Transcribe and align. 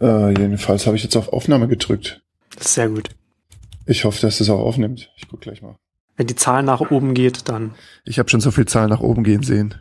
Äh, 0.00 0.30
jedenfalls 0.30 0.86
habe 0.86 0.96
ich 0.96 1.02
jetzt 1.02 1.16
auf 1.16 1.32
Aufnahme 1.32 1.68
gedrückt. 1.68 2.22
Das 2.56 2.66
ist 2.66 2.74
sehr 2.74 2.88
gut. 2.88 3.10
Ich 3.86 4.04
hoffe, 4.04 4.20
dass 4.20 4.40
es 4.40 4.48
auch 4.50 4.60
aufnimmt. 4.60 5.10
Ich 5.16 5.28
guck 5.28 5.40
gleich 5.40 5.62
mal. 5.62 5.76
Wenn 6.16 6.26
die 6.26 6.36
Zahl 6.36 6.62
nach 6.62 6.80
oben 6.90 7.14
geht, 7.14 7.48
dann. 7.48 7.74
Ich 8.04 8.18
habe 8.18 8.28
schon 8.28 8.40
so 8.40 8.50
viel 8.50 8.66
Zahlen 8.66 8.90
nach 8.90 9.00
oben 9.00 9.24
gehen 9.24 9.42
sehen. 9.42 9.74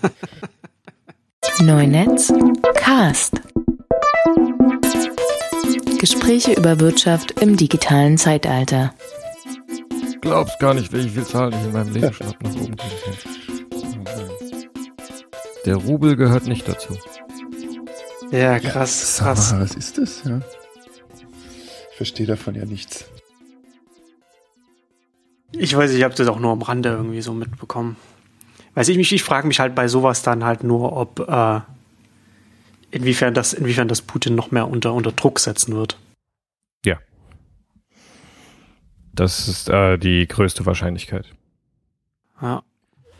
Neunetz 1.60 2.32
Cast. 2.74 3.40
Gespräche 5.98 6.52
über 6.52 6.78
Wirtschaft 6.80 7.40
im 7.40 7.56
digitalen 7.56 8.18
Zeitalter. 8.18 8.94
Glaubst 10.20 10.58
gar 10.60 10.74
nicht, 10.74 10.92
welche 10.92 11.08
viel 11.08 11.24
Zahlen 11.24 11.54
ich 11.54 11.64
in 11.66 11.72
meinem 11.72 11.92
Leben 11.92 12.12
schon 12.12 12.26
nach 12.28 12.34
oben 12.34 12.76
gehen. 12.76 12.76
Der 15.64 15.76
Rubel 15.76 16.14
gehört 16.16 16.46
nicht 16.46 16.68
dazu. 16.68 16.96
Ja, 18.30 18.58
krass, 18.58 19.18
krass. 19.18 19.50
Sag 19.50 19.58
mal, 19.58 19.64
was 19.64 19.74
ist 19.74 19.98
das? 19.98 20.24
Ja. 20.24 20.40
Ich 21.90 21.96
verstehe 21.96 22.26
davon 22.26 22.54
ja 22.54 22.64
nichts. 22.64 23.10
Ich 25.52 25.76
weiß, 25.76 25.92
ich 25.92 26.02
habe 26.02 26.14
das 26.14 26.28
auch 26.28 26.38
nur 26.38 26.52
am 26.52 26.62
Rande 26.62 26.90
irgendwie 26.90 27.22
so 27.22 27.32
mitbekommen. 27.32 27.96
Weiß 28.74 28.88
ich 28.88 28.96
mich, 28.96 29.12
ich 29.12 29.22
frage 29.22 29.46
mich 29.46 29.60
halt 29.60 29.74
bei 29.74 29.88
sowas 29.88 30.22
dann 30.22 30.44
halt 30.44 30.62
nur, 30.62 30.92
ob 30.92 31.20
äh, 31.20 31.60
inwiefern 32.90 33.32
das, 33.32 33.54
inwiefern 33.54 33.88
das 33.88 34.02
Putin 34.02 34.34
noch 34.34 34.50
mehr 34.50 34.68
unter, 34.68 34.92
unter 34.92 35.12
Druck 35.12 35.38
setzen 35.38 35.74
wird. 35.74 35.98
Ja. 36.84 36.98
Das 39.14 39.48
ist 39.48 39.70
äh, 39.70 39.96
die 39.96 40.26
größte 40.26 40.66
Wahrscheinlichkeit. 40.66 41.32
Ja. 42.42 42.62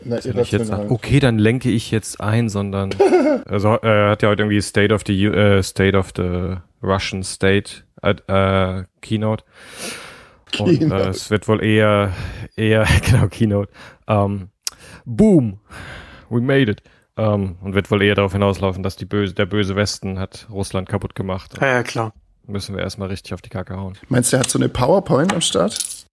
Na, 0.03 0.17
ich 0.17 0.51
jetzt 0.51 0.71
okay, 0.71 1.19
dann 1.19 1.37
lenke 1.39 1.69
ich 1.69 1.91
jetzt 1.91 2.21
ein, 2.21 2.49
sondern 2.49 2.91
also 3.45 3.69
er 3.75 4.11
hat 4.11 4.21
ja 4.23 4.29
heute 4.29 4.43
irgendwie 4.43 4.61
State 4.61 4.93
of 4.93 5.01
the 5.05 5.27
U- 5.27 5.33
äh, 5.33 5.63
State 5.63 5.97
of 5.97 6.11
the 6.15 6.55
Russian 6.83 7.23
State 7.23 7.83
äh, 8.03 8.11
äh, 8.27 8.83
Keynote. 9.01 9.43
Und 10.59 10.69
äh, 10.69 10.77
Keynote. 10.77 11.09
es 11.09 11.29
wird 11.29 11.47
wohl 11.47 11.63
eher 11.63 12.13
eher 12.55 12.85
genau 13.05 13.27
Keynote. 13.27 13.71
Ähm, 14.07 14.49
boom, 15.05 15.59
we 16.29 16.41
made 16.41 16.71
it. 16.71 16.81
Ähm, 17.17 17.57
und 17.61 17.73
wird 17.73 17.89
wohl 17.89 18.03
eher 18.03 18.13
darauf 18.15 18.33
hinauslaufen, 18.33 18.83
dass 18.83 18.95
die 18.95 19.05
böse, 19.05 19.33
der 19.33 19.47
böse 19.47 19.75
Westen 19.75 20.19
hat 20.19 20.47
Russland 20.51 20.87
kaputt 20.87 21.15
gemacht. 21.15 21.55
Ja, 21.59 21.67
ja, 21.67 21.83
klar. 21.83 22.13
Müssen 22.45 22.75
wir 22.75 22.83
erstmal 22.83 23.09
richtig 23.09 23.33
auf 23.33 23.41
die 23.41 23.49
Kacke 23.49 23.75
hauen. 23.75 23.97
Meinst 24.07 24.31
du, 24.31 24.37
er 24.37 24.41
hat 24.41 24.49
so 24.49 24.59
eine 24.59 24.69
PowerPoint 24.69 25.33
am 25.33 25.41
Start? 25.41 26.06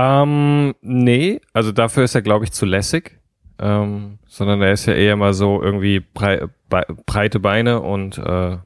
Ähm, 0.00 0.76
nee, 0.80 1.40
also 1.52 1.72
dafür 1.72 2.04
ist 2.04 2.14
er, 2.14 2.22
glaube 2.22 2.44
ich, 2.44 2.52
zu 2.52 2.64
lässig. 2.66 3.18
Ähm, 3.58 4.20
sondern 4.28 4.62
er 4.62 4.72
ist 4.72 4.86
ja 4.86 4.94
eher 4.94 5.16
mal 5.16 5.34
so 5.34 5.60
irgendwie 5.60 5.98
brei 5.98 6.46
breite 6.68 7.40
Beine 7.40 7.80
und 7.80 8.16
äh, 8.18 8.58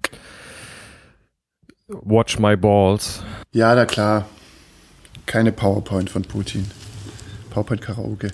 watch 1.89 2.39
my 2.39 2.55
balls. 2.56 3.22
Ja, 3.52 3.74
na 3.74 3.86
klar. 3.86 4.28
Keine 5.24 5.52
PowerPoint 5.52 6.11
von 6.11 6.22
Putin. 6.22 6.70
PowerPoint 7.48 7.80
Karaoke. 7.80 8.33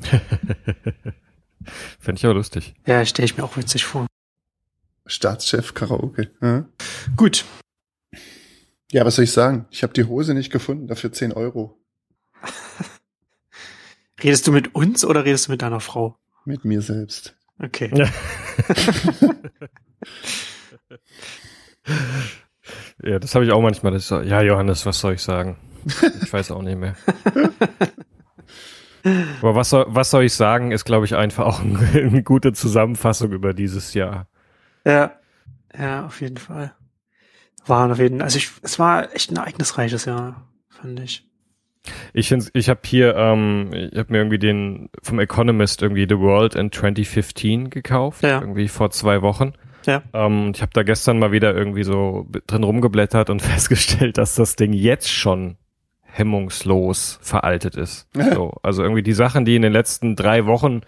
Fände 2.00 2.18
ich 2.18 2.24
aber 2.24 2.34
lustig. 2.34 2.74
Ja, 2.86 3.04
stelle 3.04 3.26
ich 3.26 3.36
mir 3.36 3.44
auch 3.44 3.56
witzig 3.56 3.84
vor. 3.84 4.08
Staatschef 5.06 5.74
Karaoke. 5.74 6.30
Ja, 6.40 6.64
Gut. 7.16 7.44
Ja 8.92 9.04
was 9.04 9.16
soll 9.16 9.24
ich 9.24 9.32
sagen? 9.32 9.66
Ich 9.70 9.82
habe 9.82 9.92
die 9.92 10.04
Hose 10.04 10.34
nicht 10.34 10.52
gefunden, 10.52 10.86
dafür 10.86 11.10
10 11.12 11.32
Euro. 11.32 11.80
Redest 14.22 14.46
du 14.46 14.52
mit 14.52 14.72
uns 14.74 15.04
oder 15.04 15.24
redest 15.24 15.48
du 15.48 15.52
mit 15.52 15.62
deiner 15.62 15.80
Frau? 15.80 16.16
Mit 16.44 16.64
mir 16.64 16.80
selbst. 16.80 17.36
Okay. 17.58 17.90
Ja. 17.94 18.06
ja, 23.02 23.18
das 23.18 23.34
habe 23.34 23.44
ich 23.44 23.50
auch 23.50 23.60
manchmal. 23.60 23.92
Das 23.92 24.06
so, 24.08 24.20
ja, 24.20 24.40
Johannes, 24.42 24.86
was 24.86 25.00
soll 25.00 25.14
ich 25.14 25.22
sagen? 25.22 25.56
Ich 26.22 26.32
weiß 26.32 26.52
auch 26.52 26.62
nicht 26.62 26.78
mehr. 26.78 26.94
Aber 29.40 29.56
was 29.56 29.70
soll, 29.70 29.86
was 29.88 30.10
soll 30.10 30.22
ich 30.24 30.34
sagen, 30.34 30.70
ist, 30.70 30.84
glaube 30.84 31.06
ich, 31.06 31.16
einfach 31.16 31.46
auch 31.46 31.60
eine, 31.60 31.78
eine 31.78 32.22
gute 32.22 32.52
Zusammenfassung 32.52 33.32
über 33.32 33.52
dieses 33.52 33.94
Jahr. 33.94 34.28
Ja. 34.84 35.18
Ja, 35.76 36.06
auf 36.06 36.20
jeden 36.20 36.36
Fall. 36.36 36.72
War 37.66 37.90
auf 37.90 37.98
jeden 37.98 38.22
also 38.22 38.38
ich, 38.38 38.50
es 38.62 38.78
war 38.78 39.14
echt 39.14 39.30
ein 39.30 39.36
ereignisreiches 39.36 40.04
Jahr, 40.04 40.48
fand 40.68 40.98
ich. 41.00 41.24
Ich, 42.12 42.28
find's- 42.28 42.50
ich 42.54 42.68
habe 42.68 42.80
hier, 42.84 43.16
ähm, 43.16 43.70
ich 43.72 43.98
habe 43.98 44.12
mir 44.12 44.18
irgendwie 44.18 44.38
den 44.38 44.88
vom 45.02 45.18
Economist 45.18 45.82
irgendwie 45.82 46.06
The 46.08 46.18
World 46.18 46.54
in 46.54 46.70
2015 46.70 47.70
gekauft, 47.70 48.22
Ja. 48.22 48.40
irgendwie 48.40 48.68
vor 48.68 48.90
zwei 48.90 49.20
Wochen. 49.22 49.52
Ja. 49.86 50.02
Ähm, 50.12 50.46
und 50.46 50.56
ich 50.56 50.62
habe 50.62 50.70
da 50.74 50.84
gestern 50.84 51.18
mal 51.18 51.32
wieder 51.32 51.54
irgendwie 51.56 51.82
so 51.82 52.28
drin 52.46 52.62
rumgeblättert 52.62 53.30
und 53.30 53.42
festgestellt, 53.42 54.16
dass 54.18 54.36
das 54.36 54.54
Ding 54.54 54.72
jetzt 54.72 55.10
schon 55.10 55.56
hemmungslos 56.22 57.18
veraltet 57.22 57.76
ist. 57.76 58.08
So, 58.34 58.52
also 58.62 58.82
irgendwie 58.82 59.02
die 59.02 59.12
Sachen, 59.12 59.44
die 59.44 59.56
in 59.56 59.62
den 59.62 59.72
letzten 59.72 60.14
drei 60.14 60.46
Wochen, 60.46 60.82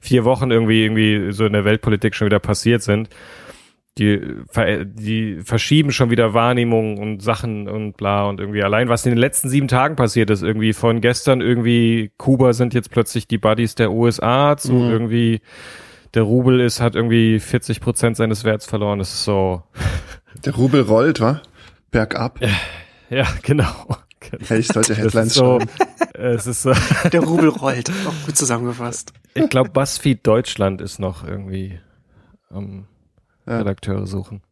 vier 0.00 0.24
Wochen 0.24 0.50
irgendwie 0.50 0.84
irgendwie 0.84 1.32
so 1.32 1.44
in 1.46 1.52
der 1.54 1.64
Weltpolitik 1.64 2.14
schon 2.14 2.26
wieder 2.26 2.38
passiert 2.38 2.82
sind, 2.82 3.08
die, 3.98 4.20
die 4.84 5.40
verschieben 5.42 5.90
schon 5.90 6.10
wieder 6.10 6.34
Wahrnehmungen 6.34 6.98
und 6.98 7.22
Sachen 7.22 7.66
und 7.68 7.96
bla 7.96 8.24
und 8.28 8.40
irgendwie 8.40 8.62
allein, 8.62 8.88
was 8.90 9.06
in 9.06 9.10
den 9.12 9.18
letzten 9.18 9.48
sieben 9.48 9.68
Tagen 9.68 9.96
passiert 9.96 10.28
ist, 10.30 10.42
irgendwie 10.42 10.72
von 10.74 11.00
gestern 11.00 11.40
irgendwie 11.40 12.12
Kuba 12.18 12.52
sind 12.52 12.74
jetzt 12.74 12.90
plötzlich 12.90 13.26
die 13.26 13.38
Buddies 13.38 13.74
der 13.74 13.90
USA 13.92 14.56
zu 14.58 14.72
Mhm. 14.74 14.90
irgendwie 14.90 15.40
der 16.14 16.22
Rubel 16.24 16.60
ist, 16.60 16.80
hat 16.80 16.94
irgendwie 16.94 17.40
40 17.40 17.80
Prozent 17.80 18.16
seines 18.16 18.44
Werts 18.44 18.66
verloren. 18.66 18.98
Das 18.98 19.12
ist 19.12 19.24
so, 19.24 19.62
Der 20.44 20.54
Rubel 20.54 20.82
rollt, 20.82 21.20
wa? 21.20 21.40
Bergab. 21.90 22.38
ja, 23.10 23.26
genau. 23.42 23.70
Hey, 24.48 24.58
ich 24.58 24.66
sollte 24.68 24.94
Headlines 24.94 25.34
so, 25.34 25.58
es 26.14 26.46
ist 26.46 26.62
so, 26.62 26.72
Der 27.12 27.20
Rubel 27.22 27.48
rollt. 27.48 27.90
Auch 28.06 28.26
gut 28.26 28.36
zusammengefasst. 28.36 29.12
ich 29.34 29.48
glaube, 29.48 29.70
BuzzFeed 29.70 30.26
Deutschland 30.26 30.80
ist 30.80 30.98
noch 30.98 31.26
irgendwie 31.26 31.78
am 32.50 32.72
Ja. 32.80 32.84
Redakteure 33.46 34.06
suchen. 34.06 34.42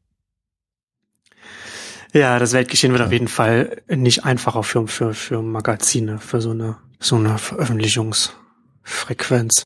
Ja, 2.13 2.39
das 2.39 2.53
Weltgeschehen 2.53 2.93
wird 2.93 3.03
auf 3.03 3.11
jeden 3.11 3.29
Fall 3.29 3.83
nicht 3.89 4.25
einfacher 4.25 4.63
für, 4.63 4.87
für, 4.87 5.15
für 5.15 5.43
Magazine, 5.43 6.19
für 6.19 6.41
so 6.41 6.53
eine, 6.53 6.77
so 7.01 7.17
eine 7.17 7.39
Veröffentlichungsfrequenz. 7.39 9.65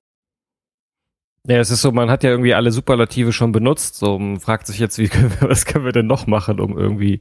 Ja, 1.47 1.59
es 1.59 1.71
ist 1.71 1.83
so, 1.83 1.93
man 1.93 2.11
hat 2.11 2.25
ja 2.25 2.31
irgendwie 2.31 2.55
alle 2.55 2.73
Superlative 2.73 3.33
schon 3.33 3.53
benutzt. 3.53 3.97
So, 3.97 4.19
man 4.19 4.41
fragt 4.41 4.67
sich 4.67 4.79
jetzt, 4.79 4.97
wie 4.99 5.09
können 5.09 5.31
wir, 5.41 5.51
was 5.51 5.67
können 5.67 5.85
wir 5.85 5.93
denn 5.93 6.07
noch 6.07 6.27
machen, 6.27 6.59
um 6.59 6.79
irgendwie 6.79 7.21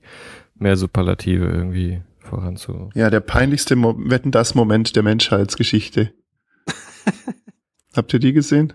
mehr 0.55 0.77
Superlative 0.77 1.45
irgendwie 1.45 2.01
voranzu. 2.19 2.89
Ja, 2.93 3.09
der 3.09 3.19
peinlichste 3.19 3.75
Mo 3.75 3.95
Wetten 3.97 4.31
das 4.31 4.55
Moment 4.55 4.95
der 4.95 5.03
Menschheitsgeschichte. 5.03 6.13
Habt 7.95 8.13
ihr 8.13 8.19
die 8.19 8.33
gesehen? 8.33 8.73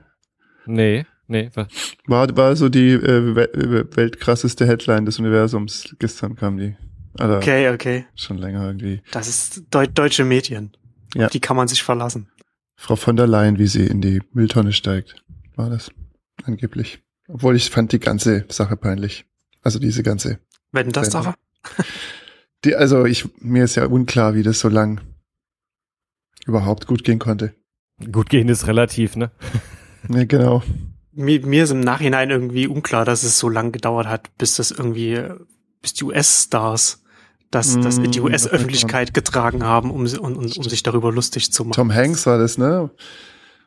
Nee, 0.66 1.06
nee, 1.26 1.50
was? 1.54 1.68
War, 2.06 2.36
war 2.36 2.56
so 2.56 2.68
die 2.68 2.90
äh, 2.92 3.34
we 3.34 3.88
weltkrasseste 3.96 4.66
Headline 4.66 5.04
des 5.06 5.18
Universums. 5.18 5.94
Gestern 5.98 6.36
kam 6.36 6.58
die. 6.58 6.76
Also 7.18 7.36
Okay, 7.36 7.68
okay. 7.70 8.06
schon 8.14 8.38
länger 8.38 8.66
irgendwie. 8.66 9.02
Das 9.10 9.28
ist 9.28 9.62
deu 9.70 9.86
deutsche 9.86 10.24
Medien. 10.24 10.72
Ja. 11.14 11.26
Auf 11.26 11.32
die 11.32 11.40
kann 11.40 11.56
man 11.56 11.68
sich 11.68 11.82
verlassen. 11.82 12.28
Frau 12.76 12.96
von 12.96 13.16
der 13.16 13.26
Leyen, 13.26 13.58
wie 13.58 13.66
sie 13.66 13.86
in 13.86 14.00
die 14.00 14.22
Mülltonne 14.32 14.72
steigt. 14.72 15.22
War 15.56 15.68
das 15.68 15.90
angeblich. 16.44 17.02
Obwohl 17.28 17.54
ich 17.54 17.70
fand 17.70 17.92
die 17.92 18.00
ganze 18.00 18.44
Sache 18.48 18.76
peinlich. 18.76 19.26
Also 19.62 19.78
diese 19.78 20.02
ganze. 20.02 20.38
Wenn 20.72 20.90
das 20.90 21.10
doch. 21.10 21.34
Die, 22.64 22.76
also 22.76 23.06
ich, 23.06 23.28
mir 23.40 23.64
ist 23.64 23.74
ja 23.74 23.86
unklar, 23.86 24.34
wie 24.34 24.44
das 24.44 24.60
so 24.60 24.68
lang 24.68 25.00
überhaupt 26.46 26.86
gut 26.86 27.02
gehen 27.02 27.18
konnte. 27.18 27.54
Gut 28.10 28.30
gehen 28.30 28.48
ist 28.48 28.66
relativ, 28.66 29.16
ne? 29.16 29.30
Ja, 30.08 30.24
genau. 30.24 30.62
Mir, 31.14 31.44
mir 31.46 31.64
ist 31.64 31.70
im 31.70 31.80
Nachhinein 31.80 32.30
irgendwie 32.30 32.66
unklar, 32.66 33.04
dass 33.04 33.22
es 33.22 33.38
so 33.38 33.48
lang 33.48 33.72
gedauert 33.72 34.06
hat, 34.06 34.36
bis 34.38 34.56
das 34.56 34.70
irgendwie, 34.70 35.20
bis 35.82 35.92
die 35.94 36.04
US-Stars 36.04 37.02
das, 37.50 37.78
das 37.80 37.98
in 37.98 38.10
die 38.10 38.20
Mm, 38.20 38.24
US-Öffentlichkeit 38.24 39.12
getragen 39.12 39.62
haben, 39.62 39.90
um, 39.90 40.06
um, 40.06 40.36
um, 40.36 40.36
um 40.36 40.48
sich 40.48 40.82
darüber 40.82 41.12
lustig 41.12 41.52
zu 41.52 41.64
machen. 41.64 41.74
Tom 41.74 41.94
Hanks 41.94 42.24
war 42.24 42.38
das, 42.38 42.56
ne? 42.56 42.90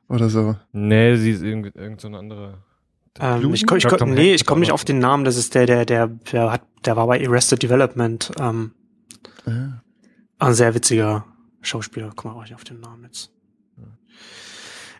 Oder 0.09 0.29
so. 0.29 0.55
Nee, 0.71 1.15
sie 1.17 1.31
ist 1.31 1.43
irgend, 1.43 1.75
irgend 1.75 2.01
so 2.01 2.07
ein 2.07 2.15
anderer. 2.15 2.63
Ähm, 3.19 3.53
ich 3.53 3.63
ich 3.63 3.71
Ich 3.71 3.83
Tom 3.85 4.13
nee, 4.13 4.33
ich 4.33 4.45
komme 4.45 4.61
nicht 4.61 4.71
auf 4.71 4.83
den 4.83 4.97
Namen. 4.99 5.23
Das 5.23 5.37
ist 5.37 5.53
der, 5.53 5.67
der, 5.67 5.85
der, 5.85 6.07
der 6.07 6.51
hat, 6.51 6.63
der 6.85 6.95
war 6.95 7.05
bei 7.07 7.25
Arrested 7.25 7.61
Development. 7.61 8.31
Ähm, 8.39 8.71
Ja. 9.45 9.83
ein 10.39 10.53
sehr 10.55 10.73
witziger 10.73 11.25
Schauspieler. 11.61 12.11
Komm 12.15 12.33
mal 12.33 12.41
nicht 12.41 12.55
auf 12.55 12.63
den 12.63 12.79
Namen 12.79 13.03
jetzt. 13.03 13.31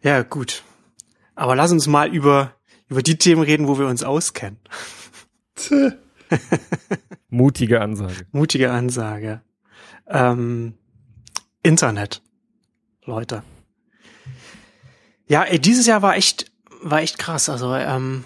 Ja, 0.04 0.22
gut. 0.22 0.64
Aber 1.36 1.56
lass 1.56 1.72
uns 1.72 1.88
mal 1.88 2.14
über 2.14 2.56
über 2.88 3.02
die 3.02 3.18
Themen 3.18 3.42
reden, 3.42 3.68
wo 3.68 3.80
wir 3.80 3.88
uns 3.88 4.04
auskennen. 4.04 4.60
Tö. 5.56 5.92
Mutige 7.30 7.82
Ansage. 7.82 8.26
Mutige 8.32 8.72
Ansage. 8.72 9.42
Ähm, 10.08 10.76
Internet, 11.64 12.22
Leute. 13.06 13.44
Ja, 15.28 15.44
ey, 15.44 15.60
dieses 15.60 15.88
Jahr 15.88 16.02
war 16.02 16.16
echt 16.16 16.52
war 16.86 17.02
echt 17.02 17.18
krass. 17.18 17.50
Also 17.50 17.74
ähm, 17.76 18.24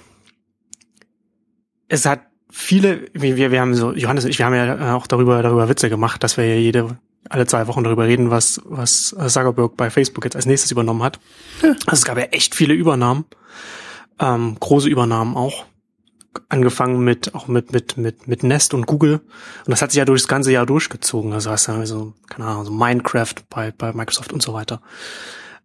es 1.87 2.05
hat 2.05 2.21
viele, 2.49 3.07
wir, 3.13 3.51
wir 3.51 3.61
haben 3.61 3.73
so, 3.73 3.93
Johannes 3.93 4.25
und 4.25 4.31
ich, 4.31 4.39
wir 4.39 4.45
haben 4.45 4.55
ja 4.55 4.95
auch 4.95 5.07
darüber, 5.07 5.41
darüber 5.41 5.69
Witze 5.69 5.89
gemacht, 5.89 6.23
dass 6.23 6.37
wir 6.37 6.45
ja 6.45 6.55
jede, 6.55 6.97
alle 7.29 7.45
zwei 7.45 7.67
Wochen 7.67 7.83
darüber 7.83 8.05
reden, 8.05 8.31
was, 8.31 8.61
was 8.65 9.15
Zuckerberg 9.27 9.77
bei 9.77 9.89
Facebook 9.89 10.25
jetzt 10.25 10.35
als 10.35 10.45
nächstes 10.45 10.71
übernommen 10.71 11.03
hat. 11.03 11.19
Ja. 11.61 11.69
Also 11.85 12.01
es 12.01 12.05
gab 12.05 12.17
ja 12.17 12.25
echt 12.25 12.55
viele 12.55 12.73
Übernahmen, 12.73 13.25
ähm, 14.19 14.57
große 14.59 14.89
Übernahmen 14.89 15.37
auch. 15.37 15.65
Angefangen 16.47 17.03
mit, 17.03 17.33
auch 17.33 17.47
mit, 17.47 17.71
mit, 17.73 17.97
mit, 17.97 18.27
mit 18.27 18.43
Nest 18.43 18.73
und 18.73 18.85
Google. 18.85 19.15
Und 19.15 19.69
das 19.71 19.81
hat 19.81 19.91
sich 19.91 19.97
ja 19.97 20.05
durch 20.05 20.21
das 20.21 20.27
ganze 20.27 20.51
Jahr 20.51 20.65
durchgezogen. 20.65 21.33
Also 21.33 21.49
hast 21.49 21.67
du 21.67 21.85
so, 21.85 22.13
keine 22.29 22.47
Ahnung, 22.47 22.65
so 22.65 22.71
Minecraft 22.71 23.33
bei, 23.49 23.71
bei 23.71 23.93
Microsoft 23.93 24.31
und 24.31 24.41
so 24.41 24.53
weiter. 24.53 24.81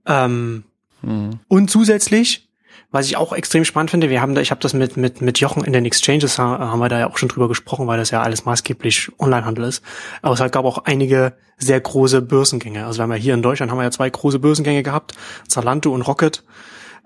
Ähm, 0.06 0.64
mhm. 1.02 1.40
Und 1.48 1.70
zusätzlich 1.70 2.48
was 2.94 3.06
ich 3.06 3.16
auch 3.16 3.32
extrem 3.32 3.64
spannend 3.64 3.90
finde, 3.90 4.08
wir 4.08 4.20
haben 4.20 4.36
da, 4.36 4.40
ich 4.40 4.52
habe 4.52 4.60
das 4.60 4.72
mit, 4.72 4.96
mit, 4.96 5.20
mit 5.20 5.40
Jochen 5.40 5.64
in 5.64 5.72
den 5.72 5.84
Exchanges, 5.84 6.38
haben 6.38 6.78
wir 6.78 6.88
da 6.88 7.00
ja 7.00 7.10
auch 7.10 7.18
schon 7.18 7.28
drüber 7.28 7.48
gesprochen, 7.48 7.88
weil 7.88 7.98
das 7.98 8.12
ja 8.12 8.22
alles 8.22 8.44
maßgeblich 8.44 9.10
Onlinehandel 9.18 9.64
ist. 9.64 9.82
Aber 10.22 10.34
es 10.34 10.52
gab 10.52 10.64
auch 10.64 10.78
einige 10.84 11.32
sehr 11.58 11.80
große 11.80 12.22
Börsengänge. 12.22 12.86
Also 12.86 13.00
wir 13.00 13.02
haben 13.02 13.10
ja 13.10 13.16
hier 13.16 13.34
in 13.34 13.42
Deutschland 13.42 13.72
haben 13.72 13.78
wir 13.78 13.82
ja 13.82 13.90
zwei 13.90 14.08
große 14.08 14.38
Börsengänge 14.38 14.84
gehabt, 14.84 15.14
Zalando 15.48 15.92
und 15.92 16.02
Rocket. 16.02 16.44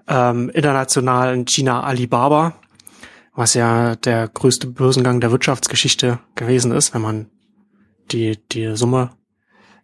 Ähm, 0.08 0.50
international 0.50 1.32
in 1.32 1.46
China 1.46 1.82
Alibaba, 1.84 2.52
was 3.34 3.54
ja 3.54 3.96
der 3.96 4.28
größte 4.28 4.66
Börsengang 4.66 5.22
der 5.22 5.32
Wirtschaftsgeschichte 5.32 6.18
gewesen 6.34 6.70
ist, 6.70 6.92
wenn 6.92 7.00
man 7.00 7.30
die, 8.10 8.38
die 8.52 8.76
Summe 8.76 9.12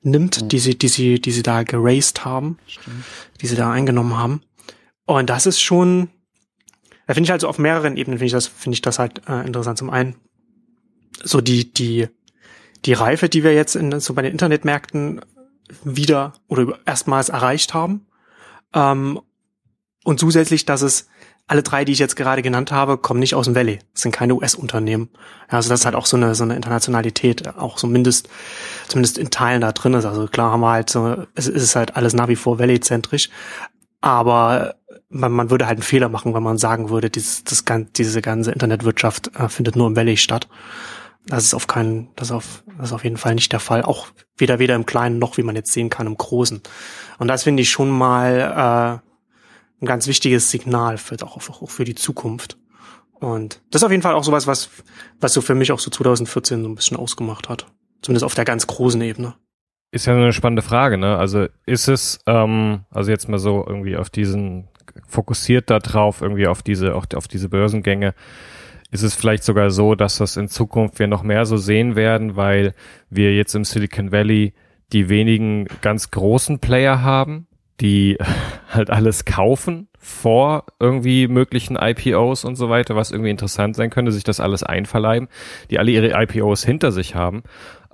nimmt, 0.03 0.43
mhm. 0.43 0.49
die 0.51 0.59
sie, 0.59 0.77
die 0.77 0.89
sie, 0.89 1.19
die 1.19 1.33
sie 1.33 1.43
da 1.43 1.63
geraced 1.63 2.27
haben, 2.27 2.59
Stimmt. 2.67 3.05
die 3.41 3.47
sie 3.47 3.57
da 3.57 3.73
eingenommen 3.73 4.19
haben. 4.19 4.43
Und 5.07 5.31
das 5.31 5.47
ist 5.47 5.61
schon, 5.61 6.09
da 7.07 7.15
finde 7.15 7.27
ich 7.27 7.33
also 7.33 7.49
auf 7.49 7.59
mehreren 7.59 7.97
Ebenen 7.97 8.19
finde 8.19 8.27
ich 8.27 8.33
das, 8.33 8.47
finde 8.47 8.75
ich 8.75 8.83
das 8.83 8.99
halt 8.99 9.23
äh, 9.29 9.47
interessant. 9.47 9.79
Zum 9.79 9.91
einen 9.91 10.17
so 11.23 11.41
die, 11.41 11.73
die, 11.73 12.09
die 12.85 12.93
Reife, 12.93 13.29
die 13.29 13.45
wir 13.45 13.55
jetzt 13.55 13.77
in, 13.77 13.99
so 14.01 14.15
bei 14.15 14.23
den 14.23 14.33
Internetmärkten 14.33 15.21
wieder 15.83 16.35
oder 16.49 16.79
erstmals 16.85 17.29
erreicht 17.29 17.75
haben. 17.75 18.07
Ähm, 18.75 19.21
und 20.05 20.21
zusätzlich, 20.21 20.67
dass 20.67 20.83
es 20.83 21.09
alle 21.47 21.63
drei, 21.63 21.85
die 21.85 21.93
ich 21.93 21.99
jetzt 21.99 22.17
gerade 22.17 22.43
genannt 22.43 22.73
habe, 22.73 22.97
kommen 22.97 23.21
nicht 23.21 23.35
aus 23.35 23.45
dem 23.45 23.55
Valley. 23.55 23.79
Das 23.93 24.03
sind 24.03 24.13
keine 24.13 24.35
US-Unternehmen. 24.35 25.11
Also 25.49 25.69
das 25.69 25.81
ist 25.81 25.85
halt 25.85 25.95
auch 25.95 26.07
so 26.07 26.17
eine, 26.17 26.35
so 26.35 26.45
eine 26.45 26.57
Internationalität, 26.57 27.57
auch 27.57 27.77
zumindest, 27.77 28.29
zumindest 28.89 29.19
in 29.19 29.31
Teilen 29.31 29.61
da 29.61 29.73
drin 29.73 29.95
ist. 29.95 30.07
Also 30.07 30.27
klar 30.27 30.53
haben 30.53 30.61
wir 30.61 30.71
halt 30.71 30.89
so, 30.89 31.27
es 31.35 31.47
ist 31.47 31.77
halt 31.77 31.97
alles 31.97 32.15
nach 32.15 32.29
wie 32.29 32.37
vor 32.37 32.59
Valley-zentrisch. 32.59 33.29
Aber 34.01 34.77
man, 35.09 35.33
man 35.33 35.51
würde 35.51 35.67
halt 35.67 35.79
einen 35.79 35.83
Fehler 35.83 36.09
machen, 36.09 36.35
wenn 36.35 36.43
man 36.43 36.59
sagen 36.59 36.91
würde, 36.91 37.11
dieses, 37.11 37.45
das, 37.45 37.65
diese 37.97 38.23
ganze 38.23 38.53
Internetwirtschaft 38.53 39.35
äh, 39.37 39.49
findet 39.49 39.77
nur 39.77 39.87
im 39.87 39.97
Valley 39.97 40.17
statt. 40.17 40.49
Das 41.27 41.45
ist 41.45 41.55
auf 41.55 41.67
keinen, 41.67 42.09
das 42.17 42.29
ist 42.29 42.33
auf, 42.33 42.65
das 42.77 42.89
ist 42.89 42.93
auf 42.93 43.05
jeden 43.05 43.17
Fall 43.17 43.35
nicht 43.35 43.53
der 43.53 43.61
Fall. 43.61 43.83
Auch 43.83 44.09
weder 44.37 44.59
weder 44.59 44.75
im 44.75 44.87
Kleinen 44.87 45.19
noch, 45.19 45.39
wie 45.39 45.43
man 45.43 45.57
jetzt 45.57 45.73
sehen 45.73 45.89
kann, 45.89 46.07
im 46.07 46.17
Großen. 46.19 46.61
Und 47.19 47.29
das 47.29 47.45
finde 47.45 47.63
ich 47.63 47.71
schon 47.71 47.91
mal 47.91 49.01
äh, 49.01 49.83
ein 49.83 49.87
ganz 49.87 50.07
wichtiges 50.07 50.51
Signal 50.51 50.99
für 50.99 51.17
auch, 51.23 51.37
auch 51.37 51.71
für 51.71 51.85
die 51.85 51.95
Zukunft. 51.95 52.59
Und 53.13 53.63
das 53.71 53.81
ist 53.81 53.87
auf 53.87 53.91
jeden 53.91 54.03
Fall 54.03 54.15
auch 54.15 54.25
sowas, 54.25 54.47
was, 54.47 54.69
was 55.21 55.33
so 55.33 55.41
für 55.41 55.55
mich 55.55 55.73
auch 55.73 55.79
so 55.79 55.91
2014 55.91 56.63
so 56.63 56.69
ein 56.69 56.75
bisschen 56.75 56.97
ausgemacht 56.97 57.49
hat. 57.49 57.67
Zumindest 58.03 58.25
auf 58.25 58.35
der 58.35 58.45
ganz 58.45 58.67
großen 58.67 59.01
Ebene. 59.01 59.35
Ist 59.93 60.07
ja 60.07 60.13
eine 60.13 60.33
spannende 60.33 60.63
Frage, 60.63 60.99
ne? 60.99 61.17
Also 61.17 61.47
ist 61.67 61.89
es, 61.89 62.19
ähm, 62.27 62.85
also 62.91 63.11
jetzt 63.11 63.29
mal 63.29 63.39
so 63.39 63.65
irgendwie 63.67 63.97
auf 63.97 64.11
diesen 64.11 64.69
fokussiert 65.07 65.71
da 65.71 65.79
drauf, 65.79 66.23
irgendwie 66.23 66.47
auf 66.47 66.63
diese, 66.63 66.95
auf 66.95 67.29
diese 67.29 67.49
Börsengänge. 67.49 68.15
Ist 68.91 69.03
es 69.03 69.15
vielleicht 69.15 69.45
sogar 69.45 69.71
so, 69.71 69.95
dass 69.95 70.19
das 70.19 70.37
in 70.37 70.49
Zukunft 70.49 70.99
wir 70.99 71.07
noch 71.07 71.23
mehr 71.23 71.47
so 71.47 71.57
sehen 71.57 71.97
werden, 71.97 72.37
weil 72.37 72.75
wir 73.11 73.35
jetzt 73.35 73.55
im 73.55 73.65
Silicon 73.65 74.13
Valley 74.13 74.55
die 74.93 75.09
wenigen 75.09 75.67
ganz 75.81 76.11
großen 76.11 76.61
Player 76.61 77.03
haben, 77.03 77.47
die 77.81 78.19
halt 78.71 78.91
alles 78.91 79.25
kaufen 79.25 79.89
vor 79.99 80.67
irgendwie 80.79 81.29
möglichen 81.29 81.77
IPOs 81.77 82.45
und 82.45 82.57
so 82.57 82.69
weiter, 82.69 82.95
was 82.95 83.11
irgendwie 83.11 83.31
interessant 83.31 83.75
sein 83.75 83.91
könnte, 83.91 84.13
sich 84.13 84.25
das 84.25 84.39
alles 84.39 84.63
einverleiben, 84.63 85.29
die 85.71 85.79
alle 85.79 85.91
ihre 85.91 86.23
IPOs 86.23 86.63
hinter 86.63 86.93
sich 86.93 87.15
haben 87.15 87.43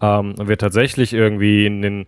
ähm, 0.01 0.35
und 0.39 0.49
wir 0.49 0.59
tatsächlich 0.59 1.13
irgendwie 1.13 1.67
in 1.67 1.83
den 1.83 2.07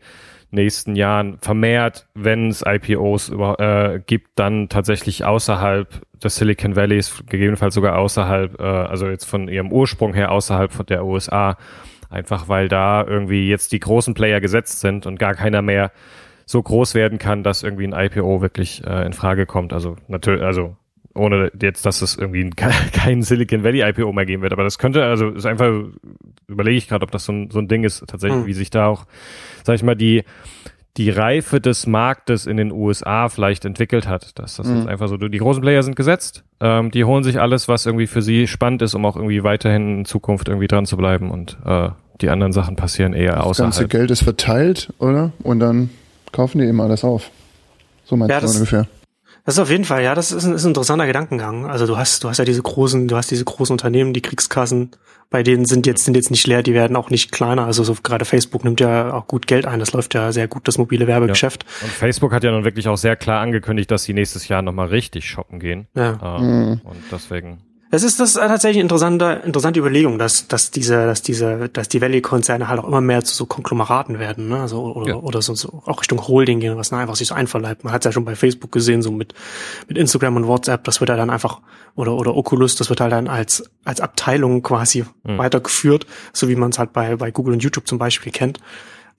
nächsten 0.52 0.94
Jahren 0.94 1.38
vermehrt, 1.40 2.06
wenn 2.14 2.48
es 2.48 2.62
IPOs 2.64 3.30
über, 3.30 3.58
äh, 3.58 4.00
gibt, 4.06 4.30
dann 4.36 4.68
tatsächlich 4.68 5.24
außerhalb 5.24 5.88
des 6.22 6.36
Silicon 6.36 6.76
Valleys, 6.76 7.24
gegebenenfalls 7.26 7.74
sogar 7.74 7.98
außerhalb, 7.98 8.60
äh, 8.60 8.62
also 8.62 9.08
jetzt 9.08 9.24
von 9.24 9.48
ihrem 9.48 9.72
Ursprung 9.72 10.14
her 10.14 10.30
außerhalb 10.30 10.72
von 10.72 10.86
der 10.86 11.04
USA, 11.04 11.56
einfach 12.10 12.48
weil 12.48 12.68
da 12.68 13.04
irgendwie 13.04 13.48
jetzt 13.48 13.72
die 13.72 13.80
großen 13.80 14.14
Player 14.14 14.40
gesetzt 14.40 14.80
sind 14.80 15.06
und 15.06 15.18
gar 15.18 15.34
keiner 15.34 15.62
mehr 15.62 15.90
so 16.44 16.62
groß 16.62 16.94
werden 16.94 17.18
kann, 17.18 17.42
dass 17.42 17.62
irgendwie 17.62 17.86
ein 17.86 17.94
IPO 17.94 18.42
wirklich 18.42 18.84
äh, 18.86 19.06
in 19.06 19.12
Frage 19.12 19.46
kommt. 19.46 19.72
Also 19.72 19.96
natürlich, 20.08 20.42
also 20.42 20.76
ohne 21.14 21.50
jetzt, 21.60 21.84
dass 21.86 22.02
es 22.02 22.16
irgendwie 22.16 22.50
kein 22.92 23.22
Silicon 23.22 23.64
Valley 23.64 23.82
IPO 23.82 24.12
mehr 24.12 24.26
geben 24.26 24.42
wird. 24.42 24.52
Aber 24.52 24.64
das 24.64 24.78
könnte, 24.78 25.04
also 25.04 25.30
ist 25.30 25.46
einfach, 25.46 25.70
überlege 26.46 26.76
ich 26.76 26.88
gerade, 26.88 27.04
ob 27.04 27.10
das 27.10 27.24
so 27.24 27.32
ein, 27.32 27.50
so 27.50 27.58
ein 27.58 27.68
Ding 27.68 27.84
ist, 27.84 28.04
tatsächlich, 28.06 28.40
hm. 28.40 28.46
wie 28.46 28.54
sich 28.54 28.70
da 28.70 28.86
auch, 28.86 29.04
sag 29.64 29.74
ich 29.74 29.82
mal, 29.82 29.96
die, 29.96 30.24
die 30.96 31.10
Reife 31.10 31.60
des 31.60 31.86
Marktes 31.86 32.46
in 32.46 32.56
den 32.56 32.70
USA 32.70 33.28
vielleicht 33.28 33.64
entwickelt 33.64 34.06
hat. 34.06 34.38
Dass 34.38 34.56
das 34.56 34.66
mhm. 34.66 34.80
ist 34.80 34.88
einfach 34.88 35.08
so, 35.08 35.16
die 35.16 35.38
großen 35.38 35.62
Player 35.62 35.82
sind 35.82 35.96
gesetzt, 35.96 36.44
ähm, 36.60 36.90
die 36.90 37.04
holen 37.04 37.24
sich 37.24 37.40
alles, 37.40 37.66
was 37.68 37.86
irgendwie 37.86 38.06
für 38.06 38.20
sie 38.20 38.46
spannend 38.46 38.82
ist, 38.82 38.94
um 38.94 39.06
auch 39.06 39.16
irgendwie 39.16 39.42
weiterhin 39.42 40.00
in 40.00 40.04
Zukunft 40.04 40.48
irgendwie 40.48 40.68
dran 40.68 40.84
zu 40.84 40.96
bleiben 40.96 41.30
und 41.30 41.56
äh, 41.64 41.88
die 42.20 42.28
anderen 42.28 42.52
Sachen 42.52 42.76
passieren 42.76 43.14
eher 43.14 43.36
das 43.36 43.44
außerhalb. 43.44 43.70
Das 43.70 43.78
ganze 43.78 43.88
Geld 43.88 44.10
ist 44.10 44.22
verteilt, 44.22 44.92
oder? 44.98 45.32
Und 45.42 45.60
dann 45.60 45.90
kaufen 46.30 46.58
die 46.58 46.66
eben 46.66 46.80
alles 46.80 47.04
auf. 47.04 47.30
So 48.04 48.16
meinst 48.16 48.30
ja, 48.30 48.40
du 48.40 48.46
ungefähr. 48.46 48.86
Das 49.44 49.56
ist 49.56 49.60
auf 49.60 49.70
jeden 49.70 49.84
Fall, 49.84 50.04
ja, 50.04 50.14
das 50.14 50.30
ist 50.30 50.44
ein, 50.44 50.54
ist 50.54 50.64
ein 50.64 50.68
interessanter 50.68 51.06
Gedankengang. 51.06 51.66
Also 51.66 51.86
du 51.86 51.96
hast, 51.96 52.22
du 52.22 52.28
hast 52.28 52.38
ja 52.38 52.44
diese 52.44 52.62
großen, 52.62 53.08
du 53.08 53.16
hast 53.16 53.30
diese 53.30 53.44
großen 53.44 53.74
Unternehmen, 53.74 54.12
die 54.12 54.20
Kriegskassen, 54.20 54.92
bei 55.30 55.42
denen 55.42 55.64
sind 55.64 55.86
jetzt, 55.86 56.04
sind 56.04 56.14
jetzt 56.14 56.30
nicht 56.30 56.46
leer, 56.46 56.62
die 56.62 56.74
werden 56.74 56.96
auch 56.96 57.10
nicht 57.10 57.32
kleiner. 57.32 57.66
Also 57.66 57.82
so 57.82 57.96
gerade 58.00 58.24
Facebook 58.24 58.62
nimmt 58.62 58.78
ja 58.80 59.12
auch 59.12 59.26
gut 59.26 59.48
Geld 59.48 59.66
ein. 59.66 59.80
Das 59.80 59.92
läuft 59.92 60.14
ja 60.14 60.30
sehr 60.30 60.46
gut, 60.46 60.68
das 60.68 60.78
mobile 60.78 61.08
Werbegeschäft. 61.08 61.64
Ja. 61.64 61.86
Und 61.86 61.92
Facebook 61.92 62.32
hat 62.32 62.44
ja 62.44 62.52
nun 62.52 62.64
wirklich 62.64 62.86
auch 62.86 62.96
sehr 62.96 63.16
klar 63.16 63.40
angekündigt, 63.40 63.90
dass 63.90 64.04
sie 64.04 64.12
nächstes 64.12 64.46
Jahr 64.46 64.62
nochmal 64.62 64.88
richtig 64.88 65.28
shoppen 65.28 65.58
gehen. 65.58 65.88
Ja. 65.96 66.36
Äh, 66.36 66.42
mhm. 66.42 66.80
Und 66.84 67.02
deswegen 67.10 67.58
es 67.94 68.02
ist 68.02 68.18
das 68.20 68.30
ist 68.30 68.36
tatsächlich 68.36 68.78
eine 68.78 68.84
interessante, 68.84 69.42
interessante 69.44 69.78
Überlegung, 69.78 70.18
dass, 70.18 70.48
dass 70.48 70.70
diese, 70.70 71.04
dass 71.04 71.20
diese, 71.20 71.68
dass 71.68 71.90
die 71.90 72.00
Valley-Konzerne 72.00 72.66
halt 72.66 72.80
auch 72.80 72.88
immer 72.88 73.02
mehr 73.02 73.22
zu 73.22 73.34
so 73.34 73.44
Konglomeraten 73.44 74.18
werden, 74.18 74.48
ne? 74.48 74.62
Also, 74.62 74.94
oder, 74.94 75.08
ja. 75.08 75.16
oder 75.16 75.42
so, 75.42 75.54
so 75.54 75.82
auch 75.84 76.00
Richtung 76.00 76.26
Holding 76.26 76.60
gehen, 76.60 76.78
was 76.78 76.88
dann 76.88 77.00
einfach 77.00 77.16
sich 77.16 77.28
so 77.28 77.34
einverleibt. 77.34 77.84
Man 77.84 77.92
hat 77.92 78.00
es 78.00 78.06
ja 78.06 78.12
schon 78.12 78.24
bei 78.24 78.34
Facebook 78.34 78.72
gesehen, 78.72 79.02
so 79.02 79.12
mit, 79.12 79.34
mit 79.88 79.98
Instagram 79.98 80.36
und 80.36 80.46
WhatsApp, 80.46 80.84
das 80.84 81.00
wird 81.00 81.10
halt 81.10 81.20
dann 81.20 81.28
einfach, 81.28 81.60
oder, 81.94 82.14
oder 82.14 82.34
Oculus, 82.34 82.76
das 82.76 82.88
wird 82.88 83.02
halt 83.02 83.12
dann 83.12 83.28
als, 83.28 83.70
als 83.84 84.00
Abteilung 84.00 84.62
quasi 84.62 85.04
mhm. 85.24 85.36
weitergeführt, 85.36 86.06
so 86.32 86.48
wie 86.48 86.56
man 86.56 86.70
es 86.70 86.78
halt 86.78 86.94
bei, 86.94 87.16
bei 87.16 87.30
Google 87.30 87.52
und 87.52 87.62
YouTube 87.62 87.86
zum 87.86 87.98
Beispiel 87.98 88.32
kennt. 88.32 88.58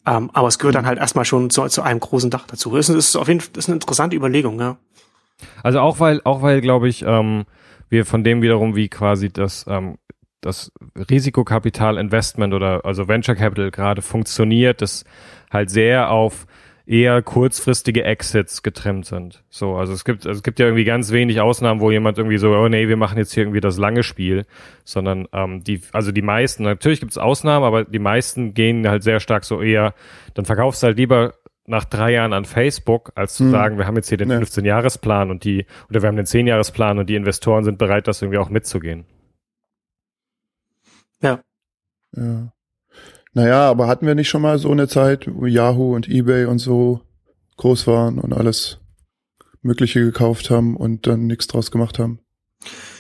Ähm, 0.08 0.32
aber 0.34 0.48
es 0.48 0.58
gehört 0.58 0.74
dann 0.74 0.88
halt 0.88 0.98
erstmal 0.98 1.26
schon 1.26 1.52
zu, 1.52 1.68
zu 1.68 1.84
einem 1.84 2.00
großen 2.00 2.32
Dach 2.32 2.48
dazu. 2.48 2.76
Das 2.76 2.90
ist, 2.90 2.96
ist 2.96 3.16
auf 3.18 3.28
jeden 3.28 3.40
Fall, 3.40 3.52
das 3.54 3.66
ist 3.66 3.70
eine 3.70 3.76
interessante 3.76 4.16
Überlegung, 4.16 4.60
ja. 4.60 4.78
Also 5.62 5.80
auch 5.80 6.00
weil, 6.00 6.22
auch 6.24 6.42
weil, 6.42 6.60
glaube 6.60 6.90
ich, 6.90 7.04
ähm, 7.06 7.46
wir 7.90 8.06
von 8.06 8.24
dem 8.24 8.42
wiederum, 8.42 8.76
wie 8.76 8.90
quasi 8.90 9.32
das, 9.32 9.66
ähm, 9.68 9.98
das 10.42 10.72
Risikokapital-Investment 11.10 12.54
oder 12.54 12.86
also 12.86 13.08
Venture 13.08 13.36
Capital 13.36 13.72
gerade 13.72 14.02
funktioniert, 14.02 14.82
das 14.82 15.06
halt 15.52 15.70
sehr 15.70 16.10
auf 16.10 16.46
eher 16.86 17.22
kurzfristige 17.22 18.04
Exits 18.04 18.62
getrimmt 18.62 19.06
sind. 19.06 19.42
So, 19.50 19.76
also 19.76 19.94
es 19.94 20.04
gibt, 20.04 20.28
also 20.28 20.38
es 20.38 20.44
gibt 20.44 20.60
ja 20.60 20.66
irgendwie 20.66 20.84
ganz 20.84 21.12
wenig 21.12 21.40
Ausnahmen, 21.40 21.80
wo 21.80 21.92
jemand 21.92 22.18
irgendwie 22.18 22.38
so, 22.38 22.54
oh 22.54 22.68
nee, 22.68 22.90
wir 22.90 22.98
machen 22.98 23.18
jetzt 23.18 23.34
hier 23.34 23.44
irgendwie 23.44 23.62
das 23.62 23.78
lange 23.78 24.04
Spiel, 24.04 24.46
sondern 24.84 25.28
ähm, 25.32 25.64
die, 25.64 25.82
also 25.94 26.12
die 26.12 26.22
meisten, 26.22 26.64
natürlich 26.64 27.00
gibt 27.00 27.14
es 27.14 27.18
Ausnahmen, 27.18 27.64
aber 27.64 27.86
die 27.86 28.00
meisten 28.00 28.54
gehen 28.54 28.88
halt 28.88 29.04
sehr 29.04 29.22
stark 29.22 29.46
so 29.46 29.62
eher, 29.62 29.94
dann 30.34 30.44
verkaufst 30.44 30.84
halt 30.84 30.98
lieber 30.98 31.36
nach 31.66 31.86
drei 31.86 32.12
Jahren 32.12 32.34
an 32.34 32.46
Facebook, 32.46 33.12
als 33.16 33.36
zu 33.36 33.46
hm. 33.46 33.52
sagen, 33.52 33.78
wir 33.78 33.88
haben 33.88 33.96
jetzt 33.96 34.10
hier 34.10 34.18
den 34.18 34.30
ja. 34.30 34.40
15-Jahresplan 34.40 35.32
und 35.32 35.44
die, 35.44 35.66
oder 35.90 36.02
wir 36.02 36.08
haben 36.08 36.18
den 36.18 36.26
10-Jahresplan 36.26 37.00
und 37.00 37.10
die 37.10 37.16
Investoren 37.16 37.64
sind 37.64 37.78
bereit, 37.78 38.08
das 38.08 38.22
irgendwie 38.22 38.40
auch 38.40 38.50
mitzugehen. 38.50 39.06
Ja. 41.22 41.40
Ja. 42.16 42.52
Naja, 43.34 43.70
aber 43.70 43.88
hatten 43.88 44.06
wir 44.06 44.14
nicht 44.14 44.30
schon 44.30 44.44
mal 44.44 44.60
so 44.60 44.70
eine 44.72 44.88
Zeit, 44.88 45.28
wo 45.34 45.46
Yahoo 45.46 45.96
und 45.96 46.08
Ebay 46.08 46.46
und 46.46 46.60
so 46.60 47.02
groß 47.58 47.88
waren 47.88 48.20
und 48.20 48.34
alles 48.34 48.80
Mögliche 49.62 50.02
gekauft 50.02 50.50
haben 50.50 50.76
und 50.76 51.08
dann 51.08 51.26
nichts 51.26 51.48
draus 51.48 51.72
gemacht 51.72 51.98
haben? 51.98 52.20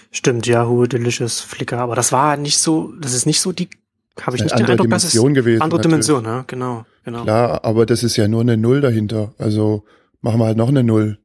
Stimmt, 0.10 0.48
Yahoo, 0.48 0.86
Delicious, 0.86 1.42
Flickr, 1.42 1.80
aber 1.80 1.96
das 1.96 2.12
war 2.12 2.38
nicht 2.38 2.60
so, 2.60 2.94
das 2.94 3.14
ist 3.14 3.26
nicht 3.26 3.42
so 3.42 3.52
die 3.52 3.70
habe 4.22 4.38
ich 4.38 4.44
nicht 4.44 4.58
den 4.58 4.66
Eindruck, 4.66 4.88
Dimension 4.88 5.34
gewesen, 5.34 5.62
andere. 5.62 5.82
Dimension, 5.82 6.26
ja, 6.26 6.44
genau, 6.48 6.86
genau. 7.04 7.24
Klar, 7.24 7.66
aber 7.66 7.86
das 7.86 8.04
ist 8.04 8.16
ja 8.18 8.28
nur 8.28 8.42
eine 8.42 8.58
Null 8.58 8.82
dahinter. 8.82 9.34
Also 9.38 9.84
machen 10.22 10.40
wir 10.40 10.46
halt 10.46 10.58
noch 10.58 10.70
eine 10.70 10.84
Null. 10.84 11.20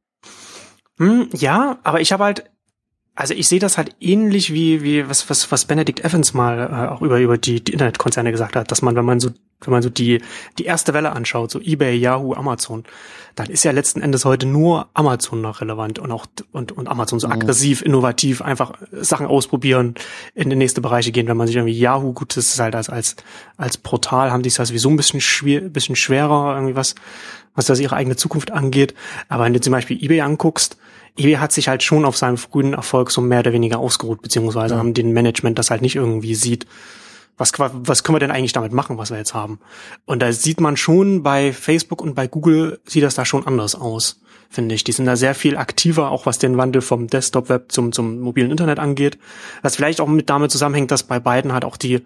Hm, 0.97 1.29
ja, 1.33 1.79
aber 1.83 2.01
ich 2.01 2.11
habe 2.11 2.23
halt, 2.23 2.49
Also 3.19 3.33
ich 3.33 3.49
sehe 3.49 3.59
das 3.59 3.77
halt 3.77 3.97
ähnlich 3.99 4.53
wie 4.53 4.81
wie 4.81 5.09
was 5.09 5.29
was 5.29 5.51
was 5.51 5.65
Benedict 5.65 6.05
Evans 6.05 6.33
mal 6.33 6.57
äh, 6.57 6.87
auch 6.87 7.01
über 7.01 7.19
über 7.19 7.37
die, 7.37 7.61
die 7.61 7.73
Internetkonzerne 7.73 8.31
gesagt 8.31 8.55
hat, 8.55 8.71
dass 8.71 8.81
man 8.81 8.95
wenn 8.95 9.03
man 9.03 9.19
so 9.19 9.31
wenn 9.59 9.73
man 9.73 9.81
so 9.81 9.89
die 9.89 10.21
die 10.57 10.63
erste 10.63 10.93
Welle 10.93 11.11
anschaut, 11.11 11.51
so 11.51 11.59
eBay, 11.59 11.97
Yahoo, 11.97 12.33
Amazon, 12.33 12.85
dann 13.35 13.47
ist 13.47 13.65
ja 13.65 13.71
letzten 13.71 13.99
Endes 13.99 14.23
heute 14.23 14.45
nur 14.45 14.87
Amazon 14.93 15.41
noch 15.41 15.59
relevant 15.59 15.99
und 15.99 16.13
auch 16.13 16.27
und 16.53 16.71
und 16.71 16.87
Amazon 16.87 17.19
so 17.19 17.27
mhm. 17.27 17.33
aggressiv, 17.33 17.81
innovativ, 17.81 18.41
einfach 18.41 18.75
Sachen 18.93 19.25
ausprobieren, 19.27 19.95
in 20.33 20.49
die 20.49 20.55
nächste 20.55 20.79
Bereiche 20.79 21.11
gehen. 21.11 21.27
Wenn 21.27 21.35
man 21.35 21.47
sich 21.47 21.57
irgendwie 21.57 21.77
Yahoo 21.77 22.13
gut, 22.13 22.37
das 22.37 22.45
ist 22.53 22.59
halt 22.61 22.73
als 22.73 22.89
als 22.89 23.17
als 23.57 23.77
Portal 23.77 24.31
haben 24.31 24.43
die 24.43 24.49
es 24.49 24.55
ja 24.55 24.65
sowieso 24.65 24.89
ein 24.89 24.95
bisschen 24.95 25.19
schwer, 25.19 25.59
bisschen 25.59 25.97
schwerer 25.97 26.55
irgendwie 26.55 26.77
was 26.77 26.95
was 27.53 27.65
das 27.65 27.81
ihre 27.81 27.97
eigene 27.97 28.15
Zukunft 28.15 28.51
angeht. 28.51 28.93
Aber 29.27 29.43
wenn 29.43 29.53
du 29.53 29.59
zum 29.59 29.71
Beispiel 29.71 30.01
eBay 30.01 30.21
anguckst 30.21 30.77
eBay 31.17 31.35
hat 31.35 31.51
sich 31.51 31.67
halt 31.67 31.83
schon 31.83 32.05
auf 32.05 32.17
seinem 32.17 32.37
frühen 32.37 32.73
Erfolg 32.73 33.11
so 33.11 33.21
mehr 33.21 33.39
oder 33.39 33.53
weniger 33.53 33.79
ausgeruht, 33.79 34.21
beziehungsweise 34.21 34.75
ja. 34.75 34.79
haben 34.79 34.93
den 34.93 35.11
Management 35.11 35.59
das 35.59 35.71
halt 35.71 35.81
nicht 35.81 35.95
irgendwie 35.95 36.35
sieht. 36.35 36.65
Was, 37.37 37.53
was 37.57 38.03
können 38.03 38.15
wir 38.15 38.19
denn 38.19 38.31
eigentlich 38.31 38.51
damit 38.51 38.73
machen, 38.73 38.97
was 38.97 39.11
wir 39.11 39.17
jetzt 39.17 39.33
haben? 39.33 39.59
Und 40.05 40.21
da 40.21 40.33
sieht 40.33 40.59
man 40.59 40.75
schon 40.75 41.23
bei 41.23 41.53
Facebook 41.53 42.01
und 42.01 42.13
bei 42.13 42.27
Google 42.27 42.81
sieht 42.85 43.03
das 43.03 43.15
da 43.15 43.23
schon 43.23 43.47
anders 43.47 43.75
aus, 43.75 44.21
finde 44.49 44.75
ich. 44.75 44.83
Die 44.83 44.91
sind 44.91 45.05
da 45.05 45.15
sehr 45.15 45.33
viel 45.33 45.55
aktiver, 45.55 46.11
auch 46.11 46.25
was 46.25 46.37
den 46.37 46.57
Wandel 46.57 46.81
vom 46.81 47.07
Desktop-Web 47.07 47.71
zum, 47.71 47.93
zum 47.93 48.19
mobilen 48.19 48.51
Internet 48.51 48.77
angeht. 48.77 49.17
Was 49.61 49.77
vielleicht 49.77 50.01
auch 50.01 50.07
mit 50.07 50.29
damit 50.29 50.51
zusammenhängt, 50.51 50.91
dass 50.91 51.03
bei 51.03 51.21
beiden 51.21 51.53
halt 51.53 51.63
auch 51.63 51.77
die, 51.77 52.05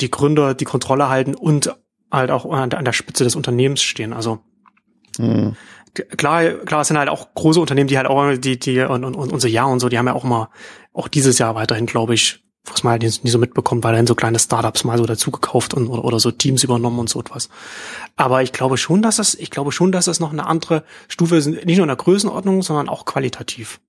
die 0.00 0.10
Gründer 0.10 0.52
die 0.52 0.66
Kontrolle 0.66 1.08
halten 1.08 1.34
und 1.34 1.74
halt 2.12 2.30
auch 2.30 2.44
an 2.52 2.68
der 2.68 2.92
Spitze 2.92 3.24
des 3.24 3.36
Unternehmens 3.36 3.82
stehen. 3.82 4.12
Also 4.12 4.40
mhm 5.16 5.56
klar, 5.94 6.44
klar, 6.64 6.82
es 6.82 6.88
sind 6.88 6.98
halt 6.98 7.08
auch 7.08 7.34
große 7.34 7.60
Unternehmen, 7.60 7.88
die 7.88 7.96
halt 7.96 8.06
auch, 8.06 8.36
die, 8.36 8.58
die, 8.58 8.80
und, 8.80 9.04
und, 9.04 9.14
und 9.14 9.32
unser 9.32 9.48
Jahr 9.48 9.68
und 9.68 9.80
so, 9.80 9.88
die 9.88 9.98
haben 9.98 10.06
ja 10.06 10.14
auch 10.14 10.24
immer, 10.24 10.50
auch 10.92 11.08
dieses 11.08 11.38
Jahr 11.38 11.54
weiterhin, 11.54 11.86
glaube 11.86 12.14
ich, 12.14 12.44
was 12.64 12.82
man 12.82 12.92
halt 12.92 13.02
nicht, 13.02 13.20
so 13.22 13.38
mitbekommt, 13.38 13.84
weil 13.84 13.94
dann 13.94 14.06
so 14.06 14.14
kleine 14.14 14.38
Startups 14.38 14.84
mal 14.84 14.96
so 14.96 15.04
dazugekauft 15.04 15.74
und 15.74 15.88
oder, 15.88 16.04
oder 16.04 16.18
so 16.18 16.30
Teams 16.30 16.64
übernommen 16.64 16.98
und 16.98 17.10
so 17.10 17.20
etwas. 17.20 17.50
Aber 18.16 18.42
ich 18.42 18.52
glaube 18.52 18.78
schon, 18.78 19.02
dass 19.02 19.18
es, 19.18 19.34
ich 19.34 19.50
glaube 19.50 19.70
schon, 19.70 19.92
dass 19.92 20.06
es 20.06 20.20
noch 20.20 20.32
eine 20.32 20.46
andere 20.46 20.84
Stufe 21.08 21.36
ist, 21.36 21.46
nicht 21.46 21.76
nur 21.76 21.84
in 21.84 21.88
der 21.88 21.96
Größenordnung, 21.96 22.62
sondern 22.62 22.88
auch 22.88 23.04
qualitativ. 23.04 23.80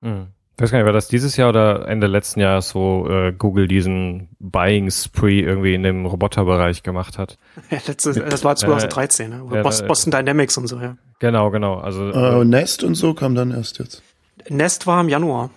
Mhm. 0.00 0.28
Ich 0.58 0.62
weiß 0.62 0.72
gar 0.72 0.78
nicht, 0.78 0.86
war 0.86 0.92
das 0.92 1.06
dieses 1.06 1.36
Jahr 1.36 1.50
oder 1.50 1.86
Ende 1.86 2.08
letzten 2.08 2.40
Jahres, 2.40 2.74
wo 2.74 3.06
äh, 3.08 3.32
Google 3.32 3.68
diesen 3.68 4.28
Buying 4.40 4.90
Spree 4.90 5.38
irgendwie 5.38 5.72
in 5.72 5.84
dem 5.84 6.04
Roboterbereich 6.04 6.82
gemacht 6.82 7.16
hat? 7.16 7.38
Ja, 7.70 7.78
letztes, 7.86 8.16
das 8.16 8.42
war 8.42 8.56
2013, 8.56 9.30
äh, 9.30 9.36
ne? 9.36 9.44
Ja, 9.52 9.62
Boston 9.62 10.10
Dynamics 10.10 10.58
und 10.58 10.66
so, 10.66 10.80
ja. 10.80 10.96
Genau, 11.20 11.52
genau. 11.52 11.76
Also 11.76 12.10
äh, 12.10 12.44
Nest 12.44 12.82
und 12.82 12.96
so 12.96 13.14
kam 13.14 13.36
dann 13.36 13.52
erst 13.52 13.78
jetzt. 13.78 14.02
Nest 14.48 14.88
war 14.88 15.00
im 15.00 15.08
Januar. 15.08 15.50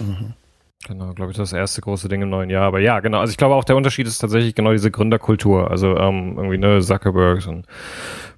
Mhm. 0.00 0.34
Genau, 0.88 1.12
glaube 1.12 1.30
ich, 1.30 1.36
das 1.36 1.52
erste 1.52 1.80
große 1.80 2.08
Ding 2.08 2.22
im 2.22 2.30
neuen 2.30 2.50
Jahr. 2.50 2.64
Aber 2.64 2.80
ja, 2.80 2.98
genau. 2.98 3.20
Also 3.20 3.30
ich 3.30 3.36
glaube 3.36 3.54
auch 3.54 3.64
der 3.64 3.76
Unterschied 3.76 4.08
ist 4.08 4.18
tatsächlich 4.18 4.56
genau 4.56 4.72
diese 4.72 4.90
Gründerkultur. 4.90 5.70
Also 5.70 5.96
ähm, 5.96 6.34
irgendwie 6.36 6.58
ne 6.58 6.80
Zuckerbergs 6.80 7.46
und 7.46 7.66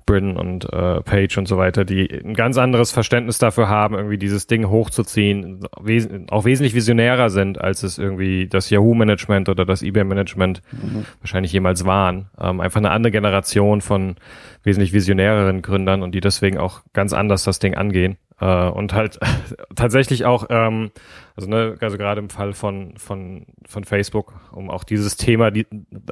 Brin 0.07 0.37
und 0.37 0.64
äh, 0.73 1.00
Page 1.02 1.38
und 1.38 1.47
so 1.47 1.57
weiter, 1.57 1.85
die 1.85 2.11
ein 2.11 2.35
ganz 2.35 2.59
anderes 2.59 2.90
Verständnis 2.90 3.38
dafür 3.38 3.69
haben, 3.69 3.95
irgendwie 3.95 4.19
dieses 4.19 4.47
Ding 4.47 4.69
hochzuziehen, 4.69 5.66
wes 5.80 6.09
auch 6.30 6.45
wesentlich 6.45 6.75
visionärer 6.75 7.30
sind, 7.30 7.61
als 7.61 7.83
es 7.83 7.99
irgendwie 7.99 8.49
das 8.49 8.71
Yahoo-Management 8.71 9.49
oder 9.49 9.64
das 9.64 9.83
eBay-Management 9.83 10.62
mhm. 10.73 11.04
wahrscheinlich 11.21 11.52
jemals 11.52 11.85
waren. 11.85 12.30
Ähm, 12.40 12.61
einfach 12.61 12.80
eine 12.80 12.90
andere 12.90 13.11
Generation 13.11 13.80
von 13.80 14.16
wesentlich 14.62 14.92
visionäreren 14.92 15.62
Gründern 15.62 16.02
und 16.02 16.14
die 16.14 16.21
deswegen 16.21 16.59
auch 16.59 16.83
ganz 16.92 17.12
anders 17.12 17.45
das 17.45 17.59
Ding 17.59 17.75
angehen. 17.75 18.16
Äh, 18.41 18.69
und 18.69 18.93
halt 18.93 19.19
tatsächlich 19.77 20.25
auch, 20.25 20.47
ähm, 20.49 20.91
also 21.37 21.49
ne, 21.49 21.77
also 21.81 21.99
gerade 21.99 22.21
im 22.21 22.31
Fall 22.31 22.53
von 22.55 22.95
von 22.97 23.47
von 23.67 23.85
Facebook, 23.85 24.35
um 24.53 24.71
auch 24.71 24.85
dieses 24.85 25.17
Thema, 25.17 25.51
die, 25.51 25.67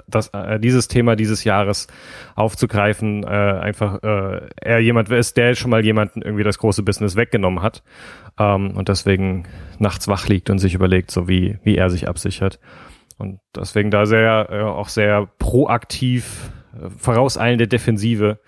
das 0.06 0.28
äh, 0.28 0.60
dieses 0.60 0.88
Thema 0.88 1.16
dieses 1.16 1.44
Jahres 1.44 1.86
aufzugreifen, 2.34 3.24
äh, 3.24 3.26
einfach 3.26 4.02
äh, 4.02 4.48
er 4.56 4.78
jemand 4.80 5.08
ist, 5.10 5.36
der 5.36 5.54
schon 5.54 5.70
mal 5.70 5.84
jemanden 5.84 6.22
irgendwie 6.22 6.44
das 6.44 6.58
große 6.58 6.82
Business 6.82 7.16
weggenommen 7.16 7.62
hat 7.62 7.82
ähm, 8.38 8.76
und 8.76 8.88
deswegen 8.88 9.44
nachts 9.78 10.06
wach 10.06 10.28
liegt 10.28 10.50
und 10.50 10.58
sich 10.58 10.74
überlegt, 10.74 11.10
so 11.10 11.28
wie 11.28 11.58
wie 11.62 11.76
er 11.76 11.88
sich 11.88 12.08
absichert 12.08 12.60
und 13.16 13.40
deswegen 13.56 13.90
da 13.90 14.04
sehr 14.04 14.48
äh, 14.50 14.62
auch 14.62 14.90
sehr 14.90 15.26
proaktiv 15.38 16.50
äh, 16.74 16.90
vorauseilende 16.90 17.68
Defensive 17.68 18.38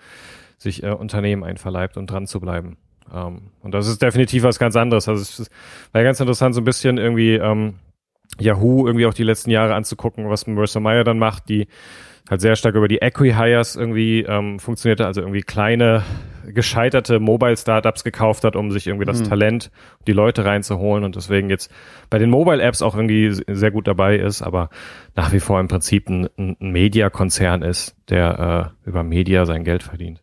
sich 0.59 0.83
äh, 0.83 0.91
Unternehmen 0.91 1.43
einverleibt 1.43 1.97
und 1.97 2.11
dran 2.11 2.27
zu 2.27 2.39
bleiben. 2.39 2.77
Ähm, 3.13 3.51
und 3.61 3.73
das 3.73 3.87
ist 3.87 4.01
definitiv 4.01 4.43
was 4.43 4.59
ganz 4.59 4.75
anderes. 4.75 5.07
Also 5.07 5.21
es 5.21 5.49
war 5.91 6.01
ja 6.01 6.07
ganz 6.07 6.19
interessant, 6.19 6.55
so 6.55 6.61
ein 6.61 6.65
bisschen 6.65 6.97
irgendwie 6.97 7.35
ähm, 7.35 7.75
Yahoo 8.39 8.87
irgendwie 8.87 9.05
auch 9.05 9.13
die 9.13 9.23
letzten 9.23 9.51
Jahre 9.51 9.75
anzugucken, 9.75 10.29
was 10.29 10.47
Marissa 10.47 10.79
Meyer 10.79 11.03
dann 11.03 11.19
macht, 11.19 11.49
die 11.49 11.67
halt 12.29 12.41
sehr 12.41 12.55
stark 12.55 12.75
über 12.75 12.87
die 12.87 13.01
Equi-Hires 13.01 13.75
irgendwie 13.75 14.21
ähm, 14.21 14.59
funktionierte, 14.59 15.05
also 15.05 15.21
irgendwie 15.21 15.41
kleine, 15.41 16.03
gescheiterte 16.47 17.19
Mobile-Startups 17.19 18.03
gekauft 18.03 18.43
hat, 18.43 18.55
um 18.55 18.71
sich 18.71 18.87
irgendwie 18.87 19.05
das 19.05 19.19
mhm. 19.19 19.29
Talent, 19.29 19.71
die 20.07 20.13
Leute 20.13 20.45
reinzuholen 20.45 21.03
und 21.03 21.15
deswegen 21.15 21.49
jetzt 21.49 21.71
bei 22.09 22.19
den 22.19 22.29
Mobile-Apps 22.29 22.81
auch 22.81 22.95
irgendwie 22.95 23.31
sehr 23.31 23.71
gut 23.71 23.87
dabei 23.87 24.17
ist, 24.17 24.41
aber 24.41 24.69
nach 25.15 25.33
wie 25.33 25.39
vor 25.39 25.59
im 25.59 25.67
Prinzip 25.67 26.09
ein, 26.09 26.29
ein 26.37 26.55
Media-Konzern 26.59 27.63
ist, 27.63 27.97
der 28.09 28.73
äh, 28.85 28.89
über 28.89 29.03
Media 29.03 29.45
sein 29.45 29.63
Geld 29.63 29.83
verdient. 29.83 30.21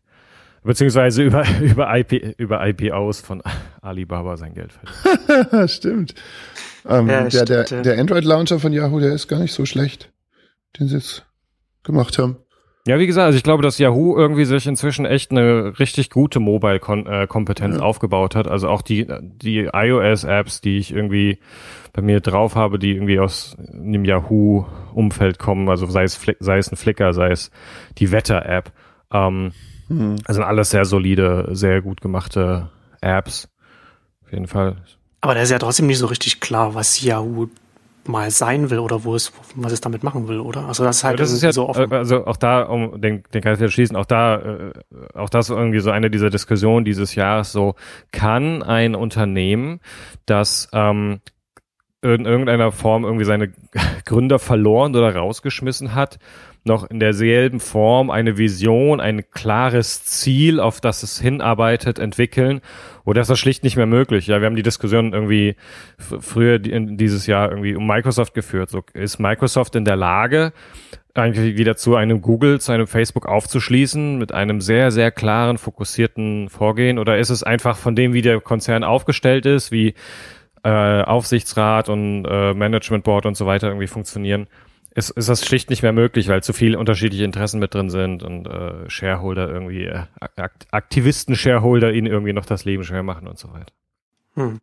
Beziehungsweise 0.68 1.22
über, 1.22 1.44
über, 1.62 1.98
IP, 1.98 2.34
über 2.37 2.66
IPOs 2.68 3.22
von 3.22 3.42
Alibaba 3.80 4.37
sein 4.37 4.52
Geld 4.52 4.70
verdient. 4.75 5.70
stimmt. 5.70 6.14
Ähm, 6.87 7.08
ja, 7.08 7.25
der, 7.25 7.64
der, 7.64 7.64
der 7.80 7.98
Android-Launcher 7.98 8.58
von 8.58 8.75
Yahoo, 8.75 9.00
der 9.00 9.14
ist 9.14 9.28
gar 9.28 9.40
nicht 9.40 9.54
so 9.54 9.64
schlecht, 9.64 10.12
den 10.78 10.88
sie 10.88 10.96
jetzt 10.96 11.25
gemacht 11.84 12.18
haben. 12.18 12.37
Ja, 12.87 12.98
wie 12.98 13.06
gesagt, 13.06 13.25
also 13.25 13.38
ich 13.38 13.44
glaube, 13.44 13.62
dass 13.62 13.78
Yahoo 13.78 14.14
irgendwie 14.14 14.44
sich 14.44 14.66
inzwischen 14.66 15.06
echt 15.06 15.30
eine 15.30 15.78
richtig 15.78 16.10
gute 16.10 16.38
Mobile-Kompetenz 16.38 17.76
ja. 17.76 17.82
aufgebaut 17.82 18.37
hat. 18.37 18.46
Also 18.46 18.68
auch 18.68 18.82
die, 18.82 19.06
die 19.20 19.70
iOS-Apps, 19.72 20.60
die 20.60 20.76
ich 20.76 20.92
irgendwie 20.92 21.38
bei 21.94 22.02
mir 22.02 22.20
drauf 22.20 22.56
habe, 22.56 22.78
die 22.78 22.92
irgendwie 22.92 23.20
aus 23.20 23.56
einem 23.72 24.04
Yahoo-Umfeld 24.04 25.38
kommen, 25.38 25.70
also 25.70 25.87
sei 25.87 26.02
es, 26.02 26.20
sei 26.40 26.58
es 26.58 26.70
ein 26.70 26.76
Flickr, 26.76 27.14
sei 27.14 27.30
es 27.30 27.50
die 27.96 28.12
Wetter-App. 28.12 28.70
Ähm, 29.10 29.52
Mhm. 29.88 30.16
Also 30.25 30.42
alles 30.42 30.71
sehr 30.71 30.85
solide, 30.85 31.49
sehr 31.52 31.83
gut 31.83 32.00
gemachte 32.00 32.71
Apps. 33.00 33.49
Auf 34.25 34.33
jeden 34.33 34.47
Fall. 34.47 34.76
Aber 35.21 35.35
da 35.35 35.40
ist 35.40 35.50
ja 35.50 35.59
trotzdem 35.59 35.87
nicht 35.87 35.99
so 35.99 36.07
richtig 36.07 36.40
klar, 36.40 36.75
was 36.75 37.02
Yahoo 37.02 37.49
mal 38.09 38.30
sein 38.30 38.71
will 38.71 38.78
oder 38.78 39.04
wo 39.04 39.14
es, 39.14 39.33
was 39.54 39.73
es 39.73 39.80
damit 39.80 40.02
machen 40.02 40.28
will, 40.28 40.40
oder? 40.40 40.66
Also 40.66 40.83
das 40.83 40.99
ist 40.99 41.04
halt 41.04 41.21
das 41.21 41.30
ist 41.30 41.42
ja, 41.42 41.52
so 41.52 41.68
offen. 41.68 41.92
Also 41.92 42.26
auch 42.26 42.37
da, 42.37 42.62
um 42.62 43.00
den, 43.00 43.23
den 43.35 43.42
Kreis 43.42 43.59
zu 43.59 43.71
schließen, 43.71 43.97
auch 43.97 44.07
da, 44.07 44.37
äh, 44.37 44.73
auch 45.14 45.28
das 45.28 45.50
irgendwie 45.50 45.80
so 45.80 45.90
eine 45.90 46.11
dieser 46.11 46.30
Diskussionen 46.30 46.85
dieses 46.85 47.14
Jahres, 47.14 47.52
so 47.52 47.75
kann 48.11 48.62
ein 48.62 48.95
Unternehmen, 48.95 49.80
das 50.25 50.68
ähm, 50.73 51.21
in 52.00 52.25
irgendeiner 52.25 52.73
Form 52.73 53.04
irgendwie 53.04 53.25
seine 53.25 53.52
Gründer 54.07 54.38
verloren 54.38 54.97
oder 54.97 55.14
rausgeschmissen 55.14 55.95
hat, 55.95 56.18
noch 56.68 56.88
in 56.88 57.00
derselben 57.00 57.58
Form 57.58 58.10
eine 58.10 58.38
Vision, 58.38 59.00
ein 59.00 59.30
klares 59.30 60.04
Ziel, 60.04 60.60
auf 60.60 60.80
das 60.80 61.02
es 61.02 61.20
hinarbeitet, 61.20 61.98
entwickeln? 61.98 62.60
Oder 63.04 63.22
ist 63.22 63.30
das 63.30 63.38
schlicht 63.38 63.64
nicht 63.64 63.76
mehr 63.76 63.87
möglich? 63.87 64.26
Ja, 64.26 64.40
wir 64.40 64.46
haben 64.46 64.54
die 64.54 64.62
Diskussion 64.62 65.12
irgendwie 65.12 65.56
früher 65.98 66.58
dieses 66.58 67.26
Jahr 67.26 67.50
irgendwie 67.50 67.75
um 67.75 67.87
Microsoft 67.87 68.34
geführt. 68.34 68.70
So, 68.70 68.82
ist 68.92 69.18
Microsoft 69.18 69.75
in 69.75 69.84
der 69.84 69.96
Lage, 69.96 70.52
eigentlich 71.14 71.56
wieder 71.56 71.76
zu 71.76 71.96
einem 71.96 72.20
Google, 72.20 72.60
zu 72.60 72.72
einem 72.72 72.87
Facebook 72.87 73.26
aufzuschließen 73.26 74.18
mit 74.18 74.32
einem 74.32 74.60
sehr, 74.60 74.90
sehr 74.90 75.10
klaren, 75.10 75.58
fokussierten 75.58 76.48
Vorgehen? 76.48 76.98
Oder 76.98 77.18
ist 77.18 77.30
es 77.30 77.42
einfach 77.42 77.76
von 77.76 77.96
dem, 77.96 78.12
wie 78.12 78.22
der 78.22 78.40
Konzern 78.40 78.84
aufgestellt 78.84 79.46
ist, 79.46 79.72
wie 79.72 79.94
äh, 80.62 81.02
Aufsichtsrat 81.02 81.88
und 81.88 82.25
äh, 82.25 82.54
Management 82.54 83.04
Board 83.04 83.26
und 83.26 83.37
so 83.37 83.46
weiter 83.46 83.68
irgendwie 83.68 83.87
funktionieren? 83.87 84.46
Ist, 84.99 85.11
ist 85.11 85.28
das 85.28 85.47
schlicht 85.47 85.71
nicht 85.71 85.83
mehr 85.83 85.93
möglich, 85.93 86.28
weil 86.28 86.43
zu 86.43 86.52
viele 86.52 86.76
unterschiedliche 86.76 87.25
Interessen 87.25 87.61
mit 87.61 87.73
drin 87.73 87.88
sind 87.88 88.25
und 88.25 88.47
äh, 88.47 88.90
Shareholder 88.90 89.49
irgendwie, 89.49 89.85
äh, 89.85 90.05
Aktivisten-Shareholder 90.73 91.93
ihnen 91.93 92.09
irgendwie 92.09 92.33
noch 92.33 92.45
das 92.45 92.64
Leben 92.64 92.83
schwer 92.83 93.05
machen 93.05 93.28
und 93.28 93.38
so 93.38 93.52
weiter. 93.52 93.73
Hm. 94.35 94.59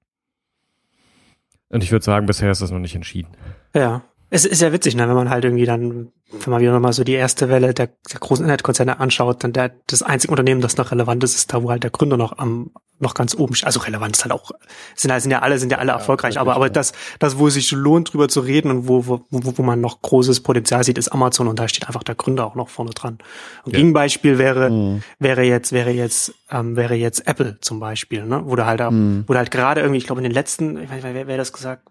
Und 1.70 1.84
ich 1.84 1.92
würde 1.92 2.04
sagen, 2.04 2.26
bisher 2.26 2.52
ist 2.52 2.62
das 2.62 2.72
noch 2.72 2.80
nicht 2.80 2.96
entschieden. 2.96 3.30
Ja. 3.74 4.04
Es 4.30 4.44
ist 4.44 4.62
ja 4.62 4.74
witzig, 4.74 4.96
ne, 4.96 5.08
wenn 5.08 5.16
man 5.16 5.30
halt 5.30 5.46
irgendwie 5.46 5.66
dann, 5.66 6.12
wenn 6.32 6.52
man 6.52 6.62
wieder 6.62 6.74
nochmal 6.74 6.92
so 6.92 7.04
die 7.04 7.14
erste 7.14 7.48
Welle 7.48 7.74
der, 7.74 7.88
der 8.12 8.20
großen 8.20 8.44
Internetkonzerne 8.44 9.00
anschaut, 9.00 9.44
dann 9.44 9.54
der, 9.54 9.72
das 9.88 10.04
einzige 10.04 10.32
Unternehmen, 10.32 10.62
das 10.62 10.78
noch 10.78 10.92
relevant 10.92 11.24
ist, 11.24 11.36
ist 11.36 11.54
da, 11.54 11.64
wo 11.64 11.70
halt 11.70 11.84
der 11.84 11.92
Gründer 11.92 12.18
noch 12.18 12.38
am, 12.38 12.72
noch 13.00 13.14
ganz 13.14 13.36
oben, 13.36 13.54
also 13.64 13.80
relevant 13.82 14.16
ist 14.16 14.24
halt 14.24 14.32
auch, 14.32 14.52
sind, 14.96 15.20
sind 15.20 15.32
ja 15.32 15.42
alle, 15.42 15.60
sind 15.60 15.72
ja 15.72 15.80
alle 15.80 15.90
ja, 15.90 15.96
erfolgreich, 15.96 16.40
aber, 16.40 16.56
aber 16.56 16.70
das, 16.70 16.94
das, 17.20 17.38
wo 17.38 17.48
es 17.48 17.56
sich 17.56 17.72
lohnt, 17.72 18.14
drüber 18.14 18.30
zu 18.30 18.40
reden 18.40 18.72
und 18.72 18.88
wo, 18.88 19.06
wo, 19.06 19.22
wo 19.30 19.64
man 19.64 19.82
noch 19.82 20.02
großes 20.02 20.42
Potenzial 20.42 20.84
sieht, 20.84 20.98
ist 20.98 21.10
Amazon 21.10 21.48
und 21.48 21.60
da 21.60 21.68
steht 21.68 21.88
einfach 21.88 22.04
der 22.04 22.16
Gründer 22.16 22.46
auch 22.46 22.56
noch 22.56 22.70
vorne 22.70 22.92
dran. 22.92 23.18
Ein 23.66 23.72
ja. 23.72 23.80
Gegenbeispiel 23.80 24.38
wäre, 24.38 24.70
mhm. 24.70 25.04
wäre 25.20 25.44
jetzt, 25.44 25.74
wäre 25.74 25.92
jetzt, 25.92 26.34
ähm, 26.50 26.78
wäre 26.78 26.96
jetzt 26.96 27.28
Apple 27.28 27.58
zum 27.60 27.80
Beispiel, 27.80 28.26
ne, 28.26 28.44
wo 28.46 28.56
du 28.56 28.66
halt, 28.66 28.80
mhm. 28.80 29.26
wo 29.28 29.34
du 29.34 29.40
halt 29.40 29.52
gerade 29.52 29.82
irgendwie, 29.82 29.98
ich 29.98 30.06
glaube 30.06 30.22
in 30.22 30.26
den 30.26 30.34
letzten, 30.34 30.82
ich 30.82 30.90
weiß 30.90 31.04
nicht, 31.04 31.14
wer, 31.14 31.28
wer 31.28 31.38
das 31.38 31.52
gesagt, 31.52 31.90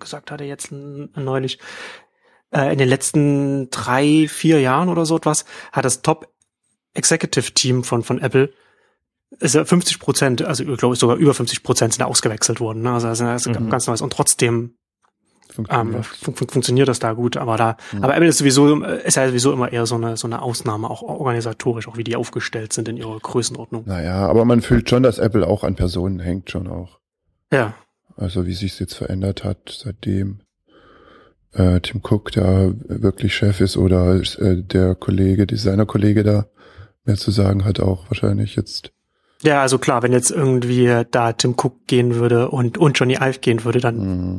gesagt 0.00 0.30
hatte 0.32 0.44
jetzt 0.44 0.72
neulich, 0.72 1.60
äh, 2.50 2.72
in 2.72 2.78
den 2.78 2.88
letzten 2.88 3.70
drei, 3.70 4.26
vier 4.28 4.60
Jahren 4.60 4.88
oder 4.88 5.06
so 5.06 5.16
etwas, 5.16 5.44
hat 5.70 5.84
das 5.84 6.02
Top 6.02 6.28
Executive 6.94 7.52
Team 7.52 7.84
von, 7.84 8.02
von 8.02 8.20
Apple 8.20 8.52
ist 9.40 9.54
ja 9.54 9.64
50 9.64 9.98
Prozent, 9.98 10.42
also 10.42 10.64
ich 10.64 10.78
glaube 10.78 10.96
sogar 10.96 11.16
über 11.16 11.34
50 11.34 11.62
Prozent 11.62 11.94
sind 11.94 12.04
ausgewechselt 12.04 12.60
worden. 12.60 12.82
Ne? 12.82 12.92
Also 12.92 13.08
das 13.08 13.20
ist 13.20 13.48
mhm. 13.48 13.70
ganz 13.70 13.86
neues 13.86 14.02
und 14.02 14.12
trotzdem 14.12 14.74
funktioniert. 15.52 15.96
Ähm, 15.96 16.02
fun 16.02 16.34
fun 16.34 16.48
funktioniert 16.48 16.88
das 16.88 16.98
da 16.98 17.12
gut. 17.12 17.36
Aber 17.36 17.56
da, 17.56 17.76
mhm. 17.92 18.04
aber 18.04 18.14
Apple 18.14 18.28
ist 18.28 18.38
sowieso 18.38 18.82
ist 18.82 19.16
ja 19.16 19.26
sowieso 19.26 19.52
immer 19.52 19.72
eher 19.72 19.86
so 19.86 19.96
eine 19.96 20.16
so 20.16 20.26
eine 20.26 20.42
Ausnahme, 20.42 20.90
auch 20.90 21.02
organisatorisch, 21.02 21.88
auch 21.88 21.96
wie 21.96 22.04
die 22.04 22.16
aufgestellt 22.16 22.72
sind 22.72 22.88
in 22.88 22.96
ihrer 22.96 23.18
Größenordnung. 23.18 23.84
Naja, 23.86 24.26
aber 24.26 24.44
man 24.44 24.62
fühlt 24.62 24.88
schon, 24.88 25.02
dass 25.02 25.18
Apple 25.18 25.46
auch 25.46 25.64
an 25.64 25.74
Personen 25.76 26.20
hängt 26.20 26.50
schon 26.50 26.68
auch. 26.68 26.98
Ja. 27.52 27.74
Also 28.16 28.46
wie 28.46 28.54
sich 28.54 28.78
jetzt 28.78 28.94
verändert 28.94 29.44
hat 29.44 29.80
seitdem 29.82 30.40
äh, 31.52 31.80
Tim 31.80 32.00
Cook 32.02 32.32
da 32.32 32.72
wirklich 32.86 33.34
Chef 33.34 33.60
ist 33.60 33.76
oder 33.76 34.16
äh, 34.16 34.62
der 34.62 34.94
Kollege, 34.94 35.46
Designer-Kollege 35.46 36.22
da 36.22 36.46
mehr 37.04 37.16
zu 37.16 37.30
sagen 37.30 37.64
hat 37.64 37.80
auch 37.80 38.10
wahrscheinlich 38.10 38.56
jetzt. 38.56 38.92
Ja, 39.42 39.60
also 39.60 39.78
klar, 39.78 40.02
wenn 40.02 40.12
jetzt 40.12 40.30
irgendwie 40.30 41.04
da 41.10 41.32
Tim 41.32 41.54
Cook 41.56 41.86
gehen 41.86 42.14
würde 42.14 42.50
und, 42.50 42.78
und 42.78 42.98
Johnny 42.98 43.14
Ive 43.14 43.40
gehen 43.40 43.64
würde, 43.64 43.80
dann 43.80 43.96
mhm. 43.96 44.38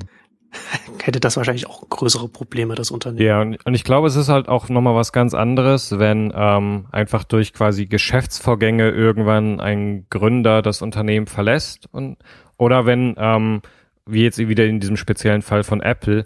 hätte 1.04 1.20
das 1.20 1.36
wahrscheinlich 1.36 1.68
auch 1.68 1.88
größere 1.90 2.30
Probleme, 2.30 2.76
das 2.76 2.90
Unternehmen. 2.90 3.26
Ja, 3.26 3.42
und, 3.42 3.66
und 3.66 3.74
ich 3.74 3.84
glaube, 3.84 4.08
es 4.08 4.16
ist 4.16 4.30
halt 4.30 4.48
auch 4.48 4.70
nochmal 4.70 4.96
was 4.96 5.12
ganz 5.12 5.34
anderes, 5.34 6.00
wenn 6.00 6.32
ähm, 6.36 6.86
einfach 6.92 7.26
durch 7.26 7.54
quasi 7.54 7.86
Geschäftsvorgänge 7.86 8.90
irgendwann 8.90 9.60
ein 9.60 10.08
Gründer 10.10 10.62
das 10.62 10.82
Unternehmen 10.82 11.28
verlässt 11.28 11.88
und 11.92 12.18
oder 12.58 12.86
wenn, 12.86 13.16
ähm, 13.18 13.62
wie 14.06 14.24
jetzt 14.24 14.38
wieder 14.38 14.66
in 14.66 14.80
diesem 14.80 14.96
speziellen 14.96 15.42
Fall 15.42 15.64
von 15.64 15.82
Apple, 15.82 16.26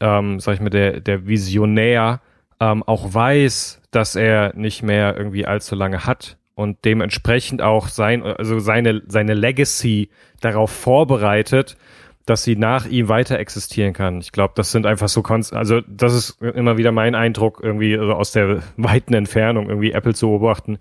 ähm, 0.00 0.40
sag 0.40 0.54
ich 0.54 0.60
mal, 0.60 0.70
der, 0.70 1.00
der 1.00 1.26
Visionär 1.26 2.20
ähm, 2.60 2.82
auch 2.84 3.12
weiß, 3.12 3.82
dass 3.90 4.16
er 4.16 4.54
nicht 4.56 4.82
mehr 4.82 5.16
irgendwie 5.16 5.44
allzu 5.44 5.74
lange 5.74 6.06
hat 6.06 6.38
und 6.56 6.84
dementsprechend 6.86 7.60
auch 7.60 7.86
sein, 7.86 8.22
also 8.22 8.58
seine, 8.58 9.02
seine 9.06 9.34
Legacy 9.34 10.08
darauf 10.40 10.70
vorbereitet, 10.70 11.76
dass 12.24 12.42
sie 12.42 12.56
nach 12.56 12.86
ihm 12.86 13.08
weiter 13.08 13.38
existieren 13.38 13.92
kann. 13.92 14.18
Ich 14.18 14.32
glaube, 14.32 14.54
das 14.56 14.72
sind 14.72 14.86
einfach 14.86 15.08
so, 15.08 15.22
Konst 15.22 15.52
also 15.52 15.82
das 15.82 16.14
ist 16.14 16.42
immer 16.42 16.78
wieder 16.78 16.92
mein 16.92 17.14
Eindruck, 17.14 17.60
irgendwie 17.62 17.96
also 17.96 18.14
aus 18.14 18.32
der 18.32 18.62
weiten 18.76 19.12
Entfernung 19.12 19.68
irgendwie 19.68 19.92
Apple 19.92 20.14
zu 20.14 20.28
beobachten, 20.28 20.78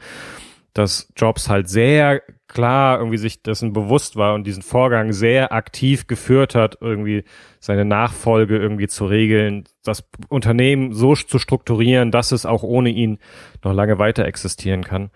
dass 0.74 1.12
Jobs 1.18 1.50
halt 1.50 1.68
sehr 1.68 2.22
klar 2.48 3.00
irgendwie 3.00 3.18
sich 3.18 3.44
dessen 3.44 3.74
bewusst 3.74 4.16
war 4.16 4.34
und 4.34 4.48
diesen 4.48 4.64
Vorgang 4.64 5.12
sehr 5.12 5.52
aktiv 5.52 6.08
geführt 6.08 6.56
hat, 6.56 6.78
irgendwie 6.80 7.26
seine 7.60 7.84
Nachfolge 7.84 8.58
irgendwie 8.58 8.88
zu 8.88 9.06
regeln, 9.06 9.66
das 9.84 10.06
Unternehmen 10.30 10.94
so 10.94 11.16
zu 11.16 11.38
strukturieren, 11.38 12.12
dass 12.12 12.32
es 12.32 12.46
auch 12.46 12.64
ohne 12.64 12.90
ihn 12.90 13.20
noch 13.62 13.74
lange 13.74 14.00
weiter 14.00 14.24
existieren 14.26 14.86
kann. 14.86 15.12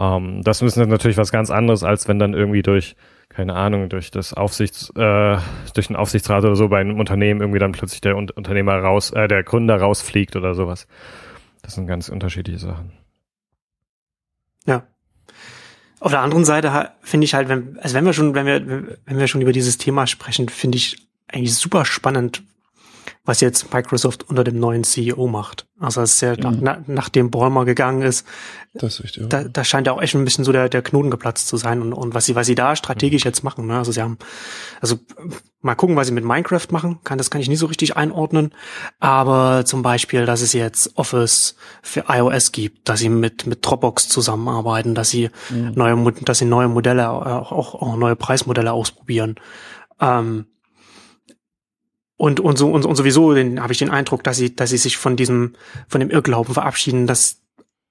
Ähm, 0.00 0.42
das 0.42 0.62
ist 0.62 0.76
natürlich 0.76 1.16
was 1.16 1.30
ganz 1.30 1.50
anderes, 1.50 1.84
als 1.84 2.08
wenn 2.08 2.18
dann 2.18 2.34
irgendwie 2.34 2.62
durch 2.62 2.96
keine 3.28 3.54
Ahnung, 3.54 3.88
durch 3.88 4.10
das 4.10 4.34
Aufsichts, 4.34 4.90
äh, 4.96 5.38
durch 5.74 5.86
den 5.86 5.94
Aufsichtsrat 5.94 6.42
oder 6.44 6.56
so 6.56 6.68
bei 6.68 6.80
einem 6.80 6.98
Unternehmen 6.98 7.40
irgendwie 7.40 7.60
dann 7.60 7.70
plötzlich 7.70 8.00
der 8.00 8.16
Unternehmer 8.16 8.74
raus, 8.74 9.12
äh, 9.12 9.28
der 9.28 9.44
Gründer 9.44 9.76
rausfliegt 9.76 10.34
oder 10.34 10.54
sowas. 10.54 10.88
Das 11.62 11.74
sind 11.74 11.86
ganz 11.86 12.08
unterschiedliche 12.08 12.58
Sachen. 12.58 12.92
Ja, 14.66 14.82
auf 16.00 16.10
der 16.10 16.20
anderen 16.20 16.46
Seite 16.46 16.90
finde 17.02 17.26
ich 17.26 17.34
halt, 17.34 17.48
wenn, 17.48 17.78
also 17.78 17.94
wenn 17.94 18.06
wir 18.06 18.14
schon, 18.14 18.34
wenn 18.34 18.46
wir, 18.46 18.98
wenn 19.04 19.18
wir 19.18 19.28
schon 19.28 19.42
über 19.42 19.52
dieses 19.52 19.76
Thema 19.76 20.06
sprechen, 20.06 20.48
finde 20.48 20.78
ich 20.78 21.06
eigentlich 21.28 21.54
super 21.54 21.84
spannend, 21.84 22.42
was 23.24 23.42
jetzt 23.42 23.72
Microsoft 23.72 24.28
unter 24.28 24.42
dem 24.42 24.58
neuen 24.58 24.82
CEO 24.82 25.28
macht. 25.28 25.66
Also 25.78 26.00
es 26.00 26.14
ist 26.14 26.20
ja 26.22 26.50
mhm. 26.50 26.62
nach, 26.62 26.78
nachdem 26.86 27.30
Ballmer 27.30 27.66
gegangen 27.66 28.00
ist, 28.00 28.26
das 28.72 28.94
ist 28.94 29.04
richtig, 29.04 29.22
ja. 29.24 29.28
da, 29.28 29.44
da 29.44 29.64
scheint 29.64 29.88
ja 29.88 29.92
auch 29.92 30.00
echt 30.00 30.14
ein 30.14 30.24
bisschen 30.24 30.44
so 30.44 30.52
der, 30.52 30.68
der 30.68 30.82
Knoten 30.82 31.10
geplatzt 31.10 31.48
zu 31.48 31.56
sein 31.56 31.82
und, 31.82 31.92
und 31.92 32.14
was 32.14 32.26
sie, 32.26 32.36
was 32.36 32.46
sie 32.46 32.54
da 32.54 32.76
strategisch 32.76 33.24
mhm. 33.24 33.28
jetzt 33.28 33.42
machen. 33.42 33.66
Ne? 33.66 33.76
Also 33.76 33.90
sie 33.90 34.00
haben, 34.00 34.16
also 34.80 35.00
mal 35.60 35.74
gucken, 35.74 35.96
was 35.96 36.06
sie 36.06 36.12
mit 36.12 36.24
Minecraft 36.24 36.68
machen. 36.70 37.00
Kann, 37.02 37.18
das 37.18 37.30
kann 37.30 37.40
ich 37.40 37.48
nie 37.48 37.56
so 37.56 37.66
richtig 37.66 37.96
einordnen. 37.96 38.54
Aber 39.00 39.64
zum 39.64 39.82
Beispiel, 39.82 40.24
dass 40.24 40.40
es 40.40 40.52
jetzt 40.52 40.96
Office 40.96 41.56
für 41.82 42.04
iOS 42.08 42.52
gibt, 42.52 42.88
dass 42.88 43.00
sie 43.00 43.08
mit, 43.08 43.44
mit 43.44 43.66
Dropbox 43.66 44.08
zusammenarbeiten, 44.08 44.94
dass 44.94 45.10
sie 45.10 45.30
mhm. 45.50 45.72
neue, 45.74 46.12
dass 46.22 46.38
sie 46.38 46.44
neue 46.44 46.68
Modelle, 46.68 47.10
auch, 47.10 47.50
auch, 47.50 47.74
auch 47.74 47.96
neue 47.96 48.14
Preismodelle 48.14 48.72
ausprobieren. 48.72 49.34
Ähm, 50.00 50.46
und, 52.16 52.38
und 52.38 52.58
so 52.58 52.70
und, 52.70 52.84
und 52.84 52.96
sowieso 52.96 53.34
habe 53.34 53.72
ich 53.72 53.78
den 53.78 53.90
Eindruck, 53.90 54.22
dass 54.22 54.36
sie, 54.36 54.54
dass 54.54 54.70
sie 54.70 54.76
sich 54.76 54.96
von 54.98 55.16
diesem, 55.16 55.54
von 55.88 56.00
dem 56.00 56.10
Irrglauben 56.10 56.52
verabschieden, 56.52 57.06
dass 57.06 57.39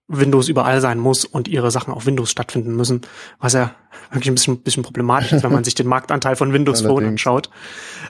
Windows 0.09 0.49
überall 0.49 0.81
sein 0.81 0.97
muss 0.97 1.23
und 1.23 1.47
ihre 1.47 1.69
Sachen 1.69 1.93
auf 1.93 2.05
Windows 2.05 2.31
stattfinden 2.31 2.75
müssen, 2.75 3.01
was 3.39 3.53
ja 3.53 3.75
wirklich 4.11 4.27
ein 4.27 4.33
bisschen, 4.33 4.61
bisschen 4.61 4.83
problematisch 4.83 5.31
ist, 5.31 5.43
wenn 5.43 5.53
man 5.53 5.63
sich 5.63 5.75
den 5.75 5.87
Marktanteil 5.87 6.35
von 6.35 6.51
Windows 6.51 6.81
Phone 6.81 7.05
anschaut. 7.05 7.49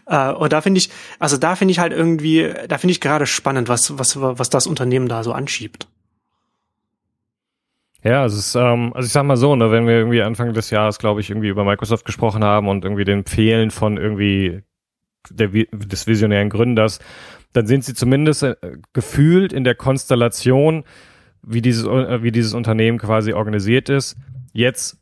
Äh, 0.05 0.31
und 0.31 0.53
da 0.53 0.61
finde 0.61 0.79
ich, 0.79 0.89
also 1.19 1.37
da 1.37 1.55
finde 1.55 1.73
ich 1.73 1.79
halt 1.79 1.91
irgendwie, 1.91 2.51
da 2.67 2.77
finde 2.77 2.91
ich 2.91 3.01
gerade 3.01 3.25
spannend, 3.25 3.67
was, 3.67 3.99
was, 3.99 4.19
was 4.19 4.49
das 4.49 4.65
Unternehmen 4.65 5.09
da 5.09 5.23
so 5.23 5.33
anschiebt. 5.33 5.87
Ja, 8.01 8.25
es 8.25 8.33
ist, 8.33 8.55
ähm, 8.55 8.93
also 8.93 9.05
ich 9.05 9.11
sag 9.11 9.23
mal 9.23 9.35
so, 9.35 9.57
ne, 9.57 9.71
wenn 9.71 9.85
wir 9.85 9.95
irgendwie 9.95 10.21
Anfang 10.21 10.53
des 10.53 10.69
Jahres, 10.69 10.99
glaube 10.99 11.19
ich, 11.19 11.29
irgendwie 11.29 11.49
über 11.49 11.65
Microsoft 11.65 12.05
gesprochen 12.05 12.45
haben 12.45 12.69
und 12.69 12.85
irgendwie 12.85 13.03
den 13.03 13.25
Fehlen 13.25 13.71
von 13.71 13.97
irgendwie 13.97 14.63
der, 15.29 15.49
des 15.49 16.07
visionären 16.07 16.49
Gründers, 16.49 16.99
dann 17.51 17.67
sind 17.67 17.83
sie 17.83 17.93
zumindest 17.93 18.43
äh, 18.43 18.55
gefühlt 18.93 19.51
in 19.51 19.65
der 19.65 19.75
Konstellation, 19.75 20.85
wie 21.41 21.61
dieses, 21.61 21.85
äh, 21.85 22.23
wie 22.23 22.31
dieses 22.31 22.53
Unternehmen 22.53 22.97
quasi 22.97 23.33
organisiert 23.33 23.89
ist, 23.89 24.17
jetzt 24.53 24.97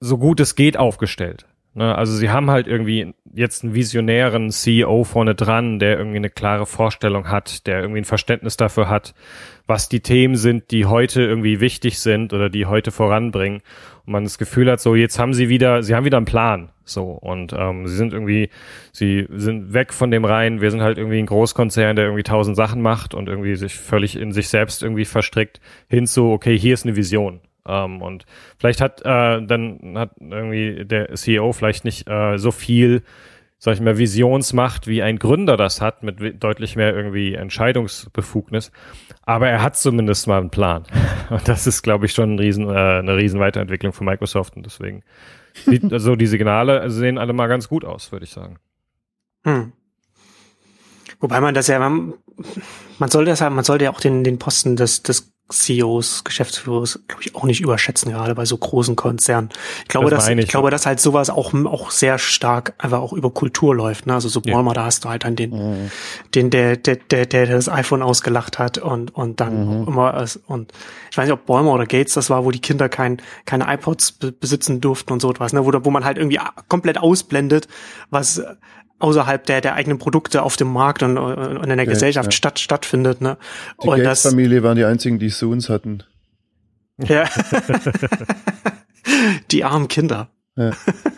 so 0.00 0.18
gut 0.18 0.40
es 0.40 0.54
geht 0.54 0.76
aufgestellt. 0.76 1.46
Ne? 1.74 1.94
Also 1.94 2.14
sie 2.14 2.30
haben 2.30 2.50
halt 2.50 2.66
irgendwie 2.66 3.14
jetzt 3.34 3.64
einen 3.64 3.74
visionären 3.74 4.50
CEO 4.50 5.04
vorne 5.04 5.34
dran, 5.34 5.78
der 5.78 5.98
irgendwie 5.98 6.18
eine 6.18 6.30
klare 6.30 6.66
Vorstellung 6.66 7.28
hat, 7.28 7.66
der 7.66 7.80
irgendwie 7.80 8.00
ein 8.00 8.04
Verständnis 8.04 8.56
dafür 8.56 8.88
hat, 8.88 9.14
was 9.66 9.88
die 9.88 10.00
Themen 10.00 10.36
sind, 10.36 10.70
die 10.70 10.86
heute 10.86 11.22
irgendwie 11.22 11.60
wichtig 11.60 11.98
sind 11.98 12.32
oder 12.32 12.50
die 12.50 12.66
heute 12.66 12.90
voranbringen. 12.90 13.62
Und 14.04 14.12
man 14.12 14.24
das 14.24 14.38
Gefühl 14.38 14.70
hat, 14.70 14.80
so 14.80 14.94
jetzt 14.94 15.18
haben 15.18 15.32
sie 15.32 15.48
wieder, 15.48 15.82
sie 15.82 15.94
haben 15.94 16.04
wieder 16.04 16.18
einen 16.18 16.26
Plan. 16.26 16.70
So 16.84 17.12
und 17.12 17.52
ähm, 17.52 17.86
sie 17.86 17.96
sind 17.96 18.12
irgendwie, 18.12 18.50
sie 18.90 19.26
sind 19.30 19.72
weg 19.72 19.92
von 19.92 20.10
dem 20.10 20.24
rein. 20.24 20.60
Wir 20.60 20.70
sind 20.70 20.82
halt 20.82 20.98
irgendwie 20.98 21.18
ein 21.18 21.26
Großkonzern, 21.26 21.96
der 21.96 22.06
irgendwie 22.06 22.24
tausend 22.24 22.56
Sachen 22.56 22.82
macht 22.82 23.14
und 23.14 23.28
irgendwie 23.28 23.54
sich 23.54 23.74
völlig 23.74 24.16
in 24.16 24.32
sich 24.32 24.48
selbst 24.48 24.82
irgendwie 24.82 25.04
verstrickt, 25.04 25.60
hin 25.88 26.06
zu, 26.06 26.30
okay, 26.30 26.58
hier 26.58 26.74
ist 26.74 26.84
eine 26.84 26.96
Vision. 26.96 27.40
Ähm, 27.66 28.02
und 28.02 28.26
vielleicht 28.58 28.80
hat 28.80 29.00
äh, 29.02 29.44
dann 29.44 29.94
hat 29.96 30.10
irgendwie 30.20 30.84
der 30.84 31.14
CEO 31.14 31.52
vielleicht 31.52 31.84
nicht 31.84 32.08
äh, 32.08 32.36
so 32.38 32.50
viel, 32.50 33.02
sag 33.58 33.74
ich 33.74 33.80
mal, 33.80 33.98
Visionsmacht, 33.98 34.86
wie 34.86 35.02
ein 35.02 35.18
Gründer 35.18 35.56
das 35.56 35.80
hat, 35.80 36.02
mit 36.02 36.42
deutlich 36.42 36.76
mehr 36.76 36.94
irgendwie 36.94 37.34
Entscheidungsbefugnis. 37.34 38.72
Aber 39.22 39.48
er 39.48 39.62
hat 39.62 39.76
zumindest 39.76 40.26
mal 40.26 40.40
einen 40.40 40.50
Plan. 40.50 40.84
Und 41.30 41.46
das 41.46 41.66
ist, 41.66 41.82
glaube 41.82 42.06
ich, 42.06 42.12
schon 42.12 42.34
ein 42.34 42.38
riesen, 42.38 42.68
äh, 42.68 42.98
eine 42.98 43.16
riesen 43.16 43.38
Weiterentwicklung 43.38 43.92
von 43.92 44.06
Microsoft. 44.06 44.56
Und 44.56 44.66
deswegen 44.66 45.04
sieht 45.54 45.84
also 45.92 46.16
die 46.16 46.26
Signale 46.26 46.90
sehen 46.90 47.18
alle 47.18 47.32
mal 47.32 47.46
ganz 47.46 47.68
gut 47.68 47.84
aus, 47.84 48.10
würde 48.10 48.24
ich 48.24 48.32
sagen. 48.32 48.58
Hm. 49.44 49.72
Wobei 51.20 51.40
man 51.40 51.54
das 51.54 51.68
ja, 51.68 51.78
man, 51.78 52.14
man 52.98 53.08
sollte 53.08 53.30
das 53.30 53.40
man 53.40 53.62
sollte 53.62 53.84
ja 53.84 53.92
auch 53.92 54.00
den, 54.00 54.24
den 54.24 54.40
Posten 54.40 54.74
des, 54.74 55.04
des 55.04 55.31
CEOs, 55.52 56.24
Geschäftsführers, 56.24 57.00
glaube 57.06 57.22
ich, 57.22 57.34
auch 57.34 57.44
nicht 57.44 57.60
überschätzen, 57.60 58.12
gerade 58.12 58.34
bei 58.34 58.44
so 58.44 58.56
großen 58.56 58.96
Konzernen. 58.96 59.50
Ich 59.82 59.88
glaube, 59.88 60.10
das 60.10 60.24
dass, 60.24 60.28
ich, 60.28 60.38
ich 60.38 60.48
glaube, 60.48 60.70
dass 60.70 60.86
halt 60.86 61.00
sowas 61.00 61.30
auch, 61.30 61.54
auch 61.54 61.90
sehr 61.90 62.18
stark 62.18 62.74
einfach 62.78 63.00
auch 63.00 63.12
über 63.12 63.30
Kultur 63.30 63.74
läuft. 63.74 64.06
Ne? 64.06 64.14
Also 64.14 64.28
so 64.28 64.40
ja. 64.44 64.54
Bäumer, 64.54 64.72
da 64.74 64.84
hast 64.84 65.04
du 65.04 65.08
halt 65.08 65.24
dann 65.24 65.36
den, 65.36 65.50
mhm. 65.50 65.90
den, 66.34 66.50
der, 66.50 66.76
der, 66.76 66.96
der, 66.96 67.26
der 67.26 67.46
das 67.46 67.68
iPhone 67.68 68.02
ausgelacht 68.02 68.58
hat 68.58 68.78
und, 68.78 69.14
und 69.14 69.40
dann 69.40 69.82
mhm. 69.82 69.88
immer, 69.88 70.24
und 70.46 70.72
ich 71.10 71.18
weiß 71.18 71.26
nicht, 71.26 71.34
ob 71.34 71.46
Bäumer 71.46 71.72
oder 71.72 71.86
Gates 71.86 72.14
das 72.14 72.30
war, 72.30 72.44
wo 72.44 72.50
die 72.50 72.60
Kinder 72.60 72.88
kein, 72.88 73.20
keine 73.44 73.72
iPods 73.72 74.12
besitzen 74.12 74.80
durften 74.80 75.12
und 75.12 75.20
so 75.20 75.30
etwas, 75.30 75.52
ne? 75.52 75.64
wo, 75.64 75.72
wo 75.84 75.90
man 75.90 76.04
halt 76.04 76.18
irgendwie 76.18 76.40
komplett 76.68 76.98
ausblendet, 76.98 77.68
was 78.10 78.42
außerhalb 79.02 79.44
der, 79.46 79.60
der 79.60 79.74
eigenen 79.74 79.98
Produkte 79.98 80.42
auf 80.42 80.56
dem 80.56 80.72
Markt 80.72 81.02
und, 81.02 81.18
und 81.18 81.62
in 81.62 81.68
der 81.68 81.76
ja, 81.76 81.84
Gesellschaft 81.84 82.28
ja. 82.28 82.36
Statt, 82.36 82.58
stattfindet. 82.58 83.20
Ne? 83.20 83.36
Die 83.82 83.88
und 83.88 84.02
Gates 84.02 84.22
Familie 84.22 84.62
waren 84.62 84.76
die 84.76 84.84
einzigen, 84.84 85.18
die 85.18 85.28
Soons 85.28 85.68
hatten. 85.68 86.04
Ja. 86.98 87.28
die 89.50 89.64
armen 89.64 89.88
Kinder. 89.88 90.30
Ja. 90.56 90.72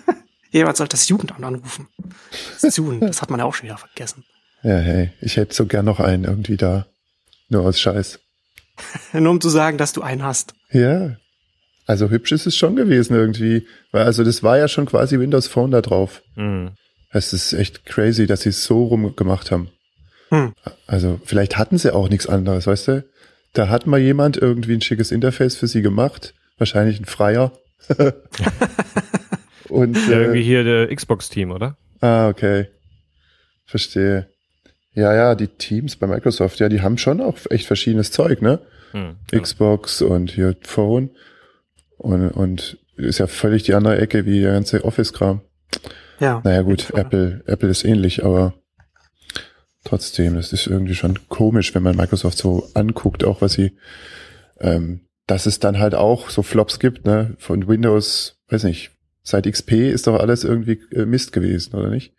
Jemand 0.50 0.76
sollte 0.76 0.92
das 0.92 1.08
Jugendamt 1.08 1.44
anrufen. 1.44 1.88
Zoom, 2.56 3.00
das 3.00 3.20
hat 3.20 3.30
man 3.30 3.40
ja 3.40 3.44
auch 3.44 3.54
schon 3.54 3.64
wieder 3.66 3.76
vergessen. 3.76 4.24
Ja, 4.62 4.76
hey, 4.76 5.10
ich 5.20 5.36
hätte 5.36 5.54
so 5.54 5.66
gern 5.66 5.84
noch 5.84 6.00
einen 6.00 6.24
irgendwie 6.24 6.56
da. 6.56 6.86
Nur 7.48 7.64
aus 7.66 7.78
Scheiß. 7.80 8.20
Nur 9.12 9.30
um 9.30 9.40
zu 9.40 9.48
sagen, 9.50 9.76
dass 9.78 9.92
du 9.92 10.00
einen 10.00 10.22
hast. 10.22 10.54
Ja. 10.70 11.16
Also 11.86 12.08
hübsch 12.08 12.32
ist 12.32 12.46
es 12.46 12.56
schon 12.56 12.76
gewesen 12.76 13.14
irgendwie. 13.14 13.66
Weil 13.92 14.04
also 14.04 14.24
das 14.24 14.42
war 14.42 14.56
ja 14.56 14.68
schon 14.68 14.86
quasi 14.86 15.18
Windows 15.18 15.48
Phone 15.48 15.70
da 15.70 15.82
drauf. 15.82 16.22
Mhm. 16.36 16.70
Es 17.14 17.32
ist 17.32 17.52
echt 17.52 17.86
crazy, 17.86 18.26
dass 18.26 18.40
sie 18.40 18.48
es 18.48 18.64
so 18.64 18.86
rumgemacht 18.86 19.52
haben. 19.52 19.68
Hm. 20.30 20.52
Also 20.88 21.20
vielleicht 21.24 21.56
hatten 21.56 21.78
sie 21.78 21.94
auch 21.94 22.08
nichts 22.08 22.26
anderes, 22.26 22.66
weißt 22.66 22.88
du? 22.88 23.04
Da 23.52 23.68
hat 23.68 23.86
mal 23.86 24.00
jemand 24.00 24.36
irgendwie 24.36 24.74
ein 24.74 24.80
schickes 24.80 25.12
Interface 25.12 25.54
für 25.56 25.68
sie 25.68 25.80
gemacht. 25.80 26.34
Wahrscheinlich 26.58 26.98
ein 27.00 27.04
Freier. 27.04 27.52
Und 29.68 29.96
Ja, 30.08 30.18
irgendwie 30.20 30.40
äh, 30.40 30.44
hier 30.44 30.64
der 30.64 30.94
Xbox-Team, 30.94 31.52
oder? 31.52 31.76
ah, 32.00 32.28
okay. 32.28 32.66
Verstehe. 33.64 34.28
Ja, 34.94 35.14
ja, 35.14 35.34
die 35.36 35.48
Teams 35.48 35.96
bei 35.96 36.08
Microsoft, 36.08 36.58
ja, 36.58 36.68
die 36.68 36.82
haben 36.82 36.98
schon 36.98 37.20
auch 37.20 37.38
echt 37.50 37.66
verschiedenes 37.66 38.10
Zeug, 38.10 38.42
ne? 38.42 38.58
Hm. 38.90 39.16
Xbox 39.30 40.02
und 40.02 40.32
hier 40.32 40.56
Phone. 40.62 41.10
Und, 41.96 42.30
und 42.30 42.78
ist 42.96 43.18
ja 43.18 43.28
völlig 43.28 43.62
die 43.62 43.74
andere 43.74 43.98
Ecke 43.98 44.26
wie 44.26 44.40
der 44.40 44.52
ganze 44.52 44.84
Office-Kram. 44.84 45.40
Ja. 46.24 46.40
Naja 46.42 46.62
gut. 46.62 46.90
Apple, 46.94 47.42
Apple 47.46 47.68
ist 47.68 47.84
ähnlich, 47.84 48.24
aber 48.24 48.54
trotzdem, 49.84 50.36
das 50.36 50.54
ist 50.54 50.66
irgendwie 50.66 50.94
schon 50.94 51.28
komisch, 51.28 51.74
wenn 51.74 51.82
man 51.82 51.96
Microsoft 51.96 52.38
so 52.38 52.66
anguckt, 52.72 53.24
auch 53.24 53.42
was 53.42 53.52
sie, 53.52 53.76
ähm, 54.58 55.02
dass 55.26 55.44
es 55.44 55.58
dann 55.58 55.78
halt 55.78 55.94
auch 55.94 56.30
so 56.30 56.42
Flops 56.42 56.78
gibt, 56.78 57.04
ne? 57.04 57.36
Von 57.38 57.68
Windows, 57.68 58.40
weiß 58.48 58.64
nicht, 58.64 58.92
seit 59.22 59.44
XP 59.44 59.72
ist 59.72 60.06
doch 60.06 60.18
alles 60.18 60.44
irgendwie 60.44 60.80
äh, 60.92 61.04
Mist 61.04 61.32
gewesen, 61.32 61.74
oder 61.74 61.90
nicht? 61.90 62.14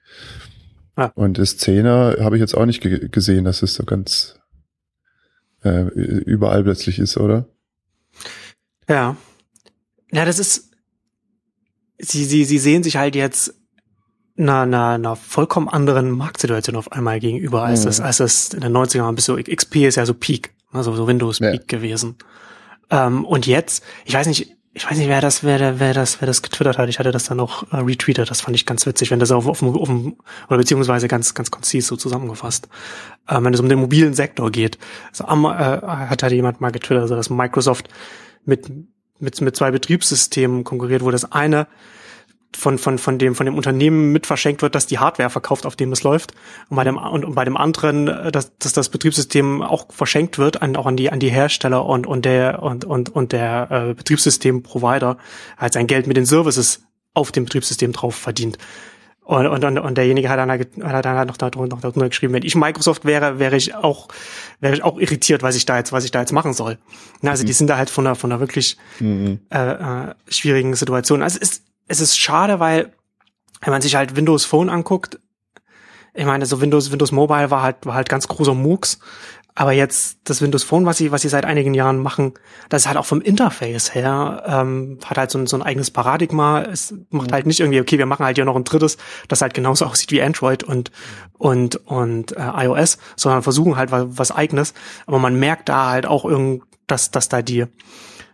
Ja. 0.96 1.12
Und 1.16 1.40
das 1.40 1.58
10er 1.58 2.22
habe 2.22 2.36
ich 2.36 2.42
jetzt 2.42 2.56
auch 2.56 2.68
nicht 2.68 2.82
ge 2.82 3.10
gesehen, 3.10 3.44
dass 3.44 3.64
es 3.64 3.74
so 3.74 3.86
ganz 3.86 4.40
äh, 5.64 5.82
überall 5.82 6.64
plötzlich 6.64 7.00
ist, 7.00 7.18
oder? 7.18 7.48
Ja. 8.88 9.18
Ja, 10.12 10.26
das 10.26 10.38
ist, 10.38 10.76
sie, 11.98 12.24
sie, 12.24 12.46
sie 12.46 12.60
sehen 12.60 12.84
sich 12.84 12.98
halt 12.98 13.16
jetzt 13.16 13.56
einer, 14.38 14.62
einer, 14.62 14.88
einer 14.90 15.16
vollkommen 15.16 15.70
anderen 15.70 16.12
Marktsituation 16.12 16.76
auf 16.76 16.92
einmal 16.92 17.20
gegenüber, 17.20 17.64
als 17.64 17.84
Mhm. 17.84 17.90
es, 17.90 18.00
als 18.02 18.20
es 18.20 18.54
in 18.54 18.62
den 18.62 18.72
90ern 18.76 19.04
war, 19.04 19.14
bis 19.14 19.26
so 19.26 19.36
XP 19.38 19.86
ist 19.88 19.96
ja 19.96 20.06
so 20.06 20.14
Peak, 20.14 20.54
also 20.72 20.94
so 20.94 21.08
Windows 21.08 21.40
Ja. 21.40 21.52
Peak 21.52 21.68
gewesen. 21.68 22.16
Ähm, 22.90 23.26
und 23.26 23.48
jetzt, 23.48 23.84
ich 24.06 24.14
weiß 24.14 24.28
nicht, 24.28 24.52
ich 24.78 24.86
weiß 24.92 24.98
nicht, 24.98 25.08
wer 25.08 25.22
das, 25.22 25.42
wer, 25.46 25.80
wer 25.80 25.94
das, 25.94 26.20
wer 26.20 26.26
das 26.28 26.42
getwittert 26.42 26.78
hat. 26.78 26.90
Ich 26.90 27.00
hatte 27.00 27.12
das 27.14 27.24
dann 27.24 27.38
noch 27.38 27.72
äh, 27.72 27.78
retweetet. 27.78 28.30
Das 28.30 28.42
fand 28.42 28.58
ich 28.58 28.66
ganz 28.66 28.86
witzig, 28.86 29.10
wenn 29.10 29.20
das 29.20 29.32
auf, 29.32 29.48
auf, 29.48 29.60
dem- 29.60 29.70
auf 29.70 29.90
oder 30.50 30.58
beziehungsweise 30.58 31.08
ganz, 31.08 31.34
ganz 31.34 31.50
konzis 31.50 31.88
so 31.88 31.96
zusammengefasst. 31.96 32.68
Ähm, 33.30 33.46
wenn 33.46 33.54
es 33.54 33.62
um 33.62 33.70
den 33.70 33.80
mobilen 33.80 34.14
Sektor 34.14 34.52
geht. 34.52 34.78
Also, 35.12 35.26
am, 35.26 35.46
äh, 35.46 35.48
hat 35.50 36.22
da 36.24 36.28
jemand 36.28 36.60
mal 36.60 36.72
getwittert, 36.74 37.04
also 37.04 37.16
dass 37.16 37.30
Microsoft 37.30 37.88
mit, 38.44 38.70
mit, 39.20 39.40
mit 39.40 39.56
zwei 39.56 39.72
Betriebssystemen 39.72 40.66
konkurriert, 40.66 41.04
wo 41.06 41.10
das 41.10 41.32
eine 41.32 41.68
von, 42.56 42.78
von, 42.78 42.98
von 42.98 43.18
dem, 43.20 43.36
von 43.36 43.46
dem 43.46 43.56
Unternehmen 43.56 44.12
mit 44.12 44.26
verschenkt 44.26 44.62
wird, 44.62 44.76
dass 44.76 44.88
die 44.88 44.98
Hardware 45.00 45.30
verkauft, 45.30 45.66
auf 45.66 45.76
dem 45.76 45.92
es 45.92 46.04
läuft. 46.04 46.34
Und 46.70 46.78
bei 46.78 46.84
dem, 46.84 46.98
und, 46.98 47.26
und 47.26 47.36
bei 47.36 47.44
dem 47.46 47.58
anderen, 47.58 48.08
äh, 48.08 48.32
dass, 48.32 48.58
dass 48.58 48.74
das 48.74 48.90
Betriebssystem 48.90 49.62
auch 49.62 49.88
verschenkt 49.92 50.38
wird, 50.38 50.62
an, 50.62 50.76
auch 50.76 50.86
an 50.86 50.96
die, 50.98 51.12
an 51.12 51.20
die 51.20 51.30
Hersteller 51.30 51.86
und, 51.86 52.08
und 52.08 52.26
der, 52.26 52.64
und, 52.64 52.86
und, 52.86 53.10
und 53.10 53.32
der 53.32 53.68
äh, 53.90 53.94
Betriebssystem-Provider 53.94 55.18
halt 55.58 55.74
sein 55.74 55.88
Geld 55.88 56.08
mit 56.08 56.18
den 56.18 56.26
Services 56.26 56.84
auf 57.14 57.32
dem 57.32 57.46
Betriebssystem 57.46 57.92
drauf 57.94 58.16
verdient. 58.16 58.58
Und, 59.22 59.48
und, 59.48 59.64
und, 59.66 59.80
und 59.80 59.98
derjenige 59.98 60.30
hat 60.30 60.38
dann, 60.38 60.52
halt- 60.52 60.70
hat 60.84 61.04
dann 61.04 61.18
halt 61.18 61.28
noch 61.30 61.38
darunter, 61.38 61.76
noch 61.76 61.82
darunter 61.82 62.10
geschrieben, 62.10 62.34
wenn 62.34 62.44
ich 62.44 62.56
Microsoft 62.56 63.06
wäre, 63.06 63.40
wäre 63.40 63.56
ich 63.56 63.74
auch, 63.74 64.08
wäre 64.60 64.76
ich 64.76 64.84
auch 64.84 65.00
irritiert, 65.00 65.42
was 65.42 65.56
ich 65.56 65.66
da 65.66 65.78
jetzt, 65.78 65.92
was 65.92 66.06
ich 66.06 66.12
da 66.12 66.20
jetzt 66.20 66.32
machen 66.32 66.54
soll. 66.54 66.78
Also 67.24 67.44
die 67.44 67.54
sind 67.54 67.68
da 67.68 67.78
halt 67.78 67.90
von 67.90 68.06
einer, 68.06 68.16
von 68.16 68.32
einer 68.32 68.40
wirklich 68.40 68.78
Mhm. 69.00 69.40
äh, 69.50 69.72
äh, 69.72 70.14
schwierigen 70.28 70.76
Situation. 70.76 71.24
Also 71.24 71.40
es 71.42 71.50
ist, 71.50 71.64
es 71.88 72.00
ist 72.00 72.18
schade, 72.18 72.60
weil 72.60 72.94
wenn 73.62 73.72
man 73.72 73.82
sich 73.82 73.96
halt 73.96 74.16
Windows 74.16 74.46
Phone 74.46 74.70
anguckt, 74.70 75.20
ich 76.14 76.26
meine, 76.26 76.46
so 76.46 76.62
Windows, 76.62 76.92
Windows 76.92 77.12
Mobile 77.12 77.52
war 77.52 77.62
halt, 77.62 77.86
war 77.86 77.96
halt 77.96 78.10
ganz 78.10 78.28
großer 78.28 78.54
Murks. 78.54 79.00
Aber 79.58 79.72
jetzt 79.72 80.18
das 80.26 80.42
Windows 80.42 80.64
Phone, 80.64 80.86
was 80.86 80.98
sie, 80.98 81.14
was 81.14 81.22
sie 81.22 81.30
seit 81.30 81.46
einigen 81.46 81.74
Jahren 81.74 81.98
machen, 82.00 82.34
das 82.68 82.82
ist 82.82 82.88
halt 82.88 82.98
auch 82.98 83.06
vom 83.06 83.22
Interface 83.22 83.96
her, 83.96 84.44
ähm, 84.46 85.00
hat 85.06 85.18
halt 85.18 85.32
so 85.32 85.40
ein, 85.40 85.48
so 85.48 85.56
ein 85.56 85.62
eigenes 85.64 85.92
Paradigma. 85.92 86.62
Es 86.62 86.94
macht 87.10 87.32
halt 87.32 87.46
nicht 87.46 87.62
irgendwie, 87.62 87.80
okay, 87.80 87.98
wir 87.98 88.06
machen 88.06 88.26
halt 88.26 88.36
hier 88.36 88.44
noch 88.44 88.58
ein 88.58 88.66
drittes, 88.66 88.98
das 89.30 89.42
halt 89.42 89.54
genauso 89.54 89.86
aussieht 89.86 90.12
wie 90.12 90.22
Android 90.22 90.64
und, 90.64 90.92
und, 91.38 91.78
und 91.88 92.36
äh, 92.36 92.66
iOS, 92.66 92.98
sondern 93.16 93.44
versuchen 93.44 93.78
halt 93.78 93.92
was, 93.92 94.06
was 94.10 94.32
eigenes. 94.32 94.74
Aber 95.06 95.20
man 95.20 95.40
merkt 95.40 95.70
da 95.70 95.90
halt 95.90 96.06
auch 96.06 96.26
irgend, 96.26 96.64
dass, 96.88 97.12
dass 97.12 97.30
da 97.30 97.42
die, 97.42 97.66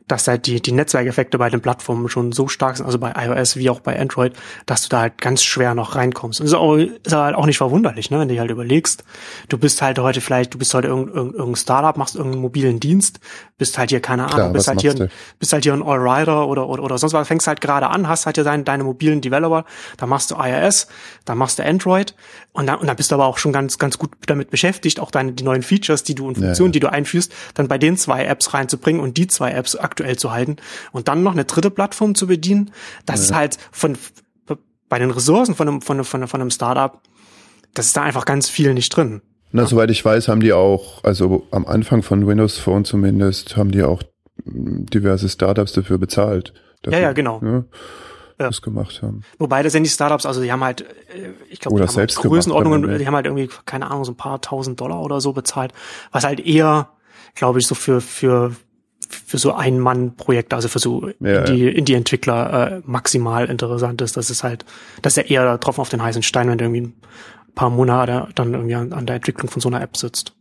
dass 0.08 0.28
halt 0.28 0.46
die, 0.46 0.62
die 0.62 0.72
Netzwerkeffekte 0.72 1.38
bei 1.38 1.50
den 1.50 1.62
Plattformen 1.62 2.10
schon 2.10 2.32
so 2.32 2.48
stark 2.48 2.78
sind, 2.78 2.86
also 2.86 3.00
bei 3.00 3.14
iOS 3.16 3.56
wie 3.56 3.70
auch 3.70 3.80
bei 3.80 4.00
Android, 4.00 4.34
dass 4.66 4.84
du 4.84 4.90
da 4.90 5.02
halt 5.02 5.18
ganz 5.20 5.44
schwer 5.44 5.74
noch 5.74 5.96
reinkommst. 5.96 6.42
Und 6.42 6.48
ist, 6.48 6.54
auch, 6.54 6.76
ist 6.76 7.14
halt 7.14 7.36
auch 7.36 7.46
nicht 7.46 7.58
verwunderlich, 7.58 8.12
ne, 8.12 8.20
wenn 8.20 8.28
du 8.28 8.34
dir 8.34 8.42
halt 8.42 8.52
überlegst, 8.52 9.04
du 9.50 9.58
bist 9.58 9.82
halt 9.82 10.00
heute 10.00 10.22
vielleicht, 10.22 10.54
du 10.54 10.58
bist 10.58 10.74
heute 10.74 10.88
irgendein, 10.88 11.16
irgendein, 11.16 11.56
Startup, 11.56 11.96
machst 11.98 12.16
irgendeinen 12.16 12.42
mobilen 12.42 12.80
Dienst, 12.80 13.20
bist 13.58 13.78
halt 13.78 13.90
hier, 13.90 14.02
keine 14.02 14.24
Ahnung, 14.24 14.36
Klar, 14.36 14.54
bist 14.54 14.68
halt 14.68 14.82
hier, 14.82 14.92
ein, 14.92 15.10
bist 15.40 15.54
halt 15.54 15.64
hier 15.64 15.74
ein 15.74 15.84
Allrider 15.84 16.48
oder, 16.48 16.68
oder, 16.68 16.84
oder 16.84 16.98
sonst 16.98 17.14
was, 17.14 17.28
fängst 17.28 17.48
halt 17.48 17.62
gerade 17.62 17.88
an, 17.88 18.08
hast 18.08 18.26
halt 18.26 18.36
hier 18.36 18.44
deine, 18.44 18.64
deine 18.64 18.84
mobilen 18.84 19.22
Developer, 19.22 19.66
da 19.98 20.06
machst 20.06 20.32
du 20.32 20.36
iOS, 20.36 20.88
da 21.26 21.36
machst 21.36 21.60
du 21.60 21.64
Android 21.64 22.16
und 22.52 22.68
dann, 22.68 22.80
und 22.80 22.88
dann 22.88 22.98
bist 22.98 23.12
du 23.12 23.16
aber 23.16 23.28
auch 23.28 23.38
schon 23.38 23.54
ganz, 23.54 23.78
ganz 23.78 23.98
gut 23.98 24.12
damit 24.26 24.50
beschäftigt, 24.50 25.00
auch 25.00 25.12
deine, 25.12 25.32
die 25.32 25.44
neuen 25.44 25.64
Features, 25.64 26.04
die 26.04 26.16
du 26.16 26.28
und 26.28 26.36
Funktionen, 26.36 26.70
ja. 26.70 26.74
die 26.74 26.80
du 26.82 26.92
einführst, 26.92 27.32
dann 27.54 27.70
bei 27.70 27.78
den 27.78 27.96
zwei 27.96 28.26
Apps 28.26 28.54
reinzubringen 28.54 29.02
und 29.02 29.16
die 29.16 29.28
zwei 29.28 29.52
Apps 29.52 29.76
aktuell 29.76 30.01
zu 30.18 30.32
halten 30.32 30.58
und 30.92 31.08
dann 31.08 31.24
noch 31.24 31.34
eine 31.34 31.46
dritte 31.46 31.72
Plattform 31.72 32.16
zu 32.16 32.28
bedienen, 32.28 32.72
das 33.06 33.22
ist 33.22 33.34
halt 33.34 33.58
von, 33.72 33.98
bei 34.90 35.00
den 35.00 35.12
Ressourcen 35.12 35.56
von 35.56 35.68
einem, 35.68 35.82
von 35.82 35.98
einem, 35.98 36.06
von 36.06 36.20
einem, 36.22 36.28
von 36.28 36.42
einem 36.42 36.52
Startup, 36.52 37.02
das 37.74 37.88
ist 37.88 37.98
da 37.98 38.04
einfach 38.04 38.26
ganz 38.26 38.50
viel 38.50 38.74
nicht 38.74 38.90
drin. 38.90 39.22
Na, 39.54 39.66
soweit 39.66 39.90
ich 39.92 40.04
weiß, 40.04 40.28
haben 40.28 40.42
die 40.42 40.54
auch, 40.54 41.04
also 41.04 41.48
am 41.52 41.66
Anfang 41.66 42.04
von 42.04 42.26
Windows 42.28 42.58
Phone 42.58 42.86
zumindest, 42.86 43.58
haben 43.58 43.72
die 43.72 43.84
auch 43.84 44.04
diverse 44.46 45.30
Startups 45.30 45.74
dafür 45.74 45.98
bezahlt. 45.98 46.54
Dafür, 46.84 47.00
Ja, 47.00 47.08
ja, 47.08 47.14
genau. 47.14 47.40
Ne, 47.42 47.66
Ja. 48.40 48.48
Das 48.48 48.62
gemacht 48.62 49.02
haben. 49.02 49.22
Wobei 49.40 49.62
das 49.62 49.74
sind 49.74 49.84
die 49.84 49.90
Startups, 49.90 50.26
also 50.26 50.42
die 50.42 50.52
haben 50.52 50.64
halt, 50.64 50.82
äh, 50.82 51.32
ich 51.50 51.60
glaube, 51.60 51.76
Oder 51.76 51.86
die 51.86 51.90
haben 51.90 51.98
halt 51.98 52.12
selbst 52.12 52.18
Größenordnungen, 52.18 52.98
die 52.98 53.06
haben 53.06 53.16
halt 53.16 53.28
irgendwie, 53.28 53.50
keine 53.66 53.90
Ahnung, 53.90 54.04
so 54.04 54.14
ein 54.14 54.18
paar 54.18 54.42
tausend 54.42 54.82
Dollar 54.82 55.02
oder 55.02 55.22
so 55.22 55.34
bezahlt, 55.34 55.74
was 56.12 56.24
halt 56.24 56.40
eher, 56.40 56.90
glaube 57.36 57.60
ich, 57.60 57.68
so 57.68 57.76
für, 57.76 58.02
für, 58.02 58.56
für 59.10 59.38
so 59.38 59.54
ein 59.54 59.80
Mann-Projekte, 59.80 60.56
also 60.56 60.68
für 60.68 60.80
so 60.80 61.10
Ja, 61.20 61.44
Indie- 61.44 61.68
Indie-Entwickler 61.70 62.72
äh, 62.78 62.82
maximal 62.86 63.46
interessant 63.50 64.02
ist. 64.02 64.18
Das 64.18 64.30
ist 64.30 64.44
halt, 64.44 64.66
das 65.02 65.18
ist 65.18 65.30
ja 65.30 65.44
eher 65.44 65.60
Tropfen 65.60 65.82
auf 65.82 65.90
den 65.90 66.02
heißen 66.04 66.24
Stein, 66.24 66.50
wenn 66.50 66.58
du 66.58 66.66
irgendwie 66.66 66.82
ein 66.82 67.54
paar 67.56 67.70
Monate 67.70 68.30
dann 68.36 68.54
irgendwie 68.54 68.76
an, 68.76 68.94
an 68.94 69.06
der 69.06 69.18
Entwicklung 69.18 69.50
von 69.50 69.62
so 69.62 69.70
einer 69.70 69.82
App 69.82 69.98
sitzt. 69.98 70.36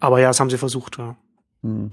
Aber 0.00 0.20
ja, 0.20 0.28
das 0.28 0.40
haben 0.40 0.50
sie 0.50 0.58
versucht, 0.58 0.98
ja. 0.98 1.16
Hm. 1.62 1.92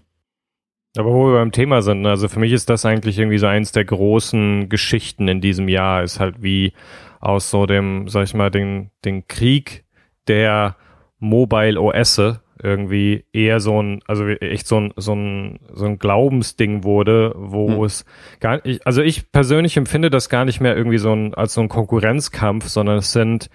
Aber 0.95 1.11
wo 1.11 1.27
wir 1.27 1.39
beim 1.39 1.51
Thema 1.51 1.81
sind, 1.81 2.01
ne, 2.01 2.09
also 2.09 2.27
für 2.27 2.39
mich 2.39 2.51
ist 2.51 2.69
das 2.69 2.85
eigentlich 2.85 3.17
irgendwie 3.17 3.39
so 3.39 3.47
eins 3.47 3.71
der 3.71 3.85
großen 3.85 4.69
Geschichten 4.69 5.27
in 5.27 5.41
diesem 5.41 5.67
Jahr, 5.67 6.03
ist 6.03 6.19
halt 6.19 6.43
wie 6.43 6.73
aus 7.19 7.49
so 7.49 7.65
dem, 7.65 8.07
sag 8.09 8.25
ich 8.25 8.33
mal, 8.33 8.51
den, 8.51 8.91
den 9.03 9.27
Krieg 9.27 9.85
der 10.27 10.75
Mobile 11.19 11.79
OS 11.81 12.21
irgendwie 12.63 13.26
eher 13.34 13.60
so 13.60 13.82
ein, 13.82 13.99
also 14.08 14.26
echt 14.26 14.67
so 14.67 14.80
ein, 14.80 14.93
so 14.95 15.13
ein, 15.13 15.60
so 15.73 15.86
ein 15.86 15.99
Glaubensding 15.99 16.84
wurde, 16.84 17.34
wo 17.36 17.76
Hm. 17.76 17.84
es 17.84 18.06
gar 18.39 18.62
nicht, 18.63 18.88
also 18.88 19.02
ich 19.02 19.32
persönlich 19.32 19.76
empfinde 19.76 20.10
das 20.10 20.30
gar 20.30 20.45
nicht 20.45 20.62
mehr 20.62 20.76
irgendwie 20.76 20.97
so 20.97 21.13
ein, 21.13 21.34
als 21.34 21.54
so 21.54 21.62
ein 21.62 21.69
Konkurrenzkampf, 21.69 22.67
sondern 22.67 22.97
es 22.97 23.12
sind, 23.12 23.49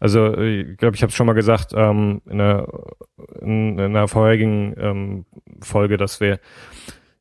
also 0.00 0.36
ich 0.38 0.78
glaube, 0.78 0.96
ich 0.96 1.02
habe 1.02 1.10
es 1.10 1.14
schon 1.14 1.26
mal 1.26 1.34
gesagt 1.34 1.72
ähm, 1.76 2.22
in, 2.26 2.40
einer, 2.40 2.66
in, 3.42 3.78
in 3.78 3.80
einer 3.80 4.08
vorherigen 4.08 4.74
ähm, 4.78 5.24
Folge, 5.60 5.98
dass 5.98 6.20
wir 6.20 6.40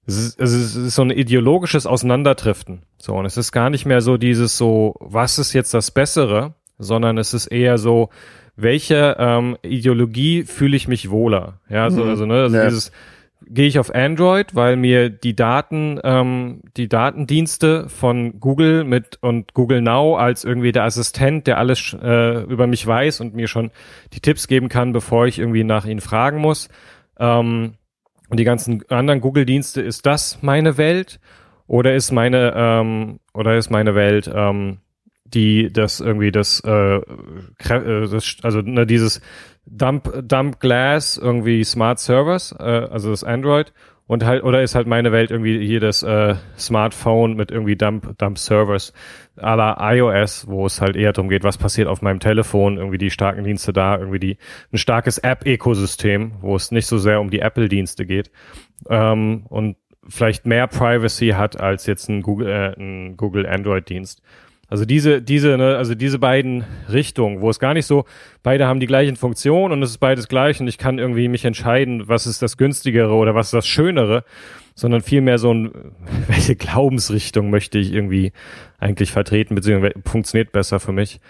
es 0.05 0.17
ist, 0.17 0.39
es 0.39 0.53
ist 0.53 0.75
es 0.75 0.87
ist 0.87 0.95
so 0.95 1.01
ein 1.01 1.09
ideologisches 1.11 1.85
Auseinanderdriften. 1.85 2.83
So, 2.97 3.15
und 3.15 3.25
es 3.25 3.35
ist 3.35 3.51
gar 3.51 3.69
nicht 3.69 3.85
mehr 3.85 3.99
so 3.99 4.15
dieses 4.15 4.57
so, 4.57 4.95
was 5.01 5.37
ist 5.37 5.51
jetzt 5.51 5.73
das 5.73 5.91
Bessere, 5.91 6.53
sondern 6.79 7.17
es 7.17 7.33
ist 7.33 7.47
eher 7.47 7.77
so, 7.77 8.09
welche 8.57 9.15
ähm, 9.19 9.57
Ideologie 9.61 10.43
fühle 10.43 10.75
ich 10.75 10.87
mich 10.87 11.09
wohler? 11.09 11.59
Ja, 11.69 11.89
so, 11.89 12.03
Mhm. 12.03 12.09
also, 12.09 12.25
ne, 12.25 12.33
also 12.41 12.57
Ja. 12.57 12.65
dieses, 12.65 12.91
gehe 13.49 13.67
ich 13.67 13.79
auf 13.79 13.93
Android, 13.93 14.55
weil 14.55 14.75
mir 14.75 15.09
die 15.09 15.35
Daten, 15.35 15.99
ähm, 16.03 16.61
die 16.75 16.89
Datendienste 16.89 17.87
von 17.87 18.39
Google 18.39 18.83
mit 18.83 19.19
und 19.21 19.53
Google 19.53 19.81
Now 19.81 20.17
als 20.17 20.43
irgendwie 20.43 20.71
der 20.71 20.83
Assistent, 20.83 21.47
der 21.47 21.57
alles 21.59 21.95
äh, 22.01 22.41
über 22.43 22.67
mich 22.67 22.85
weiß 22.85 23.21
und 23.21 23.35
mir 23.35 23.47
schon 23.47 23.71
die 24.13 24.19
Tipps 24.19 24.47
geben 24.47 24.69
kann, 24.69 24.91
bevor 24.91 25.27
ich 25.27 25.39
irgendwie 25.39 25.63
nach 25.63 25.85
ihnen 25.85 26.01
fragen 26.01 26.39
muss. 26.39 26.67
Ähm, 27.19 27.75
und 28.29 28.39
die 28.39 28.43
ganzen 28.43 28.83
anderen 28.89 29.21
Google-Dienste, 29.21 29.81
ist 29.81 30.05
das 30.05 30.39
meine 30.41 30.77
Welt? 30.77 31.19
Oder 31.67 31.95
ist 31.95 32.11
meine, 32.11 32.53
ähm, 32.55 33.19
oder 33.33 33.55
ist 33.57 33.69
meine 33.69 33.93
Welt, 33.93 34.29
ähm, 34.33 34.77
die 35.33 35.71
das 35.71 35.99
irgendwie 35.99 36.31
das, 36.31 36.59
äh, 36.61 37.01
das 37.59 38.37
also 38.43 38.61
ne, 38.61 38.85
dieses 38.85 39.21
Dump, 39.65 40.11
Dump 40.27 40.59
Glass 40.59 41.17
irgendwie 41.17 41.63
Smart 41.63 41.99
Servers, 41.99 42.55
äh, 42.59 42.63
also 42.63 43.09
das 43.09 43.23
Android 43.23 43.73
und 44.07 44.23
halt, 44.23 44.43
oder 44.43 44.63
ist 44.63 44.73
halt 44.73 44.87
meine 44.87 45.11
Welt 45.11 45.31
irgendwie 45.31 45.65
hier 45.65 45.81
das 45.81 46.01
äh, 46.01 46.35
Smartphone 46.57 47.35
mit 47.35 47.51
irgendwie 47.51 47.75
Dump, 47.75 48.17
Dump 48.17 48.37
Servers 48.37 48.93
la 49.35 49.93
iOS, 49.93 50.47
wo 50.47 50.65
es 50.65 50.81
halt 50.81 50.95
eher 50.95 51.11
darum 51.11 51.29
geht, 51.29 51.43
was 51.43 51.57
passiert 51.57 51.87
auf 51.87 52.01
meinem 52.01 52.19
Telefon, 52.19 52.77
irgendwie 52.77 52.97
die 52.97 53.11
starken 53.11 53.43
Dienste 53.43 53.73
da, 53.73 53.97
irgendwie 53.97 54.19
die, 54.19 54.37
ein 54.71 54.77
starkes 54.77 55.17
App-Ökosystem, 55.17 56.35
wo 56.41 56.55
es 56.55 56.71
nicht 56.71 56.87
so 56.87 56.97
sehr 56.97 57.19
um 57.19 57.29
die 57.29 57.39
Apple-Dienste 57.39 58.05
geht 58.05 58.31
ähm, 58.89 59.45
und 59.49 59.75
vielleicht 60.07 60.45
mehr 60.45 60.67
Privacy 60.67 61.29
hat 61.29 61.59
als 61.59 61.85
jetzt 61.85 62.07
ein 62.07 62.21
Google, 62.21 62.47
äh, 62.47 62.79
ein 62.79 63.17
Google 63.17 63.45
Android-Dienst. 63.45 64.21
Also 64.69 64.83
diese, 64.83 65.21
diese, 65.21 65.57
ne, 65.57 65.77
also 65.77 65.95
diese 65.95 66.19
beiden 66.19 66.65
Richtungen, 66.91 67.39
wo 67.39 67.49
es 67.49 67.59
gar 67.59 67.73
nicht 67.73 67.85
so, 67.85 68.03
beide 68.43 68.67
haben 68.67 68.81
die 68.81 68.87
gleichen 68.87 69.15
Funktionen 69.15 69.71
und 69.71 69.81
es 69.81 69.91
ist 69.91 69.99
beides 69.99 70.27
gleich 70.27 70.59
und 70.59 70.67
ich 70.67 70.77
kann 70.77 70.99
irgendwie 70.99 71.29
mich 71.29 71.45
entscheiden, 71.45 72.09
was 72.09 72.27
ist 72.27 72.41
das 72.41 72.57
günstigere 72.57 73.13
oder 73.13 73.33
was 73.33 73.47
ist 73.47 73.53
das 73.53 73.67
Schönere, 73.67 74.25
sondern 74.75 75.01
vielmehr 75.01 75.37
so 75.37 75.53
ein, 75.53 75.71
welche 76.27 76.57
Glaubensrichtung 76.57 77.49
möchte 77.49 77.79
ich 77.79 77.93
irgendwie 77.93 78.33
eigentlich 78.77 79.11
vertreten, 79.11 79.55
beziehungsweise 79.55 79.95
funktioniert 80.05 80.51
besser 80.51 80.81
für 80.81 80.91
mich. 80.91 81.21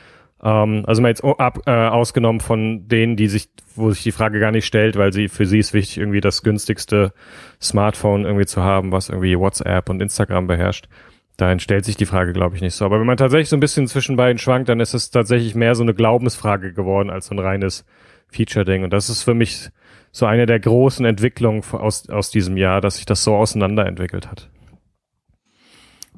Ähm, 0.41 0.84
also 0.88 1.04
mal 1.04 1.10
jetzt 1.10 1.23
ab, 1.23 1.60
äh, 1.67 1.71
ausgenommen 1.71 2.39
von 2.39 2.88
denen, 2.88 3.17
die 3.17 3.28
sich, 3.28 3.50
wo 3.76 3.91
sich 3.91 4.02
die 4.02 4.12
Frage 4.12 4.39
gar 4.39 4.52
nicht 4.52 4.65
stellt, 4.65 4.95
weil 4.95 5.13
sie, 5.13 5.28
für 5.28 5.45
sie 5.45 5.60
ist 5.60 5.76
wichtig, 5.76 6.00
irgendwie 6.00 6.21
das 6.21 6.41
günstigste 6.41 7.13
Smartphone 7.62 8.26
irgendwie 8.26 8.47
zu 8.47 8.63
haben, 8.63 8.91
was 8.91 9.10
irgendwie 9.10 9.38
WhatsApp 9.38 9.89
und 9.89 10.02
Instagram 10.02 10.47
beherrscht 10.47 10.88
dahin 11.38 11.60
stellt 11.60 11.86
sich 11.86 11.95
die 11.95 12.06
Frage, 12.06 12.34
glaube 12.34 12.56
ich, 12.56 12.62
nicht 12.62 12.76
so. 12.76 12.86
Aber 12.86 13.00
wenn 13.00 13.06
man 13.06 13.17
tatsächlich 13.17 13.50
so 13.50 13.56
ein 13.56 13.62
bisschen 13.62 13.88
zwischen 13.88 14.15
beiden 14.15 14.39
schwankt, 14.39 14.69
dann 14.69 14.80
ist 14.80 14.93
es 14.93 15.12
tatsächlich 15.12 15.56
mehr 15.56 15.76
so 15.76 15.84
eine 15.84 15.93
Glaubensfrage 15.93 16.73
geworden 16.73 17.10
als 17.10 17.28
so 17.28 17.36
ein 17.36 17.39
reines 17.39 17.86
Feature-Ding. 18.30 18.84
Und 18.84 18.91
das 18.91 19.10
ist 19.10 19.23
für 19.23 19.34
mich 19.34 19.69
so 20.12 20.26
eine 20.26 20.47
der 20.47 20.60
großen 20.60 21.06
Entwicklungen 21.06 21.63
aus, 21.71 22.10
aus 22.10 22.32
diesem 22.32 22.58
Jahr, 22.58 22.82
dass 22.82 22.97
sich 22.97 23.06
das 23.06 23.23
so 23.23 23.36
auseinanderentwickelt 23.36 24.30
hat. 24.30 24.50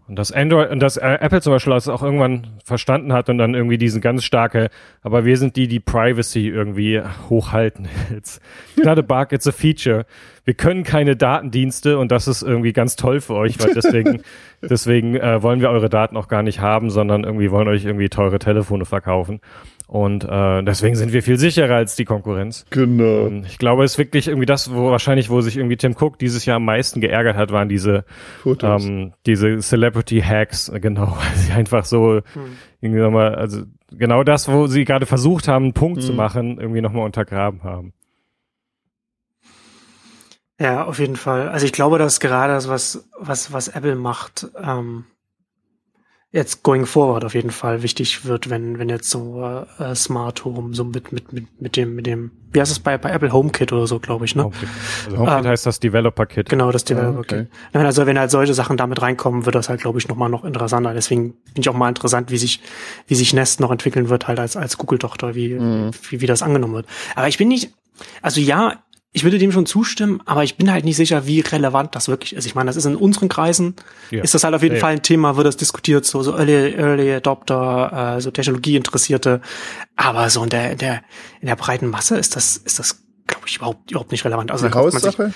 Und 0.10 0.16
das 0.18 0.32
Android 0.32 0.72
und 0.72 0.80
das 0.80 0.98
äh, 0.98 1.20
Apple 1.22 1.40
zum 1.40 1.54
Beispiel 1.54 1.72
das 1.72 1.88
auch 1.88 2.02
irgendwann 2.02 2.48
verstanden 2.66 3.14
hat 3.14 3.30
und 3.30 3.38
dann 3.38 3.54
irgendwie 3.54 3.78
diesen 3.78 4.02
ganz 4.02 4.24
starke, 4.24 4.72
aber 5.04 5.24
wir 5.24 5.38
sind 5.38 5.56
die, 5.56 5.68
die 5.68 5.80
Privacy 5.80 6.48
irgendwie 6.48 7.00
hochhalten. 7.30 7.88
It's 8.18 8.42
not 8.76 8.98
a 8.98 9.04
bug, 9.04 9.32
it's 9.32 9.46
a 9.46 9.52
feature. 9.52 10.08
Wir 10.46 10.56
können 10.56 10.82
keine 10.84 11.16
Datendienste 11.16 12.00
und 12.00 12.12
das 12.12 12.28
ist 12.28 12.42
irgendwie 12.42 12.74
ganz 12.74 12.96
toll 12.96 13.22
für 13.22 13.36
euch, 13.36 13.60
weil 13.60 13.76
deswegen, 13.76 14.24
deswegen 14.64 15.16
äh, 15.16 15.44
wollen 15.44 15.62
wir 15.62 15.70
eure 15.70 15.90
Daten 15.90 16.18
auch 16.18 16.28
gar 16.28 16.42
nicht 16.42 16.60
haben, 16.60 16.90
sondern 16.90 17.24
irgendwie 17.24 17.52
wollen 17.52 17.68
euch 17.68 17.86
irgendwie 17.86 18.10
teure 18.10 18.40
Telefone 18.40 18.86
verkaufen. 18.86 19.42
Und 19.92 20.24
äh, 20.24 20.62
deswegen 20.62 20.96
sind 20.96 21.14
wir 21.14 21.24
viel 21.24 21.40
sicherer 21.40 21.74
als 21.74 21.96
die 21.96 22.06
Konkurrenz. 22.06 22.64
Genau. 22.70 23.24
Und 23.26 23.48
ich 23.48 23.58
glaube, 23.58 23.84
es 23.84 23.94
ist 23.94 23.98
wirklich 23.98 24.28
irgendwie 24.28 24.46
das, 24.46 24.72
wo 24.72 24.92
wahrscheinlich, 24.92 25.32
wo 25.32 25.42
sich 25.42 25.58
irgendwie 25.58 25.78
Tim 25.78 25.96
Cook 26.00 26.20
dieses 26.20 26.46
Jahr 26.46 26.58
am 26.58 26.66
meisten 26.66 27.02
geärgert 27.02 27.36
hat, 27.36 27.52
waren 27.52 27.70
diese 27.70 28.06
Fotos. 28.44 28.86
ähm, 28.86 29.14
diese 29.26 29.58
Celebrity 29.62 30.22
Hacks, 30.22 30.72
genau, 30.76 31.08
weil 31.18 31.36
sie 31.38 31.52
einfach 31.54 31.86
so 31.86 32.22
Hm. 32.34 32.58
irgendwie 32.82 33.02
nochmal, 33.02 33.34
also 33.34 33.64
genau 33.92 34.24
das, 34.24 34.48
wo 34.48 34.68
sie 34.68 34.86
gerade 34.86 35.08
versucht 35.08 35.48
haben, 35.48 35.66
einen 35.66 35.74
Punkt 35.74 36.04
zu 36.04 36.12
Mhm. 36.12 36.18
machen, 36.18 36.60
irgendwie 36.60 36.82
nochmal 36.82 37.06
untergraben 37.06 37.64
haben. 37.64 37.94
Ja, 40.60 40.84
auf 40.86 41.00
jeden 41.00 41.16
Fall. 41.16 41.50
Also 41.50 41.66
ich 41.66 41.72
glaube, 41.72 41.98
dass 41.98 42.20
gerade 42.20 42.54
das, 42.54 42.68
was, 42.68 43.10
was, 43.18 43.54
was 43.54 43.70
Apple 43.70 43.96
macht, 43.96 44.48
ähm, 44.62 45.06
jetzt 46.32 46.62
going 46.62 46.86
forward 46.86 47.26
auf 47.26 47.34
jeden 47.34 47.50
Fall 47.50 47.82
wichtig 47.82 48.24
wird, 48.26 48.52
wenn, 48.52 48.78
wenn 48.78 48.88
jetzt 48.88 49.10
so 49.10 49.44
äh, 49.80 49.96
Smart 49.96 50.46
Home 50.46 50.76
so 50.76 50.84
mit, 50.84 51.12
mit, 51.12 51.34
mit, 51.34 51.60
mit 51.60 51.76
dem, 51.76 51.96
mit 51.96 52.06
dem, 52.06 52.30
wie 52.52 52.60
heißt 52.62 52.72
es 52.72 52.80
bei, 52.80 53.00
bei 53.00 53.10
Apple 53.10 53.32
HomeKit 53.34 53.74
oder 53.74 53.88
so, 53.88 54.00
glaube 54.00 54.26
ich, 54.26 54.36
ne? 54.36 54.44
HomeKit. 54.44 54.70
Also 55.06 55.18
HomeKit 55.18 55.40
Ähm, 55.40 55.48
heißt 55.48 55.66
das 55.66 55.80
Developer 55.80 56.26
Kit. 56.28 56.48
Genau, 56.48 56.72
das 56.72 56.84
Ah, 56.84 56.86
Developer 56.86 57.20
okay. 57.20 57.38
Kit. 57.46 57.50
Wenn 57.72 57.86
Also 57.86 58.06
wenn 58.06 58.20
halt 58.20 58.30
solche 58.30 58.54
Sachen 58.54 58.78
damit 58.78 59.02
reinkommen, 59.02 59.46
wird 59.46 59.56
das 59.56 59.70
halt, 59.70 59.82
glaube 59.82 59.98
ich, 59.98 60.08
nochmal 60.08 60.30
noch 60.30 60.44
interessanter. 60.46 60.94
Deswegen 60.94 61.32
bin 61.54 61.62
ich 61.62 61.70
auch 61.70 61.74
mal 61.74 61.90
interessant, 61.90 62.30
wie 62.30 62.38
sich, 62.38 62.62
wie 63.08 63.16
sich 63.16 63.34
Nest 63.34 63.60
noch 63.60 63.72
entwickeln 63.72 64.10
wird, 64.10 64.28
halt 64.28 64.40
als, 64.40 64.56
als 64.56 64.78
Google-Tochter, 64.78 65.34
wie, 65.34 65.56
Mhm. 65.56 65.92
wie, 66.10 66.22
wie 66.22 66.28
das 66.28 66.44
angenommen 66.44 66.76
wird. 66.76 66.86
Aber 67.16 67.28
ich 67.28 67.40
bin 67.40 67.48
nicht, 67.48 67.74
also 68.22 68.40
ja, 68.40 68.84
ich 69.12 69.24
würde 69.24 69.40
dem 69.40 69.52
schon 69.52 69.66
zustimmen, 69.66 70.22
aber 70.26 70.44
ich 70.44 70.56
bin 70.58 70.72
halt 70.72 70.86
nicht 70.86 70.96
sicher, 70.96 71.26
wie 71.26 71.40
relevant 71.40 71.96
das 71.96 72.08
wirklich 72.10 72.36
ist. 72.36 72.46
Ich 72.46 72.54
meine, 72.54 72.68
das 72.68 72.76
ist 72.76 72.86
in 72.86 72.96
unseren 72.96 73.28
Kreisen, 73.28 73.76
Ja. 74.12 74.22
ist 74.24 74.34
das 74.36 74.44
halt 74.44 74.54
auf 74.54 74.62
jeden 74.62 74.76
Ja. 74.76 74.82
Fall 74.82 74.94
ein 74.94 75.02
Thema, 75.02 75.36
wird 75.36 75.48
das 75.48 75.58
diskutiert, 75.58 76.06
so, 76.06 76.22
so 76.22 76.34
Early, 76.38 76.76
Early 76.76 77.12
Adopter, 77.14 78.18
äh, 78.18 78.22
so 78.22 78.30
Technologieinteressierte. 78.32 79.42
Aber 79.96 80.30
so 80.30 80.44
in 80.44 80.50
der, 80.50 80.72
in 80.74 80.78
der, 80.78 81.02
in 81.42 81.48
der 81.48 81.56
breiten 81.56 81.88
Masse 81.88 82.18
ist 82.18 82.36
das, 82.36 82.56
ist 82.58 82.78
das, 82.78 83.04
glaube 83.26 83.46
ich, 83.48 83.58
überhaupt, 83.58 83.90
überhaupt 83.92 84.12
nicht 84.12 84.24
relevant. 84.26 84.52
Also 84.52 84.68
Die 84.68 84.74
Haussache? 84.76 85.34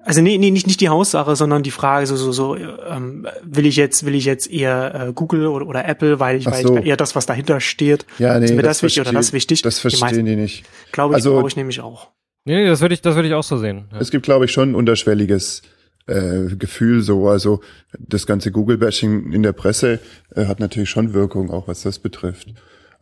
also 0.00 0.22
nee, 0.22 0.38
nee, 0.38 0.50
nicht, 0.50 0.66
nicht 0.66 0.80
die 0.80 0.88
Haussache, 0.88 1.36
sondern 1.36 1.62
die 1.62 1.70
Frage 1.70 2.06
so, 2.06 2.16
so, 2.16 2.32
so, 2.32 2.56
ähm, 2.56 3.26
will 3.42 3.66
ich 3.66 3.76
jetzt, 3.76 4.06
will 4.06 4.14
ich 4.14 4.24
jetzt 4.24 4.50
eher 4.50 5.08
äh, 5.08 5.12
Google 5.12 5.46
oder, 5.48 5.66
oder 5.66 5.84
Apple, 5.86 6.20
weil 6.20 6.36
ich, 6.38 6.46
Ach 6.48 6.52
weil 6.52 6.66
so. 6.66 6.78
ich 6.78 6.86
eher 6.86 6.96
das, 6.96 7.14
was 7.14 7.26
dahinter 7.26 7.60
steht. 7.60 8.06
Ja, 8.18 8.38
nee, 8.38 8.46
ist 8.46 8.54
mir 8.54 8.62
das, 8.62 8.82
wichtig 8.82 9.02
oder 9.02 9.12
das 9.12 9.34
wichtig? 9.34 9.60
Das 9.60 9.74
Die 9.76 9.80
verstehen 9.82 10.00
meisten- 10.00 10.24
die 10.24 10.36
nicht. 10.36 10.64
Glaube 10.90 11.12
ich, 11.12 11.16
Also- 11.16 11.32
glaube 11.32 11.48
ich 11.50 11.56
nämlich 11.56 11.80
auch. 11.82 12.08
Nee, 12.44 12.56
nee, 12.56 12.66
das 12.66 12.80
würde 12.80 12.94
ich, 12.94 13.00
das 13.02 13.14
würde 13.14 13.28
ich 13.28 13.34
auch 13.34 13.42
so 13.42 13.56
sehen. 13.58 13.86
Ja. 13.92 13.98
Es 14.00 14.10
gibt, 14.10 14.24
glaube 14.24 14.44
ich, 14.44 14.52
schon 14.52 14.70
ein 14.72 14.74
unterschwelliges 14.74 15.62
äh, 16.06 16.54
Gefühl 16.56 17.00
so. 17.00 17.28
Also 17.28 17.60
das 17.98 18.26
ganze 18.26 18.50
Google-Bashing 18.52 19.32
in 19.32 19.42
der 19.42 19.52
Presse 19.52 19.98
äh, 20.34 20.44
hat 20.46 20.60
natürlich 20.60 20.90
schon 20.90 21.14
Wirkung, 21.14 21.50
auch 21.50 21.68
was 21.68 21.82
das 21.82 21.98
betrifft. 21.98 22.48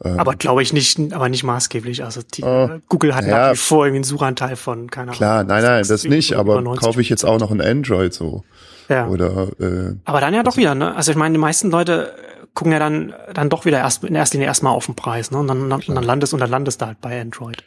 Ähm, 0.05 0.19
Aber 0.19 0.35
glaube 0.35 0.63
ich 0.63 0.73
nicht, 0.73 1.13
aber 1.13 1.29
nicht 1.29 1.43
maßgeblich. 1.45 2.05
Also 2.05 2.21
die, 2.23 2.43
Oh. 2.45 2.69
Google 2.89 3.15
hat 3.17 3.25
Ja. 3.27 3.49
nach 3.49 3.53
wie 3.55 3.57
vor 3.57 3.85
irgendwie 3.87 3.99
einen 3.99 4.05
Suchanteil 4.05 4.55
von, 4.57 4.91
keine 4.91 5.09
Ahnung. 5.11 5.17
Klar, 5.17 5.45
nein, 5.45 5.63
nein, 5.63 5.85
das 5.89 6.05
nicht, 6.05 6.35
aber 6.35 6.61
90. 6.61 6.85
kaufe 6.85 7.01
ich 7.01 7.09
jetzt 7.09 7.25
auch 7.25 7.39
noch 7.41 7.51
ein 7.51 7.61
Android 7.61 8.13
so. 8.15 8.45
Ja. 8.89 9.09
Oder 9.09 9.49
äh, 9.61 9.95
Aber 10.05 10.21
dann 10.21 10.35
ja 10.35 10.43
doch 10.43 10.57
wieder, 10.57 10.75
ne? 10.75 10.95
Also 10.95 11.11
ich 11.13 11.17
meine, 11.17 11.33
die 11.35 11.39
meisten 11.41 11.71
Leute 11.71 12.13
äh, 12.17 12.47
gucken 12.55 12.73
ja 12.73 12.79
dann, 12.79 13.13
dann 13.35 13.49
doch 13.49 13.65
wieder 13.65 13.79
erst 13.79 14.05
in 14.05 14.15
erster 14.15 14.35
Linie 14.37 14.47
erstmal 14.49 14.75
auf 14.75 14.87
den 14.87 14.95
Preis, 14.97 15.31
ne? 15.31 15.39
Und 15.39 15.49
dann, 15.49 15.69
dann, 15.71 15.81
dann 15.87 16.05
landest 16.05 16.33
und 16.35 16.41
dann 16.41 16.51
landest 16.51 16.81
du 16.83 16.87
halt 16.87 17.01
bei 17.01 17.21
Android. 17.21 17.63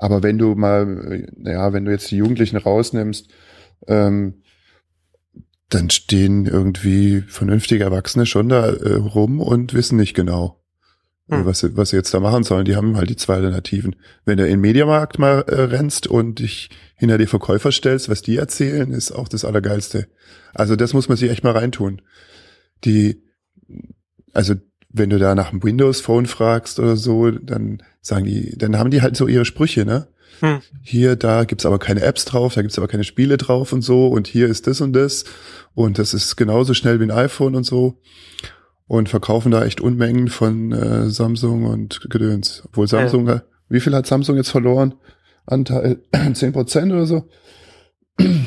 Aber 0.00 0.22
wenn 0.22 0.38
du 0.38 0.54
mal, 0.54 1.26
äh, 1.44 1.52
ja, 1.52 1.72
wenn 1.72 1.84
du 1.84 1.92
jetzt 1.92 2.10
die 2.10 2.16
Jugendlichen 2.16 2.56
rausnimmst, 2.56 3.28
ähm, 3.86 4.42
dann 5.68 5.90
stehen 5.90 6.46
irgendwie 6.46 7.20
vernünftige 7.20 7.84
Erwachsene 7.84 8.26
schon 8.26 8.48
da 8.48 8.70
äh, 8.70 8.94
rum 8.94 9.40
und 9.40 9.74
wissen 9.74 9.96
nicht 9.96 10.14
genau, 10.14 10.60
äh, 11.30 11.36
Hm. 11.36 11.46
was, 11.46 11.60
sie, 11.60 11.76
was 11.76 11.90
sie 11.90 11.96
jetzt 11.96 12.12
da 12.14 12.18
machen 12.18 12.44
sollen. 12.44 12.64
Die 12.64 12.76
haben 12.76 12.96
halt 12.96 13.10
die 13.10 13.16
zwei 13.16 13.34
Alternativen. 13.34 13.94
Wenn 14.24 14.38
du 14.38 14.44
in 14.44 14.52
den 14.52 14.60
Mediamarkt 14.60 15.18
mal 15.18 15.42
äh, 15.42 15.60
rennst 15.60 16.06
und 16.06 16.38
dich 16.38 16.70
hinter 16.96 17.18
die 17.18 17.26
Verkäufer 17.26 17.70
stellst, 17.70 18.08
was 18.08 18.22
die 18.22 18.38
erzählen, 18.38 18.90
ist 18.90 19.12
auch 19.12 19.28
das 19.28 19.44
Allergeilste. 19.44 20.08
Also 20.54 20.76
das 20.76 20.94
muss 20.94 21.08
man 21.08 21.18
sich 21.18 21.30
echt 21.30 21.44
mal 21.44 21.52
reintun. 21.52 22.00
Die, 22.84 23.22
also 24.32 24.54
wenn 24.92 25.10
du 25.10 25.18
da 25.18 25.34
nach 25.34 25.50
einem 25.50 25.62
Windows 25.62 26.00
Phone 26.00 26.26
fragst 26.26 26.78
oder 26.78 26.96
so, 26.96 27.30
dann 27.30 27.82
sagen 28.00 28.24
die, 28.24 28.56
dann 28.56 28.78
haben 28.78 28.90
die 28.90 29.02
halt 29.02 29.16
so 29.16 29.26
ihre 29.26 29.44
Sprüche, 29.44 29.84
ne? 29.84 30.08
Hm. 30.40 30.60
Hier, 30.82 31.16
da 31.16 31.44
gibt's 31.44 31.66
aber 31.66 31.78
keine 31.78 32.02
Apps 32.02 32.24
drauf, 32.24 32.54
da 32.54 32.62
gibt's 32.62 32.78
aber 32.78 32.88
keine 32.88 33.04
Spiele 33.04 33.36
drauf 33.36 33.72
und 33.72 33.82
so 33.82 34.08
und 34.08 34.26
hier 34.26 34.48
ist 34.48 34.66
das 34.66 34.80
und 34.80 34.94
das 34.94 35.24
und 35.74 35.98
das 35.98 36.14
ist 36.14 36.36
genauso 36.36 36.74
schnell 36.74 36.98
wie 36.98 37.04
ein 37.04 37.10
iPhone 37.10 37.54
und 37.54 37.64
so 37.64 38.00
und 38.86 39.08
verkaufen 39.08 39.52
da 39.52 39.64
echt 39.64 39.80
Unmengen 39.80 40.28
von 40.28 40.72
äh, 40.72 41.10
Samsung 41.10 41.64
und 41.64 42.00
Gedöns. 42.10 42.62
Obwohl 42.66 42.88
Samsung, 42.88 43.28
äh, 43.28 43.40
wie 43.68 43.80
viel 43.80 43.94
hat 43.94 44.06
Samsung 44.06 44.36
jetzt 44.36 44.50
verloren? 44.50 44.94
Anteil 45.46 45.98
10 46.34 46.52
Prozent 46.52 46.92
oder 46.92 47.06
so? 47.06 47.28
In 48.18 48.46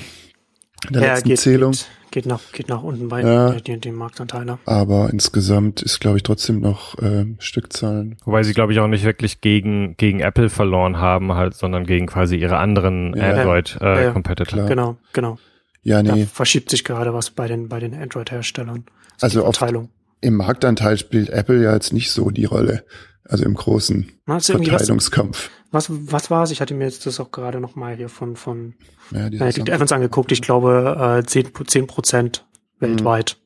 der 0.90 1.02
ja, 1.02 1.14
letzten 1.14 1.30
geht, 1.30 1.40
Zählung. 1.40 1.72
Geht, 1.72 1.88
geht 2.14 2.26
nach, 2.28 2.40
geht 2.54 2.70
nach 2.70 2.84
unten 2.84 3.10
bei 3.10 3.22
Ja. 3.22 3.50
den, 3.52 3.82
den 3.82 3.96
Marktanteil, 3.96 4.46
ne? 4.46 4.60
Aber 4.66 5.10
insgesamt 5.12 5.82
ist, 5.82 6.00
glaube 6.00 6.18
ich, 6.18 6.24
trotzdem 6.24 6.62
noch 6.62 6.96
ähm, 7.02 7.36
Stückzahlen. 7.40 8.16
Wobei 8.24 8.44
sie, 8.44 8.54
glaube 8.54 8.72
ich, 8.72 8.80
auch 8.80 8.88
nicht 8.88 9.04
wirklich 9.04 9.42
gegen, 9.42 9.98
gegen 9.98 10.20
Apple 10.20 10.50
verloren 10.50 10.98
haben, 10.98 11.34
halt, 11.34 11.56
sondern 11.56 11.86
gegen 11.86 12.06
quasi 12.06 12.38
ihre 12.38 12.58
anderen 12.58 13.16
Ja. 13.18 13.32
Android-Competitor. 13.32 14.60
Ja, 14.60 14.64
Äh, 14.66 14.68
ja. 14.68 14.70
Genau, 14.70 14.98
genau. 15.12 15.38
Ja, 15.82 16.02
Da 16.04 16.16
nee. 16.16 16.26
verschiebt 16.26 16.70
sich 16.70 16.84
gerade 16.84 17.14
was 17.14 17.32
bei 17.32 17.48
den, 17.48 17.68
bei 17.68 17.80
den 17.80 17.94
Android-Herstellern. 17.94 18.86
Also 19.20 19.42
die 19.42 19.46
auf-. 19.48 19.90
Im 20.22 20.36
Marktanteil 20.36 20.98
spielt 20.98 21.30
Apple 21.30 21.62
ja 21.62 21.74
jetzt 21.74 21.92
nicht 21.92 22.12
so 22.12 22.30
die 22.30 22.46
Rolle. 22.46 22.86
Also 23.26 23.46
im 23.46 23.54
großen 23.56 24.12
irgendwie 24.28 24.28
was, 24.28 24.48
Verteilungskampf. 24.48 25.50
was, 25.72 25.88
was 25.90 26.30
war 26.30 26.44
es? 26.44 26.52
Ich 26.52 26.60
hatte 26.62 26.74
mir 26.74 26.86
jetzt 26.86 27.06
das 27.06 27.20
auch 27.20 27.32
gerade 27.32 27.60
noch 27.62 27.76
mal 27.76 27.96
hier 27.96 28.10
von, 28.10 28.36
von 28.36 28.74
Ja, 29.12 29.28
äh, 29.28 29.30
die 29.30 29.72
Evans 29.72 29.92
angeguckt. 29.92 30.32
Ich 30.32 30.42
glaube, 30.42 31.22
äh, 31.24 31.26
10, 31.26 31.52
10 31.68 31.88
Prozent 31.88 32.46
weltweit. 32.80 33.38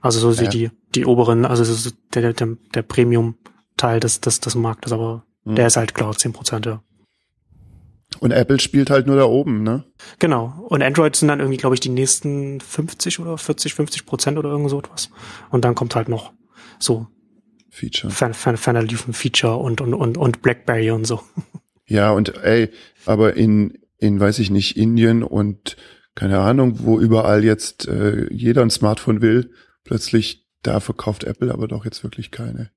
Also 0.00 0.18
so 0.18 0.28
Mhm. 0.40 0.44
Ja. 0.44 0.50
die, 0.50 0.70
die 0.94 1.04
oberen, 1.06 1.44
also 1.44 1.62
ist 1.62 1.94
der, 2.14 2.32
der, 2.32 2.48
der 2.74 2.82
Premium-Teil 2.82 4.00
des, 4.00 4.20
des, 4.20 4.40
des 4.40 4.54
Marktes, 4.54 4.92
aber 4.92 5.24
Mhm. 5.44 5.54
der 5.54 5.66
ist 5.68 5.76
halt 5.76 5.94
klar, 5.94 6.14
10 6.16 6.32
Prozent, 6.32 6.66
ja. 6.66 6.82
Und 8.18 8.32
Apple 8.32 8.58
spielt 8.60 8.90
halt 8.90 9.06
nur 9.06 9.16
da 9.16 9.24
oben, 9.24 9.62
ne? 9.62 9.84
Genau. 10.18 10.66
Und 10.68 10.82
Android 10.82 11.14
sind 11.14 11.28
dann 11.28 11.38
irgendwie, 11.38 11.56
glaube 11.56 11.76
ich, 11.76 11.80
die 11.80 11.88
nächsten 11.88 12.60
50 12.60 13.20
oder 13.20 13.38
40, 13.38 13.72
50 13.74 14.04
Prozent 14.04 14.36
oder 14.36 14.50
irgend 14.50 14.68
so 14.68 14.80
etwas. 14.80 15.10
Und 15.50 15.64
dann 15.64 15.74
kommt 15.76 15.94
halt 15.94 16.08
noch 16.08 16.32
so 16.80 17.06
Feature. 17.70 18.12
Fan, 18.12 18.34
Fan, 18.34 18.56
Fan 18.56 18.88
Feature 18.88 19.56
und, 19.56 19.80
und, 19.80 19.94
und, 19.94 20.18
und 20.18 20.42
Blackberry 20.42 20.90
und 20.90 21.06
so. 21.06 21.20
Ja, 21.86 22.12
und 22.12 22.36
ey, 22.44 22.70
aber 23.04 23.34
in, 23.34 23.76
in, 23.98 24.20
weiß 24.20 24.38
ich 24.38 24.48
nicht, 24.50 24.76
Indien 24.76 25.24
und 25.24 25.76
keine 26.14 26.38
Ahnung, 26.38 26.84
wo 26.84 27.00
überall 27.00 27.42
jetzt 27.42 27.88
äh, 27.88 28.32
jeder 28.32 28.62
ein 28.62 28.70
Smartphone 28.70 29.22
will, 29.22 29.50
plötzlich 29.82 30.46
da 30.62 30.78
verkauft 30.78 31.24
Apple 31.24 31.52
aber 31.52 31.66
doch 31.66 31.84
jetzt 31.84 32.04
wirklich 32.04 32.30
keine. 32.30 32.70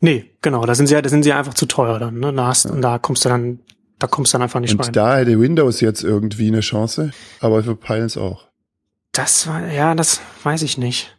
Nee, 0.00 0.36
genau, 0.42 0.66
da 0.66 0.74
sind 0.74 0.88
sie 0.88 0.94
ja, 0.94 1.00
da 1.00 1.08
sind 1.08 1.22
sie 1.22 1.32
einfach 1.32 1.54
zu 1.54 1.64
teuer 1.64 1.98
dann, 1.98 2.18
ne? 2.20 2.34
Da 2.34 2.48
hast, 2.48 2.66
ja. 2.66 2.72
Und 2.72 2.82
da 2.82 2.98
kommst 2.98 3.24
du 3.24 3.30
dann 3.30 3.60
da 3.98 4.06
kommst 4.06 4.32
du 4.32 4.36
dann 4.36 4.42
einfach 4.42 4.60
nicht 4.60 4.72
Und 4.72 4.84
rein. 4.84 4.92
da 4.92 5.16
hätte 5.18 5.38
Windows 5.40 5.80
jetzt 5.80 6.02
irgendwie 6.02 6.48
eine 6.48 6.60
Chance, 6.60 7.12
aber 7.40 7.64
wir 7.64 7.74
peilen 7.76 8.06
es 8.06 8.16
auch. 8.16 8.48
Das 9.12 9.46
war, 9.46 9.68
ja, 9.68 9.94
das 9.94 10.20
weiß 10.42 10.62
ich 10.62 10.78
nicht. 10.78 11.16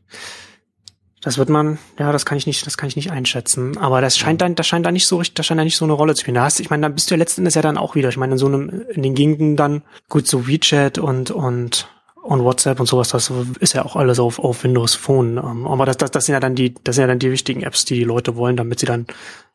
Das 1.24 1.38
wird 1.38 1.50
man, 1.50 1.78
ja, 2.00 2.12
das 2.12 2.26
kann 2.26 2.38
ich 2.38 2.48
nicht, 2.48 2.66
das 2.66 2.78
kann 2.78 2.90
ich 2.90 2.96
nicht 2.96 3.12
einschätzen. 3.12 3.78
Aber 3.78 4.02
das 4.02 4.18
scheint 4.18 4.42
dann, 4.42 4.56
das 4.56 4.66
scheint 4.66 4.86
da 4.86 4.92
nicht 4.92 5.06
so 5.06 5.18
richtig, 5.18 5.36
das 5.36 5.46
scheint 5.46 5.60
da 5.60 5.64
nicht 5.64 5.78
so 5.78 5.86
eine 5.86 5.94
Rolle 5.94 6.16
zu 6.16 6.22
spielen. 6.22 6.36
Da 6.36 6.44
hast, 6.44 6.60
ich 6.60 6.72
meine, 6.72 6.82
da 6.82 6.90
bist 6.90 7.10
du 7.10 7.16
ja 7.16 7.20
letzten 7.20 7.42
Endes 7.42 7.54
ja 7.54 7.62
dann 7.62 7.78
auch 7.78 7.94
wieder. 7.94 8.10
Ich 8.10 8.18
meine, 8.18 8.34
in 8.34 8.38
so 8.40 8.48
einem, 8.48 8.82
in 8.92 9.04
den 9.04 9.14
Gegenden 9.14 9.56
dann, 9.56 9.84
gut, 10.10 10.28
so 10.28 10.48
WeChat 10.48 10.98
und, 10.98 11.30
und, 11.30 11.88
und 12.24 12.44
WhatsApp 12.44 12.80
und 12.80 12.88
sowas, 12.88 13.10
das 13.10 13.32
ist 13.60 13.74
ja 13.74 13.86
auch 13.86 13.96
alles 13.96 14.20
auf, 14.20 14.40
auf 14.40 14.64
Windows 14.64 14.96
Phone. 14.96 15.38
Ähm, 15.38 15.68
aber 15.68 15.86
das, 15.86 15.98
das, 15.98 16.10
das 16.10 16.26
sind 16.26 16.34
ja 16.34 16.40
dann 16.40 16.56
die, 16.56 16.74
das 16.84 16.96
sind 16.96 17.04
ja 17.04 17.08
dann 17.08 17.20
die 17.20 17.32
wichtigen 17.32 17.62
Apps, 17.62 17.86
die 17.86 17.96
die 17.96 18.04
Leute 18.04 18.36
wollen, 18.36 18.58
damit 18.58 18.80
sie 18.80 18.88
dann 18.88 19.06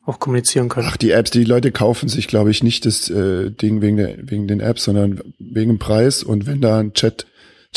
auch 0.05 0.19
kommunizieren 0.19 0.69
können. 0.69 0.87
Ach, 0.89 0.95
die 0.95 1.11
Apps, 1.11 1.31
die 1.31 1.43
Leute 1.43 1.73
kaufen 1.73 2.07
sich, 2.07 2.29
glaube 2.29 2.49
ich, 2.49 2.63
nicht 2.63 2.85
das 2.85 3.09
äh, 3.09 3.51
Ding 3.51 3.81
wegen, 3.81 3.97
der, 3.97 4.15
wegen 4.21 4.47
den 4.47 4.61
Apps, 4.61 4.85
sondern 4.85 5.21
wegen 5.37 5.71
dem 5.71 5.79
Preis. 5.79 6.23
Und 6.23 6.45
wenn 6.47 6.61
da 6.61 6.79
ein 6.79 6.93
Chat, 6.93 7.27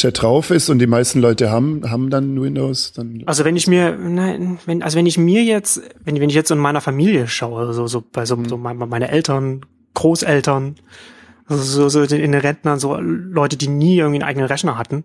Chat 0.00 0.22
drauf 0.22 0.50
ist 0.50 0.68
und 0.70 0.78
die 0.78 0.86
meisten 0.86 1.20
Leute 1.20 1.50
haben, 1.50 1.90
haben 1.90 2.10
dann 2.10 2.40
Windows, 2.40 2.92
dann. 2.92 3.22
Also 3.26 3.44
wenn 3.44 3.56
ich 3.56 3.66
mir, 3.66 3.96
nein, 3.96 4.58
wenn, 4.64 4.82
also 4.82 4.96
wenn 4.96 5.06
ich 5.06 5.18
mir 5.18 5.44
jetzt, 5.44 5.82
wenn, 6.04 6.18
wenn 6.20 6.30
ich 6.30 6.34
jetzt 6.34 6.50
in 6.50 6.58
meiner 6.58 6.80
Familie 6.80 7.28
schaue, 7.28 7.72
so, 7.74 7.86
so 7.86 8.02
bei 8.12 8.24
so, 8.24 8.42
so 8.44 8.56
meine 8.56 9.10
Eltern, 9.10 9.66
Großeltern, 9.94 10.76
so, 11.48 11.88
so 11.88 12.02
in 12.02 12.32
den 12.32 12.34
Rentnern, 12.34 12.78
so 12.78 12.96
Leute, 12.96 13.56
die 13.56 13.68
nie 13.68 13.98
irgendwie 13.98 14.20
einen 14.20 14.28
eigenen 14.28 14.46
Rechner 14.46 14.78
hatten. 14.78 15.04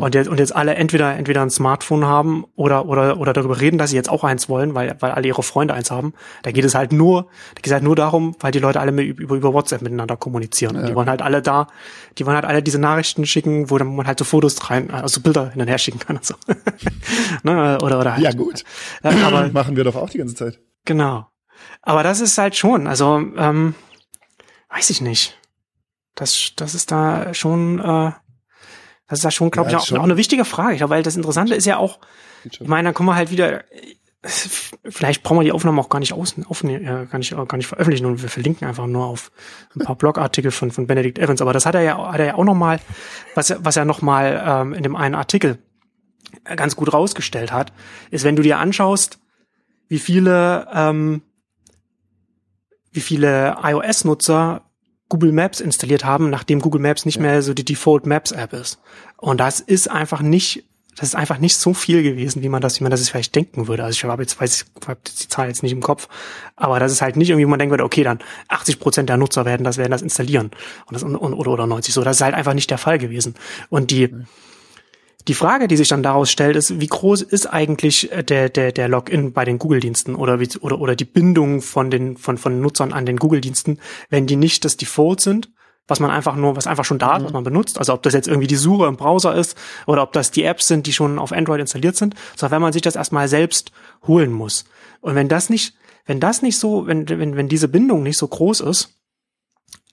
Und 0.00 0.14
jetzt, 0.14 0.28
und 0.28 0.38
jetzt 0.38 0.54
alle 0.54 0.74
entweder, 0.74 1.14
entweder 1.14 1.42
ein 1.42 1.50
Smartphone 1.50 2.04
haben 2.04 2.44
oder, 2.56 2.86
oder, 2.86 3.18
oder 3.18 3.32
darüber 3.32 3.60
reden, 3.60 3.78
dass 3.78 3.90
sie 3.90 3.96
jetzt 3.96 4.10
auch 4.10 4.24
eins 4.24 4.48
wollen, 4.48 4.74
weil, 4.74 4.96
weil 4.98 5.12
alle 5.12 5.28
ihre 5.28 5.42
Freunde 5.42 5.74
eins 5.74 5.90
haben. 5.90 6.14
Da 6.42 6.50
geht 6.50 6.64
es 6.64 6.74
halt 6.74 6.92
nur, 6.92 7.22
da 7.54 7.60
geht 7.60 7.66
es 7.66 7.72
halt 7.72 7.84
nur 7.84 7.94
darum, 7.94 8.34
weil 8.40 8.50
die 8.50 8.58
Leute 8.58 8.80
alle 8.80 8.90
über, 9.02 9.36
über 9.36 9.52
WhatsApp 9.52 9.82
miteinander 9.82 10.16
kommunizieren. 10.16 10.76
Ja. 10.76 10.82
Die 10.82 10.94
wollen 10.94 11.08
halt 11.08 11.22
alle 11.22 11.42
da, 11.42 11.68
die 12.18 12.26
wollen 12.26 12.34
halt 12.34 12.44
alle 12.44 12.62
diese 12.62 12.80
Nachrichten 12.80 13.24
schicken, 13.24 13.70
wo 13.70 13.78
dann 13.78 13.94
man 13.94 14.06
halt 14.06 14.18
so 14.18 14.24
Fotos 14.24 14.70
rein, 14.70 14.90
also 14.90 15.20
Bilder 15.20 15.50
hin 15.50 15.62
und 15.62 15.68
her 15.68 15.78
schicken 15.78 16.00
kann 16.00 16.16
und 16.16 16.24
so. 16.24 16.34
ne, 17.44 17.78
oder, 17.80 18.00
oder 18.00 18.12
halt. 18.14 18.22
Ja, 18.22 18.32
gut. 18.32 18.64
Aber, 19.02 19.48
Machen 19.52 19.76
wir 19.76 19.84
doch 19.84 19.96
auch 19.96 20.10
die 20.10 20.18
ganze 20.18 20.34
Zeit. 20.34 20.58
Genau. 20.84 21.28
Aber 21.82 22.02
das 22.02 22.20
ist 22.20 22.36
halt 22.36 22.56
schon, 22.56 22.86
also, 22.86 23.22
ähm, 23.36 23.74
weiß 24.70 24.90
ich 24.90 25.00
nicht. 25.00 25.38
Das, 26.14 26.52
das 26.56 26.74
ist 26.74 26.90
da 26.90 27.34
schon, 27.34 27.78
äh, 27.78 28.12
das 29.06 29.18
ist 29.18 29.24
da 29.24 29.30
schon, 29.30 29.50
glaube 29.50 29.70
ja, 29.70 29.78
ich, 29.78 29.92
auch, 29.92 29.98
auch, 29.98 30.04
eine 30.04 30.16
wichtige 30.16 30.44
Frage. 30.44 30.72
Ich 30.72 30.78
glaube, 30.78 30.94
weil 30.94 31.02
das 31.02 31.16
Interessante 31.16 31.54
ist 31.54 31.66
ja 31.66 31.76
auch, 31.76 31.98
ich 32.44 32.60
meine, 32.60 32.88
dann 32.88 32.94
kommen 32.94 33.08
wir 33.08 33.14
halt 33.14 33.30
wieder, 33.30 33.64
vielleicht 34.88 35.22
brauchen 35.22 35.38
wir 35.38 35.44
die 35.44 35.52
Aufnahme 35.52 35.80
auch 35.80 35.88
gar 35.88 35.98
nicht 35.98 36.12
aus, 36.12 36.34
aufnehmen, 36.48 36.84
äh, 36.84 37.06
gar 37.06 37.18
nicht, 37.18 37.30
gar 37.30 37.56
nicht 37.56 37.66
veröffentlichen 37.66 38.06
und 38.06 38.22
wir 38.22 38.28
verlinken 38.28 38.66
einfach 38.66 38.86
nur 38.86 39.04
auf 39.04 39.30
ein 39.74 39.84
paar 39.84 39.96
Blogartikel 39.96 40.50
von, 40.50 40.70
von 40.70 40.86
Benedict 40.86 41.18
Evans. 41.18 41.42
Aber 41.42 41.52
das 41.52 41.66
hat 41.66 41.74
er 41.74 41.82
ja, 41.82 42.12
hat 42.12 42.20
er 42.20 42.26
ja 42.26 42.34
auch 42.34 42.44
nochmal, 42.44 42.80
was, 43.34 43.54
was 43.58 43.76
er 43.76 43.84
nochmal 43.84 44.42
ähm, 44.46 44.72
in 44.72 44.82
dem 44.82 44.96
einen 44.96 45.14
Artikel 45.14 45.58
ganz 46.44 46.76
gut 46.76 46.92
rausgestellt 46.92 47.52
hat, 47.52 47.72
ist, 48.10 48.24
wenn 48.24 48.36
du 48.36 48.42
dir 48.42 48.58
anschaust, 48.58 49.18
wie 49.88 49.98
viele, 49.98 50.66
ähm, 50.72 51.22
wie 52.90 53.00
viele 53.00 53.56
iOS-Nutzer 53.62 54.62
Google 55.08 55.32
Maps 55.32 55.60
installiert 55.60 56.04
haben, 56.04 56.30
nachdem 56.30 56.60
Google 56.60 56.80
Maps 56.80 57.04
nicht 57.04 57.16
ja. 57.16 57.22
mehr 57.22 57.42
so 57.42 57.54
die 57.54 57.64
Default 57.64 58.06
Maps 58.06 58.32
App 58.32 58.52
ist. 58.52 58.80
Und 59.16 59.38
das 59.38 59.60
ist 59.60 59.90
einfach 59.90 60.22
nicht, 60.22 60.64
das 60.96 61.08
ist 61.08 61.14
einfach 61.14 61.38
nicht 61.38 61.56
so 61.56 61.74
viel 61.74 62.02
gewesen, 62.02 62.42
wie 62.42 62.48
man 62.48 62.60
das, 62.60 62.80
wie 62.80 62.84
man 62.84 62.90
das 62.90 63.08
vielleicht 63.08 63.34
denken 63.34 63.68
würde. 63.68 63.84
Also 63.84 63.96
ich 63.96 64.04
habe 64.04 64.22
jetzt, 64.22 64.40
weiß 64.40 64.62
ich, 64.62 64.88
habe 64.88 65.00
die 65.06 65.28
Zahl 65.28 65.48
jetzt 65.48 65.62
nicht 65.62 65.72
im 65.72 65.80
Kopf, 65.80 66.08
aber 66.56 66.78
das 66.80 66.92
ist 66.92 67.02
halt 67.02 67.16
nicht 67.16 67.30
irgendwie, 67.30 67.46
wo 67.46 67.50
man 67.50 67.58
denken 67.58 67.72
würde, 67.72 67.84
okay, 67.84 68.02
dann 68.02 68.20
80 68.48 68.80
Prozent 68.80 69.08
der 69.08 69.16
Nutzer 69.16 69.44
werden 69.44 69.64
das, 69.64 69.76
werden 69.76 69.92
das 69.92 70.02
installieren. 70.02 70.50
Und 70.86 70.94
das, 70.94 71.02
und, 71.02 71.16
oder, 71.16 71.50
oder 71.52 71.66
90 71.66 71.92
so. 71.94 72.02
Das 72.02 72.16
ist 72.16 72.22
halt 72.22 72.34
einfach 72.34 72.54
nicht 72.54 72.70
der 72.70 72.78
Fall 72.78 72.98
gewesen. 72.98 73.34
Und 73.68 73.90
die, 73.90 74.02
ja 74.02 74.08
die 75.28 75.34
Frage, 75.34 75.68
die 75.68 75.76
sich 75.76 75.88
dann 75.88 76.02
daraus 76.02 76.30
stellt, 76.30 76.56
ist, 76.56 76.80
wie 76.80 76.86
groß 76.86 77.22
ist 77.22 77.46
eigentlich 77.46 78.12
äh, 78.12 78.22
der, 78.22 78.48
der, 78.48 78.72
der 78.72 78.88
Login 78.88 79.32
bei 79.32 79.44
den 79.44 79.58
Google-Diensten 79.58 80.14
oder, 80.14 80.40
wie, 80.40 80.48
oder, 80.60 80.80
oder 80.80 80.96
die 80.96 81.04
Bindung 81.04 81.62
von 81.62 81.90
den, 81.90 82.16
von, 82.16 82.36
von 82.36 82.60
Nutzern 82.60 82.92
an 82.92 83.06
den 83.06 83.16
Google-Diensten, 83.16 83.80
wenn 84.10 84.26
die 84.26 84.36
nicht 84.36 84.64
das 84.64 84.76
Default 84.76 85.20
sind, 85.20 85.50
was 85.86 86.00
man 86.00 86.10
einfach 86.10 86.36
nur, 86.36 86.56
was 86.56 86.66
einfach 86.66 86.84
schon 86.84 86.98
da 86.98 87.16
ist, 87.16 87.22
mhm. 87.22 87.26
was 87.26 87.32
man 87.32 87.44
benutzt. 87.44 87.78
Also 87.78 87.94
ob 87.94 88.02
das 88.02 88.14
jetzt 88.14 88.28
irgendwie 88.28 88.46
die 88.46 88.56
Suche 88.56 88.86
im 88.86 88.96
Browser 88.96 89.34
ist 89.34 89.56
oder 89.86 90.02
ob 90.02 90.12
das 90.12 90.30
die 90.30 90.44
Apps 90.44 90.68
sind, 90.68 90.86
die 90.86 90.92
schon 90.92 91.18
auf 91.18 91.32
Android 91.32 91.60
installiert 91.60 91.96
sind, 91.96 92.14
sondern 92.36 92.56
wenn 92.56 92.62
man 92.62 92.72
sich 92.72 92.82
das 92.82 92.96
erstmal 92.96 93.28
selbst 93.28 93.72
holen 94.06 94.32
muss. 94.32 94.64
Und 95.00 95.14
wenn 95.14 95.28
das 95.28 95.48
nicht, 95.48 95.74
wenn 96.06 96.20
das 96.20 96.42
nicht 96.42 96.58
so, 96.58 96.86
wenn, 96.86 97.08
wenn, 97.08 97.36
wenn 97.36 97.48
diese 97.48 97.68
Bindung 97.68 98.02
nicht 98.02 98.18
so 98.18 98.28
groß 98.28 98.60
ist, 98.60 98.90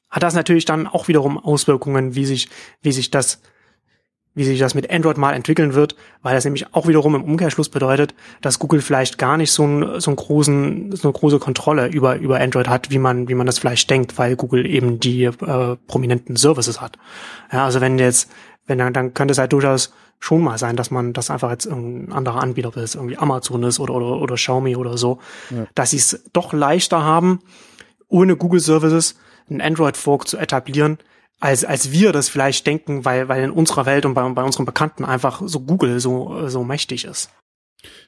hat 0.10 0.24
das 0.24 0.34
natürlich 0.34 0.66
dann 0.66 0.88
auch 0.88 1.08
wiederum 1.08 1.38
Auswirkungen, 1.38 2.16
wie 2.16 2.26
sich, 2.26 2.50
wie 2.82 2.92
sich 2.92 3.12
das 3.12 3.42
wie 4.34 4.46
sich 4.46 4.60
das 4.60 4.76
mit 4.76 4.90
Android 4.90 5.18
mal 5.18 5.34
entwickeln 5.34 5.74
wird, 5.74 5.96
weil 6.22 6.36
das 6.36 6.46
nämlich 6.46 6.74
auch 6.74 6.88
wiederum 6.88 7.16
im 7.16 7.24
Umkehrschluss 7.24 7.68
bedeutet, 7.68 8.14
dass 8.42 8.60
Google 8.60 8.82
vielleicht 8.82 9.18
gar 9.18 9.36
nicht 9.36 9.52
so, 9.52 9.64
einen, 9.64 10.00
so, 10.00 10.10
einen 10.10 10.16
großen, 10.16 10.96
so 10.96 11.10
eine 11.10 11.14
große 11.14 11.40
Kontrolle 11.40 11.88
über, 11.88 12.18
über 12.18 12.40
Android 12.40 12.70
hat, 12.70 12.92
wie 12.92 13.00
man, 13.00 13.28
wie 13.28 13.36
man 13.36 13.46
das 13.46 13.60
vielleicht 13.60 13.90
denkt, 13.90 14.18
weil 14.18 14.38
Google 14.38 14.66
eben 14.66 15.00
die 15.00 15.26
äh, 15.26 15.76
prominenten 15.88 16.38
Services 16.38 16.80
hat. 16.80 16.98
Ja, 17.52 17.66
also 17.66 17.82
wenn 17.82 18.00
jetzt, 18.00 18.32
wenn 18.68 18.78
dann, 18.78 18.94
dann 18.94 19.14
könnte 19.14 19.34
es 19.34 19.38
halt 19.38 19.52
durchaus 19.52 19.94
schon 20.20 20.42
mal 20.42 20.58
sein, 20.58 20.78
dass 20.78 20.92
man 20.92 21.14
das 21.14 21.30
einfach 21.30 21.50
jetzt 21.50 21.66
irgendein 21.66 22.16
anderer 22.16 22.42
Anbieter, 22.42 22.70
ob 22.70 22.76
das 22.76 22.96
irgendwie 22.96 23.18
Amazon 23.18 23.64
ist 23.64 23.80
oder, 23.80 23.96
oder, 23.96 24.22
oder 24.22 24.36
Xiaomi 24.36 24.76
oder 24.76 24.98
so, 24.98 25.20
ja. 25.50 25.66
dass 25.76 25.90
sie 25.90 25.98
es 25.98 26.24
doch 26.32 26.54
leichter 26.54 27.04
haben, 27.04 27.40
ohne 28.08 28.38
Google 28.38 28.60
Services 28.60 29.16
einen 29.50 29.62
Android-Fork 29.62 30.28
zu 30.28 30.38
etablieren, 30.38 31.00
als, 31.42 31.66
als 31.66 31.92
wir 31.92 32.14
das 32.14 32.30
vielleicht 32.30 32.66
denken, 32.66 33.04
weil, 33.04 33.28
weil 33.28 33.44
in 33.44 33.52
unserer 33.52 33.86
Welt 33.86 34.06
und 34.06 34.14
bei, 34.14 34.28
bei 34.30 34.44
unseren 34.44 34.66
Bekannten 34.66 35.04
einfach 35.04 35.42
so 35.46 35.60
Google 35.60 36.00
so, 36.00 36.48
so 36.48 36.64
mächtig 36.64 37.04
ist. 37.04 37.30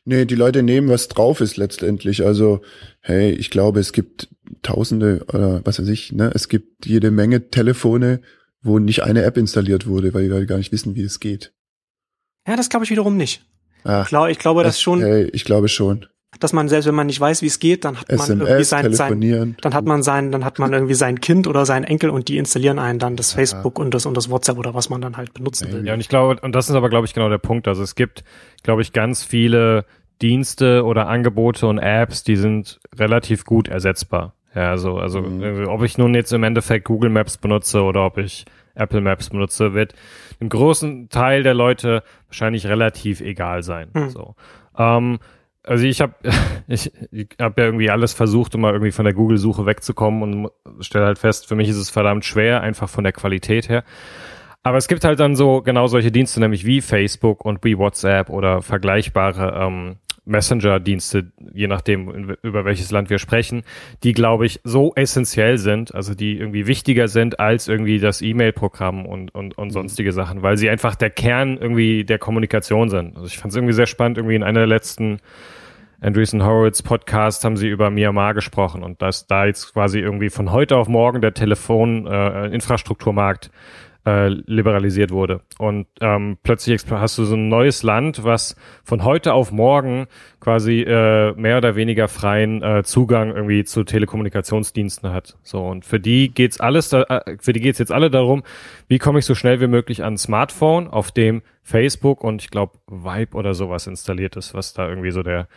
Nee, 0.05 0.25
die 0.25 0.35
Leute 0.35 0.61
nehmen, 0.61 0.87
was 0.89 1.07
drauf 1.07 1.41
ist 1.41 1.57
letztendlich. 1.57 2.23
Also, 2.23 2.61
hey, 3.01 3.31
ich 3.31 3.49
glaube, 3.49 3.79
es 3.79 3.91
gibt 3.91 4.29
tausende 4.61 5.25
oder 5.29 5.61
was 5.65 5.79
weiß 5.79 5.87
ich, 5.87 6.11
ne? 6.11 6.31
Es 6.33 6.47
gibt 6.47 6.85
jede 6.85 7.09
Menge 7.09 7.49
Telefone, 7.49 8.21
wo 8.61 8.77
nicht 8.77 9.03
eine 9.03 9.23
App 9.23 9.35
installiert 9.35 9.87
wurde, 9.87 10.13
weil 10.13 10.23
die 10.23 10.29
Leute 10.29 10.45
gar 10.45 10.57
nicht 10.57 10.71
wissen, 10.71 10.95
wie 10.95 11.03
es 11.03 11.19
geht. 11.19 11.53
Ja, 12.47 12.55
das 12.55 12.69
glaube 12.69 12.85
ich 12.85 12.91
wiederum 12.91 13.17
nicht. 13.17 13.45
Ach, 13.83 14.03
ich, 14.03 14.09
glaube, 14.09 14.31
ich 14.31 14.39
glaube, 14.39 14.63
das, 14.63 14.75
das 14.75 14.81
schon. 14.81 15.01
Hey, 15.01 15.29
ich 15.33 15.43
glaube 15.43 15.69
schon 15.69 16.05
dass 16.39 16.53
man 16.53 16.69
selbst 16.69 16.87
wenn 16.87 16.95
man 16.95 17.07
nicht 17.07 17.19
weiß, 17.19 17.41
wie 17.41 17.47
es 17.47 17.59
geht, 17.59 17.85
dann 17.85 17.99
hat 17.99 18.09
man 18.09 18.19
SMS, 18.19 18.47
irgendwie 18.47 18.63
sein, 18.63 18.93
sein 18.93 19.57
dann 19.61 19.73
hat 19.73 19.85
man 19.85 20.03
sein, 20.03 20.31
dann 20.31 20.45
hat 20.45 20.59
man 20.59 20.73
irgendwie 20.73 20.93
sein 20.93 21.21
Kind 21.21 21.47
oder 21.47 21.65
sein 21.65 21.83
Enkel 21.83 22.09
und 22.09 22.27
die 22.27 22.37
installieren 22.37 22.79
einen 22.79 22.99
dann 22.99 23.15
das 23.15 23.33
Facebook 23.33 23.79
und 23.79 23.93
das 23.93 24.05
und 24.05 24.15
das 24.15 24.29
WhatsApp 24.29 24.57
oder 24.57 24.73
was 24.73 24.89
man 24.89 25.01
dann 25.01 25.17
halt 25.17 25.33
benutzen 25.33 25.71
will. 25.71 25.85
Ja, 25.85 25.93
und 25.93 25.99
ich 25.99 26.09
glaube, 26.09 26.39
und 26.41 26.53
das 26.53 26.69
ist 26.69 26.75
aber 26.75 26.89
glaube 26.89 27.05
ich 27.05 27.13
genau 27.13 27.29
der 27.29 27.37
Punkt. 27.37 27.67
Also 27.67 27.83
es 27.83 27.95
gibt, 27.95 28.23
glaube 28.63 28.81
ich, 28.81 28.93
ganz 28.93 29.23
viele 29.23 29.85
Dienste 30.21 30.83
oder 30.85 31.07
Angebote 31.07 31.67
und 31.67 31.79
Apps, 31.79 32.23
die 32.23 32.35
sind 32.35 32.79
relativ 32.97 33.45
gut 33.45 33.67
ersetzbar. 33.67 34.33
Ja, 34.55 34.69
also, 34.69 34.97
also 34.97 35.21
mhm. 35.21 35.67
ob 35.67 35.83
ich 35.83 35.97
nun 35.97 36.13
jetzt 36.13 36.31
im 36.31 36.43
Endeffekt 36.43 36.85
Google 36.85 37.09
Maps 37.09 37.37
benutze 37.37 37.81
oder 37.81 38.05
ob 38.05 38.17
ich 38.17 38.45
Apple 38.75 39.01
Maps 39.01 39.29
benutze, 39.29 39.73
wird 39.73 39.93
im 40.39 40.49
großen 40.49 41.09
Teil 41.09 41.43
der 41.43 41.53
Leute 41.53 42.03
wahrscheinlich 42.27 42.67
relativ 42.67 43.21
egal 43.21 43.63
sein. 43.63 43.89
Mhm. 43.93 44.09
So. 44.09 44.35
Ähm, 44.77 45.19
also 45.63 45.85
ich 45.85 46.01
habe 46.01 46.13
ich, 46.67 46.91
ich 47.11 47.29
hab 47.39 47.57
ja 47.57 47.65
irgendwie 47.65 47.89
alles 47.89 48.13
versucht, 48.13 48.55
um 48.55 48.61
mal 48.61 48.73
irgendwie 48.73 48.91
von 48.91 49.05
der 49.05 49.13
Google-Suche 49.13 49.65
wegzukommen 49.65 50.45
und 50.45 50.51
stelle 50.85 51.05
halt 51.05 51.19
fest, 51.19 51.47
für 51.47 51.55
mich 51.55 51.69
ist 51.69 51.77
es 51.77 51.89
verdammt 51.89 52.25
schwer, 52.25 52.61
einfach 52.61 52.89
von 52.89 53.03
der 53.03 53.13
Qualität 53.13 53.69
her. 53.69 53.83
Aber 54.65 54.77
es 54.77 54.87
gibt 54.87 55.03
halt 55.03 55.19
dann 55.19 55.35
so 55.35 55.61
genau 55.61 55.87
solche 55.87 56.11
Dienste, 56.11 56.39
nämlich 56.39 56.65
wie 56.65 56.79
Facebook 56.79 57.43
und 57.43 57.63
wie 57.65 57.77
WhatsApp 57.77 58.29
oder 58.29 58.61
vergleichbare 58.61 59.61
ähm, 59.61 59.97
Messenger-Dienste, 60.25 61.31
je 61.53 61.67
nachdem, 61.67 62.35
über 62.41 62.65
welches 62.65 62.91
Land 62.91 63.09
wir 63.09 63.19
sprechen, 63.19 63.63
die, 64.03 64.13
glaube 64.13 64.45
ich, 64.45 64.61
so 64.63 64.93
essentiell 64.95 65.57
sind, 65.57 65.93
also 65.93 66.15
die 66.15 66.37
irgendwie 66.37 66.67
wichtiger 66.67 67.07
sind 67.07 67.39
als 67.39 67.67
irgendwie 67.67 67.99
das 67.99 68.21
E-Mail-Programm 68.21 69.05
und, 69.05 69.35
und, 69.35 69.57
und 69.57 69.67
mhm. 69.67 69.71
sonstige 69.71 70.13
Sachen, 70.13 70.41
weil 70.41 70.57
sie 70.57 70.69
einfach 70.69 70.95
der 70.95 71.09
Kern 71.09 71.57
irgendwie 71.57 72.05
der 72.05 72.19
Kommunikation 72.19 72.89
sind. 72.89 73.15
Also 73.15 73.27
ich 73.27 73.37
fand 73.37 73.51
es 73.51 73.57
irgendwie 73.57 73.73
sehr 73.73 73.87
spannend, 73.87 74.17
irgendwie 74.17 74.35
in 74.35 74.43
einer 74.43 74.61
der 74.61 74.67
letzten 74.67 75.19
Andreessen 76.03 76.43
Horowitz 76.43 76.81
Podcast 76.81 77.45
haben 77.45 77.55
sie 77.55 77.69
über 77.69 77.89
Myanmar 77.89 78.33
gesprochen 78.33 78.83
und 78.83 79.01
dass 79.01 79.25
da 79.25 79.45
jetzt 79.45 79.73
quasi 79.73 79.99
irgendwie 79.99 80.29
von 80.29 80.51
heute 80.51 80.75
auf 80.75 80.89
morgen 80.89 81.21
der 81.21 81.33
Telefon-Infrastrukturmarkt 81.33 83.45
äh, 83.45 83.49
äh, 84.05 84.27
liberalisiert 84.27 85.11
wurde. 85.11 85.41
Und 85.57 85.87
ähm, 86.01 86.37
plötzlich 86.43 86.81
hast 86.89 87.17
du 87.17 87.25
so 87.25 87.35
ein 87.35 87.47
neues 87.47 87.83
Land, 87.83 88.23
was 88.23 88.55
von 88.83 89.03
heute 89.03 89.33
auf 89.33 89.51
morgen 89.51 90.07
quasi 90.39 90.81
äh, 90.81 91.33
mehr 91.33 91.57
oder 91.57 91.75
weniger 91.75 92.07
freien 92.07 92.61
äh, 92.61 92.83
Zugang 92.83 93.29
irgendwie 93.29 93.63
zu 93.63 93.83
Telekommunikationsdiensten 93.83 95.11
hat. 95.11 95.37
So 95.41 95.65
und 95.65 95.85
für 95.85 95.99
die 95.99 96.33
geht's 96.33 96.59
alles, 96.59 96.89
da, 96.89 97.03
äh, 97.03 97.37
für 97.39 97.53
die 97.53 97.61
geht's 97.61 97.79
jetzt 97.79 97.91
alle 97.91 98.09
darum, 98.11 98.43
wie 98.87 98.99
komme 98.99 99.19
ich 99.19 99.25
so 99.25 99.35
schnell 99.35 99.61
wie 99.61 99.67
möglich 99.67 100.03
an 100.03 100.13
ein 100.13 100.17
Smartphone, 100.17 100.87
auf 100.87 101.11
dem 101.11 101.41
Facebook 101.61 102.23
und 102.23 102.41
ich 102.41 102.49
glaube 102.49 102.73
Vibe 102.87 103.37
oder 103.37 103.53
sowas 103.53 103.87
installiert 103.87 104.35
ist, 104.35 104.53
was 104.53 104.73
da 104.73 104.87
irgendwie 104.87 105.11
so 105.11 105.23
der 105.23 105.47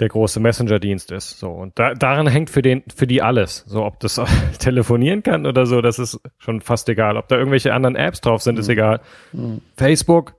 der 0.00 0.08
große 0.08 0.40
Messenger-Dienst 0.40 1.10
ist. 1.12 1.38
So 1.38 1.50
und 1.50 1.78
da, 1.78 1.94
daran 1.94 2.26
hängt 2.26 2.50
für 2.50 2.62
den 2.62 2.82
für 2.94 3.06
die 3.06 3.22
alles. 3.22 3.64
So 3.66 3.84
ob 3.84 4.00
das 4.00 4.20
telefonieren 4.58 5.22
kann 5.22 5.46
oder 5.46 5.66
so, 5.66 5.80
das 5.80 5.98
ist 5.98 6.20
schon 6.38 6.60
fast 6.60 6.88
egal. 6.88 7.16
Ob 7.16 7.28
da 7.28 7.36
irgendwelche 7.36 7.74
anderen 7.74 7.96
Apps 7.96 8.20
drauf 8.20 8.42
sind, 8.42 8.54
mhm. 8.54 8.60
ist 8.60 8.68
egal. 8.68 9.00
Mhm. 9.32 9.60
Facebook 9.76 10.34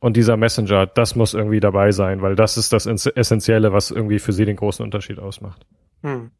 und 0.00 0.16
dieser 0.16 0.36
Messenger, 0.36 0.86
das 0.86 1.14
muss 1.14 1.34
irgendwie 1.34 1.60
dabei 1.60 1.92
sein, 1.92 2.22
weil 2.22 2.34
das 2.34 2.56
ist 2.56 2.72
das 2.72 2.86
Essentielle, 2.86 3.72
was 3.72 3.90
irgendwie 3.90 4.18
für 4.18 4.32
sie 4.32 4.44
den 4.44 4.56
großen 4.56 4.84
Unterschied 4.84 5.18
ausmacht. 5.18 5.64
Mhm. 6.02 6.32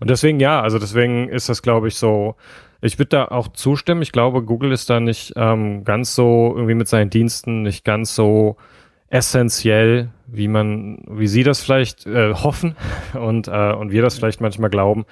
Und 0.00 0.10
deswegen 0.10 0.40
ja, 0.40 0.60
also 0.60 0.78
deswegen 0.78 1.28
ist 1.28 1.48
das, 1.48 1.62
glaube 1.62 1.88
ich, 1.88 1.96
so. 1.96 2.36
Ich 2.80 2.98
würde 2.98 3.08
da 3.08 3.24
auch 3.26 3.48
zustimmen. 3.48 4.02
Ich 4.02 4.12
glaube, 4.12 4.42
Google 4.42 4.70
ist 4.70 4.88
da 4.88 5.00
nicht 5.00 5.32
ähm, 5.34 5.82
ganz 5.82 6.14
so 6.14 6.52
irgendwie 6.54 6.74
mit 6.74 6.86
seinen 6.86 7.10
Diensten 7.10 7.62
nicht 7.62 7.84
ganz 7.84 8.14
so 8.14 8.56
essentiell, 9.10 10.10
wie 10.26 10.48
man, 10.48 11.02
wie 11.08 11.28
Sie 11.28 11.42
das 11.42 11.60
vielleicht 11.60 12.06
äh, 12.06 12.34
hoffen 12.34 12.76
und 13.14 13.48
äh, 13.48 13.72
und 13.72 13.90
wir 13.90 14.02
das 14.02 14.16
vielleicht 14.16 14.40
manchmal 14.40 14.70
glauben. 14.70 15.06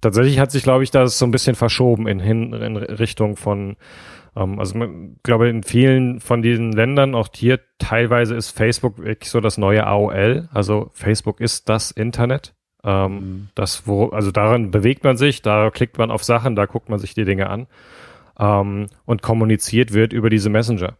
Tatsächlich 0.00 0.38
hat 0.38 0.50
sich, 0.50 0.62
glaube 0.62 0.84
ich, 0.84 0.90
das 0.90 1.18
so 1.18 1.26
ein 1.26 1.30
bisschen 1.30 1.56
verschoben 1.56 2.06
in 2.06 2.20
hin 2.20 2.52
in 2.52 2.76
Richtung 2.76 3.36
von 3.36 3.76
ähm, 4.36 4.58
also 4.58 4.78
man 4.78 5.16
glaube 5.22 5.48
in 5.48 5.62
vielen 5.62 6.20
von 6.20 6.42
diesen 6.42 6.72
Ländern, 6.72 7.14
auch 7.14 7.28
hier 7.34 7.60
teilweise 7.78 8.34
ist 8.34 8.50
Facebook 8.50 8.98
wirklich 8.98 9.30
so 9.30 9.40
das 9.40 9.58
neue 9.58 9.86
AOL. 9.86 10.48
Also 10.52 10.90
Facebook 10.92 11.40
ist 11.40 11.68
das 11.68 11.90
Internet. 11.90 12.54
Ähm, 12.82 13.12
mhm. 13.12 13.48
Das 13.54 13.86
wo 13.86 14.08
also 14.08 14.30
daran 14.30 14.70
bewegt 14.70 15.04
man 15.04 15.16
sich, 15.16 15.42
da 15.42 15.70
klickt 15.70 15.98
man 15.98 16.10
auf 16.10 16.24
Sachen, 16.24 16.56
da 16.56 16.66
guckt 16.66 16.88
man 16.88 16.98
sich 16.98 17.14
die 17.14 17.24
Dinge 17.24 17.50
an 17.50 17.66
ähm, 18.38 18.86
und 19.04 19.22
kommuniziert 19.22 19.92
wird 19.92 20.12
über 20.12 20.30
diese 20.30 20.50
Messenger. 20.50 20.96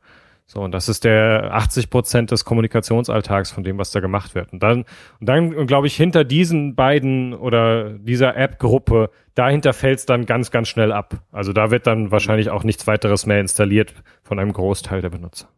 So, 0.53 0.63
und 0.63 0.73
das 0.73 0.89
ist 0.89 1.05
der 1.05 1.51
80 1.53 1.91
Prozent 1.91 2.33
des 2.33 2.45
Kommunikationsalltags 2.45 3.53
von 3.53 3.63
dem, 3.63 3.79
was 3.79 3.93
da 3.93 4.01
gemacht 4.01 4.35
wird. 4.35 4.53
Und 4.53 4.65
dann, 4.65 4.85
und 5.21 5.29
dann 5.29 5.69
glaube 5.69 5.87
ich, 5.87 5.95
hinter 5.95 6.25
diesen 6.25 6.75
beiden 6.75 7.35
oder 7.35 7.91
dieser 7.91 8.37
App-Gruppe, 8.37 9.11
dahinter 9.37 9.73
fällt 9.73 10.01
es 10.01 10.07
dann 10.07 10.27
ganz, 10.27 10.51
ganz 10.51 10.67
schnell 10.67 10.91
ab. 10.91 11.23
Also 11.31 11.53
da 11.53 11.71
wird 11.71 11.87
dann 11.87 12.11
wahrscheinlich 12.11 12.51
auch 12.51 12.65
nichts 12.65 12.89
weiteres 12.89 13.27
mehr 13.27 13.39
installiert 13.39 13.95
von 14.25 14.41
einem 14.41 14.53
Großteil 14.53 15.01
der 15.01 15.11
Benutzer. 15.11 15.49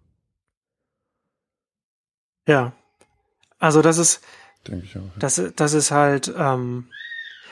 Ja. 2.46 2.74
Also 3.58 3.80
das 3.80 3.96
ist, 3.96 4.22
Denke 4.68 4.84
ich 4.84 4.94
auch, 4.98 5.00
ja. 5.00 5.10
das, 5.20 5.42
das 5.56 5.72
ist 5.72 5.90
halt, 5.90 6.30
ähm, 6.36 6.88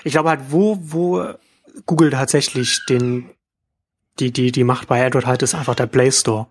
ich 0.05 0.13
glaube 0.13 0.29
halt, 0.29 0.41
wo, 0.51 0.77
wo 0.79 1.27
Google 1.87 2.11
tatsächlich 2.11 2.85
den, 2.87 3.31
die, 4.19 4.31
die, 4.31 4.53
die 4.53 4.65
Macht 4.65 4.89
bei 4.89 5.03
Android 5.03 5.25
halt 5.25 5.41
ist 5.41 5.55
einfach 5.55 5.75
der 5.75 5.87
Play 5.87 6.13
Store. 6.13 6.47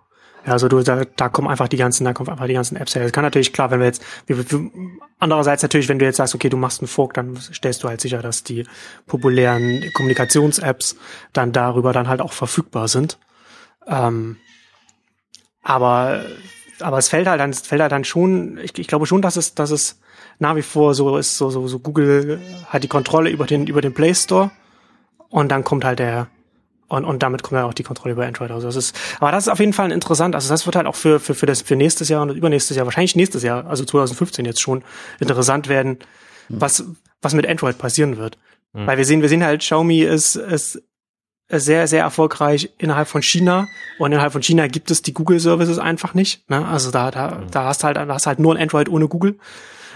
Ja, 0.45 0.53
also 0.53 0.67
du, 0.67 0.81
da, 0.81 1.03
da 1.15 1.29
kommen 1.29 1.47
einfach 1.47 1.67
die 1.67 1.77
ganzen, 1.77 2.05
da 2.05 2.13
kommen 2.13 2.29
einfach 2.29 2.47
die 2.47 2.53
ganzen 2.53 2.77
Apps 2.77 2.95
her. 2.95 3.03
Das 3.03 3.11
kann 3.11 3.23
natürlich 3.23 3.51
klar, 3.51 3.71
wenn 3.71 3.79
wir 3.79 3.87
jetzt, 3.87 4.03
andererseits 5.19 5.63
natürlich, 5.63 5.89
wenn 5.89 5.99
du 5.99 6.05
jetzt 6.05 6.17
sagst, 6.17 6.33
okay, 6.33 6.49
du 6.49 6.57
machst 6.57 6.81
einen 6.81 6.87
Fork, 6.87 7.13
dann 7.13 7.35
stellst 7.35 7.83
du 7.83 7.89
halt 7.89 7.99
sicher, 7.99 8.21
dass 8.21 8.43
die 8.43 8.65
populären 9.05 9.83
Kommunikations-Apps 9.93 10.95
dann 11.33 11.51
darüber 11.51 11.91
dann 11.91 12.07
halt 12.07 12.21
auch 12.21 12.31
verfügbar 12.31 12.87
sind. 12.87 13.17
Ähm, 13.87 14.37
aber, 15.61 16.23
aber 16.79 16.97
es 16.97 17.09
fällt 17.09 17.27
halt 17.27 17.41
dann, 17.41 17.49
es 17.49 17.61
fällt 17.61 17.81
halt 17.81 17.91
dann 17.91 18.05
schon, 18.05 18.57
ich, 18.59 18.77
ich 18.77 18.87
glaube 18.87 19.05
schon, 19.05 19.21
dass 19.21 19.35
es, 19.35 19.55
dass 19.55 19.71
es 19.71 19.99
nach 20.39 20.55
wie 20.55 20.61
vor 20.61 20.95
so 20.95 21.17
ist, 21.17 21.37
so, 21.37 21.49
so, 21.49 21.67
so 21.67 21.79
Google 21.79 22.39
hat 22.67 22.83
die 22.83 22.87
Kontrolle 22.87 23.29
über 23.29 23.45
den, 23.45 23.67
über 23.67 23.81
den 23.81 23.93
Play 23.93 24.15
Store 24.15 24.51
und 25.27 25.49
dann 25.51 25.65
kommt 25.65 25.83
halt 25.83 25.99
der, 25.99 26.27
und, 26.89 27.05
und 27.05 27.23
damit 27.23 27.43
kommt 27.43 27.57
dann 27.57 27.65
auch 27.65 27.73
die 27.73 27.83
Kontrolle 27.83 28.13
über 28.13 28.25
Android. 28.25 28.51
Also 28.51 28.67
das 28.67 28.75
ist, 28.75 28.95
aber 29.19 29.31
das 29.31 29.45
ist 29.45 29.49
auf 29.49 29.59
jeden 29.59 29.73
Fall 29.73 29.91
interessant. 29.91 30.35
Also 30.35 30.49
das 30.49 30.65
wird 30.65 30.75
halt 30.75 30.87
auch 30.87 30.95
für, 30.95 31.19
für, 31.19 31.35
für 31.35 31.45
das, 31.45 31.61
für 31.61 31.75
nächstes 31.75 32.09
Jahr 32.09 32.21
und 32.23 32.31
übernächstes 32.31 32.75
Jahr, 32.75 32.85
wahrscheinlich 32.85 33.15
nächstes 33.15 33.43
Jahr, 33.43 33.67
also 33.67 33.85
2015 33.85 34.43
jetzt 34.45 34.59
schon 34.59 34.83
interessant 35.19 35.69
werden, 35.69 35.99
mhm. 36.49 36.61
was, 36.61 36.83
was 37.21 37.33
mit 37.33 37.47
Android 37.47 37.77
passieren 37.77 38.17
wird. 38.17 38.37
Mhm. 38.73 38.87
Weil 38.87 38.97
wir 38.97 39.05
sehen, 39.05 39.21
wir 39.21 39.29
sehen 39.29 39.43
halt, 39.43 39.61
Xiaomi 39.61 40.01
ist, 40.01 40.35
ist 40.35 40.81
sehr, 41.51 41.87
sehr 41.87 42.03
erfolgreich 42.03 42.71
innerhalb 42.77 43.07
von 43.07 43.21
China. 43.21 43.67
Und 43.97 44.11
innerhalb 44.11 44.33
von 44.33 44.43
China 44.43 44.67
gibt 44.67 44.91
es 44.91 45.01
die 45.01 45.13
Google 45.13 45.39
Services 45.39 45.79
einfach 45.79 46.13
nicht. 46.13 46.49
Ne? 46.49 46.65
Also 46.67 46.91
da, 46.91 47.11
da, 47.11 47.35
mhm. 47.35 47.51
da 47.51 47.65
hast 47.65 47.83
halt, 47.83 47.97
da 47.97 48.07
hast 48.07 48.27
halt 48.27 48.39
nur 48.39 48.55
ein 48.55 48.61
Android 48.61 48.89
ohne 48.89 49.07
Google 49.07 49.37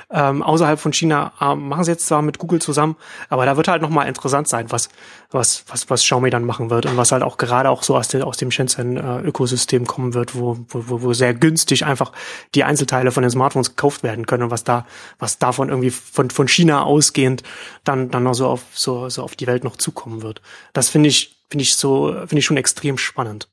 ähm, 0.09 0.43
außerhalb 0.43 0.79
von 0.79 0.93
China 0.93 1.33
ähm, 1.41 1.67
machen 1.69 1.83
sie 1.83 1.91
jetzt 1.91 2.07
zwar 2.07 2.21
mit 2.21 2.37
Google 2.37 2.61
zusammen, 2.61 2.95
aber 3.29 3.45
da 3.45 3.57
wird 3.57 3.67
halt 3.67 3.81
nochmal 3.81 4.07
interessant 4.07 4.47
sein, 4.47 4.71
was, 4.71 4.89
was, 5.31 5.65
was, 5.67 5.89
was 5.89 6.01
Xiaomi 6.01 6.29
dann 6.29 6.45
machen 6.45 6.69
wird 6.69 6.85
und 6.85 6.97
was 6.97 7.11
halt 7.11 7.23
auch 7.23 7.37
gerade 7.37 7.69
auch 7.69 7.83
so 7.83 7.95
aus, 7.95 8.07
der, 8.07 8.25
aus 8.25 8.37
dem 8.37 8.51
Shenzhen-Ökosystem 8.51 9.83
äh, 9.83 9.85
kommen 9.85 10.13
wird, 10.13 10.35
wo, 10.35 10.57
wo, 10.69 11.01
wo 11.01 11.13
sehr 11.13 11.33
günstig 11.33 11.85
einfach 11.85 12.11
die 12.55 12.63
Einzelteile 12.63 13.11
von 13.11 13.23
den 13.23 13.31
Smartphones 13.31 13.71
gekauft 13.71 14.03
werden 14.03 14.25
können 14.25 14.43
und 14.43 14.51
was 14.51 14.63
da, 14.63 14.85
was 15.19 15.39
davon 15.39 15.69
irgendwie 15.69 15.91
von, 15.91 16.29
von 16.29 16.47
China 16.47 16.83
ausgehend 16.83 17.43
dann, 17.83 18.09
dann 18.11 18.23
noch 18.23 18.33
so 18.33 18.47
auf, 18.47 18.61
so, 18.73 19.09
so 19.09 19.23
auf 19.23 19.35
die 19.35 19.47
Welt 19.47 19.63
noch 19.63 19.77
zukommen 19.77 20.21
wird. 20.21 20.41
Das 20.73 20.89
finde 20.89 21.09
ich, 21.09 21.35
finde 21.49 21.63
ich 21.63 21.75
so, 21.75 22.13
finde 22.13 22.39
ich 22.39 22.45
schon 22.45 22.57
extrem 22.57 22.97
spannend. 22.97 23.47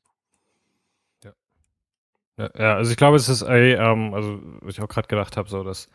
Ja, 2.56 2.76
also 2.76 2.90
ich 2.90 2.96
glaube, 2.96 3.16
es 3.16 3.28
ist, 3.28 3.42
ey, 3.42 3.74
ähm, 3.74 4.14
also 4.14 4.40
was 4.60 4.74
ich 4.74 4.80
auch 4.80 4.88
gerade 4.88 5.08
gedacht 5.08 5.36
habe, 5.36 5.48
so 5.48 5.62
dass 5.62 5.88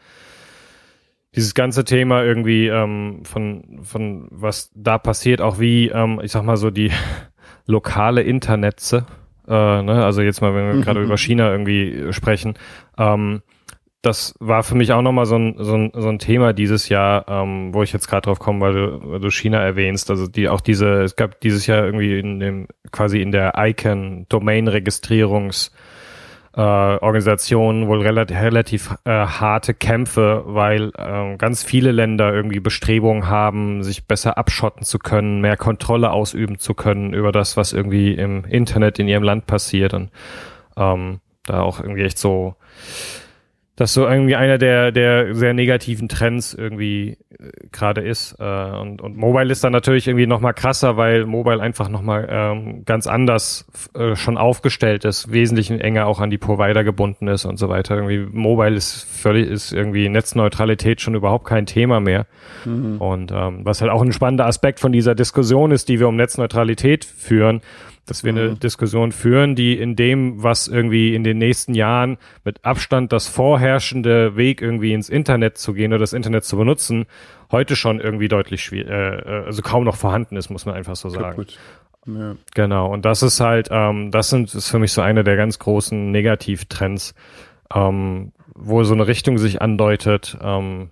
dieses 1.35 1.53
ganze 1.53 1.83
Thema 1.83 2.23
irgendwie 2.23 2.67
ähm, 2.67 3.19
von, 3.23 3.81
von 3.83 4.27
was 4.31 4.71
da 4.73 4.97
passiert, 4.97 5.41
auch 5.41 5.59
wie, 5.59 5.89
ähm, 5.89 6.21
ich 6.23 6.31
sag 6.31 6.43
mal 6.43 6.55
so, 6.57 6.71
die 6.71 6.91
lokale 7.65 8.21
Internetze, 8.21 9.05
äh, 9.47 9.81
ne? 9.81 10.05
also 10.05 10.21
jetzt 10.21 10.41
mal, 10.41 10.55
wenn 10.55 10.67
wir 10.67 10.75
mhm. 10.75 10.81
gerade 10.81 11.01
über 11.01 11.17
China 11.17 11.51
irgendwie 11.51 12.13
sprechen, 12.13 12.53
ähm, 12.97 13.41
das 14.01 14.35
war 14.39 14.63
für 14.63 14.75
mich 14.75 14.93
auch 14.93 15.01
nochmal 15.01 15.25
so 15.25 15.35
ein, 15.35 15.55
so, 15.57 15.73
ein, 15.73 15.91
so 15.95 16.07
ein 16.09 16.19
Thema 16.19 16.53
dieses 16.53 16.89
Jahr, 16.89 17.25
ähm, 17.27 17.73
wo 17.73 17.81
ich 17.81 17.91
jetzt 17.91 18.07
gerade 18.07 18.25
drauf 18.25 18.37
komme, 18.37 18.61
weil 18.61 18.73
du, 18.73 18.99
weil 19.03 19.19
du 19.19 19.31
China 19.31 19.59
erwähnst. 19.59 20.11
Also 20.11 20.27
die 20.27 20.47
auch 20.47 20.61
diese, 20.61 21.01
es 21.01 21.15
gab 21.15 21.41
dieses 21.41 21.65
Jahr 21.65 21.83
irgendwie 21.83 22.19
in 22.19 22.39
dem, 22.39 22.67
quasi 22.91 23.19
in 23.19 23.31
der 23.31 23.53
ICANN-Domain-Registrierungs- 23.57 25.71
äh, 26.55 26.61
Organisationen 26.61 27.87
wohl 27.87 28.01
relativ, 28.01 28.37
relativ 28.37 28.95
äh, 29.03 29.11
harte 29.11 29.73
Kämpfe, 29.73 30.43
weil 30.45 30.91
äh, 30.97 31.35
ganz 31.37 31.63
viele 31.63 31.91
Länder 31.91 32.33
irgendwie 32.33 32.61
Bestrebungen 32.61 33.27
haben, 33.27 33.83
sich 33.83 34.05
besser 34.05 34.37
abschotten 34.37 34.83
zu 34.83 34.97
können, 34.97 35.41
mehr 35.41 35.57
Kontrolle 35.57 36.11
ausüben 36.11 36.57
zu 36.57 36.73
können 36.73 37.13
über 37.13 37.31
das, 37.31 37.57
was 37.57 37.73
irgendwie 37.73 38.13
im 38.13 38.45
Internet 38.45 38.99
in 38.99 39.07
ihrem 39.07 39.23
Land 39.23 39.47
passiert 39.47 39.93
und 39.93 40.11
ähm, 40.77 41.19
da 41.43 41.61
auch 41.61 41.79
irgendwie 41.79 42.03
echt 42.03 42.17
so 42.17 42.55
das 43.75 43.93
so 43.93 44.07
irgendwie 44.07 44.35
einer 44.35 44.57
der, 44.57 44.91
der 44.91 45.35
sehr 45.35 45.53
negativen 45.53 46.07
Trends 46.07 46.53
irgendwie 46.53 47.17
äh, 47.37 47.67
gerade 47.73 48.01
ist. 48.01 48.35
Äh, 48.39 48.43
und, 48.43 49.01
und 49.01 49.17
Mobile 49.17 49.51
ist 49.51 49.65
dann 49.65 49.73
natürlich 49.73 50.07
irgendwie 50.07 50.27
nochmal 50.27 50.53
krasser, 50.53 50.95
weil 50.95 51.25
Mobile 51.25 51.61
einfach 51.61 51.89
nochmal 51.89 52.27
ähm, 52.31 52.85
ganz 52.85 53.05
anders 53.05 53.65
äh, 53.93 54.15
schon 54.15 54.37
aufgestellt 54.37 55.03
ist, 55.03 55.31
wesentlich 55.31 55.71
enger 55.71 56.07
auch 56.07 56.21
an 56.21 56.29
die 56.29 56.37
Provider 56.37 56.85
gebunden 56.85 57.27
ist 57.27 57.43
und 57.43 57.57
so 57.57 57.67
weiter. 57.67 57.95
Irgendwie 57.95 58.25
Mobile 58.31 58.75
ist 58.75 59.03
völlig, 59.03 59.49
ist 59.49 59.73
irgendwie 59.73 60.07
Netzneutralität 60.07 61.01
schon 61.01 61.15
überhaupt 61.15 61.45
kein 61.45 61.65
Thema 61.65 61.99
mehr. 61.99 62.27
Mhm. 62.63 62.97
Und 63.01 63.33
ähm, 63.33 63.61
was 63.65 63.81
halt 63.81 63.91
auch 63.91 64.01
ein 64.01 64.13
spannender 64.13 64.45
Aspekt 64.45 64.79
von 64.79 64.93
dieser 64.93 65.15
Diskussion 65.15 65.71
ist, 65.71 65.89
die 65.89 65.99
wir 65.99 66.07
um 66.07 66.15
Netzneutralität 66.15 67.03
führen, 67.03 67.61
dass 68.05 68.23
wir 68.23 68.31
eine 68.31 68.49
mhm. 68.49 68.59
Diskussion 68.59 69.11
führen, 69.11 69.55
die 69.55 69.77
in 69.77 69.95
dem, 69.95 70.43
was 70.43 70.67
irgendwie 70.67 71.15
in 71.15 71.23
den 71.23 71.37
nächsten 71.37 71.73
Jahren 71.73 72.17
mit 72.43 72.63
Abstand 72.63 73.11
das 73.11 73.27
vorherrschende 73.27 74.35
Weg 74.35 74.61
irgendwie 74.61 74.93
ins 74.93 75.09
Internet 75.09 75.57
zu 75.57 75.73
gehen 75.73 75.91
oder 75.91 75.99
das 75.99 76.13
Internet 76.13 76.43
zu 76.43 76.57
benutzen, 76.57 77.05
heute 77.51 77.75
schon 77.75 77.99
irgendwie 77.99 78.27
deutlich 78.27 78.63
schwierig, 78.63 78.89
äh, 78.89 79.17
äh, 79.17 79.45
also 79.45 79.61
kaum 79.61 79.83
noch 79.83 79.95
vorhanden 79.95 80.37
ist, 80.37 80.49
muss 80.49 80.65
man 80.65 80.75
einfach 80.75 80.95
so 80.95 81.09
sagen. 81.09 81.45
Ja. 82.07 82.35
Genau, 82.53 82.93
und 82.93 83.03
das 83.03 83.23
ist 83.23 83.39
halt, 83.39 83.69
ähm, 83.71 84.11
das 84.11 84.29
sind, 84.29 84.53
ist 84.53 84.69
für 84.69 84.77
mich 84.77 84.91
so 84.91 85.01
einer 85.01 85.23
der 85.23 85.35
ganz 85.35 85.57
großen 85.57 86.11
Negativtrends, 86.11 87.15
ähm, 87.73 88.31
wo 88.53 88.83
so 88.83 88.93
eine 88.93 89.07
Richtung 89.07 89.39
sich 89.39 89.61
andeutet, 89.61 90.37
ähm, 90.41 90.91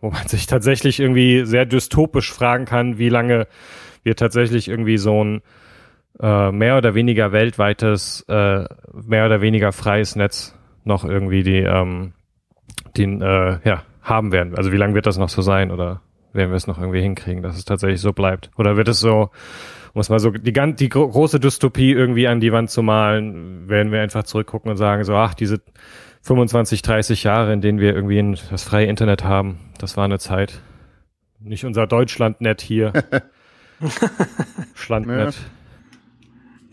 wo 0.00 0.10
man 0.10 0.26
sich 0.28 0.46
tatsächlich 0.46 1.00
irgendwie 1.00 1.44
sehr 1.44 1.66
dystopisch 1.66 2.32
fragen 2.32 2.64
kann, 2.64 2.96
wie 2.96 3.10
lange 3.10 3.46
wir 4.02 4.16
tatsächlich 4.16 4.68
irgendwie 4.68 4.96
so 4.96 5.22
ein 5.22 5.42
äh, 6.20 6.52
mehr 6.52 6.78
oder 6.78 6.94
weniger 6.94 7.32
weltweites, 7.32 8.24
äh, 8.28 8.64
mehr 8.92 9.26
oder 9.26 9.40
weniger 9.40 9.72
freies 9.72 10.16
Netz 10.16 10.56
noch 10.84 11.04
irgendwie 11.04 11.42
die, 11.42 11.60
ähm, 11.60 12.12
den, 12.96 13.20
äh, 13.20 13.58
ja, 13.64 13.82
haben 14.02 14.32
werden. 14.32 14.54
Also 14.56 14.70
wie 14.70 14.76
lange 14.76 14.94
wird 14.94 15.06
das 15.06 15.18
noch 15.18 15.28
so 15.28 15.42
sein 15.42 15.70
oder 15.70 16.02
werden 16.32 16.50
wir 16.50 16.56
es 16.56 16.66
noch 16.66 16.78
irgendwie 16.78 17.00
hinkriegen, 17.00 17.42
dass 17.42 17.56
es 17.56 17.64
tatsächlich 17.64 18.00
so 18.00 18.12
bleibt? 18.12 18.50
Oder 18.56 18.76
wird 18.76 18.88
es 18.88 19.00
so, 19.00 19.30
es 19.94 20.08
mal 20.10 20.18
so 20.18 20.30
die, 20.30 20.52
ganz, 20.52 20.76
die 20.76 20.88
große 20.88 21.40
Dystopie 21.40 21.92
irgendwie 21.92 22.28
an 22.28 22.40
die 22.40 22.52
Wand 22.52 22.70
zu 22.70 22.82
malen, 22.82 23.68
werden 23.68 23.92
wir 23.92 24.02
einfach 24.02 24.24
zurückgucken 24.24 24.70
und 24.70 24.76
sagen 24.76 25.04
so, 25.04 25.14
ach, 25.14 25.34
diese 25.34 25.62
25, 26.22 26.82
30 26.82 27.24
Jahre, 27.24 27.52
in 27.52 27.60
denen 27.60 27.78
wir 27.78 27.94
irgendwie 27.94 28.18
ein, 28.18 28.36
das 28.50 28.64
freie 28.64 28.86
Internet 28.86 29.24
haben, 29.24 29.58
das 29.78 29.96
war 29.96 30.04
eine 30.04 30.18
Zeit. 30.18 30.60
Nicht 31.40 31.64
unser 31.64 31.86
Deutschlandnet 31.86 32.60
hier. 32.60 32.92
Schlandnet. 34.74 35.34
Ja. 35.34 35.40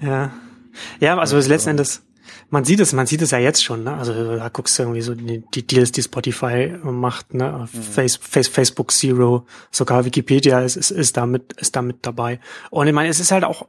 Ja, 0.01 1.17
also 1.17 1.37
letzten 1.37 1.71
Endes, 1.71 2.03
man 2.49 2.65
sieht 2.65 2.79
es, 2.79 2.93
man 2.93 3.07
sieht 3.07 3.21
es 3.21 3.31
ja 3.31 3.39
jetzt 3.39 3.63
schon, 3.63 3.83
ne? 3.83 3.93
Also 3.93 4.13
da 4.13 4.49
guckst 4.49 4.77
du 4.77 4.83
irgendwie 4.83 5.01
so 5.01 5.15
die, 5.15 5.43
die 5.53 5.65
Deals, 5.65 5.91
die 5.91 6.01
Spotify 6.01 6.75
macht, 6.83 7.33
ne? 7.33 7.67
Mhm. 7.71 7.81
Face, 7.81 8.17
Face, 8.17 8.47
Facebook 8.47 8.91
Zero, 8.91 9.45
sogar 9.71 10.05
Wikipedia 10.05 10.61
ist, 10.61 10.75
ist, 10.75 10.91
ist 10.91 11.17
damit, 11.17 11.53
ist 11.53 11.75
damit 11.75 11.99
dabei. 12.01 12.39
Und 12.69 12.87
ich 12.87 12.93
meine, 12.93 13.09
es 13.09 13.19
ist 13.19 13.31
halt 13.31 13.43
auch, 13.43 13.67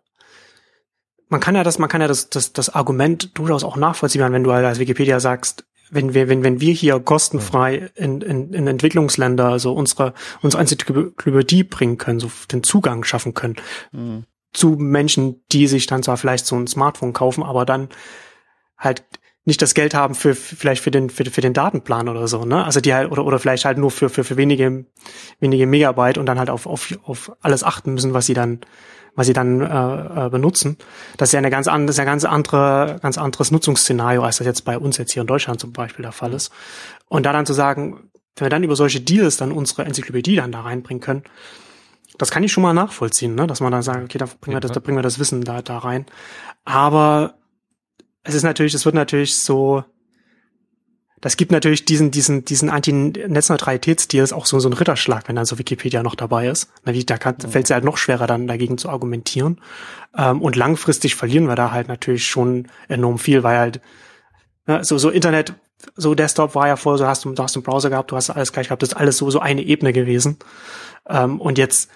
man 1.28 1.40
kann 1.40 1.54
ja 1.54 1.62
das, 1.62 1.78
man 1.78 1.88
kann 1.88 2.00
ja 2.00 2.08
das, 2.08 2.28
das, 2.28 2.52
das 2.52 2.70
Argument 2.70 3.38
durchaus 3.38 3.64
auch 3.64 3.76
nachvollziehen, 3.76 4.32
wenn 4.32 4.44
du 4.44 4.52
halt 4.52 4.66
als 4.66 4.78
Wikipedia 4.78 5.20
sagst, 5.20 5.64
wenn 5.90 6.14
wir, 6.14 6.28
wenn, 6.28 6.42
wenn 6.42 6.60
wir 6.60 6.72
hier 6.72 6.98
kostenfrei 7.00 7.90
in, 7.94 8.22
in, 8.22 8.54
in 8.54 8.66
Entwicklungsländer, 8.66 9.48
also 9.48 9.74
unsere, 9.74 10.14
unsere 10.40 10.62
Enzyklopädie 10.62 11.64
bringen 11.64 11.98
können, 11.98 12.18
so 12.18 12.30
den 12.50 12.62
Zugang 12.62 13.04
schaffen 13.04 13.34
können 13.34 13.56
mhm. 13.92 14.24
Zu 14.52 14.70
Menschen, 14.78 15.42
die 15.52 15.66
sich 15.66 15.86
dann 15.86 16.02
zwar 16.02 16.16
vielleicht 16.16 16.46
so 16.46 16.56
ein 16.56 16.66
Smartphone 16.66 17.12
kaufen, 17.12 17.42
aber 17.42 17.64
dann 17.64 17.88
halt 18.76 19.04
nicht 19.44 19.60
das 19.60 19.74
Geld 19.74 19.94
haben 19.94 20.14
für, 20.14 20.34
vielleicht 20.34 20.82
für 20.82 20.90
den 20.90 21.10
für, 21.10 21.24
für 21.24 21.40
den 21.40 21.52
Datenplan 21.52 22.08
oder 22.08 22.28
so, 22.28 22.44
ne? 22.44 22.64
Also 22.64 22.80
die 22.80 22.94
halt 22.94 23.10
oder 23.10 23.24
oder 23.24 23.38
vielleicht 23.38 23.64
halt 23.64 23.78
nur 23.78 23.90
für 23.90 24.08
für 24.08 24.22
für 24.24 24.36
wenige 24.36 24.86
wenige 25.40 25.66
Megabyte 25.66 26.18
und 26.18 26.26
dann 26.26 26.38
halt 26.38 26.50
auf 26.50 26.66
auf 26.66 26.96
auf 27.02 27.32
alles 27.40 27.64
achten 27.64 27.94
müssen, 27.94 28.14
was 28.14 28.26
sie 28.26 28.34
dann 28.34 28.60
was 29.14 29.26
sie 29.26 29.32
dann 29.32 29.60
äh, 29.60 30.26
äh, 30.26 30.30
benutzen. 30.30 30.78
Das 31.16 31.28
ist 31.28 31.32
ja 31.32 31.38
eine 31.38 31.50
ganz 31.50 31.68
andere, 31.68 31.86
das 31.86 31.94
ist 31.94 31.98
ja 31.98 32.04
ganz 32.04 32.24
andere, 32.24 32.98
ganz 33.02 33.18
anderes 33.18 33.50
Nutzungsszenario, 33.50 34.22
als 34.22 34.38
das 34.38 34.46
jetzt 34.46 34.64
bei 34.64 34.78
uns 34.78 34.96
jetzt 34.96 35.12
hier 35.12 35.20
in 35.20 35.26
Deutschland 35.26 35.60
zum 35.60 35.72
Beispiel 35.72 36.02
der 36.02 36.12
Fall 36.12 36.32
ist. 36.32 36.50
Und 37.08 37.26
da 37.26 37.32
dann 37.32 37.44
zu 37.44 37.52
sagen, 37.52 38.10
wenn 38.36 38.46
wir 38.46 38.50
dann 38.50 38.62
über 38.62 38.76
solche 38.76 39.00
Deals 39.00 39.36
dann 39.36 39.52
unsere 39.52 39.84
Enzyklopädie 39.84 40.36
dann 40.36 40.52
da 40.52 40.62
reinbringen 40.62 41.02
können, 41.02 41.24
das 42.22 42.30
kann 42.30 42.44
ich 42.44 42.52
schon 42.52 42.62
mal 42.62 42.72
nachvollziehen, 42.72 43.34
ne? 43.34 43.48
dass 43.48 43.60
man 43.60 43.72
dann 43.72 43.82
sagt, 43.82 44.04
okay, 44.04 44.16
da 44.16 44.28
bringen 44.40 44.54
wir 44.54 44.60
das, 44.60 44.70
da 44.70 44.78
bringen 44.78 44.96
wir 44.96 45.02
das 45.02 45.18
Wissen 45.18 45.42
da, 45.42 45.60
da 45.60 45.78
rein. 45.78 46.06
Aber 46.64 47.34
es 48.22 48.34
ist 48.34 48.44
natürlich, 48.44 48.74
es 48.74 48.84
wird 48.84 48.94
natürlich 48.94 49.36
so, 49.36 49.82
das 51.20 51.36
gibt 51.36 51.50
natürlich 51.50 51.84
diesen, 51.84 52.12
diesen, 52.12 52.44
diesen 52.44 52.70
Anti-Netzneutralitätsdeal 52.70 54.22
ist 54.22 54.32
auch 54.32 54.46
so, 54.46 54.60
so 54.60 54.68
ein 54.68 54.72
Ritterschlag, 54.72 55.26
wenn 55.26 55.34
dann 55.34 55.46
so 55.46 55.58
Wikipedia 55.58 56.04
noch 56.04 56.14
dabei 56.14 56.46
ist. 56.46 56.70
Da 56.84 57.18
kann, 57.18 57.40
fällt 57.40 57.64
es 57.64 57.72
halt 57.72 57.82
noch 57.82 57.96
schwerer 57.96 58.28
dann 58.28 58.46
dagegen 58.46 58.78
zu 58.78 58.88
argumentieren. 58.88 59.60
Ähm, 60.16 60.40
und 60.40 60.54
langfristig 60.54 61.16
verlieren 61.16 61.48
wir 61.48 61.56
da 61.56 61.72
halt 61.72 61.88
natürlich 61.88 62.26
schon 62.26 62.68
enorm 62.86 63.18
viel, 63.18 63.42
weil 63.42 63.58
halt, 63.58 63.80
ja, 64.68 64.84
so, 64.84 64.96
so 64.96 65.10
Internet, 65.10 65.54
so 65.96 66.14
Desktop 66.14 66.54
war 66.54 66.68
ja 66.68 66.76
vorher, 66.76 66.98
so 66.98 67.06
hast 67.08 67.24
du, 67.24 67.32
du 67.32 67.42
hast 67.42 67.56
einen 67.56 67.64
Browser 67.64 67.90
gehabt, 67.90 68.12
du 68.12 68.16
hast 68.16 68.30
alles 68.30 68.52
gleich 68.52 68.68
gehabt, 68.68 68.82
das 68.82 68.90
ist 68.90 68.96
alles 68.96 69.16
so, 69.16 69.28
so 69.28 69.40
eine 69.40 69.62
Ebene 69.62 69.92
gewesen. 69.92 70.38
Ähm, 71.08 71.40
und 71.40 71.58
jetzt, 71.58 71.90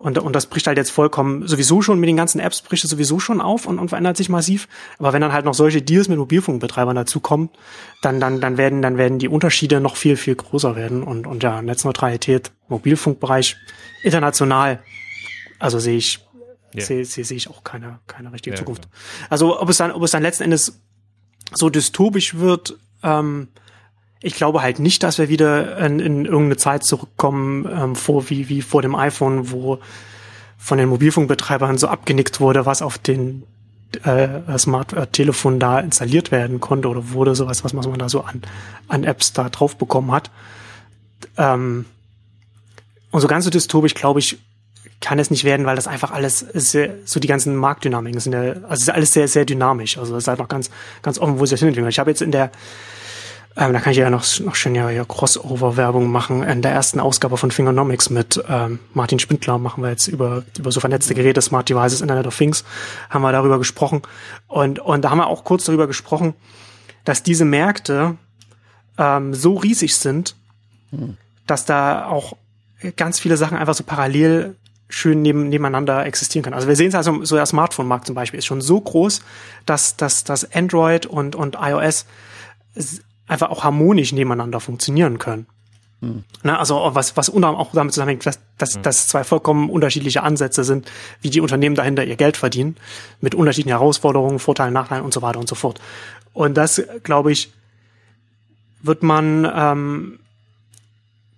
und, 0.00 0.16
und 0.16 0.34
das 0.34 0.46
bricht 0.46 0.66
halt 0.66 0.78
jetzt 0.78 0.90
vollkommen 0.90 1.46
sowieso 1.46 1.82
schon 1.82 2.00
mit 2.00 2.08
den 2.08 2.16
ganzen 2.16 2.40
Apps 2.40 2.62
bricht 2.62 2.84
es 2.84 2.90
sowieso 2.90 3.20
schon 3.20 3.42
auf 3.42 3.66
und, 3.66 3.78
und 3.78 3.90
verändert 3.90 4.16
sich 4.16 4.30
massiv. 4.30 4.66
Aber 4.98 5.12
wenn 5.12 5.20
dann 5.20 5.34
halt 5.34 5.44
noch 5.44 5.52
solche 5.52 5.82
Deals 5.82 6.08
mit 6.08 6.16
Mobilfunkbetreibern 6.16 6.96
dazukommen, 6.96 7.50
dann, 8.00 8.18
dann, 8.18 8.40
dann 8.40 8.56
werden, 8.56 8.80
dann 8.80 8.96
werden 8.96 9.18
die 9.18 9.28
Unterschiede 9.28 9.78
noch 9.78 9.96
viel, 9.96 10.16
viel 10.16 10.36
größer 10.36 10.74
werden. 10.74 11.02
Und, 11.02 11.26
und 11.26 11.42
ja, 11.42 11.60
Netzneutralität, 11.60 12.50
Mobilfunkbereich, 12.68 13.58
international. 14.02 14.82
Also 15.58 15.78
sehe 15.78 15.98
ich, 15.98 16.26
yeah. 16.74 16.82
sehe, 16.82 17.04
sehe, 17.04 17.26
sehe 17.26 17.36
ich 17.36 17.50
auch 17.50 17.62
keine, 17.62 17.98
keine 18.06 18.32
richtige 18.32 18.56
ja, 18.56 18.58
Zukunft. 18.58 18.88
Klar. 18.88 19.26
Also 19.28 19.60
ob 19.60 19.68
es 19.68 19.76
dann, 19.76 19.92
ob 19.92 20.02
es 20.02 20.12
dann 20.12 20.22
letzten 20.22 20.44
Endes 20.44 20.80
so 21.52 21.68
dystopisch 21.68 22.36
wird, 22.36 22.78
ähm, 23.02 23.48
ich 24.22 24.34
glaube 24.34 24.62
halt 24.62 24.78
nicht, 24.78 25.02
dass 25.02 25.18
wir 25.18 25.28
wieder 25.28 25.78
in, 25.78 25.98
in 25.98 26.24
irgendeine 26.26 26.56
Zeit 26.56 26.84
zurückkommen, 26.84 27.68
ähm, 27.70 27.96
vor, 27.96 28.28
wie, 28.28 28.48
wie 28.48 28.62
vor 28.62 28.82
dem 28.82 28.94
iPhone, 28.94 29.50
wo 29.50 29.78
von 30.58 30.76
den 30.76 30.90
Mobilfunkbetreibern 30.90 31.78
so 31.78 31.88
abgenickt 31.88 32.38
wurde, 32.40 32.66
was 32.66 32.82
auf 32.82 32.98
den 32.98 33.44
äh, 34.04 34.58
Smart-Telefon 34.58 35.58
da 35.58 35.80
installiert 35.80 36.30
werden 36.30 36.60
konnte 36.60 36.88
oder 36.88 37.10
wurde 37.12 37.34
sowas, 37.34 37.64
was 37.64 37.72
man 37.72 37.98
da 37.98 38.08
so 38.08 38.20
an, 38.20 38.42
an 38.88 39.04
Apps 39.04 39.32
da 39.32 39.48
drauf 39.48 39.76
bekommen 39.76 40.12
hat. 40.12 40.30
Ähm, 41.38 41.86
und 43.10 43.20
so 43.20 43.26
ganz 43.26 43.44
so 43.44 43.50
dystopisch, 43.50 43.94
glaube 43.94 44.20
ich, 44.20 44.38
kann 45.00 45.18
es 45.18 45.30
nicht 45.30 45.44
werden, 45.44 45.64
weil 45.64 45.76
das 45.76 45.86
einfach 45.86 46.10
alles 46.10 46.40
sehr, 46.40 46.94
so 47.06 47.20
die 47.20 47.26
ganzen 47.26 47.56
Marktdynamiken 47.56 48.20
sind 48.20 48.34
ja, 48.34 48.52
also 48.68 48.82
ist 48.82 48.90
alles 48.90 49.12
sehr, 49.12 49.28
sehr 49.28 49.46
dynamisch. 49.46 49.96
Also 49.96 50.14
es 50.14 50.24
ist 50.24 50.28
halt 50.28 50.38
noch 50.38 50.48
ganz, 50.48 50.70
ganz 51.00 51.18
offen, 51.18 51.38
wo 51.38 51.46
sich 51.46 51.52
das 51.52 51.60
hinentwickelt. 51.60 51.92
Ich 51.92 51.98
habe 51.98 52.10
jetzt 52.10 52.20
in 52.20 52.32
der 52.32 52.50
ähm, 53.56 53.72
da 53.72 53.80
kann 53.80 53.92
ich 53.92 53.98
ja 53.98 54.10
noch, 54.10 54.24
noch 54.40 54.54
schön 54.54 54.74
ja, 54.74 54.90
ja 54.90 55.04
Crossover-Werbung 55.04 56.10
machen. 56.10 56.42
In 56.42 56.62
der 56.62 56.70
ersten 56.72 57.00
Ausgabe 57.00 57.36
von 57.36 57.50
Fingernomics 57.50 58.08
mit 58.08 58.42
ähm, 58.48 58.78
Martin 58.94 59.18
Spindler 59.18 59.58
machen 59.58 59.82
wir 59.82 59.90
jetzt 59.90 60.06
über, 60.06 60.44
über 60.56 60.70
so 60.70 60.78
vernetzte 60.78 61.14
Geräte, 61.14 61.42
Smart 61.42 61.68
Devices, 61.68 62.00
Internet 62.00 62.26
of 62.26 62.36
Things, 62.36 62.64
haben 63.08 63.22
wir 63.22 63.32
darüber 63.32 63.58
gesprochen. 63.58 64.02
Und, 64.46 64.78
und 64.78 65.02
da 65.02 65.10
haben 65.10 65.18
wir 65.18 65.26
auch 65.26 65.44
kurz 65.44 65.64
darüber 65.64 65.88
gesprochen, 65.88 66.34
dass 67.04 67.22
diese 67.24 67.44
Märkte 67.44 68.16
ähm, 68.98 69.34
so 69.34 69.56
riesig 69.56 69.96
sind, 69.96 70.36
hm. 70.90 71.16
dass 71.46 71.64
da 71.64 72.06
auch 72.06 72.36
ganz 72.96 73.18
viele 73.18 73.36
Sachen 73.36 73.58
einfach 73.58 73.74
so 73.74 73.84
parallel 73.84 74.54
schön 74.88 75.22
neben, 75.22 75.48
nebeneinander 75.48 76.06
existieren 76.06 76.42
können. 76.42 76.54
Also 76.54 76.68
wir 76.68 76.76
sehen 76.76 76.88
es 76.88 76.94
also, 76.94 77.24
so 77.24 77.36
der 77.36 77.46
Smartphone-Markt 77.46 78.06
zum 78.06 78.14
Beispiel 78.14 78.38
ist 78.38 78.46
schon 78.46 78.60
so 78.60 78.80
groß, 78.80 79.22
dass, 79.66 79.96
dass, 79.96 80.24
dass 80.24 80.52
Android 80.52 81.06
und, 81.06 81.34
und 81.36 81.56
iOS 81.60 82.06
einfach 83.30 83.50
auch 83.50 83.64
harmonisch 83.64 84.12
nebeneinander 84.12 84.60
funktionieren 84.60 85.18
können. 85.18 85.46
Hm. 86.00 86.24
Na, 86.42 86.58
also 86.58 86.90
was, 86.92 87.16
was 87.16 87.28
unter 87.28 87.50
auch 87.50 87.72
damit 87.72 87.92
zusammenhängt, 87.92 88.24
dass, 88.26 88.40
dass, 88.58 88.74
hm. 88.74 88.82
dass 88.82 89.08
zwei 89.08 89.24
vollkommen 89.24 89.70
unterschiedliche 89.70 90.22
Ansätze 90.22 90.64
sind, 90.64 90.90
wie 91.20 91.30
die 91.30 91.40
Unternehmen 91.40 91.76
dahinter 91.76 92.04
ihr 92.04 92.16
Geld 92.16 92.36
verdienen, 92.36 92.76
mit 93.20 93.34
unterschiedlichen 93.34 93.76
Herausforderungen, 93.76 94.38
Vorteilen, 94.38 94.72
Nachteilen 94.72 95.04
und 95.04 95.14
so 95.14 95.22
weiter 95.22 95.38
und 95.38 95.48
so 95.48 95.54
fort. 95.54 95.80
Und 96.32 96.56
das, 96.56 96.82
glaube 97.02 97.32
ich, 97.32 97.52
wird 98.82 99.02
man 99.02 99.50
ähm, 99.54 100.18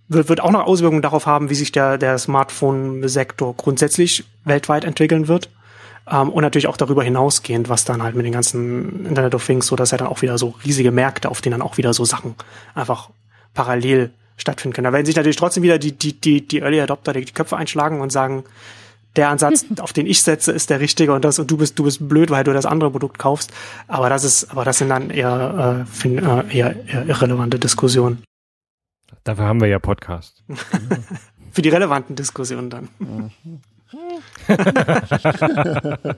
wird, 0.08 0.28
wird 0.28 0.40
auch 0.40 0.50
noch 0.50 0.66
Auswirkungen 0.66 1.02
darauf 1.02 1.26
haben, 1.26 1.50
wie 1.50 1.54
sich 1.54 1.72
der, 1.72 1.98
der 1.98 2.18
Smartphone-Sektor 2.18 3.56
grundsätzlich 3.56 4.24
weltweit 4.44 4.84
entwickeln 4.84 5.28
wird. 5.28 5.50
Ähm, 6.10 6.30
und 6.30 6.42
natürlich 6.42 6.66
auch 6.66 6.76
darüber 6.76 7.02
hinausgehend, 7.02 7.68
was 7.68 7.84
dann 7.84 8.02
halt 8.02 8.14
mit 8.14 8.26
den 8.26 8.32
ganzen 8.32 9.06
Internet 9.06 9.34
of 9.34 9.44
Things, 9.44 9.66
so 9.66 9.76
dass 9.76 9.90
ja 9.90 9.98
dann 9.98 10.08
auch 10.08 10.22
wieder 10.22 10.38
so 10.38 10.54
riesige 10.64 10.90
Märkte, 10.90 11.30
auf 11.30 11.40
denen 11.40 11.52
dann 11.52 11.62
auch 11.62 11.76
wieder 11.76 11.94
so 11.94 12.04
Sachen 12.04 12.34
einfach 12.74 13.10
parallel 13.54 14.10
stattfinden 14.36 14.74
können. 14.74 14.84
Da 14.86 14.92
werden 14.92 15.06
sich 15.06 15.16
natürlich 15.16 15.36
trotzdem 15.36 15.62
wieder 15.62 15.78
die, 15.78 15.92
die, 15.92 16.18
die, 16.18 16.46
die 16.46 16.60
Early 16.60 16.80
Adopter 16.80 17.12
die 17.12 17.24
Köpfe 17.24 17.56
einschlagen 17.56 18.00
und 18.00 18.10
sagen, 18.10 18.44
der 19.16 19.28
Ansatz, 19.28 19.66
auf 19.80 19.92
den 19.92 20.06
ich 20.06 20.22
setze, 20.22 20.52
ist 20.52 20.70
der 20.70 20.80
richtige 20.80 21.12
und 21.12 21.24
das 21.24 21.38
und 21.38 21.50
du 21.50 21.56
bist 21.56 21.78
du 21.78 21.84
bist 21.84 22.08
blöd, 22.08 22.30
weil 22.30 22.44
du 22.44 22.52
das 22.52 22.66
andere 22.66 22.90
Produkt 22.90 23.18
kaufst. 23.18 23.52
Aber 23.88 24.08
das 24.08 24.24
ist, 24.24 24.50
aber 24.50 24.64
das 24.64 24.78
sind 24.78 24.88
dann 24.88 25.10
eher, 25.10 25.86
äh, 25.86 26.08
äh 26.08 26.56
eher, 26.56 26.88
eher 26.88 27.06
irrelevante 27.06 27.58
Diskussionen. 27.58 28.22
Dafür 29.24 29.44
haben 29.44 29.60
wir 29.60 29.68
ja 29.68 29.78
Podcast. 29.78 30.42
Für 31.52 31.62
die 31.62 31.68
relevanten 31.68 32.16
Diskussionen 32.16 32.70
dann. 32.70 32.88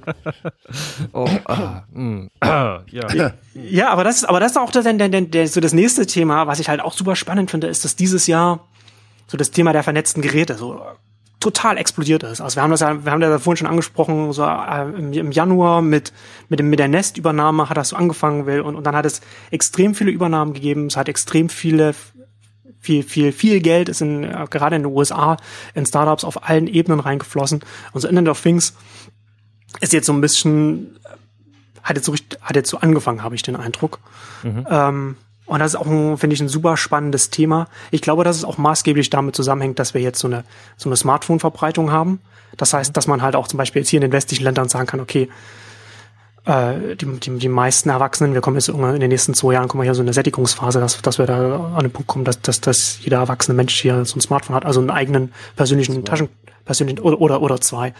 Oh, 1.13 1.29
ah, 1.47 1.85
ah, 2.41 2.81
ja. 2.91 3.33
ja, 3.55 3.91
aber 3.91 4.05
das 4.05 4.17
ist, 4.17 4.25
aber 4.25 4.41
das 4.41 4.53
ist 4.53 4.57
auch 4.57 4.71
der, 4.71 4.83
der, 4.83 5.09
der, 5.09 5.21
der, 5.21 5.49
so 5.49 5.61
das 5.61 5.73
nächste 5.73 6.07
Thema, 6.07 6.47
was 6.47 6.59
ich 6.59 6.69
halt 6.69 6.81
auch 6.81 6.93
super 6.93 7.17
spannend 7.17 7.51
finde, 7.51 7.69
ist, 7.69 7.85
dass 7.85 7.97
dieses 7.97 8.27
Jahr 8.27 8.67
so 9.27 9.37
das 9.37 9.51
Thema 9.51 9.73
der 9.73 9.83
vernetzten 9.83 10.23
Geräte 10.23 10.55
so 10.55 10.81
total 11.41 11.77
explodiert 11.77 12.23
ist. 12.23 12.41
Also 12.41 12.57
wir 12.57 12.63
haben 12.63 12.71
das 12.71 12.81
ja, 12.81 13.05
wir 13.05 13.13
haben 13.13 13.21
das 13.21 13.31
ja 13.31 13.39
vorhin 13.39 13.59
schon 13.59 13.67
angesprochen, 13.67 14.33
so 14.33 14.45
äh, 14.45 14.89
im, 14.97 15.13
im, 15.13 15.31
Januar 15.31 15.83
mit 15.83 16.13
mit 16.49 16.59
dem 16.59 16.71
mit 16.71 16.79
der 16.79 16.89
Nest-Übernahme 16.89 17.69
hat 17.69 17.77
das 17.77 17.91
so 17.91 17.97
angefangen 17.97 18.47
will 18.47 18.61
und, 18.61 18.77
und 18.77 18.85
dann 18.85 18.97
hat 18.97 19.05
es 19.05 19.21
extrem 19.51 19.95
viele 19.95 20.11
Übernahmen 20.11 20.55
gegeben. 20.55 20.87
Es 20.87 20.97
hat 20.97 21.09
extrem 21.09 21.49
viele 21.49 21.95
viel, 22.85 23.03
viel, 23.03 23.33
viel 23.33 23.61
Geld 23.61 23.89
ist 23.89 24.03
in, 24.03 24.25
äh, 24.25 24.47
gerade 24.51 24.77
in 24.77 24.83
den 24.83 24.93
USA 24.93 25.39
in 25.75 25.87
Startups 25.87 26.23
auf 26.23 26.49
allen 26.49 26.67
Ebenen 26.67 27.01
reingeflossen. 27.01 27.61
Und 27.93 28.01
so 28.01 28.09
Internet 28.09 28.31
of 28.31 28.43
Things 28.43 28.75
ist 29.81 29.95
jetzt 29.95 30.07
so 30.07 30.13
ein 30.13 30.21
bisschen, 30.21 30.99
hat 31.83 31.97
jetzt 31.97 32.05
so, 32.05 32.15
hat 32.43 32.57
jetzt 32.57 32.69
so 32.69 32.79
angefangen, 32.79 33.23
habe 33.23 33.35
ich 33.35 33.43
den 33.43 33.57
Eindruck. 33.57 34.01
Mhm. 34.43 34.67
Ähm, 34.69 35.17
und 35.47 35.61
das 35.61 35.73
ist 35.73 35.81
auch, 35.81 35.85
finde 35.85 36.35
ich, 36.35 36.41
ein 36.41 36.49
super 36.49 36.77
spannendes 36.77 37.31
Thema. 37.31 37.69
Ich 37.91 38.03
glaube, 38.03 38.23
dass 38.23 38.37
es 38.37 38.45
auch 38.45 38.59
maßgeblich 38.59 39.09
damit 39.11 39.35
zusammenhängt, 39.35 39.79
dass 39.79 39.95
wir 39.95 40.01
jetzt 40.01 40.19
so 40.19 40.29
eine, 40.29 40.45
so 40.77 40.89
eine 40.89 40.97
Smartphone-Verbreitung 40.97 41.91
haben. 41.91 42.21
Das 42.57 42.73
heißt, 42.73 42.97
dass 42.97 43.07
man 43.07 43.23
halt 43.23 43.35
auch 43.35 43.49
zum 43.49 43.59
Beispiel 43.59 43.81
jetzt 43.83 43.89
hier 43.89 43.99
in 43.99 44.03
den 44.03 44.13
westlichen 44.13 44.45
Ländern 44.45 44.69
sagen 44.69 44.87
kann, 44.87 45.01
okay, 45.01 45.29
äh, 46.47 46.97
die, 46.97 47.07
die, 47.21 47.39
die 47.39 47.49
meisten 47.49 47.89
Erwachsenen, 47.89 48.35
wir 48.35 48.41
kommen 48.41 48.57
jetzt 48.57 48.69
in 48.69 49.01
den 49.01 49.09
nächsten 49.09 49.35
zwei 49.35 49.55
Jahren, 49.55 49.69
kommen 49.69 49.83
wir 49.83 49.87
hier 49.87 49.95
so 49.95 50.03
in 50.03 50.09
eine 50.09 50.15
Sättigungsphase, 50.15 50.81
dass, 50.81 51.01
dass 51.01 51.19
wir 51.19 51.27
da 51.27 51.73
an 51.75 51.83
den 51.83 51.91
Punkt 51.91 52.09
kommen, 52.09 52.25
dass, 52.25 52.41
dass, 52.41 52.61
dass 52.61 52.99
jeder 53.03 53.19
erwachsene 53.19 53.55
Mensch 53.55 53.81
hier 53.81 54.05
so 54.05 54.17
ein 54.17 54.21
Smartphone 54.21 54.57
hat, 54.57 54.65
also 54.65 54.81
einen 54.81 54.91
eigenen 54.91 55.33
persönlichen 55.57 55.95
zwei. 55.95 56.03
Taschen, 56.03 56.29
persönlichen, 56.65 57.01
oder, 57.01 57.21
oder, 57.21 57.43
oder 57.43 57.61
zwei. 57.61 57.95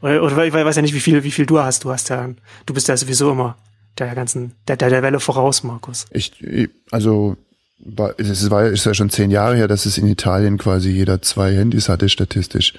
Oder, 0.00 0.22
oder 0.22 0.44
ich 0.44 0.52
weiß 0.52 0.76
ja 0.76 0.82
nicht, 0.82 0.94
wie 0.94 1.00
viel, 1.00 1.24
wie 1.24 1.30
viel 1.30 1.46
du 1.46 1.60
hast. 1.60 1.84
Du 1.84 1.90
hast 1.90 2.08
ja, 2.10 2.28
du 2.66 2.74
bist 2.74 2.88
ja 2.88 2.96
sowieso 2.96 3.30
immer 3.30 3.56
der 3.98 4.14
ganzen, 4.14 4.52
der, 4.66 4.76
der, 4.76 4.90
der 4.90 5.02
Welle 5.02 5.20
voraus, 5.20 5.62
Markus. 5.62 6.06
Ich, 6.10 6.32
also, 6.90 7.36
es 8.18 8.50
war, 8.50 8.66
ist 8.66 8.86
ja 8.86 8.94
schon 8.94 9.10
zehn 9.10 9.30
Jahre 9.30 9.56
her, 9.56 9.68
dass 9.68 9.86
es 9.86 9.98
in 9.98 10.06
Italien 10.06 10.58
quasi 10.58 10.90
jeder 10.90 11.22
zwei 11.22 11.54
Handys 11.54 11.88
hatte, 11.88 12.08
statistisch. 12.08 12.74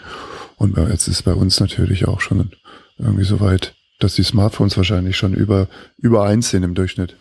Und 0.57 0.77
jetzt 0.77 1.07
ist 1.07 1.23
bei 1.23 1.33
uns 1.33 1.59
natürlich 1.59 2.07
auch 2.07 2.21
schon 2.21 2.51
irgendwie 2.97 3.25
so 3.25 3.39
weit, 3.39 3.75
dass 3.99 4.15
die 4.15 4.23
Smartphones 4.23 4.77
wahrscheinlich 4.77 5.17
schon 5.17 5.33
über, 5.33 5.67
über 5.97 6.23
eins 6.23 6.49
sind 6.49 6.63
im 6.63 6.75
Durchschnitt. 6.75 7.15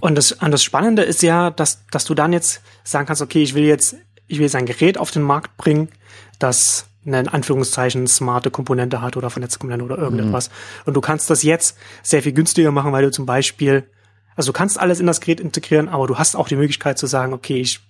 Und 0.00 0.14
das, 0.14 0.32
und 0.32 0.50
das 0.50 0.62
Spannende 0.62 1.02
ist 1.02 1.22
ja, 1.22 1.50
dass, 1.50 1.86
dass 1.90 2.04
du 2.04 2.14
dann 2.14 2.32
jetzt 2.32 2.60
sagen 2.84 3.06
kannst, 3.06 3.22
okay, 3.22 3.42
ich 3.42 3.54
will 3.54 3.64
jetzt, 3.64 3.96
ich 4.26 4.38
will 4.38 4.44
jetzt 4.44 4.54
ein 4.54 4.66
Gerät 4.66 4.98
auf 4.98 5.10
den 5.10 5.22
Markt 5.22 5.56
bringen, 5.56 5.88
das 6.38 6.86
eine 7.04 7.20
in 7.20 7.28
Anführungszeichen 7.28 8.06
smarte 8.06 8.50
Komponente 8.50 9.00
hat 9.00 9.16
oder 9.16 9.30
vernetzte 9.30 9.58
Komponente 9.58 9.84
oder 9.84 9.98
irgendetwas. 9.98 10.48
Mhm. 10.48 10.54
Und 10.86 10.94
du 10.94 11.00
kannst 11.00 11.30
das 11.30 11.42
jetzt 11.42 11.76
sehr 12.02 12.22
viel 12.22 12.32
günstiger 12.32 12.70
machen, 12.70 12.92
weil 12.92 13.04
du 13.04 13.10
zum 13.10 13.26
Beispiel, 13.26 13.84
also 14.36 14.52
du 14.52 14.56
kannst 14.56 14.78
alles 14.78 15.00
in 15.00 15.06
das 15.06 15.20
Gerät 15.20 15.40
integrieren, 15.40 15.88
aber 15.88 16.06
du 16.06 16.18
hast 16.18 16.36
auch 16.36 16.48
die 16.48 16.56
Möglichkeit 16.56 16.98
zu 16.98 17.06
sagen, 17.06 17.32
okay, 17.32 17.60
ich 17.60 17.80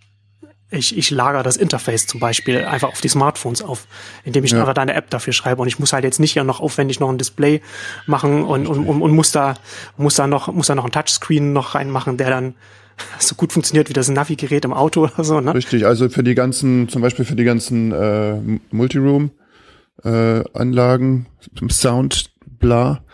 ich, 0.71 0.97
ich 0.97 1.11
lagere 1.11 1.43
das 1.43 1.57
Interface 1.57 2.07
zum 2.07 2.21
Beispiel 2.21 2.65
einfach 2.65 2.91
auf 2.91 3.01
die 3.01 3.09
Smartphones 3.09 3.63
auf, 3.63 3.87
indem 4.25 4.45
ich 4.45 4.51
ja. 4.51 4.59
nachher 4.59 4.75
da 4.75 4.83
eine 4.83 4.95
App 4.95 5.11
dafür 5.11 5.33
schreibe 5.33 5.63
und 5.63 5.69
ich 5.69 5.79
muss 5.79 5.93
halt 5.93 6.05
jetzt 6.05 6.21
nicht 6.21 6.35
ja 6.35 6.45
noch 6.45 6.61
aufwendig 6.61 7.01
noch 7.01 7.09
ein 7.09 7.19
Display 7.19 7.63
machen 8.07 8.45
und, 8.45 8.67
und, 8.67 8.87
und, 8.87 9.03
und 9.03 9.11
muss 9.13 9.33
da 9.33 9.55
muss 9.97 10.17
da 10.17 10.27
noch 10.27 10.53
muss 10.53 10.67
da 10.67 10.75
noch 10.75 10.85
ein 10.85 10.93
Touchscreen 10.93 11.53
noch 11.53 11.75
reinmachen, 11.75 12.19
der 12.19 12.31
dann 12.31 12.55
so 13.19 13.35
gut 13.35 13.53
funktioniert 13.53 13.89
wie 13.89 13.95
das 13.95 14.09
Navi-Gerät 14.09 14.65
im 14.65 14.73
Auto 14.73 15.03
oder 15.05 15.25
so. 15.25 15.41
Ne? 15.41 15.53
Richtig, 15.55 15.85
also 15.87 16.09
für 16.09 16.23
die 16.23 16.35
ganzen, 16.35 16.89
zum 16.89 17.03
Beispiel 17.03 17.25
für 17.25 17.35
die 17.37 17.45
ganzen 17.45 17.93
äh, 17.93 18.41
Multiroom-Anlagen, 18.71 21.27
äh, 21.61 21.69
Sound, 21.71 22.31
bla, 22.59 23.05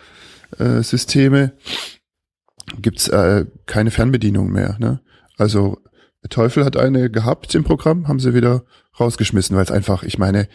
äh, 0.58 0.82
Systeme 0.82 1.52
gibt's 2.80 3.08
äh, 3.08 3.44
keine 3.66 3.90
Fernbedienung 3.90 4.50
mehr. 4.50 4.76
Ne? 4.78 5.00
Also 5.36 5.82
der 6.24 6.30
Teufel 6.30 6.64
hat 6.64 6.78
eine 6.78 7.10
gehabt 7.10 7.54
im 7.54 7.64
Programm, 7.64 8.08
haben 8.08 8.18
sie 8.18 8.32
wieder 8.32 8.64
rausgeschmissen, 8.98 9.56
weil 9.56 9.64
es 9.64 9.70
einfach, 9.70 10.02
ich 10.04 10.18
meine, 10.18 10.48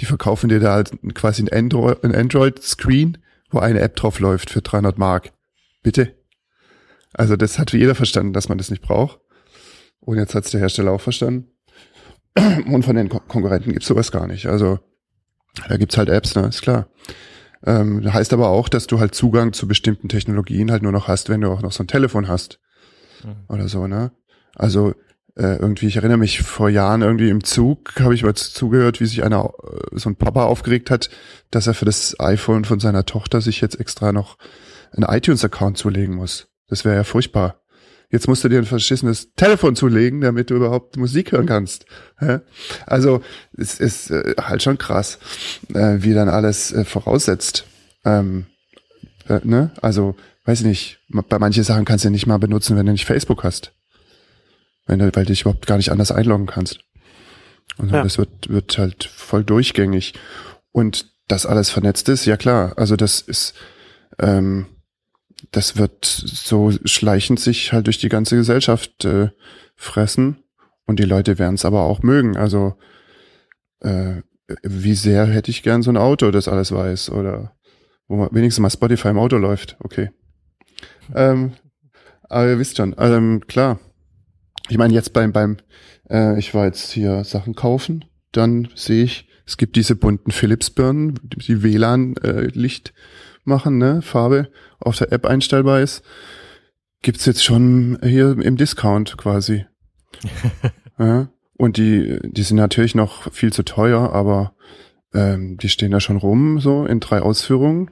die 0.00 0.06
verkaufen 0.06 0.48
dir 0.48 0.58
da 0.58 0.72
halt 0.72 0.90
quasi 1.14 1.42
ein 1.42 1.52
Android, 1.52 2.04
Android-Screen, 2.04 3.18
wo 3.48 3.60
eine 3.60 3.80
App 3.80 3.94
drauf 3.94 4.18
läuft 4.18 4.50
für 4.50 4.60
300 4.60 4.98
Mark. 4.98 5.32
Bitte? 5.84 6.16
Also 7.12 7.36
das 7.36 7.60
hat 7.60 7.72
jeder 7.72 7.94
verstanden, 7.94 8.32
dass 8.32 8.48
man 8.48 8.58
das 8.58 8.70
nicht 8.70 8.82
braucht. 8.82 9.20
Und 10.00 10.18
jetzt 10.18 10.34
hat's 10.34 10.50
der 10.50 10.60
Hersteller 10.60 10.90
auch 10.90 11.00
verstanden. 11.00 11.48
Und 12.66 12.84
von 12.84 12.96
den 12.96 13.08
Kon 13.08 13.20
Konkurrenten 13.28 13.72
gibt's 13.72 13.86
sowas 13.86 14.10
gar 14.10 14.26
nicht. 14.26 14.46
Also 14.46 14.80
da 15.68 15.76
gibt's 15.76 15.96
halt 15.96 16.08
Apps, 16.08 16.34
ne, 16.34 16.48
ist 16.48 16.62
klar. 16.62 16.88
Ähm, 17.64 18.12
heißt 18.12 18.32
aber 18.32 18.48
auch, 18.48 18.68
dass 18.68 18.88
du 18.88 18.98
halt 18.98 19.14
Zugang 19.14 19.52
zu 19.52 19.68
bestimmten 19.68 20.08
Technologien 20.08 20.72
halt 20.72 20.82
nur 20.82 20.90
noch 20.90 21.06
hast, 21.06 21.28
wenn 21.28 21.40
du 21.40 21.52
auch 21.52 21.62
noch 21.62 21.70
so 21.70 21.84
ein 21.84 21.86
Telefon 21.86 22.26
hast. 22.26 22.58
Mhm. 23.22 23.44
Oder 23.48 23.68
so, 23.68 23.86
ne? 23.86 24.10
Also 24.56 24.94
äh, 25.36 25.56
irgendwie, 25.56 25.86
ich 25.86 25.96
erinnere 25.96 26.18
mich 26.18 26.42
vor 26.42 26.68
Jahren 26.68 27.02
irgendwie 27.02 27.28
im 27.28 27.42
Zug, 27.42 28.00
habe 28.00 28.14
ich 28.14 28.22
mal 28.22 28.34
zugehört, 28.34 29.00
wie 29.00 29.06
sich 29.06 29.24
einer, 29.24 29.52
äh, 29.64 29.98
so 29.98 30.08
ein 30.08 30.16
Papa 30.16 30.44
aufgeregt 30.44 30.90
hat, 30.90 31.10
dass 31.50 31.66
er 31.66 31.74
für 31.74 31.84
das 31.84 32.18
iPhone 32.20 32.64
von 32.64 32.78
seiner 32.78 33.04
Tochter 33.04 33.40
sich 33.40 33.60
jetzt 33.60 33.80
extra 33.80 34.12
noch 34.12 34.38
einen 34.92 35.08
iTunes-Account 35.08 35.76
zulegen 35.76 36.14
muss. 36.14 36.46
Das 36.68 36.84
wäre 36.84 36.94
ja 36.94 37.04
furchtbar. 37.04 37.60
Jetzt 38.10 38.28
musst 38.28 38.44
du 38.44 38.48
dir 38.48 38.58
ein 38.58 38.64
verschissenes 38.64 39.32
Telefon 39.34 39.74
zulegen, 39.74 40.20
damit 40.20 40.50
du 40.50 40.54
überhaupt 40.54 40.96
Musik 40.96 41.32
hören 41.32 41.46
kannst. 41.46 41.86
Also 42.86 43.22
es 43.56 43.80
ist 43.80 44.10
äh, 44.10 44.34
halt 44.40 44.62
schon 44.62 44.78
krass, 44.78 45.18
äh, 45.72 45.96
wie 45.98 46.14
dann 46.14 46.28
alles 46.28 46.72
voraussetzt. 46.84 47.66
Ähm, 48.04 48.46
äh, 49.28 49.40
ne? 49.42 49.72
Also, 49.82 50.14
weiß 50.44 50.60
ich 50.60 50.66
nicht, 50.66 51.00
bei 51.08 51.40
manchen 51.40 51.64
Sachen 51.64 51.84
kannst 51.84 52.04
du 52.04 52.10
nicht 52.10 52.28
mal 52.28 52.38
benutzen, 52.38 52.76
wenn 52.76 52.86
du 52.86 52.92
nicht 52.92 53.06
Facebook 53.06 53.42
hast 53.42 53.72
wenn 54.86 54.98
du, 54.98 55.04
weil 55.14 55.24
du 55.24 55.32
dich 55.32 55.42
überhaupt 55.42 55.66
gar 55.66 55.76
nicht 55.76 55.90
anders 55.90 56.12
einloggen 56.12 56.46
kannst. 56.46 56.80
Und 57.76 57.90
ja. 57.90 58.02
das 58.02 58.18
wird, 58.18 58.48
wird 58.48 58.78
halt 58.78 59.04
voll 59.04 59.44
durchgängig. 59.44 60.14
Und 60.72 61.12
das 61.28 61.46
alles 61.46 61.70
vernetzt 61.70 62.08
ist, 62.08 62.24
ja 62.26 62.36
klar. 62.36 62.74
Also 62.76 62.96
das 62.96 63.20
ist, 63.20 63.54
ähm, 64.18 64.66
das 65.50 65.76
wird 65.76 66.04
so 66.04 66.72
schleichend 66.84 67.40
sich 67.40 67.72
halt 67.72 67.86
durch 67.86 67.98
die 67.98 68.08
ganze 68.08 68.36
Gesellschaft 68.36 69.04
äh, 69.04 69.30
fressen. 69.76 70.38
Und 70.86 70.98
die 70.98 71.04
Leute 71.04 71.38
werden 71.38 71.54
es 71.54 71.64
aber 71.64 71.82
auch 71.82 72.02
mögen. 72.02 72.36
Also 72.36 72.74
äh, 73.80 74.22
wie 74.62 74.94
sehr 74.94 75.26
hätte 75.26 75.50
ich 75.50 75.62
gern 75.62 75.82
so 75.82 75.90
ein 75.90 75.96
Auto, 75.96 76.30
das 76.30 76.48
alles 76.48 76.72
weiß. 76.72 77.10
Oder 77.10 77.56
wo 78.06 78.16
man 78.16 78.28
wenigstens 78.32 78.60
mal 78.60 78.70
Spotify 78.70 79.08
im 79.08 79.18
Auto 79.18 79.36
läuft. 79.36 79.76
Okay. 79.80 80.10
Ähm, 81.14 81.52
aber 82.28 82.48
ihr 82.48 82.58
wisst 82.58 82.76
schon, 82.76 82.94
ähm, 82.98 83.46
klar, 83.46 83.78
ich 84.68 84.78
meine 84.78 84.94
jetzt 84.94 85.12
beim, 85.12 85.32
beim, 85.32 85.58
äh, 86.08 86.38
ich 86.38 86.54
war 86.54 86.66
jetzt 86.66 86.90
hier 86.92 87.24
Sachen 87.24 87.54
kaufen, 87.54 88.04
dann 88.32 88.68
sehe 88.74 89.04
ich, 89.04 89.28
es 89.46 89.56
gibt 89.56 89.76
diese 89.76 89.94
bunten 89.94 90.32
Philips-Birnen, 90.32 91.20
die 91.22 91.62
WLAN-Licht 91.62 92.88
äh, 92.90 92.92
machen, 93.44 93.78
ne, 93.78 94.00
Farbe 94.02 94.50
auf 94.80 94.96
der 94.96 95.12
App 95.12 95.26
einstellbar 95.26 95.80
ist. 95.80 96.02
Gibt's 97.02 97.26
jetzt 97.26 97.44
schon 97.44 97.98
hier 98.02 98.38
im 98.38 98.56
Discount 98.56 99.18
quasi. 99.18 99.66
ja, 100.98 101.28
und 101.58 101.76
die, 101.76 102.18
die 102.22 102.42
sind 102.42 102.56
natürlich 102.56 102.94
noch 102.94 103.30
viel 103.32 103.52
zu 103.52 103.62
teuer, 103.62 104.12
aber 104.12 104.54
ähm, 105.12 105.58
die 105.58 105.68
stehen 105.68 105.90
da 105.90 106.00
schon 106.00 106.16
rum, 106.16 106.58
so 106.60 106.86
in 106.86 107.00
drei 107.00 107.20
Ausführungen. 107.20 107.90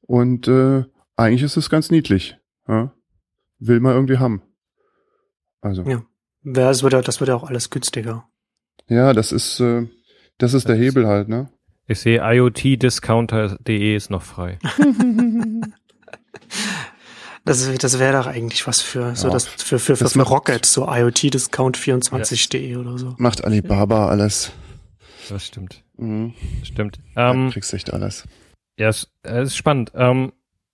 Und 0.00 0.48
äh, 0.48 0.84
eigentlich 1.16 1.42
ist 1.42 1.56
es 1.56 1.70
ganz 1.70 1.90
niedlich. 1.90 2.36
Ja? 2.66 2.92
Will 3.58 3.80
man 3.80 3.94
irgendwie 3.94 4.18
haben. 4.18 4.42
Also. 5.60 5.82
Ja. 5.82 6.02
Das 6.42 6.82
wird 6.82 6.94
ja, 6.94 7.02
das 7.02 7.20
wird 7.20 7.28
ja 7.28 7.34
auch 7.34 7.44
alles 7.44 7.70
günstiger. 7.70 8.28
Ja, 8.88 9.12
das 9.12 9.32
ist, 9.32 9.60
äh, 9.60 9.86
das 10.38 10.54
ist 10.54 10.68
der 10.68 10.76
Hebel 10.76 11.06
halt, 11.06 11.28
ne? 11.28 11.50
Ich 11.86 12.00
sehe 12.00 12.20
iotdiscounter.de 12.22 13.96
ist 13.96 14.10
noch 14.10 14.22
frei. 14.22 14.58
das, 17.44 17.74
das 17.74 17.98
wäre 17.98 18.18
doch 18.18 18.26
eigentlich 18.26 18.66
was 18.66 18.80
für 18.80 19.14
so 19.16 19.28
ja, 19.28 19.32
das 19.32 19.46
für 19.46 19.78
für, 19.78 19.96
für, 19.96 20.04
das 20.04 20.12
für 20.12 20.22
Rocket, 20.22 20.66
so 20.66 20.88
iotdiscount24.de 20.88 22.72
ja. 22.72 22.78
oder 22.78 22.98
so. 22.98 23.14
Macht 23.18 23.44
Alibaba 23.44 24.08
alles. 24.08 24.52
Das 25.28 25.46
stimmt. 25.46 25.82
Mhm. 25.96 26.34
Das 26.60 26.68
stimmt. 26.68 26.98
Ähm, 27.16 27.50
kriegst 27.50 27.72
echt 27.74 27.92
alles. 27.92 28.24
Ja, 28.78 28.88
es, 28.88 29.08
es 29.22 29.48
ist 29.48 29.56
spannend. 29.56 29.92
Ähm, 29.94 30.32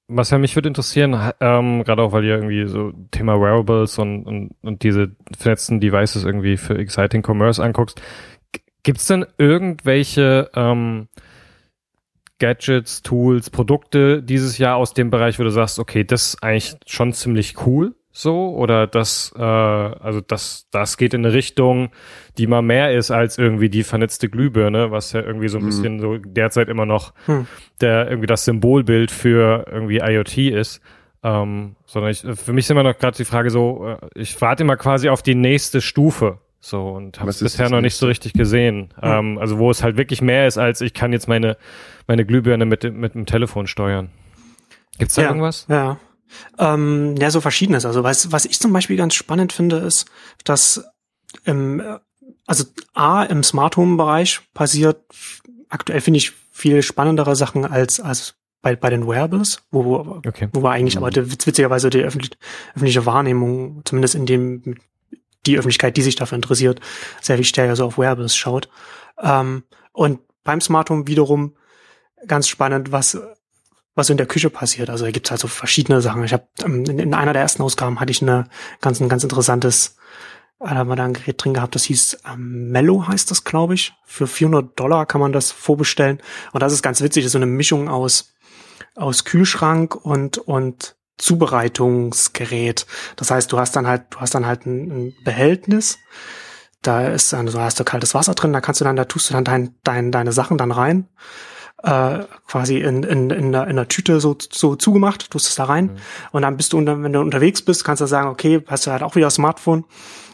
was 0.08 0.30
ja 0.30 0.38
mich 0.38 0.54
würde 0.54 0.68
interessieren, 0.68 1.32
ähm, 1.40 1.82
gerade 1.84 2.02
auch 2.02 2.12
weil 2.12 2.24
ihr 2.24 2.36
irgendwie 2.36 2.66
so 2.68 2.92
Thema 3.10 3.40
Wearables 3.40 3.98
und, 3.98 4.24
und, 4.24 4.50
und 4.62 4.82
diese 4.82 5.16
vernetzten 5.36 5.80
Devices 5.80 6.24
irgendwie 6.24 6.56
für 6.56 6.78
Exciting 6.78 7.24
Commerce 7.26 7.62
anguckst, 7.62 8.00
gibt's 8.82 9.06
denn 9.06 9.26
irgendwelche 9.36 10.50
ähm, 10.54 11.08
Gadgets, 12.38 13.02
Tools, 13.02 13.50
Produkte 13.50 14.22
dieses 14.22 14.58
Jahr 14.58 14.76
aus 14.76 14.94
dem 14.94 15.10
Bereich, 15.10 15.38
wo 15.38 15.42
du 15.42 15.50
sagst, 15.50 15.78
okay, 15.78 16.04
das 16.04 16.28
ist 16.28 16.42
eigentlich 16.42 16.76
schon 16.86 17.12
ziemlich 17.12 17.66
cool? 17.66 17.94
So 18.18 18.54
oder 18.56 18.86
das 18.86 19.34
äh, 19.36 19.42
also 19.42 20.22
das 20.22 20.68
das 20.70 20.96
geht 20.96 21.12
in 21.12 21.24
eine 21.24 21.34
Richtung, 21.34 21.90
die 22.38 22.46
mal 22.46 22.62
mehr 22.62 22.94
ist 22.94 23.10
als 23.10 23.36
irgendwie 23.36 23.68
die 23.68 23.82
vernetzte 23.82 24.30
Glühbirne, 24.30 24.90
was 24.90 25.12
ja 25.12 25.20
irgendwie 25.20 25.48
so 25.48 25.58
ein 25.58 25.64
mhm. 25.64 25.66
bisschen 25.66 26.00
so 26.00 26.16
derzeit 26.16 26.70
immer 26.70 26.86
noch 26.86 27.12
hm. 27.26 27.46
der 27.82 28.08
irgendwie 28.08 28.26
das 28.26 28.46
Symbolbild 28.46 29.10
für 29.10 29.66
irgendwie 29.70 29.98
IoT 29.98 30.38
ist. 30.38 30.80
Ähm, 31.22 31.76
sondern 31.84 32.12
ich, 32.12 32.20
für 32.20 32.52
mich 32.52 32.64
ist 32.64 32.70
immer 32.70 32.84
noch 32.84 32.96
gerade 32.96 33.16
die 33.16 33.24
Frage 33.24 33.50
so, 33.50 33.86
äh, 33.86 34.06
ich 34.14 34.40
warte 34.40 34.62
immer 34.62 34.76
quasi 34.76 35.10
auf 35.10 35.22
die 35.22 35.34
nächste 35.34 35.82
Stufe. 35.82 36.38
So 36.60 36.88
und 36.88 37.20
habe 37.20 37.30
es 37.30 37.40
bisher 37.40 37.68
noch 37.68 37.80
nicht 37.82 37.96
so 37.96 38.06
richtig 38.06 38.32
gesehen. 38.32 38.94
Hm. 39.00 39.10
Ähm, 39.10 39.38
also 39.38 39.58
wo 39.58 39.70
es 39.70 39.82
halt 39.82 39.98
wirklich 39.98 40.22
mehr 40.22 40.46
ist, 40.46 40.56
als 40.56 40.80
ich 40.80 40.94
kann 40.94 41.12
jetzt 41.12 41.28
meine 41.28 41.58
meine 42.06 42.24
Glühbirne 42.24 42.64
mit 42.64 42.82
mit 42.94 43.14
dem 43.14 43.26
Telefon 43.26 43.66
steuern. 43.66 44.08
Gibt's 44.98 45.16
da 45.16 45.22
ja, 45.22 45.28
irgendwas? 45.28 45.66
Ja, 45.68 45.98
ähm, 46.58 47.14
ja, 47.16 47.30
so 47.30 47.40
verschiedenes. 47.40 47.84
Also 47.84 48.02
was, 48.02 48.32
was 48.32 48.44
ich 48.44 48.58
zum 48.58 48.72
Beispiel 48.72 48.96
ganz 48.96 49.14
spannend 49.14 49.52
finde, 49.52 49.76
ist, 49.76 50.06
dass 50.44 50.84
im, 51.44 51.82
also 52.46 52.64
A, 52.94 53.24
im 53.24 53.42
Smart 53.42 53.76
Home 53.76 53.96
Bereich 53.96 54.40
passiert 54.54 55.02
aktuell 55.68 56.00
finde 56.00 56.18
ich 56.18 56.32
viel 56.50 56.82
spannendere 56.82 57.36
Sachen 57.36 57.64
als, 57.64 58.00
als 58.00 58.34
bei, 58.62 58.74
bei 58.76 58.90
den 58.90 59.06
Wearables, 59.06 59.62
wo, 59.70 60.20
okay. 60.26 60.48
wo 60.52 60.62
wir 60.62 60.70
eigentlich 60.70 60.96
mhm. 60.96 61.04
aber 61.04 61.14
witzigerweise 61.14 61.90
die 61.90 62.00
öffentlich, 62.00 62.32
öffentliche 62.74 63.06
Wahrnehmung, 63.06 63.82
zumindest 63.84 64.14
in 64.14 64.26
dem, 64.26 64.76
die 65.44 65.58
Öffentlichkeit, 65.58 65.96
die 65.96 66.02
sich 66.02 66.16
dafür 66.16 66.36
interessiert, 66.36 66.80
sehr 67.20 67.36
viel 67.36 67.44
stärker 67.44 67.76
so 67.76 67.84
auf 67.86 67.98
Wearables 67.98 68.36
schaut. 68.36 68.68
Ähm, 69.22 69.64
und 69.92 70.20
beim 70.44 70.60
Smart 70.60 70.90
Home 70.90 71.06
wiederum 71.06 71.54
ganz 72.26 72.48
spannend, 72.48 72.92
was 72.92 73.18
was 73.96 74.10
in 74.10 74.18
der 74.18 74.26
Küche 74.26 74.50
passiert. 74.50 74.90
Also 74.90 75.04
da 75.04 75.10
gibt's 75.10 75.30
halt 75.30 75.40
so 75.40 75.48
verschiedene 75.48 76.00
Sachen. 76.00 76.22
Ich 76.22 76.32
habe 76.32 76.46
ähm, 76.64 76.84
in, 76.84 76.98
in, 77.00 77.14
einer 77.14 77.32
der 77.32 77.42
ersten 77.42 77.62
Ausgaben 77.62 77.98
hatte 77.98 78.12
ich 78.12 78.22
eine 78.22 78.48
ganz 78.80 79.00
ein 79.00 79.08
ganz 79.08 79.24
interessantes, 79.24 79.96
äh, 80.60 80.68
da 80.68 80.76
haben 80.76 80.88
wir 80.88 80.96
da 80.96 81.04
ein 81.04 81.14
Gerät 81.14 81.42
drin 81.42 81.54
gehabt, 81.54 81.74
das 81.74 81.84
hieß 81.84 82.18
ähm, 82.32 82.70
Mello 82.70 83.08
heißt 83.08 83.30
das, 83.30 83.42
glaube 83.42 83.74
ich. 83.74 83.94
Für 84.04 84.28
400 84.28 84.78
Dollar 84.78 85.06
kann 85.06 85.20
man 85.20 85.32
das 85.32 85.50
vorbestellen. 85.50 86.20
Und 86.52 86.62
das 86.62 86.72
ist 86.72 86.82
ganz 86.82 87.00
witzig, 87.00 87.24
das 87.24 87.28
ist 87.28 87.32
so 87.32 87.38
eine 87.38 87.46
Mischung 87.46 87.88
aus 87.88 88.34
aus 88.94 89.24
Kühlschrank 89.24 89.96
und 89.96 90.38
und 90.38 90.96
Zubereitungsgerät. 91.18 92.86
Das 93.16 93.30
heißt, 93.30 93.50
du 93.50 93.58
hast 93.58 93.74
dann 93.74 93.86
halt, 93.86 94.02
du 94.10 94.20
hast 94.20 94.34
dann 94.34 94.46
halt 94.46 94.66
ein, 94.66 94.90
ein 94.90 95.14
Behältnis. 95.24 95.98
Da 96.82 97.08
ist 97.08 97.32
dann, 97.32 97.48
so 97.48 97.58
hast 97.58 97.80
du 97.80 97.84
kaltes 97.84 98.14
Wasser 98.14 98.34
drin, 98.34 98.52
da 98.52 98.60
kannst 98.60 98.82
du 98.82 98.84
dann, 98.84 98.96
da 98.96 99.06
tust 99.06 99.30
du 99.30 99.34
dann 99.34 99.44
dein, 99.44 99.74
dein, 99.82 100.12
deine 100.12 100.32
Sachen 100.32 100.58
dann 100.58 100.72
rein. 100.72 101.08
Äh, 101.82 102.24
quasi 102.46 102.78
in, 102.78 103.02
in, 103.02 103.30
in, 103.30 103.46
einer, 103.54 103.64
in 103.64 103.70
einer 103.70 103.86
Tüte 103.86 104.18
so, 104.18 104.36
so 104.50 104.76
zugemacht, 104.76 105.30
tust 105.30 105.46
es 105.46 105.56
da 105.56 105.64
rein. 105.64 105.84
Mhm. 105.84 105.96
Und 106.32 106.42
dann 106.42 106.56
bist 106.56 106.72
du, 106.72 106.78
wenn 106.78 107.12
du 107.12 107.20
unterwegs 107.20 107.60
bist, 107.60 107.84
kannst 107.84 108.00
du 108.00 108.06
sagen, 108.06 108.28
okay, 108.28 108.62
hast 108.66 108.86
du 108.86 108.90
halt 108.90 109.02
auch 109.02 109.14
wieder 109.14 109.28
Smartphone. 109.30 109.84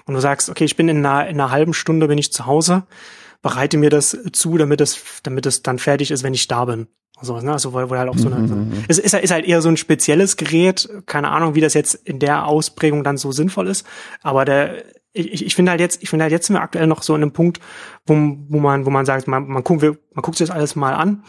Und 0.07 0.15
du 0.15 0.21
sagst, 0.21 0.51
okay, 0.51 0.65
ich 0.65 0.77
bin 0.77 0.89
in 0.89 1.05
einer, 1.05 1.29
in 1.29 1.41
einer 1.41 1.51
halben 1.51 1.75
Stunde 1.75 2.09
bin 2.09 2.19
ich 2.19 2.33
zu 2.33 2.47
Hause, 2.47 2.85
bereite 3.43 3.77
mir 3.77 3.91
das 3.91 4.17
zu, 4.33 4.57
damit 4.57 4.81
es, 4.81 5.01
damit 5.25 5.47
es 5.47 5.63
dann 5.63 5.79
fertig 5.79 6.11
ist, 6.11 6.23
wenn 6.23 6.35
ich 6.35 6.49
da 6.49 6.65
bin. 6.65 6.87
So, 7.21 7.41
ne? 7.41 7.53
Also 7.53 7.73
wo, 7.73 7.91
wo 7.91 7.97
halt 7.97 8.09
auch 8.09 8.19
so 8.19 8.29
eine, 8.29 8.41
mhm. 8.41 8.49
so, 8.49 8.55
mhm. 8.55 8.85
es 8.89 8.99
ist, 8.99 9.15
ist 9.15 9.31
halt 9.31 9.47
eher 9.47 9.63
so 9.63 9.69
ein 9.69 9.77
spezielles 9.77 10.37
Gerät, 10.37 10.89
keine 11.07 11.29
Ahnung, 11.29 11.55
wie 11.55 11.61
das 11.61 11.75
jetzt 11.75 11.95
in 11.95 12.19
der 12.19 12.47
Ausprägung 12.47 13.05
dann 13.05 13.17
so 13.17 13.33
sinnvoll 13.33 13.69
ist, 13.69 13.87
aber 14.23 14.45
der 14.45 14.85
ich, 15.13 15.45
ich 15.45 15.55
finde 15.55 15.71
halt 15.71 15.81
jetzt, 15.81 16.03
ich 16.03 16.11
finde 16.11 16.25
halt 16.25 16.33
jetzt 16.33 16.47
sind 16.47 16.57
wir 16.57 16.63
aktuell 16.63 16.87
noch 16.87 17.03
so 17.03 17.15
in 17.15 17.23
einem 17.23 17.33
Punkt, 17.33 17.61
wo, 18.07 18.15
wo 18.15 18.61
man, 18.61 18.87
wo 18.87 18.91
man 18.91 19.05
sagt, 19.07 19.29
man, 19.29 19.47
man 19.47 19.63
guckt, 19.63 19.83
man 19.83 20.23
guckt 20.23 20.39
sich 20.39 20.49
das 20.49 20.57
alles 20.57 20.77
mal 20.77 20.95
an 20.95 21.25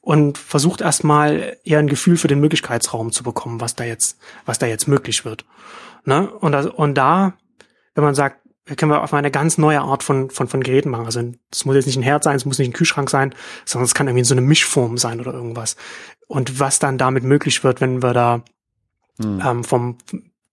und 0.00 0.38
versucht 0.38 0.80
erstmal 0.80 1.56
eher 1.64 1.78
ein 1.78 1.88
Gefühl 1.88 2.16
für 2.16 2.28
den 2.28 2.40
Möglichkeitsraum 2.40 3.12
zu 3.12 3.22
bekommen, 3.22 3.60
was 3.60 3.74
da 3.74 3.84
jetzt, 3.84 4.18
was 4.44 4.58
da 4.58 4.66
jetzt 4.66 4.88
möglich 4.88 5.24
wird. 5.24 5.44
Ne? 6.04 6.30
Und, 6.30 6.52
das, 6.52 6.66
und 6.66 6.94
da, 6.94 7.34
wenn 7.94 8.04
man 8.04 8.14
sagt, 8.14 8.40
können 8.76 8.90
wir 8.90 9.02
auf 9.02 9.14
eine 9.14 9.30
ganz 9.30 9.58
neue 9.58 9.80
Art 9.80 10.02
von, 10.02 10.28
von, 10.30 10.48
von 10.48 10.60
Geräten 10.60 10.90
machen. 10.90 11.06
Also 11.06 11.22
es 11.52 11.64
muss 11.64 11.76
jetzt 11.76 11.86
nicht 11.86 11.96
ein 11.96 12.02
Herd 12.02 12.24
sein, 12.24 12.34
es 12.34 12.44
muss 12.44 12.58
nicht 12.58 12.68
ein 12.68 12.72
Kühlschrank 12.72 13.08
sein, 13.10 13.32
sondern 13.64 13.84
es 13.84 13.94
kann 13.94 14.08
irgendwie 14.08 14.24
so 14.24 14.34
eine 14.34 14.40
Mischform 14.40 14.98
sein 14.98 15.20
oder 15.20 15.32
irgendwas. 15.32 15.76
Und 16.26 16.58
was 16.58 16.80
dann 16.80 16.98
damit 16.98 17.22
möglich 17.22 17.62
wird, 17.62 17.80
wenn 17.80 18.02
wir 18.02 18.12
da 18.12 18.42
hm. 19.20 19.40
ähm, 19.44 19.64
vom 19.64 19.98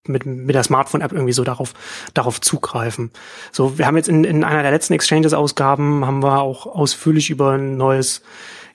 mit, 0.08 0.26
mit 0.26 0.56
der 0.56 0.64
Smartphone-App 0.64 1.12
irgendwie 1.12 1.34
so 1.34 1.44
darauf, 1.44 1.74
darauf 2.14 2.42
zugreifen. 2.42 3.12
So, 3.52 3.78
wir 3.78 3.88
haben 3.88 3.98
jetzt 3.98 4.10
in, 4.10 4.24
in 4.24 4.44
einer 4.44 4.62
der 4.62 4.72
letzten 4.72 4.94
Exchanges-Ausgaben 4.94 6.06
haben 6.06 6.22
wir 6.22 6.42
auch 6.42 6.66
ausführlich 6.66 7.30
über 7.30 7.52
ein 7.52 7.78
neues 7.78 8.22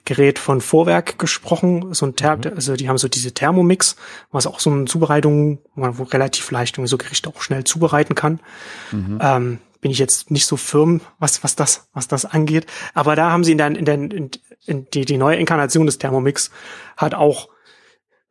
Gerät 0.05 0.39
von 0.39 0.61
Vorwerk 0.61 1.19
gesprochen, 1.19 1.93
so 1.93 2.05
ein 2.05 2.15
Ther 2.15 2.37
mhm. 2.37 2.53
also 2.55 2.75
die 2.75 2.89
haben 2.89 2.97
so 2.97 3.07
diese 3.07 3.33
Thermomix, 3.33 3.95
was 4.31 4.47
auch 4.47 4.59
so 4.59 4.71
eine 4.71 4.85
Zubereitung, 4.85 5.59
wo 5.75 6.03
relativ 6.03 6.49
leicht 6.49 6.77
irgendwie 6.77 6.89
so 6.89 6.97
Gerichte 6.97 7.29
auch 7.29 7.41
schnell 7.41 7.63
zubereiten 7.63 8.15
kann. 8.15 8.39
Mhm. 8.91 9.19
Ähm, 9.21 9.57
bin 9.81 9.91
ich 9.91 9.99
jetzt 9.99 10.31
nicht 10.31 10.45
so 10.45 10.57
firm, 10.57 11.01
was 11.19 11.43
was 11.43 11.55
das 11.55 11.89
was 11.93 12.07
das 12.07 12.25
angeht, 12.25 12.65
aber 12.93 13.15
da 13.15 13.29
haben 13.31 13.43
sie 13.43 13.51
in 13.51 13.57
der 13.59 13.67
in 13.67 13.85
der 13.85 13.95
in, 13.95 14.31
in 14.65 14.87
die 14.89 15.05
die 15.05 15.17
neue 15.17 15.37
Inkarnation 15.37 15.85
des 15.85 15.99
Thermomix 15.99 16.49
hat 16.97 17.13
auch 17.13 17.49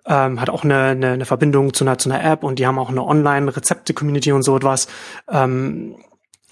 ähm, 0.08 0.40
hat 0.40 0.50
auch 0.50 0.64
eine, 0.64 0.84
eine, 0.84 1.12
eine 1.12 1.24
Verbindung 1.26 1.74
zu 1.74 1.84
einer 1.84 1.98
zu 1.98 2.10
einer 2.10 2.24
App 2.24 2.42
und 2.42 2.58
die 2.58 2.66
haben 2.66 2.78
auch 2.78 2.88
eine 2.88 3.04
Online 3.04 3.54
Rezepte 3.54 3.94
Community 3.94 4.32
und 4.32 4.42
so 4.42 4.56
etwas. 4.56 4.88
Ähm, 5.30 5.96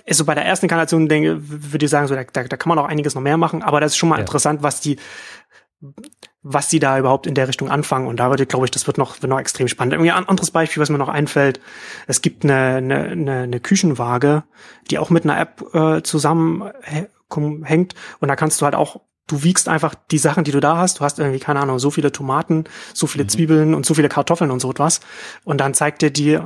ist 0.05 0.19
so 0.19 0.25
bei 0.25 0.35
der 0.35 0.45
ersten 0.45 0.67
Inkarnation, 0.67 1.09
denke, 1.09 1.39
würde 1.41 1.85
ich 1.85 1.91
sagen, 1.91 2.07
so, 2.07 2.15
da, 2.15 2.23
da, 2.25 2.45
da 2.45 2.57
kann 2.57 2.69
man 2.69 2.79
auch 2.79 2.87
einiges 2.87 3.17
noch 3.17 3.23
mehr 3.23 3.37
machen, 3.37 3.63
aber 3.63 3.81
das 3.81 3.93
ist 3.93 3.97
schon 3.97 4.09
mal 4.09 4.17
ja. 4.17 4.21
interessant, 4.21 4.63
was 4.63 4.81
die, 4.81 4.99
was 6.43 6.69
die 6.69 6.79
da 6.79 6.97
überhaupt 6.99 7.27
in 7.27 7.35
der 7.35 7.49
Richtung 7.49 7.71
anfangen. 7.71 8.07
Und 8.07 8.21
da 8.21 8.31
würde, 8.31 8.47
glaube 8.47 8.67
ich, 8.67 8.71
das 8.71 8.87
wird 8.87 8.99
noch, 8.99 9.21
wird 9.21 9.31
noch 9.31 9.41
extrem 9.41 9.67
spannend. 9.67 9.95
Irgendwie 9.95 10.13
ein 10.13 10.29
anderes 10.29 10.53
Beispiel, 10.53 10.81
was 10.81 10.91
mir 10.91 10.99
noch 10.99 11.09
einfällt, 11.09 11.61
es 12.07 12.23
gibt 12.23 12.45
eine, 12.45 12.77
eine, 12.77 12.99
eine, 13.01 13.41
eine 13.43 13.61
Küchenwaage, 13.61 14.45
die 14.91 15.01
auch 15.01 15.11
mit 15.11 15.25
einer 15.25 15.41
App 15.41 15.75
äh, 15.75 16.03
zusammenhängt. 16.03 17.95
Und 18.21 18.29
da 18.29 18.37
kannst 18.37 18.61
du 18.61 18.65
halt 18.65 18.77
auch 18.77 19.01
du 19.27 19.43
wiegst 19.43 19.69
einfach 19.69 19.95
die 20.11 20.19
Sachen, 20.19 20.45
die 20.45 20.53
du 20.53 20.61
da 20.61 20.77
hast. 20.77 21.01
Du 21.01 21.05
hast 21.05 21.19
irgendwie, 21.19 21.41
keine 21.41 21.61
Ahnung, 21.61 21.79
so 21.79 21.91
viele 21.91 22.13
Tomaten, 22.13 22.65
so 22.95 23.07
viele 23.07 23.25
mhm. 23.25 23.29
Zwiebeln 23.29 23.75
und 23.75 23.85
so 23.85 23.95
viele 23.95 24.09
Kartoffeln 24.09 24.51
und 24.51 24.61
so 24.61 24.71
etwas. 24.71 25.01
Und 25.45 25.61
dann 25.61 25.75
zeigt 25.75 26.03
dir 26.03 26.11
die, 26.11 26.39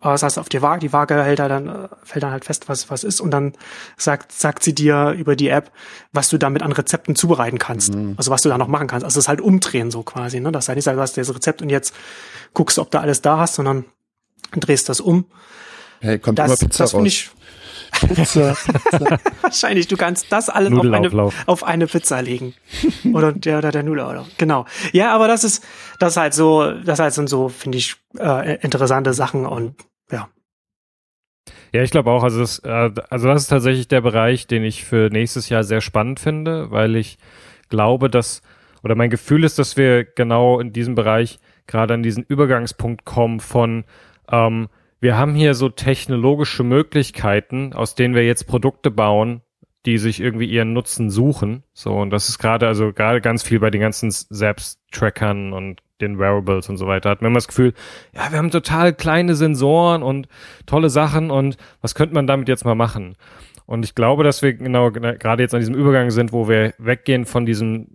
was 0.00 0.22
heißt 0.22 0.38
auf 0.38 0.48
die 0.48 0.62
Waage, 0.62 0.80
die 0.80 0.92
Waage 0.92 1.22
hält 1.22 1.40
dann, 1.40 1.68
äh, 1.68 1.88
fällt 2.04 2.22
dann 2.22 2.30
halt 2.30 2.44
fest, 2.44 2.68
was, 2.68 2.90
was 2.90 3.02
ist. 3.02 3.20
Und 3.20 3.32
dann 3.32 3.54
sagt, 3.96 4.32
sagt 4.32 4.62
sie 4.62 4.74
dir 4.74 5.14
über 5.18 5.34
die 5.34 5.48
App, 5.48 5.72
was 6.12 6.28
du 6.28 6.38
damit 6.38 6.62
an 6.62 6.72
Rezepten 6.72 7.16
zubereiten 7.16 7.58
kannst. 7.58 7.94
Mhm. 7.94 8.14
Also 8.16 8.30
was 8.30 8.42
du 8.42 8.48
da 8.48 8.58
noch 8.58 8.68
machen 8.68 8.86
kannst. 8.86 9.04
Also 9.04 9.18
es 9.18 9.24
ist 9.24 9.28
halt 9.28 9.40
umdrehen 9.40 9.90
so 9.90 10.02
quasi, 10.02 10.38
ne? 10.40 10.52
Das 10.52 10.64
ist 10.64 10.68
halt 10.68 10.76
nicht, 10.76 10.86
du 10.86 11.00
hast 11.00 11.16
das 11.16 11.34
Rezept 11.34 11.62
und 11.62 11.70
jetzt 11.70 11.94
guckst 12.54 12.78
du, 12.78 12.82
ob 12.82 12.90
du 12.90 13.00
alles 13.00 13.20
da 13.20 13.38
hast, 13.38 13.54
sondern 13.54 13.84
drehst 14.52 14.88
das 14.88 15.00
um. 15.00 15.26
Hey, 16.00 16.18
kommt 16.18 16.38
das, 16.38 16.46
immer 16.46 16.56
Pizza 16.56 16.84
das 16.84 16.94
raus. 16.94 17.04
Ich, 17.04 17.30
Pizza, 18.08 18.54
Pizza. 18.54 19.18
Wahrscheinlich, 19.42 19.88
du 19.88 19.96
kannst 19.96 20.32
das 20.32 20.48
alles 20.48 20.72
auf 20.72 20.84
eine, 20.84 21.32
auf 21.46 21.64
eine 21.64 21.86
Pizza 21.86 22.20
legen. 22.20 22.54
Oder 23.12 23.32
der, 23.32 23.58
oder 23.58 23.70
der 23.70 23.82
Nudelauflauf. 23.82 24.26
Genau. 24.38 24.66
Ja, 24.92 25.14
aber 25.14 25.28
das 25.28 25.44
ist, 25.44 25.64
das 25.98 26.16
halt 26.16 26.34
so, 26.34 26.72
das 26.72 26.98
halt 26.98 27.14
sind 27.14 27.28
so, 27.28 27.48
finde 27.48 27.78
ich, 27.78 27.96
äh, 28.18 28.56
interessante 28.62 29.14
Sachen 29.14 29.46
und 29.46 29.74
ja. 30.10 30.28
Ja, 31.72 31.82
ich 31.82 31.90
glaube 31.90 32.10
auch, 32.10 32.22
also 32.22 32.40
das, 32.40 32.60
äh, 32.60 32.90
also 33.10 33.28
das 33.28 33.42
ist 33.42 33.48
tatsächlich 33.48 33.88
der 33.88 34.00
Bereich, 34.00 34.46
den 34.46 34.64
ich 34.64 34.84
für 34.84 35.10
nächstes 35.10 35.48
Jahr 35.48 35.64
sehr 35.64 35.80
spannend 35.80 36.20
finde, 36.20 36.70
weil 36.70 36.96
ich 36.96 37.18
glaube, 37.68 38.08
dass, 38.08 38.42
oder 38.82 38.94
mein 38.94 39.10
Gefühl 39.10 39.44
ist, 39.44 39.58
dass 39.58 39.76
wir 39.76 40.04
genau 40.04 40.60
in 40.60 40.72
diesem 40.72 40.94
Bereich 40.94 41.38
gerade 41.66 41.94
an 41.94 42.02
diesen 42.02 42.24
Übergangspunkt 42.24 43.04
kommen 43.04 43.40
von, 43.40 43.84
ähm, 44.30 44.68
wir 45.00 45.16
haben 45.16 45.34
hier 45.34 45.54
so 45.54 45.68
technologische 45.68 46.64
Möglichkeiten, 46.64 47.72
aus 47.72 47.94
denen 47.94 48.14
wir 48.14 48.24
jetzt 48.24 48.46
Produkte 48.46 48.90
bauen, 48.90 49.42
die 49.86 49.98
sich 49.98 50.20
irgendwie 50.20 50.46
ihren 50.46 50.72
Nutzen 50.72 51.08
suchen. 51.10 51.62
So, 51.72 51.94
und 51.94 52.10
das 52.10 52.28
ist 52.28 52.38
gerade, 52.38 52.66
also 52.66 52.92
gerade 52.92 53.20
ganz 53.20 53.42
viel 53.42 53.60
bei 53.60 53.70
den 53.70 53.80
ganzen 53.80 54.10
Selbst-Trackern 54.10 55.52
und 55.52 55.82
den 56.00 56.18
Wearables 56.18 56.68
und 56.68 56.76
so 56.76 56.86
weiter. 56.86 57.10
Hat 57.10 57.22
man 57.22 57.30
immer 57.30 57.38
das 57.38 57.48
Gefühl, 57.48 57.74
ja, 58.14 58.30
wir 58.30 58.38
haben 58.38 58.50
total 58.50 58.92
kleine 58.92 59.34
Sensoren 59.34 60.02
und 60.02 60.28
tolle 60.66 60.90
Sachen 60.90 61.30
und 61.30 61.56
was 61.80 61.94
könnte 61.94 62.14
man 62.14 62.26
damit 62.26 62.48
jetzt 62.48 62.64
mal 62.64 62.74
machen? 62.74 63.16
Und 63.66 63.84
ich 63.84 63.94
glaube, 63.94 64.24
dass 64.24 64.42
wir 64.42 64.54
genau 64.54 64.90
gerade 64.90 65.42
jetzt 65.42 65.54
an 65.54 65.60
diesem 65.60 65.74
Übergang 65.74 66.10
sind, 66.10 66.32
wo 66.32 66.48
wir 66.48 66.74
weggehen 66.78 67.26
von 67.26 67.46
diesem 67.46 67.88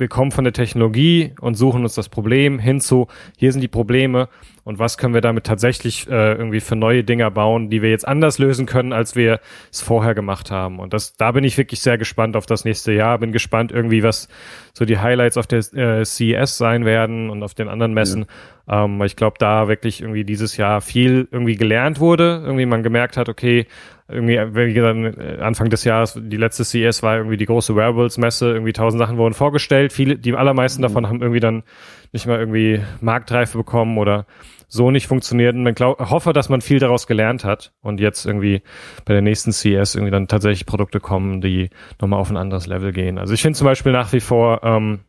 wir 0.00 0.08
kommen 0.08 0.32
von 0.32 0.44
der 0.44 0.54
Technologie 0.54 1.34
und 1.40 1.54
suchen 1.54 1.82
uns 1.82 1.94
das 1.94 2.08
Problem 2.08 2.58
hin 2.58 2.80
zu, 2.80 3.06
hier 3.36 3.52
sind 3.52 3.60
die 3.60 3.68
Probleme 3.68 4.30
und 4.70 4.78
was 4.78 4.98
können 4.98 5.14
wir 5.14 5.20
damit 5.20 5.44
tatsächlich 5.44 6.08
äh, 6.08 6.32
irgendwie 6.34 6.60
für 6.60 6.76
neue 6.76 7.02
Dinger 7.02 7.28
bauen, 7.32 7.70
die 7.70 7.82
wir 7.82 7.90
jetzt 7.90 8.06
anders 8.06 8.38
lösen 8.38 8.66
können, 8.66 8.92
als 8.92 9.16
wir 9.16 9.40
es 9.72 9.80
vorher 9.82 10.14
gemacht 10.14 10.52
haben. 10.52 10.78
Und 10.78 10.94
das, 10.94 11.16
da 11.16 11.32
bin 11.32 11.42
ich 11.42 11.58
wirklich 11.58 11.80
sehr 11.80 11.98
gespannt 11.98 12.36
auf 12.36 12.46
das 12.46 12.64
nächste 12.64 12.92
Jahr. 12.92 13.18
Bin 13.18 13.32
gespannt 13.32 13.72
irgendwie, 13.72 14.04
was 14.04 14.28
so 14.72 14.84
die 14.84 15.00
Highlights 15.00 15.36
auf 15.36 15.48
der 15.48 15.58
äh, 15.74 16.04
CES 16.04 16.56
sein 16.56 16.84
werden 16.84 17.30
und 17.30 17.42
auf 17.42 17.54
den 17.54 17.68
anderen 17.68 17.94
Messen. 17.94 18.26
Ja. 18.68 18.84
Ähm, 18.84 19.02
ich 19.02 19.16
glaube, 19.16 19.38
da 19.40 19.66
wirklich 19.66 20.02
irgendwie 20.02 20.22
dieses 20.22 20.56
Jahr 20.56 20.80
viel 20.80 21.26
irgendwie 21.32 21.56
gelernt 21.56 21.98
wurde. 21.98 22.40
Irgendwie 22.44 22.66
man 22.66 22.84
gemerkt 22.84 23.16
hat, 23.16 23.28
okay, 23.28 23.66
irgendwie, 24.06 24.38
wie 24.54 24.72
gesagt, 24.72 25.18
äh, 25.18 25.40
Anfang 25.40 25.70
des 25.70 25.82
Jahres, 25.82 26.16
die 26.16 26.36
letzte 26.36 26.64
CES 26.64 27.02
war 27.02 27.16
irgendwie 27.16 27.36
die 27.36 27.46
große 27.46 27.74
Wearables-Messe, 27.74 28.52
irgendwie 28.52 28.72
tausend 28.72 29.00
Sachen 29.00 29.16
wurden 29.16 29.34
vorgestellt. 29.34 29.92
Viele, 29.92 30.16
die 30.16 30.34
allermeisten 30.34 30.80
mhm. 30.80 30.86
davon 30.86 31.08
haben 31.08 31.22
irgendwie 31.22 31.40
dann 31.40 31.64
nicht 32.12 32.26
mal 32.26 32.38
irgendwie 32.38 32.80
Marktreife 33.00 33.58
bekommen 33.58 33.98
oder 33.98 34.26
so 34.70 34.90
nicht 34.90 35.08
funktioniert. 35.08 35.54
Und 35.54 35.66
ich 35.66 35.80
hoffe, 35.84 36.32
dass 36.32 36.48
man 36.48 36.62
viel 36.62 36.78
daraus 36.78 37.06
gelernt 37.06 37.44
hat 37.44 37.72
und 37.82 38.00
jetzt 38.00 38.24
irgendwie 38.24 38.62
bei 39.04 39.12
der 39.12 39.20
nächsten 39.20 39.52
CES 39.52 39.96
irgendwie 39.96 40.12
dann 40.12 40.28
tatsächlich 40.28 40.64
Produkte 40.64 41.00
kommen, 41.00 41.40
die 41.40 41.68
nochmal 42.00 42.20
auf 42.20 42.30
ein 42.30 42.36
anderes 42.36 42.66
Level 42.66 42.92
gehen. 42.92 43.18
Also 43.18 43.34
ich 43.34 43.42
finde 43.42 43.58
zum 43.58 43.66
Beispiel 43.66 43.92
nach 43.92 44.12
wie 44.12 44.20
vor 44.20 44.62
ähm, 44.62 45.00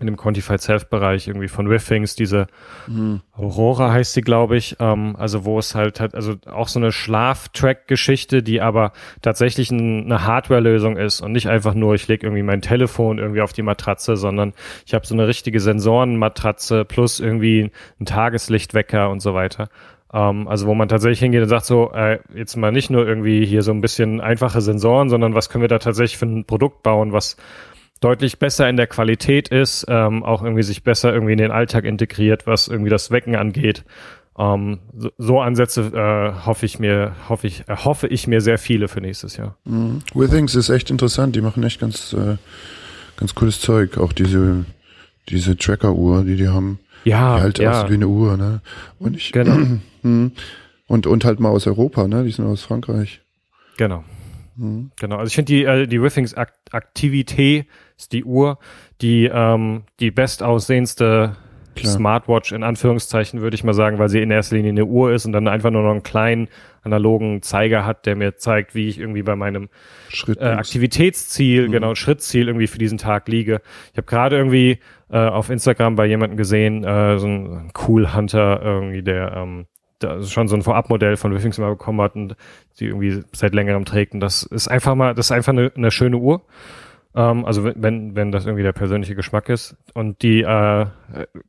in 0.00 0.06
dem 0.06 0.16
Quantified 0.16 0.60
Self-Bereich 0.60 1.28
irgendwie 1.28 1.48
von 1.48 1.66
Riffings, 1.66 2.14
diese 2.14 2.46
mhm. 2.86 3.20
Aurora 3.32 3.92
heißt 3.92 4.14
sie, 4.14 4.20
glaube 4.20 4.56
ich, 4.56 4.76
ähm, 4.80 5.16
also 5.16 5.44
wo 5.44 5.58
es 5.58 5.74
halt 5.74 6.00
hat, 6.00 6.14
also 6.14 6.34
auch 6.46 6.68
so 6.68 6.78
eine 6.78 6.92
Schlaftrack-Geschichte, 6.92 8.42
die 8.42 8.60
aber 8.60 8.92
tatsächlich 9.22 9.70
ein, 9.70 10.04
eine 10.04 10.24
Hardware-Lösung 10.26 10.96
ist 10.96 11.20
und 11.20 11.32
nicht 11.32 11.48
einfach 11.48 11.74
nur, 11.74 11.94
ich 11.94 12.08
lege 12.08 12.26
irgendwie 12.26 12.42
mein 12.42 12.62
Telefon 12.62 13.18
irgendwie 13.18 13.42
auf 13.42 13.52
die 13.52 13.62
Matratze, 13.62 14.16
sondern 14.16 14.54
ich 14.86 14.94
habe 14.94 15.06
so 15.06 15.14
eine 15.14 15.26
richtige 15.26 15.60
Sensorenmatratze 15.60 16.84
plus 16.84 17.20
irgendwie 17.20 17.70
ein 18.00 18.06
Tageslichtwecker 18.06 19.10
und 19.10 19.20
so 19.20 19.34
weiter. 19.34 19.68
Ähm, 20.12 20.48
also 20.48 20.66
wo 20.66 20.74
man 20.74 20.88
tatsächlich 20.88 21.20
hingeht 21.20 21.42
und 21.42 21.48
sagt 21.48 21.66
so, 21.66 21.92
äh, 21.92 22.18
jetzt 22.34 22.56
mal 22.56 22.72
nicht 22.72 22.90
nur 22.90 23.06
irgendwie 23.06 23.44
hier 23.44 23.62
so 23.62 23.72
ein 23.72 23.80
bisschen 23.80 24.20
einfache 24.20 24.60
Sensoren, 24.60 25.10
sondern 25.10 25.34
was 25.34 25.50
können 25.50 25.62
wir 25.62 25.68
da 25.68 25.78
tatsächlich 25.78 26.18
für 26.18 26.26
ein 26.26 26.44
Produkt 26.44 26.82
bauen, 26.82 27.12
was 27.12 27.36
deutlich 28.00 28.38
besser 28.38 28.68
in 28.68 28.76
der 28.76 28.86
Qualität 28.86 29.48
ist, 29.48 29.86
ähm, 29.88 30.22
auch 30.22 30.42
irgendwie 30.42 30.62
sich 30.62 30.82
besser 30.82 31.12
irgendwie 31.12 31.32
in 31.32 31.38
den 31.38 31.50
Alltag 31.50 31.84
integriert, 31.84 32.46
was 32.46 32.68
irgendwie 32.68 32.90
das 32.90 33.10
Wecken 33.10 33.34
angeht. 33.36 33.84
Ähm, 34.38 34.78
so, 34.96 35.10
so, 35.18 35.40
Ansätze 35.40 35.80
äh, 35.92 36.46
hoffe 36.46 36.64
ich 36.64 36.78
mir, 36.78 37.16
hoffe 37.28 37.48
ich, 37.48 37.68
äh, 37.68 37.74
hoffe 37.76 38.06
ich 38.06 38.28
mir 38.28 38.40
sehr 38.40 38.58
viele 38.58 38.86
für 38.86 39.00
nächstes 39.00 39.36
Jahr. 39.36 39.56
Mhm. 39.64 40.00
Withings 40.14 40.54
ist 40.54 40.68
echt 40.68 40.90
interessant, 40.90 41.34
die 41.34 41.40
machen 41.40 41.62
echt 41.64 41.80
ganz, 41.80 42.12
äh, 42.12 42.36
ganz 43.16 43.34
cooles 43.34 43.60
Zeug. 43.60 43.98
Auch 43.98 44.12
diese, 44.12 44.64
diese 45.28 45.56
Tracker-Uhr, 45.56 46.22
die 46.22 46.36
die 46.36 46.48
haben, 46.48 46.78
Ja, 47.02 47.36
die 47.38 47.42
halt 47.42 47.58
ja, 47.58 47.72
aussieht 47.72 47.90
wie 47.90 47.94
eine 47.94 48.06
Uhr, 48.06 48.36
ne? 48.36 48.60
Und 49.00 49.16
ich, 49.16 49.32
genau, 49.32 49.56
Hm. 50.02 50.30
und, 50.86 51.06
und 51.08 51.24
halt 51.24 51.40
mal 51.40 51.48
aus 51.48 51.66
Europa, 51.66 52.06
ne? 52.06 52.22
Die 52.22 52.30
sind 52.30 52.46
aus 52.46 52.62
Frankreich. 52.62 53.20
genau. 53.76 54.04
Hm. 54.56 54.90
Genau, 55.00 55.16
also 55.16 55.26
ich 55.28 55.34
finde 55.34 55.52
die, 55.52 55.64
äh, 55.64 55.86
die 55.86 56.00
Withings 56.02 56.34
Akt 56.34 56.56
ist 57.98 58.12
die 58.12 58.24
Uhr, 58.24 58.58
die 59.00 59.30
ähm, 59.32 59.82
die 60.00 60.10
bestaussehendste 60.10 61.36
Klar. 61.74 61.92
Smartwatch 61.92 62.52
in 62.52 62.64
Anführungszeichen, 62.64 63.40
würde 63.40 63.54
ich 63.54 63.62
mal 63.62 63.74
sagen, 63.74 63.98
weil 63.98 64.08
sie 64.08 64.20
in 64.20 64.30
erster 64.30 64.56
Linie 64.56 64.70
eine 64.70 64.84
Uhr 64.84 65.12
ist 65.12 65.26
und 65.26 65.32
dann 65.32 65.46
einfach 65.46 65.70
nur 65.70 65.82
noch 65.82 65.90
einen 65.92 66.02
kleinen 66.02 66.48
analogen 66.82 67.42
Zeiger 67.42 67.84
hat, 67.84 68.06
der 68.06 68.16
mir 68.16 68.36
zeigt, 68.36 68.74
wie 68.74 68.88
ich 68.88 68.98
irgendwie 68.98 69.22
bei 69.22 69.36
meinem 69.36 69.68
äh, 70.26 70.44
Aktivitätsziel, 70.44 71.68
Mhm. 71.68 71.72
genau, 71.72 71.94
Schrittziel 71.94 72.48
irgendwie 72.48 72.66
für 72.66 72.78
diesen 72.78 72.98
Tag 72.98 73.28
liege. 73.28 73.60
Ich 73.92 73.98
habe 73.98 74.06
gerade 74.06 74.36
irgendwie 74.36 74.78
äh, 75.10 75.18
auf 75.18 75.50
Instagram 75.50 75.96
bei 75.96 76.06
jemandem 76.06 76.36
gesehen, 76.36 76.84
äh, 76.84 77.18
so 77.18 77.26
ein, 77.26 77.70
Cool 77.86 78.12
Hunter 78.14 78.60
irgendwie, 78.62 79.02
der 79.02 79.32
ähm, 79.36 79.66
da 80.00 80.22
schon 80.22 80.48
so 80.48 80.56
ein 80.56 80.62
Vorabmodell 80.62 81.16
von 81.16 81.34
Withings 81.34 81.58
mal 81.58 81.70
bekommen 81.70 82.00
hat 82.00 82.14
und 82.14 82.36
die 82.78 82.86
irgendwie 82.86 83.22
seit 83.32 83.54
längerem 83.54 83.84
trägt. 83.84 84.14
Und 84.14 84.20
das 84.20 84.42
ist 84.44 84.68
einfach 84.68 84.94
mal, 84.94 85.14
das 85.14 85.26
ist 85.26 85.32
einfach 85.32 85.52
eine, 85.52 85.72
eine 85.76 85.90
schöne 85.90 86.16
Uhr. 86.18 86.42
Ähm, 87.18 87.44
also 87.44 87.64
wenn- 87.64 88.14
wenn, 88.14 88.30
das 88.30 88.46
irgendwie 88.46 88.62
der 88.62 88.72
persönliche 88.72 89.16
Geschmack 89.16 89.48
ist. 89.48 89.76
Und 89.92 90.22
die, 90.22 90.42
äh, 90.42 90.86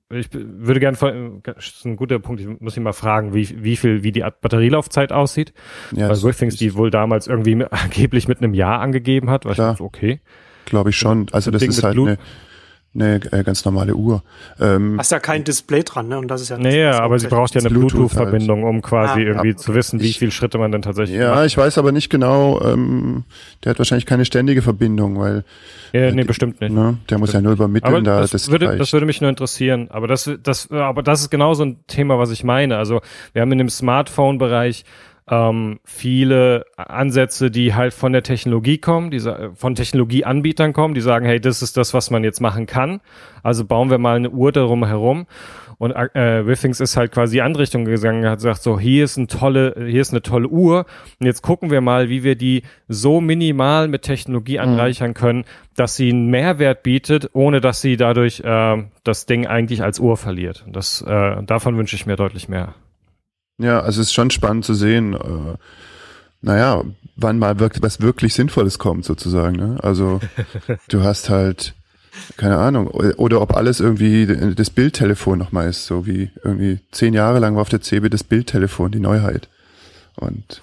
ich 0.09 0.29
würde 0.33 0.79
gerne, 0.79 0.97
das 1.43 1.67
ist 1.67 1.85
ein 1.85 1.95
guter 1.95 2.17
Punkt, 2.17 2.41
ich 2.41 2.47
muss 2.59 2.75
ihn 2.75 2.81
mal 2.81 2.93
fragen, 2.93 3.35
wie, 3.35 3.63
wie 3.63 3.75
viel, 3.75 4.01
wie 4.01 4.11
die 4.11 4.21
Batterielaufzeit 4.41 5.11
aussieht. 5.11 5.53
ja, 5.91 6.09
Weil 6.09 6.23
Withings 6.23 6.55
die 6.55 6.73
wohl 6.73 6.89
damals 6.89 7.27
irgendwie 7.27 7.53
mit, 7.53 7.71
angeblich 7.71 8.27
mit 8.27 8.39
einem 8.39 8.55
Jahr 8.55 8.79
angegeben 8.81 9.29
hat. 9.29 9.43
So, 9.43 9.75
okay. 9.85 10.21
glaube 10.65 10.89
ich 10.89 10.97
schon. 10.97 11.27
Also 11.33 11.51
das 11.51 11.59
Ding 11.59 11.69
ist 11.69 11.83
halt 11.83 11.93
Blut. 11.93 12.07
eine, 12.07 12.17
eine 12.95 13.15
äh, 13.31 13.43
ganz 13.43 13.63
normale 13.65 13.93
Uhr. 13.95 14.23
Ähm, 14.59 14.95
Hast 14.97 15.11
ja 15.11 15.19
kein 15.19 15.43
Display 15.43 15.83
dran, 15.83 16.07
ne? 16.07 16.17
Und 16.17 16.27
das 16.27 16.41
ist 16.41 16.49
ja. 16.49 16.57
Nee, 16.57 16.81
ja, 16.81 16.99
aber 17.01 17.19
sie 17.19 17.27
braucht 17.27 17.53
ja 17.53 17.59
eine 17.61 17.69
Bluetooth 17.69 17.91
Bluetooth-Verbindung, 18.09 18.63
um 18.63 18.81
quasi 18.81 19.19
Ah. 19.21 19.23
irgendwie 19.25 19.55
zu 19.55 19.75
wissen, 19.75 19.99
wie 20.01 20.07
Ich- 20.07 20.17
viele 20.19 20.31
Schritte 20.31 20.57
man 20.57 20.71
denn 20.71 20.81
tatsächlich 20.81 21.17
ja, 21.19 21.35
macht. 21.35 21.45
ich 21.45 21.55
weiß 21.57 21.77
aber 21.77 21.91
nicht 21.91 22.09
genau, 22.09 22.59
ähm, 22.61 23.25
der 23.63 23.71
hat 23.71 23.77
wahrscheinlich 23.79 24.07
keine 24.07 24.25
ständige 24.25 24.61
Verbindung, 24.63 25.19
weil 25.19 25.43
Ja, 25.93 26.09
nee, 26.11 26.23
bestimmt 26.23 26.61
nicht. 26.61 26.73
ne, 26.73 26.97
der 27.09 27.19
muss 27.19 27.31
ja 27.31 27.41
nur 27.41 27.53
übermitteln, 27.53 27.93
Aber 27.93 28.01
da 28.01 28.21
das, 28.21 28.31
das 28.31 28.49
würde, 28.49 28.67
reicht. 28.69 28.79
das 28.81 28.91
würde 28.91 29.05
mich 29.05 29.21
nur 29.21 29.29
interessieren. 29.29 29.87
Aber 29.91 30.07
das, 30.07 30.29
das, 30.41 30.69
aber 30.71 31.03
das 31.03 31.21
ist 31.21 31.29
genau 31.29 31.53
so 31.53 31.63
ein 31.65 31.77
Thema, 31.87 32.17
was 32.17 32.31
ich 32.31 32.43
meine. 32.43 32.77
Also 32.77 33.01
wir 33.33 33.41
haben 33.43 33.51
in 33.51 33.59
dem 33.59 33.69
Smartphone-Bereich 33.69 34.83
ähm, 35.29 35.79
viele 35.83 36.65
Ansätze, 36.75 37.51
die 37.51 37.75
halt 37.75 37.93
von 37.93 38.13
der 38.13 38.23
Technologie 38.23 38.79
kommen, 38.79 39.11
die 39.11 39.21
von 39.53 39.75
Technologieanbietern 39.75 40.73
kommen, 40.73 40.95
die 40.95 41.01
sagen, 41.01 41.25
hey, 41.25 41.39
das 41.39 41.61
ist 41.61 41.77
das, 41.77 41.93
was 41.93 42.09
man 42.09 42.23
jetzt 42.23 42.41
machen 42.41 42.65
kann. 42.65 42.99
Also 43.43 43.65
bauen 43.65 43.89
wir 43.89 43.99
mal 43.99 44.15
eine 44.15 44.31
Uhr 44.31 44.51
darum 44.51 44.85
herum. 44.85 45.27
Und 45.77 45.91
äh, 45.91 46.45
Withings 46.45 46.81
ist 46.81 46.97
halt 46.97 47.13
quasi 47.13 47.37
die 47.37 47.41
andere 47.41 47.63
Richtung 47.63 47.85
gegangen, 47.85 48.25
hat 48.25 48.39
gesagt, 48.39 48.61
so 48.61 48.77
hier 48.77 49.05
ist 49.05 49.17
eine 49.17 49.27
tolle, 49.27 49.75
hier 49.77 50.01
ist 50.01 50.11
eine 50.11 50.21
tolle 50.21 50.49
Uhr 50.49 50.85
und 51.21 51.25
jetzt 51.25 51.41
gucken 51.41 51.71
wir 51.71 51.79
mal, 51.79 52.09
wie 52.09 52.23
wir 52.25 52.35
die 52.35 52.63
so 52.89 53.21
minimal 53.21 53.87
mit 53.87 54.01
Technologie 54.01 54.59
anreichern 54.59 55.13
können, 55.13 55.45
dass 55.77 55.95
sie 55.95 56.09
einen 56.09 56.27
Mehrwert 56.27 56.83
bietet, 56.83 57.29
ohne 57.31 57.61
dass 57.61 57.79
sie 57.79 57.95
dadurch 57.95 58.41
äh, 58.41 58.83
das 59.05 59.25
Ding 59.25 59.47
eigentlich 59.47 59.81
als 59.81 60.01
Uhr 60.01 60.17
verliert. 60.17 60.65
Und 60.67 60.75
das, 60.75 61.01
äh, 61.01 61.43
davon 61.43 61.77
wünsche 61.77 61.95
ich 61.95 62.05
mir 62.05 62.17
deutlich 62.17 62.49
mehr. 62.49 62.73
Ja, 63.59 63.81
also 63.81 64.01
es 64.01 64.07
ist 64.07 64.13
schon 64.13 64.31
spannend 64.31 64.65
zu 64.65 64.73
sehen, 64.73 65.13
äh, 65.13 65.57
naja, 66.41 66.83
wann 67.17 67.37
mal 67.37 67.59
wirkt, 67.59 67.81
was 67.81 68.01
wirklich 68.01 68.33
Sinnvolles 68.33 68.79
kommt 68.79 69.05
sozusagen. 69.05 69.57
Ne? 69.57 69.77
Also 69.83 70.21
du 70.87 71.03
hast 71.03 71.29
halt, 71.29 71.75
keine 72.37 72.57
Ahnung, 72.57 72.87
oder 72.87 73.41
ob 73.41 73.55
alles 73.55 73.79
irgendwie 73.81 74.53
das 74.55 74.69
Bildtelefon 74.69 75.37
nochmal 75.37 75.69
ist, 75.69 75.85
so 75.85 76.07
wie 76.07 76.31
irgendwie 76.43 76.79
zehn 76.91 77.13
Jahre 77.13 77.39
lang 77.39 77.55
war 77.55 77.61
auf 77.61 77.69
der 77.69 77.81
CeBIT 77.81 78.13
das 78.13 78.23
Bildtelefon 78.23 78.91
die 78.91 78.99
Neuheit. 78.99 79.49
Und 80.15 80.61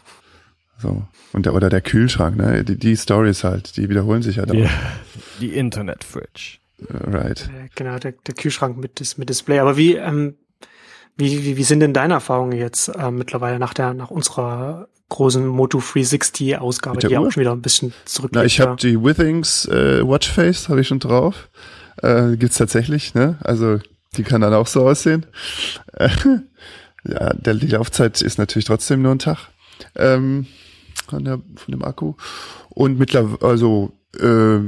so. 0.79 1.03
Und 1.33 1.45
der, 1.47 1.55
oder 1.55 1.69
der 1.69 1.83
Kühlschrank, 1.83 2.37
ne? 2.37 2.65
Die, 2.65 2.77
die 2.77 2.97
Stories 2.97 3.45
halt, 3.45 3.77
die 3.77 3.89
wiederholen 3.89 4.23
sich 4.23 4.39
halt 4.39 4.51
auch. 4.51 4.55
Die, 4.55 4.69
die 5.41 5.55
Internet-Fridge. 5.55 6.59
Right. 6.89 7.49
Äh, 7.49 7.69
Genau, 7.75 7.99
der, 7.99 8.13
der 8.27 8.35
Kühlschrank 8.35 8.79
mit, 8.79 9.01
mit 9.19 9.29
Display. 9.29 9.59
Aber 9.59 9.77
wie, 9.77 9.97
ähm, 9.97 10.35
wie, 11.17 11.45
wie, 11.45 11.57
wie 11.57 11.65
sind 11.65 11.81
denn 11.81 11.95
deine 11.95 12.15
Erfahrungen 12.15 12.53
jetzt 12.53 12.89
äh, 12.89 13.11
mittlerweile 13.11 13.59
nach 13.59 13.75
der, 13.75 13.95
nach 13.95 14.11
unserer 14.11 14.89
großen 15.09 15.47
Moto 15.47 15.79
360 15.79 16.59
Ausgabe, 16.59 16.99
die 16.99 17.07
ja 17.09 17.21
Uhr? 17.21 17.29
auch 17.29 17.33
schon 17.33 17.41
wieder 17.41 17.53
ein 17.53 17.63
bisschen 17.63 17.93
zurück. 18.05 18.33
Na, 18.35 18.45
ich 18.45 18.61
habe 18.61 18.77
die 18.77 19.03
Withings 19.03 19.67
äh, 19.67 20.07
Watchface, 20.07 20.69
habe 20.69 20.81
ich 20.81 20.89
schon 20.89 20.99
drauf. 20.99 21.49
Äh, 22.03 22.37
gibt's 22.37 22.59
tatsächlich, 22.59 23.15
ne? 23.15 23.39
Also 23.43 23.79
die 24.17 24.25
kann 24.25 24.41
dann 24.41 24.55
auch 24.55 24.67
so 24.67 24.87
aussehen. 24.87 25.27
Äh, 25.95 26.11
ja, 27.05 27.33
der, 27.35 27.55
die 27.55 27.69
Laufzeit 27.69 28.21
ist 28.21 28.39
natürlich 28.39 28.67
trotzdem 28.67 29.03
nur 29.03 29.13
ein 29.13 29.19
Tag 29.19 29.49
ähm, 29.95 30.47
von, 31.09 31.25
der, 31.25 31.41
von 31.55 31.73
dem 31.73 31.85
Akku. 31.85 32.15
Und 32.69 32.99
mittlerweile, 32.99 33.43
also 33.43 33.93
äh, 34.21 34.59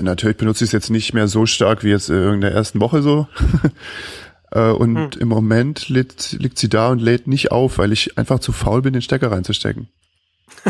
natürlich 0.00 0.36
benutze 0.36 0.64
ich 0.64 0.68
es 0.68 0.72
jetzt 0.72 0.90
nicht 0.90 1.14
mehr 1.14 1.28
so 1.28 1.46
stark 1.46 1.84
wie 1.84 1.90
jetzt 1.90 2.10
in 2.10 2.40
der 2.40 2.52
ersten 2.52 2.80
Woche 2.80 3.02
so. 3.02 3.26
äh, 4.54 4.70
und 4.70 4.96
Hm. 5.16 5.20
im 5.20 5.28
Moment 5.28 5.88
liegt, 5.88 6.32
liegt 6.32 6.58
sie 6.58 6.68
da 6.68 6.88
und 6.88 7.00
lädt 7.00 7.26
nicht 7.26 7.52
auf, 7.52 7.78
weil 7.78 7.92
ich 7.92 8.16
einfach 8.16 8.38
zu 8.40 8.52
faul 8.52 8.82
bin, 8.82 8.92
den 8.94 9.02
Stecker 9.02 9.30
reinzustecken. 9.30 9.88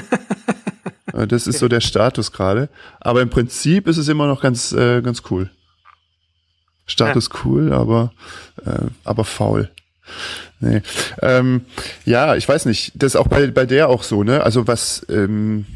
Äh, 1.12 1.28
Das 1.28 1.46
ist 1.46 1.60
so 1.60 1.68
der 1.68 1.80
Status 1.80 2.32
gerade. 2.32 2.68
Aber 3.00 3.22
im 3.22 3.30
Prinzip 3.30 3.86
ist 3.86 3.98
es 3.98 4.08
immer 4.08 4.26
noch 4.26 4.42
ganz, 4.42 4.72
äh, 4.72 5.00
ganz 5.00 5.22
cool. 5.30 5.48
Status 6.86 7.30
cool, 7.44 7.72
aber, 7.72 8.12
äh, 8.66 8.86
aber 9.04 9.24
faul. 9.24 9.70
Nee. 10.60 10.82
Ähm, 11.22 11.62
ja, 12.04 12.34
ich 12.36 12.48
weiß 12.48 12.66
nicht. 12.66 12.92
Das 12.96 13.14
ist 13.14 13.16
auch 13.16 13.28
bei, 13.28 13.46
bei 13.46 13.64
der 13.64 13.88
auch 13.88 14.02
so, 14.02 14.22
ne? 14.24 14.42
Also 14.42 14.66
was 14.66 15.06
ähm, 15.08 15.66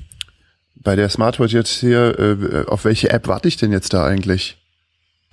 bei 0.75 0.97
der 0.97 1.09
Smartwatch 1.09 1.53
jetzt 1.53 1.79
hier, 1.81 2.19
äh, 2.19 2.65
auf 2.67 2.85
welche 2.85 3.11
App 3.11 3.29
warte 3.29 3.49
ich 3.49 3.57
denn 3.57 3.73
jetzt 3.73 3.95
da 3.95 4.05
eigentlich, 4.05 4.58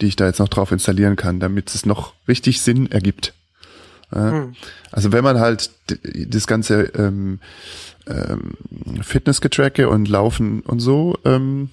die 0.01 0.07
ich 0.07 0.15
da 0.15 0.25
jetzt 0.25 0.39
noch 0.39 0.49
drauf 0.49 0.71
installieren 0.71 1.15
kann, 1.15 1.39
damit 1.39 1.73
es 1.73 1.85
noch 1.85 2.13
richtig 2.27 2.61
Sinn 2.61 2.91
ergibt? 2.91 3.33
Hm. 4.11 4.55
also 4.91 5.11
wenn 5.11 5.23
man 5.23 5.39
halt 5.39 5.71
das 6.27 6.45
ganze 6.45 6.83
ähm, 6.95 7.39
ähm, 8.07 8.53
Fitnessgetracke 9.01 9.89
und 9.89 10.07
Laufen 10.07 10.61
und 10.61 10.79
so 10.79 11.17
ähm, 11.25 11.71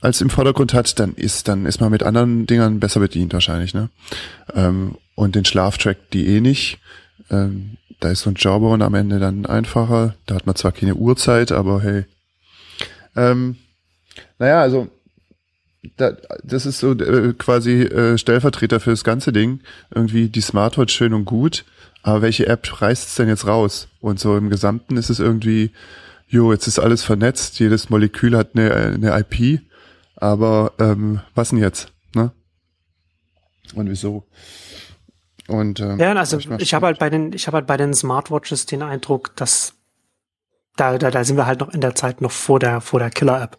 als 0.00 0.20
im 0.20 0.30
Vordergrund 0.30 0.74
hat, 0.74 0.98
dann 0.98 1.14
ist 1.14 1.48
dann 1.48 1.66
ist 1.66 1.80
man 1.80 1.90
mit 1.90 2.02
anderen 2.02 2.46
Dingern 2.46 2.80
besser 2.80 2.98
bedient 2.98 3.32
wahrscheinlich, 3.32 3.72
ne? 3.74 3.88
Ähm, 4.54 4.96
und 5.14 5.36
den 5.36 5.44
Schlaftrack 5.44 6.10
die 6.12 6.26
eh 6.26 6.40
nicht. 6.40 6.78
Ähm, 7.30 7.76
da 8.00 8.10
ist 8.10 8.22
so 8.22 8.30
ein 8.30 8.36
Jawbone 8.36 8.84
am 8.84 8.94
Ende 8.94 9.20
dann 9.20 9.46
einfacher. 9.46 10.16
Da 10.26 10.34
hat 10.34 10.46
man 10.46 10.56
zwar 10.56 10.72
keine 10.72 10.96
Uhrzeit, 10.96 11.52
aber 11.52 11.82
hey. 11.82 12.04
Ähm, 13.14 13.58
naja, 14.38 14.60
also 14.60 14.88
da, 15.96 16.12
das 16.42 16.66
ist 16.66 16.78
so 16.78 16.92
äh, 16.92 17.34
quasi 17.34 17.82
äh, 17.82 18.16
Stellvertreter 18.16 18.80
für 18.80 18.90
das 18.90 19.04
ganze 19.04 19.32
Ding. 19.32 19.60
Irgendwie 19.94 20.28
die 20.28 20.40
Smartwatch 20.40 20.94
schön 20.94 21.14
und 21.14 21.24
gut, 21.24 21.64
aber 22.02 22.22
welche 22.22 22.46
App 22.46 22.80
reißt 22.80 23.08
es 23.08 23.14
denn 23.16 23.28
jetzt 23.28 23.46
raus? 23.46 23.88
Und 24.00 24.20
so 24.20 24.36
im 24.36 24.48
Gesamten 24.48 24.96
ist 24.96 25.10
es 25.10 25.18
irgendwie, 25.18 25.72
jo, 26.28 26.52
jetzt 26.52 26.66
ist 26.66 26.78
alles 26.78 27.02
vernetzt, 27.02 27.58
jedes 27.58 27.90
Molekül 27.90 28.36
hat 28.36 28.50
eine, 28.54 28.72
eine 28.72 29.18
IP, 29.18 29.60
aber 30.16 30.72
ähm, 30.78 31.20
was 31.34 31.50
denn 31.50 31.58
jetzt? 31.58 31.92
Ne? 32.14 32.30
Und 33.74 33.90
wieso? 33.90 34.24
Und 35.48 35.80
ähm, 35.80 35.98
Ja, 35.98 36.12
also 36.14 36.38
ich 36.58 36.74
habe 36.74 36.86
halt 36.86 37.00
bei 37.00 37.10
den, 37.10 37.32
ich 37.32 37.48
habe 37.48 37.56
halt 37.56 37.66
bei 37.66 37.76
den 37.76 37.92
Smartwatches 37.92 38.66
den 38.66 38.82
Eindruck, 38.82 39.34
dass 39.34 39.74
da, 40.76 40.96
da, 40.96 41.10
da 41.10 41.24
sind 41.24 41.36
wir 41.36 41.46
halt 41.46 41.60
noch 41.60 41.70
in 41.70 41.80
der 41.80 41.96
Zeit 41.96 42.20
noch 42.20 42.30
vor 42.30 42.60
der, 42.60 42.80
vor 42.80 43.00
der 43.00 43.10
Killer-App. 43.10 43.58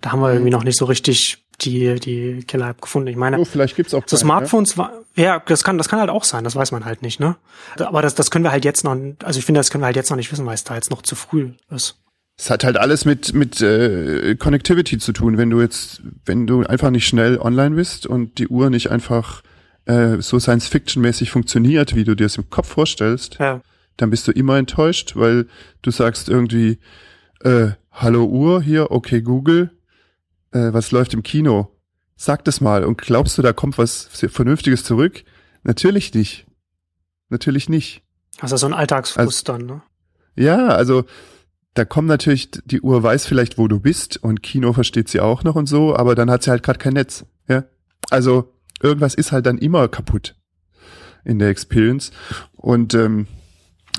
Da 0.00 0.12
haben 0.12 0.20
wir 0.20 0.32
irgendwie 0.32 0.50
noch 0.50 0.62
nicht 0.62 0.78
so 0.78 0.84
richtig 0.84 1.47
die, 1.60 1.98
die 1.98 2.44
Killer-App 2.46 2.80
gefunden. 2.80 3.08
Ich 3.08 3.16
meine, 3.16 3.38
oh, 3.38 3.44
vielleicht 3.44 3.76
gibt's 3.76 3.94
auch 3.94 4.02
so 4.06 4.16
keine, 4.16 4.20
Smartphones 4.20 4.78
war, 4.78 4.92
ja, 5.16 5.42
das 5.46 5.64
kann, 5.64 5.76
das 5.78 5.88
kann 5.88 5.98
halt 6.00 6.10
auch 6.10 6.24
sein, 6.24 6.44
das 6.44 6.54
weiß 6.54 6.70
man 6.72 6.84
halt 6.84 7.02
nicht, 7.02 7.18
ne? 7.20 7.36
Aber 7.78 8.02
das, 8.02 8.14
das 8.14 8.30
können 8.30 8.44
wir 8.44 8.52
halt 8.52 8.64
jetzt 8.64 8.84
noch, 8.84 8.96
also 9.24 9.38
ich 9.38 9.44
finde, 9.44 9.58
das 9.58 9.70
können 9.70 9.82
wir 9.82 9.86
halt 9.86 9.96
jetzt 9.96 10.10
noch 10.10 10.16
nicht 10.16 10.30
wissen, 10.30 10.46
weil 10.46 10.54
es 10.54 10.64
da 10.64 10.74
jetzt 10.76 10.90
noch 10.90 11.02
zu 11.02 11.16
früh 11.16 11.50
ist. 11.70 11.96
Es 12.40 12.50
hat 12.50 12.62
halt 12.62 12.76
alles 12.76 13.04
mit 13.04 13.34
mit 13.34 13.60
äh, 13.60 14.36
Connectivity 14.36 14.98
zu 14.98 15.12
tun. 15.12 15.38
Wenn 15.38 15.50
du 15.50 15.60
jetzt, 15.60 16.02
wenn 16.24 16.46
du 16.46 16.62
einfach 16.62 16.90
nicht 16.90 17.08
schnell 17.08 17.38
online 17.38 17.74
bist 17.74 18.06
und 18.06 18.38
die 18.38 18.46
Uhr 18.46 18.70
nicht 18.70 18.92
einfach 18.92 19.42
äh, 19.86 20.18
so 20.20 20.38
Science-Fiction-mäßig 20.38 21.32
funktioniert, 21.32 21.96
wie 21.96 22.04
du 22.04 22.14
dir 22.14 22.26
es 22.26 22.36
im 22.36 22.48
Kopf 22.48 22.68
vorstellst, 22.68 23.38
Ja. 23.40 23.60
dann 23.96 24.10
bist 24.10 24.28
du 24.28 24.30
immer 24.32 24.56
enttäuscht, 24.56 25.16
weil 25.16 25.48
du 25.82 25.90
sagst 25.90 26.28
irgendwie, 26.28 26.78
äh, 27.42 27.70
hallo 27.90 28.26
Uhr 28.26 28.62
hier, 28.62 28.92
okay 28.92 29.20
Google, 29.20 29.70
äh, 30.52 30.72
was 30.72 30.90
läuft 30.90 31.14
im 31.14 31.22
Kino? 31.22 31.74
Sag 32.16 32.44
das 32.44 32.60
mal 32.60 32.84
und 32.84 32.98
glaubst 32.98 33.38
du, 33.38 33.42
da 33.42 33.52
kommt 33.52 33.78
was 33.78 34.08
Vernünftiges 34.12 34.84
zurück? 34.84 35.24
Natürlich 35.62 36.12
nicht. 36.14 36.46
Natürlich 37.28 37.68
nicht. 37.68 38.02
Also 38.40 38.56
so 38.56 38.66
ein 38.66 38.74
Alltagsfrust 38.74 39.48
dann, 39.48 39.66
ne? 39.66 39.82
Ja, 40.34 40.68
also 40.68 41.04
da 41.74 41.84
kommt 41.84 42.08
natürlich, 42.08 42.50
die 42.64 42.80
Uhr 42.80 43.02
weiß 43.02 43.26
vielleicht, 43.26 43.58
wo 43.58 43.68
du 43.68 43.80
bist 43.80 44.16
und 44.16 44.42
Kino 44.42 44.72
versteht 44.72 45.08
sie 45.08 45.20
auch 45.20 45.44
noch 45.44 45.54
und 45.54 45.66
so, 45.66 45.94
aber 45.94 46.14
dann 46.14 46.30
hat 46.30 46.42
sie 46.42 46.50
halt 46.50 46.62
gerade 46.62 46.78
kein 46.78 46.94
Netz. 46.94 47.24
Ja, 47.48 47.64
also 48.10 48.52
irgendwas 48.80 49.14
ist 49.14 49.32
halt 49.32 49.46
dann 49.46 49.58
immer 49.58 49.88
kaputt 49.88 50.34
in 51.24 51.38
der 51.38 51.48
Experience. 51.50 52.10
Und 52.56 52.94
ähm, 52.94 53.26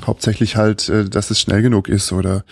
hauptsächlich 0.06 0.56
halt, 0.56 0.90
äh, 0.90 1.10
dass 1.10 1.32
es 1.32 1.40
schnell 1.40 1.62
genug 1.62 1.88
ist 1.90 2.12
oder 2.12 2.44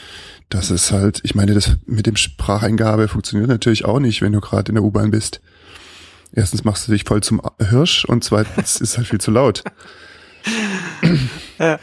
dass 0.50 0.70
es 0.70 0.92
halt, 0.92 1.22
ich 1.24 1.36
meine, 1.36 1.54
das 1.54 1.78
mit 1.86 2.06
dem 2.06 2.16
Spracheingabe 2.16 3.08
funktioniert 3.08 3.50
natürlich 3.50 3.86
auch 3.86 4.00
nicht, 4.00 4.22
wenn 4.22 4.32
du 4.32 4.40
gerade 4.40 4.70
in 4.70 4.76
der 4.76 4.84
U-Bahn 4.84 5.12
bist. 5.12 5.42
Erstens 6.34 6.64
machst 6.64 6.88
du 6.88 6.92
dich 6.92 7.04
voll 7.04 7.22
zum 7.22 7.42
Hirsch 7.60 8.06
und 8.06 8.24
zweitens 8.24 8.76
ist 8.82 8.98
halt 8.98 9.08
viel 9.08 9.22
zu 9.22 9.32
laut. 9.32 9.64
Ja. 11.60 11.80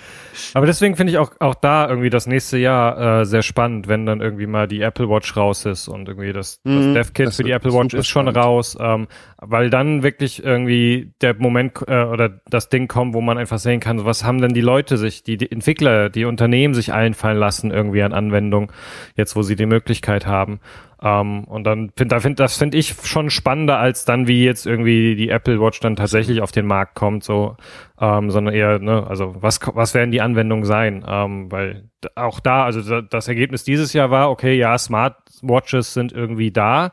Aber 0.54 0.66
deswegen 0.66 0.96
finde 0.96 1.12
ich 1.12 1.18
auch, 1.18 1.32
auch 1.40 1.54
da 1.54 1.88
irgendwie 1.88 2.10
das 2.10 2.26
nächste 2.26 2.58
Jahr 2.58 3.20
äh, 3.20 3.24
sehr 3.26 3.42
spannend, 3.42 3.88
wenn 3.88 4.06
dann 4.06 4.20
irgendwie 4.20 4.46
mal 4.46 4.68
die 4.68 4.80
Apple 4.80 5.08
Watch 5.08 5.36
raus 5.36 5.64
ist 5.64 5.88
und 5.88 6.08
irgendwie 6.08 6.32
das, 6.32 6.60
das 6.62 6.72
mhm, 6.72 6.94
Dev-Kit 6.94 7.34
für 7.34 7.42
die 7.42 7.50
Apple 7.50 7.72
Watch 7.72 7.94
ist 7.94 8.06
schon 8.06 8.24
spannend. 8.24 8.38
raus, 8.38 8.76
ähm, 8.80 9.08
weil 9.38 9.70
dann 9.70 10.02
wirklich 10.02 10.42
irgendwie 10.42 11.12
der 11.20 11.34
Moment 11.34 11.78
äh, 11.86 12.04
oder 12.04 12.40
das 12.46 12.68
Ding 12.68 12.88
kommt, 12.88 13.14
wo 13.14 13.20
man 13.20 13.38
einfach 13.38 13.58
sehen 13.58 13.80
kann, 13.80 14.04
was 14.04 14.24
haben 14.24 14.40
denn 14.40 14.54
die 14.54 14.60
Leute 14.60 14.96
sich, 14.96 15.22
die, 15.22 15.36
die 15.36 15.50
Entwickler, 15.50 16.10
die 16.10 16.24
Unternehmen 16.24 16.74
sich 16.74 16.92
einfallen 16.92 17.38
lassen 17.38 17.70
irgendwie 17.70 18.02
an 18.02 18.12
Anwendung, 18.12 18.72
jetzt 19.16 19.36
wo 19.36 19.42
sie 19.42 19.56
die 19.56 19.66
Möglichkeit 19.66 20.26
haben. 20.26 20.60
Um, 21.02 21.08
ähm, 21.08 21.44
und 21.44 21.64
dann 21.64 21.90
finde 21.96 22.14
da 22.14 22.20
find, 22.20 22.40
das 22.40 22.56
finde 22.56 22.78
ich 22.78 22.94
schon 23.02 23.28
spannender 23.28 23.78
als 23.78 24.04
dann 24.04 24.26
wie 24.26 24.44
jetzt 24.44 24.66
irgendwie 24.66 25.16
die 25.16 25.28
Apple 25.28 25.60
Watch 25.60 25.80
dann 25.80 25.96
tatsächlich 25.96 26.40
auf 26.40 26.52
den 26.52 26.66
Markt 26.66 26.94
kommt, 26.94 27.24
so, 27.24 27.56
um, 27.96 28.06
ähm, 28.06 28.30
sondern 28.30 28.54
eher, 28.54 28.78
ne, 28.78 29.06
also 29.06 29.34
was 29.38 29.60
was 29.74 29.94
werden 29.94 30.12
die 30.12 30.20
Anwendungen 30.20 30.64
sein? 30.64 31.02
Um, 31.02 31.10
ähm, 31.10 31.52
weil 31.52 31.88
auch 32.14 32.40
da, 32.40 32.64
also 32.64 33.00
das 33.00 33.28
Ergebnis 33.28 33.64
dieses 33.64 33.92
Jahr 33.92 34.10
war, 34.10 34.30
okay, 34.30 34.56
ja, 34.56 34.76
Smart 34.78 35.16
Watches 35.42 35.94
sind 35.94 36.12
irgendwie 36.12 36.50
da, 36.50 36.92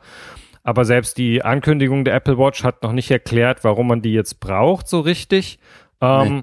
aber 0.62 0.84
selbst 0.84 1.18
die 1.18 1.42
Ankündigung 1.44 2.04
der 2.04 2.14
Apple 2.14 2.38
Watch 2.38 2.64
hat 2.64 2.82
noch 2.82 2.92
nicht 2.92 3.10
erklärt, 3.10 3.64
warum 3.64 3.88
man 3.88 4.02
die 4.02 4.12
jetzt 4.12 4.40
braucht, 4.40 4.88
so 4.88 5.00
richtig. 5.00 5.58
Nee. 6.00 6.42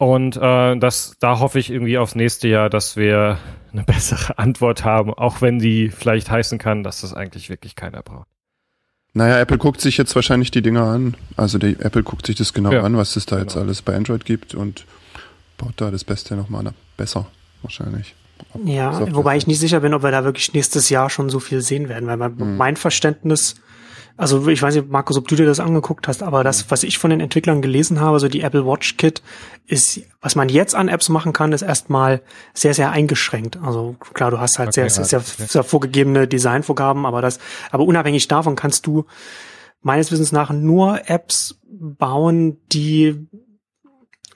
Und 0.00 0.38
äh, 0.38 0.78
das, 0.78 1.12
da 1.20 1.40
hoffe 1.40 1.58
ich 1.58 1.70
irgendwie 1.70 1.98
aufs 1.98 2.14
nächste 2.14 2.48
Jahr, 2.48 2.70
dass 2.70 2.96
wir 2.96 3.36
eine 3.70 3.82
bessere 3.86 4.38
Antwort 4.38 4.82
haben, 4.82 5.12
auch 5.12 5.42
wenn 5.42 5.58
die 5.58 5.90
vielleicht 5.90 6.30
heißen 6.30 6.56
kann, 6.56 6.82
dass 6.82 7.02
das 7.02 7.12
eigentlich 7.12 7.50
wirklich 7.50 7.76
keiner 7.76 8.02
braucht. 8.02 8.26
Naja, 9.12 9.38
Apple 9.38 9.58
guckt 9.58 9.82
sich 9.82 9.98
jetzt 9.98 10.14
wahrscheinlich 10.16 10.50
die 10.50 10.62
Dinger 10.62 10.84
an. 10.84 11.18
Also 11.36 11.58
die 11.58 11.78
Apple 11.78 12.02
guckt 12.02 12.26
sich 12.26 12.36
das 12.36 12.54
genau 12.54 12.72
ja. 12.72 12.82
an, 12.82 12.96
was 12.96 13.14
es 13.16 13.26
da 13.26 13.40
jetzt 13.40 13.52
genau. 13.52 13.66
alles 13.66 13.82
bei 13.82 13.94
Android 13.94 14.24
gibt 14.24 14.54
und 14.54 14.86
baut 15.58 15.74
da 15.76 15.90
das 15.90 16.04
Beste 16.04 16.34
nochmal 16.34 16.72
besser, 16.96 17.26
wahrscheinlich. 17.60 18.14
Ja, 18.64 19.14
wobei 19.14 19.36
ich 19.36 19.46
nicht 19.46 19.60
sicher 19.60 19.80
bin, 19.80 19.92
ob 19.92 20.02
wir 20.02 20.12
da 20.12 20.24
wirklich 20.24 20.54
nächstes 20.54 20.88
Jahr 20.88 21.10
schon 21.10 21.28
so 21.28 21.40
viel 21.40 21.60
sehen 21.60 21.90
werden, 21.90 22.08
weil 22.08 22.16
mein, 22.16 22.38
hm. 22.38 22.56
mein 22.56 22.76
Verständnis 22.76 23.56
also 24.20 24.46
ich 24.48 24.60
weiß 24.60 24.74
nicht, 24.74 24.90
Markus, 24.90 25.16
ob 25.16 25.28
du 25.28 25.34
dir 25.34 25.46
das 25.46 25.60
angeguckt 25.60 26.06
hast, 26.06 26.22
aber 26.22 26.44
das, 26.44 26.66
mhm. 26.66 26.70
was 26.70 26.82
ich 26.82 26.98
von 26.98 27.08
den 27.08 27.20
Entwicklern 27.20 27.62
gelesen 27.62 28.00
habe, 28.00 28.20
so 28.20 28.28
die 28.28 28.42
Apple 28.42 28.66
Watch 28.66 28.98
Kit, 28.98 29.22
ist, 29.66 30.02
was 30.20 30.36
man 30.36 30.50
jetzt 30.50 30.74
an 30.74 30.88
Apps 30.88 31.08
machen 31.08 31.32
kann, 31.32 31.52
ist 31.52 31.62
erstmal 31.62 32.20
sehr, 32.52 32.74
sehr 32.74 32.90
eingeschränkt. 32.90 33.58
Also 33.62 33.96
klar, 34.12 34.30
du 34.30 34.38
hast 34.38 34.58
halt 34.58 34.68
okay, 34.68 34.90
sehr, 34.90 35.04
sehr, 35.04 35.20
sehr, 35.20 35.46
sehr 35.46 35.64
vorgegebene 35.64 36.28
Designvorgaben, 36.28 37.06
aber 37.06 37.22
das, 37.22 37.38
aber 37.70 37.84
unabhängig 37.84 38.28
davon 38.28 38.56
kannst 38.56 38.86
du 38.86 39.06
meines 39.80 40.12
Wissens 40.12 40.32
nach 40.32 40.50
nur 40.50 41.08
Apps 41.08 41.58
bauen, 41.66 42.58
die 42.72 43.26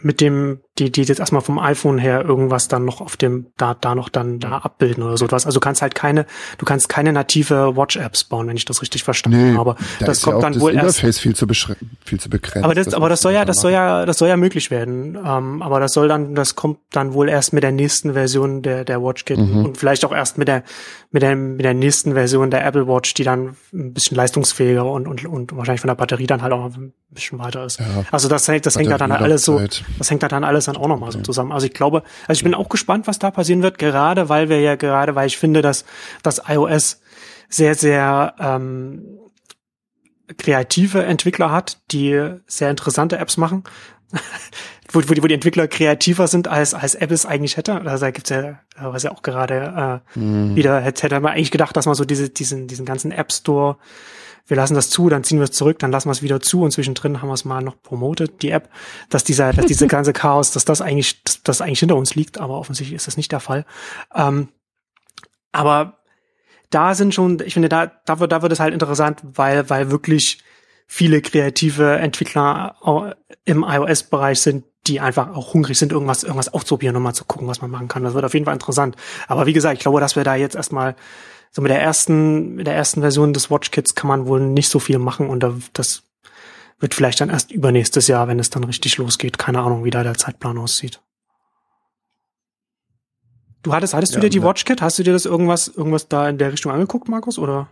mit 0.00 0.22
dem, 0.22 0.60
die, 0.78 0.90
die 0.90 1.02
jetzt 1.02 1.20
erstmal 1.20 1.42
vom 1.42 1.60
iPhone 1.60 1.98
her 1.98 2.24
irgendwas 2.24 2.66
dann 2.66 2.84
noch 2.84 3.00
auf 3.00 3.16
dem, 3.16 3.46
da, 3.56 3.74
da 3.74 3.94
noch 3.94 4.08
dann 4.08 4.40
da 4.40 4.58
abbilden 4.58 5.04
oder 5.04 5.16
so 5.16 5.24
etwas. 5.24 5.46
Also 5.46 5.60
du 5.60 5.60
kannst 5.60 5.82
halt 5.82 5.94
keine, 5.94 6.26
du 6.58 6.66
kannst 6.66 6.88
keine 6.88 7.12
native 7.12 7.76
Watch-Apps 7.76 8.24
bauen, 8.24 8.48
wenn 8.48 8.56
ich 8.56 8.64
das 8.64 8.82
richtig 8.82 9.04
verstanden 9.04 9.52
nee, 9.52 9.56
habe. 9.56 9.76
Da 10.00 10.06
das 10.06 10.22
kommt 10.22 10.36
ja 10.36 10.40
dann 10.42 10.54
das 10.54 10.62
wohl 10.62 10.72
Interface 10.72 11.04
erst. 11.04 11.20
viel 11.20 11.36
zu 11.36 11.46
viel 12.04 12.20
zu 12.20 12.28
begrenzt. 12.28 12.64
Aber 12.64 12.74
das, 12.74 12.86
das 12.86 12.94
aber 12.94 13.08
das 13.08 13.20
soll 13.20 13.32
ja, 13.32 13.44
das 13.44 13.60
soll 13.60 13.70
ja, 13.70 14.04
das 14.04 14.18
soll 14.18 14.28
ja 14.28 14.36
möglich 14.36 14.72
werden. 14.72 15.16
Ähm, 15.24 15.62
aber 15.62 15.78
das 15.78 15.92
soll 15.92 16.08
dann, 16.08 16.34
das 16.34 16.56
kommt 16.56 16.78
dann 16.90 17.14
wohl 17.14 17.28
erst 17.28 17.52
mit 17.52 17.62
der 17.62 17.72
nächsten 17.72 18.14
Version 18.14 18.62
der, 18.62 18.84
der 18.84 19.00
WatchKit 19.00 19.38
mhm. 19.38 19.64
und 19.64 19.78
vielleicht 19.78 20.04
auch 20.04 20.12
erst 20.12 20.38
mit 20.38 20.48
der, 20.48 20.64
mit 21.12 21.22
der, 21.22 21.36
mit 21.36 21.64
der 21.64 21.74
nächsten 21.74 22.14
Version 22.14 22.50
der 22.50 22.66
Apple 22.66 22.88
Watch, 22.88 23.14
die 23.14 23.22
dann 23.22 23.56
ein 23.72 23.92
bisschen 23.92 24.16
leistungsfähiger 24.16 24.84
und, 24.84 25.06
und, 25.06 25.24
und 25.24 25.56
wahrscheinlich 25.56 25.82
von 25.82 25.88
der 25.88 25.94
Batterie 25.94 26.26
dann 26.26 26.42
halt 26.42 26.52
auch 26.52 26.74
ein 26.74 26.92
bisschen 27.10 27.38
weiter 27.38 27.64
ist. 27.64 27.78
Ja. 27.78 27.86
Also 28.10 28.28
das, 28.28 28.46
das 28.46 28.76
hängt 28.76 28.90
da 28.90 28.98
dann 28.98 29.12
halt 29.12 29.22
alles 29.22 29.44
so, 29.44 29.60
das 29.98 30.10
hängt 30.10 30.24
da 30.24 30.28
dann 30.28 30.42
alles 30.42 30.63
dann 30.64 30.76
auch 30.76 30.88
nochmal 30.88 31.12
so 31.12 31.20
zusammen. 31.20 31.52
Also 31.52 31.66
ich 31.66 31.74
glaube, 31.74 32.02
also 32.26 32.38
ich 32.38 32.44
bin 32.44 32.54
auch 32.54 32.68
gespannt, 32.68 33.06
was 33.06 33.18
da 33.18 33.30
passieren 33.30 33.62
wird, 33.62 33.78
gerade 33.78 34.28
weil 34.28 34.48
wir 34.48 34.60
ja 34.60 34.76
gerade, 34.76 35.14
weil 35.14 35.26
ich 35.26 35.38
finde, 35.38 35.62
dass 35.62 35.84
das 36.22 36.42
iOS 36.48 37.00
sehr, 37.48 37.74
sehr 37.74 38.34
ähm, 38.38 39.18
kreative 40.38 41.04
Entwickler 41.04 41.50
hat, 41.50 41.78
die 41.90 42.30
sehr 42.46 42.70
interessante 42.70 43.18
Apps 43.18 43.36
machen. 43.36 43.64
wo, 44.92 45.00
wo, 45.00 45.14
die, 45.14 45.22
wo 45.22 45.26
die 45.26 45.34
Entwickler 45.34 45.68
kreativer 45.68 46.28
sind, 46.28 46.48
als, 46.48 46.74
als 46.74 46.94
Apple 46.94 47.14
es 47.14 47.26
eigentlich 47.26 47.56
hätte. 47.56 47.80
Also 47.82 48.06
da 48.06 48.10
gibt's 48.10 48.30
ja, 48.30 48.60
was 48.76 49.02
ja 49.02 49.12
auch 49.12 49.22
gerade 49.22 50.02
äh, 50.14 50.18
mhm. 50.18 50.54
wieder, 50.54 50.80
hätte, 50.80 51.02
hätte 51.02 51.20
man 51.20 51.32
eigentlich 51.32 51.50
gedacht, 51.50 51.76
dass 51.76 51.86
man 51.86 51.94
so 51.94 52.04
diese, 52.04 52.30
diesen, 52.30 52.68
diesen 52.68 52.86
ganzen 52.86 53.10
App 53.10 53.32
Store 53.32 53.76
wir 54.46 54.56
lassen 54.56 54.74
das 54.74 54.90
zu, 54.90 55.08
dann 55.08 55.24
ziehen 55.24 55.38
wir 55.38 55.44
es 55.44 55.52
zurück, 55.52 55.78
dann 55.78 55.90
lassen 55.90 56.08
wir 56.08 56.12
es 56.12 56.22
wieder 56.22 56.40
zu 56.40 56.62
und 56.62 56.70
zwischendrin 56.70 57.22
haben 57.22 57.28
wir 57.28 57.34
es 57.34 57.44
mal 57.44 57.62
noch 57.62 57.80
promotet, 57.82 58.42
die 58.42 58.50
App, 58.50 58.68
dass 59.08 59.24
dieser, 59.24 59.52
dass 59.52 59.66
diese 59.66 59.86
ganze 59.88 60.12
Chaos, 60.12 60.50
dass 60.50 60.64
das 60.64 60.80
eigentlich, 60.80 61.22
dass 61.24 61.42
das 61.42 61.60
eigentlich 61.60 61.80
hinter 61.80 61.96
uns 61.96 62.14
liegt, 62.14 62.38
aber 62.38 62.58
offensichtlich 62.58 62.96
ist 62.96 63.06
das 63.06 63.16
nicht 63.16 63.32
der 63.32 63.40
Fall. 63.40 63.64
Ähm, 64.14 64.48
aber 65.52 65.98
da 66.70 66.94
sind 66.94 67.14
schon, 67.14 67.40
ich 67.44 67.54
finde, 67.54 67.68
da, 67.68 67.86
da 67.86 68.18
wird, 68.20 68.32
da 68.32 68.42
wird 68.42 68.52
es 68.52 68.60
halt 68.60 68.74
interessant, 68.74 69.20
weil, 69.22 69.70
weil 69.70 69.90
wirklich 69.90 70.42
viele 70.86 71.22
kreative 71.22 71.96
Entwickler 71.96 73.16
im 73.44 73.64
iOS-Bereich 73.66 74.40
sind, 74.40 74.64
die 74.86 75.00
einfach 75.00 75.34
auch 75.34 75.54
hungrig 75.54 75.78
sind, 75.78 75.92
irgendwas, 75.92 76.24
irgendwas 76.24 76.52
auszuprobieren 76.52 76.96
und 76.96 77.02
mal 77.02 77.14
zu 77.14 77.24
gucken, 77.24 77.48
was 77.48 77.62
man 77.62 77.70
machen 77.70 77.88
kann. 77.88 78.04
Das 78.04 78.14
wird 78.14 78.24
auf 78.24 78.34
jeden 78.34 78.44
Fall 78.44 78.54
interessant. 78.54 78.96
Aber 79.28 79.46
wie 79.46 79.54
gesagt, 79.54 79.74
ich 79.74 79.80
glaube, 79.80 80.00
dass 80.00 80.16
wir 80.16 80.24
da 80.24 80.34
jetzt 80.34 80.56
erstmal 80.56 80.94
so 81.54 81.62
mit 81.62 81.70
der 81.70 81.80
ersten, 81.80 82.56
mit 82.56 82.66
der 82.66 82.74
ersten 82.74 83.00
Version 83.00 83.32
des 83.32 83.48
WatchKits 83.48 83.94
kann 83.94 84.08
man 84.08 84.26
wohl 84.26 84.40
nicht 84.40 84.68
so 84.68 84.80
viel 84.80 84.98
machen 84.98 85.28
und 85.28 85.46
das 85.72 86.02
wird 86.80 86.94
vielleicht 86.94 87.20
dann 87.20 87.30
erst 87.30 87.52
übernächstes 87.52 88.08
Jahr, 88.08 88.26
wenn 88.26 88.40
es 88.40 88.50
dann 88.50 88.64
richtig 88.64 88.98
losgeht. 88.98 89.38
Keine 89.38 89.60
Ahnung, 89.60 89.84
wie 89.84 89.90
da 89.90 90.02
der 90.02 90.14
Zeitplan 90.14 90.58
aussieht. 90.58 91.00
Du 93.62 93.72
hattest, 93.72 93.94
hattest 93.94 94.14
ja, 94.14 94.20
du 94.20 94.26
dir 94.26 94.30
die 94.30 94.40
ne. 94.40 94.46
WatchKit? 94.46 94.82
Hast 94.82 94.98
du 94.98 95.04
dir 95.04 95.12
das 95.12 95.26
irgendwas, 95.26 95.68
irgendwas 95.68 96.08
da 96.08 96.28
in 96.28 96.38
der 96.38 96.52
Richtung 96.52 96.72
angeguckt, 96.72 97.08
Markus, 97.08 97.38
oder? 97.38 97.68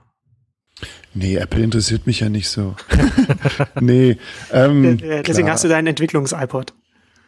Nee, 1.13 1.35
Apple 1.35 1.65
interessiert 1.65 2.07
mich 2.07 2.21
ja 2.21 2.29
nicht 2.29 2.49
so. 2.49 2.77
nee. 3.81 4.17
Ähm, 4.53 4.99
Deswegen 4.99 5.23
klar. 5.25 5.55
hast 5.55 5.65
du 5.65 5.69
deinen 5.69 5.89
Entwicklungs-iPod. 5.89 6.73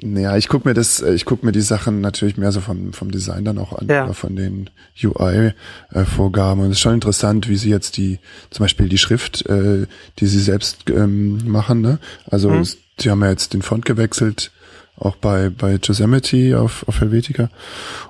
Ja, 0.01 0.37
ich 0.37 0.49
guck 0.49 0.65
mir 0.65 0.75
das, 0.75 1.01
äh, 1.01 1.15
ich 1.15 1.25
guck 1.25 1.45
mir 1.45 1.53
die 1.53 1.61
Sachen 1.61 2.01
natürlich 2.01 2.37
mehr 2.37 2.53
so 2.53 2.61
vom, 2.61 2.93
vom 2.93 3.11
Design 3.11 3.45
dann 3.45 3.59
auch 3.59 3.73
an, 3.73 3.89
ja. 3.89 4.13
von 4.13 4.37
den 4.37 4.71
UI-Vorgaben. 5.03 6.63
Und 6.63 6.71
es 6.71 6.77
ist 6.77 6.81
schon 6.81 6.95
interessant, 6.95 7.49
wie 7.49 7.57
sie 7.57 7.71
jetzt 7.71 7.97
die, 7.97 8.19
zum 8.51 8.65
Beispiel 8.65 8.89
die 8.89 8.99
Schrift, 8.99 9.47
äh, 9.47 9.87
die 10.19 10.27
sie 10.27 10.41
selbst 10.41 10.91
ähm, 10.91 11.49
machen, 11.49 11.81
ne? 11.81 11.99
Also 12.27 12.51
mhm. 12.51 12.65
sie 12.99 13.11
haben 13.11 13.23
ja 13.23 13.31
jetzt 13.31 13.55
den 13.55 13.63
Font 13.63 13.85
gewechselt, 13.85 14.51
auch 14.97 15.17
bei, 15.17 15.51
bei 15.51 15.79
Yosemite 15.83 16.59
auf, 16.59 16.87
auf 16.87 17.01
Helvetica 17.01 17.51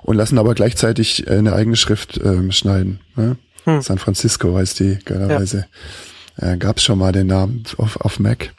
und 0.02 0.16
lassen 0.16 0.38
aber 0.38 0.54
gleichzeitig 0.54 1.26
äh, 1.26 1.38
eine 1.38 1.54
eigene 1.54 1.76
Schrift 1.76 2.20
ähm, 2.22 2.52
schneiden. 2.52 3.00
Ne? 3.16 3.36
Mhm. 3.66 3.80
San 3.82 3.98
Francisco 3.98 4.56
heißt 4.56 4.80
die, 4.80 4.98
geilerweise. 5.04 5.66
Ja. 6.40 6.52
Äh, 6.52 6.56
Gab 6.58 6.78
es 6.78 6.82
schon 6.82 6.98
mal 6.98 7.12
den 7.12 7.28
Namen 7.28 7.64
auf, 7.78 8.00
auf 8.00 8.18
Mac 8.18 8.52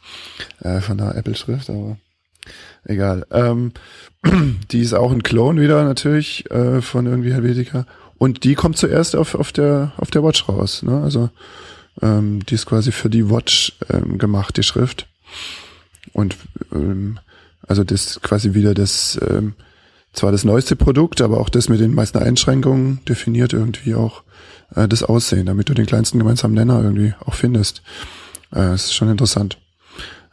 äh, 0.62 0.80
von 0.82 0.98
der 0.98 1.16
Apple-Schrift, 1.16 1.70
aber 1.70 1.98
egal. 2.86 3.26
Ähm, 3.32 3.72
die 4.72 4.82
ist 4.82 4.94
auch 4.94 5.12
ein 5.12 5.24
Clone 5.24 5.62
wieder 5.62 5.84
natürlich 5.84 6.50
äh, 6.52 6.82
von 6.82 7.06
irgendwie 7.06 7.34
Helvetica. 7.34 7.86
Und 8.18 8.44
die 8.44 8.56
kommt 8.56 8.78
zuerst 8.78 9.16
auf, 9.16 9.36
auf, 9.36 9.52
der, 9.52 9.92
auf 9.98 10.10
der 10.10 10.24
Watch 10.24 10.48
raus. 10.48 10.84
Ne? 10.84 11.02
Also 11.02 11.30
ähm, 12.02 12.46
die 12.46 12.56
ist 12.56 12.66
quasi 12.66 12.92
für 12.92 13.10
die 13.10 13.30
Watch 13.30 13.74
ähm, 13.90 14.18
gemacht, 14.18 14.58
die 14.58 14.64
Schrift. 14.64 15.08
Und 16.14 16.38
ähm, 16.74 17.20
also 17.68 17.84
das 17.84 18.22
quasi 18.22 18.54
wieder 18.54 18.74
das, 18.74 19.20
ähm, 19.30 19.54
zwar 20.14 20.32
das 20.32 20.46
neueste 20.46 20.76
Produkt, 20.76 21.22
aber 21.22 21.40
auch 21.40 21.50
das 21.50 21.68
mit 21.68 21.82
den 21.82 21.94
meisten 21.94 22.20
Einschränkungen 22.20 23.04
definiert 23.06 23.54
irgendwie 23.54 23.96
auch 23.96 24.24
äh, 24.76 24.88
das 24.88 25.04
Aussehen, 25.04 25.46
damit 25.46 25.68
du 25.68 25.74
den 25.74 25.86
kleinsten 25.86 26.20
gemeinsamen 26.20 26.54
Nenner 26.54 26.82
irgendwie 26.82 27.14
auch 27.26 27.34
findest. 27.34 27.82
Äh, 28.54 28.76
ist 28.76 28.94
schon 28.94 29.10
interessant 29.10 29.58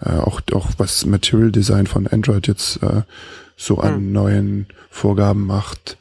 äh, 0.04 0.10
auch, 0.10 0.40
auch 0.52 0.70
was 0.78 1.06
Material 1.06 1.52
Design 1.52 1.86
von 1.86 2.06
Android 2.06 2.46
jetzt 2.46 2.82
äh, 2.82 3.02
so 3.56 3.78
an 3.78 3.96
hm. 3.96 4.12
neuen 4.12 4.66
Vorgaben 4.90 5.46
macht. 5.46 5.96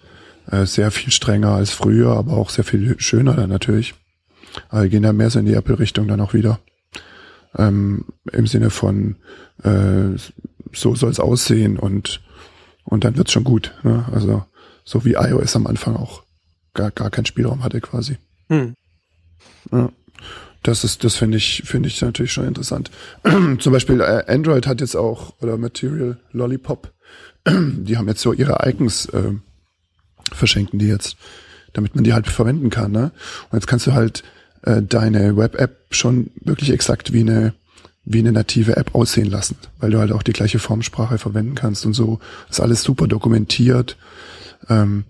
Äh, 0.48 0.66
sehr 0.66 0.92
viel 0.92 1.12
strenger 1.12 1.54
als 1.54 1.72
früher, 1.72 2.12
aber 2.12 2.34
auch 2.34 2.50
sehr 2.50 2.64
viel 2.64 2.96
schöner 3.00 3.34
dann 3.34 3.50
natürlich. 3.50 3.94
Aber 4.70 4.88
gehen 4.88 5.04
ja 5.04 5.14
mehr 5.14 5.30
so 5.30 5.40
in 5.40 5.46
die 5.46 5.54
Apple-Richtung 5.54 6.08
dann 6.08 6.20
auch 6.20 6.34
wieder. 6.34 6.60
Ähm, 7.56 8.06
Im 8.32 8.48
Sinne 8.48 8.70
von 8.70 9.16
äh, 9.64 10.18
so 10.74 10.96
soll 10.96 11.12
es 11.12 11.20
aussehen 11.20 11.78
und 11.78 12.22
und 12.84 13.04
dann 13.04 13.16
wird's 13.18 13.32
schon 13.32 13.44
gut. 13.44 13.74
Ne? 13.84 14.06
Also 14.12 14.44
so 14.84 15.06
wie 15.06 15.14
iOS 15.14 15.56
am 15.56 15.68
Anfang 15.68 15.96
auch 15.96 16.24
gar, 16.74 16.92
gar 16.92 17.10
keinen 17.10 17.26
Spielraum 17.26 17.64
hatte 17.64 17.82
quasi. 17.82 18.18
Hm. 18.50 18.76
Ja. 19.72 19.90
Das 20.64 20.84
ist, 20.84 21.04
das 21.04 21.16
finde 21.16 21.38
ich, 21.38 21.64
finde 21.66 21.90
ich 21.90 22.02
natürlich 22.02 22.34
schon 22.34 22.48
interessant. 22.48 22.92
Zum 23.60 23.74
Beispiel 23.74 24.00
äh, 24.00 24.24
Android 24.28 24.68
hat 24.68 24.82
jetzt 24.82 24.96
auch, 24.96 25.34
oder 25.42 25.58
Material 25.58 26.20
Lollipop, 26.32 26.94
die 27.48 27.98
haben 27.98 28.08
jetzt 28.08 28.22
so 28.22 28.34
ihre 28.34 28.58
Icons, 28.68 29.06
äh, 29.08 29.34
verschenken 30.32 30.80
die 30.80 30.88
jetzt, 30.88 31.18
damit 31.74 31.96
man 31.96 32.04
die 32.04 32.14
halt 32.14 32.28
verwenden 32.28 32.70
kann, 32.70 32.92
ne? 32.92 33.12
Und 33.50 33.58
jetzt 33.58 33.68
kannst 33.68 33.88
du 33.88 33.94
halt 33.94 34.24
äh, 34.64 34.82
deine 34.82 35.36
Web-App 35.38 35.88
schon 35.90 36.32
wirklich 36.42 36.72
exakt 36.72 37.14
wie 37.14 37.22
eine, 37.22 37.54
wie 38.06 38.20
eine 38.20 38.32
native 38.32 38.78
App 38.78 38.96
aussehen 38.96 39.30
lassen, 39.30 39.58
weil 39.80 39.92
du 39.92 40.00
halt 40.00 40.12
auch 40.12 40.24
die 40.24 40.34
gleiche 40.34 40.60
Formsprache 40.60 41.18
verwenden 41.18 41.56
kannst 41.56 41.86
und 41.86 41.94
so. 41.94 42.20
Ist 42.50 42.60
alles 42.60 42.84
super 42.84 43.08
dokumentiert. 43.08 43.98
Ähm, 44.70 45.06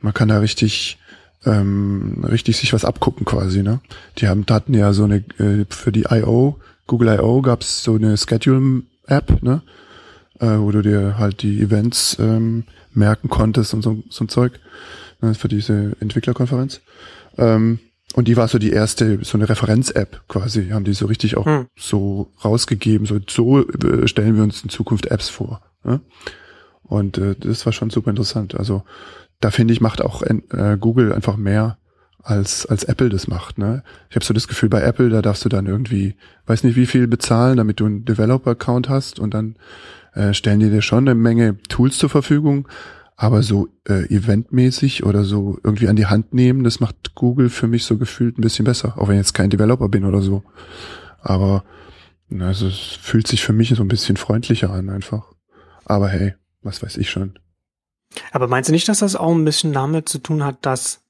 man 0.00 0.14
kann 0.14 0.28
da 0.28 0.38
richtig, 0.38 0.98
ähm, 1.46 2.24
richtig 2.24 2.56
sich 2.56 2.72
was 2.72 2.84
abgucken 2.84 3.24
quasi. 3.24 3.62
Ne? 3.62 3.80
Die 4.18 4.28
haben, 4.28 4.44
hatten 4.50 4.74
ja 4.74 4.92
so 4.92 5.04
eine, 5.04 5.24
äh, 5.38 5.64
für 5.68 5.92
die 5.92 6.04
I.O., 6.10 6.56
Google 6.86 7.16
I.O. 7.18 7.40
gab's 7.40 7.82
so 7.82 7.94
eine 7.94 8.16
Schedule-App, 8.16 9.42
ne? 9.42 9.62
äh, 10.40 10.58
wo 10.58 10.70
du 10.70 10.82
dir 10.82 11.18
halt 11.18 11.42
die 11.42 11.60
Events 11.60 12.16
ähm, 12.20 12.64
merken 12.92 13.28
konntest 13.28 13.74
und 13.74 13.82
so, 13.82 14.02
so 14.08 14.24
ein 14.24 14.28
Zeug 14.28 14.60
ne? 15.20 15.34
für 15.34 15.48
diese 15.48 15.96
Entwicklerkonferenz. 16.00 16.80
Ähm, 17.38 17.78
und 18.14 18.28
die 18.28 18.36
war 18.36 18.48
so 18.48 18.58
die 18.58 18.70
erste, 18.70 19.18
so 19.24 19.36
eine 19.36 19.48
Referenz-App 19.48 20.22
quasi, 20.28 20.68
haben 20.70 20.84
die 20.84 20.94
so 20.94 21.06
richtig 21.06 21.36
auch 21.36 21.44
hm. 21.44 21.66
so 21.76 22.32
rausgegeben, 22.44 23.06
so, 23.06 23.18
so 23.28 23.66
äh, 23.68 24.06
stellen 24.08 24.36
wir 24.36 24.42
uns 24.42 24.62
in 24.62 24.70
Zukunft 24.70 25.06
Apps 25.06 25.28
vor. 25.28 25.60
Ne? 25.84 26.00
Und 26.82 27.18
äh, 27.18 27.34
das 27.34 27.66
war 27.66 27.72
schon 27.72 27.90
super 27.90 28.10
interessant. 28.10 28.54
Also 28.54 28.84
da 29.40 29.50
finde 29.50 29.72
ich, 29.72 29.80
macht 29.80 30.02
auch 30.02 30.22
äh, 30.22 30.76
Google 30.78 31.12
einfach 31.12 31.36
mehr 31.36 31.78
als, 32.22 32.66
als 32.66 32.84
Apple 32.84 33.08
das 33.08 33.28
macht. 33.28 33.58
Ne? 33.58 33.82
Ich 34.10 34.16
habe 34.16 34.24
so 34.24 34.34
das 34.34 34.48
Gefühl, 34.48 34.68
bei 34.68 34.82
Apple, 34.82 35.10
da 35.10 35.22
darfst 35.22 35.44
du 35.44 35.48
dann 35.48 35.66
irgendwie, 35.66 36.16
weiß 36.46 36.64
nicht 36.64 36.76
wie 36.76 36.86
viel 36.86 37.06
bezahlen, 37.06 37.56
damit 37.56 37.78
du 37.78 37.86
einen 37.86 38.04
Developer-Account 38.04 38.88
hast 38.88 39.20
und 39.20 39.32
dann 39.32 39.56
äh, 40.14 40.34
stellen 40.34 40.60
die 40.60 40.70
dir 40.70 40.82
schon 40.82 41.08
eine 41.08 41.14
Menge 41.14 41.56
Tools 41.68 41.98
zur 41.98 42.10
Verfügung. 42.10 42.66
Aber 43.18 43.42
so 43.42 43.68
äh, 43.88 44.12
eventmäßig 44.14 45.04
oder 45.04 45.24
so 45.24 45.58
irgendwie 45.62 45.88
an 45.88 45.96
die 45.96 46.06
Hand 46.06 46.34
nehmen, 46.34 46.64
das 46.64 46.80
macht 46.80 47.14
Google 47.14 47.48
für 47.48 47.66
mich 47.66 47.84
so 47.84 47.96
gefühlt 47.96 48.36
ein 48.38 48.42
bisschen 48.42 48.66
besser, 48.66 48.98
auch 48.98 49.08
wenn 49.08 49.14
ich 49.14 49.20
jetzt 49.20 49.32
kein 49.32 49.48
Developer 49.48 49.88
bin 49.88 50.04
oder 50.04 50.20
so. 50.20 50.42
Aber 51.20 51.64
also 52.40 52.66
es 52.66 52.98
fühlt 53.00 53.26
sich 53.26 53.42
für 53.42 53.52
mich 53.52 53.70
so 53.70 53.82
ein 53.82 53.88
bisschen 53.88 54.16
freundlicher 54.16 54.70
an 54.70 54.90
einfach. 54.90 55.32
Aber 55.84 56.08
hey, 56.08 56.34
was 56.62 56.82
weiß 56.82 56.96
ich 56.96 57.08
schon. 57.08 57.38
Aber 58.32 58.48
meinst 58.48 58.68
du 58.68 58.72
nicht, 58.72 58.88
dass 58.88 59.00
das 59.00 59.16
auch 59.16 59.32
ein 59.32 59.44
bisschen 59.44 59.72
damit 59.72 60.08
zu 60.08 60.18
tun 60.18 60.44
hat, 60.44 60.58
dass 60.62 61.00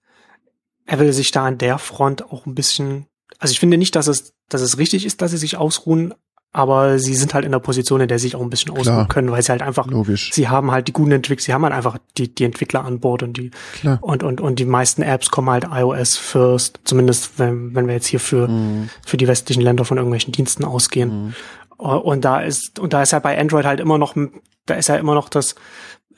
Apple 0.86 1.12
sich 1.12 1.30
da 1.30 1.44
an 1.46 1.58
der 1.58 1.78
Front 1.78 2.30
auch 2.30 2.46
ein 2.46 2.54
bisschen, 2.54 3.06
also 3.38 3.52
ich 3.52 3.60
finde 3.60 3.76
nicht, 3.76 3.96
dass 3.96 4.06
es, 4.06 4.34
dass 4.48 4.60
es 4.60 4.78
richtig 4.78 5.04
ist, 5.04 5.20
dass 5.20 5.32
sie 5.32 5.36
sich 5.36 5.56
ausruhen, 5.56 6.14
aber 6.52 6.98
sie 6.98 7.14
sind 7.14 7.34
halt 7.34 7.44
in 7.44 7.52
der 7.52 7.58
Position, 7.58 8.00
in 8.00 8.08
der 8.08 8.18
sie 8.18 8.28
sich 8.28 8.36
auch 8.36 8.40
ein 8.40 8.48
bisschen 8.48 8.70
ausruhen 8.70 8.84
Klar. 8.84 9.08
können, 9.08 9.30
weil 9.30 9.42
sie 9.42 9.52
halt 9.52 9.60
einfach, 9.60 9.86
Logisch. 9.88 10.30
sie 10.32 10.48
haben 10.48 10.70
halt 10.70 10.88
die 10.88 10.92
guten 10.92 11.12
Entwickler, 11.12 11.42
sie 11.42 11.52
haben 11.52 11.64
halt 11.64 11.74
einfach 11.74 11.98
die, 12.16 12.34
die 12.34 12.44
Entwickler 12.44 12.84
an 12.84 13.00
Bord 13.00 13.22
und 13.22 13.36
die, 13.36 13.50
Klar. 13.80 13.98
und, 14.00 14.22
und, 14.22 14.40
und 14.40 14.58
die 14.58 14.64
meisten 14.64 15.02
Apps 15.02 15.30
kommen 15.30 15.50
halt 15.50 15.66
iOS 15.70 16.16
first, 16.16 16.80
zumindest 16.84 17.38
wenn, 17.38 17.74
wenn 17.74 17.86
wir 17.86 17.94
jetzt 17.94 18.06
hier 18.06 18.20
für, 18.20 18.48
mhm. 18.48 18.88
für 19.04 19.18
die 19.18 19.28
westlichen 19.28 19.60
Länder 19.60 19.84
von 19.84 19.98
irgendwelchen 19.98 20.32
Diensten 20.32 20.64
ausgehen. 20.64 21.26
Mhm. 21.26 21.34
Und 21.76 22.24
da 22.24 22.40
ist, 22.40 22.78
und 22.78 22.94
da 22.94 23.02
ist 23.02 23.12
ja 23.12 23.18
bei 23.18 23.38
Android 23.38 23.66
halt 23.66 23.80
immer 23.80 23.98
noch, 23.98 24.16
da 24.64 24.74
ist 24.76 24.88
ja 24.88 24.96
immer 24.96 25.14
noch 25.14 25.28
das, 25.28 25.56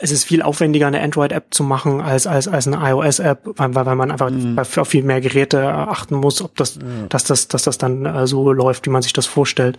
es 0.00 0.12
ist 0.12 0.24
viel 0.24 0.42
aufwendiger, 0.42 0.86
eine 0.86 1.00
Android-App 1.02 1.46
zu 1.50 1.64
machen 1.64 2.00
als, 2.00 2.28
als, 2.28 2.46
als 2.46 2.68
eine 2.68 2.76
iOS-App, 2.88 3.40
weil, 3.56 3.74
weil 3.74 3.96
man 3.96 4.12
einfach 4.12 4.30
mhm. 4.30 4.56
auf 4.56 4.88
viel 4.88 5.02
mehr 5.02 5.20
Geräte 5.20 5.66
achten 5.66 6.14
muss, 6.14 6.40
ob 6.40 6.56
das, 6.56 6.76
ja. 6.76 6.82
dass 7.08 7.24
das, 7.24 7.48
dass 7.48 7.64
das 7.64 7.78
dann 7.78 8.06
äh, 8.06 8.26
so 8.28 8.52
läuft, 8.52 8.86
wie 8.86 8.90
man 8.90 9.02
sich 9.02 9.12
das 9.12 9.26
vorstellt. 9.26 9.76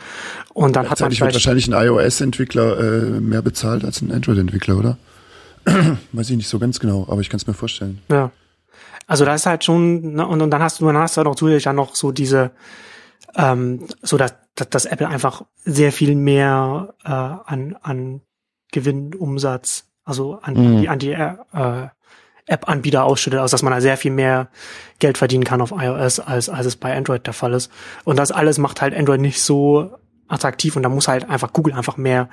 Und 0.54 0.76
dann 0.76 0.90
hat 0.90 1.00
man 1.00 1.12
wird 1.12 1.34
wahrscheinlich 1.34 1.70
ein 1.70 1.74
iOS-Entwickler 1.74 2.80
äh, 2.80 3.20
mehr 3.22 3.42
bezahlt 3.42 3.86
als 3.86 4.02
ein 4.02 4.12
Android-Entwickler, 4.12 4.78
oder? 4.78 4.98
Weiß 6.12 6.30
ich 6.30 6.36
nicht 6.36 6.50
so 6.50 6.60
ganz 6.60 6.82
genau, 6.82 7.06
aber 7.10 7.22
ich 7.22 7.30
kann 7.30 7.38
es 7.38 7.48
mir 7.48 7.54
vorstellen. 7.54 8.02
Ja. 8.12 8.32
Also 9.08 9.24
da 9.24 9.34
ist 9.34 9.46
halt 9.46 9.64
schon, 9.64 10.16
ne, 10.16 10.28
und, 10.28 10.42
und 10.42 10.52
dann 10.52 10.62
hast 10.62 10.82
du, 10.82 10.86
dann 10.86 10.98
hast 10.98 11.16
du 11.16 11.20
halt 11.20 11.28
auch 11.28 11.36
zusätzlich 11.36 11.66
ja 11.66 11.74
noch 11.74 11.96
so 11.96 12.12
diese, 12.12 12.52
ähm, 13.36 13.88
so 14.02 14.18
dass, 14.18 14.36
dass, 14.56 14.70
dass 14.70 14.86
Apple 14.86 15.08
einfach 15.08 15.44
sehr 15.64 15.94
viel 15.94 16.16
mehr 16.16 16.94
äh, 17.06 17.10
an, 17.10 17.78
an 17.82 18.22
Gewinn, 18.72 19.16
Umsatz 19.16 19.89
also 20.10 20.40
an 20.42 20.56
mhm. 20.56 20.82
die, 20.82 20.90
an 20.90 21.00
die 21.00 21.12
äh, 21.12 21.88
App-Anbieter 22.46 23.04
ausschüttet, 23.04 23.40
also 23.40 23.54
dass 23.54 23.62
man 23.62 23.72
da 23.72 23.80
sehr 23.80 23.96
viel 23.96 24.12
mehr 24.12 24.50
Geld 24.98 25.18
verdienen 25.18 25.44
kann 25.44 25.62
auf 25.62 25.72
iOS, 25.72 26.20
als, 26.20 26.50
als 26.50 26.66
es 26.66 26.76
bei 26.76 26.96
Android 26.96 27.26
der 27.26 27.34
Fall 27.34 27.54
ist. 27.54 27.72
Und 28.04 28.18
das 28.18 28.32
alles 28.32 28.58
macht 28.58 28.82
halt 28.82 28.96
Android 28.96 29.22
nicht 29.22 29.42
so 29.42 29.92
attraktiv 30.28 30.76
und 30.76 30.84
da 30.84 30.90
muss 30.90 31.08
halt 31.08 31.30
einfach 31.30 31.54
Google 31.54 31.74
einfach 31.74 31.98
mehr, 31.98 32.30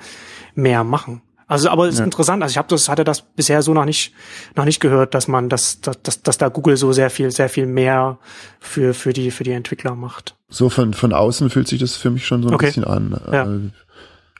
mehr 0.55 0.83
machen. 0.83 1.21
Also, 1.49 1.69
aber 1.69 1.87
es 1.87 1.95
ist 1.95 2.01
interessant. 2.01 2.43
Also 2.43 2.51
ich 2.51 2.57
habe 2.57 2.67
das, 2.67 2.89
hatte 2.89 3.05
das 3.05 3.21
bisher 3.21 3.61
so 3.61 3.73
noch 3.73 3.85
nicht, 3.85 4.13
noch 4.55 4.65
nicht 4.65 4.81
gehört, 4.81 5.13
dass 5.13 5.29
man, 5.29 5.47
dass, 5.47 5.79
dass, 5.79 6.01
dass, 6.01 6.21
dass 6.21 6.37
da 6.37 6.49
Google 6.49 6.75
so 6.75 6.91
sehr 6.91 7.09
viel, 7.09 7.31
sehr 7.31 7.47
viel 7.47 7.65
mehr 7.65 8.17
für 8.59 8.93
für 8.93 9.13
die 9.13 9.31
für 9.31 9.45
die 9.45 9.51
Entwickler 9.51 9.95
macht. 9.95 10.35
So 10.49 10.69
von 10.69 10.93
von 10.93 11.13
außen 11.13 11.49
fühlt 11.49 11.69
sich 11.69 11.79
das 11.79 11.95
für 11.95 12.09
mich 12.09 12.27
schon 12.27 12.43
so 12.43 12.49
ein 12.49 12.55
okay. 12.55 12.65
bisschen 12.65 12.83
an. 12.83 13.21
Ja. 13.31 13.47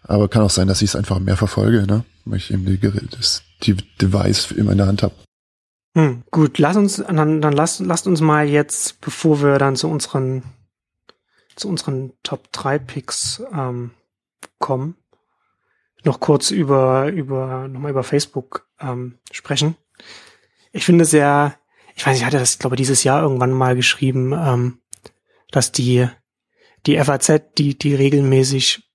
Aber 0.07 0.29
kann 0.29 0.41
auch 0.41 0.49
sein, 0.49 0.67
dass 0.67 0.81
ich 0.81 0.89
es 0.89 0.95
einfach 0.95 1.19
mehr 1.19 1.37
verfolge, 1.37 1.85
ne? 1.85 2.05
Weil 2.25 2.37
ich 2.37 2.51
eben 2.51 2.65
die, 2.65 2.79
das, 2.79 3.43
die 3.63 3.75
Device 4.01 4.51
immer 4.51 4.71
in 4.71 4.77
der 4.77 4.87
Hand 4.87 5.03
habe. 5.03 5.13
Hm, 5.95 6.23
gut, 6.31 6.59
lass 6.59 6.77
uns, 6.77 6.97
dann, 6.97 7.41
dann 7.41 7.53
lasst, 7.53 7.79
lasst 7.79 8.07
uns 8.07 8.21
mal 8.21 8.47
jetzt, 8.47 9.01
bevor 9.01 9.41
wir 9.41 9.57
dann 9.57 9.75
zu 9.75 9.89
unseren, 9.89 10.43
zu 11.55 11.67
unseren 11.67 12.13
Top 12.23 12.51
3 12.51 12.79
Picks 12.79 13.41
ähm, 13.51 13.91
kommen, 14.59 14.95
noch 16.03 16.19
kurz 16.19 16.51
über, 16.51 17.07
über, 17.11 17.67
nochmal 17.67 17.91
über 17.91 18.03
Facebook 18.03 18.67
ähm, 18.79 19.17
sprechen. 19.31 19.75
Ich 20.71 20.85
finde 20.85 21.05
sehr, 21.05 21.55
ich 21.95 22.05
weiß 22.05 22.13
nicht, 22.13 22.21
ich 22.21 22.25
hatte 22.25 22.39
das, 22.39 22.59
glaube 22.59 22.75
ich, 22.75 22.77
dieses 22.81 23.03
Jahr 23.03 23.23
irgendwann 23.23 23.51
mal 23.51 23.75
geschrieben, 23.75 24.33
ähm, 24.33 24.79
dass 25.51 25.71
die, 25.71 26.07
die 26.85 27.03
FAZ, 27.03 27.41
die, 27.57 27.77
die 27.77 27.95
regelmäßig 27.95 28.86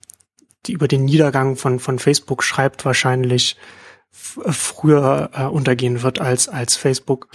die 0.66 0.72
über 0.72 0.88
den 0.88 1.04
Niedergang 1.04 1.56
von, 1.56 1.78
von 1.78 1.98
Facebook 1.98 2.42
schreibt, 2.42 2.84
wahrscheinlich 2.84 3.56
früher 4.10 5.30
äh, 5.34 5.44
untergehen 5.44 6.02
wird 6.02 6.20
als, 6.20 6.48
als 6.48 6.76
Facebook. 6.76 7.28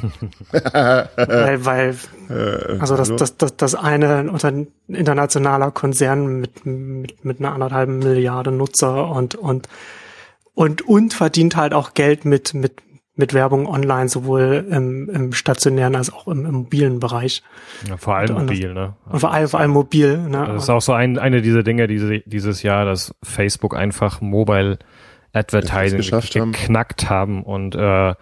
weil, 0.52 1.64
weil, 1.64 1.96
äh, 2.28 2.78
also 2.78 2.96
das, 2.96 3.14
das, 3.16 3.36
das, 3.36 3.56
das 3.56 3.74
eine 3.74 4.30
unter 4.30 4.52
internationaler 4.88 5.70
Konzern 5.70 6.40
mit, 6.40 6.64
mit, 6.64 7.24
mit 7.24 7.40
einer 7.40 7.52
anderthalben 7.52 7.98
Milliarde 7.98 8.50
Nutzer 8.50 9.08
und, 9.08 9.34
und, 9.34 9.68
und, 10.54 10.82
und 10.82 11.14
verdient 11.14 11.56
halt 11.56 11.74
auch 11.74 11.94
Geld 11.94 12.24
mit, 12.24 12.54
mit, 12.54 12.82
mit 13.20 13.34
Werbung 13.34 13.68
online, 13.68 14.08
sowohl 14.08 14.66
im, 14.68 15.08
im 15.08 15.32
stationären 15.32 15.94
als 15.94 16.12
auch 16.12 16.26
im, 16.26 16.44
im 16.44 16.54
mobilen 16.54 16.98
Bereich. 16.98 17.42
Ja, 17.88 17.96
vor 17.96 18.16
allem 18.16 18.34
und, 18.34 18.46
mobil, 18.46 18.74
ne? 18.74 18.94
Und 19.08 19.20
vor 19.20 19.32
allem, 19.32 19.48
vor 19.48 19.60
allem 19.60 19.70
mobil, 19.70 20.18
ne? 20.18 20.44
Das 20.46 20.64
ist 20.64 20.70
auch 20.70 20.82
so 20.82 20.92
ein, 20.92 21.18
eine 21.18 21.42
dieser 21.42 21.62
Dinge 21.62 21.86
diese, 21.86 22.20
dieses 22.20 22.64
Jahr, 22.64 22.84
dass 22.84 23.14
Facebook 23.22 23.76
einfach 23.76 24.20
Mobile 24.20 24.78
Advertising 25.32 26.00
geknackt 26.32 27.08
haben, 27.08 27.38
haben 27.38 27.44
und 27.44 27.76
äh, 27.76 28.14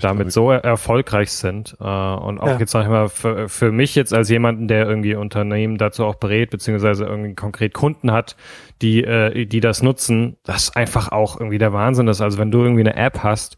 damit 0.00 0.32
so 0.32 0.50
er 0.50 0.64
erfolgreich 0.64 1.32
sind. 1.32 1.76
Äh, 1.80 1.84
und 1.84 2.38
auch 2.38 2.46
ja. 2.46 2.58
jetzt 2.58 2.72
sag 2.72 2.82
ich 2.82 2.88
mal, 2.88 3.08
für, 3.08 3.48
für 3.48 3.72
mich 3.72 3.94
jetzt 3.94 4.12
als 4.12 4.28
jemanden, 4.28 4.68
der 4.68 4.86
irgendwie 4.86 5.14
Unternehmen 5.14 5.78
dazu 5.78 6.04
auch 6.04 6.16
berät, 6.16 6.50
beziehungsweise 6.50 7.04
irgendwie 7.04 7.34
konkret 7.34 7.74
Kunden 7.74 8.12
hat, 8.12 8.36
die, 8.82 9.02
äh, 9.02 9.46
die 9.46 9.60
das 9.60 9.82
nutzen, 9.82 10.36
das 10.44 10.74
einfach 10.76 11.10
auch 11.10 11.38
irgendwie 11.38 11.58
der 11.58 11.72
Wahnsinn 11.72 12.08
ist. 12.08 12.20
Also 12.20 12.38
wenn 12.38 12.50
du 12.50 12.62
irgendwie 12.62 12.82
eine 12.82 12.96
App 12.96 13.22
hast 13.22 13.56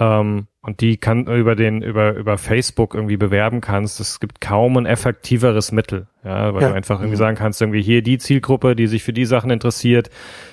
ähm, 0.00 0.46
und 0.62 0.80
die 0.80 0.96
kann 0.96 1.26
über 1.26 1.54
den 1.54 1.82
über 1.82 2.14
über 2.14 2.36
Facebook 2.36 2.94
irgendwie 2.94 3.16
bewerben 3.16 3.60
kannst. 3.60 4.00
Es 4.00 4.18
gibt 4.18 4.40
kaum 4.40 4.76
ein 4.76 4.86
effektiveres 4.86 5.72
Mittel, 5.72 6.06
ja, 6.24 6.54
weil 6.54 6.62
ja. 6.62 6.68
du 6.68 6.74
einfach 6.74 7.00
irgendwie 7.00 7.16
mhm. 7.16 7.20
sagen 7.20 7.36
kannst, 7.36 7.60
irgendwie 7.60 7.82
hier 7.82 8.02
die 8.02 8.18
Zielgruppe, 8.18 8.76
die 8.76 8.86
sich 8.86 9.02
für 9.02 9.12
die 9.12 9.26
Sachen 9.26 9.50
interessiert, 9.50 10.10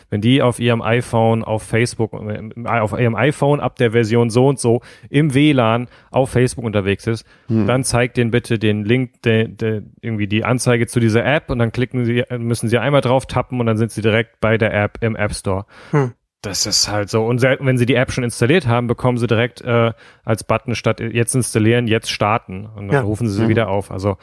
wenn 0.09 0.21
die 0.21 0.41
auf 0.41 0.59
ihrem 0.59 0.81
iPhone 0.81 1.43
auf 1.43 1.63
Facebook 1.63 2.13
äh, 2.13 2.49
auf 2.65 2.97
ihrem 2.97 3.15
iPhone 3.15 3.59
ab 3.59 3.77
der 3.77 3.91
Version 3.91 4.29
so 4.29 4.47
und 4.47 4.59
so 4.59 4.81
im 5.09 5.33
WLAN 5.33 5.87
auf 6.11 6.29
Facebook 6.29 6.65
unterwegs 6.65 7.07
ist, 7.07 7.25
mhm. 7.47 7.67
dann 7.67 7.83
zeigt 7.83 8.17
denen 8.17 8.31
bitte 8.31 8.59
den 8.59 8.83
Link, 8.83 9.21
de, 9.23 9.47
de, 9.47 9.83
irgendwie 10.01 10.27
die 10.27 10.43
Anzeige 10.43 10.87
zu 10.87 10.99
dieser 10.99 11.25
App 11.25 11.49
und 11.49 11.59
dann 11.59 11.71
klicken 11.71 12.05
sie 12.05 12.23
müssen 12.37 12.67
sie 12.67 12.77
einmal 12.77 13.01
drauf 13.01 13.25
tappen 13.25 13.59
und 13.59 13.65
dann 13.65 13.77
sind 13.77 13.91
sie 13.91 14.01
direkt 14.01 14.39
bei 14.41 14.57
der 14.57 14.73
App 14.73 14.97
im 15.01 15.15
App 15.15 15.33
Store. 15.33 15.65
Mhm. 15.91 16.13
Das 16.41 16.65
ist 16.65 16.87
halt 16.87 17.09
so. 17.09 17.25
Und 17.25 17.41
wenn 17.41 17.77
sie 17.77 17.85
die 17.85 17.95
App 17.95 18.11
schon 18.11 18.23
installiert 18.23 18.67
haben, 18.67 18.87
bekommen 18.87 19.17
sie 19.17 19.27
direkt 19.27 19.61
äh, 19.61 19.93
als 20.23 20.43
Button 20.43 20.75
statt 20.75 20.99
jetzt 20.99 21.33
installieren, 21.33 21.87
jetzt 21.87 22.11
starten. 22.11 22.67
Und 22.75 22.87
dann 22.87 22.95
ja. 22.95 23.01
rufen 23.01 23.27
sie 23.27 23.33
sie 23.33 23.43
mhm. 23.43 23.49
wieder 23.49 23.69
auf. 23.69 23.91
Also 23.91 24.17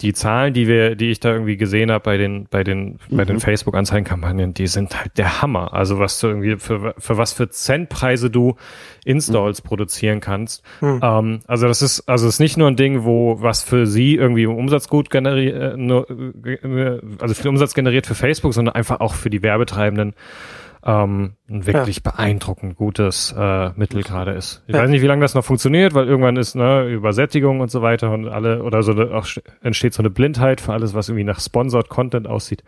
die 0.00 0.12
Zahlen, 0.12 0.52
die 0.52 0.68
wir, 0.68 0.94
die 0.94 1.10
ich 1.10 1.20
da 1.20 1.32
irgendwie 1.32 1.56
gesehen 1.56 1.90
habe 1.90 2.02
bei 2.02 2.18
den, 2.18 2.46
bei 2.50 2.62
den, 2.62 3.00
mhm. 3.08 3.16
bei 3.16 3.24
den 3.24 3.36
mhm. 3.36 3.40
Facebook-Anzeigenkampagnen, 3.40 4.54
die 4.54 4.68
sind 4.68 4.96
halt 4.96 5.18
der 5.18 5.42
Hammer. 5.42 5.72
Also 5.74 5.98
was 5.98 6.20
du 6.20 6.28
irgendwie 6.28 6.56
für, 6.56 6.94
für 6.98 7.16
was 7.16 7.32
für 7.32 7.48
Centpreise 7.48 8.30
du 8.30 8.56
Installs 9.04 9.62
mhm. 9.62 9.68
produzieren 9.68 10.20
kannst. 10.20 10.62
Mhm. 10.80 11.00
Ähm, 11.02 11.40
also 11.46 11.66
das 11.66 11.82
ist, 11.82 12.08
also 12.08 12.28
es 12.28 12.34
ist 12.34 12.40
nicht 12.40 12.58
nur 12.58 12.68
ein 12.68 12.76
Ding, 12.76 13.04
wo 13.04 13.40
was 13.40 13.64
für 13.64 13.86
sie 13.86 14.14
irgendwie 14.14 14.46
Umsatz 14.46 14.88
gut 14.88 15.10
generiert, 15.10 15.56
äh, 15.56 16.52
äh, 16.52 17.00
also 17.18 17.34
viel 17.34 17.48
Umsatz 17.48 17.74
generiert 17.74 18.06
für 18.06 18.14
Facebook, 18.14 18.54
sondern 18.54 18.74
einfach 18.74 19.00
auch 19.00 19.14
für 19.14 19.30
die 19.30 19.42
Werbetreibenden 19.42 20.14
ähm, 20.86 21.32
ein 21.48 21.66
wirklich 21.66 22.00
ja. 22.04 22.12
beeindruckend 22.12 22.76
gutes 22.76 23.34
äh, 23.36 23.70
Mittel 23.70 24.04
gerade 24.04 24.32
ist. 24.32 24.62
Ich 24.68 24.74
ja. 24.74 24.82
weiß 24.82 24.88
nicht, 24.88 25.02
wie 25.02 25.06
lange 25.06 25.22
das 25.22 25.34
noch 25.34 25.44
funktioniert, 25.44 25.94
weil 25.94 26.06
irgendwann 26.06 26.36
ist 26.36 26.54
ne, 26.54 26.88
Übersättigung 26.88 27.58
und 27.60 27.72
so 27.72 27.82
weiter 27.82 28.12
und 28.12 28.28
alle 28.28 28.62
oder 28.62 28.84
so 28.84 28.92
eine, 28.92 29.10
auch 29.12 29.26
entsteht 29.62 29.94
so 29.94 30.02
eine 30.02 30.10
Blindheit 30.10 30.60
für 30.60 30.72
alles, 30.72 30.94
was 30.94 31.08
irgendwie 31.08 31.24
nach 31.24 31.40
Sponsored 31.40 31.88
Content 31.88 32.28
aussieht. 32.28 32.62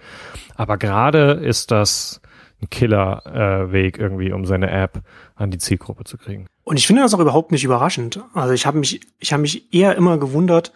Aber 0.56 0.78
gerade 0.78 1.32
ist 1.32 1.70
das 1.70 2.20
ein 2.60 2.68
Killer-Weg 2.70 3.98
äh, 3.98 4.02
irgendwie, 4.02 4.32
um 4.32 4.44
seine 4.44 4.68
App 4.68 5.00
an 5.36 5.52
die 5.52 5.58
Zielgruppe 5.58 6.02
zu 6.02 6.18
kriegen. 6.18 6.46
Und 6.64 6.76
ich 6.76 6.88
finde 6.88 7.02
das 7.02 7.14
auch 7.14 7.20
überhaupt 7.20 7.52
nicht 7.52 7.62
überraschend. 7.62 8.20
Also 8.34 8.52
ich 8.52 8.66
habe 8.66 8.78
mich, 8.78 9.00
ich 9.20 9.32
habe 9.32 9.42
mich 9.42 9.72
eher 9.72 9.94
immer 9.94 10.18
gewundert, 10.18 10.72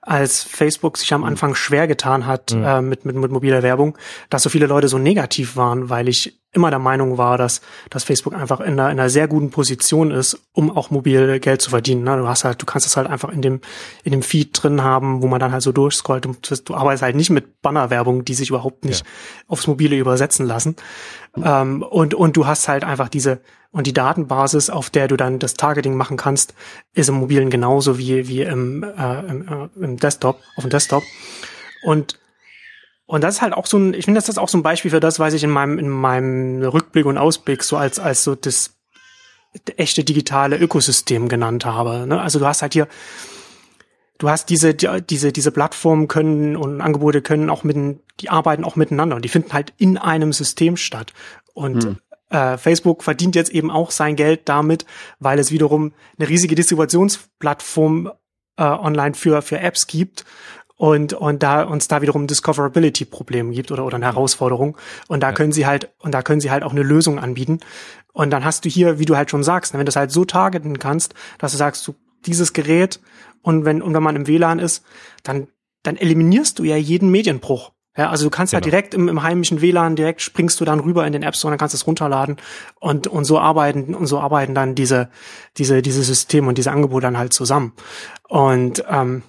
als 0.00 0.42
Facebook 0.42 0.96
sich 0.96 1.12
am 1.12 1.24
Anfang 1.24 1.54
schwer 1.54 1.86
getan 1.86 2.26
hat 2.26 2.54
mhm. 2.54 2.64
äh, 2.64 2.80
mit, 2.80 3.04
mit, 3.04 3.16
mit 3.16 3.30
mobiler 3.30 3.62
Werbung, 3.62 3.98
dass 4.30 4.42
so 4.42 4.48
viele 4.48 4.66
Leute 4.66 4.88
so 4.88 4.96
negativ 4.96 5.56
waren, 5.56 5.90
weil 5.90 6.08
ich 6.08 6.40
immer 6.58 6.70
der 6.70 6.80
Meinung 6.80 7.18
war, 7.18 7.38
dass, 7.38 7.60
dass 7.88 8.02
Facebook 8.02 8.34
einfach 8.34 8.60
in 8.60 8.72
einer, 8.72 8.90
in 8.90 8.98
einer 8.98 9.08
sehr 9.08 9.28
guten 9.28 9.50
Position 9.50 10.10
ist, 10.10 10.40
um 10.52 10.76
auch 10.76 10.90
mobil 10.90 11.38
Geld 11.38 11.62
zu 11.62 11.70
verdienen. 11.70 12.02
Ne? 12.02 12.16
Du 12.16 12.26
hast 12.26 12.44
halt, 12.44 12.60
du 12.60 12.66
kannst 12.66 12.86
es 12.86 12.96
halt 12.96 13.06
einfach 13.06 13.30
in 13.30 13.40
dem, 13.40 13.60
in 14.02 14.10
dem 14.10 14.22
Feed 14.22 14.50
drin 14.52 14.82
haben, 14.82 15.22
wo 15.22 15.28
man 15.28 15.38
dann 15.38 15.52
halt 15.52 15.62
so 15.62 15.70
durchscrollt. 15.70 16.24
Du, 16.24 16.34
du 16.64 16.74
arbeitest 16.74 17.02
halt 17.02 17.16
nicht 17.16 17.30
mit 17.30 17.62
Bannerwerbung, 17.62 18.24
die 18.24 18.34
sich 18.34 18.50
überhaupt 18.50 18.84
nicht 18.84 19.04
ja. 19.04 19.12
aufs 19.46 19.68
Mobile 19.68 19.96
übersetzen 19.96 20.46
lassen. 20.46 20.74
Ähm, 21.36 21.82
und, 21.82 22.14
und 22.14 22.36
du 22.36 22.46
hast 22.46 22.66
halt 22.66 22.82
einfach 22.82 23.08
diese, 23.08 23.40
und 23.70 23.86
die 23.86 23.92
Datenbasis, 23.92 24.70
auf 24.70 24.90
der 24.90 25.06
du 25.06 25.16
dann 25.16 25.38
das 25.38 25.54
Targeting 25.54 25.94
machen 25.94 26.16
kannst, 26.16 26.54
ist 26.94 27.08
im 27.08 27.16
Mobilen 27.16 27.50
genauso 27.50 27.98
wie, 27.98 28.26
wie 28.26 28.42
im, 28.42 28.82
äh, 28.82 29.20
im, 29.20 29.42
äh, 29.46 29.84
im 29.84 29.96
Desktop, 29.96 30.40
auf 30.56 30.64
dem 30.64 30.70
Desktop. 30.70 31.04
Und 31.84 32.18
und 33.08 33.24
das 33.24 33.36
ist 33.36 33.42
halt 33.42 33.54
auch 33.54 33.64
so 33.64 33.78
ein, 33.78 33.94
ich 33.94 34.04
finde, 34.04 34.18
das 34.18 34.28
ist 34.28 34.38
auch 34.38 34.50
so 34.50 34.58
ein 34.58 34.62
Beispiel 34.62 34.90
für 34.90 35.00
das, 35.00 35.18
was 35.18 35.32
ich 35.32 35.42
in 35.42 35.48
meinem, 35.48 35.78
in 35.78 35.88
meinem 35.88 36.62
Rückblick 36.62 37.06
und 37.06 37.16
Ausblick 37.16 37.62
so 37.62 37.78
als, 37.78 37.98
als 37.98 38.22
so 38.22 38.34
das 38.34 38.76
echte 39.76 40.04
digitale 40.04 40.58
Ökosystem 40.58 41.30
genannt 41.30 41.64
habe. 41.64 42.06
Ne? 42.06 42.20
Also 42.20 42.38
du 42.38 42.44
hast 42.44 42.60
halt 42.60 42.74
hier, 42.74 42.86
du 44.18 44.28
hast 44.28 44.50
diese, 44.50 44.74
diese, 44.74 45.32
diese 45.32 45.50
Plattformen 45.50 46.06
können 46.06 46.54
und 46.54 46.82
Angebote 46.82 47.22
können 47.22 47.48
auch 47.48 47.64
mit, 47.64 47.78
die 48.20 48.28
arbeiten 48.28 48.62
auch 48.62 48.76
miteinander 48.76 49.16
und 49.16 49.24
die 49.24 49.30
finden 49.30 49.54
halt 49.54 49.72
in 49.78 49.96
einem 49.96 50.34
System 50.34 50.76
statt. 50.76 51.14
Und 51.54 51.84
hm. 51.84 51.96
äh, 52.28 52.58
Facebook 52.58 53.02
verdient 53.02 53.34
jetzt 53.36 53.52
eben 53.52 53.70
auch 53.70 53.90
sein 53.90 54.16
Geld 54.16 54.50
damit, 54.50 54.84
weil 55.18 55.38
es 55.38 55.50
wiederum 55.50 55.94
eine 56.18 56.28
riesige 56.28 56.54
Distributionsplattform 56.56 58.12
äh, 58.58 58.64
online 58.64 59.14
für, 59.14 59.40
für 59.40 59.60
Apps 59.60 59.86
gibt 59.86 60.26
und, 60.78 61.12
und 61.12 61.42
da 61.42 61.64
uns 61.64 61.88
da 61.88 62.00
wiederum 62.00 62.28
Discoverability-Probleme 62.28 63.52
gibt 63.52 63.72
oder, 63.72 63.84
oder 63.84 63.96
eine 63.96 64.06
Herausforderung. 64.06 64.78
Und 65.08 65.22
da 65.22 65.30
ja. 65.30 65.34
können 65.34 65.52
sie 65.52 65.66
halt, 65.66 65.90
und 65.98 66.14
da 66.14 66.22
können 66.22 66.40
sie 66.40 66.52
halt 66.52 66.62
auch 66.62 66.70
eine 66.70 66.84
Lösung 66.84 67.18
anbieten. 67.18 67.58
Und 68.12 68.30
dann 68.30 68.44
hast 68.44 68.64
du 68.64 68.68
hier, 68.68 69.00
wie 69.00 69.04
du 69.04 69.16
halt 69.16 69.28
schon 69.28 69.42
sagst, 69.42 69.74
wenn 69.74 69.84
du 69.84 69.90
es 69.90 69.96
halt 69.96 70.12
so 70.12 70.24
targeten 70.24 70.78
kannst, 70.78 71.14
dass 71.38 71.50
du 71.52 71.58
sagst, 71.58 71.86
du, 71.86 71.96
dieses 72.24 72.52
Gerät 72.52 73.00
und 73.42 73.64
wenn, 73.64 73.82
und 73.82 73.92
wenn 73.92 74.02
man 74.02 74.14
im 74.14 74.28
WLAN 74.28 74.60
ist, 74.60 74.84
dann, 75.24 75.48
dann 75.82 75.96
eliminierst 75.96 76.60
du 76.60 76.64
ja 76.64 76.76
jeden 76.76 77.10
Medienbruch. 77.10 77.72
Ja, 77.96 78.10
also 78.10 78.24
du 78.26 78.30
kannst 78.30 78.52
genau. 78.52 78.64
ja 78.64 78.70
direkt 78.70 78.94
im, 78.94 79.08
im 79.08 79.24
heimischen 79.24 79.60
WLAN 79.60 79.96
direkt 79.96 80.22
springst 80.22 80.60
du 80.60 80.64
dann 80.64 80.78
rüber 80.78 81.04
in 81.04 81.12
den 81.12 81.24
App 81.24 81.34
Store, 81.34 81.50
dann 81.50 81.58
kannst 81.58 81.74
du 81.74 81.78
es 81.78 81.86
runterladen 81.88 82.36
und 82.78 83.08
und 83.08 83.24
so 83.24 83.40
arbeiten 83.40 83.96
und 83.96 84.06
so 84.06 84.20
arbeiten 84.20 84.54
dann 84.54 84.76
diese 84.76 85.10
diese 85.56 85.82
diese 85.82 86.04
Systeme 86.04 86.46
und 86.46 86.56
diese 86.56 86.70
Angebote 86.70 87.02
dann 87.02 87.18
halt 87.18 87.32
zusammen. 87.32 87.72
Und 88.28 88.84
ähm, 88.88 89.24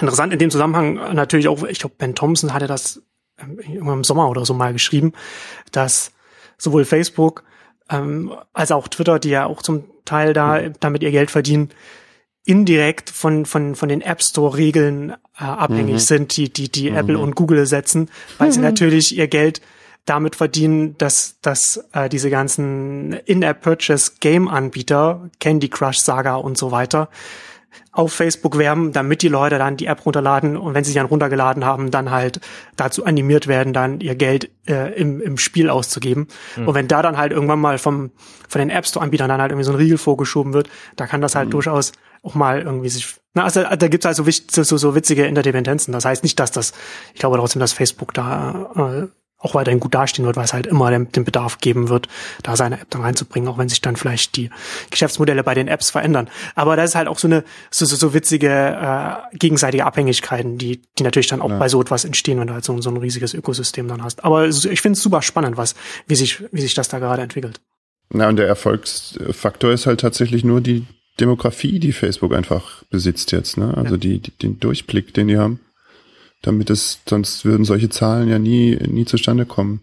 Interessant 0.00 0.32
in 0.32 0.38
dem 0.38 0.50
Zusammenhang 0.50 0.94
natürlich 1.14 1.48
auch, 1.48 1.62
ich 1.64 1.78
glaube, 1.78 1.94
Ben 1.98 2.14
Thompson 2.14 2.52
hatte 2.52 2.66
das 2.66 3.02
ähm, 3.40 3.58
irgendwann 3.58 3.98
im 3.98 4.04
Sommer 4.04 4.28
oder 4.28 4.44
so 4.44 4.54
mal 4.54 4.72
geschrieben, 4.72 5.12
dass 5.72 6.12
sowohl 6.58 6.84
Facebook 6.84 7.44
ähm, 7.90 8.32
als 8.52 8.72
auch 8.72 8.88
Twitter, 8.88 9.18
die 9.18 9.30
ja 9.30 9.46
auch 9.46 9.62
zum 9.62 9.84
Teil 10.04 10.32
da 10.32 10.60
mhm. 10.60 10.72
damit 10.80 11.02
ihr 11.02 11.10
Geld 11.10 11.30
verdienen, 11.30 11.70
indirekt 12.44 13.10
von 13.10 13.46
von 13.46 13.74
von 13.74 13.88
den 13.88 14.00
App 14.00 14.22
Store 14.22 14.56
Regeln 14.56 15.10
äh, 15.38 15.44
abhängig 15.44 15.94
mhm. 15.94 15.98
sind, 15.98 16.36
die 16.36 16.52
die 16.52 16.70
die 16.70 16.90
mhm. 16.90 16.96
Apple 16.96 17.18
und 17.18 17.34
Google 17.34 17.66
setzen, 17.66 18.10
weil 18.38 18.52
sie 18.52 18.60
natürlich 18.60 19.16
ihr 19.16 19.28
Geld 19.28 19.60
damit 20.04 20.36
verdienen, 20.36 20.96
dass 20.98 21.40
dass 21.42 21.84
äh, 21.92 22.08
diese 22.08 22.30
ganzen 22.30 23.12
In-App 23.12 23.62
Purchase 23.62 24.12
Game 24.20 24.48
Anbieter, 24.48 25.28
Candy 25.40 25.68
Crush 25.68 25.98
Saga 25.98 26.36
und 26.36 26.56
so 26.56 26.70
weiter, 26.70 27.08
auf 27.96 28.12
Facebook 28.12 28.58
werben, 28.58 28.92
damit 28.92 29.22
die 29.22 29.28
Leute 29.28 29.58
dann 29.58 29.76
die 29.76 29.86
App 29.86 30.04
runterladen 30.04 30.56
und 30.56 30.74
wenn 30.74 30.84
sie 30.84 30.90
sich 30.90 30.96
dann 30.96 31.06
runtergeladen 31.06 31.64
haben, 31.64 31.90
dann 31.90 32.10
halt 32.10 32.40
dazu 32.76 33.04
animiert 33.04 33.46
werden, 33.46 33.72
dann 33.72 34.00
ihr 34.00 34.14
Geld 34.14 34.50
äh, 34.68 34.92
im, 34.94 35.20
im 35.20 35.38
Spiel 35.38 35.70
auszugeben. 35.70 36.28
Mhm. 36.56 36.68
Und 36.68 36.74
wenn 36.74 36.88
da 36.88 37.02
dann 37.02 37.16
halt 37.16 37.32
irgendwann 37.32 37.60
mal 37.60 37.78
vom 37.78 38.10
von 38.48 38.60
den 38.60 38.70
App 38.70 38.86
Store 38.86 39.02
Anbietern 39.02 39.28
dann 39.28 39.40
halt 39.40 39.50
irgendwie 39.50 39.64
so 39.64 39.72
ein 39.72 39.78
Riegel 39.78 39.98
vorgeschoben 39.98 40.52
wird, 40.52 40.68
da 40.94 41.06
kann 41.06 41.20
das 41.20 41.34
halt 41.34 41.46
mhm. 41.46 41.52
durchaus 41.52 41.92
auch 42.22 42.34
mal 42.34 42.62
irgendwie 42.62 42.88
sich 42.88 43.16
na, 43.34 43.44
also 43.44 43.62
da 43.62 43.88
gibt's 43.88 44.06
halt 44.06 44.16
so, 44.16 44.24
so, 44.24 44.76
so 44.78 44.94
witzige 44.94 45.26
Interdependenzen. 45.26 45.92
Das 45.92 46.06
heißt 46.06 46.22
nicht, 46.22 46.40
dass 46.40 46.52
das, 46.52 46.72
ich 47.12 47.20
glaube 47.20 47.36
trotzdem, 47.36 47.60
dass 47.60 47.74
Facebook 47.74 48.14
da 48.14 48.70
äh, 48.74 49.08
auch 49.46 49.54
weiterhin 49.54 49.78
gut 49.78 49.94
dastehen 49.94 50.26
wird, 50.26 50.36
weil 50.36 50.44
es 50.44 50.52
halt 50.52 50.66
immer 50.66 50.90
den, 50.90 51.10
den, 51.12 51.24
Bedarf 51.24 51.58
geben 51.58 51.88
wird, 51.88 52.08
da 52.42 52.56
seine 52.56 52.80
App 52.80 52.90
dann 52.90 53.02
reinzubringen, 53.02 53.48
auch 53.48 53.58
wenn 53.58 53.68
sich 53.68 53.80
dann 53.80 53.94
vielleicht 53.94 54.36
die 54.36 54.50
Geschäftsmodelle 54.90 55.44
bei 55.44 55.54
den 55.54 55.68
Apps 55.68 55.90
verändern. 55.90 56.28
Aber 56.56 56.74
das 56.74 56.90
ist 56.90 56.94
halt 56.96 57.06
auch 57.06 57.18
so 57.18 57.28
eine 57.28 57.44
so, 57.70 57.84
so, 57.84 57.94
so 57.94 58.12
witzige 58.12 58.48
äh, 58.48 59.36
gegenseitige 59.36 59.84
Abhängigkeiten, 59.84 60.58
die, 60.58 60.82
die 60.98 61.04
natürlich 61.04 61.28
dann 61.28 61.40
auch 61.40 61.50
ja. 61.50 61.58
bei 61.58 61.68
so 61.68 61.80
etwas 61.80 62.04
entstehen, 62.04 62.40
wenn 62.40 62.48
du 62.48 62.54
halt 62.54 62.64
so, 62.64 62.80
so 62.80 62.90
ein 62.90 62.96
riesiges 62.96 63.34
Ökosystem 63.34 63.86
dann 63.86 64.02
hast. 64.02 64.24
Aber 64.24 64.48
ich 64.48 64.80
finde 64.80 64.96
es 64.96 65.02
super 65.02 65.22
spannend, 65.22 65.56
was, 65.56 65.76
wie 66.08 66.16
sich, 66.16 66.42
wie 66.50 66.60
sich 66.60 66.74
das 66.74 66.88
da 66.88 66.98
gerade 66.98 67.22
entwickelt. 67.22 67.60
Na, 68.10 68.28
und 68.28 68.36
der 68.36 68.48
Erfolgsfaktor 68.48 69.72
ist 69.72 69.86
halt 69.86 70.00
tatsächlich 70.00 70.44
nur 70.44 70.60
die 70.60 70.86
Demografie, 71.20 71.78
die 71.78 71.92
Facebook 71.92 72.34
einfach 72.34 72.82
besitzt 72.90 73.32
jetzt, 73.32 73.56
ne? 73.56 73.74
Also 73.76 73.94
ja. 73.94 73.96
die, 73.96 74.18
die, 74.18 74.30
den 74.32 74.60
Durchblick, 74.60 75.14
den 75.14 75.28
die 75.28 75.38
haben 75.38 75.60
damit 76.46 76.70
es, 76.70 77.00
sonst 77.08 77.44
würden 77.44 77.64
solche 77.64 77.88
Zahlen 77.88 78.28
ja 78.28 78.38
nie, 78.38 78.76
nie 78.76 79.04
zustande 79.04 79.46
kommen. 79.46 79.82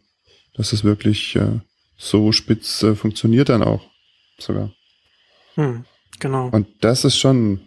Dass 0.56 0.72
es 0.72 0.84
wirklich 0.84 1.36
äh, 1.36 1.60
so 1.98 2.32
spitz 2.32 2.84
äh, 2.84 2.96
funktioniert 2.96 3.50
dann 3.50 3.64
auch 3.64 3.82
sogar. 4.38 4.72
Hm, 5.56 5.86
genau. 6.20 6.50
Und 6.50 6.68
das 6.82 7.06
ist 7.06 7.18
schon, 7.18 7.62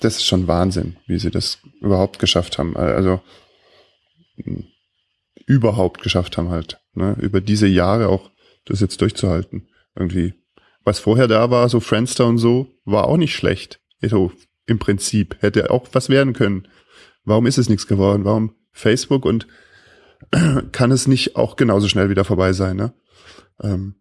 das 0.00 0.16
ist 0.16 0.24
schon 0.24 0.46
Wahnsinn, 0.46 0.96
wie 1.06 1.18
sie 1.18 1.30
das 1.30 1.58
überhaupt 1.80 2.18
geschafft 2.18 2.58
haben. 2.58 2.76
Also 2.76 3.20
überhaupt 5.46 6.02
geschafft 6.02 6.38
haben 6.38 6.50
halt, 6.50 6.80
ne? 6.94 7.16
über 7.20 7.40
diese 7.40 7.66
Jahre 7.66 8.08
auch 8.08 8.30
das 8.64 8.80
jetzt 8.80 9.00
durchzuhalten. 9.00 9.68
Irgendwie. 9.94 10.34
Was 10.84 11.00
vorher 11.00 11.26
da 11.26 11.50
war, 11.50 11.68
so 11.68 11.80
Friendster 11.80 12.26
und 12.26 12.38
so, 12.38 12.68
war 12.84 13.08
auch 13.08 13.16
nicht 13.16 13.34
schlecht. 13.34 13.80
So, 14.00 14.32
im 14.66 14.78
Prinzip. 14.78 15.36
Hätte 15.40 15.70
auch 15.70 15.88
was 15.92 16.08
werden 16.08 16.34
können. 16.34 16.68
Warum 17.28 17.46
ist 17.46 17.58
es 17.58 17.68
nichts 17.68 17.86
geworden? 17.86 18.24
Warum 18.24 18.54
Facebook 18.72 19.24
und 19.24 19.46
kann 20.72 20.90
es 20.90 21.06
nicht 21.06 21.36
auch 21.36 21.56
genauso 21.56 21.88
schnell 21.88 22.10
wieder 22.10 22.24
vorbei 22.24 22.52
sein? 22.52 22.76
Ne? 22.76 22.92
Ähm. 23.62 23.94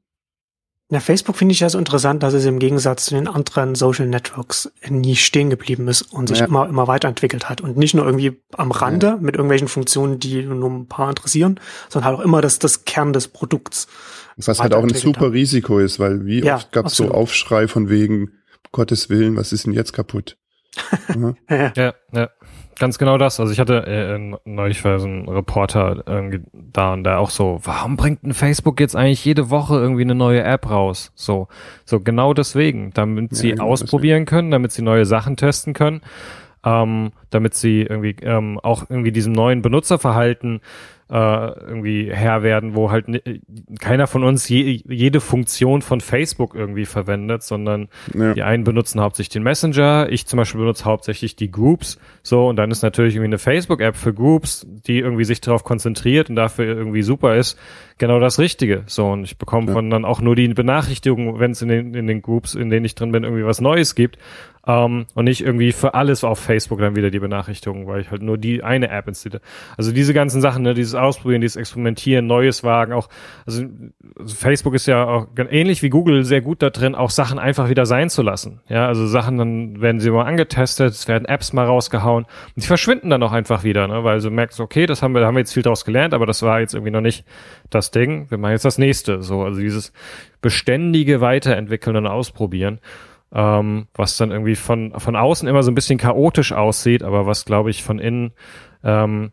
Ja, 0.89 1.01
Facebook 1.01 1.35
finde 1.35 1.51
ich 1.51 1.59
ja 1.59 1.69
so 1.69 1.77
interessant, 1.77 2.23
dass 2.23 2.33
es 2.33 2.45
im 2.45 2.59
Gegensatz 2.59 3.05
zu 3.05 3.15
den 3.15 3.27
anderen 3.27 3.75
Social 3.75 4.07
Networks 4.07 4.71
nie 4.87 5.17
stehen 5.17 5.49
geblieben 5.49 5.89
ist 5.89 6.01
und 6.01 6.29
sich 6.29 6.39
ja. 6.39 6.45
immer, 6.45 6.69
immer 6.69 6.87
weiterentwickelt 6.87 7.49
hat. 7.49 7.59
Und 7.59 7.75
nicht 7.75 7.93
nur 7.93 8.05
irgendwie 8.05 8.41
am 8.53 8.71
Rande 8.71 9.07
ja. 9.07 9.17
mit 9.17 9.35
irgendwelchen 9.35 9.67
Funktionen, 9.67 10.19
die 10.19 10.43
nur 10.43 10.69
ein 10.69 10.87
paar 10.87 11.09
interessieren, 11.09 11.59
sondern 11.89 12.11
halt 12.11 12.19
auch 12.19 12.23
immer 12.23 12.41
das, 12.41 12.59
das 12.59 12.85
Kern 12.85 13.11
des 13.11 13.27
Produkts. 13.27 13.87
Was 14.37 14.61
halt 14.61 14.73
auch 14.73 14.83
ein 14.83 14.93
super 14.93 15.25
hat. 15.25 15.33
Risiko 15.33 15.79
ist, 15.79 15.99
weil 15.99 16.25
wie 16.25 16.41
ja, 16.41 16.55
oft 16.55 16.71
gab 16.71 16.85
es 16.85 16.95
so 16.95 17.11
Aufschrei 17.11 17.67
von 17.67 17.89
wegen, 17.89 18.31
Gottes 18.71 19.09
Willen, 19.09 19.35
was 19.35 19.53
ist 19.53 19.65
denn 19.65 19.73
jetzt 19.73 19.93
kaputt? 19.93 20.37
Ja, 21.49 21.71
ja. 21.75 21.93
ja. 22.11 22.29
Ganz 22.79 22.99
genau 22.99 23.17
das. 23.17 23.39
Also 23.39 23.51
ich 23.51 23.59
hatte 23.59 23.87
äh, 23.87 24.37
neulich 24.45 24.83
war 24.85 24.99
so 24.99 25.07
ein 25.07 25.27
Reporter 25.27 26.07
äh, 26.07 26.39
da 26.53 26.93
und 26.93 27.03
der 27.03 27.19
auch 27.19 27.31
so, 27.31 27.59
warum 27.63 27.97
bringt 27.97 28.23
ein 28.23 28.35
Facebook 28.35 28.79
jetzt 28.79 28.95
eigentlich 28.95 29.25
jede 29.25 29.49
Woche 29.49 29.75
irgendwie 29.75 30.03
eine 30.03 30.13
neue 30.13 30.43
App 30.43 30.69
raus? 30.69 31.11
So, 31.15 31.47
so 31.85 31.99
genau 31.99 32.33
deswegen, 32.35 32.91
damit 32.93 33.35
sie 33.35 33.49
ja, 33.55 33.63
ausprobieren 33.63 34.25
deswegen. 34.25 34.25
können, 34.25 34.51
damit 34.51 34.71
sie 34.73 34.83
neue 34.83 35.05
Sachen 35.05 35.37
testen 35.37 35.73
können, 35.73 36.01
ähm, 36.63 37.13
damit 37.31 37.55
sie 37.55 37.81
irgendwie 37.81 38.15
ähm, 38.21 38.59
auch 38.59 38.87
irgendwie 38.89 39.11
diesem 39.11 39.33
neuen 39.33 39.63
Benutzerverhalten 39.63 40.61
irgendwie 41.09 42.09
Herr 42.11 42.43
werden, 42.43 42.75
wo 42.75 42.91
halt 42.91 43.05
keiner 43.79 44.07
von 44.07 44.23
uns 44.23 44.49
je, 44.49 44.81
jede 44.87 45.21
Funktion 45.21 45.81
von 45.81 46.01
Facebook 46.01 46.53
irgendwie 46.53 46.85
verwendet, 46.85 47.43
sondern 47.43 47.87
ja. 48.13 48.33
die 48.33 48.43
einen 48.43 48.65
benutzen 48.65 48.99
hauptsächlich 48.99 49.29
den 49.29 49.43
Messenger, 49.43 50.07
ich 50.09 50.27
zum 50.27 50.37
Beispiel 50.37 50.59
benutze 50.59 50.85
hauptsächlich 50.85 51.37
die 51.37 51.49
Groups, 51.49 51.97
so 52.23 52.47
und 52.47 52.57
dann 52.57 52.71
ist 52.71 52.81
natürlich 52.81 53.15
irgendwie 53.15 53.29
eine 53.29 53.37
Facebook-App 53.37 53.95
für 53.95 54.13
Groups, 54.13 54.67
die 54.67 54.99
irgendwie 54.99 55.23
sich 55.23 55.39
darauf 55.39 55.63
konzentriert 55.63 56.29
und 56.29 56.35
dafür 56.35 56.65
irgendwie 56.65 57.03
super 57.03 57.37
ist, 57.37 57.57
genau 57.97 58.19
das 58.19 58.37
Richtige. 58.37 58.83
So 58.87 59.07
und 59.07 59.23
ich 59.23 59.37
bekomme 59.37 59.67
ja. 59.67 59.73
von 59.73 59.89
dann 59.89 60.03
auch 60.03 60.19
nur 60.19 60.35
die 60.35 60.47
Benachrichtigung, 60.49 61.39
wenn 61.39 61.51
es 61.51 61.61
in 61.61 61.69
den 61.69 61.93
in 61.93 62.07
den 62.07 62.21
Groups, 62.21 62.53
in 62.53 62.69
denen 62.69 62.85
ich 62.85 62.95
drin 62.95 63.13
bin, 63.13 63.23
irgendwie 63.23 63.45
was 63.45 63.61
Neues 63.61 63.95
gibt 63.95 64.17
ähm, 64.67 65.05
und 65.15 65.25
nicht 65.25 65.41
irgendwie 65.41 65.71
für 65.71 65.93
alles 65.93 66.23
auf 66.23 66.39
Facebook 66.39 66.79
dann 66.79 66.95
wieder 66.95 67.09
die 67.09 67.19
Benachrichtigungen, 67.19 67.87
weil 67.87 68.01
ich 68.01 68.11
halt 68.11 68.21
nur 68.21 68.37
die 68.37 68.63
eine 68.63 68.89
App 68.89 69.07
installiere. 69.07 69.41
Also 69.77 69.91
diese 69.91 70.13
ganzen 70.13 70.41
Sachen, 70.41 70.63
ne, 70.63 70.73
dieses 70.73 70.93
Ausprobieren, 70.97 71.41
dieses 71.41 71.55
Experimentieren, 71.55 72.27
Neues 72.27 72.63
wagen, 72.63 72.93
auch, 72.93 73.09
also, 73.45 73.63
also 74.17 74.35
Facebook 74.35 74.73
ist 74.73 74.87
ja 74.87 75.05
auch 75.05 75.27
ähnlich 75.49 75.83
wie 75.83 75.89
Google 75.89 76.23
sehr 76.25 76.41
gut 76.41 76.61
da 76.61 76.69
drin, 76.69 76.95
auch 76.95 77.09
Sachen 77.09 77.39
einfach 77.39 77.69
wieder 77.69 77.85
sein 77.85 78.09
zu 78.09 78.21
lassen. 78.21 78.61
Ja, 78.67 78.87
also 78.87 79.07
Sachen, 79.07 79.37
dann 79.37 79.81
werden 79.81 79.99
sie 79.99 80.09
mal 80.09 80.25
angetestet, 80.25 80.93
es 80.93 81.07
werden 81.07 81.25
Apps 81.25 81.53
mal 81.53 81.65
rausgehauen 81.65 82.25
und 82.25 82.63
die 82.63 82.67
verschwinden 82.67 83.09
dann 83.09 83.23
auch 83.23 83.31
einfach 83.31 83.63
wieder, 83.63 83.87
ne, 83.87 84.03
weil 84.03 84.19
du 84.19 84.29
merkst, 84.29 84.59
okay, 84.59 84.85
das 84.85 85.01
haben 85.01 85.13
wir, 85.13 85.21
da 85.21 85.27
haben 85.27 85.35
wir 85.35 85.41
jetzt 85.41 85.53
viel 85.53 85.63
daraus 85.63 85.85
gelernt, 85.85 86.13
aber 86.13 86.25
das 86.25 86.41
war 86.41 86.59
jetzt 86.59 86.73
irgendwie 86.73 86.91
noch 86.91 87.01
nicht 87.01 87.25
das 87.69 87.91
Ding. 87.91 88.29
Wir 88.29 88.37
machen 88.37 88.51
jetzt 88.51 88.65
das 88.65 88.77
nächste. 88.77 89.21
So, 89.21 89.43
also 89.43 89.59
dieses 89.59 89.93
beständige 90.41 91.21
Weiterentwickeln 91.21 91.95
und 91.95 92.07
Ausprobieren 92.07 92.79
ähm, 93.33 93.87
was 93.93 94.17
dann 94.17 94.31
irgendwie 94.31 94.55
von, 94.55 94.93
von 94.97 95.15
außen 95.15 95.47
immer 95.47 95.63
so 95.63 95.71
ein 95.71 95.75
bisschen 95.75 95.97
chaotisch 95.97 96.53
aussieht, 96.53 97.03
aber 97.03 97.25
was, 97.25 97.45
glaube 97.45 97.69
ich, 97.69 97.83
von 97.83 97.99
innen 97.99 98.31
ähm, 98.83 99.31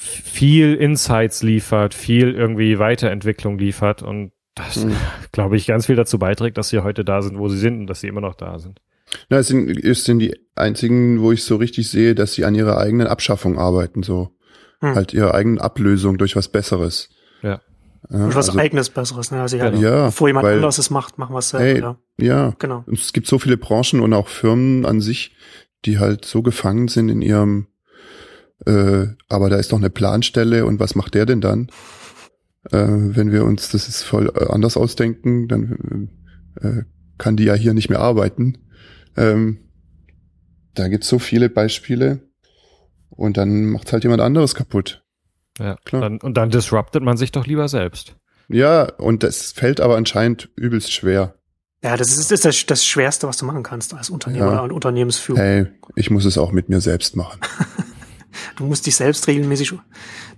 viel 0.00 0.74
Insights 0.74 1.42
liefert, 1.42 1.92
viel 1.92 2.34
irgendwie 2.34 2.78
Weiterentwicklung 2.78 3.58
liefert 3.58 4.02
und 4.02 4.32
das, 4.54 4.84
mhm. 4.84 4.96
glaube 5.32 5.56
ich, 5.56 5.66
ganz 5.66 5.86
viel 5.86 5.96
dazu 5.96 6.18
beiträgt, 6.18 6.56
dass 6.58 6.70
sie 6.70 6.80
heute 6.80 7.04
da 7.04 7.22
sind, 7.22 7.38
wo 7.38 7.48
sie 7.48 7.58
sind 7.58 7.80
und 7.80 7.86
dass 7.86 8.00
sie 8.00 8.08
immer 8.08 8.20
noch 8.20 8.34
da 8.34 8.58
sind. 8.58 8.80
Na, 9.28 9.38
es 9.38 9.48
sind, 9.48 9.68
es 9.84 10.04
sind 10.04 10.20
die 10.20 10.34
einzigen, 10.54 11.20
wo 11.20 11.32
ich 11.32 11.44
so 11.44 11.56
richtig 11.56 11.90
sehe, 11.90 12.14
dass 12.14 12.32
sie 12.34 12.44
an 12.44 12.54
ihrer 12.54 12.78
eigenen 12.78 13.06
Abschaffung 13.06 13.58
arbeiten, 13.58 14.02
so. 14.02 14.36
Hm. 14.80 14.94
Halt 14.94 15.12
ihre 15.12 15.34
eigene 15.34 15.60
Ablösung 15.60 16.16
durch 16.16 16.36
was 16.36 16.48
Besseres. 16.48 17.10
Ja. 17.42 17.60
Ja, 18.08 18.24
und 18.24 18.34
was 18.34 18.48
also, 18.48 18.58
eigenes 18.58 18.88
Besseres, 18.88 19.30
ne? 19.30 19.42
Also 19.42 19.58
ja, 19.58 19.70
ja 19.70 20.06
bevor 20.06 20.28
jemand 20.28 20.46
weil, 20.46 20.54
anderes 20.54 20.78
es 20.78 20.88
macht, 20.88 21.18
machen 21.18 21.34
wir 21.34 21.40
es 21.40 21.50
selber. 21.50 21.98
Ey, 22.16 22.26
ja. 22.26 22.46
ja, 22.46 22.54
genau. 22.58 22.82
Und 22.86 22.98
es 22.98 23.12
gibt 23.12 23.26
so 23.26 23.38
viele 23.38 23.58
Branchen 23.58 24.00
und 24.00 24.14
auch 24.14 24.28
Firmen 24.28 24.86
an 24.86 25.02
sich, 25.02 25.36
die 25.84 25.98
halt 25.98 26.24
so 26.24 26.42
gefangen 26.42 26.88
sind 26.88 27.10
in 27.10 27.20
ihrem, 27.20 27.66
äh, 28.66 29.06
aber 29.28 29.50
da 29.50 29.56
ist 29.56 29.72
doch 29.72 29.78
eine 29.78 29.90
Planstelle 29.90 30.66
und 30.66 30.80
was 30.80 30.94
macht 30.94 31.14
der 31.14 31.26
denn 31.26 31.40
dann? 31.40 31.68
Äh, 32.70 32.86
wenn 32.88 33.32
wir 33.32 33.44
uns 33.44 33.70
das 33.70 33.88
ist 33.88 34.02
voll 34.02 34.30
äh, 34.34 34.46
anders 34.46 34.76
ausdenken, 34.76 35.48
dann 35.48 36.10
äh, 36.60 36.82
kann 37.18 37.36
die 37.36 37.44
ja 37.44 37.54
hier 37.54 37.74
nicht 37.74 37.88
mehr 37.88 38.00
arbeiten. 38.00 38.58
Ähm, 39.16 39.58
da 40.74 40.88
gibt's 40.88 41.08
so 41.08 41.18
viele 41.18 41.48
Beispiele 41.48 42.20
und 43.08 43.36
dann 43.36 43.66
macht 43.66 43.92
halt 43.92 44.04
jemand 44.04 44.22
anderes 44.22 44.54
kaputt. 44.54 45.04
Ja, 45.58 45.76
klar. 45.84 46.02
Dann, 46.02 46.18
und 46.18 46.36
dann 46.36 46.50
disruptet 46.50 47.02
man 47.02 47.16
sich 47.16 47.32
doch 47.32 47.46
lieber 47.46 47.68
selbst. 47.68 48.16
Ja, 48.48 48.84
und 48.94 49.22
das 49.22 49.52
fällt 49.52 49.80
aber 49.80 49.96
anscheinend 49.96 50.50
übelst 50.56 50.92
schwer. 50.92 51.34
Ja, 51.82 51.96
das 51.96 52.16
ist, 52.16 52.30
ist 52.30 52.44
das, 52.44 52.66
das 52.66 52.84
Schwerste, 52.84 53.26
was 53.26 53.38
du 53.38 53.46
machen 53.46 53.62
kannst 53.62 53.94
als 53.94 54.10
Unternehmer 54.10 54.52
ja. 54.52 54.60
und 54.60 54.72
Unternehmensführer. 54.72 55.38
Hey, 55.38 55.66
ich 55.96 56.10
muss 56.10 56.24
es 56.24 56.36
auch 56.36 56.52
mit 56.52 56.68
mir 56.68 56.80
selbst 56.80 57.16
machen. 57.16 57.40
du 58.56 58.64
musst 58.64 58.86
dich 58.86 58.96
selbst 58.96 59.26
regelmäßig 59.26 59.74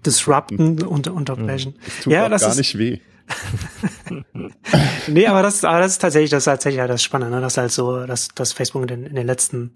disrupten 0.04 0.82
und 0.82 1.08
unterbrechen. 1.08 1.74
Das 1.84 2.04
tut 2.04 2.12
ja, 2.12 2.28
das 2.28 2.42
gar 2.42 2.50
ist, 2.50 2.58
nicht 2.58 2.78
weh. 2.78 2.98
nee, 5.06 5.26
aber 5.26 5.42
das, 5.42 5.64
aber 5.64 5.80
das 5.80 5.92
ist 5.92 6.00
tatsächlich, 6.00 6.30
das 6.30 6.40
ist 6.40 6.44
tatsächlich 6.46 6.80
halt 6.80 6.90
das 6.90 7.02
Spannende, 7.02 7.36
ne? 7.36 7.40
dass 7.40 7.56
halt 7.56 7.72
so, 7.72 8.04
dass, 8.04 8.28
dass 8.28 8.52
Facebook 8.52 8.82
in 8.82 8.88
den, 8.88 9.04
in 9.04 9.14
den 9.14 9.26
letzten 9.26 9.72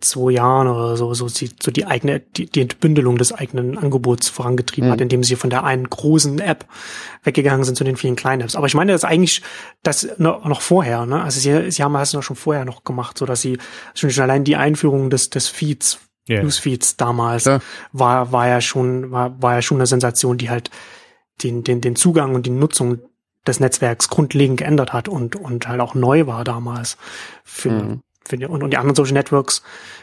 zwei 0.00 0.32
Jahren 0.32 0.68
oder 0.68 0.96
so, 0.96 1.14
so, 1.14 1.28
die, 1.28 1.50
so 1.60 1.70
die 1.70 1.86
eigene, 1.86 2.20
die, 2.20 2.46
die 2.46 2.60
Entbündelung 2.60 3.16
des 3.16 3.32
eigenen 3.32 3.78
Angebots 3.78 4.28
vorangetrieben 4.28 4.88
mhm. 4.88 4.92
hat, 4.92 5.00
indem 5.00 5.24
sie 5.24 5.36
von 5.36 5.50
der 5.50 5.64
einen 5.64 5.88
großen 5.88 6.38
App 6.40 6.66
weggegangen 7.22 7.64
sind 7.64 7.76
zu 7.76 7.84
den 7.84 7.96
vielen 7.96 8.16
kleinen 8.16 8.42
Apps. 8.42 8.56
Aber 8.56 8.66
ich 8.66 8.74
meine, 8.74 8.92
das 8.92 9.04
eigentlich 9.04 9.42
das 9.82 10.08
noch 10.18 10.60
vorher, 10.60 11.06
ne? 11.06 11.22
Also 11.22 11.40
sie, 11.40 11.70
sie 11.70 11.82
haben 11.82 11.94
das 11.94 12.12
noch 12.12 12.22
schon 12.22 12.36
vorher 12.36 12.64
noch 12.64 12.84
gemacht, 12.84 13.18
so 13.18 13.26
dass 13.26 13.40
sie 13.40 13.58
schon, 13.94 14.10
schon 14.10 14.24
allein 14.24 14.44
die 14.44 14.56
Einführung 14.56 15.10
des, 15.10 15.30
des 15.30 15.48
Feeds, 15.48 15.98
yeah. 16.28 16.42
Newsfeeds 16.42 16.96
damals 16.96 17.44
ja. 17.44 17.60
war, 17.92 18.32
war 18.32 18.48
ja 18.48 18.60
schon, 18.60 19.10
war, 19.10 19.40
war 19.42 19.54
ja 19.54 19.62
schon 19.62 19.78
eine 19.78 19.86
Sensation, 19.86 20.38
die 20.38 20.50
halt 20.50 20.70
den, 21.42 21.64
den, 21.64 21.80
den 21.80 21.96
Zugang 21.96 22.34
und 22.34 22.46
die 22.46 22.50
Nutzung 22.50 23.00
des 23.46 23.60
Netzwerks 23.60 24.08
grundlegend 24.08 24.58
geändert 24.58 24.92
hat 24.92 25.08
und, 25.08 25.36
und 25.36 25.68
halt 25.68 25.80
auch 25.80 25.94
neu 25.94 26.26
war 26.26 26.44
damals 26.44 26.96
für, 27.44 27.70
mhm 27.70 28.02
finde 28.28 28.48
und, 28.48 28.62
und 28.62 28.70
die 28.70 28.76
anderen 28.76 28.96
Social 28.96 29.14
Networks 29.14 29.62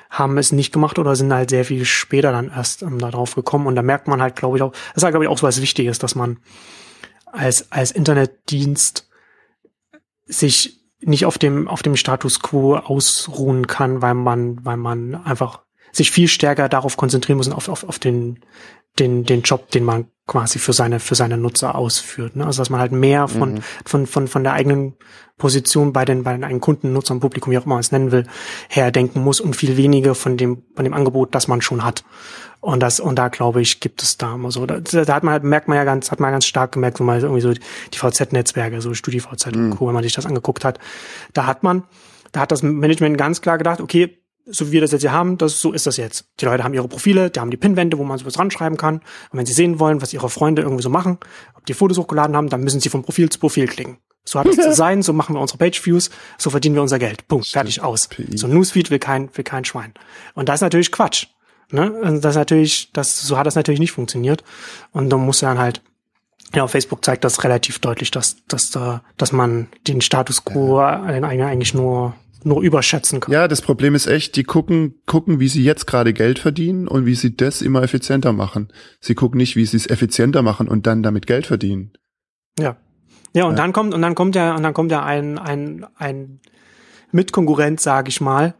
haben 0.09 0.37
es 0.37 0.51
nicht 0.51 0.71
gemacht 0.73 0.99
oder 0.99 1.15
sind 1.15 1.33
halt 1.33 1.49
sehr 1.49 1.65
viel 1.65 1.85
später 1.85 2.31
dann 2.31 2.49
erst 2.49 2.81
ähm, 2.81 2.99
darauf 2.99 3.35
gekommen. 3.35 3.67
Und 3.67 3.75
da 3.75 3.81
merkt 3.81 4.07
man 4.07 4.21
halt, 4.21 4.35
glaube 4.35 4.57
ich, 4.57 4.63
auch, 4.63 4.71
das 4.71 4.97
ist 4.97 5.03
halt, 5.03 5.13
glaube 5.13 5.25
ich, 5.25 5.29
auch 5.29 5.37
so 5.37 5.47
was 5.47 5.61
Wichtiges, 5.61 5.99
dass 5.99 6.15
man 6.15 6.39
als, 7.25 7.71
als 7.71 7.91
Internetdienst 7.91 9.09
sich 10.25 10.81
nicht 10.99 11.25
auf 11.25 11.37
dem, 11.37 11.67
auf 11.67 11.81
dem 11.81 11.95
Status 11.95 12.41
quo 12.41 12.75
ausruhen 12.75 13.67
kann, 13.67 14.01
weil 14.01 14.13
man, 14.13 14.63
weil 14.65 14.77
man 14.77 15.15
einfach 15.15 15.61
sich 15.91 16.11
viel 16.11 16.27
stärker 16.27 16.69
darauf 16.69 16.97
konzentrieren 16.97 17.37
muss, 17.37 17.49
auf, 17.49 17.69
auf, 17.69 17.83
auf 17.83 17.99
den, 17.99 18.39
den, 18.99 19.25
den 19.25 19.41
Job, 19.41 19.71
den 19.71 19.83
man 19.83 20.05
quasi 20.27 20.59
für 20.59 20.73
seine, 20.73 20.99
für 20.99 21.15
seine 21.15 21.37
Nutzer 21.37 21.75
ausführt. 21.75 22.35
Ne? 22.35 22.45
Also 22.45 22.61
dass 22.61 22.69
man 22.69 22.79
halt 22.79 22.91
mehr 22.91 23.27
von, 23.27 23.55
mhm. 23.55 23.61
von, 23.85 24.07
von, 24.07 24.27
von 24.27 24.43
der 24.43 24.53
eigenen 24.53 24.93
Position 25.37 25.91
bei 25.91 26.05
den, 26.05 26.23
bei 26.23 26.33
den 26.33 26.43
eigenen 26.43 26.61
Kunden, 26.61 26.93
Nutzern, 26.93 27.19
Publikum, 27.19 27.51
wie 27.51 27.57
auch 27.57 27.65
immer 27.65 27.75
man 27.75 27.81
es 27.81 27.91
nennen 27.91 28.11
will, 28.11 28.27
herdenken 28.69 29.23
muss 29.23 29.41
und 29.41 29.55
viel 29.55 29.75
weniger 29.75 30.15
von 30.15 30.37
dem, 30.37 30.63
von 30.75 30.85
dem 30.85 30.93
Angebot, 30.93 31.33
das 31.33 31.47
man 31.47 31.61
schon 31.61 31.83
hat. 31.83 32.03
Und 32.59 32.79
das, 32.81 32.99
und 32.99 33.15
da 33.17 33.29
glaube 33.29 33.59
ich, 33.61 33.79
gibt 33.79 34.03
es 34.03 34.17
da 34.17 34.35
immer 34.35 34.51
so. 34.51 34.67
Da, 34.67 34.79
da 34.79 35.15
hat 35.15 35.23
man 35.23 35.33
halt, 35.33 35.43
merkt 35.43 35.67
man 35.67 35.77
ja 35.77 35.83
ganz, 35.83 36.11
hat 36.11 36.19
man 36.19 36.31
ganz 36.31 36.45
stark 36.45 36.73
gemerkt, 36.73 36.99
wenn 36.99 37.07
man 37.07 37.19
irgendwie 37.19 37.41
so 37.41 37.53
die 37.53 37.97
VZ-Netzwerke, 37.97 38.81
so 38.81 38.93
StudiVZ 38.93 39.47
mhm. 39.47 39.71
und 39.71 39.77
Co., 39.77 39.87
wenn 39.87 39.95
man 39.95 40.03
sich 40.03 40.13
das 40.13 40.27
angeguckt 40.27 40.63
hat, 40.63 40.79
da 41.33 41.47
hat 41.47 41.63
man, 41.63 41.83
da 42.31 42.41
hat 42.41 42.51
das 42.51 42.61
Management 42.61 43.17
ganz 43.17 43.41
klar 43.41 43.57
gedacht, 43.57 43.81
okay, 43.81 44.20
so 44.45 44.67
wie 44.67 44.73
wir 44.73 44.81
das 44.81 44.91
jetzt 44.91 45.01
hier 45.01 45.11
haben, 45.11 45.37
das, 45.37 45.59
so 45.59 45.71
ist 45.71 45.85
das 45.87 45.97
jetzt. 45.97 46.25
Die 46.39 46.45
Leute 46.45 46.63
haben 46.63 46.73
ihre 46.73 46.87
Profile, 46.87 47.29
die 47.29 47.39
haben 47.39 47.51
die 47.51 47.57
Pinwände, 47.57 47.97
wo 47.97 48.03
man 48.03 48.17
sowas 48.17 48.39
ranschreiben 48.39 48.77
kann. 48.77 48.95
Und 48.95 49.37
wenn 49.37 49.45
sie 49.45 49.53
sehen 49.53 49.79
wollen, 49.79 50.01
was 50.01 50.13
ihre 50.13 50.29
Freunde 50.29 50.61
irgendwie 50.61 50.83
so 50.83 50.89
machen, 50.89 51.17
ob 51.55 51.65
die 51.65 51.73
Fotos 51.73 51.97
hochgeladen 51.97 52.35
haben, 52.35 52.49
dann 52.49 52.63
müssen 52.63 52.79
sie 52.79 52.89
vom 52.89 53.03
Profil 53.03 53.29
zu 53.29 53.39
Profil 53.39 53.67
klicken. 53.67 53.97
So 54.23 54.39
hat 54.39 54.47
es 54.47 54.57
zu 54.57 54.73
sein, 54.73 55.01
so 55.01 55.13
machen 55.13 55.35
wir 55.35 55.39
unsere 55.39 55.57
Page-Views, 55.57 56.09
so 56.37 56.49
verdienen 56.49 56.75
wir 56.75 56.81
unser 56.81 56.99
Geld. 56.99 57.27
Punkt, 57.27 57.47
fertig 57.47 57.81
aus. 57.81 58.09
So 58.35 58.47
ein 58.47 58.53
Newsfeed 58.53 58.91
will 58.91 58.99
kein, 58.99 59.29
will 59.35 59.43
kein 59.43 59.65
Schwein. 59.65 59.93
Und 60.33 60.49
das 60.49 60.55
ist 60.55 60.61
natürlich 60.61 60.91
Quatsch. 60.91 61.27
Ne? 61.71 61.93
Also 62.03 62.19
das 62.19 62.35
ist 62.35 62.39
natürlich, 62.39 62.91
das, 62.93 63.21
so 63.21 63.37
hat 63.37 63.47
das 63.47 63.55
natürlich 63.55 63.79
nicht 63.79 63.93
funktioniert. 63.93 64.43
Und 64.91 65.09
dann 65.09 65.21
muss 65.21 65.39
dann 65.39 65.57
halt, 65.57 65.81
ja, 66.53 66.67
Facebook 66.67 67.03
zeigt 67.05 67.23
das 67.23 67.43
relativ 67.43 67.79
deutlich, 67.79 68.11
dass, 68.11 68.45
dass, 68.47 68.71
da, 68.71 69.03
dass 69.17 69.31
man 69.31 69.67
den 69.87 70.01
Status 70.01 70.43
quo 70.43 70.79
ja. 70.79 71.01
eigentlich 71.03 71.73
nur 71.73 72.13
nur 72.43 72.61
überschätzen 72.61 73.19
kann. 73.19 73.33
Ja, 73.33 73.47
das 73.47 73.61
Problem 73.61 73.95
ist 73.95 74.07
echt, 74.07 74.35
die 74.35 74.43
gucken, 74.43 74.95
gucken, 75.05 75.39
wie 75.39 75.47
sie 75.47 75.63
jetzt 75.63 75.87
gerade 75.87 76.13
Geld 76.13 76.39
verdienen 76.39 76.87
und 76.87 77.05
wie 77.05 77.15
sie 77.15 77.35
das 77.35 77.61
immer 77.61 77.83
effizienter 77.83 78.33
machen. 78.33 78.71
Sie 78.99 79.15
gucken 79.15 79.37
nicht, 79.37 79.55
wie 79.55 79.65
sie 79.65 79.77
es 79.77 79.89
effizienter 79.89 80.41
machen 80.41 80.67
und 80.67 80.87
dann 80.87 81.03
damit 81.03 81.27
Geld 81.27 81.47
verdienen. 81.47 81.93
Ja. 82.59 82.77
Ja, 83.33 83.45
und 83.45 83.51
ja. 83.51 83.57
dann 83.57 83.73
kommt, 83.73 83.93
und 83.93 84.01
dann 84.01 84.15
kommt 84.15 84.35
ja, 84.35 84.55
und 84.55 84.63
dann 84.63 84.73
kommt 84.73 84.91
ja 84.91 85.03
ein, 85.03 85.37
ein, 85.37 85.85
ein 85.95 86.41
Mitkonkurrent, 87.11 87.79
sage 87.79 88.09
ich 88.09 88.19
mal, 88.19 88.55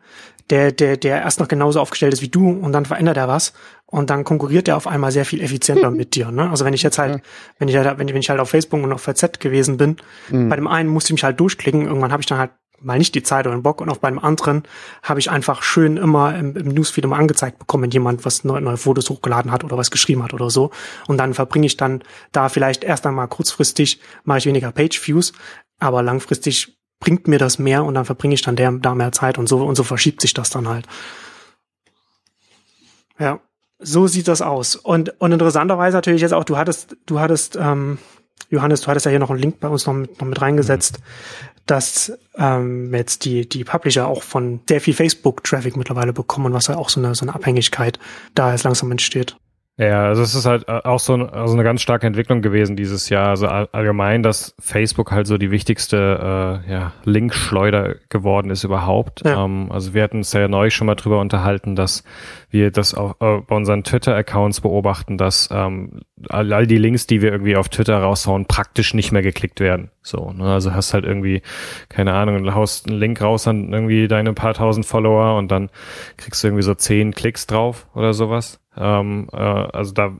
der, 0.49 0.71
der, 0.71 0.97
der 0.97 1.21
erst 1.21 1.39
noch 1.39 1.47
genauso 1.47 1.79
aufgestellt 1.79 2.13
ist 2.13 2.21
wie 2.21 2.29
du 2.29 2.49
und 2.49 2.71
dann 2.73 2.85
verändert 2.85 3.17
er 3.17 3.27
was 3.27 3.53
und 3.85 4.09
dann 4.09 4.23
konkurriert 4.23 4.67
er 4.67 4.77
auf 4.77 4.85
einmal 4.85 5.11
sehr 5.11 5.25
viel 5.25 5.41
effizienter 5.41 5.91
mit 5.91 6.15
dir. 6.15 6.31
Ne? 6.31 6.49
Also 6.49 6.65
wenn 6.65 6.73
ich 6.73 6.83
jetzt 6.83 6.97
halt, 6.97 7.15
ja. 7.15 7.21
wenn 7.57 7.67
ich 7.67 7.75
halt, 7.75 7.97
wenn 7.97 8.07
ich, 8.07 8.13
wenn 8.13 8.21
ich 8.21 8.29
halt 8.29 8.39
auf 8.39 8.49
Facebook 8.49 8.83
und 8.83 8.91
auf 8.91 9.01
VZ 9.01 9.39
gewesen 9.39 9.77
bin, 9.77 9.97
mhm. 10.29 10.49
bei 10.49 10.55
dem 10.55 10.67
einen 10.67 10.89
musste 10.89 11.09
ich 11.09 11.13
mich 11.13 11.23
halt 11.23 11.39
durchklicken, 11.39 11.85
irgendwann 11.87 12.11
habe 12.11 12.21
ich 12.21 12.27
dann 12.27 12.37
halt 12.37 12.51
mal 12.83 12.97
nicht 12.97 13.15
die 13.15 13.23
Zeit 13.23 13.45
oder 13.45 13.55
den 13.55 13.63
Bock 13.63 13.81
und 13.81 13.89
auf 13.89 13.99
beim 13.99 14.19
anderen 14.19 14.63
habe 15.03 15.19
ich 15.19 15.29
einfach 15.29 15.63
schön 15.63 15.97
immer 15.97 16.35
im, 16.35 16.55
im 16.55 16.67
Newsfeed 16.67 17.03
immer 17.03 17.17
angezeigt 17.17 17.59
bekommen, 17.59 17.83
wenn 17.83 17.91
jemand 17.91 18.25
was 18.25 18.43
neue, 18.43 18.61
neue 18.61 18.77
Fotos 18.77 19.09
hochgeladen 19.09 19.51
hat 19.51 19.63
oder 19.63 19.77
was 19.77 19.91
geschrieben 19.91 20.23
hat 20.23 20.33
oder 20.33 20.49
so. 20.49 20.71
Und 21.07 21.17
dann 21.17 21.33
verbringe 21.33 21.65
ich 21.65 21.77
dann 21.77 22.03
da 22.31 22.49
vielleicht 22.49 22.83
erst 22.83 23.05
einmal 23.05 23.27
kurzfristig 23.27 23.99
mache 24.23 24.39
ich 24.39 24.45
weniger 24.45 24.71
Page-Views, 24.71 25.33
aber 25.79 26.03
langfristig 26.03 26.77
bringt 26.99 27.27
mir 27.27 27.39
das 27.39 27.59
mehr 27.59 27.83
und 27.83 27.95
dann 27.95 28.05
verbringe 28.05 28.33
ich 28.33 28.41
dann 28.41 28.55
der, 28.55 28.71
da 28.71 28.95
mehr 28.95 29.11
Zeit 29.11 29.37
und 29.37 29.47
so 29.47 29.63
und 29.63 29.75
so 29.75 29.83
verschiebt 29.83 30.21
sich 30.21 30.33
das 30.33 30.49
dann 30.49 30.67
halt. 30.67 30.87
Ja, 33.19 33.39
so 33.79 34.07
sieht 34.07 34.27
das 34.27 34.41
aus. 34.41 34.75
Und, 34.75 35.19
und 35.19 35.31
interessanterweise 35.31 35.97
natürlich 35.97 36.21
jetzt 36.21 36.33
auch, 36.33 36.43
du 36.43 36.57
hattest, 36.57 36.97
du 37.05 37.19
hattest, 37.19 37.55
ähm, 37.55 37.97
Johannes, 38.49 38.81
du 38.81 38.87
hattest 38.87 39.05
ja 39.05 39.09
hier 39.09 39.19
noch 39.19 39.29
einen 39.29 39.39
Link 39.39 39.59
bei 39.59 39.67
uns 39.67 39.85
noch 39.85 39.93
mit, 39.93 40.19
noch 40.19 40.27
mit 40.27 40.41
reingesetzt, 40.41 40.99
mhm 40.99 41.50
dass 41.71 42.11
ähm, 42.35 42.93
jetzt 42.93 43.23
die, 43.23 43.47
die 43.47 43.63
Publisher 43.63 44.05
auch 44.05 44.23
von 44.23 44.59
sehr 44.67 44.81
viel 44.81 44.93
Facebook-Traffic 44.93 45.77
mittlerweile 45.77 46.11
bekommen, 46.11 46.51
was 46.51 46.67
ja 46.67 46.75
auch 46.75 46.89
so 46.89 46.99
eine, 46.99 47.15
so 47.15 47.23
eine 47.23 47.33
Abhängigkeit 47.33 47.97
da 48.35 48.51
jetzt 48.51 48.63
langsam 48.63 48.91
entsteht. 48.91 49.37
Ja, 49.81 50.05
also 50.05 50.21
es 50.21 50.35
ist 50.35 50.45
halt 50.45 50.69
äh, 50.69 50.81
auch 50.83 50.99
so 50.99 51.15
also 51.15 51.55
eine 51.55 51.63
ganz 51.63 51.81
starke 51.81 52.05
Entwicklung 52.05 52.43
gewesen 52.43 52.75
dieses 52.75 53.09
Jahr. 53.09 53.29
Also 53.29 53.47
allgemein, 53.47 54.21
dass 54.21 54.53
Facebook 54.59 55.11
halt 55.11 55.25
so 55.25 55.39
die 55.39 55.49
wichtigste 55.49 56.61
äh, 56.67 56.71
ja, 56.71 56.93
Linkschleuder 57.03 57.95
geworden 58.09 58.51
ist 58.51 58.63
überhaupt. 58.63 59.25
Ja. 59.25 59.43
Ähm, 59.43 59.71
also 59.71 59.95
wir 59.95 60.03
hatten 60.03 60.17
uns 60.17 60.33
ja 60.33 60.47
neu 60.47 60.69
schon 60.69 60.85
mal 60.85 60.93
drüber 60.93 61.19
unterhalten, 61.19 61.75
dass 61.75 62.03
wir 62.51 62.69
das 62.69 62.93
auch 62.93 63.15
äh, 63.21 63.41
bei 63.41 63.55
unseren 63.55 63.83
Twitter-Accounts 63.83 64.61
beobachten, 64.61 65.17
dass 65.17 65.49
ähm, 65.51 66.01
all, 66.29 66.53
all 66.53 66.67
die 66.67 66.77
Links, 66.77 67.07
die 67.07 67.23
wir 67.23 67.31
irgendwie 67.31 67.55
auf 67.55 67.67
Twitter 67.67 67.97
raushauen, 67.97 68.45
praktisch 68.45 68.93
nicht 68.93 69.11
mehr 69.11 69.23
geklickt 69.23 69.61
werden. 69.61 69.89
So, 70.03 70.31
ne? 70.31 70.43
Also 70.43 70.75
hast 70.75 70.93
halt 70.93 71.05
irgendwie, 71.05 71.41
keine 71.89 72.13
Ahnung, 72.13 72.53
haust 72.53 72.87
einen 72.87 72.99
Link 72.99 73.19
raus 73.19 73.47
an 73.47 73.73
irgendwie 73.73 74.07
deine 74.07 74.33
paar 74.33 74.53
tausend 74.53 74.85
Follower 74.85 75.39
und 75.39 75.49
dann 75.49 75.71
kriegst 76.17 76.43
du 76.43 76.49
irgendwie 76.49 76.63
so 76.63 76.75
zehn 76.75 77.15
Klicks 77.15 77.47
drauf 77.47 77.87
oder 77.95 78.13
sowas. 78.13 78.60
Ähm, 78.77 79.27
äh, 79.33 79.37
also 79.37 79.93
da, 79.93 80.17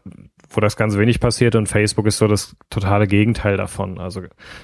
wo 0.50 0.62
das 0.62 0.76
ganz 0.76 0.98
wenig 0.98 1.20
passiert 1.20 1.56
und 1.56 1.68
Facebook 1.68 2.06
ist 2.08 2.18
so 2.18 2.28
das 2.28 2.56
totale 2.70 3.08
Gegenteil 3.08 3.58
davon. 3.58 4.00
Also 4.00 4.22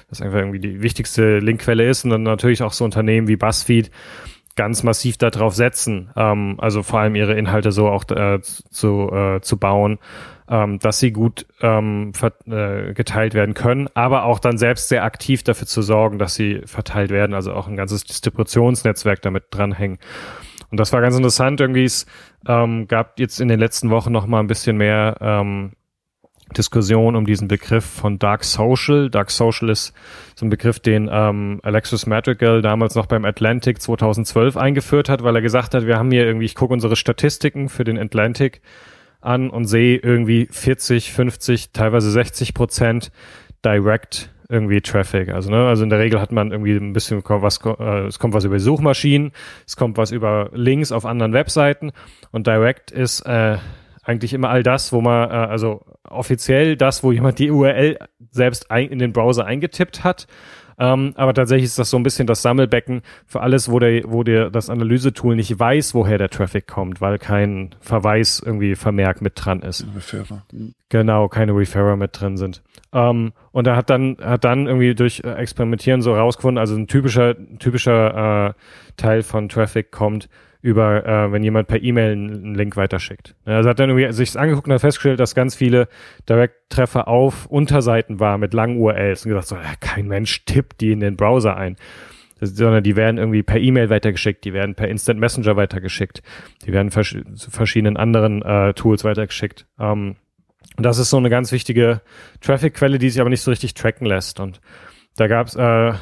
das 0.08 0.20
einfach 0.20 0.38
irgendwie 0.38 0.60
die 0.60 0.82
wichtigste 0.82 1.38
Linkquelle 1.38 1.88
ist 1.88 2.04
und 2.04 2.10
dann 2.10 2.22
natürlich 2.22 2.62
auch 2.62 2.72
so 2.72 2.84
Unternehmen 2.84 3.28
wie 3.28 3.36
BuzzFeed 3.36 3.90
ganz 4.58 4.82
massiv 4.82 5.16
darauf 5.16 5.54
setzen, 5.54 6.10
ähm, 6.16 6.56
also 6.58 6.82
vor 6.82 6.98
allem 6.98 7.14
ihre 7.14 7.34
Inhalte 7.34 7.70
so 7.70 7.88
auch 7.88 8.04
äh, 8.10 8.40
zu, 8.42 9.08
äh, 9.12 9.40
zu 9.40 9.56
bauen, 9.56 10.00
ähm, 10.50 10.80
dass 10.80 10.98
sie 10.98 11.12
gut 11.12 11.46
ähm, 11.60 12.10
äh, 12.46 12.92
geteilt 12.92 13.34
werden 13.34 13.54
können, 13.54 13.88
aber 13.94 14.24
auch 14.24 14.40
dann 14.40 14.58
selbst 14.58 14.88
sehr 14.88 15.04
aktiv 15.04 15.44
dafür 15.44 15.68
zu 15.68 15.80
sorgen, 15.80 16.18
dass 16.18 16.34
sie 16.34 16.62
verteilt 16.64 17.10
werden, 17.10 17.34
also 17.34 17.52
auch 17.52 17.68
ein 17.68 17.76
ganzes 17.76 18.02
Distributionsnetzwerk 18.02 19.22
damit 19.22 19.44
dranhängen. 19.50 19.98
Und 20.70 20.78
das 20.78 20.92
war 20.92 21.00
ganz 21.00 21.16
interessant. 21.16 21.60
Irgendwie 21.60 21.84
es 21.84 22.06
ähm, 22.46 22.86
gab 22.88 23.18
jetzt 23.18 23.40
in 23.40 23.48
den 23.48 23.58
letzten 23.58 23.90
Wochen 23.90 24.12
noch 24.12 24.26
mal 24.26 24.40
ein 24.40 24.46
bisschen 24.46 24.76
mehr 24.76 25.16
ähm, 25.20 25.72
Diskussion 26.56 27.16
um 27.16 27.26
diesen 27.26 27.48
Begriff 27.48 27.84
von 27.84 28.18
Dark 28.18 28.44
Social. 28.44 29.10
Dark 29.10 29.30
Social 29.30 29.68
ist 29.68 29.92
so 30.34 30.46
ein 30.46 30.50
Begriff, 30.50 30.80
den 30.80 31.08
ähm, 31.12 31.60
Alexis 31.62 32.06
Madrigal 32.06 32.62
damals 32.62 32.94
noch 32.94 33.06
beim 33.06 33.24
Atlantic 33.24 33.82
2012 33.82 34.56
eingeführt 34.56 35.08
hat, 35.08 35.22
weil 35.22 35.36
er 35.36 35.42
gesagt 35.42 35.74
hat, 35.74 35.86
wir 35.86 35.98
haben 35.98 36.10
hier 36.10 36.24
irgendwie, 36.24 36.46
ich 36.46 36.54
gucke 36.54 36.72
unsere 36.72 36.96
Statistiken 36.96 37.68
für 37.68 37.84
den 37.84 37.98
Atlantic 37.98 38.62
an 39.20 39.50
und 39.50 39.66
sehe 39.66 39.98
irgendwie 39.98 40.48
40, 40.50 41.12
50, 41.12 41.72
teilweise 41.72 42.10
60 42.10 42.54
Prozent 42.54 43.10
Direct 43.64 44.30
irgendwie 44.48 44.80
Traffic. 44.80 45.28
Also, 45.28 45.50
ne, 45.50 45.66
also 45.66 45.82
in 45.82 45.90
der 45.90 45.98
Regel 45.98 46.20
hat 46.20 46.32
man 46.32 46.52
irgendwie 46.52 46.76
ein 46.76 46.92
bisschen 46.92 47.22
was, 47.24 47.60
äh, 47.64 48.06
es 48.06 48.18
kommt 48.18 48.34
was 48.34 48.44
über 48.44 48.58
Suchmaschinen, 48.58 49.32
es 49.66 49.76
kommt 49.76 49.96
was 49.98 50.10
über 50.10 50.50
Links 50.52 50.92
auf 50.92 51.04
anderen 51.04 51.32
Webseiten 51.32 51.92
und 52.32 52.46
Direct 52.46 52.90
ist 52.90 53.20
äh, 53.22 53.58
eigentlich 54.02 54.32
immer 54.32 54.48
all 54.48 54.62
das, 54.62 54.92
wo 54.92 55.02
man, 55.02 55.28
äh, 55.28 55.34
also 55.34 55.84
offiziell 56.02 56.76
das, 56.76 57.04
wo 57.04 57.12
jemand 57.12 57.38
die 57.38 57.50
URL 57.50 57.98
selbst 58.30 58.70
ein, 58.70 58.88
in 58.88 58.98
den 58.98 59.12
Browser 59.12 59.44
eingetippt 59.44 60.02
hat. 60.02 60.26
Ähm, 60.78 61.12
aber 61.16 61.34
tatsächlich 61.34 61.64
ist 61.64 61.78
das 61.78 61.90
so 61.90 61.96
ein 61.96 62.02
bisschen 62.02 62.26
das 62.26 62.42
Sammelbecken 62.42 63.02
für 63.26 63.40
alles, 63.40 63.70
wo 63.70 63.78
der, 63.78 64.02
wo 64.06 64.22
der 64.22 64.50
das 64.50 64.70
Analysetool 64.70 65.34
nicht 65.34 65.58
weiß, 65.58 65.94
woher 65.94 66.18
der 66.18 66.30
Traffic 66.30 66.66
kommt, 66.66 67.00
weil 67.00 67.18
kein 67.18 67.74
Verweis 67.80 68.40
irgendwie 68.44 68.76
Vermerk 68.76 69.20
mit 69.20 69.32
dran 69.36 69.62
ist. 69.62 69.86
Referrer. 69.94 70.44
Mhm. 70.52 70.74
Genau, 70.88 71.28
keine 71.28 71.52
Referrer 71.52 71.96
mit 71.96 72.20
drin 72.20 72.36
sind. 72.36 72.62
Ähm, 72.92 73.32
und 73.52 73.66
er 73.66 73.76
hat 73.76 73.90
dann, 73.90 74.16
hat 74.22 74.44
dann 74.44 74.66
irgendwie 74.66 74.94
durch 74.94 75.20
äh, 75.24 75.32
Experimentieren 75.32 76.00
so 76.00 76.14
rausgefunden, 76.14 76.58
also 76.58 76.76
ein 76.76 76.86
typischer, 76.86 77.34
typischer 77.58 78.48
äh, 78.48 78.52
Teil 78.96 79.22
von 79.22 79.48
Traffic 79.48 79.90
kommt 79.90 80.28
über, 80.60 81.06
äh, 81.06 81.32
wenn 81.32 81.42
jemand 81.42 81.68
per 81.68 81.82
E-Mail 81.82 82.12
einen 82.12 82.54
Link 82.54 82.76
weiterschickt. 82.76 83.36
Also 83.44 83.68
hat 83.68 83.78
dann 83.78 83.90
irgendwie 83.90 84.12
sich 84.12 84.38
angeguckt 84.38 84.66
und 84.66 84.74
hat 84.74 84.80
festgestellt, 84.80 85.20
dass 85.20 85.34
ganz 85.34 85.54
viele 85.54 85.88
Direct-Treffer 86.28 87.06
auf 87.06 87.46
Unterseiten 87.46 88.18
waren 88.18 88.40
mit 88.40 88.54
langen 88.54 88.78
URLs 88.78 89.24
und 89.24 89.30
gesagt 89.30 89.48
so, 89.48 89.56
ja, 89.56 89.74
kein 89.80 90.08
Mensch 90.08 90.44
tippt 90.44 90.80
die 90.80 90.92
in 90.92 91.00
den 91.00 91.16
Browser 91.16 91.56
ein. 91.56 91.76
sondern 92.40 92.82
die 92.82 92.96
werden 92.96 93.18
irgendwie 93.18 93.42
per 93.42 93.58
E-Mail 93.58 93.90
weitergeschickt, 93.90 94.44
die 94.44 94.52
werden 94.52 94.74
per 94.74 94.88
Instant 94.88 95.18
Messenger 95.18 95.56
weitergeschickt, 95.56 96.22
die 96.64 96.72
werden 96.72 96.90
vers 96.90 97.16
zu 97.34 97.50
verschiedenen 97.50 97.96
anderen 97.96 98.42
äh, 98.42 98.74
Tools 98.74 99.04
weitergeschickt. 99.04 99.66
Ähm, 99.78 100.16
und 100.76 100.86
das 100.86 100.98
ist 100.98 101.10
so 101.10 101.16
eine 101.16 101.30
ganz 101.30 101.50
wichtige 101.50 102.00
Traffic-Quelle, 102.40 102.98
die 102.98 103.10
sich 103.10 103.20
aber 103.20 103.30
nicht 103.30 103.42
so 103.42 103.50
richtig 103.50 103.74
tracken 103.74 104.06
lässt. 104.06 104.38
Und 104.38 104.60
da 105.18 105.26
gab 105.26 105.48
es 105.48 105.56
äh, 105.56 105.92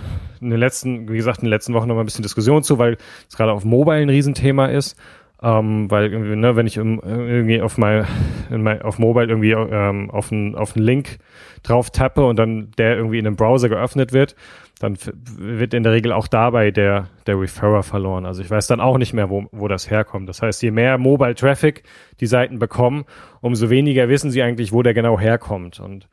in 0.40 0.51
den 0.51 0.60
letzten, 0.60 1.09
wie 1.09 1.16
gesagt, 1.16 1.38
in 1.38 1.47
den 1.47 1.51
letzten 1.51 1.74
Wochen 1.74 1.88
noch 1.88 1.94
mal 1.94 2.02
ein 2.02 2.06
bisschen 2.06 2.22
Diskussion 2.22 2.62
zu, 2.62 2.78
weil 2.78 2.98
es 3.28 3.36
gerade 3.36 3.52
auf 3.52 3.64
Mobile 3.64 4.02
ein 4.02 4.10
Riesenthema 4.10 4.66
ist. 4.66 4.97
Ähm, 5.43 5.90
weil 5.90 6.09
ne, 6.09 6.56
wenn 6.56 6.66
ich 6.66 6.78
irgendwie 6.78 7.60
auf 7.60 7.76
mein, 7.76 8.06
mein 8.51 8.80
auf 8.80 8.98
Mobile 8.98 9.26
irgendwie 9.26 9.52
ähm, 9.52 10.10
auf 10.10 10.32
einen 10.32 10.55
auf 10.55 10.76
einen 10.76 10.84
Link 10.84 11.18
drauf 11.62 11.90
tappe 11.90 12.24
und 12.24 12.38
dann 12.38 12.70
der 12.78 12.97
irgendwie 12.97 13.18
in 13.18 13.26
einem 13.26 13.36
Browser 13.36 13.68
geöffnet 13.68 14.14
wird, 14.14 14.34
dann 14.78 14.97
wird 15.36 15.74
in 15.74 15.82
der 15.82 15.93
Regel 15.93 16.12
auch 16.12 16.26
dabei 16.26 16.70
der 16.70 17.09
der 17.26 17.38
Referrer 17.38 17.82
verloren. 17.82 18.24
Also 18.24 18.40
ich 18.40 18.51
weiß 18.51 18.66
dann 18.66 18.80
auch 18.80 18.97
nicht 18.97 19.12
mehr, 19.12 19.28
wo, 19.28 19.47
wo 19.52 19.68
das 19.68 19.90
herkommt. 19.90 20.26
Das 20.26 20.40
heißt, 20.40 20.62
je 20.62 20.70
mehr 20.70 20.97
Mobile 20.97 21.34
Traffic 21.34 21.82
die 22.20 22.26
Seiten 22.26 22.59
bekommen, 22.59 23.05
umso 23.43 23.68
weniger 23.68 24.09
wissen 24.09 24.30
sie 24.30 24.43
eigentlich, 24.43 24.72
wo 24.72 24.82
der 24.82 24.94
genau 24.94 25.20
herkommt. 25.20 25.80
Und 25.80 26.09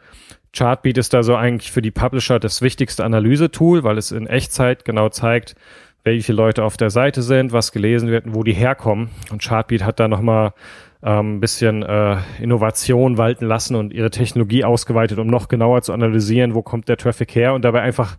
Chartbeat 0.56 0.98
ist 0.98 1.14
da 1.14 1.24
so 1.24 1.36
eigentlich 1.36 1.72
für 1.72 1.82
die 1.82 1.92
Publisher 1.92 2.40
das 2.40 2.62
wichtigste 2.62 3.04
Analysetool, 3.04 3.84
weil 3.84 3.98
es 3.98 4.12
in 4.12 4.28
Echtzeit 4.28 4.86
genau 4.86 5.10
zeigt, 5.10 5.56
welche 6.04 6.34
Leute 6.34 6.64
auf 6.64 6.78
der 6.78 6.90
Seite 6.90 7.22
sind, 7.22 7.52
was 7.54 7.72
gelesen 7.72 8.10
wird 8.10 8.26
und 8.26 8.36
wo 8.36 8.44
die 8.44 8.54
herkommen. 8.54 9.10
Und 9.32 9.42
Chartbeat 9.42 9.84
hat 9.84 10.00
da 10.00 10.08
nochmal 10.08 10.54
ähm, 11.02 11.36
ein 11.38 11.40
bisschen 11.40 11.82
äh, 11.82 12.18
Innovation 12.40 13.18
walten 13.18 13.46
lassen 13.46 13.76
und 13.76 13.94
ihre 13.94 14.12
Technologie 14.12 14.64
ausgeweitet, 14.64 15.18
um 15.18 15.28
noch 15.28 15.48
genauer 15.48 15.82
zu 15.82 15.92
analysieren, 15.92 16.54
wo 16.54 16.62
kommt 16.62 16.88
der 16.88 16.98
Traffic 16.98 17.34
her 17.36 17.54
und 17.54 17.64
dabei 17.64 17.82
einfach 17.82 18.18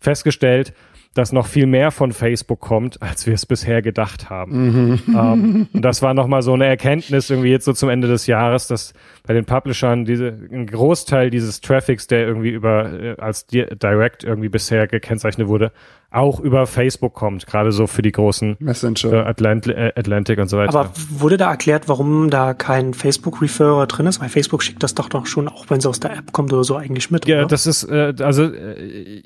festgestellt, 0.00 0.74
dass 1.14 1.32
noch 1.32 1.46
viel 1.46 1.66
mehr 1.66 1.90
von 1.90 2.12
Facebook 2.12 2.60
kommt, 2.60 3.02
als 3.02 3.26
wir 3.26 3.34
es 3.34 3.44
bisher 3.44 3.82
gedacht 3.82 4.30
haben. 4.30 4.52
Mhm. 4.52 5.00
Ähm, 5.08 5.68
und 5.72 5.82
das 5.82 6.02
war 6.02 6.14
nochmal 6.14 6.42
so 6.42 6.52
eine 6.52 6.66
Erkenntnis 6.66 7.30
irgendwie 7.30 7.50
jetzt 7.50 7.64
so 7.64 7.72
zum 7.72 7.88
Ende 7.88 8.06
des 8.06 8.28
Jahres, 8.28 8.68
dass 8.68 8.94
bei 9.26 9.34
den 9.34 9.44
Publishern 9.44 10.04
diese, 10.04 10.28
ein 10.28 10.66
Großteil 10.66 11.30
dieses 11.30 11.60
Traffics, 11.60 12.06
der 12.06 12.26
irgendwie 12.26 12.50
über, 12.50 12.92
äh, 12.92 13.16
als 13.18 13.46
Direct 13.48 14.22
irgendwie 14.22 14.48
bisher 14.48 14.86
gekennzeichnet 14.86 15.48
wurde, 15.48 15.72
auch 16.12 16.40
über 16.40 16.66
Facebook 16.66 17.14
kommt, 17.14 17.46
gerade 17.46 17.70
so 17.70 17.86
für 17.86 18.02
die 18.02 18.10
großen 18.10 18.56
Messenger, 18.58 19.12
äh, 19.12 19.28
Atlant 19.28 19.68
äh, 19.68 19.92
Atlantic 19.94 20.38
und 20.38 20.48
so 20.48 20.58
weiter. 20.58 20.78
Aber 20.78 20.92
wurde 21.10 21.36
da 21.36 21.50
erklärt, 21.50 21.88
warum 21.88 22.30
da 22.30 22.54
kein 22.54 22.94
Facebook-Referrer 22.94 23.86
drin 23.86 24.06
ist? 24.06 24.20
Weil 24.20 24.28
Facebook 24.28 24.62
schickt 24.62 24.82
das 24.82 24.94
doch 24.94 25.08
doch 25.08 25.26
schon, 25.26 25.48
auch 25.48 25.66
wenn 25.68 25.78
es 25.78 25.86
aus 25.86 26.00
der 26.00 26.16
App 26.16 26.32
kommt 26.32 26.52
oder 26.52 26.64
so, 26.64 26.76
eigentlich 26.76 27.10
mit. 27.10 27.26
Ja, 27.26 27.38
oder? 27.38 27.46
das 27.46 27.66
ist, 27.66 27.88
also 27.88 28.50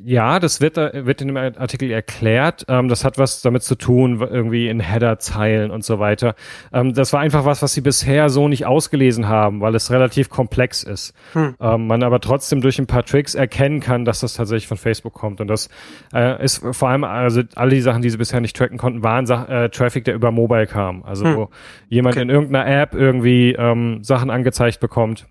ja, 0.02 0.38
das 0.38 0.60
wird, 0.60 0.76
wird 0.76 1.22
in 1.22 1.28
dem 1.28 1.36
Artikel 1.36 1.73
erklärt. 1.82 2.64
Ähm, 2.68 2.88
das 2.88 3.04
hat 3.04 3.18
was 3.18 3.42
damit 3.42 3.62
zu 3.62 3.74
tun, 3.74 4.20
irgendwie 4.20 4.68
in 4.68 4.80
Header-Zeilen 4.80 5.70
und 5.70 5.84
so 5.84 5.98
weiter. 5.98 6.34
Ähm, 6.72 6.94
das 6.94 7.12
war 7.12 7.20
einfach 7.20 7.44
was, 7.44 7.62
was 7.62 7.74
sie 7.74 7.80
bisher 7.80 8.28
so 8.28 8.48
nicht 8.48 8.66
ausgelesen 8.66 9.28
haben, 9.28 9.60
weil 9.60 9.74
es 9.74 9.90
relativ 9.90 10.30
komplex 10.30 10.82
ist. 10.82 11.14
Hm. 11.32 11.54
Ähm, 11.60 11.86
man 11.86 12.02
aber 12.02 12.20
trotzdem 12.20 12.60
durch 12.60 12.78
ein 12.78 12.86
paar 12.86 13.04
Tricks 13.04 13.34
erkennen 13.34 13.80
kann, 13.80 14.04
dass 14.04 14.20
das 14.20 14.34
tatsächlich 14.34 14.66
von 14.66 14.76
Facebook 14.76 15.14
kommt. 15.14 15.40
Und 15.40 15.48
das 15.48 15.68
äh, 16.12 16.42
ist 16.42 16.64
vor 16.72 16.88
allem, 16.88 17.04
also 17.04 17.42
alle 17.54 17.70
die 17.70 17.80
Sachen, 17.80 18.02
die 18.02 18.10
sie 18.10 18.18
bisher 18.18 18.40
nicht 18.40 18.56
tracken 18.56 18.78
konnten, 18.78 19.02
waren 19.02 19.28
äh, 19.28 19.68
Traffic, 19.70 20.04
der 20.04 20.14
über 20.14 20.30
Mobile 20.30 20.66
kam. 20.66 21.02
Also 21.04 21.24
hm. 21.24 21.36
wo 21.36 21.50
jemand 21.88 22.16
okay. 22.16 22.22
in 22.22 22.30
irgendeiner 22.30 22.66
App 22.66 22.94
irgendwie 22.94 23.52
ähm, 23.52 24.02
Sachen 24.02 24.30
angezeigt 24.30 24.80
bekommt. 24.80 25.26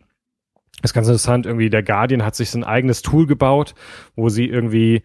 Das 0.82 0.90
ist 0.92 0.96
ganz 0.96 1.08
interessant, 1.08 1.46
irgendwie 1.46 1.70
der 1.70 1.82
Guardian 1.82 2.26
hat 2.26 2.36
sich 2.36 2.50
so 2.50 2.60
ein 2.60 2.66
eigenes 2.66 3.02
Tool 3.02 3.26
gebaut, 3.26 3.74
wo 4.18 4.28
sie 4.28 4.48
irgendwie 4.48 5.04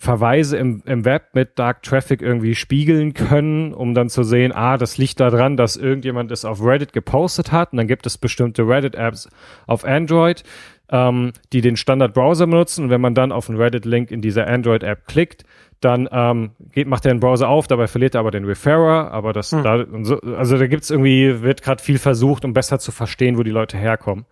Verweise 0.00 0.56
im, 0.56 0.82
im 0.86 1.04
Web 1.04 1.34
mit 1.34 1.58
Dark 1.58 1.82
Traffic 1.82 2.22
irgendwie 2.22 2.54
spiegeln 2.54 3.12
können, 3.12 3.74
um 3.74 3.92
dann 3.92 4.08
zu 4.08 4.22
sehen, 4.22 4.50
ah, 4.50 4.78
das 4.78 4.96
liegt 4.96 5.20
daran, 5.20 5.58
dass 5.58 5.76
irgendjemand 5.76 6.32
es 6.32 6.46
auf 6.46 6.64
Reddit 6.64 6.94
gepostet 6.94 7.52
hat 7.52 7.72
und 7.72 7.76
dann 7.76 7.86
gibt 7.86 8.06
es 8.06 8.16
bestimmte 8.16 8.66
Reddit-Apps 8.66 9.28
auf 9.66 9.84
Android, 9.84 10.42
ähm, 10.90 11.32
die 11.52 11.60
den 11.60 11.76
Standard-Browser 11.76 12.46
benutzen 12.46 12.84
und 12.84 12.90
wenn 12.90 13.02
man 13.02 13.14
dann 13.14 13.30
auf 13.30 13.50
einen 13.50 13.60
Reddit-Link 13.60 14.10
in 14.10 14.22
dieser 14.22 14.46
Android-App 14.46 15.06
klickt, 15.06 15.44
dann 15.82 16.08
ähm, 16.10 16.52
geht, 16.72 16.86
macht 16.86 17.04
er 17.04 17.12
den 17.12 17.20
Browser 17.20 17.50
auf, 17.50 17.66
dabei 17.66 17.86
verliert 17.86 18.14
er 18.14 18.20
aber 18.20 18.30
den 18.30 18.46
Referrer, 18.46 19.12
aber 19.12 19.34
das 19.34 19.52
hm. 19.52 19.62
da, 19.62 19.84
so, 20.00 20.18
also 20.20 20.56
da 20.56 20.66
gibt's 20.66 20.88
irgendwie, 20.88 21.42
wird 21.42 21.60
gerade 21.60 21.82
viel 21.82 21.98
versucht, 21.98 22.46
um 22.46 22.54
besser 22.54 22.78
zu 22.78 22.90
verstehen, 22.90 23.36
wo 23.36 23.42
die 23.42 23.50
Leute 23.50 23.76
herkommen. 23.76 24.24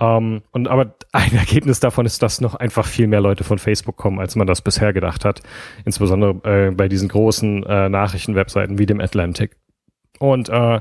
Ähm, 0.00 0.42
und 0.50 0.68
aber 0.68 0.94
ein 1.12 1.32
Ergebnis 1.36 1.80
davon 1.80 2.06
ist, 2.06 2.22
dass 2.22 2.40
noch 2.40 2.54
einfach 2.54 2.86
viel 2.86 3.06
mehr 3.06 3.20
Leute 3.20 3.44
von 3.44 3.58
Facebook 3.58 3.96
kommen, 3.96 4.18
als 4.18 4.36
man 4.36 4.46
das 4.46 4.62
bisher 4.62 4.92
gedacht 4.92 5.24
hat. 5.24 5.42
Insbesondere 5.84 6.68
äh, 6.68 6.70
bei 6.70 6.88
diesen 6.88 7.08
großen 7.08 7.64
äh, 7.64 7.88
Nachrichtenwebseiten 7.88 8.78
wie 8.78 8.86
dem 8.86 9.00
Atlantic. 9.00 9.56
Und 10.18 10.48
äh, 10.48 10.80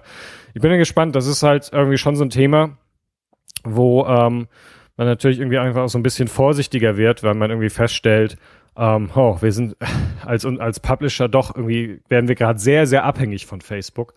ich 0.54 0.62
bin 0.62 0.72
ja 0.72 0.78
gespannt, 0.78 1.16
das 1.16 1.28
ist 1.28 1.44
halt 1.44 1.70
irgendwie 1.72 1.98
schon 1.98 2.16
so 2.16 2.24
ein 2.24 2.30
Thema, 2.30 2.78
wo 3.64 4.06
ähm, 4.06 4.48
man 4.98 5.08
natürlich 5.08 5.40
irgendwie 5.40 5.58
einfach 5.58 5.84
auch 5.84 5.90
so 5.90 5.98
ein 5.98 6.04
bisschen 6.04 6.28
vorsichtiger 6.28 6.98
wird, 6.98 7.24
weil 7.24 7.34
man 7.34 7.50
irgendwie 7.50 7.70
feststellt, 7.70 8.38
ähm, 8.76 9.10
oh, 9.16 9.38
wir 9.42 9.52
sind 9.52 9.76
als, 10.26 10.46
als 10.46 10.80
Publisher 10.80 11.28
doch 11.28 11.56
irgendwie, 11.56 12.02
werden 12.10 12.28
wir 12.28 12.36
gerade 12.36 12.60
sehr, 12.60 12.88
sehr 12.88 13.04
abhängig 13.04 13.46
von 13.46 13.62
Facebook. 13.62 14.14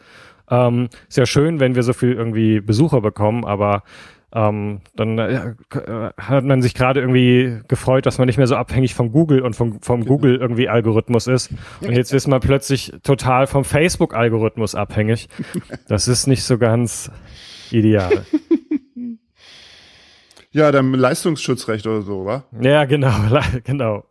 Ähm, 0.48 0.88
ist 1.08 1.16
ja 1.16 1.26
schön, 1.26 1.60
wenn 1.60 1.74
wir 1.74 1.82
so 1.82 1.92
viel 1.92 2.12
irgendwie 2.12 2.60
Besucher 2.60 3.00
bekommen, 3.00 3.44
aber 3.44 3.82
ähm, 4.34 4.80
dann 4.96 5.18
äh, 5.18 5.54
hat 6.18 6.44
man 6.44 6.60
sich 6.60 6.74
gerade 6.74 7.00
irgendwie 7.00 7.60
gefreut, 7.68 8.06
dass 8.06 8.18
man 8.18 8.26
nicht 8.26 8.36
mehr 8.36 8.46
so 8.46 8.56
abhängig 8.56 8.94
von 8.94 9.12
Google 9.12 9.40
und 9.40 9.54
vom, 9.54 9.80
vom 9.80 10.00
genau. 10.00 10.12
Google 10.12 10.36
irgendwie 10.36 10.68
Algorithmus 10.68 11.26
ist. 11.26 11.50
Und 11.80 11.92
jetzt 11.92 12.12
ist 12.12 12.26
man 12.26 12.40
plötzlich 12.40 12.92
total 13.02 13.46
vom 13.46 13.64
Facebook-Algorithmus 13.64 14.74
abhängig. 14.74 15.28
Das 15.88 16.08
ist 16.08 16.26
nicht 16.26 16.42
so 16.42 16.58
ganz 16.58 17.10
ideal. 17.70 18.24
Ja, 20.56 20.72
dann 20.72 20.92
Leistungsschutzrecht 20.94 21.86
oder 21.86 22.00
so, 22.00 22.24
wa? 22.24 22.44
Ja, 22.60 22.86
genau, 22.86 23.12
genau. 23.64 24.04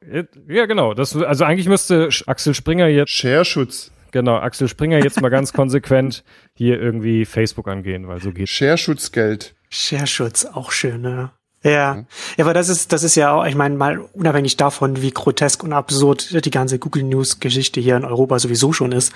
Ja, 0.48 0.68
genau. 0.68 0.94
Das, 0.94 1.16
also 1.16 1.44
eigentlich 1.44 1.68
müsste 1.68 2.10
Axel 2.28 2.54
Springer 2.54 2.88
jetzt. 2.88 3.10
Share-Schutz. 3.10 3.92
Genau, 4.12 4.36
Axel 4.36 4.68
Springer 4.68 5.04
jetzt 5.04 5.20
mal 5.22 5.30
ganz 5.30 5.54
konsequent 5.54 6.24
hier 6.54 6.80
irgendwie 6.80 7.26
Facebook 7.26 7.68
angehen, 7.68 8.08
weil 8.08 8.22
so 8.22 8.32
geht. 8.32 8.48
Share-Schutzgeld. 8.48 9.56
Share-Schutz, 9.76 10.46
auch 10.46 10.72
schön, 10.72 11.02
ne? 11.02 11.32
Ja. 11.66 11.96
Mhm. 11.96 12.06
ja, 12.38 12.46
aber 12.46 12.54
das 12.54 12.70
ist, 12.70 12.94
das 12.94 13.02
ist 13.02 13.16
ja 13.16 13.34
auch, 13.34 13.46
ich 13.46 13.56
meine, 13.56 13.76
mal 13.76 13.98
unabhängig 14.14 14.56
davon, 14.56 15.02
wie 15.02 15.10
grotesk 15.10 15.64
und 15.64 15.74
absurd 15.74 16.46
die 16.46 16.52
ganze 16.52 16.78
Google 16.78 17.04
News 17.04 17.40
Geschichte 17.40 17.82
hier 17.82 17.98
in 17.98 18.06
Europa 18.06 18.38
sowieso 18.38 18.72
schon 18.72 18.92
ist, 18.92 19.12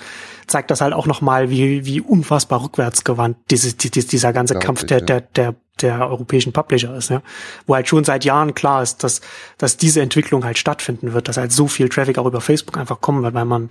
zeigt 0.48 0.72
das 0.72 0.80
halt 0.80 0.92
auch 0.92 1.06
nochmal, 1.06 1.48
wie, 1.48 1.86
wie 1.86 2.00
unfassbar 2.00 2.64
rückwärtsgewandt 2.64 3.36
diese, 3.50 3.74
die, 3.74 3.90
dieser 3.90 4.32
ganze 4.32 4.58
Kampf 4.58 4.84
der, 4.84 5.00
der, 5.00 5.20
der, 5.20 5.54
der 5.80 6.08
europäischen 6.08 6.52
Publisher 6.52 6.94
ist, 6.96 7.10
ja. 7.10 7.22
Wo 7.66 7.76
halt 7.76 7.86
schon 7.86 8.02
seit 8.02 8.24
Jahren 8.24 8.52
klar 8.54 8.82
ist, 8.82 9.04
dass, 9.04 9.20
dass 9.56 9.76
diese 9.76 10.00
Entwicklung 10.00 10.44
halt 10.44 10.58
stattfinden 10.58 11.12
wird, 11.12 11.28
dass 11.28 11.36
halt 11.36 11.52
so 11.52 11.68
viel 11.68 11.88
Traffic 11.88 12.18
auch 12.18 12.26
über 12.26 12.40
Facebook 12.40 12.76
einfach 12.78 13.00
kommen 13.00 13.22
wird, 13.22 13.34
weil 13.34 13.44
man, 13.44 13.68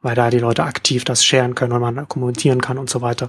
weil 0.00 0.14
da 0.14 0.30
die 0.30 0.38
Leute 0.38 0.64
aktiv 0.64 1.04
das 1.04 1.22
sharen 1.26 1.54
können 1.54 1.72
und 1.72 1.80
man 1.82 2.08
kommentieren 2.08 2.62
kann 2.62 2.78
und 2.78 2.88
so 2.88 3.02
weiter. 3.02 3.28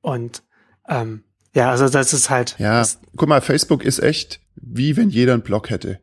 Und, 0.00 0.42
ähm, 0.88 1.24
ja, 1.54 1.70
also 1.70 1.88
das 1.88 2.12
ist 2.12 2.30
halt. 2.30 2.56
Ja, 2.58 2.78
das, 2.78 3.00
guck 3.16 3.28
mal, 3.28 3.40
Facebook 3.40 3.84
ist 3.84 3.98
echt 3.98 4.40
wie 4.56 4.96
wenn 4.96 5.10
jeder 5.10 5.34
einen 5.34 5.42
Blog 5.42 5.70
hätte. 5.70 5.98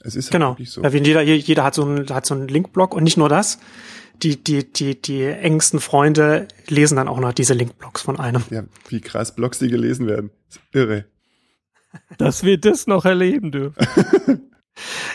Es 0.00 0.14
ist 0.14 0.26
halt 0.26 0.32
genau. 0.32 0.52
wirklich 0.52 0.70
so. 0.70 0.82
Ja, 0.82 0.92
wenn 0.92 1.04
jeder, 1.04 1.22
jeder 1.22 1.64
hat 1.64 1.74
so 1.74 1.84
einen, 1.84 2.08
hat 2.10 2.26
so 2.26 2.34
einen 2.34 2.48
Linkblog 2.48 2.94
und 2.94 3.02
nicht 3.02 3.16
nur 3.16 3.28
das. 3.28 3.58
Die, 4.22 4.42
die, 4.42 4.72
die, 4.72 5.00
die 5.00 5.24
engsten 5.24 5.78
Freunde 5.78 6.48
lesen 6.66 6.96
dann 6.96 7.06
auch 7.06 7.20
noch 7.20 7.32
diese 7.32 7.54
Linkblogs 7.54 8.02
von 8.02 8.18
einem. 8.18 8.42
Ja, 8.50 8.64
wie 8.88 9.00
krass 9.00 9.34
Blogs, 9.34 9.58
die 9.60 9.68
gelesen 9.68 10.08
werden. 10.08 10.30
irre. 10.72 11.04
Dass 12.16 12.42
wir 12.42 12.58
das 12.58 12.86
noch 12.86 13.04
erleben 13.04 13.52
dürfen. 13.52 13.76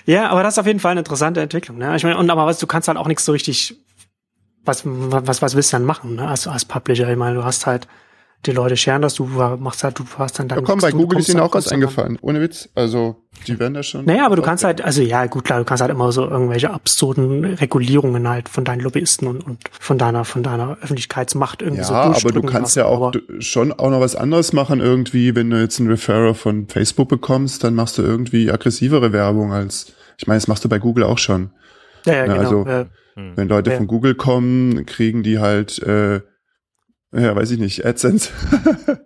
ja, 0.06 0.30
aber 0.30 0.42
das 0.44 0.56
ist 0.56 0.60
auf 0.60 0.68
jeden 0.68 0.80
Fall 0.80 0.92
eine 0.92 1.02
interessante 1.02 1.42
Entwicklung. 1.42 1.78
Ne? 1.78 1.96
Ich 1.96 2.04
meine, 2.04 2.18
und 2.18 2.30
aber 2.30 2.46
was, 2.46 2.60
du 2.60 2.68
kannst 2.68 2.88
halt 2.88 2.98
auch 2.98 3.08
nichts 3.08 3.26
so 3.26 3.34
richtig, 3.34 3.76
was, 4.64 4.84
was, 4.86 5.42
was 5.42 5.56
willst 5.56 5.74
du 5.74 5.76
dann 5.76 5.86
machen, 5.86 6.16
ne? 6.16 6.28
als, 6.28 6.48
als 6.48 6.64
Publisher? 6.64 7.10
Ich 7.10 7.18
meine, 7.18 7.36
du 7.36 7.44
hast 7.44 7.66
halt, 7.66 7.88
die 8.46 8.52
Leute 8.52 8.76
scheren 8.76 9.02
das, 9.02 9.16
du 9.16 9.26
machst 9.26 9.84
halt, 9.84 10.00
du 10.00 10.04
hast 10.18 10.38
dann 10.38 10.50
dann. 10.50 10.60
Ja, 10.60 10.66
komm, 10.66 10.80
bei 10.80 10.92
Google 10.92 11.20
ist 11.20 11.30
ihnen 11.30 11.40
auch 11.40 11.54
was 11.54 11.70
eingefallen. 11.70 12.20
Ohne 12.22 12.42
Witz. 12.42 12.68
Also, 12.76 13.16
die 13.48 13.58
werden 13.58 13.74
da 13.74 13.84
schon. 13.84 14.06
Naja, 14.06 14.26
aber 14.26 14.36
du 14.36 14.42
kannst 14.42 14.66
halt, 14.66 14.82
also 14.82 15.02
ja, 15.02 15.26
gut, 15.28 15.46
klar, 15.46 15.60
du 15.60 15.66
kannst 15.66 15.82
halt 15.82 15.92
immer 15.92 16.12
so 16.12 16.28
irgendwelche 16.28 16.70
absurden 16.70 17.46
Regulierungen 17.46 18.28
halt 18.28 18.50
von 18.50 18.66
deinen 18.66 18.82
Lobbyisten 18.82 19.28
und, 19.28 19.46
und 19.46 19.60
von 19.72 19.98
deiner, 19.98 20.26
von 20.26 20.44
deiner 20.44 20.78
Öffentlichkeitsmacht 20.82 21.62
irgendwie 21.62 21.82
ja, 21.82 21.88
so 21.88 21.94
aber 21.94 22.32
du 22.32 22.42
kannst 22.42 22.76
lassen, 22.76 22.80
ja 22.80 22.86
auch 22.86 23.14
schon 23.40 23.72
auch 23.72 23.90
noch 23.90 24.02
was 24.02 24.16
anderes 24.16 24.52
machen 24.52 24.82
irgendwie, 24.82 25.36
wenn 25.36 25.50
du 25.50 25.60
jetzt 25.60 25.80
einen 25.80 25.90
Referrer 25.90 26.36
von 26.36 26.68
Facebook 26.68 27.10
bekommst, 27.10 27.64
dann 27.64 27.76
machst 27.76 27.98
du 27.98 28.02
irgendwie 28.02 28.52
aggressivere 28.52 29.14
Werbung 29.14 29.54
als, 29.54 29.94
ich 30.18 30.28
meine, 30.28 30.38
das 30.40 30.48
machst 30.48 30.66
du 30.66 30.70
bei 30.70 30.80
Google 30.80 31.06
auch 31.06 31.18
schon. 31.18 31.52
Ja, 32.06 32.14
ja, 32.14 32.20
ja 32.20 32.26
genau. 32.26 32.40
Also, 32.40 32.66
ja. 32.68 32.86
wenn 33.16 33.48
Leute 33.48 33.72
ja. 33.72 33.78
von 33.78 33.88
Google 33.88 34.16
kommen, 34.16 34.86
kriegen 34.86 35.24
die 35.24 35.40
halt, 35.40 35.82
äh, 35.82 36.22
ja, 37.14 37.36
weiß 37.36 37.52
ich 37.52 37.60
nicht, 37.60 37.86
AdSense. 37.86 38.30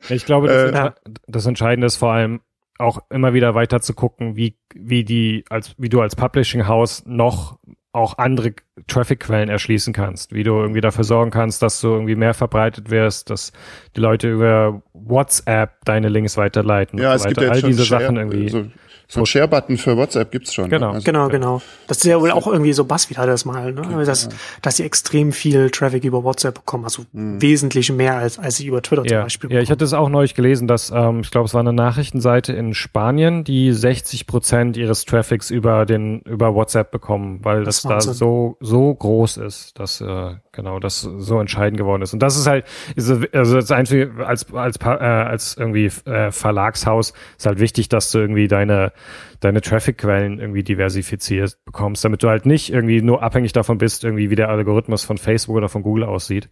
ich 0.09 0.25
glaube, 0.25 0.47
das, 0.47 0.87
äh, 0.87 0.91
das 1.27 1.45
Entscheidende 1.45 1.87
ist 1.87 1.97
vor 1.97 2.11
allem 2.11 2.41
auch 2.79 2.99
immer 3.09 3.33
wieder 3.33 3.55
weiter 3.55 3.81
zu 3.81 3.93
gucken, 3.93 4.35
wie, 4.35 4.57
wie 4.75 5.03
die, 5.03 5.45
als, 5.49 5.75
wie 5.77 5.89
du 5.89 6.01
als 6.01 6.15
Publishing 6.15 6.67
House 6.67 7.03
noch 7.05 7.57
auch 7.91 8.19
andere 8.19 8.53
Traffic-Quellen 8.85 9.49
erschließen 9.49 9.91
kannst, 9.91 10.31
wie 10.31 10.43
du 10.43 10.51
irgendwie 10.51 10.81
dafür 10.81 11.03
sorgen 11.03 11.31
kannst, 11.31 11.63
dass 11.63 11.81
du 11.81 11.87
irgendwie 11.87 12.15
mehr 12.15 12.35
verbreitet 12.35 12.91
wirst, 12.91 13.31
dass 13.31 13.51
die 13.95 14.01
Leute 14.01 14.29
über 14.29 14.83
WhatsApp 14.93 15.83
deine 15.83 16.09
Links 16.09 16.37
weiterleiten. 16.37 16.99
Ja, 16.99 17.15
es 17.15 17.23
so 17.23 17.29
gibt 17.29 17.41
ja 17.41 17.49
all 17.49 17.61
diese 17.61 17.85
Share, 17.85 18.03
Sachen 18.03 18.17
irgendwie. 18.17 18.49
So 18.49 18.67
so 19.09 19.21
ein 19.21 19.25
Share-Button 19.25 19.77
für 19.77 19.95
WhatsApp 19.95 20.31
gibt's 20.31 20.53
schon. 20.53 20.69
Genau, 20.69 20.89
ne? 20.89 20.93
also, 20.95 21.05
genau, 21.05 21.29
genau. 21.29 21.61
Das 21.87 21.99
ist 21.99 22.03
ja 22.03 22.19
wohl 22.19 22.31
auch 22.31 22.45
irgendwie 22.45 22.73
so 22.73 22.83
BuzzFeed 22.83 23.17
hat 23.17 23.29
das 23.29 23.45
mal, 23.45 23.71
ne? 23.71 24.03
dass, 24.03 24.27
dass 24.61 24.77
sie 24.77 24.83
extrem 24.83 25.31
viel 25.31 25.69
Traffic 25.69 26.03
über 26.03 26.25
WhatsApp 26.25 26.55
bekommen, 26.55 26.83
also 26.83 27.05
mhm. 27.13 27.41
wesentlich 27.41 27.89
mehr 27.91 28.17
als, 28.17 28.37
als 28.37 28.57
sie 28.57 28.67
über 28.67 28.81
Twitter 28.81 29.03
ja. 29.05 29.19
zum 29.19 29.23
Beispiel 29.23 29.47
bekommen. 29.47 29.57
Ja, 29.59 29.63
ich 29.63 29.71
hatte 29.71 29.85
es 29.85 29.93
auch 29.93 30.09
neulich 30.09 30.35
gelesen, 30.35 30.67
dass, 30.67 30.91
ähm, 30.93 31.21
ich 31.21 31.31
glaube, 31.31 31.45
es 31.45 31.53
war 31.53 31.61
eine 31.61 31.71
Nachrichtenseite 31.71 32.51
in 32.51 32.73
Spanien, 32.73 33.45
die 33.45 33.71
60 33.71 34.27
Prozent 34.27 34.75
ihres 34.75 35.05
Traffics 35.05 35.51
über 35.51 35.85
den, 35.85 36.19
über 36.21 36.53
WhatsApp 36.53 36.91
bekommen, 36.91 37.39
weil 37.43 37.63
das, 37.63 37.83
das 37.83 38.05
da 38.07 38.13
so, 38.13 38.57
so 38.59 38.93
groß 38.93 39.37
ist, 39.37 39.79
dass, 39.79 40.01
äh, 40.01 40.35
genau, 40.51 40.79
das 40.79 41.01
so 41.01 41.39
entscheidend 41.39 41.77
geworden 41.77 42.01
ist. 42.01 42.11
Und 42.11 42.19
das 42.19 42.35
ist 42.35 42.47
halt, 42.47 42.65
ist, 42.95 43.09
also 43.33 43.55
das 43.55 43.71
einzige, 43.71 44.11
als, 44.25 44.53
als, 44.53 44.77
äh, 44.81 44.85
als 44.85 45.55
irgendwie 45.55 45.85
äh, 46.05 46.31
Verlagshaus 46.31 47.13
ist 47.37 47.45
halt 47.45 47.59
wichtig, 47.59 47.87
dass 47.87 48.11
du 48.11 48.17
irgendwie 48.17 48.49
deine, 48.49 48.91
deine 49.39 49.61
Traffic-Quellen 49.61 50.39
irgendwie 50.39 50.63
diversifiziert 50.63 51.57
bekommst, 51.65 52.03
damit 52.03 52.23
du 52.23 52.29
halt 52.29 52.45
nicht 52.45 52.71
irgendwie 52.71 53.01
nur 53.01 53.23
abhängig 53.23 53.53
davon 53.53 53.77
bist, 53.77 54.03
irgendwie 54.03 54.29
wie 54.29 54.35
der 54.35 54.49
Algorithmus 54.49 55.03
von 55.03 55.17
Facebook 55.17 55.55
oder 55.55 55.69
von 55.69 55.83
Google 55.83 56.03
aussieht. 56.03 56.49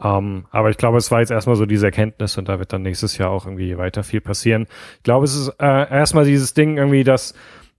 Ähm, 0.00 0.46
aber 0.50 0.70
ich 0.70 0.76
glaube, 0.76 0.98
es 0.98 1.10
war 1.10 1.20
jetzt 1.20 1.30
erstmal 1.30 1.56
so 1.56 1.66
diese 1.66 1.86
Erkenntnis 1.86 2.38
und 2.38 2.48
da 2.48 2.58
wird 2.58 2.72
dann 2.72 2.82
nächstes 2.82 3.18
Jahr 3.18 3.30
auch 3.30 3.46
irgendwie 3.46 3.76
weiter 3.78 4.04
viel 4.04 4.20
passieren. 4.20 4.66
Ich 4.98 5.02
glaube, 5.02 5.24
es 5.24 5.34
ist 5.34 5.48
äh, 5.58 5.90
erstmal 5.90 6.24
dieses 6.24 6.54
Ding 6.54 6.76
irgendwie, 6.76 7.02
dass 7.02 7.34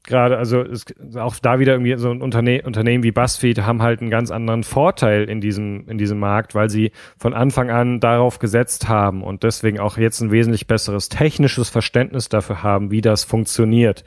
gerade, 0.10 0.38
also 0.38 0.62
es, 0.62 0.86
auch 1.16 1.38
da 1.40 1.60
wieder 1.60 1.74
irgendwie 1.74 1.98
so 1.98 2.12
ein 2.12 2.22
Unterne 2.22 2.64
Unternehmen 2.64 3.04
wie 3.04 3.12
BuzzFeed 3.12 3.62
haben 3.62 3.82
halt 3.82 4.02
einen 4.02 4.10
ganz 4.10 4.32
anderen 4.32 4.64
Vorteil 4.64 5.30
in 5.30 5.40
diesem, 5.40 5.88
in 5.88 5.98
diesem 5.98 6.20
Markt, 6.20 6.56
weil 6.56 6.70
sie 6.70 6.92
von 7.18 7.34
Anfang 7.34 7.70
an 7.70 8.02
darauf 8.02 8.40
gesetzt 8.40 8.90
haben 8.90 9.24
und 9.24 9.44
deswegen 9.44 9.80
auch 9.80 9.98
jetzt 9.98 10.20
ein 10.20 10.32
wesentlich 10.32 10.68
besseres 10.68 11.08
technisches 11.08 11.70
Verständnis 11.70 12.28
dafür 12.28 12.64
haben, 12.64 12.92
wie 12.92 13.02
das 13.02 13.24
funktioniert. 13.24 14.04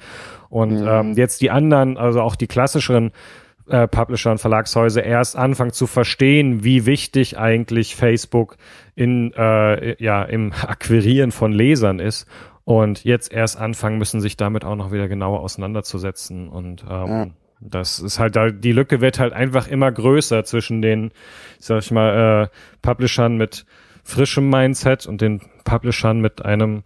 Und 0.50 0.82
mhm. 0.82 0.86
ähm, 0.86 1.12
jetzt 1.14 1.40
die 1.40 1.50
anderen, 1.50 1.96
also 1.96 2.20
auch 2.20 2.36
die 2.36 2.48
klassischeren 2.48 3.12
äh, 3.68 3.88
Publisher 3.88 4.32
und 4.32 4.38
Verlagshäuser 4.38 5.04
erst 5.04 5.36
anfangen 5.36 5.72
zu 5.72 5.86
verstehen, 5.86 6.64
wie 6.64 6.84
wichtig 6.84 7.38
eigentlich 7.38 7.96
Facebook 7.96 8.56
in 8.94 9.32
äh, 9.34 10.02
ja 10.02 10.24
im 10.24 10.52
Akquirieren 10.52 11.32
von 11.32 11.52
Lesern 11.52 11.98
ist 11.98 12.26
und 12.80 13.04
jetzt 13.04 13.30
erst 13.30 13.58
anfangen 13.58 13.98
müssen, 13.98 14.22
sich 14.22 14.38
damit 14.38 14.64
auch 14.64 14.76
noch 14.76 14.92
wieder 14.92 15.06
genauer 15.06 15.40
auseinanderzusetzen. 15.40 16.48
Und 16.48 16.82
ähm, 16.88 17.06
ja. 17.06 17.26
das 17.60 17.98
ist 17.98 18.18
halt 18.18 18.34
da, 18.34 18.48
die 18.48 18.72
Lücke 18.72 19.02
wird 19.02 19.18
halt 19.18 19.34
einfach 19.34 19.68
immer 19.68 19.92
größer 19.92 20.42
zwischen 20.44 20.80
den, 20.80 21.10
sag 21.58 21.82
ich 21.82 21.90
mal, 21.90 22.44
äh, 22.44 22.56
Publishern 22.80 23.36
mit 23.36 23.66
frischem 24.04 24.48
Mindset 24.48 25.06
und 25.06 25.20
den 25.20 25.42
Publishern 25.64 26.22
mit 26.22 26.46
einem 26.46 26.82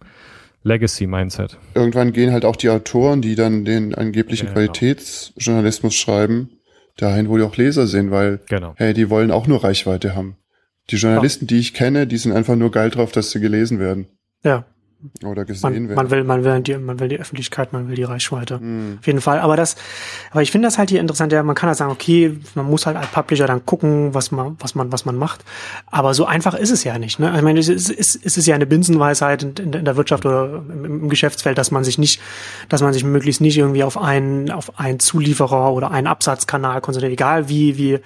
Legacy-Mindset. 0.63 1.57
Irgendwann 1.73 2.11
gehen 2.11 2.33
halt 2.33 2.43
auch 2.43 2.57
die 2.57 2.69
Autoren, 2.69 3.21
die 3.21 3.35
dann 3.35 3.63
den 3.63 3.95
angeblichen 3.95 4.47
ja, 4.47 4.53
genau. 4.53 4.65
Qualitätsjournalismus 4.65 5.95
schreiben, 5.95 6.49
dahin, 6.97 7.29
wo 7.29 7.37
die 7.37 7.43
auch 7.43 7.55
Leser 7.55 7.87
sind, 7.87 8.11
weil, 8.11 8.41
genau. 8.49 8.73
hey, 8.75 8.93
die 8.93 9.09
wollen 9.09 9.31
auch 9.31 9.47
nur 9.47 9.63
Reichweite 9.63 10.15
haben. 10.15 10.35
Die 10.89 10.97
Journalisten, 10.97 11.47
die 11.47 11.59
ich 11.59 11.73
kenne, 11.73 12.07
die 12.07 12.17
sind 12.17 12.33
einfach 12.33 12.57
nur 12.57 12.71
geil 12.71 12.89
drauf, 12.89 13.13
dass 13.13 13.31
sie 13.31 13.39
gelesen 13.39 13.79
werden. 13.79 14.07
Ja, 14.43 14.65
oder 15.23 15.45
gesehen 15.45 15.61
man, 15.61 15.89
werden. 15.89 15.95
Man 15.95 16.11
will, 16.11 16.23
man 16.23 16.43
will 16.43 16.61
die, 16.61 16.77
man 16.77 16.99
will 16.99 17.07
die 17.07 17.19
Öffentlichkeit, 17.19 17.71
man 17.71 17.87
will 17.87 17.95
die 17.95 18.03
Reichweite. 18.03 18.59
Mhm. 18.59 18.97
Auf 18.99 19.07
jeden 19.07 19.21
Fall. 19.21 19.39
Aber 19.39 19.55
das, 19.55 19.75
aber 20.31 20.41
ich 20.41 20.51
finde 20.51 20.67
das 20.67 20.77
halt 20.77 20.89
hier 20.89 20.99
interessant. 20.99 21.31
Ja, 21.31 21.43
man 21.43 21.55
kann 21.55 21.67
halt 21.67 21.77
sagen, 21.77 21.91
okay, 21.91 22.37
man 22.55 22.65
muss 22.65 22.85
halt 22.85 22.97
als 22.97 23.07
Publisher 23.07 23.45
dann 23.45 23.65
gucken, 23.65 24.13
was 24.13 24.31
man, 24.31 24.55
was 24.59 24.75
man, 24.75 24.91
was 24.91 25.05
man 25.05 25.15
macht. 25.15 25.45
Aber 25.85 26.13
so 26.13 26.25
einfach 26.25 26.55
ist 26.55 26.71
es 26.71 26.83
ja 26.83 26.97
nicht. 26.97 27.19
Ne? 27.19 27.31
Ich 27.35 27.41
meine, 27.43 27.59
es 27.59 27.69
ist, 27.69 27.89
es 27.89 28.15
ist 28.15 28.45
ja 28.47 28.55
eine 28.55 28.65
Binsenweisheit 28.65 29.43
in, 29.43 29.53
in, 29.55 29.73
in 29.73 29.85
der 29.85 29.97
Wirtschaft 29.97 30.25
oder 30.25 30.63
im, 30.69 30.85
im, 30.85 31.09
Geschäftsfeld, 31.09 31.57
dass 31.57 31.71
man 31.71 31.83
sich 31.83 31.97
nicht, 31.97 32.19
dass 32.69 32.81
man 32.81 32.91
sich 32.91 33.03
möglichst 33.03 33.41
nicht 33.41 33.57
irgendwie 33.57 33.83
auf 33.83 33.97
einen, 33.97 34.49
auf 34.51 34.79
einen 34.79 34.99
Zulieferer 34.99 35.73
oder 35.73 35.91
einen 35.91 36.07
Absatzkanal 36.07 36.81
konzentriert, 36.81 37.13
egal 37.13 37.49
wie, 37.49 37.77
wie, 37.77 37.99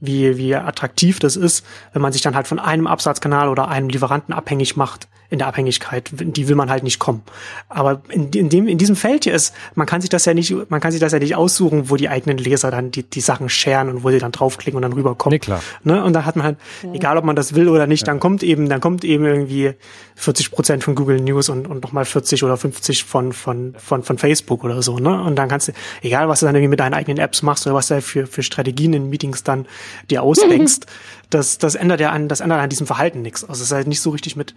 wie, 0.00 0.36
wie 0.36 0.54
attraktiv 0.54 1.18
das 1.18 1.36
ist, 1.36 1.64
wenn 1.92 2.02
man 2.02 2.12
sich 2.12 2.22
dann 2.22 2.34
halt 2.34 2.48
von 2.48 2.58
einem 2.58 2.86
Absatzkanal 2.86 3.48
oder 3.48 3.68
einem 3.68 3.88
Lieferanten 3.88 4.34
abhängig 4.34 4.76
macht, 4.76 5.08
in 5.30 5.38
der 5.38 5.46
Abhängigkeit, 5.46 6.10
in 6.20 6.32
die 6.32 6.48
will 6.48 6.56
man 6.56 6.70
halt 6.70 6.82
nicht 6.82 6.98
kommen. 6.98 7.22
Aber 7.68 8.02
in, 8.08 8.30
in 8.30 8.48
dem, 8.48 8.66
in 8.66 8.78
diesem 8.78 8.96
Feld 8.96 9.24
hier 9.24 9.32
ist, 9.32 9.54
man 9.76 9.86
kann 9.86 10.00
sich 10.00 10.10
das 10.10 10.24
ja 10.24 10.34
nicht, 10.34 10.52
man 10.70 10.80
kann 10.80 10.90
sich 10.90 11.00
das 11.00 11.12
ja 11.12 11.20
nicht 11.20 11.36
aussuchen, 11.36 11.88
wo 11.88 11.94
die 11.94 12.08
eigenen 12.08 12.36
Leser 12.36 12.72
dann 12.72 12.90
die, 12.90 13.04
die 13.04 13.20
Sachen 13.20 13.48
scheren 13.48 13.88
und 13.88 14.02
wo 14.02 14.10
sie 14.10 14.18
dann 14.18 14.32
draufklicken 14.32 14.76
und 14.76 14.82
dann 14.82 14.92
rüberkommen. 14.92 15.34
Nee, 15.34 15.38
klar. 15.38 15.62
Ne? 15.84 16.02
Und 16.02 16.14
da 16.14 16.24
hat 16.24 16.34
man 16.34 16.44
halt, 16.44 16.58
egal 16.92 17.16
ob 17.16 17.24
man 17.24 17.36
das 17.36 17.54
will 17.54 17.68
oder 17.68 17.86
nicht, 17.86 18.08
dann 18.08 18.18
kommt 18.18 18.42
eben, 18.42 18.68
dann 18.68 18.80
kommt 18.80 19.04
eben 19.04 19.24
irgendwie 19.24 19.74
40 20.16 20.50
Prozent 20.50 20.82
von 20.82 20.96
Google 20.96 21.20
News 21.20 21.48
und, 21.48 21.68
und 21.68 21.84
nochmal 21.84 22.04
40 22.04 22.42
oder 22.42 22.56
50 22.56 23.04
von, 23.04 23.32
von, 23.32 23.74
von, 23.78 24.02
von 24.02 24.18
Facebook 24.18 24.64
oder 24.64 24.82
so, 24.82 24.98
ne? 24.98 25.22
Und 25.22 25.36
dann 25.36 25.48
kannst 25.48 25.68
du, 25.68 25.72
egal 26.02 26.28
was 26.28 26.40
du 26.40 26.46
dann 26.46 26.56
irgendwie 26.56 26.70
mit 26.70 26.80
deinen 26.80 26.94
eigenen 26.94 27.18
Apps 27.18 27.42
machst 27.42 27.66
oder 27.68 27.76
was 27.76 27.86
du 27.86 28.02
für, 28.02 28.26
für 28.26 28.42
Strategien 28.42 28.94
in 28.94 29.08
Meetings 29.08 29.44
dann 29.44 29.66
dir 30.10 30.22
ausdenkst, 30.22 30.80
das, 31.30 31.58
das 31.58 31.74
ändert 31.74 32.00
ja 32.00 32.10
an, 32.10 32.28
das 32.28 32.40
ändert 32.40 32.60
an 32.60 32.70
diesem 32.70 32.86
Verhalten 32.86 33.22
nichts. 33.22 33.42
Also 33.42 33.62
es 33.62 33.68
ist 33.68 33.72
halt 33.72 33.86
nicht 33.86 34.00
so 34.00 34.10
richtig 34.10 34.36
mit, 34.36 34.54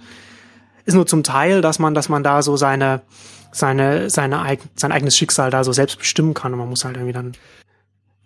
ist 0.86 0.96
nur 0.96 1.06
zum 1.06 1.24
Teil, 1.24 1.62
dass 1.62 1.80
man, 1.80 1.94
dass 1.94 2.10
man 2.10 2.24
da 2.24 2.42
so 2.42 2.58
seine, 2.58 3.02
seine, 3.52 4.10
seine 4.10 4.58
sein 4.76 4.92
eigenes 4.92 5.16
Schicksal 5.16 5.50
da 5.50 5.64
so 5.64 5.72
selbst 5.72 6.00
bestimmen 6.00 6.34
kann 6.34 6.54
und 6.54 6.60
man 6.60 6.70
muss 6.70 6.86
halt 6.86 6.98
irgendwie 6.98 7.14
dann 7.14 7.34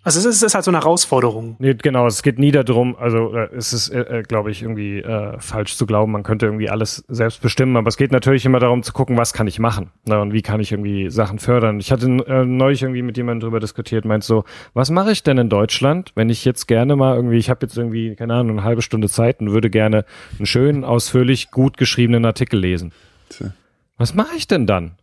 also 0.08 0.20
es 0.20 0.26
ist, 0.26 0.36
es 0.38 0.44
ist 0.44 0.56
halt 0.56 0.64
so 0.64 0.72
eine 0.72 0.78
Herausforderung. 0.78 1.58
Nee, 1.60 1.74
genau, 1.74 2.08
es 2.08 2.24
geht 2.24 2.40
nie 2.40 2.52
darum, 2.52 2.96
also 2.96 3.36
äh, 3.36 3.50
es 3.54 3.74
ist, 3.74 3.90
äh, 3.90 4.24
glaube 4.26 4.52
ich, 4.52 4.62
irgendwie 4.62 5.00
äh, 5.00 5.38
falsch 5.42 5.76
zu 5.76 5.86
glauben, 5.86 6.14
man 6.14 6.24
könnte 6.24 6.46
irgendwie 6.46 6.70
alles 6.70 7.04
selbst 7.10 7.42
bestimmen, 7.42 7.76
aber 7.76 7.90
es 7.90 7.98
geht 7.98 8.14
natürlich 8.14 8.46
immer 8.46 8.60
darum 8.60 8.84
zu 8.84 8.94
gucken, 8.94 9.18
was 9.18 9.34
kann 9.34 9.48
ich 9.48 9.60
machen 9.60 9.92
ne, 10.06 10.22
und 10.22 10.32
wie 10.32 10.42
kann 10.42 10.62
ich 10.62 10.72
irgendwie 10.72 11.10
Sachen 11.10 11.40
fördern. 11.40 11.82
Ich 11.82 11.92
hatte 11.92 12.06
äh, 12.06 12.46
neulich 12.46 12.84
irgendwie 12.84 13.02
mit 13.02 13.18
jemandem 13.18 13.42
drüber 13.42 13.60
diskutiert, 13.60 14.06
meint 14.06 14.24
so, 14.24 14.46
was 14.74 14.92
mache 14.92 15.12
ich 15.12 15.24
denn 15.24 15.38
in 15.40 15.50
Deutschland, 15.50 16.14
wenn 16.16 16.30
ich 16.30 16.46
jetzt 16.46 16.68
gerne 16.68 16.96
mal 16.96 17.14
irgendwie, 17.18 17.36
ich 17.36 17.50
habe 17.50 17.66
jetzt 17.66 17.78
irgendwie, 17.78 18.16
keine 18.16 18.36
Ahnung, 18.36 18.60
eine 18.60 18.64
halbe 18.66 18.84
Stunde 18.84 19.10
Zeit 19.10 19.42
und 19.42 19.52
würde 19.52 19.70
gerne 19.70 20.06
einen 20.38 20.46
schönen, 20.46 20.86
ausführlich, 20.86 21.52
gut 21.52 21.76
geschriebenen 21.76 22.24
Artikel 22.24 22.62
lesen. 22.62 22.94
Tja. 23.28 23.52
Was 23.98 24.14
mache 24.14 24.38
ich 24.38 24.48
denn 24.48 24.68
dann? 24.68 24.96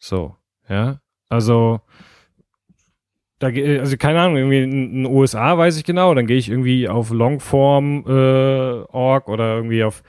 So, 0.00 0.34
ja, 0.68 0.98
also 1.28 1.82
da, 3.40 3.50
ge- 3.50 3.80
also 3.80 3.96
keine 3.96 4.20
Ahnung, 4.20 4.36
irgendwie 4.36 4.62
in 4.62 5.02
den 5.02 5.06
USA 5.06 5.58
weiß 5.58 5.76
ich 5.76 5.82
genau, 5.84 6.14
dann 6.14 6.28
gehe 6.28 6.36
ich 6.36 6.48
irgendwie 6.48 6.88
auf 6.88 7.10
Longform.org 7.10 9.28
oder 9.28 9.56
irgendwie 9.56 9.82
auf, 9.82 10.04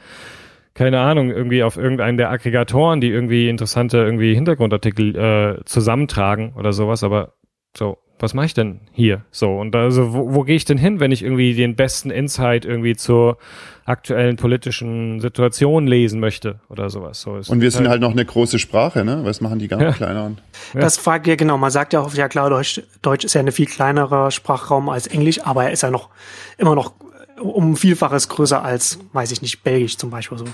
keine 0.73 0.99
Ahnung, 0.99 1.29
irgendwie 1.31 1.63
auf 1.63 1.77
irgendeinen 1.77 2.17
der 2.17 2.29
Aggregatoren, 2.29 3.01
die 3.01 3.09
irgendwie 3.09 3.49
interessante 3.49 3.97
irgendwie 3.97 4.33
Hintergrundartikel 4.35 5.15
äh, 5.15 5.63
zusammentragen 5.65 6.53
oder 6.57 6.73
sowas, 6.73 7.03
aber 7.03 7.33
so, 7.75 7.97
was 8.21 8.33
mache 8.33 8.45
ich 8.45 8.53
denn 8.53 8.79
hier? 8.93 9.23
So, 9.31 9.57
und 9.59 9.75
also 9.75 10.13
wo, 10.13 10.33
wo 10.33 10.43
gehe 10.43 10.55
ich 10.55 10.65
denn 10.65 10.77
hin, 10.77 10.99
wenn 10.99 11.11
ich 11.11 11.23
irgendwie 11.23 11.55
den 11.55 11.75
besten 11.75 12.11
Insight 12.11 12.65
irgendwie 12.65 12.95
zur 12.95 13.37
aktuellen 13.85 14.35
politischen 14.35 15.19
Situation 15.19 15.87
lesen 15.87 16.19
möchte 16.19 16.59
oder 16.69 16.89
sowas? 16.89 17.19
So, 17.21 17.37
es 17.37 17.49
Und 17.49 17.61
wir 17.61 17.69
ist 17.69 17.75
sind 17.75 17.89
halt 17.89 17.99
noch 18.01 18.11
eine 18.11 18.23
große 18.23 18.59
Sprache, 18.59 19.03
ne? 19.03 19.21
Was 19.23 19.41
machen 19.41 19.59
die 19.59 19.67
ganz 19.67 19.81
Ja. 19.81 19.91
kleineren? 19.91 20.37
Ja. 20.73 20.81
Das 20.81 20.97
fragt 20.97 21.25
ja 21.27 21.35
genau, 21.35 21.57
man 21.57 21.71
sagt 21.71 21.93
ja 21.93 21.99
auch, 22.01 22.13
ja 22.13 22.29
klar, 22.29 22.49
Deutsch, 22.49 22.81
Deutsch 23.01 23.25
ist 23.25 23.33
ja 23.33 23.41
ein 23.41 23.51
viel 23.51 23.65
kleinerer 23.65 24.29
Sprachraum 24.31 24.89
als 24.89 25.07
Englisch, 25.07 25.41
aber 25.43 25.65
er 25.65 25.71
ist 25.71 25.81
ja 25.81 25.89
noch 25.91 26.09
immer 26.57 26.75
noch 26.75 26.93
um 27.41 27.71
ein 27.71 27.75
Vielfaches 27.75 28.29
größer 28.29 28.63
als, 28.63 28.99
weiß 29.13 29.31
ich 29.31 29.41
nicht, 29.41 29.63
Belgisch 29.63 29.97
zum 29.97 30.11
Beispiel 30.11 30.37
so. 30.37 30.45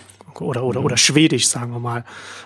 Oder, 0.41 0.63
oder, 0.63 0.83
oder 0.83 0.97
Schwedisch, 0.97 1.47
sagen 1.47 1.71
wir 1.71 1.79
mal. 1.79 2.03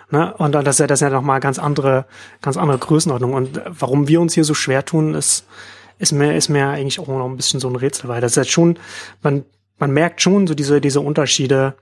Ne? 0.09 0.33
Und 0.35 0.53
das 0.53 0.75
ist 0.75 0.79
ja, 0.79 0.87
das 0.87 1.01
ist 1.01 1.03
ja 1.03 1.09
nochmal 1.09 1.39
ganz 1.39 1.59
andere, 1.59 2.05
ganz 2.41 2.57
andere 2.57 2.77
Größenordnung. 2.77 3.33
Und 3.33 3.61
warum 3.67 4.07
wir 4.07 4.21
uns 4.21 4.33
hier 4.33 4.43
so 4.43 4.53
schwer 4.53 4.85
tun, 4.85 5.13
ist, 5.13 5.45
ist 5.99 6.11
mir, 6.11 6.35
ist 6.35 6.49
mir 6.49 6.67
eigentlich 6.67 6.99
auch 6.99 7.07
noch 7.07 7.27
ein 7.27 7.37
bisschen 7.37 7.59
so 7.59 7.69
ein 7.69 7.75
Rätsel, 7.75 8.09
weil 8.09 8.21
das 8.21 8.31
ist 8.31 8.37
jetzt 8.37 8.51
schon, 8.51 8.77
man, 9.21 9.45
man 9.77 9.91
merkt 9.91 10.21
schon 10.21 10.47
so 10.47 10.53
diese, 10.53 10.81
diese 10.81 11.01
Unterschiede 11.01 11.75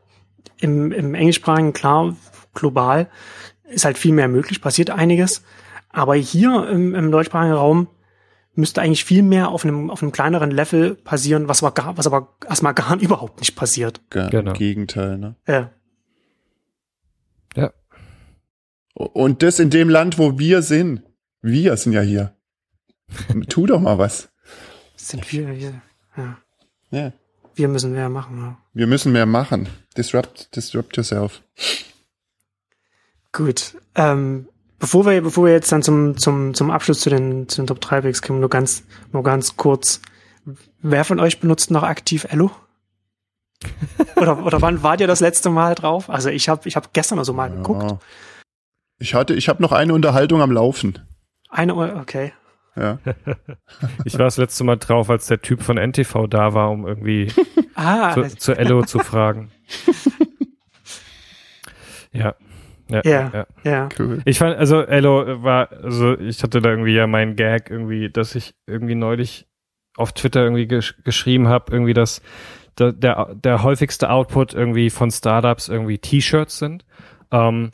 im, 0.60 0.92
im 0.92 1.16
englischsprachigen, 1.16 1.74
klar, 1.74 2.16
global 2.54 3.08
ist 3.70 3.86
halt 3.86 3.98
viel 3.98 4.14
mehr 4.14 4.28
möglich, 4.28 4.62
passiert 4.62 4.90
einiges. 4.90 5.44
Aber 5.90 6.16
hier 6.16 6.68
im, 6.70 6.96
im 6.96 7.12
deutschsprachigen 7.12 7.54
Raum 7.54 7.88
müsste 8.56 8.82
eigentlich 8.82 9.06
viel 9.06 9.24
mehr 9.24 9.50
auf 9.50 9.64
einem, 9.64 9.90
auf 9.90 10.02
einem 10.02 10.12
kleineren 10.12 10.52
Level 10.52 10.96
passieren, 10.96 11.48
was 11.48 11.64
aber 11.64 11.74
gar, 11.74 11.98
was 11.98 12.08
aber 12.08 12.36
erstmal 12.48 12.74
gar 12.74 12.98
überhaupt 13.00 13.40
nicht 13.40 13.56
passiert. 13.56 14.02
Gar 14.10 14.30
Genau. 14.30 14.52
Im 14.52 14.58
Gegenteil, 14.58 15.18
ne? 15.18 15.36
Ja. 15.48 15.72
Und 19.00 19.44
das 19.44 19.60
in 19.60 19.70
dem 19.70 19.88
Land, 19.88 20.18
wo 20.18 20.38
wir 20.40 20.62
sind. 20.62 21.04
Wir 21.42 21.78
sind 21.78 21.94
ja 21.94 22.02
hier. 22.02 22.34
tu 23.48 23.66
doch 23.66 23.80
mal 23.80 23.98
was. 23.98 24.28
sind 24.98 25.32
wir, 25.32 25.48
wir, 25.48 25.82
ja. 26.18 26.38
Ja. 26.92 27.14
Wir 27.56 27.70
müssen 27.70 27.94
mehr 27.94 28.10
machen. 28.10 28.38
Ja. 28.38 28.58
Wir 28.74 28.88
müssen 28.88 29.14
mehr 29.14 29.26
machen. 29.26 29.70
Disrupt, 29.96 30.54
disrupt 30.54 30.98
yourself. 30.98 31.42
Gut. 33.32 33.78
Ähm, 33.96 34.50
bevor 34.80 35.06
wir, 35.06 35.22
bevor 35.22 35.46
wir 35.46 35.54
jetzt 35.54 35.72
dann 35.72 35.82
zum, 35.82 36.18
zum, 36.18 36.54
zum 36.54 36.70
Abschluss 36.70 37.00
zu 37.00 37.10
den, 37.10 37.48
zu 37.48 37.62
den 37.62 37.68
Top 37.68 37.80
3 37.80 38.02
Picks 38.02 38.22
kommen, 38.22 38.42
nur 38.42 38.50
ganz, 38.50 38.84
nur 39.14 39.24
ganz 39.24 39.56
kurz. 39.56 40.02
Wer 40.82 41.06
von 41.06 41.22
euch 41.22 41.40
benutzt 41.40 41.72
noch 41.72 41.84
aktiv 41.84 42.28
Elo? 42.30 42.52
oder, 44.18 44.46
oder 44.46 44.62
wann 44.62 44.84
wart 44.84 45.00
ihr 45.00 45.08
das 45.08 45.22
letzte 45.22 45.50
Mal 45.50 45.76
drauf? 45.76 46.10
Also 46.10 46.28
ich 46.28 46.50
habe 46.50 46.68
ich 46.68 46.76
hab 46.76 46.94
gestern 46.94 47.18
oder 47.18 47.26
so 47.26 47.32
mal 47.32 47.50
geguckt. 47.50 48.02
Ich 49.00 49.14
hatte, 49.14 49.34
ich 49.34 49.48
habe 49.50 49.62
noch 49.62 49.72
eine 49.72 49.94
Unterhaltung 49.94 50.42
am 50.42 50.52
Laufen. 50.52 51.00
Eine 51.50 51.76
Uhr, 51.76 51.96
okay. 52.02 52.34
Ja. 52.76 53.00
Ich 54.06 54.14
war 54.14 54.26
das 54.26 54.38
letzte 54.38 54.64
Mal 54.64 54.78
drauf, 54.78 55.10
als 55.10 55.28
der 55.28 55.42
Typ 55.42 55.62
von 55.62 55.78
NTV 55.78 56.28
da 56.28 56.54
war, 56.54 56.70
um 56.72 56.86
irgendwie 56.88 57.32
Ah, 57.76 58.14
zu, 58.14 58.22
das- 58.22 58.36
zu 58.36 58.58
Ello 58.58 58.84
zu 58.84 59.00
fragen. 59.00 59.52
Ja. 62.12 62.36
Ja, 62.90 63.02
Ja. 63.06 63.32
ja. 63.34 63.46
ja. 63.64 63.90
Cool. 64.00 64.22
Ich 64.26 64.40
fand, 64.40 64.58
also 64.58 64.82
Ello 64.82 65.44
war, 65.44 65.72
also 65.72 66.18
ich 66.18 66.42
hatte 66.42 66.60
da 66.60 66.70
irgendwie 66.70 66.96
ja 66.96 67.06
meinen 67.06 67.36
Gag 67.36 67.70
irgendwie, 67.70 68.10
dass 68.10 68.34
ich 68.34 68.56
irgendwie 68.66 68.96
neulich 68.96 69.48
auf 69.96 70.14
Twitter 70.14 70.42
irgendwie 70.44 70.68
gesch 70.68 70.96
geschrieben 71.04 71.48
habe, 71.50 71.72
irgendwie, 71.72 71.94
dass 71.94 72.22
der, 72.80 72.94
der, 72.94 73.36
der 73.36 73.62
häufigste 73.62 74.10
Output 74.10 74.56
irgendwie 74.56 74.90
von 74.90 75.12
Startups 75.12 75.68
irgendwie 75.70 76.00
T-Shirts 76.00 76.58
sind. 76.58 76.84
Ähm, 77.32 77.70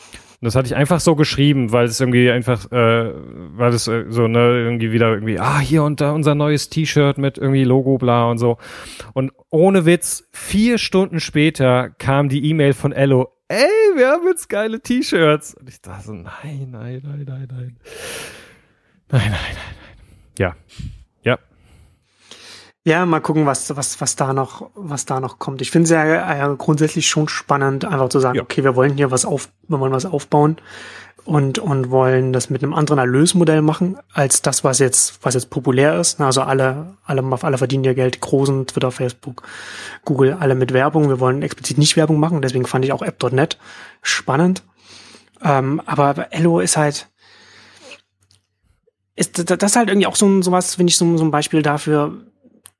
das 0.45 0.55
hatte 0.55 0.67
ich 0.67 0.75
einfach 0.75 0.99
so 0.99 1.15
geschrieben, 1.15 1.71
weil 1.71 1.85
es 1.85 1.99
irgendwie 1.99 2.29
einfach, 2.29 2.71
äh, 2.71 3.11
weil 3.13 3.73
es 3.73 3.87
äh, 3.87 4.05
so, 4.09 4.27
ne, 4.27 4.39
irgendwie 4.39 4.91
wieder 4.91 5.11
irgendwie, 5.11 5.39
ah, 5.39 5.59
hier 5.59 5.83
und 5.83 6.01
da 6.01 6.11
unser 6.11 6.35
neues 6.35 6.69
T-Shirt 6.69 7.17
mit 7.17 7.37
irgendwie 7.37 7.63
Logo, 7.63 7.97
bla 7.97 8.29
und 8.29 8.37
so. 8.37 8.57
Und 9.13 9.31
ohne 9.49 9.85
Witz, 9.85 10.27
vier 10.31 10.77
Stunden 10.77 11.19
später 11.19 11.89
kam 11.89 12.29
die 12.29 12.49
E-Mail 12.49 12.73
von 12.73 12.91
Ello, 12.91 13.29
ey, 13.47 13.67
wir 13.95 14.09
haben 14.09 14.27
jetzt 14.27 14.47
geile 14.49 14.79
T-Shirts. 14.79 15.55
Und 15.55 15.69
ich 15.69 15.81
dachte 15.81 16.05
so, 16.05 16.13
nein, 16.13 16.69
nein, 16.71 17.01
nein, 17.03 17.25
nein, 17.27 17.47
nein. 17.51 17.77
Nein, 19.09 19.21
nein, 19.21 19.31
nein, 19.31 19.31
nein. 19.31 19.75
Ja. 20.37 20.55
Ja. 22.85 22.99
Ja, 22.99 23.05
mal 23.05 23.19
gucken, 23.19 23.45
was, 23.47 23.75
was, 23.75 23.99
was 23.99 24.15
da 24.15 24.31
noch, 24.31 24.69
was 24.75 25.05
da 25.05 25.19
noch 25.19 25.39
kommt. 25.39 25.61
Ich 25.61 25.71
finde 25.71 25.85
es 25.85 25.89
ja 25.89 26.51
äh, 26.53 26.55
grundsätzlich 26.55 27.07
schon 27.07 27.27
spannend, 27.27 27.83
einfach 27.83 28.09
zu 28.09 28.19
sagen, 28.19 28.35
Ja. 28.37 28.43
okay, 28.43 28.63
wir 28.63 28.75
wollen 28.75 28.95
hier 28.95 29.09
was 29.09 29.25
auf, 29.25 29.49
wir 29.67 29.79
wollen 29.79 29.91
was 29.91 30.05
aufbauen 30.05 30.57
und, 31.23 31.57
und 31.57 31.89
wollen 31.89 32.31
das 32.31 32.51
mit 32.51 32.61
einem 32.61 32.75
anderen 32.75 32.99
Erlösmodell 32.99 33.63
machen, 33.63 33.97
als 34.13 34.43
das, 34.43 34.63
was 34.63 34.77
jetzt, 34.77 35.17
was 35.23 35.33
jetzt 35.33 35.49
populär 35.49 35.99
ist. 35.99 36.21
Also 36.21 36.43
alle, 36.43 36.95
alle, 37.03 37.23
alle 37.41 37.57
verdienen 37.57 37.83
ihr 37.85 37.95
Geld, 37.95 38.21
großen, 38.21 38.67
Twitter, 38.67 38.91
Facebook, 38.91 39.41
Google, 40.05 40.37
alle 40.39 40.53
mit 40.53 40.71
Werbung. 40.71 41.09
Wir 41.09 41.19
wollen 41.19 41.41
explizit 41.41 41.79
nicht 41.79 41.97
Werbung 41.97 42.19
machen, 42.19 42.43
deswegen 42.43 42.67
fand 42.67 42.85
ich 42.85 42.91
auch 42.93 43.01
App.net 43.01 43.57
spannend. 44.03 44.61
Ähm, 45.43 45.81
aber 45.87 46.31
Ello 46.31 46.59
ist 46.59 46.77
halt, 46.77 47.09
ist, 49.15 49.49
das 49.49 49.71
ist 49.71 49.75
halt 49.75 49.89
irgendwie 49.89 50.07
auch 50.07 50.15
so 50.15 50.27
ein, 50.27 50.43
sowas, 50.43 50.75
finde 50.75 50.91
ich, 50.91 50.97
so, 50.97 51.17
so 51.17 51.23
ein 51.23 51.31
Beispiel 51.31 51.63
dafür, 51.63 52.13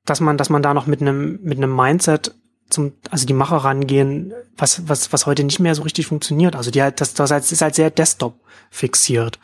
dass 0.05 0.21
man, 0.21 0.37
dass 0.37 0.49
man 0.49 0.61
da 0.61 0.73
noch 0.73 0.87
mit 0.87 1.01
einem, 1.01 1.39
mit 1.41 1.57
einem 1.57 1.75
Mindset 1.75 2.33
zum, 2.69 2.93
also 3.11 3.25
die 3.25 3.33
Macher 3.33 3.57
rangehen, 3.57 4.33
was, 4.57 4.87
was, 4.89 5.13
was 5.13 5.25
heute 5.25 5.43
nicht 5.43 5.59
mehr 5.59 5.75
so 5.75 5.83
richtig 5.83 6.07
funktioniert. 6.07 6.55
Also 6.55 6.71
die 6.71 6.81
halt, 6.81 6.99
das, 7.01 7.13
das 7.13 7.51
ist 7.51 7.61
halt 7.61 7.75
sehr 7.75 7.89
Desktop 7.91 8.39
fixiert. 8.71 9.39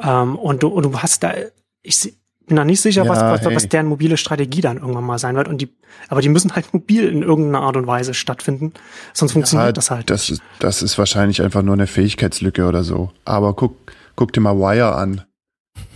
Ähm, 0.00 0.36
und 0.36 0.62
du, 0.62 0.68
und 0.68 0.84
du 0.84 0.98
hast 0.98 1.22
da, 1.22 1.32
ich 1.82 2.14
bin 2.46 2.56
noch 2.56 2.64
nicht 2.64 2.80
sicher, 2.80 3.04
Ja, 3.04 3.10
was, 3.10 3.20
was, 3.20 3.40
hey. 3.42 3.54
was 3.56 3.68
deren 3.68 3.86
mobile 3.86 4.16
Strategie 4.16 4.60
dann 4.60 4.78
irgendwann 4.78 5.04
mal 5.04 5.18
sein 5.18 5.34
wird. 5.36 5.48
Und 5.48 5.58
die, 5.60 5.72
aber 6.08 6.20
die 6.20 6.28
müssen 6.28 6.54
halt 6.54 6.72
mobil 6.72 7.08
in 7.08 7.22
irgendeiner 7.22 7.62
Art 7.64 7.76
und 7.76 7.86
Weise 7.86 8.14
stattfinden. 8.14 8.72
Sonst 9.12 9.32
funktioniert 9.32 9.68
Ja, 9.68 9.72
das 9.72 9.90
halt. 9.90 10.08
Das, 10.10 10.22
nicht. 10.30 10.40
ist- 10.40 10.42
das 10.60 10.82
ist 10.82 10.98
wahrscheinlich 10.98 11.42
einfach 11.42 11.62
nur 11.62 11.74
eine 11.74 11.86
Fähigkeitslücke 11.86 12.66
oder 12.66 12.84
so. 12.84 13.10
Aber 13.24 13.54
guck, 13.54 13.76
guck 14.16 14.32
dir 14.32 14.40
mal 14.40 14.56
Wire 14.58 14.94
an. 14.94 15.22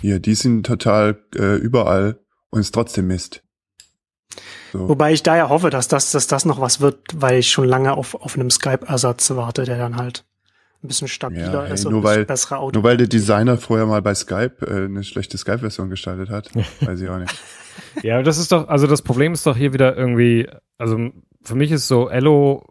Hier, 0.01 0.19
die 0.19 0.35
sind 0.35 0.67
total 0.67 1.19
äh, 1.37 1.57
überall 1.57 2.19
und 2.51 2.61
ist 2.61 2.73
trotzdem 2.75 3.07
Mist. 3.09 3.43
So. 4.73 4.89
Wobei 4.89 5.13
ich 5.13 5.23
da 5.23 5.37
ja 5.37 5.49
hoffe, 5.49 5.71
dass 5.71 5.89
das, 5.89 6.11
dass 6.11 6.27
das 6.27 6.45
noch 6.45 6.61
was 6.61 6.81
wird, 6.81 6.99
weil 7.15 7.39
ich 7.39 7.51
schon 7.51 7.65
lange 7.67 7.93
auf, 7.95 8.15
auf 8.15 8.35
einem 8.37 8.51
Skype-Ersatz 8.51 9.31
warte, 9.35 9.65
der 9.65 9.79
dann 9.79 9.97
halt 9.97 10.25
ein 10.85 10.89
bisschen 10.89 11.09
stabiler 11.09 11.53
Ja, 11.53 11.65
hey, 11.65 11.75
ist 11.75 11.87
und 11.87 11.93
nur 11.93 12.01
ein 12.01 12.03
bisschen 12.05 12.17
weil- 12.19 12.25
bessere 12.27 12.59
Audio. 12.59 12.81
Nur 12.81 12.89
weil 12.89 12.97
der 12.97 13.07
Designer 13.07 13.57
vorher 13.57 13.87
mal 13.87 14.03
bei 14.03 14.15
Skype 14.15 14.57
äh, 14.67 14.85
eine 14.85 15.05
schlechte 15.05 15.39
Skype-Version 15.39 15.89
gestaltet 15.89 16.29
hat. 16.31 16.51
Weiß 16.81 17.01
ich 17.01 17.09
auch 17.09 17.19
nicht. 17.19 17.35
Ja, 18.03 18.23
das 18.23 18.39
ist 18.39 18.53
doch, 18.53 18.69
also 18.69 18.87
das 18.87 19.03
Problem 19.03 19.33
ist 19.33 19.47
doch 19.47 19.57
hier 19.57 19.73
wieder 19.73 19.97
irgendwie, 19.97 20.49
also 20.79 21.11
für 21.43 21.55
mich 21.55 21.71
ist 21.73 21.89
so, 21.89 22.09
Ello 22.09 22.67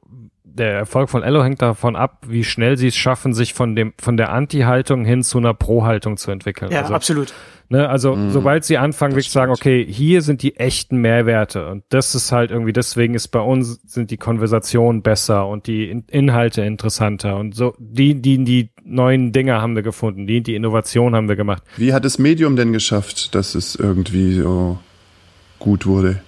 der 0.57 0.71
Erfolg 0.71 1.09
von 1.09 1.21
Ello 1.23 1.43
hängt 1.43 1.61
davon 1.61 1.95
ab, 1.95 2.23
wie 2.27 2.43
schnell 2.43 2.77
sie 2.77 2.87
es 2.87 2.95
schaffen, 2.95 3.33
sich 3.33 3.53
von 3.53 3.75
dem 3.75 3.93
von 3.99 4.17
der 4.17 4.31
Anti-Haltung 4.31 5.05
hin 5.05 5.23
zu 5.23 5.37
einer 5.37 5.53
Pro-Haltung 5.53 6.17
zu 6.17 6.31
entwickeln. 6.31 6.71
Ja, 6.71 6.81
also, 6.81 6.93
absolut. 6.93 7.33
Ne, 7.67 7.89
also 7.89 8.15
Mhm. 8.15 8.29
sobald 8.29 8.63
sie 8.63 8.77
anfangen, 8.77 9.13
wirklich 9.13 9.25
zu 9.25 9.33
sagen, 9.33 9.51
okay, 9.51 9.83
hier 9.89 10.21
sind 10.21 10.43
die 10.43 10.55
echten 10.57 10.97
Mehrwerte 10.97 11.67
und 11.67 11.83
das 11.89 12.13
ist 12.13 12.31
halt 12.31 12.51
irgendwie, 12.51 12.73
deswegen 12.73 13.15
ist 13.15 13.29
bei 13.29 13.39
uns 13.39 13.81
sind 13.87 14.11
die 14.11 14.17
Konversationen 14.17 15.01
besser 15.01 15.47
und 15.47 15.65
die 15.65 15.89
In 15.89 16.03
Inhalte 16.09 16.61
interessanter 16.61 17.37
und 17.37 17.55
so, 17.55 17.73
die, 17.79 18.21
die, 18.21 18.43
die 18.43 18.69
neuen 18.83 19.31
Dinge 19.31 19.59
haben 19.61 19.75
wir 19.75 19.81
gefunden, 19.81 20.27
die, 20.27 20.41
die 20.43 20.53
Innovation 20.53 21.15
haben 21.15 21.27
wir 21.27 21.35
gemacht. 21.35 21.63
Wie 21.75 21.91
hat 21.91 22.05
das 22.05 22.19
Medium 22.19 22.55
denn 22.55 22.71
geschafft, 22.71 23.33
dass 23.33 23.55
es 23.55 23.75
irgendwie 23.75 24.35
so 24.35 24.77
gut 25.57 25.87
wurde? 25.87 26.21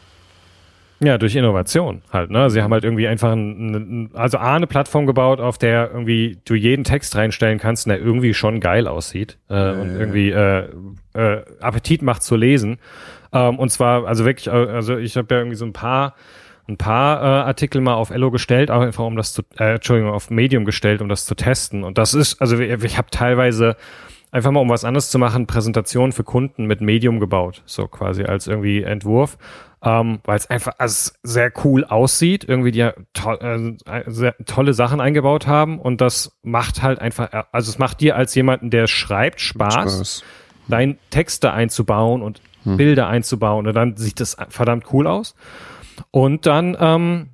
Ja, 1.00 1.18
durch 1.20 1.36
Innovation 1.36 2.02
halt, 2.12 2.32
ne? 2.32 2.50
Sie 2.50 2.62
haben 2.64 2.74
halt 2.74 2.84
irgendwie 2.84 3.08
einfach 3.08 3.32
ein, 3.32 3.76
ein, 3.76 4.10
also 4.14 4.40
A, 4.40 4.56
eine 4.56 4.66
Plattform 4.66 5.06
gebaut, 5.06 5.40
auf 5.40 5.58
der 5.58 5.92
irgendwie 5.92 6.40
du 6.46 6.56
jeden 6.56 6.84
Text 6.84 7.16
reinstellen 7.16 7.60
kannst, 7.60 7.88
der 7.88 8.00
irgendwie 8.00 8.34
schon 8.34 8.60
geil 8.60 8.88
aussieht 8.88 9.38
äh, 9.48 9.54
und 9.54 9.94
ja. 9.94 10.00
irgendwie 10.00 10.32
äh, 10.32 10.70
äh, 11.14 11.44
Appetit 11.60 12.02
macht 12.02 12.24
zu 12.24 12.36
lesen. 12.36 12.80
Ähm, 13.32 13.60
und 13.60 13.70
zwar, 13.70 14.08
also 14.08 14.26
wirklich, 14.26 14.48
äh, 14.48 14.52
also 14.52 14.98
ich 14.98 15.16
habe 15.18 15.34
ja 15.36 15.42
irgendwie 15.42 15.58
so 15.58 15.66
ein 15.66 15.74
paar 15.74 16.16
ein 16.70 16.78
paar 16.78 17.22
äh, 17.22 17.48
Artikel 17.48 17.80
mal 17.80 17.94
auf 17.94 18.10
Ello 18.10 18.30
gestellt, 18.30 18.72
auch 18.72 18.82
einfach 18.82 19.06
um 19.06 19.16
das 19.16 19.32
zu, 19.32 19.42
äh, 19.58 19.76
Entschuldigung, 19.76 20.12
auf 20.12 20.30
Medium 20.30 20.66
gestellt, 20.66 21.02
um 21.02 21.08
das 21.08 21.26
zu 21.26 21.34
testen. 21.34 21.84
Und 21.84 21.98
das 21.98 22.14
ist, 22.14 22.42
also 22.42 22.60
ich, 22.60 22.84
ich 22.84 22.98
habe 22.98 23.10
teilweise 23.10 23.78
einfach 24.32 24.52
mal, 24.52 24.60
um 24.60 24.70
was 24.70 24.84
anderes 24.84 25.10
zu 25.10 25.18
machen, 25.18 25.48
Präsentationen 25.48 26.12
für 26.12 26.24
Kunden 26.24 26.66
mit 26.66 26.82
Medium 26.82 27.20
gebaut, 27.20 27.64
so 27.66 27.88
quasi 27.88 28.24
als 28.24 28.48
irgendwie 28.48 28.84
Entwurf, 28.84 29.38
ähm, 29.84 30.20
weil 30.24 30.38
es 30.38 30.50
einfach 30.50 30.74
also 30.78 31.12
sehr 31.24 31.52
cool 31.64 31.86
aussieht, 31.86 32.44
irgendwie 32.48 32.72
die 32.72 32.80
ja 32.80 32.94
to 33.14 33.34
äh, 33.34 33.76
sehr 34.08 34.36
tolle 34.46 34.74
Sachen 34.74 35.00
eingebaut 35.00 35.48
haben 35.48 35.80
und 35.80 36.02
das 36.02 36.38
macht 36.42 36.82
halt 36.82 37.00
einfach, 37.00 37.30
also 37.52 37.70
es 37.70 37.78
macht 37.78 38.02
dir 38.02 38.16
als 38.16 38.34
jemanden, 38.36 38.70
der 38.70 38.88
schreibt, 38.88 39.40
Spaß, 39.42 39.74
Spaß. 39.96 40.24
dein 40.68 40.98
Texte 41.10 41.52
einzubauen 41.54 42.22
und 42.22 42.42
Bilder 42.76 43.08
einzubauen 43.08 43.68
und 43.68 43.74
dann 43.74 43.96
sieht 43.96 44.20
das 44.20 44.36
verdammt 44.50 44.92
cool 44.92 45.08
aus. 45.08 45.36
Und 46.12 46.46
dann 46.46 46.76
ähm, 46.80 47.30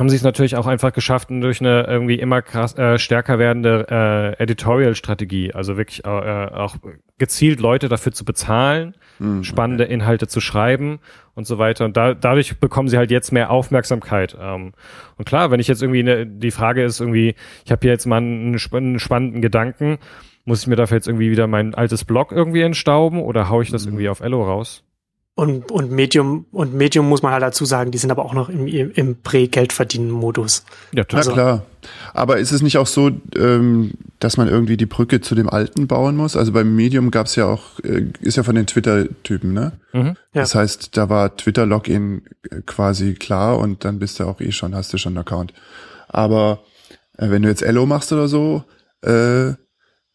haben 0.00 0.08
sie 0.08 0.16
es 0.16 0.22
natürlich 0.22 0.56
auch 0.56 0.66
einfach 0.66 0.92
geschafft 0.92 1.28
durch 1.30 1.60
eine 1.60 1.84
irgendwie 1.86 2.14
immer 2.14 2.40
krass, 2.40 2.76
äh, 2.76 2.98
stärker 2.98 3.38
werdende 3.38 3.86
äh, 4.38 4.42
Editorial-Strategie, 4.42 5.52
also 5.52 5.76
wirklich 5.76 6.04
äh, 6.06 6.08
auch 6.08 6.76
gezielt 7.18 7.60
Leute 7.60 7.90
dafür 7.90 8.12
zu 8.12 8.24
bezahlen, 8.24 8.94
Mhm. 9.18 9.44
spannende 9.44 9.84
Inhalte 9.84 10.26
zu 10.26 10.40
schreiben 10.40 10.98
und 11.34 11.46
so 11.46 11.58
weiter. 11.58 11.84
Und 11.84 11.98
da, 11.98 12.14
dadurch 12.14 12.58
bekommen 12.58 12.88
sie 12.88 12.96
halt 12.96 13.10
jetzt 13.10 13.30
mehr 13.30 13.50
Aufmerksamkeit. 13.50 14.34
Ähm, 14.40 14.72
und 15.18 15.24
klar, 15.26 15.50
wenn 15.50 15.60
ich 15.60 15.68
jetzt 15.68 15.82
irgendwie 15.82 16.00
eine, 16.00 16.26
die 16.26 16.50
Frage 16.50 16.82
ist 16.82 17.00
irgendwie, 17.00 17.34
ich 17.66 17.70
habe 17.70 17.80
hier 17.82 17.90
jetzt 17.90 18.06
mal 18.06 18.16
einen, 18.16 18.56
einen 18.72 18.98
spannenden 18.98 19.42
Gedanken, 19.42 19.98
muss 20.46 20.62
ich 20.62 20.66
mir 20.66 20.76
dafür 20.76 20.96
jetzt 20.96 21.06
irgendwie 21.08 21.30
wieder 21.30 21.46
mein 21.46 21.74
altes 21.74 22.06
Blog 22.06 22.32
irgendwie 22.32 22.62
entstauben 22.62 23.20
oder 23.20 23.50
hau 23.50 23.60
ich 23.60 23.70
das 23.70 23.84
irgendwie 23.84 24.08
auf 24.08 24.20
Ello 24.20 24.42
raus? 24.42 24.82
Und, 25.40 25.70
und 25.70 25.90
Medium, 25.90 26.44
und 26.52 26.74
Medium 26.74 27.08
muss 27.08 27.22
man 27.22 27.32
halt 27.32 27.42
dazu 27.42 27.64
sagen, 27.64 27.90
die 27.92 27.96
sind 27.96 28.10
aber 28.10 28.26
auch 28.26 28.34
noch 28.34 28.50
im, 28.50 28.66
im, 28.66 28.90
im 28.90 29.22
Prä-Geldverdienen-Modus. 29.22 30.64
Ja, 30.92 31.04
Na 31.10 31.16
Also- 31.18 31.32
klar. 31.32 31.66
Aber 32.12 32.36
ist 32.36 32.52
es 32.52 32.60
nicht 32.60 32.76
auch 32.76 32.86
so, 32.86 33.10
ähm, 33.36 33.92
dass 34.18 34.36
man 34.36 34.48
irgendwie 34.48 34.76
die 34.76 34.84
Brücke 34.84 35.22
zu 35.22 35.34
dem 35.34 35.48
Alten 35.48 35.86
bauen 35.86 36.14
muss? 36.14 36.36
Also 36.36 36.52
beim 36.52 36.76
Medium 36.76 37.10
gab's 37.10 37.36
ja 37.36 37.46
auch, 37.46 37.80
äh, 37.82 38.04
ist 38.20 38.36
ja 38.36 38.42
von 38.42 38.54
den 38.54 38.66
Twitter-Typen, 38.66 39.54
ne? 39.54 39.72
Mhm. 39.94 40.08
Ja. 40.34 40.42
Das 40.42 40.54
heißt, 40.54 40.94
da 40.98 41.08
war 41.08 41.34
Twitter-Login 41.34 42.20
äh, 42.50 42.60
quasi 42.66 43.14
klar 43.14 43.56
und 43.58 43.86
dann 43.86 43.98
bist 43.98 44.20
du 44.20 44.24
auch 44.24 44.42
eh 44.42 44.52
schon, 44.52 44.74
hast 44.74 44.92
du 44.92 44.98
schon 44.98 45.12
einen 45.16 45.24
Account. 45.26 45.54
Aber 46.08 46.58
äh, 47.16 47.30
wenn 47.30 47.40
du 47.40 47.48
jetzt 47.48 47.62
Ello 47.62 47.86
machst 47.86 48.12
oder 48.12 48.28
so, 48.28 48.64
äh, 49.00 49.52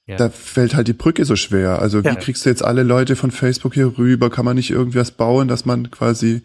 Ja. 0.07 0.17
da 0.17 0.29
fällt 0.29 0.75
halt 0.75 0.87
die 0.87 0.93
Brücke 0.93 1.25
so 1.25 1.35
schwer. 1.35 1.79
Also 1.79 2.03
wie 2.03 2.07
Ja. 2.07 2.15
kriegst 2.15 2.45
du 2.45 2.49
jetzt 2.49 2.63
alle 2.63 2.83
Leute 2.83 3.15
von 3.15 3.31
Facebook 3.31 3.73
hier 3.73 3.97
rüber? 3.97 4.29
Kann 4.29 4.45
man 4.45 4.55
nicht 4.55 4.69
irgendwie 4.69 4.99
was 4.99 5.11
bauen, 5.11 5.47
dass 5.47 5.65
man 5.65 5.89
quasi, 5.89 6.43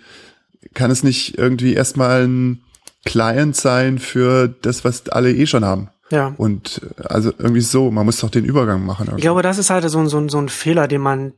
kann 0.74 0.90
es 0.90 1.02
nicht 1.02 1.36
irgendwie 1.38 1.74
erstmal 1.74 2.26
ein 2.26 2.62
Client 3.04 3.56
sein 3.56 3.98
für 3.98 4.48
das, 4.48 4.84
was 4.84 5.08
alle 5.10 5.32
eh 5.34 5.46
schon 5.46 5.64
haben? 5.64 5.88
Ja. 6.10 6.34
Und 6.38 6.80
also 7.04 7.32
irgendwie 7.38 7.60
so, 7.60 7.90
man 7.90 8.04
muss 8.06 8.18
doch 8.20 8.30
den 8.30 8.44
Übergang 8.44 8.84
machen. 8.84 9.04
Ich 9.04 9.08
Irgendwie. 9.10 9.22
glaube, 9.22 9.42
das 9.42 9.58
ist 9.58 9.70
halt 9.70 9.88
so, 9.90 9.98
ein- 9.98 10.08
so, 10.08 10.18
ein- 10.18 10.28
so 10.28 10.38
ein 10.38 10.48
Fehler, 10.48 10.88
den 10.88 11.00
man, 11.02 11.32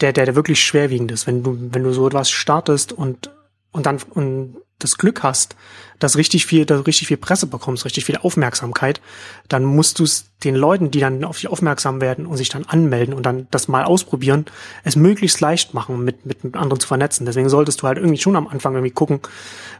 der, 0.00 0.12
der, 0.12 0.26
der 0.26 0.34
wirklich 0.36 0.62
schwerwiegend 0.62 1.10
ist. 1.12 1.26
Wenn 1.26 1.42
du, 1.42 1.56
wenn 1.72 1.82
du 1.84 1.92
so 1.92 2.06
etwas 2.06 2.30
startest 2.30 2.92
und, 2.92 3.30
und 3.72 3.86
dann, 3.86 3.98
und 4.10 4.56
das 4.80 4.98
Glück 4.98 5.22
hast, 5.22 5.56
dass 5.98 6.16
richtig 6.16 6.46
viel, 6.46 6.64
dass 6.64 6.78
du 6.78 6.86
richtig 6.86 7.08
viel 7.08 7.16
Presse 7.16 7.46
bekommst, 7.46 7.84
richtig 7.84 8.04
viel 8.04 8.16
Aufmerksamkeit, 8.16 9.00
dann 9.48 9.64
musst 9.64 9.98
du 9.98 10.04
es 10.04 10.26
den 10.44 10.54
Leuten, 10.54 10.92
die 10.92 11.00
dann 11.00 11.24
auf 11.24 11.38
dich 11.38 11.48
aufmerksam 11.48 12.00
werden 12.00 12.24
und 12.24 12.36
sich 12.36 12.48
dann 12.48 12.64
anmelden 12.64 13.12
und 13.12 13.26
dann 13.26 13.48
das 13.50 13.66
mal 13.66 13.84
ausprobieren, 13.84 14.46
es 14.84 14.94
möglichst 14.94 15.40
leicht 15.40 15.74
machen, 15.74 16.04
mit, 16.04 16.26
mit, 16.26 16.44
mit 16.44 16.54
anderen 16.54 16.78
zu 16.78 16.86
vernetzen. 16.86 17.26
Deswegen 17.26 17.48
solltest 17.48 17.82
du 17.82 17.88
halt 17.88 17.98
irgendwie 17.98 18.18
schon 18.18 18.36
am 18.36 18.46
Anfang 18.46 18.74
irgendwie 18.74 18.92
gucken, 18.92 19.20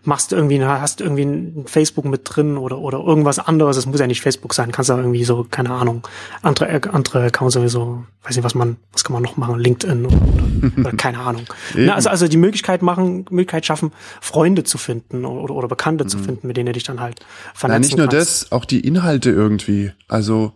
machst 0.03 0.32
du 0.32 0.36
irgendwie, 0.36 0.62
hast 0.65 0.99
du 0.99 1.05
irgendwie 1.05 1.24
ein 1.24 1.65
Facebook 1.66 2.07
mit 2.07 2.23
drin 2.24 2.57
oder, 2.57 2.78
oder 2.78 2.99
irgendwas 2.99 3.39
anderes. 3.39 3.77
Es 3.77 3.86
muss 3.86 4.01
ja 4.01 4.09
nicht 4.09 4.20
Facebook 4.20 4.53
sein, 4.53 4.73
kannst 4.73 4.90
da 4.90 4.97
irgendwie 4.97 5.23
so, 5.23 5.47
keine 5.49 5.70
Ahnung, 5.70 6.03
andere, 6.43 6.69
äh, 6.69 6.81
andere 6.90 7.27
Accounts 7.27 7.55
sowieso, 7.55 8.05
weiß 8.24 8.35
nicht, 8.35 8.45
was 8.45 8.57
man, 8.57 8.78
was 8.93 9.05
kann 9.05 9.12
man 9.12 9.23
noch 9.23 9.36
machen, 9.36 9.61
LinkedIn 9.61 10.07
oder, 10.07 10.16
oder, 10.16 10.81
oder 10.81 10.93
keine 10.97 11.20
Ahnung. 11.20 11.45
Na, 11.74 11.95
also, 11.95 12.09
also 12.09 12.27
die 12.27 12.36
Möglichkeit 12.36 12.82
machen, 12.82 13.27
Möglichkeit 13.31 13.65
schaffen, 13.65 13.93
Freunde 14.20 14.65
zu 14.65 14.77
finden 14.77 15.24
oder, 15.24 15.55
oder 15.55 15.69
Bekannte 15.69 16.07
zu 16.09 16.18
finden, 16.18 16.47
mit 16.47 16.56
denen 16.56 16.66
du 16.66 16.72
dich 16.72 16.85
dann 16.85 17.01
halt 17.01 17.20
vernetzen 17.55 17.68
Nein, 17.68 17.80
nicht 17.82 17.97
nur 17.97 18.09
kannst. 18.09 18.43
das, 18.43 18.52
auch 18.52 18.64
die 18.64 18.80
Inhalte 18.80 19.30
irgendwie. 19.30 19.93
Also, 20.09 20.52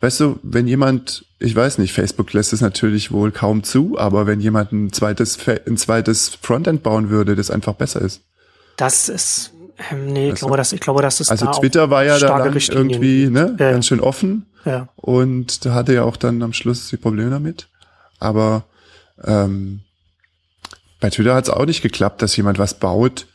weißt 0.00 0.20
du, 0.20 0.38
wenn 0.42 0.66
jemand, 0.66 1.24
ich 1.38 1.54
weiß 1.54 1.78
nicht, 1.78 1.92
Facebook 1.92 2.32
lässt 2.32 2.52
es 2.52 2.60
natürlich 2.60 3.12
wohl 3.12 3.32
kaum 3.32 3.62
zu, 3.62 3.98
aber 3.98 4.26
wenn 4.26 4.40
jemand 4.40 4.72
ein 4.72 4.92
zweites, 4.92 5.38
ein 5.66 5.76
zweites 5.76 6.38
Frontend 6.40 6.82
bauen 6.82 7.10
würde, 7.10 7.36
das 7.36 7.50
einfach 7.50 7.74
besser 7.74 8.00
ist. 8.00 8.22
Das 8.76 9.08
ist, 9.08 9.52
ähm, 9.90 10.06
nee, 10.06 10.30
ich 10.30 10.36
glaube, 10.36 10.56
dass, 10.56 10.72
ich 10.72 10.80
glaube, 10.80 11.02
dass 11.02 11.20
es 11.20 11.28
Also 11.28 11.46
da 11.46 11.50
auch 11.52 11.60
Twitter 11.60 11.90
war 11.90 12.04
ja 12.04 12.18
da 12.18 12.44
irgendwie 12.46 13.28
ne, 13.28 13.56
Ja, 13.58 13.72
ganz 13.72 13.86
schön 13.86 14.00
offen 14.00 14.46
ja. 14.64 14.88
und 14.96 15.64
da 15.64 15.74
hatte 15.74 15.94
ja 15.94 16.04
auch 16.04 16.16
dann 16.16 16.42
am 16.42 16.52
Schluss 16.52 16.88
die 16.88 16.96
Probleme 16.96 17.30
damit. 17.30 17.68
Aber 18.18 18.64
ähm, 19.24 19.80
bei 21.00 21.10
Twitter 21.10 21.34
hat 21.34 21.44
es 21.44 21.50
auch 21.50 21.66
nicht 21.66 21.82
geklappt, 21.82 22.22
dass 22.22 22.36
jemand 22.36 22.58
was 22.58 22.74
baut, 22.74 23.26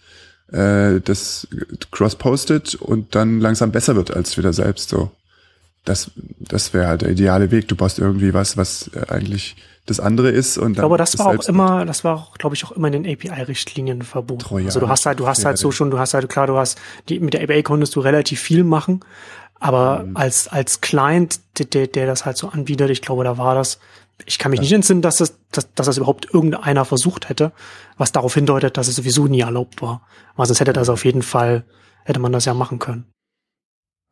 äh, 0.53 1.01
das 1.01 1.47
cross-postet 1.91 2.75
und 2.75 3.15
dann 3.15 3.39
langsam 3.39 3.71
besser 3.71 3.95
wird 3.95 4.15
als 4.15 4.31
Twitter 4.31 4.53
selbst. 4.53 4.89
So, 4.89 5.11
das, 5.85 6.11
das 6.39 6.73
wäre 6.73 6.87
halt 6.87 7.01
der 7.01 7.09
ideale 7.09 7.51
Weg. 7.51 7.67
Du 7.67 7.75
baust 7.75 7.99
irgendwie 7.99 8.33
was, 8.33 8.55
was 8.57 8.89
äh, 8.95 9.05
eigentlich 9.09 9.55
das 9.85 9.99
andere 9.99 10.29
ist 10.29 10.57
und 10.57 10.71
Ich 10.71 10.77
dann 10.77 10.83
glaube, 10.83 10.97
das 10.97 11.13
ist 11.13 11.19
war 11.19 11.27
auch 11.37 11.43
immer, 11.49 11.83
das 11.85 12.05
war 12.05 12.15
auch, 12.15 12.37
glaube 12.37 12.55
ich, 12.55 12.63
auch 12.63 12.71
immer 12.71 12.87
in 12.87 13.03
den 13.03 13.05
API-Richtlinien 13.13 14.01
verboten. 14.01 14.39
Trojaner. 14.39 14.67
Also 14.69 14.79
du 14.79 14.87
hast 14.87 15.05
halt, 15.05 15.19
du 15.19 15.27
hast 15.27 15.43
halt 15.43 15.57
so 15.57 15.71
schon, 15.71 15.91
du 15.91 15.99
hast 15.99 16.13
halt, 16.13 16.29
klar, 16.29 16.47
du 16.47 16.55
hast, 16.55 16.79
die, 17.09 17.19
mit 17.19 17.33
der 17.33 17.43
API 17.43 17.63
konntest 17.63 17.95
du 17.97 17.99
relativ 17.99 18.39
viel 18.39 18.63
machen, 18.63 19.01
aber 19.59 20.03
Mhm. 20.05 20.15
als, 20.15 20.47
als 20.47 20.79
Client, 20.79 21.41
der, 21.73 21.87
der 21.87 22.07
das 22.07 22.25
halt 22.25 22.37
so 22.37 22.47
anbietet, 22.47 22.91
ich 22.91 23.01
glaube, 23.01 23.25
da 23.25 23.37
war 23.37 23.55
das, 23.55 23.79
ich 24.25 24.39
kann 24.39 24.51
mich 24.51 24.61
nicht 24.61 24.71
entsinnen, 24.71 25.01
dass 25.01 25.17
das, 25.17 25.39
dass, 25.51 25.73
dass 25.73 25.85
das 25.85 25.97
überhaupt 25.97 26.33
irgendeiner 26.33 26.85
versucht 26.85 27.29
hätte, 27.29 27.51
was 27.97 28.11
darauf 28.11 28.33
hindeutet, 28.33 28.77
dass 28.77 28.87
es 28.87 28.95
sowieso 28.95 29.27
nie 29.27 29.41
erlaubt 29.41 29.81
war. 29.81 30.07
Aber 30.35 30.45
sonst 30.45 30.59
hätte 30.59 30.73
das 30.73 30.89
auf 30.89 31.05
jeden 31.05 31.21
Fall, 31.21 31.65
hätte 32.05 32.19
man 32.19 32.31
das 32.31 32.45
ja 32.45 32.53
machen 32.53 32.79
können. 32.79 33.11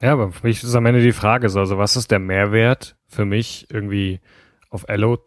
Ja, 0.02 0.14
aber 0.14 0.32
für 0.32 0.48
mich 0.48 0.64
ist 0.64 0.76
am 0.76 0.86
Ende 0.86 1.02
die 1.02 1.12
Frage 1.12 1.50
so, 1.50 1.60
also 1.60 1.78
was 1.78 1.96
ist 1.96 2.12
der 2.12 2.20
Mehrwert 2.20 2.96
für 3.08 3.26
mich 3.26 3.68
irgendwie 3.70 4.20
auf 4.70 4.86
Ello, 4.88 5.20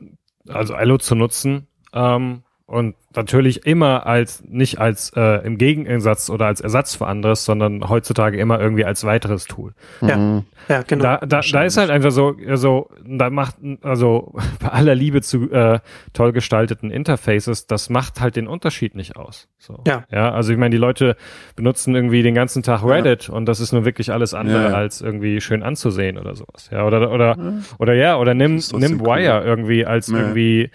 also 0.48 0.74
Ello 0.74 0.98
zu 0.98 1.14
nutzen 1.14 1.68
ähm, 1.92 2.42
und 2.66 2.94
natürlich 3.14 3.66
immer 3.66 4.06
als, 4.06 4.42
nicht 4.48 4.78
als 4.80 5.12
äh, 5.14 5.44
im 5.46 5.58
Gegensatz 5.58 6.30
oder 6.30 6.46
als 6.46 6.60
Ersatz 6.62 6.94
für 6.96 7.06
anderes, 7.06 7.44
sondern 7.44 7.88
heutzutage 7.88 8.38
immer 8.38 8.58
irgendwie 8.58 8.84
als 8.86 9.04
weiteres 9.04 9.44
Tool. 9.44 9.74
Ja, 10.00 10.16
Mhm. 10.16 10.44
ja, 10.68 10.82
genau. 10.82 11.02
Da, 11.02 11.16
da, 11.18 11.40
da 11.42 11.62
ist 11.62 11.76
halt 11.76 11.90
einfach 11.90 12.10
so, 12.10 12.34
so, 12.54 12.88
da 13.06 13.28
macht, 13.30 13.56
also 13.82 14.34
bei 14.60 14.68
aller 14.68 14.94
Liebe 14.94 15.20
zu 15.20 15.50
äh, 15.52 15.78
toll 16.14 16.32
gestalteten 16.32 16.90
Interfaces, 16.90 17.66
das 17.66 17.90
macht 17.90 18.20
halt 18.20 18.34
den 18.36 18.48
Unterschied 18.48 18.94
nicht 18.94 19.14
aus. 19.16 19.46
So. 19.58 19.84
Ja. 19.86 20.04
Ja, 20.10 20.32
also 20.32 20.52
ich 20.52 20.58
meine, 20.58 20.70
die 20.72 20.80
Leute 20.80 21.16
benutzen 21.56 21.94
irgendwie 21.94 22.22
den 22.22 22.34
ganzen 22.34 22.62
Tag 22.62 22.82
Reddit 22.82 23.28
und 23.28 23.46
das 23.46 23.60
ist 23.60 23.72
nun 23.72 23.84
wirklich 23.84 24.10
alles 24.10 24.32
andere 24.34 24.62
Ja, 24.64 24.68
ja. 24.70 24.74
als 24.74 25.02
irgendwie 25.02 25.40
schön 25.42 25.62
anzusehen 25.62 26.18
oder 26.18 26.34
sowas. 26.34 26.70
Ja, 26.72 26.84
oder, 26.86 27.12
oder, 27.12 27.36
oder 27.78 27.94
ja, 27.94 28.16
oder 28.16 28.32
nimm, 28.34 28.56
nimm 28.72 29.00
cool. 29.02 29.06
Wire 29.18 29.44
irgendwie 29.44 29.84
als 29.86 30.08
Ja. 30.08 30.18
irgendwie 30.18 30.70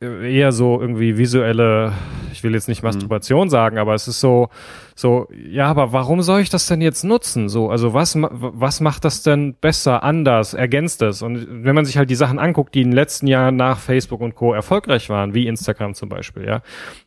eher 0.00 0.52
so 0.52 0.80
irgendwie 0.80 1.16
visuelle, 1.16 1.92
ich 2.32 2.42
will 2.42 2.54
jetzt 2.54 2.68
nicht 2.68 2.82
Masturbation 2.82 3.50
sagen, 3.50 3.78
aber 3.78 3.94
es 3.94 4.08
ist 4.08 4.20
so, 4.20 4.48
So, 5.00 5.28
ja, 5.32 5.66
aber 5.66 5.92
warum 5.92 6.22
soll 6.22 6.40
ich 6.40 6.50
das 6.50 6.66
denn 6.66 6.80
jetzt 6.80 7.04
nutzen? 7.04 7.48
So, 7.48 7.70
also 7.70 7.94
was, 7.94 8.18
was 8.18 8.80
macht 8.80 9.04
das 9.04 9.22
denn 9.22 9.54
besser, 9.54 10.02
anders, 10.02 10.54
ergänzt 10.54 11.02
es? 11.02 11.22
Und 11.22 11.64
wenn 11.64 11.76
man 11.76 11.84
sich 11.84 11.96
halt 11.96 12.10
die 12.10 12.16
Sachen 12.16 12.40
anguckt, 12.40 12.74
die 12.74 12.82
in 12.82 12.88
den 12.88 12.96
letzten 12.96 13.28
Jahren 13.28 13.54
nach 13.54 13.78
Facebook 13.78 14.20
und 14.20 14.34
Co. 14.34 14.52
erfolgreich 14.52 15.08
waren, 15.08 15.34
wie 15.34 15.46
Instagram 15.46 15.94
zum 15.94 16.08
Beispiel, 16.08 16.44
ja, 16.44 16.62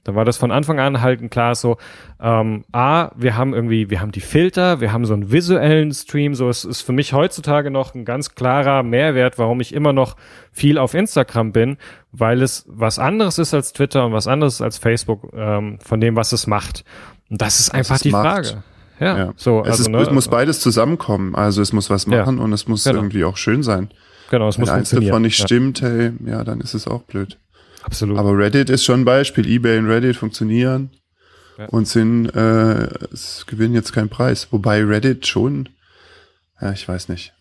da 0.05 0.15
war 0.15 0.23
das 0.23 0.38
von 0.38 0.51
Anfang 0.51 0.80
an 0.80 1.01
halt 1.01 1.30
klar 1.31 1.53
so, 1.53 1.76
ähm, 2.22 2.63
A, 2.72 3.11
wir 3.18 3.35
haben 3.35 3.53
irgendwie, 3.53 3.89
wir 3.89 3.99
haben 3.99 4.13
die 4.13 4.22
Filter, 4.22 4.80
wir 4.80 4.93
haben 4.93 5.03
so 5.03 5.13
einen 5.13 5.30
visuellen 5.30 5.91
Stream, 5.91 6.34
so, 6.34 6.47
es 6.47 6.63
ist 6.63 6.84
für 6.84 6.93
mich 6.93 7.11
heutzutage 7.11 7.72
noch 7.72 7.93
ein 7.93 8.05
ganz 8.05 8.35
klarer 8.35 8.84
Mehrwert, 8.84 9.38
warum 9.38 9.59
ich 9.59 9.73
immer 9.73 9.91
noch 9.91 10.15
viel 10.53 10.77
auf 10.77 10.93
Instagram 10.93 11.51
bin, 11.51 11.77
weil 12.13 12.41
es 12.41 12.65
was 12.69 12.99
anderes 12.99 13.38
ist 13.38 13.53
als 13.53 13.73
Twitter 13.73 14.05
und 14.05 14.13
was 14.13 14.27
anderes 14.27 14.61
als 14.61 14.77
Facebook, 14.77 15.34
ähm, 15.35 15.77
von 15.84 15.99
dem, 15.99 16.15
was 16.15 16.31
es 16.31 16.47
macht. 16.47 16.85
Und 17.32 17.41
das 17.41 17.62
ist 17.62 17.74
einfach 17.74 17.98
die 17.99 18.12
macht. 18.12 18.48
Frage. 18.48 18.64
Ja, 18.99 19.18
ja. 19.18 19.34
so. 19.38 19.62
Es, 19.62 19.72
also, 19.72 19.84
ist, 19.84 19.90
ne, 19.90 20.02
es 20.02 20.12
muss 20.12 20.28
beides 20.28 20.60
zusammenkommen. 20.60 21.34
Also 21.34 21.62
es 21.62 21.72
muss 21.72 21.90
was 21.90 22.06
machen 22.06 22.38
ja. 22.38 22.44
und 22.44 22.52
es 22.53 22.68
muss 22.68 22.84
genau. 22.84 22.99
irgendwie 22.99 23.24
auch 23.24 23.38
schön 23.38 23.64
sein. 23.64 23.90
Genau, 24.30 24.49
es 24.49 24.58
Wenn 24.58 24.64
muss 24.64 24.70
eins 24.70 24.90
davon 24.90 25.22
nicht 25.24 25.40
ja. 25.40 25.45
stimmt, 25.45 25.82
hey, 25.82 26.12
ja, 26.26 26.44
dann 26.44 26.62
ist 26.62 26.74
es 26.74 26.88
auch 26.88 27.03
blöd. 27.03 27.40
Absolut. 27.84 28.18
Aber 28.18 28.38
Reddit 28.38 28.70
ist 28.70 28.84
schon 28.84 29.02
ein 29.02 29.06
Beispiel. 29.06 29.48
eBay 29.48 29.80
und 29.80 29.88
Reddit 29.88 30.18
funktionieren 30.18 30.91
ja. 31.58 31.66
und 31.68 31.88
sind, 31.88 32.28
äh, 32.36 32.90
es 33.12 33.45
gewinnen 33.48 33.74
jetzt 33.74 33.94
keinen 33.94 34.10
Preis. 34.10 34.49
Wobei 34.52 34.84
Reddit 34.84 35.26
schon, 35.26 35.70
ja, 36.62 36.72
ich 36.74 36.88
weiß 36.88 37.08
nicht. 37.08 37.34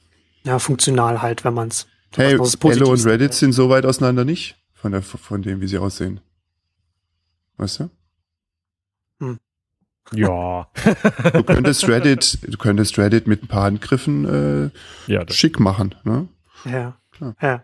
Ja, 0.45 0.59
funktional 0.61 1.21
halt, 1.21 1.45
wenn 1.45 1.55
man's. 1.55 1.89
Hey, 2.15 2.39
Hello 2.39 2.91
und 2.93 3.05
Reddit 3.05 3.35
sind 3.35 3.53
so 3.53 3.69
weit 3.69 3.85
auseinander 3.85 4.25
nicht 4.25 4.57
von 4.73 4.93
der, 4.93 5.03
von 5.03 5.43
dem, 5.43 5.61
wie 5.61 5.67
sie 5.67 5.79
aussehen. 5.79 6.21
Weißt 7.57 7.81
du? 7.81 7.91
Ja. 10.12 10.68
du 11.32 11.43
könntest 11.44 11.89
Reddit, 11.89 12.39
du 12.47 12.59
könntest 12.59 12.98
Reddit 12.98 13.27
mit 13.27 13.44
ein 13.44 13.48
paar 13.48 13.64
Handgriffen 13.64 14.70
äh, 15.06 15.12
ja, 15.12 15.24
schick 15.31 15.60
machen, 15.60 15.94
ne? 16.05 16.28
Ja. 16.64 16.97
Klar. 17.12 17.36
Ja. 17.40 17.62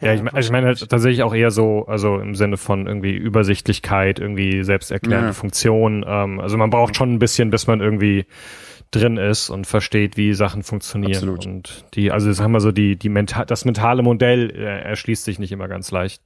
Ja, 0.00 0.14
ich, 0.14 0.20
also 0.20 0.38
ich 0.48 0.50
meine 0.50 0.66
halt 0.66 0.90
tatsächlich 0.90 1.22
auch 1.22 1.32
eher 1.32 1.52
so, 1.52 1.86
also 1.86 2.18
im 2.18 2.34
Sinne 2.34 2.56
von 2.56 2.88
irgendwie 2.88 3.12
Übersichtlichkeit, 3.12 4.18
irgendwie 4.18 4.64
selbsterklärende 4.64 5.28
ja. 5.28 5.32
Funktion. 5.32 6.04
Ähm, 6.06 6.40
also 6.40 6.56
man 6.56 6.70
braucht 6.70 6.96
schon 6.96 7.12
ein 7.14 7.18
bisschen, 7.20 7.50
bis 7.50 7.68
man 7.68 7.80
irgendwie 7.80 8.26
drin 8.90 9.16
ist 9.16 9.48
und 9.48 9.66
versteht, 9.66 10.16
wie 10.16 10.34
Sachen 10.34 10.64
funktionieren. 10.64 11.14
Absolut. 11.14 11.46
Und 11.46 11.84
die, 11.94 12.10
also 12.10 12.32
sagen 12.32 12.52
wir 12.52 12.60
so, 12.60 12.72
die, 12.72 12.96
die 12.96 13.08
mental, 13.08 13.46
das 13.46 13.64
mentale 13.64 14.02
Modell 14.02 14.50
äh, 14.50 14.82
erschließt 14.82 15.24
sich 15.24 15.38
nicht 15.38 15.52
immer 15.52 15.68
ganz 15.68 15.92
leicht. 15.92 16.20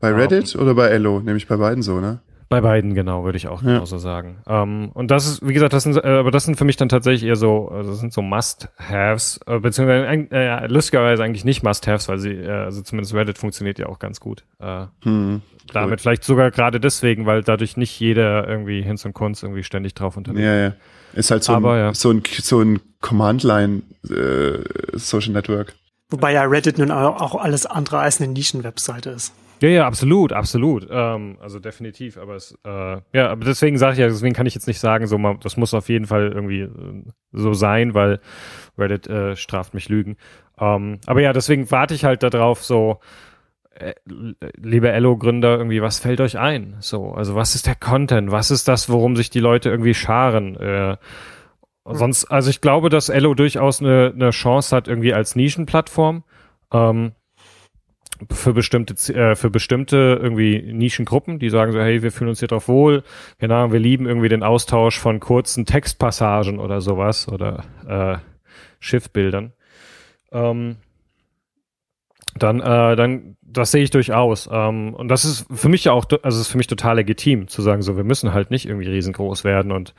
Bei 0.00 0.12
Reddit 0.12 0.56
um, 0.56 0.62
oder 0.62 0.74
bei 0.74 0.88
Elo? 0.88 1.20
Nämlich 1.20 1.46
bei 1.46 1.56
beiden 1.56 1.82
so, 1.82 2.00
ne? 2.00 2.20
Bei 2.50 2.60
beiden, 2.60 2.94
genau, 2.94 3.22
würde 3.22 3.38
ich 3.38 3.46
auch 3.46 3.62
ja. 3.62 3.74
genauso 3.74 3.98
sagen. 3.98 4.38
Ähm, 4.48 4.90
und 4.92 5.12
das 5.12 5.24
ist, 5.24 5.46
wie 5.46 5.52
gesagt, 5.52 5.72
das 5.72 5.84
sind, 5.84 5.96
äh, 5.96 6.00
aber 6.00 6.32
das 6.32 6.42
sind 6.42 6.56
für 6.56 6.64
mich 6.64 6.76
dann 6.76 6.88
tatsächlich 6.88 7.22
eher 7.22 7.36
so, 7.36 7.68
also 7.68 7.90
das 7.90 8.00
sind 8.00 8.12
so 8.12 8.22
Must-Haves, 8.22 9.38
äh, 9.46 9.60
beziehungsweise 9.60 10.32
äh, 10.32 10.66
lustigerweise 10.66 11.22
eigentlich 11.22 11.44
nicht 11.44 11.62
Must-Haves, 11.62 12.08
weil 12.08 12.18
sie, 12.18 12.32
äh, 12.32 12.50
also 12.50 12.82
zumindest 12.82 13.14
Reddit 13.14 13.38
funktioniert 13.38 13.78
ja 13.78 13.86
auch 13.86 14.00
ganz 14.00 14.18
gut. 14.18 14.42
Äh, 14.58 14.86
hm, 15.04 15.42
damit 15.72 15.92
cool. 15.92 15.98
vielleicht 15.98 16.24
sogar 16.24 16.50
gerade 16.50 16.80
deswegen, 16.80 17.24
weil 17.24 17.44
dadurch 17.44 17.76
nicht 17.76 18.00
jeder 18.00 18.48
irgendwie 18.48 18.82
Hinz 18.82 19.04
und 19.04 19.12
Kunst 19.12 19.44
irgendwie 19.44 19.62
ständig 19.62 19.94
drauf 19.94 20.16
unterwegs 20.16 20.44
Ja, 20.44 20.56
ja. 20.56 20.72
Ist 21.12 21.30
halt 21.30 21.44
so 21.44 21.52
aber, 21.52 21.74
ein, 21.74 21.78
ja. 21.78 21.94
so 21.94 22.10
ein, 22.10 22.24
so 22.40 22.60
ein 22.60 22.80
Command-Line 23.00 23.82
äh, 24.08 24.58
Social 24.94 25.34
Network. 25.34 25.76
Wobei 26.08 26.32
ja 26.32 26.42
Reddit 26.42 26.78
nun 26.78 26.90
auch 26.90 27.36
alles 27.36 27.66
andere 27.66 28.00
als 28.00 28.20
eine 28.20 28.32
Nischen-Webseite 28.32 29.10
ist. 29.10 29.34
Ja, 29.62 29.68
ja, 29.68 29.86
absolut, 29.86 30.32
absolut. 30.32 30.86
Ähm, 30.90 31.36
also 31.40 31.58
definitiv. 31.58 32.16
Aber 32.16 32.34
es, 32.34 32.58
äh, 32.64 33.00
ja, 33.12 33.30
aber 33.30 33.44
deswegen 33.44 33.76
sage 33.78 33.94
ich 33.94 33.98
ja, 33.98 34.08
deswegen 34.08 34.34
kann 34.34 34.46
ich 34.46 34.54
jetzt 34.54 34.66
nicht 34.66 34.80
sagen, 34.80 35.06
so 35.06 35.18
man, 35.18 35.38
das 35.40 35.56
muss 35.56 35.74
auf 35.74 35.88
jeden 35.88 36.06
Fall 36.06 36.32
irgendwie 36.32 36.62
äh, 36.62 37.04
so 37.32 37.52
sein, 37.52 37.94
weil 37.94 38.20
Reddit 38.78 39.06
äh, 39.06 39.36
straft 39.36 39.74
mich 39.74 39.88
Lügen. 39.88 40.16
Ähm, 40.58 40.98
aber 41.06 41.20
ja, 41.20 41.32
deswegen 41.32 41.70
warte 41.70 41.94
ich 41.94 42.04
halt 42.04 42.22
darauf, 42.22 42.64
so, 42.64 43.00
äh, 43.74 43.94
liebe 44.56 44.90
Ello-Gründer, 44.90 45.56
irgendwie, 45.58 45.82
was 45.82 46.00
fällt 46.00 46.20
euch 46.20 46.38
ein? 46.38 46.76
So, 46.80 47.12
also 47.12 47.34
was 47.34 47.54
ist 47.54 47.66
der 47.66 47.74
Content? 47.74 48.30
Was 48.30 48.50
ist 48.50 48.66
das, 48.68 48.88
worum 48.88 49.16
sich 49.16 49.30
die 49.30 49.40
Leute 49.40 49.70
irgendwie 49.70 49.94
scharen? 49.94 50.56
Äh, 50.56 50.96
sonst, 51.84 52.26
also 52.26 52.50
ich 52.50 52.60
glaube, 52.60 52.88
dass 52.88 53.08
Ello 53.08 53.34
durchaus 53.34 53.80
eine, 53.80 54.12
eine 54.14 54.30
Chance 54.30 54.74
hat, 54.74 54.88
irgendwie 54.88 55.14
als 55.14 55.36
Nischenplattform. 55.36 56.24
Ähm, 56.72 57.12
für 58.30 58.52
bestimmte 58.52 58.94
äh, 59.14 59.36
für 59.36 59.50
bestimmte 59.50 60.18
irgendwie 60.20 60.72
Nischengruppen, 60.72 61.38
die 61.38 61.50
sagen 61.50 61.72
so, 61.72 61.80
hey, 61.80 62.02
wir 62.02 62.12
fühlen 62.12 62.30
uns 62.30 62.40
hier 62.40 62.48
drauf 62.48 62.68
wohl, 62.68 63.02
genau, 63.38 63.72
wir 63.72 63.80
lieben 63.80 64.06
irgendwie 64.06 64.28
den 64.28 64.42
Austausch 64.42 64.98
von 64.98 65.20
kurzen 65.20 65.66
Textpassagen 65.66 66.58
oder 66.58 66.80
sowas 66.80 67.28
oder 67.28 67.64
äh, 67.86 68.18
Schiffbildern. 68.80 69.52
Ähm, 70.32 70.76
dann, 72.36 72.60
äh, 72.60 72.96
dann, 72.96 73.36
das 73.42 73.72
sehe 73.72 73.82
ich 73.82 73.90
durchaus. 73.90 74.48
Ähm, 74.50 74.94
und 74.94 75.08
das 75.08 75.24
ist 75.24 75.46
für 75.52 75.68
mich 75.68 75.84
ja 75.84 75.92
auch, 75.92 76.06
also 76.22 76.40
ist 76.40 76.48
für 76.48 76.58
mich 76.58 76.68
total 76.68 76.96
legitim 76.96 77.48
zu 77.48 77.62
sagen, 77.62 77.82
so, 77.82 77.96
wir 77.96 78.04
müssen 78.04 78.32
halt 78.32 78.50
nicht 78.50 78.66
irgendwie 78.66 78.88
riesengroß 78.88 79.44
werden 79.44 79.72
und 79.72 79.94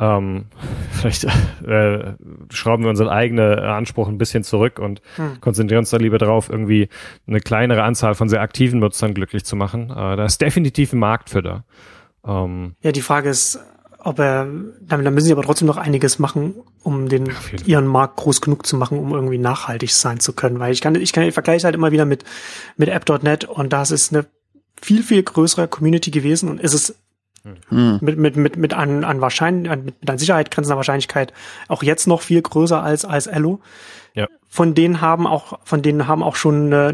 ähm, 0.00 0.46
vielleicht 0.92 1.24
äh, 1.24 2.14
schrauben 2.50 2.84
wir 2.84 2.90
unseren 2.90 3.08
eigenen 3.08 3.58
Anspruch 3.58 4.08
ein 4.08 4.18
bisschen 4.18 4.42
zurück 4.42 4.78
und 4.78 5.02
hm. 5.16 5.40
konzentrieren 5.40 5.80
uns 5.80 5.90
da 5.90 5.98
lieber 5.98 6.18
darauf, 6.18 6.48
irgendwie 6.48 6.88
eine 7.26 7.40
kleinere 7.40 7.82
Anzahl 7.82 8.14
von 8.14 8.28
sehr 8.28 8.40
aktiven 8.40 8.80
Nutzern 8.80 9.14
glücklich 9.14 9.44
zu 9.44 9.56
machen. 9.56 9.90
Äh, 9.90 10.16
da 10.16 10.24
ist 10.24 10.40
definitiv 10.40 10.92
ein 10.92 10.98
Markt 10.98 11.30
für 11.30 11.42
da. 11.42 11.64
Ähm, 12.26 12.74
ja, 12.82 12.92
die 12.92 13.02
Frage 13.02 13.28
ist, 13.28 13.60
ob 14.02 14.18
er, 14.18 14.48
dann 14.80 15.02
müssen 15.14 15.26
sie 15.26 15.32
aber 15.32 15.42
trotzdem 15.42 15.66
noch 15.66 15.76
einiges 15.76 16.18
machen, 16.18 16.54
um 16.82 17.08
den 17.08 17.30
ihren 17.66 17.86
Markt 17.86 18.16
groß 18.16 18.40
genug 18.40 18.66
zu 18.66 18.76
machen, 18.76 18.98
um 18.98 19.12
irgendwie 19.12 19.38
nachhaltig 19.38 19.90
sein 19.90 20.20
zu 20.20 20.32
können. 20.32 20.58
Weil 20.58 20.72
ich 20.72 20.80
kann, 20.80 20.94
ich 20.94 21.12
kann, 21.12 21.24
ich 21.24 21.34
vergleiche 21.34 21.64
halt 21.64 21.74
immer 21.74 21.92
wieder 21.92 22.06
mit 22.06 22.24
mit 22.76 22.88
App.net 22.88 23.44
und 23.44 23.72
das 23.72 23.90
ist 23.90 24.12
eine 24.14 24.26
viel 24.80 25.02
viel 25.02 25.22
größere 25.22 25.68
Community 25.68 26.10
gewesen 26.10 26.48
und 26.48 26.60
ist 26.60 26.72
es 26.72 26.96
hm. 27.68 27.98
Mit, 28.00 28.18
mit, 28.18 28.36
mit, 28.36 28.56
mit 28.56 28.74
an, 28.74 29.04
an 29.04 29.20
Wahrscheinlich, 29.20 29.70
mit, 29.70 30.00
mit 30.00 30.10
an 30.10 30.18
Sicherheit 30.18 30.50
grenzender 30.50 30.76
Wahrscheinlichkeit 30.76 31.32
auch 31.68 31.82
jetzt 31.82 32.06
noch 32.06 32.20
viel 32.20 32.42
größer 32.42 32.82
als, 32.82 33.04
als 33.04 33.26
Ello. 33.26 33.60
Ja. 34.14 34.26
Von 34.48 34.74
denen 34.74 35.00
haben 35.00 35.26
auch, 35.26 35.58
von 35.64 35.82
denen 35.82 36.06
haben 36.06 36.22
auch 36.22 36.36
schon 36.36 36.66
eine, 36.66 36.88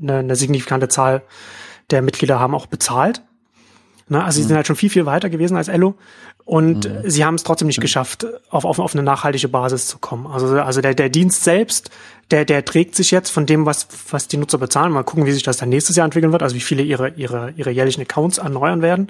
eine, 0.00 0.18
eine 0.18 0.36
signifikante 0.36 0.88
Zahl 0.88 1.22
der 1.90 2.02
Mitglieder 2.02 2.38
haben 2.38 2.54
auch 2.54 2.66
bezahlt. 2.66 3.22
Ne? 4.08 4.22
Also 4.22 4.36
sie 4.36 4.42
sind 4.42 4.50
hm. 4.50 4.56
halt 4.56 4.66
schon 4.66 4.76
viel, 4.76 4.90
viel 4.90 5.06
weiter 5.06 5.28
gewesen 5.28 5.56
als 5.56 5.68
Ello. 5.68 5.96
Und 6.48 6.88
mhm. 6.88 7.10
sie 7.10 7.26
haben 7.26 7.34
es 7.34 7.42
trotzdem 7.42 7.68
nicht 7.68 7.82
geschafft, 7.82 8.26
auf, 8.48 8.64
auf, 8.64 8.78
auf 8.78 8.94
eine 8.94 9.02
nachhaltige 9.02 9.48
Basis 9.48 9.86
zu 9.86 9.98
kommen. 9.98 10.26
Also, 10.26 10.58
also 10.58 10.80
der, 10.80 10.94
der 10.94 11.10
Dienst 11.10 11.44
selbst, 11.44 11.90
der, 12.30 12.46
der 12.46 12.64
trägt 12.64 12.94
sich 12.94 13.10
jetzt 13.10 13.28
von 13.28 13.44
dem, 13.44 13.66
was, 13.66 13.86
was 14.10 14.28
die 14.28 14.38
Nutzer 14.38 14.56
bezahlen. 14.56 14.90
Mal 14.90 15.04
gucken, 15.04 15.26
wie 15.26 15.32
sich 15.32 15.42
das 15.42 15.58
dann 15.58 15.68
nächstes 15.68 15.96
Jahr 15.96 16.06
entwickeln 16.06 16.32
wird, 16.32 16.42
also 16.42 16.56
wie 16.56 16.60
viele 16.60 16.82
ihre, 16.82 17.10
ihre, 17.10 17.50
ihre 17.50 17.70
jährlichen 17.70 18.00
Accounts 18.00 18.38
erneuern 18.38 18.80
werden. 18.80 19.08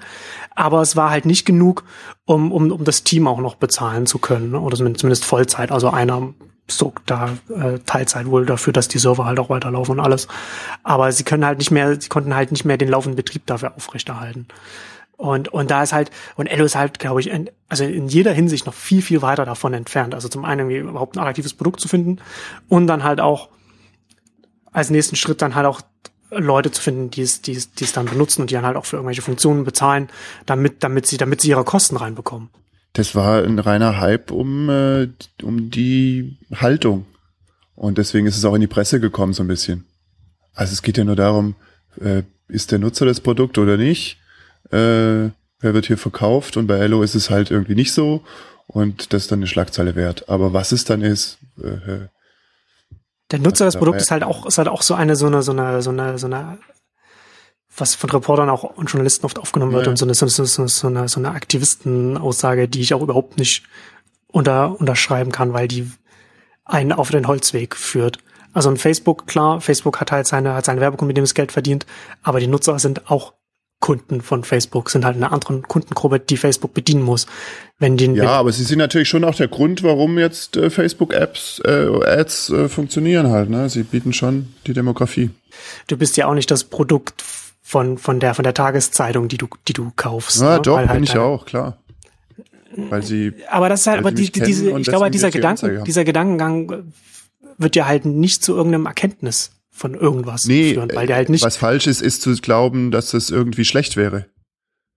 Aber 0.57 0.83
es 0.83 0.97
war 0.97 1.11
halt 1.11 1.27
nicht 1.27 1.47
genug, 1.47 1.85
um, 2.25 2.51
um, 2.51 2.73
um 2.73 2.83
das 2.83 3.05
Team 3.05 3.29
auch 3.29 3.39
noch 3.39 3.55
bezahlen 3.55 4.07
zu 4.07 4.19
können. 4.19 4.51
Ne? 4.51 4.59
Oder 4.59 4.77
zumindest 4.77 5.25
Vollzeit. 5.25 5.71
Also 5.71 5.91
einer 5.91 6.35
sorgt 6.67 7.09
da 7.09 7.39
äh, 7.55 7.79
Teilzeit 7.87 8.27
wohl 8.27 8.47
dafür, 8.47 8.73
dass 8.73 8.89
die 8.89 8.99
Server 8.99 9.27
halt 9.27 9.39
auch 9.39 9.49
weiterlaufen 9.49 10.01
und 10.01 10.05
alles. 10.05 10.27
Aber 10.83 11.13
sie 11.13 11.23
können 11.23 11.47
halt 11.47 11.59
nicht 11.59 11.71
mehr, 11.71 12.01
sie 12.01 12.09
konnten 12.09 12.35
halt 12.35 12.51
nicht 12.51 12.65
mehr 12.65 12.79
den 12.79 12.89
laufenden 12.89 13.15
Betrieb 13.15 13.47
dafür 13.47 13.77
aufrechterhalten. 13.77 14.49
Und, 15.19 15.49
und 15.49 15.69
da 15.69 15.83
ist 15.83 15.93
halt, 15.93 16.13
und 16.37 16.47
Ello 16.47 16.65
ist 16.65 16.77
halt, 16.77 17.01
glaube 17.01 17.21
ich, 17.21 17.29
in, 17.29 17.51
also 17.69 17.83
in 17.83 18.07
jeder 18.07 18.33
Hinsicht 18.33 18.67
noch 18.67 18.73
viel, 18.73 19.03
viel 19.03 19.21
weiter 19.21 19.45
davon 19.45 19.75
entfernt. 19.75 20.15
Also 20.15 20.29
zum 20.29 20.45
einen 20.45 20.61
irgendwie 20.71 20.89
überhaupt 20.89 21.17
ein 21.17 21.19
attraktives 21.19 21.55
Produkt 21.55 21.81
zu 21.81 21.89
finden 21.89 22.19
und 22.69 22.87
dann 22.87 23.03
halt 23.03 23.21
auch 23.21 23.49
als 24.71 24.91
nächsten 24.91 25.17
Schritt 25.17 25.43
dann 25.43 25.57
halt 25.57 25.67
auch 25.67 25.81
Leute 26.31 26.71
zu 26.71 26.81
finden, 26.81 27.11
die 27.11 27.23
es, 27.23 27.43
die 27.43 27.53
es, 27.53 27.73
die 27.73 27.83
es 27.83 27.93
dann 27.93 28.07
benutzen 28.07 28.43
und 28.43 28.51
die 28.51 28.55
dann 28.55 28.65
halt 28.65 28.77
auch 28.77 28.85
für 28.85 28.95
irgendwelche 28.95 29.23
Funktionen 29.23 29.65
bezahlen, 29.65 30.09
damit, 30.47 30.85
damit 30.85 31.07
sie, 31.07 31.17
damit 31.17 31.41
sie 31.41 31.49
ihre 31.49 31.65
Kosten 31.65 31.97
reinbekommen. 31.97 32.51
Das 32.93 33.17
war 33.17 33.43
ein 33.43 33.59
reiner 33.59 33.99
Hype 33.99 34.31
um, 34.31 34.71
äh, 34.71 35.09
um 35.43 35.71
die 35.71 36.39
Haltung. 36.55 37.07
Und 37.75 37.99
deswegen 37.99 38.29
ist 38.29 38.37
es 38.37 38.45
auch 38.45 38.55
in 38.55 38.61
die 38.61 38.69
Presse 38.69 39.01
gekommen, 39.01 39.33
so 39.33 39.43
ein 39.43 39.49
bisschen. 39.49 39.85
Also 40.55 40.73
es 40.73 40.83
geht 40.83 40.97
ja 40.97 41.03
nur 41.03 41.17
darum, 41.17 41.57
äh, 42.01 42.23
ist 42.47 42.71
der 42.71 42.79
Nutzer 42.79 43.05
das 43.05 43.21
Produkt 43.21 43.59
oder 43.59 43.77
nicht? 43.77 44.19
Äh, 44.71 45.31
wer 45.61 45.75
wird 45.75 45.87
hier 45.87 45.99
verkauft 45.99 46.57
und 46.57 46.67
bei 46.67 46.79
Hello 46.79 47.03
ist 47.03 47.15
es 47.15 47.31
halt 47.31 47.51
irgendwie 47.51 47.75
nicht 47.75 47.93
so 47.93 48.23
und 48.67 49.13
das 49.13 49.23
ist 49.23 49.33
dann 49.33 49.41
eine 49.41 49.47
Schlagzeile 49.47 49.97
wert. 49.97 50.29
Aber 50.29 50.53
was 50.53 50.73
es 50.73 50.85
dann 50.85 51.03
ist, 51.03 51.39
äh, 51.63 52.07
der 53.31 53.39
Nutzer 53.39 53.67
des 53.67 53.77
Produkts 53.77 54.05
ist 54.05 54.11
halt 54.11 54.23
auch, 54.23 54.47
ist 54.47 54.59
halt 54.59 54.69
auch 54.69 54.83
so 54.83 54.95
eine, 54.95 55.17
so 55.17 55.27
eine, 55.27 55.43
so 55.43 55.53
eine, 55.53 55.83
so 55.83 55.91
eine, 55.91 56.19
so 56.19 56.27
eine, 56.27 56.59
was 57.77 57.95
von 57.95 58.11
Reportern 58.11 58.49
auch 58.49 58.65
und 58.65 58.91
Journalisten 58.91 59.27
oft 59.27 59.39
aufgenommen 59.39 59.73
wird 59.73 59.87
ja. 59.87 59.91
und 59.91 59.97
so 59.97 60.07
eine, 60.07 60.15
so, 60.15 60.27
so, 60.27 60.45
so 60.45 60.87
eine, 60.87 61.09
so 61.09 61.21
eine 61.21 61.31
Aktivistenaussage, 61.31 62.69
die 62.69 62.81
ich 62.81 62.95
auch 62.95 63.03
überhaupt 63.03 63.39
nicht 63.39 63.65
unter, 64.29 64.79
unterschreiben 64.81 65.33
kann, 65.33 65.53
weil 65.53 65.69
die 65.69 65.91
einen 66.65 66.93
auf 66.93 67.11
den 67.11 67.27
Holzweg 67.27 67.77
führt. 67.77 68.19
Also 68.53 68.71
ein 68.71 68.77
Facebook, 68.77 69.27
klar, 69.27 69.61
Facebook 69.61 70.01
hat 70.01 70.11
halt 70.11 70.27
seine, 70.27 70.55
hat 70.55 70.65
seine 70.65 70.81
Werbung, 70.81 71.07
mit 71.07 71.17
dem 71.17 71.25
es 71.25 71.35
Geld 71.35 71.53
verdient, 71.53 71.87
aber 72.23 72.41
die 72.41 72.47
Nutzer 72.47 72.79
sind 72.79 73.11
auch 73.11 73.35
Kunden 73.81 74.21
von 74.21 74.43
Facebook 74.43 74.91
sind 74.91 75.05
halt 75.05 75.17
eine 75.17 75.31
andere 75.31 75.61
Kundengruppe, 75.61 76.19
die 76.19 76.37
Facebook 76.37 76.75
bedienen 76.75 77.03
muss. 77.03 77.27
Wenn 77.79 77.97
die, 77.97 78.07
ja, 78.07 78.31
aber 78.31 78.51
sie 78.51 78.65
sind 78.65 78.79
natürlich 78.79 79.09
schon 79.09 79.23
auch 79.23 79.37
der 79.37 79.47
Grund, 79.47 79.85
warum 79.85 80.19
jetzt 80.19 80.57
äh, 80.57 80.69
Facebook-Apps, 80.69 81.63
äh, 81.65 81.87
Ads 82.05 82.51
äh, 82.51 82.69
funktionieren 82.69 83.31
halt. 83.31 83.51
Ne? 83.51 83.69
Sie 83.69 83.85
bieten 83.85 84.13
schon 84.13 84.49
die 84.67 84.73
Demografie. 84.73 85.31
Du 85.87 85.97
bist 85.97 86.17
ja 86.17 86.27
auch 86.27 86.35
nicht 86.35 86.51
das 86.51 86.65
Produkt 86.65 87.23
von 87.63 87.99
von 87.99 88.19
der 88.19 88.35
von 88.35 88.43
der 88.43 88.55
Tageszeitung, 88.55 89.29
die 89.29 89.37
du 89.37 89.47
die 89.69 89.75
du 89.75 89.93
kaufst. 89.95 90.41
Ja, 90.41 90.57
ne? 90.57 90.63
doch, 90.63 90.77
Weil 90.77 90.87
bin 90.87 90.91
halt 90.91 91.05
ich 91.05 91.17
auch 91.17 91.47
klar. 91.47 91.79
Weil 92.77 93.03
sie 93.03 93.33
Aber 93.49 93.69
das 93.69 93.81
ist 93.81 93.87
halt, 93.87 93.99
aber 93.99 94.13
die, 94.13 94.31
diese, 94.31 94.79
ich 94.79 94.87
glaube, 94.87 95.11
dieser 95.11 95.31
Gedanken, 95.31 95.85
dieser 95.85 96.05
Gedankengang 96.05 96.93
wird 97.57 97.77
ja 97.77 97.87
halt 97.87 98.05
nicht 98.05 98.43
zu 98.43 98.55
irgendeinem 98.55 98.87
Erkenntnis 98.87 99.53
von 99.79 99.95
irgendwas 99.95 100.47
nee, 100.47 100.75
führen, 100.75 100.91
weil 100.95 101.07
der 101.07 101.17
halt 101.17 101.29
nicht, 101.29 101.45
was 101.45 101.57
falsch 101.57 101.87
ist, 101.87 102.03
ist 102.03 102.23
zu 102.23 102.35
glauben, 102.37 102.91
dass 102.91 103.13
das 103.13 103.31
irgendwie 103.31 103.65
schlecht 103.65 103.97
wäre. 103.97 104.27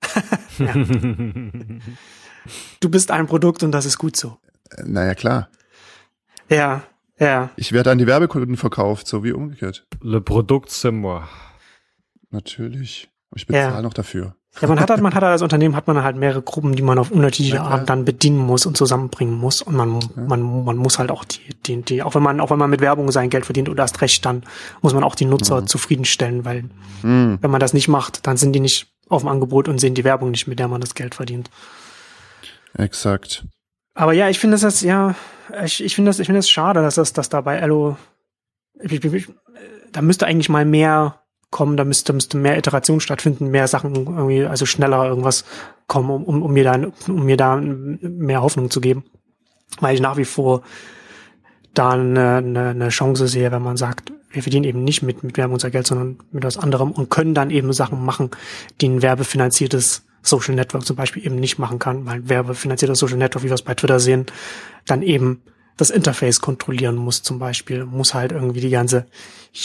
du 2.80 2.90
bist 2.90 3.12
ein 3.12 3.28
Produkt 3.28 3.64
und 3.64 3.72
das 3.72 3.86
ist 3.86 3.98
gut 3.98 4.16
so. 4.16 4.38
Äh, 4.72 4.84
Naja, 4.86 5.14
klar. 5.16 5.50
Ja, 6.50 6.84
ja. 7.20 7.52
Ich 7.56 7.72
werde 7.72 7.92
an 7.92 8.00
die 8.00 8.08
Werbekunden 8.08 8.58
verkauft, 8.58 9.08
so 9.08 9.24
wie 9.24 9.32
umgekehrt. 9.32 9.86
Le 10.02 10.20
Product 10.22 10.66
c'est 10.68 10.92
moi. 10.92 11.24
Natürlich. 12.32 13.10
Ich 13.36 13.46
bezahle 13.46 13.76
Ja. 13.76 13.82
noch 13.82 13.94
dafür. 13.94 14.36
Ja, 14.60 14.68
man 14.68 14.80
hat 14.82 14.90
halt, 14.90 15.02
man 15.02 15.14
hat 15.14 15.24
halt 15.24 15.32
als 15.32 15.42
Unternehmen 15.42 15.78
hat 15.78 15.88
man 15.88 16.04
halt 16.04 16.18
mehrere 16.18 16.42
Gruppen, 16.42 16.76
die 16.76 16.82
man 16.82 17.00
auf 17.00 17.10
unterschiedliche 17.10 17.56
klar. 17.56 17.72
Art 17.72 17.90
dann 17.90 18.04
bedienen 18.04 18.38
muss 18.38 18.66
und 18.66 18.76
zusammenbringen 18.76 19.34
muss. 19.34 19.62
Und 19.62 19.76
man, 19.76 20.00
man, 20.16 20.66
man 20.66 20.76
muss 20.76 21.00
halt 21.00 21.10
auch 21.10 21.24
die, 21.24 21.40
die, 21.66 21.82
die, 21.82 22.04
auch 22.04 22.16
wenn 22.16 22.24
man, 22.24 22.42
auch 22.42 22.52
wenn 22.52 22.60
man 22.60 22.70
mit 22.70 22.82
Werbung 22.82 23.12
sein 23.12 23.30
Geld 23.30 23.46
verdient 23.46 23.70
oder 23.70 23.84
erst 23.84 24.02
recht, 24.02 24.26
dann 24.26 24.44
muss 24.82 24.94
man 24.94 25.06
auch 25.06 25.16
die 25.16 25.26
Nutzer 25.26 25.66
zufriedenstellen, 25.66 26.44
weil 26.44 26.66
Hm. 27.02 27.40
wenn 27.42 27.52
man 27.52 27.60
das 27.60 27.74
nicht 27.74 27.88
macht, 27.88 28.28
dann 28.28 28.38
sind 28.38 28.54
die 28.54 28.60
nicht 28.60 28.88
auf 29.10 29.22
dem 29.22 29.30
Angebot 29.30 29.68
und 29.68 29.80
sehen 29.80 29.96
die 29.96 30.04
Werbung 30.04 30.32
nicht, 30.32 30.48
mit 30.48 30.60
der 30.60 30.68
man 30.68 30.82
das 30.82 30.96
Geld 30.96 31.16
verdient. 31.16 31.50
Exakt. 32.78 33.46
Aber 33.94 34.14
ja, 34.14 34.30
ich 34.30 34.40
finde 34.40 34.56
das 34.56 34.62
jetzt, 34.62 34.82
ja, 34.82 35.16
ich, 35.64 35.84
ich 35.84 35.96
finde 35.96 36.10
das, 36.10 36.20
ich 36.20 36.28
finde 36.28 36.40
das 36.40 36.50
schade, 36.50 36.82
dass 36.82 36.96
das, 36.96 37.14
dass 37.14 37.30
da 37.30 37.42
bei 37.42 37.58
Ello, 37.58 37.98
ich, 38.82 38.92
ich, 38.92 39.14
ich, 39.14 39.28
da 39.92 40.02
müsste 40.02 40.26
eigentlich 40.28 40.50
mal 40.50 40.66
mehr 40.66 41.21
kommen, 41.52 41.78
da 41.78 41.84
müsste, 41.84 42.14
müsste 42.14 42.38
mehr 42.38 42.58
Iteration 42.58 43.00
stattfinden, 43.00 43.50
mehr 43.50 43.68
Sachen 43.68 43.94
irgendwie, 43.94 44.46
also 44.46 44.66
schneller 44.66 45.06
irgendwas 45.06 45.46
kommen, 45.86 46.10
um, 46.10 46.24
um, 46.24 46.42
um 46.42 46.54
mir 46.54 46.64
da, 46.64 46.80
um 47.08 47.26
mir 47.26 47.38
da 47.38 47.58
mehr 47.58 48.42
Hoffnung 48.42 48.72
zu 48.72 48.82
geben. 48.82 49.04
Weil 49.80 49.94
ich 49.94 50.02
nach 50.02 50.18
wie 50.18 50.26
vor 50.26 50.64
da 51.74 51.92
eine, 51.92 52.38
eine, 52.38 52.70
eine 52.70 52.90
Chance 52.90 53.28
sehe, 53.28 53.52
wenn 53.52 53.62
man 53.62 53.78
sagt, 53.78 54.12
wir 54.32 54.42
verdienen 54.42 54.66
eben 54.66 54.84
nicht 54.84 55.02
mit, 55.04 55.24
mit 55.24 55.38
Werbung 55.38 55.54
unser 55.54 55.70
Geld, 55.72 55.88
sondern 55.88 56.20
mit 56.32 56.44
was 56.44 56.58
anderem 56.58 56.92
und 56.92 57.10
können 57.10 57.34
dann 57.34 57.50
eben 57.50 57.72
Sachen 57.74 58.04
machen, 58.04 58.32
die 58.80 58.88
ein 58.88 59.02
werbefinanziertes 59.02 60.06
Social 60.22 60.56
Network 60.56 60.86
zum 60.86 60.96
Beispiel 60.96 61.26
eben 61.26 61.36
nicht 61.36 61.60
machen 61.60 61.80
kann, 61.80 62.06
weil 62.06 62.30
werbefinanziertes 62.30 63.00
Social 63.00 63.18
Network, 63.18 63.44
wie 63.44 63.50
wir 63.50 63.56
es 63.56 63.62
bei 63.62 63.74
Twitter 63.74 64.00
sehen, 64.00 64.26
dann 64.86 65.02
eben 65.02 65.42
das 65.78 65.90
Interface 65.90 66.42
kontrollieren 66.42 66.96
muss 66.96 67.24
zum 67.24 67.40
Beispiel, 67.40 67.86
muss 67.86 68.14
halt 68.14 68.32
irgendwie 68.32 68.62
die 68.62 68.70
ganze 68.70 69.06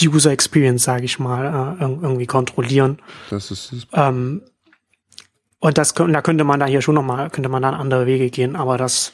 User 0.02 0.30
Experience, 0.30 0.84
sage 0.84 1.04
ich 1.04 1.18
mal, 1.18 1.44
äh, 1.78 1.84
irg- 1.84 2.02
irgendwie 2.02 2.26
kontrollieren. 2.26 2.98
Das 3.30 3.50
ist 3.50 3.72
das 3.72 3.86
Ähm, 3.92 4.42
und 5.58 5.78
das 5.78 5.96
kö- 5.96 6.10
da 6.10 6.22
könnte 6.22 6.44
man 6.44 6.60
da 6.60 6.66
hier 6.66 6.82
schon 6.82 6.94
nochmal, 6.94 7.30
könnte 7.30 7.48
man 7.48 7.62
dann 7.62 7.74
andere 7.74 8.06
Wege 8.06 8.30
gehen, 8.30 8.56
aber 8.56 8.78
das, 8.78 9.12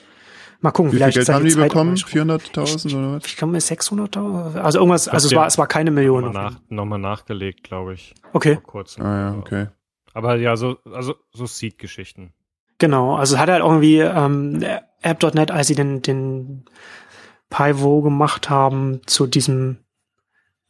mal 0.61 0.71
gucken, 0.71 0.93
Wie 0.93 0.97
viel 0.97 0.99
vielleicht 1.13 1.17
Geld 1.17 1.29
haben 1.31 1.45
die 1.45 1.51
Zeit 1.51 1.69
bekommen? 1.69 1.97
irgendwann- 1.97 2.39
400.000 2.41 2.95
oder 2.97 3.13
was? 3.17 3.27
ich 3.27 3.37
glaube, 3.37 3.57
600.000, 3.59 4.57
also 4.61 4.79
irgendwas, 4.79 5.09
also 5.09 5.29
es 5.29 5.35
war, 5.35 5.47
es 5.47 5.59
war 5.59 5.67
keine 5.67 5.91
Million. 5.91 6.25
Nochmal, 6.25 6.45
nach, 6.53 6.61
nochmal 6.69 6.99
nachgelegt, 6.99 7.65
glaube 7.65 7.95
ich. 7.95 8.15
Okay, 8.33 8.55
Vor 8.55 8.63
kurzem. 8.65 9.05
Ah 9.05 9.31
ja, 9.33 9.39
okay. 9.39 9.69
Aber 10.15 10.37
ja, 10.37 10.57
so, 10.57 10.77
also 10.93 11.15
so 11.33 11.47
Seed-Geschichten. 11.47 12.33
Genau. 12.83 13.15
Also 13.17 13.37
es 13.37 13.41
hat 13.41 13.49
halt 13.49 13.63
irgendwie 13.63 14.01
ähm, 14.01 14.63
App.net, 15.01 15.51
als 15.51 15.69
sie 15.69 15.75
den, 15.75 16.03
den 16.03 16.65
Pivot 17.49 18.05
gemacht 18.05 18.51
haben 18.51 19.01
zu 19.07 19.27
diesem 19.27 19.79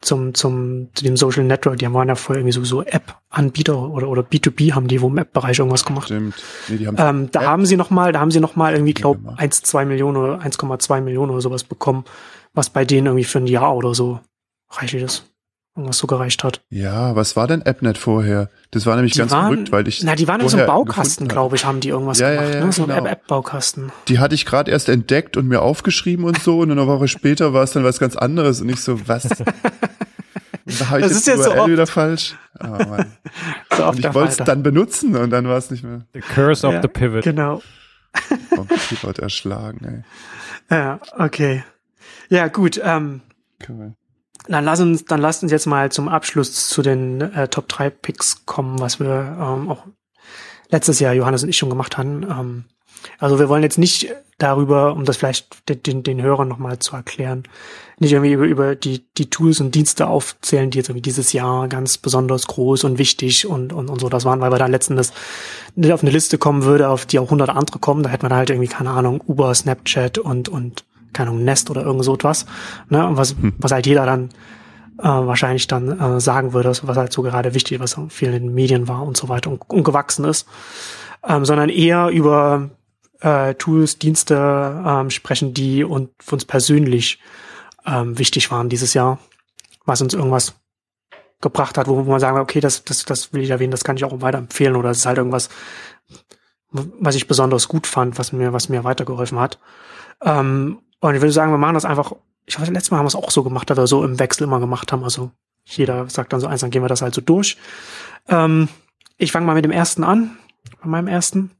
zum, 0.02 0.34
zum, 0.34 0.88
zu 0.94 1.04
dem 1.04 1.16
Social 1.16 1.44
Network, 1.44 1.78
die 1.78 1.92
waren 1.92 2.08
ja 2.08 2.16
vorher 2.16 2.40
irgendwie 2.40 2.52
so, 2.52 2.64
so 2.64 2.82
App-Anbieter 2.82 3.88
oder, 3.88 4.08
oder 4.08 4.22
B2B 4.22 4.72
haben 4.72 4.88
die 4.88 5.00
wo 5.00 5.06
im 5.06 5.16
App-Bereich 5.16 5.60
irgendwas 5.60 5.84
gemacht. 5.84 6.06
Stimmt. 6.06 6.34
Nee, 6.68 6.84
haben 6.86 6.96
Ähm, 6.98 7.28
da 7.30 7.42
App 7.42 7.46
haben 7.46 7.66
sie 7.66 7.76
noch 7.76 7.90
mal, 7.90 8.12
da 8.12 8.18
haben 8.18 8.32
sie 8.32 8.40
noch 8.40 8.56
mal 8.56 8.72
irgendwie, 8.72 8.94
glaub, 8.94 9.18
gemacht. 9.18 9.38
1, 9.38 9.62
2 9.62 9.84
Millionen 9.84 10.16
oder 10.16 10.40
1,2 10.40 11.00
Millionen 11.02 11.30
oder 11.30 11.40
sowas 11.40 11.62
bekommen, 11.62 12.04
was 12.52 12.68
bei 12.68 12.84
denen 12.84 13.06
irgendwie 13.06 13.24
für 13.24 13.38
ein 13.38 13.46
Jahr 13.46 13.76
oder 13.76 13.94
so 13.94 14.18
reichlich 14.70 15.04
ist. 15.04 15.31
Irgendwas 15.74 15.96
so 15.98 16.06
gereicht 16.06 16.44
hat. 16.44 16.60
Ja, 16.68 17.16
was 17.16 17.34
war 17.34 17.46
denn 17.48 17.62
AppNet 17.62 17.96
vorher? 17.96 18.50
Das 18.72 18.84
war 18.84 18.94
nämlich 18.96 19.14
Die 19.14 19.20
ganz 19.20 19.32
waren, 19.32 19.46
verrückt, 19.52 19.72
weil 19.72 19.88
ich 19.88 20.02
na, 20.02 20.14
die 20.14 20.28
waren 20.28 20.40
in 20.42 20.48
so 20.48 20.58
einem 20.58 20.66
Baukasten, 20.66 21.28
glaube 21.28 21.56
ich, 21.56 21.64
haben 21.64 21.80
die 21.80 21.88
irgendwas 21.88 22.18
Ja, 22.18 22.30
ja, 22.30 22.40
gemacht, 22.42 22.54
ja, 22.54 22.64
ne? 22.66 22.72
So 22.72 22.82
ein 22.82 22.88
genau. 22.88 22.98
App-App-Baukasten. 23.00 23.90
Die 24.08 24.18
hatte 24.18 24.34
ich 24.34 24.44
gerade 24.44 24.70
erst 24.70 24.90
entdeckt 24.90 25.38
und 25.38 25.48
mir 25.48 25.62
aufgeschrieben 25.62 26.26
und 26.26 26.42
so 26.42 26.58
und 26.60 26.70
eine 26.70 26.86
Woche 26.86 27.08
später 27.08 27.54
war 27.54 27.62
es 27.62 27.70
dann 27.72 27.84
was 27.84 27.98
ganz 27.98 28.16
anderes 28.16 28.60
und 28.60 28.68
ich 28.68 28.80
so, 28.80 29.08
was? 29.08 29.24
Habe 29.30 29.44
ich 31.00 31.06
Das 31.06 31.10
jetzt 31.12 31.12
ist 31.12 31.26
jetzt 31.26 31.44
so 31.44 31.50
URL 31.50 31.60
oft. 31.60 31.70
wieder 31.70 31.86
falsch. 31.86 32.36
Oh, 32.62 32.66
Mann. 32.66 33.12
So 33.76 33.86
Und 33.88 33.98
ich 33.98 34.12
wollte 34.14 34.30
es 34.32 34.36
dann 34.36 34.62
benutzen 34.62 35.16
und 35.16 35.30
dann 35.30 35.48
war 35.48 35.56
es 35.56 35.70
nicht 35.70 35.82
mehr 35.84 36.02
The 36.12 36.20
Curse 36.20 36.66
of 36.66 36.74
Ja, 36.74 36.82
the 36.82 36.88
Pivot. 36.88 37.24
Genau. 37.24 37.62
vom 38.54 38.68
Keyboard 38.68 39.18
erschlagen. 39.20 39.84
Ey. 39.84 40.02
Ja, 40.78 41.00
okay. 41.18 41.64
Ja, 42.28 42.48
gut. 42.48 42.78
Ähm, 42.84 43.22
Cool. 43.66 43.94
Dann 44.48 44.64
lass 44.64 44.80
uns, 44.80 45.04
dann 45.04 45.20
lasst 45.20 45.42
uns 45.42 45.52
jetzt 45.52 45.66
mal 45.66 45.92
zum 45.92 46.08
Abschluss 46.08 46.68
zu 46.68 46.82
den 46.82 47.20
äh, 47.20 47.48
Top 47.48 47.68
3 47.68 47.90
Picks 47.90 48.44
kommen, 48.46 48.80
was 48.80 48.98
wir 48.98 49.36
ähm, 49.40 49.70
auch 49.70 49.84
letztes 50.70 51.00
Jahr 51.00 51.14
Johannes 51.14 51.42
und 51.42 51.48
ich 51.48 51.58
schon 51.58 51.70
gemacht 51.70 51.96
haben. 51.96 52.22
Ähm, 52.24 52.64
also 53.18 53.38
wir 53.38 53.48
wollen 53.48 53.62
jetzt 53.62 53.78
nicht 53.78 54.12
darüber, 54.38 54.94
um 54.94 55.04
das 55.04 55.16
vielleicht 55.16 55.68
den, 55.68 55.82
den, 55.82 56.02
den 56.02 56.22
Hörern 56.22 56.48
nochmal 56.48 56.78
zu 56.78 56.96
erklären, 56.96 57.44
nicht 57.98 58.12
irgendwie 58.12 58.32
über, 58.32 58.44
über 58.44 58.74
die, 58.74 59.04
die 59.16 59.30
Tools 59.30 59.60
und 59.60 59.74
Dienste 59.74 60.08
aufzählen, 60.08 60.70
die 60.70 60.78
jetzt 60.78 60.88
irgendwie 60.88 61.02
dieses 61.02 61.32
Jahr 61.32 61.68
ganz 61.68 61.98
besonders 61.98 62.46
groß 62.48 62.84
und 62.84 62.98
wichtig 62.98 63.46
und, 63.46 63.72
und, 63.72 63.88
und 63.88 64.00
so 64.00 64.08
das 64.08 64.24
waren, 64.24 64.40
weil 64.40 64.50
wir 64.50 64.58
da 64.58 64.66
letztendlich 64.66 65.10
nicht 65.76 65.92
auf 65.92 66.02
eine 66.02 66.10
Liste 66.10 66.38
kommen 66.38 66.64
würde, 66.64 66.88
auf 66.88 67.06
die 67.06 67.18
auch 67.18 67.30
hundert 67.30 67.50
andere 67.50 67.78
kommen. 67.78 68.02
Da 68.02 68.10
hätte 68.10 68.24
man 68.24 68.36
halt 68.36 68.50
irgendwie, 68.50 68.68
keine 68.68 68.90
Ahnung, 68.90 69.22
Uber, 69.26 69.54
Snapchat 69.54 70.18
und, 70.18 70.48
und 70.48 70.84
keine 71.12 71.30
Ahnung, 71.30 71.44
Nest 71.44 71.70
oder 71.70 71.82
irgend 71.82 72.04
so 72.04 72.14
etwas. 72.14 72.46
Ne? 72.88 73.08
Was, 73.12 73.36
was 73.58 73.72
halt 73.72 73.86
jeder 73.86 74.06
dann 74.06 74.30
äh, 74.98 75.04
wahrscheinlich 75.04 75.66
dann 75.66 75.98
äh, 75.98 76.20
sagen 76.20 76.52
würde, 76.52 76.70
was 76.70 76.96
halt 76.96 77.12
so 77.12 77.22
gerade 77.22 77.54
wichtig, 77.54 77.80
was 77.80 77.98
auch 77.98 78.10
viel 78.10 78.28
in 78.28 78.44
den 78.44 78.54
Medien 78.54 78.88
war 78.88 79.02
und 79.02 79.16
so 79.16 79.28
weiter 79.28 79.50
und, 79.50 79.62
und 79.68 79.84
gewachsen 79.84 80.24
ist. 80.24 80.46
Ähm, 81.26 81.44
sondern 81.44 81.68
eher 81.68 82.08
über 82.08 82.70
äh, 83.20 83.54
Tools, 83.54 83.98
Dienste 83.98 84.82
ähm, 84.86 85.10
sprechen, 85.10 85.54
die 85.54 85.84
und 85.84 86.10
für 86.20 86.34
uns 86.34 86.44
persönlich 86.44 87.20
ähm, 87.86 88.18
wichtig 88.18 88.50
waren 88.50 88.68
dieses 88.68 88.94
Jahr, 88.94 89.18
was 89.84 90.02
uns 90.02 90.14
irgendwas 90.14 90.54
gebracht 91.40 91.78
hat, 91.78 91.88
wo, 91.88 91.96
wo 92.06 92.10
man 92.10 92.20
sagen, 92.20 92.38
okay, 92.38 92.60
das, 92.60 92.84
das, 92.84 93.04
das 93.04 93.32
will 93.32 93.42
ich 93.42 93.50
erwähnen, 93.50 93.72
das 93.72 93.84
kann 93.84 93.96
ich 93.96 94.04
auch 94.04 94.20
weiterempfehlen 94.20 94.76
oder 94.76 94.90
es 94.90 94.98
ist 94.98 95.06
halt 95.06 95.18
irgendwas, 95.18 95.48
was 96.70 97.14
ich 97.16 97.26
besonders 97.26 97.68
gut 97.68 97.86
fand, 97.86 98.18
was 98.18 98.32
mir, 98.32 98.52
was 98.52 98.68
mir 98.68 98.84
weitergeholfen 98.84 99.38
hat. 99.38 99.58
Ähm, 100.22 100.78
und 101.02 101.16
ich 101.16 101.20
würde 101.20 101.32
sagen, 101.32 101.50
wir 101.50 101.58
machen 101.58 101.74
das 101.74 101.84
einfach, 101.84 102.12
ich 102.46 102.58
weiß, 102.60 102.70
letztes 102.70 102.92
Mal 102.92 102.98
haben 102.98 103.06
wir 103.06 103.08
es 103.08 103.16
auch 103.16 103.32
so 103.32 103.42
gemacht, 103.42 103.68
dass 103.68 103.76
wir 103.76 103.88
so 103.88 104.04
im 104.04 104.20
Wechsel 104.20 104.44
immer 104.44 104.60
gemacht 104.60 104.92
haben. 104.92 105.02
Also 105.02 105.32
jeder 105.64 106.08
sagt 106.08 106.32
dann 106.32 106.38
so 106.38 106.46
eins, 106.46 106.60
dann 106.60 106.70
gehen 106.70 106.82
wir 106.82 106.88
das 106.88 107.02
halt 107.02 107.12
so 107.12 107.20
durch. 107.20 107.56
Ähm, 108.28 108.68
ich 109.18 109.32
fange 109.32 109.44
mal 109.44 109.54
mit 109.54 109.64
dem 109.64 109.72
ersten 109.72 110.04
an, 110.04 110.38
bei 110.80 110.88
meinem 110.88 111.08
ersten. 111.08 111.50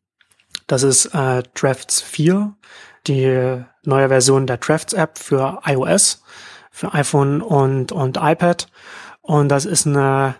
Das 0.68 0.84
ist 0.84 1.06
äh, 1.06 1.42
Drafts 1.54 2.00
4, 2.00 2.54
die 3.08 3.64
neue 3.82 4.08
Version 4.08 4.46
der 4.46 4.58
Drafts 4.58 4.92
App 4.92 5.18
für 5.18 5.60
iOS, 5.64 6.22
für 6.70 6.94
iPhone 6.94 7.42
und, 7.42 7.90
und 7.90 8.18
iPad. 8.18 8.68
Und 9.22 9.48
das 9.48 9.64
ist 9.64 9.88
eine 9.88 10.36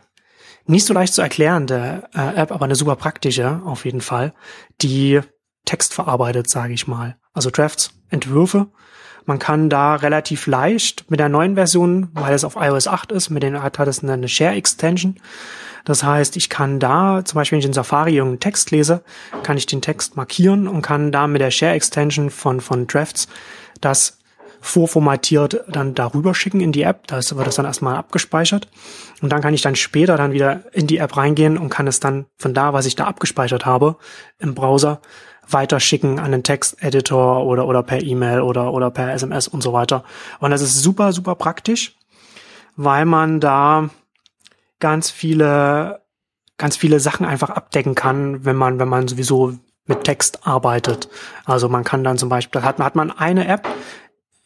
nicht 0.65 0.87
so 0.87 0.95
leicht 0.95 1.13
zu 1.13 1.23
erklärende 1.23 2.09
äh, 2.15 2.37
App, 2.37 2.53
aber 2.53 2.67
eine 2.67 2.77
super 2.77 2.95
praktische 2.95 3.63
auf 3.65 3.85
jeden 3.85 4.01
Fall, 4.01 4.33
die 4.81 5.21
Text 5.65 5.93
verarbeitet, 5.93 6.49
sage 6.49 6.73
ich 6.73 6.87
mal. 6.87 7.17
Also 7.33 7.51
Drafts, 7.51 7.91
Entwürfe. 8.11 8.69
Man 9.25 9.39
kann 9.39 9.71
da 9.71 9.95
relativ 9.95 10.47
leicht 10.47 11.11
mit 11.11 11.21
der 11.21 11.29
neuen 11.29 11.55
Version, 11.55 12.09
weil 12.13 12.35
es 12.35 12.45
auf 12.45 12.57
iOS 12.57 12.89
8 12.89 13.13
ist, 13.13 13.31
mit 13.31 13.43
den 13.43 13.63
hat, 13.63 13.79
es 13.79 14.03
eine, 14.03 14.29
Share 14.29 14.55
Extension. 14.55 15.17
Das 15.85 16.03
heißt, 16.03 16.37
ich 16.37 16.49
kann 16.49 16.79
da, 16.79 17.25
zum 17.25 17.37
Beispiel 17.37 17.57
wenn 17.57 17.61
ich 17.61 17.67
in 17.67 17.73
Safari 17.73 18.17
irgendeinen 18.17 18.41
Text 18.41 18.71
lese, 18.71 19.03
kann 19.43 19.57
ich 19.57 19.67
den 19.67 19.83
Text 19.83 20.17
markieren 20.17 20.69
und 20.69 20.83
kann 20.83 21.13
da 21.13 21.27
mit 21.27 21.41
der 21.41 21.51
Share 21.51 21.75
Extension 21.75 22.31
von, 22.31 22.61
von 22.61 22.87
Drafts 22.87 23.29
das 23.81 24.19
vorformatiert 24.61 25.65
dann 25.69 25.95
darüber 25.95 26.35
schicken 26.35 26.61
in 26.61 26.71
die 26.71 26.83
App. 26.83 27.09
Da 27.09 27.17
wird 27.17 27.47
das 27.47 27.57
dann 27.57 27.67
erstmal 27.67 27.97
abgespeichert. 27.97 28.69
Und 29.21 29.31
dann 29.31 29.43
kann 29.43 29.55
ich 29.55 29.61
dann 29.61 29.75
später 29.75 30.17
dann 30.17 30.33
wieder 30.33 30.63
in 30.73 30.87
die 30.87 30.99
App 30.99 31.17
reingehen 31.17 31.59
und 31.59 31.69
kann 31.69 31.89
es 31.89 31.99
dann 31.99 32.27
von 32.39 32.55
da, 32.55 32.73
was 32.73 32.87
ich 32.87 32.95
da 32.95 33.07
abgespeichert 33.07 33.67
habe, 33.67 33.97
im 34.39 34.55
Browser 34.55 35.01
weiterschicken 35.49 36.19
an 36.19 36.33
den 36.33 36.43
Texteditor 36.43 37.45
oder, 37.45 37.67
oder 37.67 37.83
per 37.83 38.03
E-Mail 38.03 38.41
oder, 38.41 38.73
oder 38.73 38.91
per 38.91 39.13
SMS 39.13 39.49
und 39.49 39.63
so 39.63 39.73
weiter. 39.73 40.05
Und 40.41 40.51
das 40.51 40.63
ist 40.63 40.83
super, 40.83 41.13
super 41.13 41.35
praktisch, 41.35 41.97
weil 42.77 43.05
man 43.05 43.41
da 43.41 43.91
ganz 44.79 45.11
viele 45.11 46.03
ganz 46.63 46.77
viele 46.77 47.01
Sachen 47.01 47.27
einfach 47.27 47.51
abdecken 47.51 47.97
kann, 47.97 48.45
wenn 48.45 48.55
man, 48.55 48.79
wenn 48.79 48.89
man 48.89 49.09
sowieso 49.09 49.55
mit 49.87 50.05
Text 50.05 50.47
arbeitet. 50.47 51.09
Also 51.45 51.69
man 51.69 51.83
kann 51.83 52.05
dann 52.05 52.19
zum 52.19 52.29
Beispiel, 52.29 52.63
hat, 52.63 52.79
hat 52.79 52.95
man 52.95 53.11
eine 53.11 53.49
App, 53.49 53.69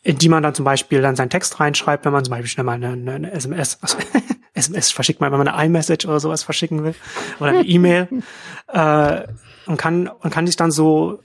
in 0.02 0.16
die 0.16 0.30
man 0.30 0.42
dann 0.42 0.54
zum 0.54 0.64
Beispiel 0.64 1.02
dann 1.02 1.14
seinen 1.14 1.28
Text 1.28 1.60
reinschreibt, 1.60 2.06
wenn 2.06 2.12
man 2.12 2.24
zum 2.24 2.30
Beispiel 2.30 2.48
schnell 2.48 2.64
mal 2.64 2.72
eine, 2.72 2.88
eine, 2.88 3.12
eine 3.12 3.32
SMS, 3.32 3.78
also 3.82 3.98
SMS 4.56 4.90
verschickt 4.90 5.20
man, 5.20 5.30
wenn 5.32 5.38
man 5.38 5.48
eine 5.48 5.66
iMessage 5.66 6.06
oder 6.06 6.20
sowas 6.20 6.42
verschicken 6.42 6.84
will 6.84 6.94
oder 7.40 7.50
eine 7.50 7.64
E-Mail 7.64 8.08
äh, 8.68 9.22
und 9.66 9.76
kann 9.76 10.08
und 10.08 10.30
kann 10.30 10.46
sich 10.46 10.56
dann 10.56 10.70
so 10.70 11.20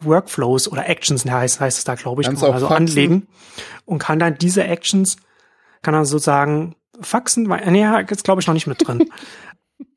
Workflows 0.00 0.70
oder 0.70 0.88
Actions 0.88 1.24
heißt 1.24 1.60
heißt 1.60 1.78
es 1.78 1.84
da 1.84 1.94
glaube 1.94 2.22
ich, 2.22 2.28
also 2.28 2.68
anlegen 2.68 3.26
und 3.84 3.98
kann 3.98 4.18
dann 4.18 4.38
diese 4.38 4.64
Actions 4.64 5.16
kann 5.82 5.94
dann 5.94 6.04
sozusagen 6.04 6.74
faxen, 7.00 7.48
weil 7.48 7.70
nee, 7.70 7.84
jetzt 8.08 8.24
glaube 8.24 8.40
ich 8.40 8.46
noch 8.46 8.54
nicht 8.54 8.66
mit 8.66 8.86
drin. 8.86 9.08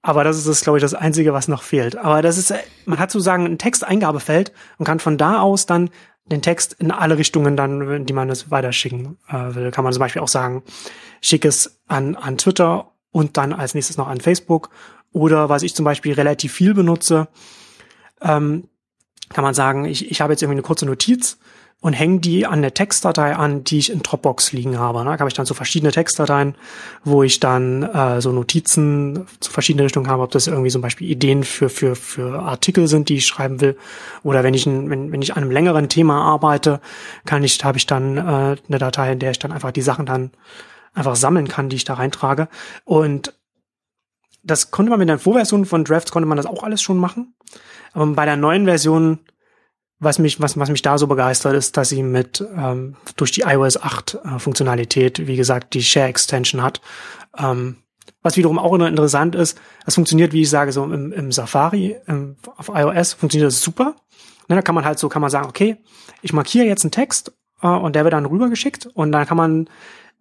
Aber 0.01 0.23
das 0.23 0.37
ist 0.37 0.47
das, 0.47 0.61
glaube 0.61 0.77
ich, 0.77 0.81
das 0.81 0.93
Einzige, 0.93 1.33
was 1.33 1.47
noch 1.47 1.63
fehlt. 1.63 1.97
Aber 1.97 2.21
das 2.21 2.37
ist, 2.37 2.53
man 2.85 2.99
hat 2.99 3.11
sozusagen 3.11 3.45
ein 3.45 3.57
Texteingabefeld 3.57 4.51
und 4.77 4.85
kann 4.85 4.99
von 4.99 5.17
da 5.17 5.39
aus 5.39 5.65
dann 5.65 5.89
den 6.31 6.41
Text 6.41 6.73
in 6.79 6.91
alle 6.91 7.17
Richtungen 7.17 7.57
dann, 7.57 8.05
die 8.05 8.13
man 8.13 8.29
es 8.29 8.51
weiterschicken 8.51 9.17
äh, 9.27 9.55
will. 9.55 9.71
Kann 9.71 9.83
man 9.83 9.93
zum 9.93 9.99
Beispiel 9.99 10.21
auch 10.21 10.27
sagen, 10.27 10.63
schick 11.21 11.45
es 11.45 11.79
an, 11.87 12.15
an 12.15 12.37
Twitter 12.37 12.91
und 13.11 13.37
dann 13.37 13.53
als 13.53 13.73
nächstes 13.73 13.97
noch 13.97 14.07
an 14.07 14.21
Facebook. 14.21 14.69
Oder 15.11 15.49
was 15.49 15.63
ich 15.63 15.75
zum 15.75 15.85
Beispiel 15.85 16.13
relativ 16.13 16.53
viel 16.53 16.73
benutze, 16.73 17.27
ähm, 18.21 18.67
kann 19.29 19.43
man 19.43 19.53
sagen, 19.53 19.85
ich, 19.85 20.09
ich 20.09 20.21
habe 20.21 20.33
jetzt 20.33 20.41
irgendwie 20.41 20.57
eine 20.57 20.63
kurze 20.63 20.85
Notiz 20.85 21.37
und 21.81 21.93
hänge 21.93 22.19
die 22.19 22.45
an 22.45 22.61
der 22.61 22.73
Textdatei 22.73 23.35
an, 23.35 23.63
die 23.63 23.77
ich 23.77 23.89
in 23.89 24.03
Dropbox 24.03 24.51
liegen 24.51 24.77
habe. 24.77 25.03
Da 25.03 25.17
habe 25.17 25.29
ich 25.29 25.33
dann 25.33 25.45
so 25.45 25.53
verschiedene 25.53 25.93
Textdateien, 25.93 26.55
wo 27.05 27.23
ich 27.23 27.39
dann 27.39 27.83
äh, 27.83 28.19
so 28.19 28.33
Notizen 28.33 29.27
zu 29.39 29.49
verschiedenen 29.49 29.85
Richtungen 29.85 30.09
habe, 30.09 30.23
ob 30.23 30.31
das 30.31 30.47
irgendwie 30.47 30.71
zum 30.71 30.81
Beispiel 30.81 31.09
Ideen 31.09 31.43
für, 31.43 31.69
für, 31.69 31.95
für 31.95 32.39
Artikel 32.39 32.87
sind, 32.87 33.07
die 33.07 33.15
ich 33.15 33.25
schreiben 33.25 33.61
will. 33.61 33.77
Oder 34.23 34.43
wenn 34.43 34.53
ich, 34.53 34.65
ein, 34.65 34.89
wenn, 34.89 35.13
wenn 35.13 35.21
ich 35.21 35.37
an 35.37 35.43
einem 35.43 35.51
längeren 35.51 35.87
Thema 35.87 36.21
arbeite, 36.21 36.81
kann 37.25 37.43
ich, 37.43 37.63
habe 37.63 37.77
ich 37.77 37.85
dann 37.85 38.17
äh, 38.17 38.21
eine 38.21 38.77
Datei, 38.77 39.13
in 39.13 39.19
der 39.19 39.31
ich 39.31 39.39
dann 39.39 39.53
einfach 39.53 39.71
die 39.71 39.81
Sachen 39.81 40.05
dann 40.05 40.31
einfach 40.93 41.15
sammeln 41.15 41.47
kann, 41.47 41.69
die 41.69 41.77
ich 41.77 41.85
da 41.85 41.93
reintrage. 41.93 42.49
Und 42.83 43.33
das 44.43 44.71
konnte 44.71 44.89
man 44.89 44.99
mit 44.99 45.07
der 45.07 45.19
Vorversion 45.19 45.65
von 45.65 45.85
Drafts 45.85 46.11
konnte 46.11 46.27
man 46.27 46.37
das 46.37 46.45
auch 46.45 46.63
alles 46.63 46.81
schon 46.81 46.97
machen. 46.97 47.35
Aber 47.93 48.05
bei 48.07 48.25
der 48.25 48.37
neuen 48.37 48.65
Version 48.65 49.19
was 49.99 50.17
mich, 50.17 50.39
was, 50.39 50.57
was 50.57 50.69
mich 50.69 50.81
da 50.81 50.97
so 50.97 51.07
begeistert, 51.07 51.55
ist, 51.55 51.75
dass 51.75 51.89
sie 51.89 52.03
mit 52.03 52.43
ähm, 52.55 52.95
durch 53.17 53.31
die 53.31 53.41
iOS 53.41 53.81
8 53.81 54.19
äh, 54.23 54.39
Funktionalität, 54.39 55.27
wie 55.27 55.35
gesagt, 55.35 55.73
die 55.73 55.83
Share 55.83 56.07
Extension 56.07 56.63
hat. 56.63 56.81
Ähm, 57.37 57.77
was 58.21 58.37
wiederum 58.37 58.59
auch 58.59 58.73
interessant 58.75 59.35
ist, 59.35 59.59
das 59.85 59.95
funktioniert, 59.95 60.33
wie 60.33 60.41
ich 60.41 60.49
sage, 60.49 60.71
so 60.71 60.83
im, 60.83 61.11
im 61.11 61.31
Safari, 61.31 61.97
im, 62.07 62.37
auf 62.57 62.69
iOS 62.73 63.13
funktioniert 63.13 63.51
das 63.51 63.61
super. 63.61 63.95
Ne, 64.47 64.55
da 64.55 64.61
kann 64.61 64.75
man 64.75 64.85
halt 64.85 64.99
so, 64.99 65.09
kann 65.09 65.21
man 65.21 65.31
sagen, 65.31 65.47
okay, 65.47 65.77
ich 66.21 66.33
markiere 66.33 66.65
jetzt 66.65 66.83
einen 66.83 66.91
Text 66.91 67.33
äh, 67.61 67.67
und 67.67 67.95
der 67.95 68.03
wird 68.03 68.13
dann 68.13 68.25
rübergeschickt 68.25 68.87
und 68.87 69.11
dann 69.11 69.27
kann 69.27 69.37
man 69.37 69.69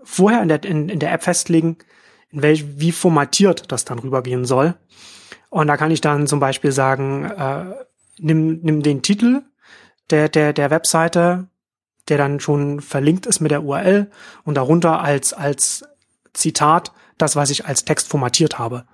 vorher 0.03 0.43
in 0.43 0.49
der, 0.49 0.65
in, 0.65 0.89
in 0.89 0.99
der 0.99 1.13
App 1.13 1.23
festlegen, 1.23 1.79
in 2.31 2.43
welch, 2.43 2.81
wie 2.81 2.93
formatiert 2.93 3.71
das 3.73 3.85
dann 3.85 3.99
rübergehen 4.01 4.45
soll. 4.45 4.75
Und 5.51 5.67
da 5.67 5.77
kann 5.77 5.91
ich 5.91 6.01
dann 6.01 6.27
zum 6.27 6.41
Beispiel 6.41 6.73
sagen, 6.73 7.25
äh, 7.25 7.65
nimm, 8.19 8.61
nimm 8.63 8.83
den 8.83 9.03
Titel 9.03 9.43
der, 10.11 10.29
der, 10.29 10.53
der 10.53 10.71
Webseite, 10.71 11.49
der 12.09 12.19
dann 12.19 12.41
schon 12.41 12.81
verlinkt 12.81 13.27
ist 13.27 13.41
mit 13.41 13.51
der 13.51 13.63
URL 13.63 14.11
und 14.45 14.55
darunter 14.55 15.01
als, 15.01 15.33
als 15.33 15.85
Zitat 16.33 16.93
das, 17.19 17.37
was 17.37 17.51
ich 17.51 17.67
als 17.67 17.85
Text 17.85 18.09
formatiert 18.09 18.59
habe. 18.59 18.85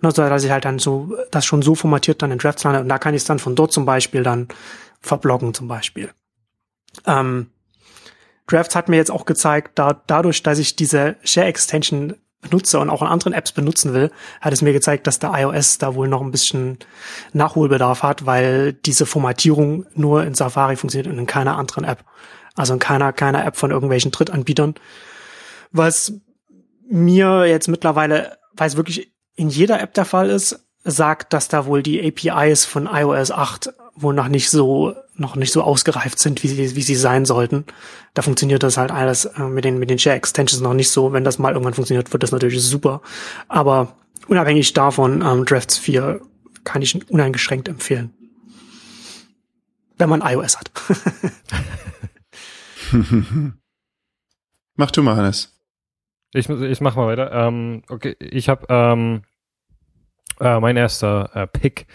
Und 0.00 0.06
also, 0.06 0.22
dass 0.22 0.44
ich 0.44 0.50
halt 0.50 0.64
dann 0.64 0.78
so, 0.78 1.16
das 1.30 1.44
schon 1.44 1.62
so 1.62 1.74
formatiert 1.74 2.22
dann 2.22 2.30
in 2.30 2.38
Drafts 2.38 2.64
lande 2.64 2.80
und 2.80 2.88
da 2.88 2.98
kann 2.98 3.14
ich 3.14 3.22
es 3.22 3.26
dann 3.26 3.38
von 3.38 3.54
dort 3.54 3.72
zum 3.72 3.86
Beispiel 3.86 4.22
dann 4.22 4.48
verbloggen 5.00 5.54
zum 5.54 5.68
Beispiel. 5.68 6.10
Ähm, 7.06 7.50
Drafts 8.46 8.74
hat 8.74 8.88
mir 8.88 8.96
jetzt 8.96 9.10
auch 9.10 9.26
gezeigt, 9.26 9.78
da, 9.78 10.02
dadurch, 10.06 10.42
dass 10.42 10.58
ich 10.58 10.74
diese 10.74 11.16
Share 11.22 11.46
Extension 11.46 12.16
benutze 12.40 12.78
und 12.78 12.90
auch 12.90 13.02
in 13.02 13.08
anderen 13.08 13.32
Apps 13.32 13.52
benutzen 13.52 13.94
will, 13.94 14.10
hat 14.40 14.52
es 14.52 14.62
mir 14.62 14.72
gezeigt, 14.72 15.06
dass 15.06 15.18
der 15.18 15.32
iOS 15.34 15.78
da 15.78 15.94
wohl 15.94 16.08
noch 16.08 16.22
ein 16.22 16.30
bisschen 16.30 16.78
Nachholbedarf 17.32 18.02
hat, 18.02 18.26
weil 18.26 18.72
diese 18.72 19.06
Formatierung 19.06 19.86
nur 19.94 20.24
in 20.24 20.34
Safari 20.34 20.76
funktioniert 20.76 21.12
und 21.12 21.18
in 21.18 21.26
keiner 21.26 21.56
anderen 21.56 21.84
App. 21.84 22.04
Also 22.54 22.74
in 22.74 22.78
keiner, 22.78 23.12
keiner 23.12 23.44
App 23.44 23.56
von 23.56 23.70
irgendwelchen 23.70 24.10
Drittanbietern. 24.10 24.74
Was 25.72 26.12
mir 26.88 27.46
jetzt 27.46 27.68
mittlerweile, 27.68 28.38
weil 28.52 28.68
es 28.68 28.76
wirklich 28.76 29.12
in 29.34 29.48
jeder 29.48 29.80
App 29.80 29.94
der 29.94 30.04
Fall 30.04 30.30
ist, 30.30 30.64
sagt, 30.84 31.32
dass 31.32 31.48
da 31.48 31.66
wohl 31.66 31.82
die 31.82 32.00
APIs 32.04 32.64
von 32.64 32.86
iOS 32.86 33.30
8 33.30 33.72
wohl 34.02 34.14
noch 34.14 34.28
nicht 34.28 34.50
so 34.50 34.94
noch 35.14 35.36
nicht 35.36 35.52
so 35.52 35.62
ausgereift 35.62 36.18
sind, 36.18 36.42
wie 36.42 36.48
sie, 36.48 36.76
wie 36.76 36.82
sie 36.82 36.94
sein 36.94 37.24
sollten. 37.24 37.64
Da 38.14 38.22
funktioniert 38.22 38.62
das 38.62 38.76
halt 38.76 38.90
alles 38.90 39.24
äh, 39.24 39.42
mit 39.42 39.64
den 39.64 39.78
mit 39.78 39.90
den 39.90 39.98
Share 39.98 40.16
Extensions 40.16 40.62
noch 40.62 40.74
nicht 40.74 40.90
so. 40.90 41.12
Wenn 41.12 41.24
das 41.24 41.38
mal 41.38 41.52
irgendwann 41.52 41.74
funktioniert, 41.74 42.12
wird 42.12 42.22
das 42.22 42.32
natürlich 42.32 42.62
super. 42.62 43.02
Aber 43.48 43.96
unabhängig 44.28 44.72
davon, 44.72 45.22
ähm, 45.22 45.44
Drafts 45.44 45.78
4 45.78 46.20
kann 46.64 46.82
ich 46.82 47.10
uneingeschränkt 47.10 47.68
empfehlen. 47.68 48.12
Wenn 49.96 50.08
man 50.08 50.20
iOS 50.20 50.58
hat. 50.58 50.70
mach 54.76 54.90
du 54.92 55.02
mal, 55.02 55.16
Hannes. 55.16 55.58
Ich, 56.32 56.48
ich 56.48 56.80
mach 56.80 56.94
mal 56.94 57.06
weiter. 57.06 57.32
Ähm, 57.32 57.82
okay, 57.88 58.14
ich 58.20 58.48
habe 58.48 58.66
ähm, 58.68 59.22
äh, 60.40 60.60
mein 60.60 60.76
erster 60.76 61.30
äh, 61.34 61.46
Pick 61.46 61.86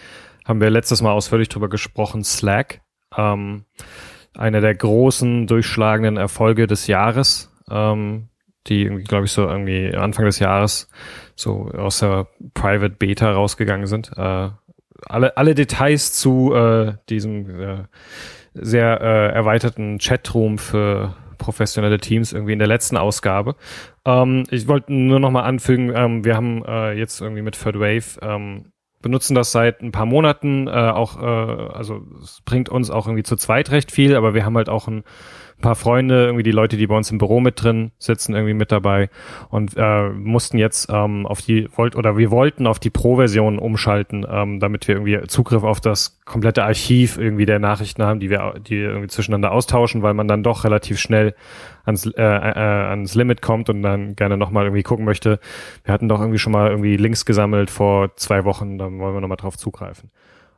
haben 0.44 0.60
wir 0.60 0.70
letztes 0.70 1.02
Mal 1.02 1.12
ausführlich 1.12 1.48
drüber 1.48 1.68
gesprochen, 1.68 2.24
Slack. 2.24 2.82
Ähm, 3.16 3.64
einer 4.36 4.60
der 4.60 4.74
großen, 4.74 5.46
durchschlagenden 5.46 6.16
Erfolge 6.16 6.66
des 6.66 6.86
Jahres, 6.86 7.52
ähm, 7.70 8.28
die 8.66 8.82
irgendwie, 8.82 9.04
glaube 9.04 9.26
ich, 9.26 9.32
so 9.32 9.46
irgendwie 9.46 9.94
Anfang 9.94 10.24
des 10.24 10.38
Jahres 10.38 10.88
so 11.36 11.70
aus 11.70 12.00
der 12.00 12.26
Private 12.54 12.96
Beta 12.96 13.32
rausgegangen 13.32 13.86
sind. 13.86 14.10
Äh, 14.16 14.50
alle, 15.06 15.36
alle 15.36 15.54
Details 15.54 16.14
zu 16.14 16.54
äh, 16.54 16.94
diesem 17.08 17.60
äh, 17.60 17.84
sehr 18.54 19.00
äh, 19.00 19.34
erweiterten 19.34 19.98
Chatroom 19.98 20.58
für 20.58 21.14
professionelle 21.38 21.98
Teams 21.98 22.32
irgendwie 22.32 22.52
in 22.52 22.58
der 22.58 22.68
letzten 22.68 22.96
Ausgabe. 22.96 23.56
Ähm, 24.04 24.44
ich 24.50 24.68
wollte 24.68 24.92
nur 24.92 25.20
noch 25.20 25.30
mal 25.30 25.42
anfügen, 25.42 25.92
ähm, 25.94 26.24
wir 26.24 26.36
haben 26.36 26.64
äh, 26.64 26.92
jetzt 26.92 27.20
irgendwie 27.20 27.42
mit 27.42 27.60
Third 27.60 27.78
Wave 27.78 28.18
ähm, 28.22 28.72
benutzen 29.04 29.34
das 29.34 29.52
seit 29.52 29.82
ein 29.82 29.92
paar 29.92 30.06
Monaten, 30.06 30.66
äh, 30.66 30.70
auch, 30.70 31.20
äh, 31.20 31.24
also 31.24 32.00
es 32.22 32.40
bringt 32.46 32.70
uns 32.70 32.90
auch 32.90 33.06
irgendwie 33.06 33.22
zu 33.22 33.36
zweit 33.36 33.70
recht 33.70 33.92
viel, 33.92 34.16
aber 34.16 34.32
wir 34.32 34.46
haben 34.46 34.56
halt 34.56 34.70
auch 34.70 34.88
ein 34.88 35.04
paar 35.60 35.74
Freunde, 35.74 36.24
irgendwie 36.24 36.42
die 36.42 36.52
Leute, 36.52 36.76
die 36.76 36.86
bei 36.86 36.96
uns 36.96 37.10
im 37.10 37.18
Büro 37.18 37.40
mit 37.40 37.62
drin 37.62 37.92
sitzen, 37.98 38.34
irgendwie 38.34 38.54
mit 38.54 38.72
dabei 38.72 39.08
und 39.48 39.74
äh, 39.76 40.10
mussten 40.10 40.58
jetzt 40.58 40.88
ähm, 40.90 41.26
auf 41.26 41.40
die 41.42 41.68
wollt 41.76 41.96
oder 41.96 42.16
wir 42.16 42.30
wollten 42.30 42.66
auf 42.66 42.78
die 42.78 42.90
Pro-Version 42.90 43.58
umschalten, 43.58 44.26
ähm, 44.28 44.60
damit 44.60 44.88
wir 44.88 44.96
irgendwie 44.96 45.26
Zugriff 45.26 45.62
auf 45.62 45.80
das 45.80 46.20
komplette 46.24 46.64
Archiv 46.64 47.18
irgendwie 47.18 47.46
der 47.46 47.58
Nachrichten 47.58 48.02
haben, 48.02 48.20
die 48.20 48.30
wir, 48.30 48.54
die 48.60 48.76
irgendwie 48.76 49.08
zwischeneinander 49.08 49.52
austauschen, 49.52 50.02
weil 50.02 50.14
man 50.14 50.28
dann 50.28 50.42
doch 50.42 50.64
relativ 50.64 50.98
schnell 50.98 51.34
ans, 51.84 52.06
äh, 52.06 52.22
äh, 52.22 52.58
ans 52.58 53.14
Limit 53.14 53.42
kommt 53.42 53.68
und 53.68 53.82
dann 53.82 54.16
gerne 54.16 54.36
nochmal 54.36 54.64
irgendwie 54.64 54.82
gucken 54.82 55.04
möchte. 55.04 55.38
Wir 55.84 55.94
hatten 55.94 56.08
doch 56.08 56.20
irgendwie 56.20 56.38
schon 56.38 56.52
mal 56.52 56.70
irgendwie 56.70 56.96
Links 56.96 57.24
gesammelt 57.24 57.70
vor 57.70 58.16
zwei 58.16 58.44
Wochen, 58.44 58.78
dann 58.78 58.98
wollen 58.98 59.14
wir 59.14 59.20
nochmal 59.20 59.36
drauf 59.36 59.56
zugreifen. 59.56 60.10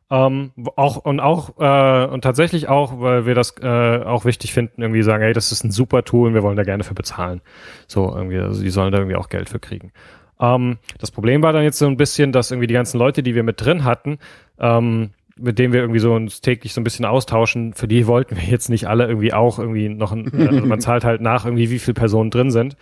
Ähm, 0.08 0.52
auch 0.76 0.98
und 0.98 1.18
auch 1.18 1.58
äh, 1.58 2.06
und 2.06 2.22
tatsächlich 2.22 2.68
auch, 2.68 3.00
weil 3.00 3.26
wir 3.26 3.34
das 3.34 3.56
äh, 3.60 4.04
auch 4.04 4.24
wichtig 4.24 4.52
finden, 4.52 4.82
irgendwie 4.82 5.02
sagen, 5.02 5.24
hey, 5.24 5.32
das 5.32 5.50
ist 5.50 5.64
ein 5.64 5.72
super 5.72 6.04
Tool 6.04 6.28
und 6.28 6.34
wir 6.34 6.44
wollen 6.44 6.56
da 6.56 6.62
gerne 6.62 6.84
für 6.84 6.94
bezahlen. 6.94 7.40
So 7.88 8.14
irgendwie, 8.14 8.38
also 8.38 8.62
die 8.62 8.70
sollen 8.70 8.92
da 8.92 8.98
irgendwie 8.98 9.16
auch 9.16 9.28
Geld 9.28 9.48
für 9.48 9.58
kriegen. 9.58 9.92
Ähm, 10.40 10.78
das 10.98 11.10
Problem 11.10 11.42
war 11.42 11.52
dann 11.52 11.64
jetzt 11.64 11.78
so 11.78 11.86
ein 11.86 11.96
bisschen, 11.96 12.30
dass 12.30 12.52
irgendwie 12.52 12.68
die 12.68 12.74
ganzen 12.74 12.98
Leute, 12.98 13.24
die 13.24 13.34
wir 13.34 13.42
mit 13.42 13.60
drin 13.60 13.82
hatten, 13.82 14.18
ähm, 14.60 15.10
mit 15.38 15.58
denen 15.58 15.72
wir 15.72 15.80
irgendwie 15.80 16.00
so 16.00 16.14
uns 16.14 16.40
täglich 16.40 16.72
so 16.72 16.80
ein 16.80 16.84
bisschen 16.84 17.04
austauschen, 17.04 17.74
für 17.74 17.88
die 17.88 18.06
wollten 18.06 18.36
wir 18.36 18.44
jetzt 18.44 18.68
nicht 18.68 18.88
alle 18.88 19.06
irgendwie 19.06 19.32
auch 19.32 19.58
irgendwie 19.58 19.88
noch, 19.88 20.12
ein, 20.12 20.30
also 20.48 20.66
man 20.66 20.80
zahlt 20.80 21.04
halt 21.04 21.20
nach 21.20 21.44
irgendwie, 21.44 21.70
wie 21.70 21.78
viele 21.78 21.94
Personen 21.94 22.30
drin 22.30 22.50
sind. 22.50 22.76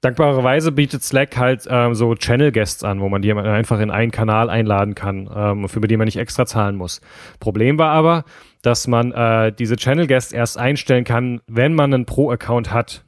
Dankbarerweise 0.00 0.70
bietet 0.70 1.02
Slack 1.02 1.36
halt 1.36 1.66
ähm, 1.68 1.94
so 1.96 2.14
Channel 2.14 2.52
Guests 2.52 2.84
an, 2.84 3.00
wo 3.00 3.08
man 3.08 3.20
die 3.20 3.32
einfach 3.32 3.80
in 3.80 3.90
einen 3.90 4.12
Kanal 4.12 4.48
einladen 4.48 4.94
kann, 4.94 5.28
ähm, 5.34 5.68
für 5.68 5.80
die 5.80 5.96
man 5.96 6.04
nicht 6.04 6.18
extra 6.18 6.46
zahlen 6.46 6.76
muss. 6.76 7.00
Problem 7.40 7.78
war 7.78 7.90
aber, 7.90 8.24
dass 8.62 8.86
man 8.86 9.10
äh, 9.10 9.52
diese 9.52 9.76
Channel 9.76 10.06
Guests 10.06 10.32
erst 10.32 10.56
einstellen 10.56 11.02
kann, 11.02 11.40
wenn 11.48 11.74
man 11.74 11.92
einen 11.92 12.06
Pro-Account 12.06 12.72
hat. 12.72 13.04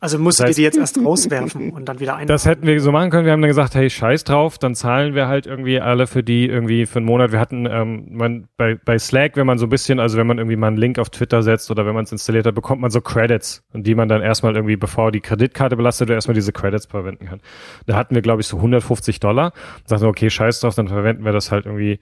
Also 0.00 0.18
musstet 0.18 0.44
Das 0.48 0.50
heißt- 0.50 0.52
ihr 0.52 0.56
die 0.56 0.62
jetzt 0.62 0.78
erst 0.78 0.98
rauswerfen 1.04 1.70
und 1.70 1.88
dann 1.88 2.00
wieder 2.00 2.16
ein. 2.16 2.26
Das 2.26 2.44
hätten 2.46 2.66
wir 2.66 2.78
so 2.80 2.92
machen 2.92 3.10
können. 3.10 3.24
Wir 3.24 3.32
haben 3.32 3.40
dann 3.40 3.48
gesagt, 3.48 3.74
hey, 3.74 3.88
scheiß 3.88 4.24
drauf, 4.24 4.58
dann 4.58 4.74
zahlen 4.74 5.14
wir 5.14 5.26
halt 5.26 5.46
irgendwie 5.46 5.80
alle 5.80 6.06
für 6.06 6.22
die 6.22 6.46
irgendwie 6.46 6.86
für 6.86 6.98
einen 6.98 7.06
Monat. 7.06 7.32
Wir 7.32 7.40
hatten 7.40 7.66
ähm, 7.66 8.08
man, 8.10 8.48
bei, 8.56 8.74
bei 8.84 8.98
Slack, 8.98 9.36
wenn 9.36 9.46
man 9.46 9.58
so 9.58 9.66
ein 9.66 9.70
bisschen, 9.70 10.00
also 10.00 10.18
wenn 10.18 10.26
man 10.26 10.38
irgendwie 10.38 10.56
mal 10.56 10.66
einen 10.68 10.76
Link 10.76 10.98
auf 10.98 11.10
Twitter 11.10 11.42
setzt 11.42 11.70
oder 11.70 11.86
wenn 11.86 11.94
man 11.94 12.04
es 12.04 12.12
installiert 12.12 12.46
hat, 12.46 12.54
bekommt 12.54 12.80
man 12.82 12.90
so 12.90 13.00
Credits, 13.00 13.64
und 13.72 13.86
die 13.86 13.94
man 13.94 14.08
dann 14.08 14.20
erstmal 14.22 14.54
irgendwie, 14.54 14.76
bevor 14.76 15.10
die 15.12 15.20
Kreditkarte 15.20 15.76
belastet 15.76 16.08
wird, 16.08 16.16
erstmal 16.16 16.34
diese 16.34 16.52
Credits 16.52 16.86
verwenden 16.86 17.26
kann. 17.26 17.40
Da 17.86 17.96
hatten 17.96 18.14
wir, 18.14 18.22
glaube 18.22 18.42
ich, 18.42 18.46
so 18.46 18.58
150 18.58 19.18
Dollar. 19.18 19.52
Sagten, 19.86 20.06
okay, 20.06 20.28
scheiß 20.30 20.60
drauf, 20.60 20.74
dann 20.74 20.88
verwenden 20.88 21.24
wir 21.24 21.32
das 21.32 21.50
halt 21.50 21.64
irgendwie 21.66 21.98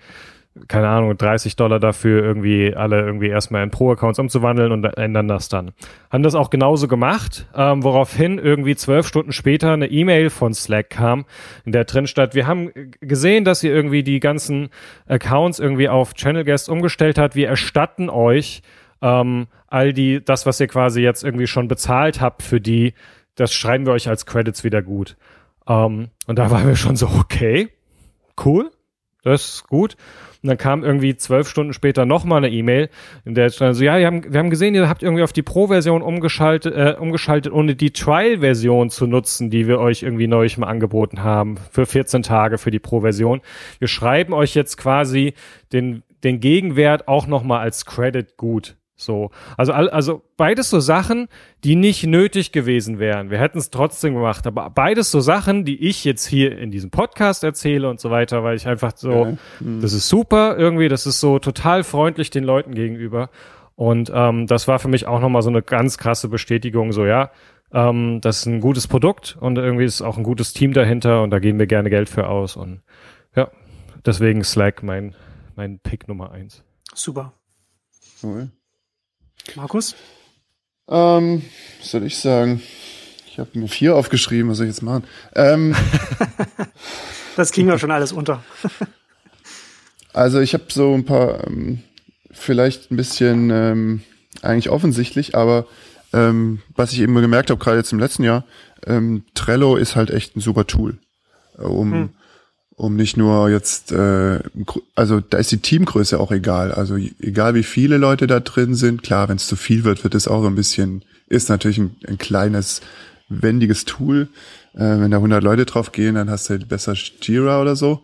keine 0.68 0.88
Ahnung, 0.88 1.16
30 1.16 1.56
Dollar 1.56 1.80
dafür 1.80 2.22
irgendwie 2.22 2.74
alle 2.74 3.00
irgendwie 3.00 3.28
erstmal 3.28 3.62
in 3.62 3.70
Pro-Accounts 3.70 4.18
umzuwandeln 4.18 4.72
und 4.72 4.84
ändern 4.84 5.28
das 5.28 5.48
dann. 5.48 5.72
Haben 6.10 6.22
das 6.22 6.34
auch 6.34 6.50
genauso 6.50 6.88
gemacht, 6.88 7.46
ähm, 7.54 7.82
woraufhin 7.82 8.38
irgendwie 8.38 8.76
zwölf 8.76 9.06
Stunden 9.06 9.32
später 9.32 9.72
eine 9.72 9.86
E-Mail 9.88 10.30
von 10.30 10.54
Slack 10.54 10.90
kam, 10.90 11.24
in 11.64 11.72
der 11.72 11.84
drin 11.84 12.06
stand, 12.06 12.34
wir 12.34 12.46
haben 12.46 12.70
gesehen, 13.00 13.44
dass 13.44 13.62
ihr 13.62 13.74
irgendwie 13.74 14.02
die 14.02 14.20
ganzen 14.20 14.70
Accounts 15.06 15.58
irgendwie 15.58 15.88
auf 15.88 16.14
Channel 16.14 16.44
Guest 16.44 16.68
umgestellt 16.68 17.18
hat. 17.18 17.34
Wir 17.34 17.48
erstatten 17.48 18.10
euch 18.10 18.62
ähm, 19.02 19.46
all 19.66 19.92
die, 19.92 20.22
das, 20.24 20.46
was 20.46 20.60
ihr 20.60 20.68
quasi 20.68 21.00
jetzt 21.00 21.24
irgendwie 21.24 21.46
schon 21.46 21.68
bezahlt 21.68 22.20
habt 22.20 22.42
für 22.42 22.60
die, 22.60 22.94
das 23.34 23.52
schreiben 23.52 23.86
wir 23.86 23.92
euch 23.92 24.08
als 24.08 24.26
Credits 24.26 24.64
wieder 24.64 24.82
gut. 24.82 25.16
Ähm, 25.66 26.08
und 26.26 26.38
da 26.38 26.50
waren 26.50 26.66
wir 26.66 26.76
schon 26.76 26.96
so, 26.96 27.06
okay, 27.06 27.68
cool, 28.44 28.70
das 29.22 29.54
ist 29.54 29.68
gut. 29.68 29.96
Und 30.42 30.48
dann 30.48 30.56
kam 30.56 30.84
irgendwie 30.84 31.16
zwölf 31.16 31.48
Stunden 31.48 31.74
später 31.74 32.06
nochmal 32.06 32.38
eine 32.38 32.50
E-Mail, 32.50 32.88
in 33.26 33.34
der 33.34 33.50
stand 33.50 33.76
so, 33.76 33.84
ja, 33.84 33.98
wir 33.98 34.06
haben, 34.06 34.32
wir 34.32 34.38
haben 34.38 34.48
gesehen, 34.48 34.74
ihr 34.74 34.88
habt 34.88 35.02
irgendwie 35.02 35.22
auf 35.22 35.34
die 35.34 35.42
Pro-Version 35.42 36.00
umgeschaltet, 36.00 36.74
äh, 36.74 36.96
umgeschaltet, 36.98 37.52
ohne 37.52 37.76
die 37.76 37.92
Trial-Version 37.92 38.88
zu 38.88 39.06
nutzen, 39.06 39.50
die 39.50 39.68
wir 39.68 39.78
euch 39.80 40.02
irgendwie 40.02 40.28
neulich 40.28 40.56
mal 40.56 40.68
angeboten 40.68 41.22
haben, 41.22 41.56
für 41.70 41.84
14 41.84 42.22
Tage 42.22 42.56
für 42.56 42.70
die 42.70 42.78
Pro-Version. 42.78 43.42
Wir 43.78 43.88
schreiben 43.88 44.32
euch 44.32 44.54
jetzt 44.54 44.78
quasi 44.78 45.34
den, 45.72 46.02
den 46.24 46.40
Gegenwert 46.40 47.06
auch 47.06 47.26
nochmal 47.26 47.60
als 47.60 47.84
Credit 47.84 48.36
gut. 48.38 48.76
So, 49.00 49.30
also 49.56 49.72
also 49.72 50.22
beides 50.36 50.70
so 50.70 50.80
Sachen, 50.80 51.28
die 51.64 51.76
nicht 51.76 52.06
nötig 52.06 52.52
gewesen 52.52 52.98
wären. 52.98 53.30
Wir 53.30 53.38
hätten 53.38 53.58
es 53.58 53.70
trotzdem 53.70 54.14
gemacht, 54.14 54.46
aber 54.46 54.70
beides 54.70 55.10
so 55.10 55.20
Sachen, 55.20 55.64
die 55.64 55.88
ich 55.88 56.04
jetzt 56.04 56.26
hier 56.26 56.58
in 56.58 56.70
diesem 56.70 56.90
Podcast 56.90 57.44
erzähle 57.44 57.88
und 57.88 58.00
so 58.00 58.10
weiter, 58.10 58.44
weil 58.44 58.56
ich 58.56 58.66
einfach 58.66 58.92
so, 58.94 59.36
das 59.60 59.92
ist 59.92 60.08
super 60.08 60.56
irgendwie, 60.58 60.88
das 60.88 61.06
ist 61.06 61.20
so 61.20 61.38
total 61.38 61.84
freundlich 61.84 62.30
den 62.30 62.44
Leuten 62.44 62.74
gegenüber. 62.74 63.30
Und 63.74 64.12
ähm, 64.14 64.46
das 64.46 64.68
war 64.68 64.78
für 64.78 64.88
mich 64.88 65.06
auch 65.06 65.20
nochmal 65.20 65.40
so 65.40 65.48
eine 65.48 65.62
ganz 65.62 65.96
krasse 65.96 66.28
Bestätigung, 66.28 66.92
so 66.92 67.06
ja, 67.06 67.30
ähm, 67.72 68.20
das 68.20 68.40
ist 68.40 68.46
ein 68.46 68.60
gutes 68.60 68.88
Produkt 68.88 69.38
und 69.40 69.56
irgendwie 69.56 69.84
ist 69.84 70.02
auch 70.02 70.16
ein 70.16 70.22
gutes 70.22 70.52
Team 70.52 70.72
dahinter 70.72 71.22
und 71.22 71.30
da 71.30 71.38
geben 71.38 71.58
wir 71.58 71.66
gerne 71.66 71.90
Geld 71.90 72.08
für 72.08 72.28
aus. 72.28 72.56
Und 72.56 72.82
ja, 73.34 73.50
deswegen 74.04 74.44
Slack 74.44 74.82
mein, 74.82 75.14
mein 75.56 75.78
Pick 75.78 76.08
Nummer 76.08 76.32
eins. 76.32 76.64
Super. 76.94 77.32
Cool. 78.22 78.50
Markus? 79.56 79.94
Ähm, 80.88 81.42
was 81.78 81.90
soll 81.90 82.04
ich 82.04 82.18
sagen? 82.18 82.62
Ich 83.28 83.38
habe 83.38 83.58
mir 83.58 83.68
vier 83.68 83.96
aufgeschrieben, 83.96 84.50
was 84.50 84.58
soll 84.58 84.66
ich 84.66 84.72
jetzt 84.74 84.82
machen? 84.82 85.04
Ähm, 85.34 85.74
Das 87.36 87.52
kriegen 87.52 87.68
wir 87.68 87.78
schon 87.78 87.90
alles 87.92 88.12
unter. 88.12 88.42
also 90.12 90.40
ich 90.40 90.52
habe 90.52 90.64
so 90.68 90.92
ein 90.94 91.04
paar, 91.04 91.46
ähm, 91.46 91.82
vielleicht 92.30 92.90
ein 92.90 92.96
bisschen 92.96 93.50
ähm, 93.50 94.02
eigentlich 94.42 94.68
offensichtlich, 94.68 95.34
aber 95.34 95.66
ähm, 96.12 96.60
was 96.74 96.92
ich 96.92 97.00
eben 97.00 97.14
gemerkt 97.14 97.50
habe, 97.50 97.62
gerade 97.62 97.78
jetzt 97.78 97.92
im 97.92 98.00
letzten 98.00 98.24
Jahr, 98.24 98.44
ähm, 98.84 99.24
Trello 99.34 99.76
ist 99.76 99.94
halt 99.96 100.10
echt 100.10 100.36
ein 100.36 100.40
super 100.40 100.66
Tool, 100.66 100.98
um 101.56 101.92
Hm. 101.92 102.10
Um 102.80 102.96
nicht 102.96 103.18
nur 103.18 103.50
jetzt, 103.50 103.92
äh, 103.92 104.40
also 104.94 105.20
da 105.20 105.36
ist 105.36 105.52
die 105.52 105.58
Teamgröße 105.58 106.18
auch 106.18 106.32
egal. 106.32 106.72
Also 106.72 106.96
egal 106.96 107.54
wie 107.54 107.62
viele 107.62 107.98
Leute 107.98 108.26
da 108.26 108.40
drin 108.40 108.74
sind, 108.74 109.02
klar, 109.02 109.28
wenn 109.28 109.36
es 109.36 109.46
zu 109.46 109.56
viel 109.56 109.84
wird, 109.84 110.02
wird 110.02 110.14
es 110.14 110.26
auch 110.26 110.40
so 110.40 110.46
ein 110.46 110.54
bisschen, 110.54 111.04
ist 111.28 111.50
natürlich 111.50 111.76
ein, 111.76 111.94
ein 112.08 112.16
kleines, 112.16 112.80
wendiges 113.28 113.84
Tool. 113.84 114.28
Äh, 114.72 114.98
wenn 114.98 115.10
da 115.10 115.18
100 115.18 115.44
Leute 115.44 115.66
drauf 115.66 115.92
gehen, 115.92 116.14
dann 116.14 116.30
hast 116.30 116.48
du 116.48 116.54
halt 116.54 116.68
besser 116.68 116.94
Jira 116.94 117.60
oder 117.60 117.76
so. 117.76 118.02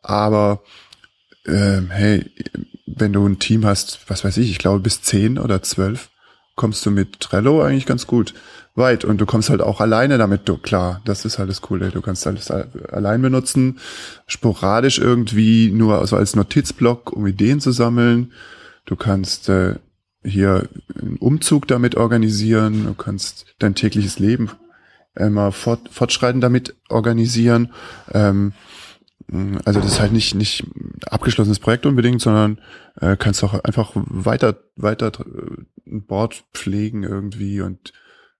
Aber 0.00 0.62
ähm, 1.46 1.90
hey, 1.90 2.24
wenn 2.86 3.12
du 3.12 3.26
ein 3.26 3.38
Team 3.38 3.66
hast, 3.66 4.00
was 4.06 4.24
weiß 4.24 4.38
ich, 4.38 4.50
ich 4.50 4.58
glaube 4.58 4.80
bis 4.80 5.02
10 5.02 5.38
oder 5.38 5.62
12, 5.62 6.08
kommst 6.54 6.86
du 6.86 6.90
mit 6.90 7.20
Trello 7.20 7.62
eigentlich 7.62 7.84
ganz 7.84 8.06
gut 8.06 8.32
weit 8.76 9.04
und 9.04 9.20
du 9.20 9.26
kommst 9.26 9.50
halt 9.50 9.60
auch 9.60 9.80
alleine 9.80 10.18
damit 10.18 10.48
du, 10.48 10.56
klar. 10.58 11.00
Das 11.04 11.24
ist 11.24 11.38
halt 11.38 11.48
das 11.48 11.62
Coole. 11.62 11.90
Du 11.90 12.02
kannst 12.02 12.26
alles 12.26 12.50
allein 12.50 13.22
benutzen, 13.22 13.78
sporadisch 14.26 14.98
irgendwie 14.98 15.70
nur 15.70 15.98
also 15.98 16.16
als 16.16 16.36
Notizblock, 16.36 17.12
um 17.12 17.26
Ideen 17.26 17.60
zu 17.60 17.72
sammeln. 17.72 18.32
Du 18.84 18.96
kannst 18.96 19.48
äh, 19.48 19.76
hier 20.22 20.68
einen 21.00 21.16
Umzug 21.16 21.66
damit 21.68 21.96
organisieren. 21.96 22.86
Du 22.86 22.94
kannst 22.94 23.46
dein 23.58 23.74
tägliches 23.74 24.18
Leben 24.18 24.50
immer 25.14 25.50
fort, 25.52 25.80
fortschreitend 25.90 26.44
damit 26.44 26.74
organisieren. 26.88 27.72
Ähm, 28.12 28.52
also 29.64 29.80
das 29.80 29.92
ist 29.92 30.00
halt 30.00 30.12
nicht 30.12 30.34
nicht 30.34 30.64
abgeschlossenes 31.10 31.58
Projekt 31.58 31.86
unbedingt, 31.86 32.20
sondern 32.20 32.60
äh, 33.00 33.16
kannst 33.16 33.42
auch 33.42 33.54
einfach 33.64 33.90
weiter 33.94 34.56
weiter 34.76 35.06
äh, 35.06 35.90
ein 35.90 36.06
Board 36.06 36.44
pflegen 36.52 37.02
irgendwie 37.02 37.60
und 37.60 37.92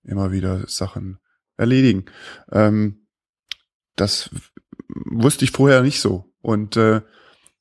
immer 0.06 0.32
wieder 0.32 0.66
Sachen 0.68 1.18
erledigen. 1.56 2.06
Ähm, 2.50 3.06
das 3.96 4.30
wusste 4.88 5.44
ich 5.44 5.50
vorher 5.50 5.82
nicht 5.82 6.00
so 6.00 6.32
und 6.42 6.76
äh, 6.76 7.00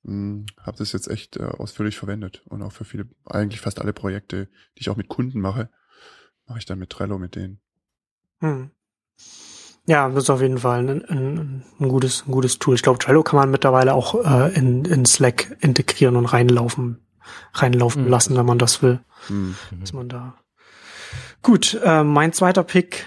habe 0.07 0.77
das 0.77 0.91
jetzt 0.91 1.07
echt 1.07 1.37
äh, 1.37 1.43
ausführlich 1.43 1.97
verwendet 1.97 2.43
und 2.45 2.61
auch 2.61 2.71
für 2.71 2.85
viele, 2.85 3.07
eigentlich 3.25 3.61
fast 3.61 3.79
alle 3.81 3.93
Projekte, 3.93 4.47
die 4.77 4.81
ich 4.81 4.89
auch 4.89 4.97
mit 4.97 5.07
Kunden 5.07 5.39
mache, 5.39 5.69
mache 6.45 6.59
ich 6.59 6.65
dann 6.65 6.77
mit 6.79 6.91
Trello 6.91 7.17
mit 7.17 7.35
denen. 7.35 7.59
Hm. 8.39 8.69
Ja, 9.87 10.09
das 10.09 10.23
ist 10.25 10.29
auf 10.29 10.41
jeden 10.41 10.59
Fall 10.59 10.79
ein, 10.87 11.05
ein, 11.05 11.63
ein, 11.79 11.89
gutes, 11.89 12.23
ein 12.27 12.31
gutes 12.31 12.59
Tool. 12.59 12.75
Ich 12.75 12.81
glaube, 12.83 12.99
Trello 12.99 13.23
kann 13.23 13.37
man 13.37 13.51
mittlerweile 13.51 13.93
auch 13.93 14.15
äh, 14.25 14.53
in, 14.55 14.83
in 14.85 15.05
Slack 15.05 15.57
integrieren 15.61 16.15
und 16.15 16.25
reinlaufen, 16.25 17.05
reinlaufen 17.53 18.03
Mhm. 18.05 18.09
lassen, 18.09 18.35
wenn 18.35 18.45
man 18.45 18.57
das 18.59 18.81
will. 18.81 18.99
Hm. 19.27 19.55
Dass 19.79 19.93
man 19.93 20.09
da. 20.09 20.37
Gut, 21.45 21.79
äh, 21.83 22.03
mein 22.03 22.33
zweiter 22.33 22.63
Pick, 22.63 23.05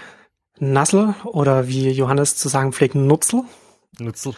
Nassel 0.59 1.13
oder 1.25 1.67
wie 1.67 1.89
Johannes 1.89 2.37
zu 2.37 2.47
sagen 2.47 2.71
pflegt, 2.71 2.95
Nutzel. 2.95 3.43
Nutzel. 3.99 4.33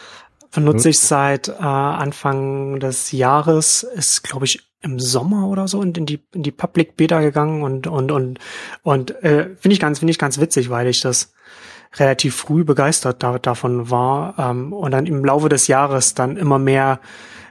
Benutze 0.52 0.88
ich 0.88 0.98
seit 0.98 1.46
äh, 1.46 1.52
Anfang 1.62 2.80
des 2.80 3.12
Jahres, 3.12 3.84
ist 3.84 4.24
glaube 4.24 4.46
ich 4.46 4.68
im 4.80 4.98
Sommer 4.98 5.46
oder 5.46 5.68
so 5.68 5.80
in, 5.82 5.94
in 5.94 6.06
die 6.06 6.20
in 6.34 6.42
die 6.42 6.50
Public 6.50 6.96
Beta 6.96 7.20
gegangen 7.20 7.62
und 7.62 7.86
und 7.86 8.10
und 8.10 8.40
und 8.82 9.22
äh, 9.22 9.54
finde 9.54 9.74
ich 9.74 9.78
ganz 9.78 10.00
finde 10.00 10.10
ich 10.10 10.18
ganz 10.18 10.40
witzig, 10.40 10.68
weil 10.68 10.88
ich 10.88 11.00
das 11.00 11.32
relativ 11.94 12.34
früh 12.34 12.64
begeistert 12.64 13.22
da, 13.22 13.38
davon 13.38 13.88
war 13.88 14.34
ähm, 14.36 14.72
und 14.72 14.90
dann 14.90 15.06
im 15.06 15.24
Laufe 15.24 15.48
des 15.48 15.68
Jahres 15.68 16.14
dann 16.14 16.36
immer 16.36 16.58
mehr 16.58 16.98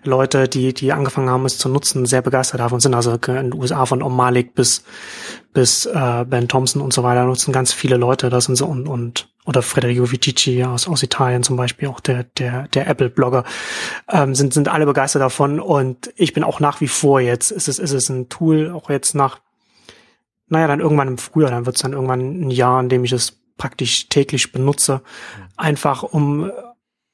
Leute, 0.03 0.47
die 0.47 0.73
die 0.73 0.91
angefangen 0.91 1.29
haben 1.29 1.45
es 1.45 1.57
zu 1.57 1.69
nutzen, 1.69 2.05
sehr 2.05 2.21
begeistert 2.21 2.59
davon 2.59 2.79
sind. 2.79 2.93
Also 2.95 3.13
in 3.13 3.19
den 3.51 3.53
USA 3.53 3.85
von 3.85 4.01
Om 4.01 4.15
Malik 4.15 4.55
bis 4.55 4.83
bis 5.53 5.85
äh, 5.85 6.25
Ben 6.27 6.47
Thompson 6.47 6.81
und 6.81 6.93
so 6.93 7.03
weiter 7.03 7.25
nutzen 7.25 7.51
ganz 7.51 7.73
viele 7.73 7.97
Leute 7.97 8.29
das 8.29 8.49
und 8.49 8.55
so 8.55 8.65
und 8.65 8.87
und 8.87 9.29
oder 9.45 9.61
Federico 9.61 10.11
Vitici 10.11 10.63
aus 10.63 10.87
aus 10.87 11.03
Italien 11.03 11.43
zum 11.43 11.55
Beispiel 11.57 11.87
auch 11.87 11.99
der 11.99 12.23
der 12.23 12.67
der 12.69 12.87
Apple 12.87 13.09
Blogger 13.09 13.43
ähm, 14.09 14.33
sind 14.33 14.53
sind 14.53 14.67
alle 14.69 14.85
begeistert 14.85 15.21
davon. 15.21 15.59
Und 15.59 16.11
ich 16.15 16.33
bin 16.33 16.43
auch 16.43 16.59
nach 16.59 16.81
wie 16.81 16.87
vor 16.87 17.19
jetzt 17.19 17.51
ist 17.51 17.67
es 17.67 17.77
ist 17.79 17.91
es 17.93 18.09
ein 18.09 18.29
Tool 18.29 18.71
auch 18.71 18.89
jetzt 18.89 19.13
nach 19.13 19.39
naja 20.47 20.67
dann 20.67 20.79
irgendwann 20.79 21.07
im 21.07 21.17
Frühjahr 21.17 21.51
dann 21.51 21.65
wird 21.65 21.75
es 21.75 21.81
dann 21.81 21.93
irgendwann 21.93 22.41
ein 22.47 22.51
Jahr 22.51 22.79
in 22.81 22.89
dem 22.89 23.03
ich 23.03 23.11
es 23.11 23.37
praktisch 23.57 24.09
täglich 24.09 24.51
benutze. 24.51 25.01
Einfach 25.55 26.01
um 26.01 26.51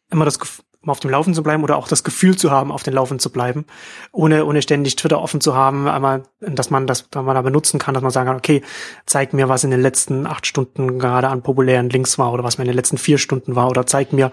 immer 0.10 0.24
das 0.24 0.40
Gef- 0.40 0.62
um 0.82 0.90
auf 0.90 1.00
dem 1.00 1.12
Laufen 1.12 1.34
zu 1.34 1.44
bleiben 1.44 1.64
oder 1.64 1.78
auch 1.78 1.88
das 1.88 2.04
Gefühl 2.04 2.38
zu 2.38 2.52
haben, 2.52 2.72
auf 2.72 2.84
den 2.84 2.94
Laufen 2.94 3.20
zu 3.20 3.32
bleiben, 3.32 3.66
ohne, 4.12 4.46
ohne 4.46 4.62
ständig 4.62 4.96
Twitter 4.96 5.22
offen 5.22 5.42
zu 5.42 5.56
haben, 5.56 5.88
einmal, 5.88 6.24
dass 6.40 6.70
man 6.70 6.88
das, 6.88 7.10
dass 7.10 7.24
man 7.24 7.36
da 7.36 7.42
benutzen 7.42 7.80
kann, 7.80 7.94
dass 7.94 8.04
man 8.04 8.12
sagen 8.12 8.28
kann, 8.28 8.38
okay, 8.38 8.62
zeig 9.06 9.34
mir, 9.34 9.50
was 9.50 9.64
in 9.64 9.72
den 9.72 9.82
letzten 9.82 10.28
acht 10.28 10.46
Stunden 10.46 11.00
gerade 11.00 11.30
an 11.30 11.42
populären 11.42 11.90
Links 11.90 12.18
war 12.18 12.32
oder 12.32 12.44
was 12.44 12.58
mir 12.58 12.64
in 12.64 12.70
den 12.70 12.76
letzten 12.76 12.98
vier 12.98 13.18
Stunden 13.18 13.56
war 13.56 13.70
oder 13.70 13.86
zeig 13.86 14.14
mir, 14.14 14.32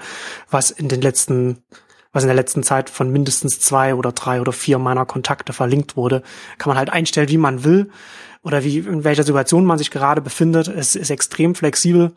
was 0.50 0.70
in 0.70 0.88
den 0.88 1.00
letzten, 1.00 1.62
was 2.12 2.22
in 2.22 2.28
der 2.28 2.36
letzten 2.36 2.62
Zeit 2.62 2.90
von 2.90 3.10
mindestens 3.10 3.60
zwei 3.60 3.94
oder 3.94 4.12
drei 4.12 4.40
oder 4.40 4.52
vier 4.52 4.78
meiner 4.78 5.06
Kontakte 5.06 5.52
verlinkt 5.52 5.96
wurde, 5.96 6.22
kann 6.58 6.70
man 6.70 6.78
halt 6.78 6.90
einstellen, 6.90 7.28
wie 7.28 7.38
man 7.38 7.64
will 7.64 7.90
oder 8.42 8.62
wie, 8.62 8.78
in 8.78 9.04
welcher 9.04 9.24
Situation 9.24 9.64
man 9.64 9.78
sich 9.78 9.90
gerade 9.90 10.20
befindet. 10.20 10.68
Es 10.68 10.94
ist 10.94 11.10
extrem 11.10 11.54
flexibel. 11.54 12.12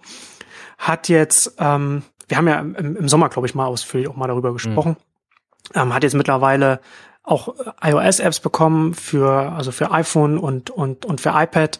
Hat 0.77 1.09
jetzt, 1.09 1.55
ähm, 1.57 2.03
wir 2.27 2.37
haben 2.37 2.47
ja 2.47 2.59
im, 2.59 2.95
im 2.95 3.09
Sommer, 3.09 3.29
glaube 3.29 3.47
ich, 3.47 3.55
mal 3.55 3.65
ausführlich 3.65 4.09
auch 4.09 4.15
mal 4.15 4.27
darüber 4.27 4.53
gesprochen. 4.53 4.97
Ähm, 5.73 5.93
hat 5.93 6.03
jetzt 6.03 6.15
mittlerweile 6.15 6.79
auch 7.23 7.55
äh, 7.59 7.91
iOS-Apps 7.91 8.39
bekommen 8.39 8.93
für, 8.93 9.29
also 9.29 9.71
für 9.71 9.91
iPhone 9.91 10.37
und, 10.37 10.69
und, 10.69 11.05
und 11.05 11.21
für 11.21 11.29
iPad. 11.29 11.79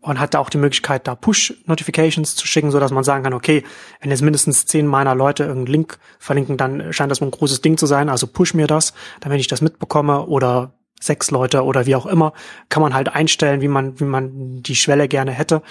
und 0.00 0.20
hat 0.20 0.34
da 0.34 0.38
auch 0.38 0.50
die 0.50 0.58
Möglichkeit, 0.58 1.06
da 1.08 1.14
Push-Notifications 1.14 2.36
zu 2.36 2.46
schicken, 2.46 2.70
so 2.70 2.78
dass 2.78 2.92
man 2.92 3.04
sagen 3.04 3.24
kann, 3.24 3.32
okay, 3.32 3.64
wenn 4.00 4.10
jetzt 4.10 4.22
mindestens 4.22 4.66
zehn 4.66 4.86
meiner 4.86 5.14
Leute 5.14 5.44
irgendeinen 5.44 5.72
Link 5.72 5.98
verlinken, 6.18 6.56
dann 6.56 6.92
scheint 6.92 7.10
das 7.10 7.22
ein 7.22 7.30
großes 7.30 7.62
Ding 7.62 7.78
zu 7.78 7.86
sein, 7.86 8.08
also 8.08 8.26
push 8.26 8.54
mir 8.54 8.66
das, 8.66 8.92
damit 9.20 9.40
ich 9.40 9.48
das 9.48 9.62
mitbekomme 9.62 10.26
oder 10.26 10.74
sechs 11.04 11.30
Leute 11.30 11.64
oder 11.64 11.86
wie 11.86 11.96
auch 11.96 12.06
immer, 12.06 12.32
kann 12.68 12.82
man 12.82 12.94
halt 12.94 13.08
einstellen, 13.08 13.60
wie 13.60 13.68
man, 13.68 14.00
wie 14.00 14.04
man 14.04 14.62
die 14.62 14.76
Schwelle 14.76 15.08
gerne 15.08 15.32
hätte. 15.32 15.62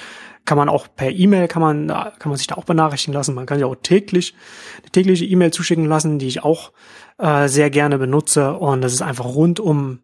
Kann 0.45 0.57
man 0.57 0.67
auch 0.67 0.87
per 0.93 1.09
E-Mail, 1.09 1.47
kann 1.47 1.61
man, 1.61 1.87
kann 1.87 2.29
man 2.29 2.35
sich 2.35 2.47
da 2.47 2.55
auch 2.55 2.65
benachrichtigen 2.65 3.13
lassen. 3.13 3.35
Man 3.35 3.45
kann 3.45 3.59
ja 3.59 3.65
auch 3.65 3.75
täglich 3.75 4.35
eine 4.81 4.91
tägliche 4.91 5.25
E-Mail 5.25 5.51
zuschicken 5.51 5.85
lassen, 5.85 6.19
die 6.19 6.27
ich 6.27 6.43
auch 6.43 6.73
äh, 7.17 7.47
sehr 7.47 7.69
gerne 7.69 7.97
benutze. 7.97 8.53
Und 8.53 8.81
das 8.81 8.93
ist 8.93 9.01
einfach 9.01 9.25
rundum 9.25 9.99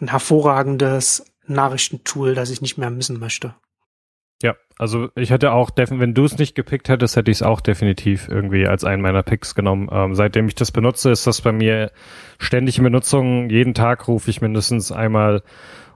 ein 0.00 0.08
hervorragendes 0.08 1.24
Nachrichtentool, 1.46 2.34
das 2.34 2.50
ich 2.50 2.60
nicht 2.60 2.78
mehr 2.78 2.90
missen 2.90 3.18
möchte. 3.18 3.54
Ja, 4.42 4.54
also 4.78 5.08
ich 5.14 5.30
hätte 5.30 5.52
auch, 5.52 5.70
wenn 5.76 6.12
du 6.12 6.24
es 6.24 6.36
nicht 6.38 6.54
gepickt 6.54 6.90
hättest, 6.90 7.16
hätte 7.16 7.30
ich 7.30 7.38
es 7.38 7.42
auch 7.42 7.62
definitiv 7.62 8.28
irgendwie 8.28 8.66
als 8.66 8.84
einen 8.84 9.00
meiner 9.00 9.22
Picks 9.22 9.54
genommen. 9.54 9.88
Ähm, 9.90 10.14
seitdem 10.14 10.46
ich 10.46 10.54
das 10.54 10.72
benutze, 10.72 11.10
ist 11.10 11.26
das 11.26 11.40
bei 11.40 11.52
mir 11.52 11.90
ständig 12.38 12.76
in 12.76 12.84
Benutzung. 12.84 13.48
Jeden 13.48 13.72
Tag 13.72 14.06
rufe 14.08 14.28
ich 14.30 14.42
mindestens 14.42 14.92
einmal 14.92 15.42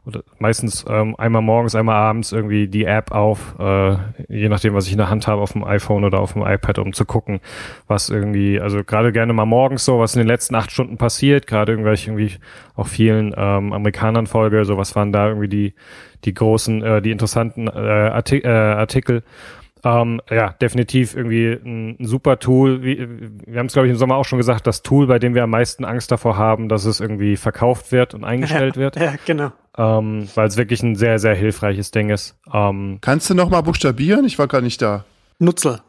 oder 0.07 0.23
meistens 0.39 0.85
ähm, 0.89 1.15
einmal 1.17 1.43
morgens, 1.43 1.75
einmal 1.75 1.97
abends 1.97 2.33
irgendwie 2.33 2.69
die 2.69 2.85
App 2.85 3.13
auf, 3.13 3.55
äh, 3.59 3.97
je 4.29 4.49
nachdem, 4.49 4.75
was 4.75 4.87
ich 4.87 4.93
in 4.93 4.99
der 4.99 5.11
Hand 5.11 5.27
habe, 5.27 5.43
auf 5.43 5.53
dem 5.53 5.63
iPhone 5.63 6.05
oder 6.05 6.21
auf 6.21 6.33
dem 6.33 6.43
iPad, 6.43 6.79
um 6.79 6.93
zu 6.93 7.05
gucken, 7.05 7.41
was 7.87 8.09
irgendwie, 8.09 8.61
also 8.61 8.83
gerade 8.83 9.13
gerne 9.13 9.33
mal 9.33 9.45
morgens 9.45 9.85
so, 9.85 9.99
was 9.99 10.15
in 10.15 10.21
den 10.21 10.29
letzten 10.29 10.55
acht 10.55 10.71
Stunden 10.71 10.97
passiert, 10.97 11.47
gerade 11.47 11.73
irgendwelche 11.73 12.11
irgendwie 12.11 12.37
auch 12.77 12.87
vielen 12.87 13.35
ähm, 13.37 13.73
Amerikanern 13.73 14.27
folge, 14.27 14.65
so 14.65 14.79
was 14.79 14.97
waren 14.97 15.13
da 15.13 15.29
irgendwie 15.29 15.49
die, 15.49 15.75
die 16.25 16.35
großen, 16.35 16.83
äh, 16.83 17.03
die 17.03 17.11
interessanten 17.11 17.69
äh, 17.69 18.09
äh, 18.09 18.49
Artikel. 18.49 19.23
Ähm, 19.85 20.21
ja, 20.31 20.53
definitiv 20.53 21.17
irgendwie 21.17 21.53
ein, 21.53 21.97
ein 22.01 22.05
super 22.05 22.39
Tool. 22.39 22.83
Wie, 22.83 22.99
wir 23.47 23.59
haben 23.59 23.67
es, 23.67 23.73
glaube 23.73 23.87
ich, 23.87 23.93
im 23.93 23.99
Sommer 23.99 24.17
auch 24.17 24.25
schon 24.25 24.39
gesagt, 24.39 24.67
das 24.67 24.83
Tool, 24.83 25.07
bei 25.07 25.19
dem 25.19 25.35
wir 25.35 25.43
am 25.45 25.51
meisten 25.51 25.85
Angst 25.85 26.11
davor 26.13 26.37
haben, 26.37 26.69
dass 26.69 26.85
es 26.85 27.01
irgendwie 27.01 27.37
verkauft 27.37 27.93
wird 27.93 28.15
und 28.15 28.25
eingestellt 28.25 28.77
ja, 28.77 28.83
wird. 28.83 28.97
Ja, 28.97 29.15
genau. 29.25 29.53
Ähm, 29.77 30.29
Weil 30.35 30.49
es 30.49 30.57
wirklich 30.57 30.83
ein 30.83 30.97
sehr, 30.97 31.19
sehr 31.19 31.35
hilfreiches 31.35 31.91
Ding 31.91 32.11
ist. 32.11 32.39
Ähm, 32.53 32.99
Kannst 33.01 33.31
du 33.31 33.35
noch 33.35 33.49
mal 33.49 33.63
buchstabieren? 33.63 34.25
Ich 34.25 34.39
war 34.39 34.49
gar 34.49 34.61
nicht 34.61 34.83
da. 34.83 35.05
Nutzel. 35.39 35.81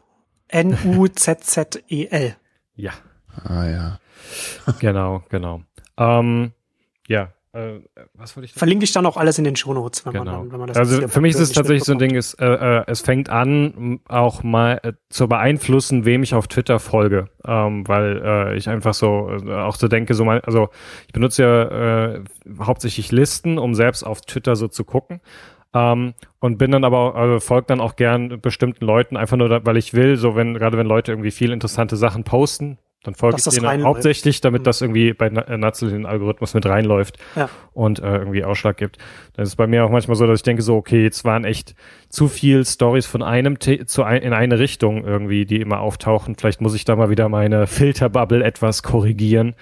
N-U-Z-Z-E-L. 0.48 2.36
Ja. 2.76 2.92
Ah 3.44 3.66
ja. 3.66 3.98
genau, 4.78 5.22
genau. 5.30 5.62
Ähm, 5.98 6.52
ja, 7.08 7.32
äh, 7.54 7.80
was 8.14 8.34
wollte 8.34 8.46
ich? 8.46 8.54
Verlinke 8.54 8.84
ich 8.84 8.92
dann 8.92 9.04
auch 9.04 9.18
alles 9.18 9.36
in 9.36 9.44
den 9.44 9.56
Shownotes, 9.56 10.06
wenn 10.06 10.12
genau. 10.12 10.24
man 10.24 10.34
dann, 10.34 10.52
wenn 10.52 10.58
man 10.60 10.68
das 10.68 10.76
Also 10.78 11.06
für 11.08 11.20
mich 11.20 11.34
ist 11.34 11.40
es 11.40 11.52
tatsächlich 11.52 11.84
so 11.84 11.92
ein 11.92 11.98
Ding, 11.98 12.14
ist, 12.14 12.34
äh, 12.40 12.46
äh, 12.78 12.84
es 12.86 13.02
fängt 13.02 13.28
an, 13.28 14.00
auch 14.08 14.42
mal 14.42 14.80
äh, 14.82 14.92
zu 15.10 15.28
beeinflussen, 15.28 16.06
wem 16.06 16.22
ich 16.22 16.34
auf 16.34 16.48
Twitter 16.48 16.78
folge, 16.78 17.28
ähm, 17.46 17.86
weil 17.86 18.22
äh, 18.24 18.56
ich 18.56 18.70
einfach 18.70 18.94
so 18.94 19.28
äh, 19.30 19.52
auch 19.52 19.76
so 19.76 19.88
denke, 19.88 20.14
so 20.14 20.24
mein, 20.24 20.40
also 20.44 20.70
ich 21.06 21.12
benutze 21.12 21.42
ja 21.42 22.14
äh, 22.14 22.24
hauptsächlich 22.58 23.12
Listen, 23.12 23.58
um 23.58 23.74
selbst 23.74 24.02
auf 24.02 24.22
Twitter 24.22 24.56
so 24.56 24.68
zu 24.68 24.84
gucken. 24.84 25.20
Ähm, 25.74 26.14
und 26.38 26.58
bin 26.58 26.70
dann 26.70 26.84
aber 26.84 27.16
also 27.16 27.40
folgt 27.40 27.70
dann 27.70 27.80
auch 27.80 27.96
gern 27.96 28.40
bestimmten 28.40 28.84
Leuten 28.84 29.16
einfach 29.16 29.36
nur, 29.36 29.64
weil 29.64 29.76
ich 29.76 29.92
will, 29.92 30.16
so 30.16 30.36
wenn 30.36 30.54
gerade 30.54 30.78
wenn 30.78 30.86
Leute 30.86 31.12
irgendwie 31.12 31.30
viel 31.30 31.52
interessante 31.52 31.96
Sachen 31.96 32.24
posten, 32.24 32.78
dann 33.04 33.14
folge 33.14 33.38
ich 33.38 33.44
denen 33.58 33.84
hauptsächlich, 33.84 34.40
damit 34.40 34.62
Mhm. 34.62 34.64
das 34.64 34.80
irgendwie 34.80 35.12
bei 35.12 35.26
äh, 35.26 35.56
Natzel 35.56 35.90
den 35.90 36.06
Algorithmus 36.06 36.54
mit 36.54 36.64
reinläuft 36.66 37.18
Ja. 37.34 37.48
und 37.72 37.98
äh, 37.98 38.16
irgendwie 38.18 38.44
Ausschlag 38.44 38.76
gibt. 38.76 38.98
Das 39.34 39.48
ist 39.48 39.56
bei 39.56 39.66
mir 39.66 39.84
auch 39.84 39.90
manchmal 39.90 40.16
so, 40.16 40.26
dass 40.26 40.38
ich 40.40 40.44
denke 40.44 40.62
so, 40.62 40.76
okay, 40.76 41.02
jetzt 41.02 41.24
waren 41.24 41.44
echt 41.44 41.74
zu 42.08 42.28
viel 42.28 42.64
Stories 42.64 43.06
von 43.06 43.22
einem 43.22 43.56
The 43.60 43.86
zu 43.86 44.04
ein, 44.04 44.22
in 44.22 44.32
eine 44.32 44.58
Richtung 44.58 45.04
irgendwie, 45.04 45.46
die 45.46 45.60
immer 45.60 45.80
auftauchen. 45.80 46.36
Vielleicht 46.38 46.60
muss 46.60 46.74
ich 46.74 46.84
da 46.84 46.94
mal 46.94 47.10
wieder 47.10 47.28
meine 47.28 47.66
Filterbubble 47.66 48.44
etwas 48.44 48.82
korrigieren, 48.84 49.54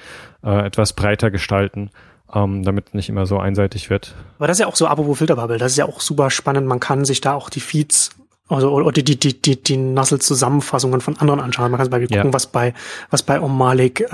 äh, 0.44 0.66
etwas 0.66 0.92
breiter 0.92 1.30
gestalten, 1.30 1.90
ähm, 2.34 2.62
damit 2.62 2.94
nicht 2.94 3.08
immer 3.08 3.24
so 3.26 3.38
einseitig 3.38 3.88
wird. 3.88 4.14
Aber 4.38 4.48
das 4.48 4.58
ist 4.58 4.60
ja 4.60 4.66
auch 4.66 4.76
so, 4.76 4.86
apropos 4.86 5.16
Filterbubble, 5.18 5.56
das 5.58 5.72
ist 5.72 5.78
ja 5.78 5.86
auch 5.86 6.00
super 6.00 6.30
spannend. 6.30 6.66
Man 6.66 6.78
kann 6.80 7.04
sich 7.06 7.20
da 7.22 7.32
auch 7.34 7.48
die 7.48 7.60
Feeds 7.60 8.10
also 8.50 8.70
oder 8.70 8.92
die 8.92 9.04
die 9.04 9.18
die 9.18 9.40
die, 9.40 9.62
die 9.62 9.76
Nassel-Zusammenfassungen 9.76 11.00
von 11.00 11.16
anderen 11.18 11.40
anschauen. 11.40 11.70
Man 11.70 11.78
kann 11.78 11.86
zum 11.86 11.92
Beispiel 11.92 12.10
Ja. 12.14 12.18
gucken, 12.22 12.34
was 12.34 12.46
bei 12.46 12.74
was 13.10 13.22
bei 13.22 13.40
Om 13.40 13.56
Malik 13.56 14.00
äh, 14.00 14.04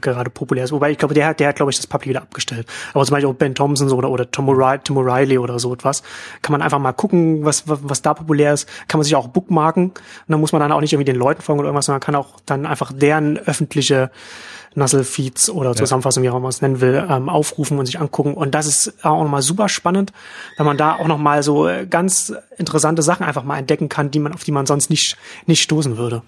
gerade 0.00 0.30
populär 0.32 0.64
ist. 0.64 0.72
Wobei 0.72 0.90
ich 0.92 0.98
glaube, 0.98 1.14
der 1.14 1.26
hat 1.26 1.40
der 1.40 1.48
hat 1.48 1.56
glaube 1.56 1.70
ich 1.70 1.76
das 1.76 1.86
Public 1.86 2.08
wieder 2.10 2.22
abgestellt. 2.22 2.66
Aber 2.92 3.04
zum 3.04 3.14
Beispiel 3.14 3.30
auch 3.30 3.34
Ben 3.34 3.54
Thompson 3.54 3.88
so 3.88 3.96
oder 3.96 4.10
oder 4.10 4.30
Tom 4.30 4.48
O'Reilly, 4.48 5.38
oder 5.38 5.58
so 5.58 5.72
etwas 5.74 6.02
kann 6.42 6.52
man 6.52 6.62
einfach 6.62 6.78
mal 6.78 6.92
gucken, 6.92 7.44
was, 7.44 7.68
was 7.68 7.80
was 7.82 8.02
da 8.02 8.14
populär 8.14 8.54
ist. 8.54 8.68
Kann 8.88 8.98
man 8.98 9.04
sich 9.04 9.14
auch 9.16 9.28
bookmarken. 9.28 9.84
Und 9.86 9.94
dann 10.28 10.40
muss 10.40 10.52
man 10.52 10.60
dann 10.60 10.72
auch 10.72 10.80
nicht 10.80 10.92
irgendwie 10.92 11.10
den 11.12 11.16
Leuten 11.16 11.42
folgen 11.42 11.58
oder 11.60 11.68
irgendwas, 11.68 11.86
sondern 11.86 12.00
kann 12.00 12.14
auch 12.14 12.36
dann 12.46 12.66
einfach 12.66 12.92
deren 12.92 13.38
öffentliche 13.38 14.10
Nassel-Feeds 14.74 15.50
oder 15.50 15.74
Zusammenfassung, 15.74 16.22
wie 16.22 16.30
auch 16.30 16.34
immer 16.34 16.42
man 16.42 16.50
es 16.50 16.62
nennen 16.62 16.80
will, 16.80 17.06
ähm, 17.08 17.28
aufrufen 17.28 17.78
und 17.78 17.86
sich 17.86 18.00
angucken. 18.00 18.34
Und 18.34 18.54
das 18.54 18.66
ist 18.66 19.04
auch 19.04 19.22
nochmal 19.22 19.42
super 19.42 19.68
spannend, 19.68 20.12
wenn 20.56 20.66
man 20.66 20.76
da 20.76 20.94
auch 20.94 21.06
nochmal 21.06 21.42
so 21.42 21.68
äh, 21.68 21.86
ganz 21.86 22.32
interessante 22.56 23.02
Sachen 23.02 23.24
einfach 23.24 23.44
mal 23.44 23.58
entdecken 23.58 23.88
kann, 23.88 24.10
die 24.10 24.18
man, 24.18 24.34
auf 24.34 24.44
die 24.44 24.52
man 24.52 24.66
sonst 24.66 24.90
nicht, 24.90 25.16
nicht 25.46 25.62
stoßen 25.62 25.96
würde. 25.96 26.22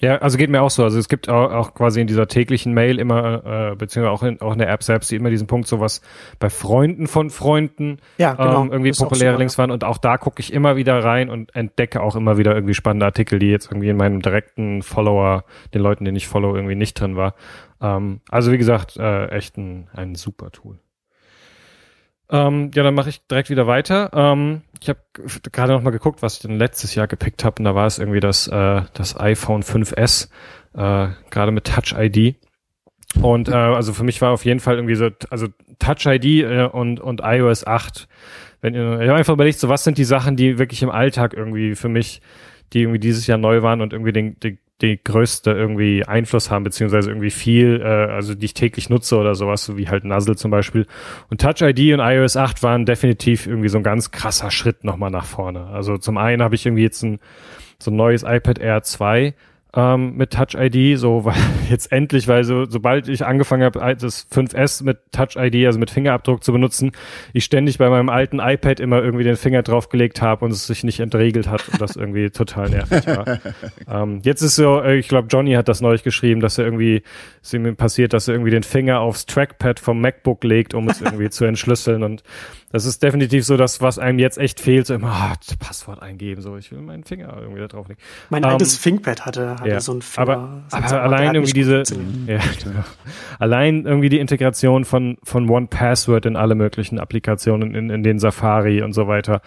Ja, 0.00 0.18
also 0.18 0.36
geht 0.36 0.50
mir 0.50 0.60
auch 0.60 0.70
so. 0.70 0.84
Also 0.84 0.98
es 0.98 1.08
gibt 1.08 1.28
auch, 1.28 1.50
auch 1.50 1.74
quasi 1.74 2.00
in 2.00 2.06
dieser 2.06 2.28
täglichen 2.28 2.74
Mail 2.74 2.98
immer, 2.98 3.70
äh, 3.72 3.74
beziehungsweise 3.74 4.12
auch 4.12 4.22
in, 4.22 4.40
auch 4.42 4.52
in 4.52 4.58
der 4.58 4.68
App 4.68 4.82
selbst, 4.82 5.10
die 5.10 5.16
immer 5.16 5.30
diesen 5.30 5.46
Punkt, 5.46 5.66
so 5.66 5.80
was 5.80 6.02
bei 6.38 6.50
Freunden 6.50 7.06
von 7.06 7.30
Freunden 7.30 7.98
Ja, 8.18 8.34
genau. 8.34 8.64
ähm, 8.64 8.72
irgendwie 8.72 8.92
populäre 8.92 9.38
Links 9.38 9.56
waren. 9.56 9.70
Und 9.70 9.82
auch 9.84 9.98
da 9.98 10.18
gucke 10.18 10.40
ich 10.40 10.52
immer 10.52 10.76
wieder 10.76 11.02
rein 11.02 11.30
und 11.30 11.54
entdecke 11.54 12.02
auch 12.02 12.16
immer 12.16 12.36
wieder 12.36 12.54
irgendwie 12.54 12.74
spannende 12.74 13.06
Artikel, 13.06 13.38
die 13.38 13.50
jetzt 13.50 13.70
irgendwie 13.70 13.88
in 13.88 13.96
meinem 13.96 14.20
direkten 14.20 14.82
Follower, 14.82 15.44
den 15.72 15.80
Leuten, 15.80 16.04
den 16.04 16.16
ich 16.16 16.28
follow, 16.28 16.54
irgendwie 16.54 16.74
nicht 16.74 17.00
drin 17.00 17.16
war. 17.16 17.34
Ähm, 17.84 18.20
also 18.30 18.50
wie 18.50 18.58
gesagt, 18.58 18.96
äh, 18.96 19.26
echt 19.26 19.58
ein, 19.58 19.88
ein 19.92 20.14
super 20.14 20.50
Tool. 20.50 20.78
Ähm, 22.30 22.70
ja, 22.74 22.82
dann 22.82 22.94
mache 22.94 23.10
ich 23.10 23.26
direkt 23.26 23.50
wieder 23.50 23.66
weiter. 23.66 24.10
Ähm, 24.14 24.62
ich 24.80 24.88
habe 24.88 25.00
gerade 25.52 25.74
noch 25.74 25.82
mal 25.82 25.90
geguckt, 25.90 26.22
was 26.22 26.36
ich 26.36 26.40
denn 26.40 26.58
letztes 26.58 26.94
Jahr 26.94 27.06
gepickt 27.06 27.44
habe, 27.44 27.56
und 27.58 27.64
da 27.64 27.74
war 27.74 27.86
es 27.86 27.98
irgendwie 27.98 28.20
das, 28.20 28.48
äh, 28.48 28.82
das 28.94 29.20
iPhone 29.20 29.62
5S, 29.62 30.30
äh, 30.72 31.08
gerade 31.30 31.52
mit 31.52 31.66
Touch 31.66 31.94
ID. 31.96 32.36
Und 33.20 33.48
äh, 33.48 33.52
also 33.52 33.92
für 33.92 34.02
mich 34.02 34.20
war 34.22 34.32
auf 34.32 34.46
jeden 34.46 34.60
Fall 34.60 34.76
irgendwie 34.76 34.94
so, 34.94 35.10
also 35.28 35.48
Touch 35.78 36.06
ID 36.06 36.24
äh, 36.24 36.64
und, 36.64 37.00
und 37.00 37.20
iOS 37.22 37.66
8. 37.66 38.08
Wenn 38.62 38.74
ich 38.74 38.80
habe 38.80 39.14
einfach 39.14 39.34
überlegt, 39.34 39.60
so 39.60 39.68
was 39.68 39.84
sind 39.84 39.98
die 39.98 40.04
Sachen, 40.04 40.36
die 40.36 40.58
wirklich 40.58 40.82
im 40.82 40.90
Alltag 40.90 41.34
irgendwie 41.34 41.74
für 41.74 41.90
mich, 41.90 42.22
die 42.72 42.80
irgendwie 42.80 42.98
dieses 42.98 43.26
Jahr 43.26 43.38
neu 43.38 43.60
waren 43.60 43.82
und 43.82 43.92
irgendwie 43.92 44.12
den, 44.12 44.40
den, 44.40 44.58
die 44.82 45.02
größte 45.02 45.52
irgendwie 45.52 46.04
Einfluss 46.04 46.50
haben, 46.50 46.64
beziehungsweise 46.64 47.10
irgendwie 47.10 47.30
viel, 47.30 47.80
äh, 47.80 47.84
also 47.84 48.34
die 48.34 48.46
ich 48.46 48.54
täglich 48.54 48.90
nutze 48.90 49.16
oder 49.16 49.34
sowas, 49.34 49.64
so 49.64 49.76
wie 49.76 49.88
halt 49.88 50.04
Nuzzle 50.04 50.36
zum 50.36 50.50
Beispiel. 50.50 50.86
Und 51.30 51.40
Touch 51.40 51.62
ID 51.62 51.94
und 51.94 52.00
iOS 52.00 52.36
8 52.36 52.62
waren 52.62 52.84
definitiv 52.84 53.46
irgendwie 53.46 53.68
so 53.68 53.78
ein 53.78 53.84
ganz 53.84 54.10
krasser 54.10 54.50
Schritt 54.50 54.84
nochmal 54.84 55.10
nach 55.10 55.26
vorne. 55.26 55.66
Also 55.66 55.96
zum 55.96 56.18
einen 56.18 56.42
habe 56.42 56.54
ich 56.56 56.66
irgendwie 56.66 56.82
jetzt 56.82 57.02
ein 57.02 57.20
so 57.78 57.90
ein 57.90 57.96
neues 57.96 58.22
iPad 58.22 58.58
Air 58.58 58.82
2 58.82 59.34
ähm, 59.76 60.16
mit 60.16 60.32
Touch 60.32 60.54
ID, 60.54 60.98
so 60.98 61.24
weil 61.24 61.34
jetzt 61.70 61.90
endlich, 61.90 62.28
weil 62.28 62.44
so 62.44 62.64
sobald 62.68 63.08
ich 63.08 63.26
angefangen 63.26 63.64
habe, 63.64 63.78
das 63.96 64.28
5S 64.30 64.84
mit 64.84 64.98
Touch 65.12 65.36
ID, 65.36 65.66
also 65.66 65.78
mit 65.78 65.90
Fingerabdruck 65.90 66.44
zu 66.44 66.52
benutzen, 66.52 66.92
ich 67.32 67.44
ständig 67.44 67.78
bei 67.78 67.90
meinem 67.90 68.08
alten 68.08 68.38
iPad 68.38 68.78
immer 68.80 69.02
irgendwie 69.02 69.24
den 69.24 69.36
Finger 69.36 69.62
draufgelegt 69.62 70.22
habe 70.22 70.44
und 70.44 70.52
es 70.52 70.66
sich 70.66 70.84
nicht 70.84 71.00
entriegelt 71.00 71.48
hat 71.48 71.68
und 71.68 71.80
das 71.80 71.96
irgendwie 71.96 72.30
total 72.30 72.70
nervig 72.70 73.06
war. 73.06 73.40
ähm, 73.90 74.20
jetzt 74.22 74.42
ist 74.42 74.56
so, 74.56 74.80
äh, 74.80 74.96
ich 74.96 75.08
glaube, 75.08 75.28
Johnny 75.28 75.54
hat 75.54 75.68
das 75.68 75.80
neulich 75.80 76.04
geschrieben, 76.04 76.40
dass 76.40 76.58
er 76.58 76.64
irgendwie, 76.64 77.02
es 77.42 77.52
ihm 77.52 77.74
passiert, 77.76 78.12
dass 78.12 78.28
er 78.28 78.34
irgendwie 78.34 78.52
den 78.52 78.62
Finger 78.62 79.00
aufs 79.00 79.26
Trackpad 79.26 79.80
vom 79.80 80.00
MacBook 80.00 80.44
legt, 80.44 80.74
um 80.74 80.88
es 80.88 81.00
irgendwie 81.00 81.30
zu 81.30 81.44
entschlüsseln 81.44 82.02
und 82.04 82.22
das 82.74 82.86
ist 82.86 83.04
definitiv 83.04 83.44
so 83.46 83.56
das, 83.56 83.80
was 83.80 84.00
einem 84.00 84.18
jetzt 84.18 84.36
echt 84.36 84.58
fehlt, 84.58 84.88
so 84.88 84.94
immer 84.94 85.12
ah, 85.12 85.34
Passwort 85.60 86.02
eingeben, 86.02 86.42
so 86.42 86.56
ich 86.56 86.72
will 86.72 86.80
meinen 86.80 87.04
Finger 87.04 87.32
irgendwie 87.40 87.60
da 87.60 87.68
drauflegen. 87.68 88.02
Mein 88.30 88.42
Ähm, 88.42 88.50
altes 88.50 88.80
ThinkPad 88.80 89.24
hatte, 89.24 89.60
hatte 89.60 89.68
ja. 89.68 89.80
so 89.80 89.92
ein 89.92 90.02
Finger. 90.02 90.28
Aber, 90.28 90.62
aber 90.72 91.02
allein 91.02 91.36
irgendwie 91.36 91.52
diese, 91.52 91.84
ja, 92.26 92.40
genau. 92.64 92.82
allein 93.38 93.86
irgendwie 93.86 94.08
die 94.08 94.18
Integration 94.18 94.84
von, 94.84 95.18
von 95.22 95.48
One 95.48 95.68
Password 95.68 96.26
in 96.26 96.34
alle 96.34 96.56
möglichen 96.56 96.98
Applikationen, 96.98 97.76
in, 97.76 97.90
in 97.90 98.02
den 98.02 98.18
Safari 98.18 98.82
und 98.82 98.92
so 98.92 99.06
weiter. 99.06 99.40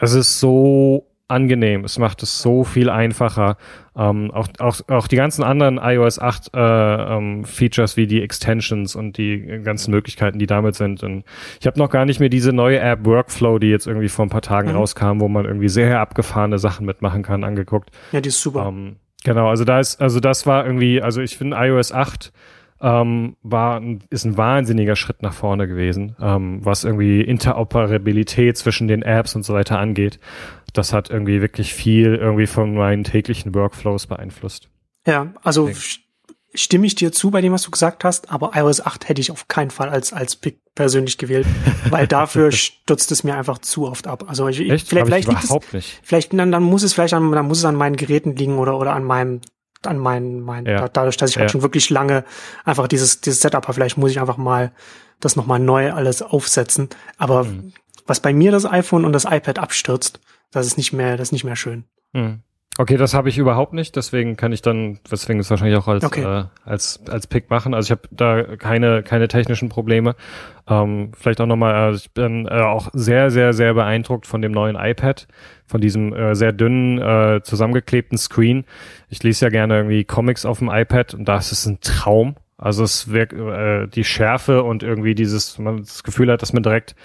Es 0.00 0.14
ist 0.14 0.40
so 0.40 1.11
angenehm. 1.32 1.84
Es 1.84 1.98
macht 1.98 2.22
es 2.22 2.40
so 2.40 2.62
viel 2.62 2.88
einfacher. 2.88 3.56
Ähm, 3.96 4.30
auch, 4.30 4.48
auch, 4.58 4.80
auch 4.88 5.08
die 5.08 5.16
ganzen 5.16 5.42
anderen 5.42 5.78
iOS 5.78 6.18
8 6.18 6.50
äh, 6.54 6.58
ähm, 6.60 7.44
Features 7.44 7.96
wie 7.96 8.06
die 8.06 8.22
Extensions 8.22 8.94
und 8.94 9.18
die 9.18 9.60
ganzen 9.64 9.90
Möglichkeiten, 9.90 10.38
die 10.38 10.46
damit 10.46 10.76
sind. 10.76 11.02
Und 11.02 11.24
ich 11.60 11.66
habe 11.66 11.78
noch 11.78 11.90
gar 11.90 12.04
nicht 12.04 12.20
mehr 12.20 12.28
diese 12.28 12.52
neue 12.52 12.78
App 12.78 13.04
Workflow, 13.04 13.58
die 13.58 13.68
jetzt 13.68 13.86
irgendwie 13.86 14.08
vor 14.08 14.24
ein 14.24 14.30
paar 14.30 14.42
Tagen 14.42 14.70
Mhm. 14.70 14.76
rauskam, 14.76 15.20
wo 15.20 15.28
man 15.28 15.44
irgendwie 15.44 15.68
sehr 15.68 16.00
abgefahrene 16.00 16.58
Sachen 16.58 16.86
mitmachen 16.86 17.22
kann, 17.22 17.44
angeguckt. 17.44 17.90
Ja, 18.12 18.20
die 18.20 18.28
ist 18.28 18.40
super. 18.40 18.66
Ähm, 18.68 18.96
genau, 19.24 19.48
also 19.48 19.64
da 19.64 19.80
ist, 19.80 20.00
also 20.00 20.20
das 20.20 20.46
war 20.46 20.64
irgendwie, 20.64 21.02
also 21.02 21.20
ich 21.20 21.36
finde 21.36 21.56
iOS 21.58 21.92
8 21.92 22.32
ähm, 22.84 23.36
war 23.44 23.80
ist 24.10 24.24
ein 24.24 24.36
wahnsinniger 24.36 24.96
Schritt 24.96 25.22
nach 25.22 25.32
vorne 25.32 25.68
gewesen, 25.68 26.16
ähm, 26.20 26.58
was 26.64 26.82
irgendwie 26.82 27.20
Interoperabilität 27.20 28.56
zwischen 28.56 28.88
den 28.88 29.02
Apps 29.02 29.36
und 29.36 29.44
so 29.44 29.54
weiter 29.54 29.78
angeht. 29.78 30.18
Das 30.72 30.92
hat 30.92 31.10
irgendwie 31.10 31.40
wirklich 31.40 31.74
viel 31.74 32.14
irgendwie 32.14 32.46
von 32.46 32.74
meinen 32.74 33.04
täglichen 33.04 33.54
Workflows 33.54 34.06
beeinflusst. 34.06 34.68
Ja, 35.06 35.32
also 35.42 35.70
stimme 36.54 36.86
ich 36.86 36.94
dir 36.94 37.12
zu 37.12 37.30
bei 37.30 37.40
dem, 37.40 37.52
was 37.52 37.62
du 37.62 37.70
gesagt 37.70 38.04
hast, 38.04 38.30
aber 38.30 38.52
iOS 38.54 38.80
8 38.84 39.08
hätte 39.08 39.20
ich 39.20 39.30
auf 39.30 39.48
keinen 39.48 39.70
Fall 39.70 39.88
als, 39.88 40.12
als 40.12 40.36
Pick 40.36 40.58
persönlich 40.74 41.16
gewählt, 41.18 41.46
weil 41.90 42.06
dafür 42.06 42.52
stürzt 42.52 43.10
es 43.10 43.24
mir 43.24 43.34
einfach 43.36 43.58
zu 43.58 43.88
oft 43.88 44.06
ab. 44.06 44.24
Also 44.28 44.48
ich, 44.48 44.60
Echt? 44.60 44.88
vielleicht, 44.88 44.90
ich 44.90 45.06
vielleicht 45.06 45.28
liegt 45.28 45.44
überhaupt 45.44 45.66
es, 45.68 45.72
nicht. 45.72 46.00
vielleicht, 46.02 46.32
dann, 46.34 46.52
dann 46.52 46.62
muss 46.62 46.82
es 46.82 46.92
vielleicht 46.92 47.14
an, 47.14 47.32
dann 47.32 47.46
muss 47.48 47.58
es 47.58 47.64
an 47.64 47.74
meinen 47.74 47.96
Geräten 47.96 48.36
liegen 48.36 48.58
oder, 48.58 48.78
oder 48.78 48.92
an 48.92 49.04
meinem, 49.04 49.40
an 49.84 49.98
meinen, 49.98 50.40
meinen, 50.40 50.66
Ja. 50.66 50.80
da- 50.82 50.88
dadurch, 50.88 51.16
dass 51.16 51.30
ich 51.30 51.36
Ja. 51.36 51.40
halt 51.42 51.50
schon 51.50 51.62
wirklich 51.62 51.88
lange 51.90 52.24
einfach 52.64 52.86
dieses, 52.86 53.20
dieses 53.22 53.40
Setup 53.40 53.62
habe, 53.64 53.72
vielleicht 53.74 53.96
muss 53.96 54.10
ich 54.10 54.20
einfach 54.20 54.36
mal 54.36 54.72
das 55.20 55.36
nochmal 55.36 55.58
neu 55.58 55.92
alles 55.92 56.20
aufsetzen. 56.20 56.88
Aber 57.16 57.44
Mhm. 57.44 57.72
Was 58.06 58.20
bei 58.20 58.32
mir 58.32 58.50
das 58.52 58.66
iPhone 58.66 59.04
und 59.04 59.12
das 59.12 59.24
iPad 59.24 59.58
abstürzt, 59.58 60.20
das 60.50 60.66
ist 60.66 60.76
nicht 60.76 60.92
mehr, 60.92 61.16
das 61.16 61.28
ist 61.28 61.32
nicht 61.32 61.44
mehr 61.44 61.56
schön. 61.56 61.84
Hm. 62.14 62.40
Okay, 62.78 62.96
das 62.96 63.12
habe 63.12 63.28
ich 63.28 63.36
überhaupt 63.36 63.74
nicht, 63.74 63.96
deswegen 63.96 64.36
kann 64.36 64.50
ich 64.50 64.62
dann, 64.62 64.98
deswegen 65.10 65.38
ist 65.40 65.50
wahrscheinlich 65.50 65.76
auch 65.76 65.88
als, 65.88 66.04
Okay. 66.04 66.22
äh, 66.22 66.44
als, 66.64 67.00
als 67.06 67.26
Pick 67.26 67.50
machen. 67.50 67.74
Also 67.74 67.88
ich 67.88 67.90
habe 67.90 68.08
da 68.10 68.56
keine, 68.56 69.02
keine 69.02 69.28
technischen 69.28 69.68
Probleme. 69.68 70.16
Ähm, 70.66 71.12
vielleicht 71.14 71.42
auch 71.42 71.46
nochmal, 71.46 71.74
also 71.74 71.98
ich 71.98 72.12
bin 72.12 72.46
äh, 72.46 72.62
auch 72.62 72.88
sehr, 72.94 73.30
sehr, 73.30 73.52
sehr 73.52 73.74
beeindruckt 73.74 74.26
von 74.26 74.40
dem 74.40 74.52
neuen 74.52 74.76
iPad, 74.76 75.28
von 75.66 75.82
diesem 75.82 76.14
äh, 76.14 76.34
sehr 76.34 76.52
dünnen, 76.52 76.98
äh, 76.98 77.42
zusammengeklebten 77.42 78.16
Screen. 78.16 78.64
Ich 79.10 79.22
lese 79.22 79.44
ja 79.44 79.50
gerne 79.50 79.76
irgendwie 79.76 80.04
Comics 80.04 80.46
auf 80.46 80.60
dem 80.60 80.70
iPad 80.70 81.12
und 81.12 81.26
da 81.26 81.36
ist 81.36 81.52
es 81.52 81.66
ein 81.66 81.78
Traum. 81.82 82.36
Also 82.56 82.84
es 82.84 83.12
wirkt 83.12 83.34
äh, 83.34 83.86
die 83.86 84.04
Schärfe 84.04 84.62
und 84.62 84.82
irgendwie 84.82 85.14
dieses, 85.14 85.58
man 85.58 85.78
das 85.78 86.04
Gefühl 86.04 86.32
hat, 86.32 86.40
dass 86.40 86.54
man 86.54 86.62
direkt 86.62 86.96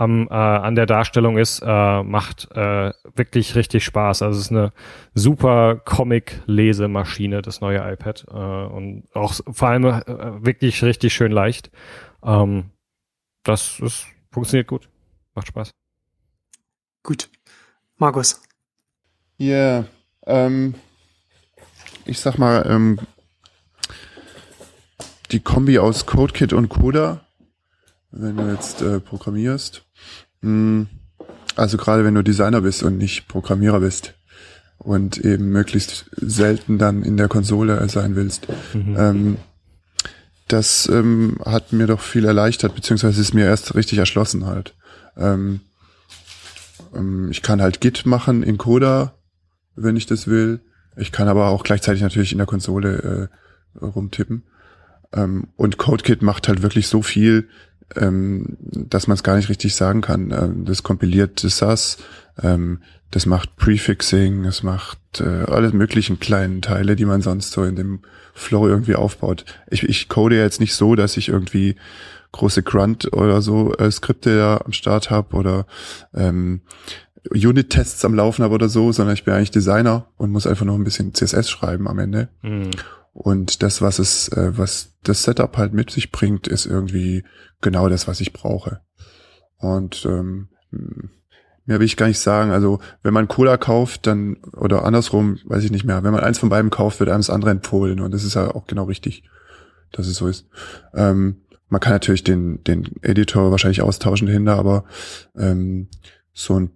am, 0.00 0.28
äh, 0.28 0.34
an 0.34 0.76
der 0.76 0.86
Darstellung 0.86 1.36
ist, 1.36 1.60
äh, 1.60 2.02
macht 2.02 2.50
äh, 2.52 2.92
wirklich 3.14 3.54
richtig 3.54 3.84
Spaß. 3.84 4.22
Also 4.22 4.38
es 4.38 4.46
ist 4.46 4.50
eine 4.50 4.72
super 5.12 5.76
Comic-Lesemaschine, 5.76 7.42
das 7.42 7.60
neue 7.60 7.80
iPad. 7.92 8.24
Äh, 8.30 8.32
und 8.32 9.04
auch 9.12 9.34
vor 9.52 9.68
allem 9.68 9.84
äh, 9.84 10.42
wirklich 10.42 10.82
richtig 10.82 11.12
schön 11.12 11.32
leicht. 11.32 11.70
Ähm, 12.24 12.70
das 13.42 13.78
ist, 13.80 14.06
funktioniert 14.30 14.68
gut. 14.68 14.88
Macht 15.34 15.48
Spaß. 15.48 15.70
Gut. 17.02 17.28
Markus. 17.98 18.40
Ja, 19.36 19.84
ähm, 20.26 20.76
ich 22.06 22.20
sag 22.20 22.38
mal, 22.38 22.64
ähm, 22.66 22.98
die 25.30 25.40
Kombi 25.40 25.78
aus 25.78 26.06
CodeKit 26.06 26.54
und 26.54 26.70
Coda, 26.70 27.20
wenn 28.10 28.36
du 28.38 28.50
jetzt 28.50 28.80
äh, 28.82 28.98
programmierst, 28.98 29.84
also 30.42 31.76
gerade 31.76 32.04
wenn 32.04 32.14
du 32.14 32.22
Designer 32.22 32.62
bist 32.62 32.82
und 32.82 32.96
nicht 32.96 33.28
Programmierer 33.28 33.80
bist 33.80 34.14
und 34.78 35.18
eben 35.18 35.50
möglichst 35.50 36.06
selten 36.16 36.78
dann 36.78 37.02
in 37.02 37.16
der 37.16 37.28
Konsole 37.28 37.86
sein 37.88 38.16
willst, 38.16 38.46
ähm, 38.74 39.36
das 40.48 40.88
ähm, 40.88 41.38
hat 41.44 41.72
mir 41.72 41.86
doch 41.86 42.00
viel 42.00 42.24
erleichtert, 42.24 42.74
beziehungsweise 42.74 43.20
ist 43.20 43.34
mir 43.34 43.44
erst 43.44 43.74
richtig 43.74 43.98
erschlossen 43.98 44.46
halt. 44.46 44.74
Ähm, 45.16 45.60
ich 47.30 47.42
kann 47.42 47.62
halt 47.62 47.80
Git 47.80 48.04
machen 48.04 48.42
in 48.42 48.58
Coda, 48.58 49.14
wenn 49.76 49.96
ich 49.96 50.06
das 50.06 50.26
will. 50.26 50.60
Ich 50.96 51.12
kann 51.12 51.28
aber 51.28 51.48
auch 51.48 51.62
gleichzeitig 51.62 52.02
natürlich 52.02 52.32
in 52.32 52.38
der 52.38 52.48
Konsole 52.48 53.28
äh, 53.80 53.84
rumtippen. 53.84 54.42
Und 55.12 55.76
CodeKit 55.76 56.22
macht 56.22 56.48
halt 56.48 56.62
wirklich 56.62 56.86
so 56.88 57.02
viel, 57.02 57.48
ähm, 57.96 58.56
dass 58.60 59.06
man 59.06 59.14
es 59.14 59.22
gar 59.22 59.36
nicht 59.36 59.48
richtig 59.48 59.74
sagen 59.74 60.00
kann. 60.00 60.30
Ähm, 60.30 60.64
das 60.64 60.82
kompiliert 60.82 61.44
das 61.44 61.58
SAS, 61.58 61.98
ähm, 62.42 62.80
das 63.10 63.26
macht 63.26 63.56
Prefixing, 63.56 64.44
es 64.44 64.62
macht 64.62 65.20
äh, 65.20 65.44
alle 65.50 65.72
möglichen 65.72 66.20
kleinen 66.20 66.62
Teile, 66.62 66.96
die 66.96 67.04
man 67.04 67.22
sonst 67.22 67.50
so 67.50 67.64
in 67.64 67.76
dem 67.76 68.00
Flow 68.34 68.68
irgendwie 68.68 68.94
aufbaut. 68.94 69.44
Ich, 69.68 69.82
ich 69.82 70.08
code 70.08 70.36
ja 70.36 70.42
jetzt 70.42 70.60
nicht 70.60 70.74
so, 70.74 70.94
dass 70.94 71.16
ich 71.16 71.28
irgendwie 71.28 71.76
große 72.32 72.62
Grunt 72.62 73.12
oder 73.12 73.42
so 73.42 73.74
äh, 73.74 73.90
Skripte 73.90 74.36
da 74.36 74.60
am 74.64 74.72
Start 74.72 75.10
habe 75.10 75.36
oder 75.36 75.66
ähm, 76.14 76.60
Unit-Tests 77.30 78.04
am 78.04 78.14
Laufen 78.14 78.44
habe 78.44 78.54
oder 78.54 78.68
so, 78.68 78.92
sondern 78.92 79.14
ich 79.14 79.24
bin 79.24 79.34
eigentlich 79.34 79.50
Designer 79.50 80.06
und 80.16 80.30
muss 80.30 80.46
einfach 80.46 80.64
noch 80.64 80.76
ein 80.76 80.84
bisschen 80.84 81.12
CSS 81.12 81.50
schreiben 81.50 81.88
am 81.88 81.98
Ende. 81.98 82.28
Mhm. 82.42 82.70
Und 83.12 83.62
das, 83.62 83.82
was 83.82 83.98
es, 83.98 84.28
äh, 84.28 84.56
was 84.56 84.94
das 85.02 85.24
Setup 85.24 85.56
halt 85.56 85.72
mit 85.72 85.90
sich 85.90 86.12
bringt, 86.12 86.46
ist 86.46 86.66
irgendwie 86.66 87.24
genau 87.60 87.88
das, 87.88 88.08
was 88.08 88.20
ich 88.20 88.32
brauche. 88.32 88.80
Und 89.58 90.04
ähm, 90.06 90.48
mehr 91.66 91.78
will 91.78 91.86
ich 91.86 91.96
gar 91.96 92.06
nicht 92.06 92.18
sagen. 92.18 92.50
Also 92.50 92.80
wenn 93.02 93.14
man 93.14 93.28
Cola 93.28 93.56
kauft, 93.56 94.06
dann 94.06 94.36
oder 94.56 94.84
andersrum, 94.84 95.38
weiß 95.44 95.64
ich 95.64 95.70
nicht 95.70 95.84
mehr. 95.84 96.02
Wenn 96.02 96.12
man 96.12 96.24
eins 96.24 96.38
von 96.38 96.48
beiden 96.48 96.70
kauft, 96.70 97.00
wird 97.00 97.10
einem 97.10 97.20
das 97.20 97.30
andere 97.30 97.50
empfohlen. 97.50 98.00
Und 98.00 98.12
das 98.12 98.24
ist 98.24 98.34
ja 98.34 98.54
auch 98.54 98.66
genau 98.66 98.84
richtig, 98.84 99.24
dass 99.92 100.06
es 100.06 100.16
so 100.16 100.28
ist. 100.28 100.48
Ähm, 100.94 101.42
man 101.68 101.80
kann 101.80 101.92
natürlich 101.92 102.24
den 102.24 102.64
den 102.64 102.90
Editor 103.02 103.50
wahrscheinlich 103.50 103.82
austauschen 103.82 104.26
dahinter, 104.26 104.56
aber 104.56 104.84
ähm, 105.36 105.88
so 106.32 106.58
ein 106.58 106.70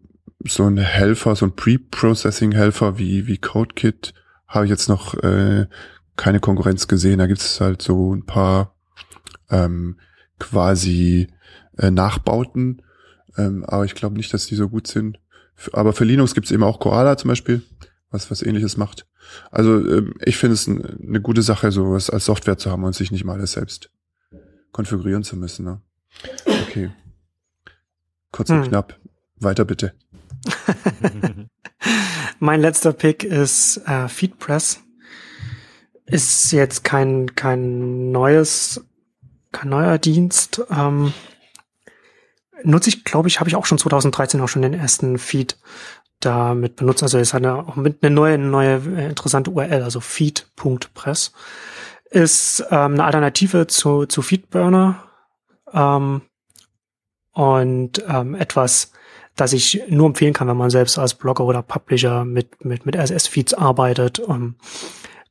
so 0.46 0.66
ein 0.66 0.76
Helfer, 0.76 1.34
so 1.36 1.46
ein 1.46 1.56
Pre-Processing-Helfer 1.56 2.98
wie 2.98 3.26
wie 3.26 3.38
CodeKit 3.38 4.14
habe 4.46 4.66
ich 4.66 4.70
jetzt 4.70 4.88
noch 4.88 5.14
äh, 5.14 5.66
keine 6.16 6.38
Konkurrenz 6.38 6.86
gesehen. 6.86 7.18
Da 7.18 7.26
gibt 7.26 7.40
es 7.40 7.60
halt 7.60 7.82
so 7.82 8.14
ein 8.14 8.24
paar 8.24 8.76
ähm, 9.50 9.96
quasi 10.38 11.28
äh, 11.78 11.90
Nachbauten, 11.90 12.82
ähm, 13.36 13.64
aber 13.64 13.84
ich 13.84 13.94
glaube 13.94 14.16
nicht, 14.16 14.32
dass 14.32 14.46
die 14.46 14.54
so 14.56 14.68
gut 14.68 14.86
sind. 14.86 15.18
Aber 15.72 15.92
für 15.92 16.04
Linux 16.04 16.34
gibt 16.34 16.46
es 16.46 16.52
eben 16.52 16.62
auch 16.64 16.80
Koala 16.80 17.16
zum 17.16 17.28
Beispiel, 17.28 17.62
was 18.10 18.30
was 18.30 18.42
ähnliches 18.42 18.76
macht. 18.76 19.06
Also 19.50 19.78
ähm, 19.78 20.14
ich 20.24 20.36
finde 20.36 20.54
es 20.54 20.66
ein, 20.66 20.84
eine 21.08 21.20
gute 21.20 21.42
Sache, 21.42 21.70
sowas 21.72 22.10
als 22.10 22.24
Software 22.26 22.58
zu 22.58 22.70
haben 22.70 22.84
und 22.84 22.94
sich 22.94 23.10
nicht 23.10 23.24
mal 23.24 23.34
alles 23.34 23.52
selbst 23.52 23.90
konfigurieren 24.72 25.22
zu 25.22 25.36
müssen. 25.36 25.64
Ne? 25.64 25.80
Okay. 26.66 26.90
Kurz 28.32 28.50
und 28.50 28.62
Hm. 28.62 28.68
knapp. 28.68 28.98
Weiter 29.36 29.64
bitte. 29.64 29.94
Mein 32.40 32.60
letzter 32.60 32.92
Pick 32.92 33.24
ist 33.24 33.80
äh, 33.86 34.08
FeedPress. 34.08 34.80
Ist 36.06 36.52
jetzt 36.52 36.84
kein 36.84 37.34
kein 37.34 38.10
neues 38.10 38.84
kein 39.54 39.70
neuer 39.70 39.98
Dienst. 39.98 40.62
Ähm, 40.70 41.12
nutze 42.62 42.90
ich, 42.90 43.04
glaube 43.04 43.28
ich, 43.28 43.40
habe 43.40 43.48
ich 43.48 43.56
auch 43.56 43.66
schon 43.66 43.78
2013 43.78 44.40
auch 44.40 44.48
schon 44.48 44.62
den 44.62 44.74
ersten 44.74 45.18
Feed 45.18 45.58
damit 46.20 46.76
benutzt. 46.76 47.02
Also 47.02 47.18
ist 47.18 47.34
eine 47.34 47.54
auch 47.54 47.76
mit 47.76 48.02
eine 48.02 48.14
neue 48.14 48.38
neue 48.38 48.82
äh, 48.96 49.08
interessante 49.08 49.50
URL, 49.50 49.82
also 49.82 50.00
feed.press 50.00 51.32
ist 52.10 52.64
ähm, 52.70 52.94
eine 52.94 53.04
Alternative 53.04 53.66
zu 53.66 54.06
zu 54.06 54.22
Feedburner 54.22 55.02
ähm, 55.72 56.22
und 57.32 58.04
ähm, 58.08 58.34
etwas 58.34 58.92
das 59.36 59.52
ich 59.52 59.82
nur 59.88 60.06
empfehlen 60.06 60.32
kann, 60.32 60.46
wenn 60.48 60.56
man 60.56 60.70
selbst 60.70 60.96
als 60.98 61.14
Blogger 61.14 61.44
oder 61.44 61.62
Publisher 61.62 62.24
mit, 62.24 62.64
mit, 62.64 62.86
mit 62.86 62.96
RSS-Feeds 62.96 63.54
arbeitet, 63.54 64.22
ähm, 64.28 64.54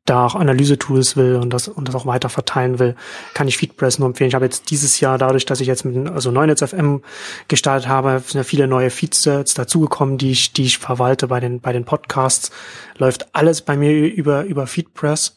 da 0.06 0.26
auch 0.26 0.36
Analyse-Tools 0.36 1.16
will 1.16 1.36
und 1.38 1.52
das, 1.52 1.70
und 1.70 1.88
das 1.88 1.96
auch 1.96 2.06
weiter 2.06 2.28
verteilen 2.28 2.78
will, 2.80 2.96
kann 3.34 3.48
ich 3.48 3.58
Feedpress 3.58 4.00
nur 4.00 4.10
empfehlen. 4.10 4.28
Ich 4.28 4.36
habe 4.36 4.46
jetzt 4.46 4.70
dieses 4.70 5.00
Jahr, 5.00 5.18
dadurch, 5.18 5.46
dass 5.46 5.62
ich 5.62 5.68
jetzt 5.68 5.86
mit 5.86 6.10
also 6.10 6.30
Neunetz 6.30 6.62
FM 6.62 7.02
gestartet 7.48 7.88
habe, 7.88 8.22
sind 8.26 8.36
ja 8.36 8.44
viele 8.44 8.68
neue 8.68 8.90
Feeds 8.90 9.24
jetzt 9.24 9.58
dazugekommen, 9.58 10.18
die 10.18 10.32
ich, 10.32 10.52
die 10.52 10.64
ich 10.64 10.78
verwalte 10.78 11.28
bei 11.28 11.40
den, 11.40 11.62
bei 11.62 11.72
den 11.72 11.86
Podcasts. 11.86 12.52
Läuft 12.98 13.34
alles 13.34 13.62
bei 13.62 13.78
mir 13.78 13.92
über, 13.92 14.44
über 14.44 14.68
Feedpress. 14.68 15.36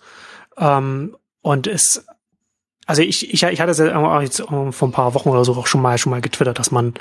Ähm, 0.58 1.16
und 1.42 1.68
es, 1.68 2.04
also 2.86 3.02
ich, 3.02 3.32
ich, 3.32 3.44
ich 3.44 3.60
hatte 3.60 3.70
es 3.70 3.78
ja 3.78 4.20
jetzt 4.20 4.40
vor 4.40 4.88
ein 4.88 4.92
paar 4.92 5.14
Wochen 5.14 5.28
oder 5.28 5.44
so 5.44 5.54
auch 5.54 5.68
schon 5.68 5.82
mal, 5.82 5.96
schon 5.96 6.10
mal 6.10 6.20
getwittert, 6.20 6.58
dass 6.58 6.72
man, 6.72 6.94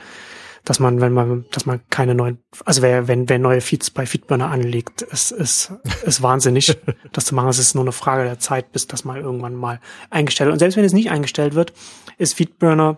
dass 0.66 0.80
man, 0.80 1.00
wenn 1.00 1.14
man, 1.14 1.46
dass 1.52 1.66
man 1.66 1.80
keine 1.90 2.16
neuen, 2.16 2.40
also 2.66 2.82
wer, 2.82 3.08
wenn, 3.08 3.30
wer 3.30 3.40
neue 3.40 3.62
Feeds 3.62 3.92
bei 3.92 4.06
Feedburner 4.06 4.50
anlegt, 4.50 5.04
ist, 5.04 5.32
ist, 5.32 5.72
ist 6.04 6.22
wahnsinnig, 6.22 6.76
das 7.14 7.26
zu 7.26 7.36
machen. 7.36 7.50
Es 7.50 7.60
ist 7.60 7.76
nur 7.76 7.84
eine 7.84 7.92
Frage 7.92 8.24
der 8.24 8.40
Zeit, 8.40 8.72
bis 8.72 8.88
das 8.88 9.06
mal 9.06 9.22
irgendwann 9.22 9.56
mal 9.56 9.80
eingestellt 10.10 10.48
wird. 10.48 10.54
Und 10.54 10.60
selbst 10.60 10.76
wenn 10.76 10.84
es 10.84 10.94
nicht 10.94 11.12
eingestellt 11.12 11.54
wird, 11.54 11.74
ist 12.18 12.34
Feedburner 12.34 12.98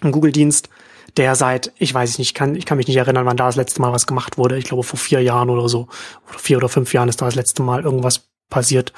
ein 0.00 0.12
Google-Dienst, 0.12 0.68
der 1.16 1.34
seit, 1.34 1.72
ich 1.78 1.94
weiß 1.94 2.18
nicht, 2.18 2.34
kann, 2.34 2.54
ich 2.54 2.66
kann 2.66 2.76
mich 2.76 2.86
nicht 2.86 2.96
erinnern, 2.96 3.26
wann 3.26 3.36
da 3.36 3.46
das 3.46 3.56
letzte 3.56 3.80
Mal 3.80 3.92
was 3.92 4.06
gemacht 4.06 4.36
wurde. 4.36 4.58
Ich 4.58 4.64
glaube 4.64 4.82
vor 4.82 4.98
vier 4.98 5.22
Jahren 5.22 5.50
oder 5.50 5.68
so, 5.68 5.88
oder 6.28 6.38
vier 6.38 6.58
oder 6.58 6.68
fünf 6.68 6.92
Jahren 6.92 7.08
ist 7.08 7.20
da 7.20 7.26
das 7.26 7.34
letzte 7.34 7.62
Mal 7.62 7.82
irgendwas 7.82 8.27
passiert. 8.48 8.92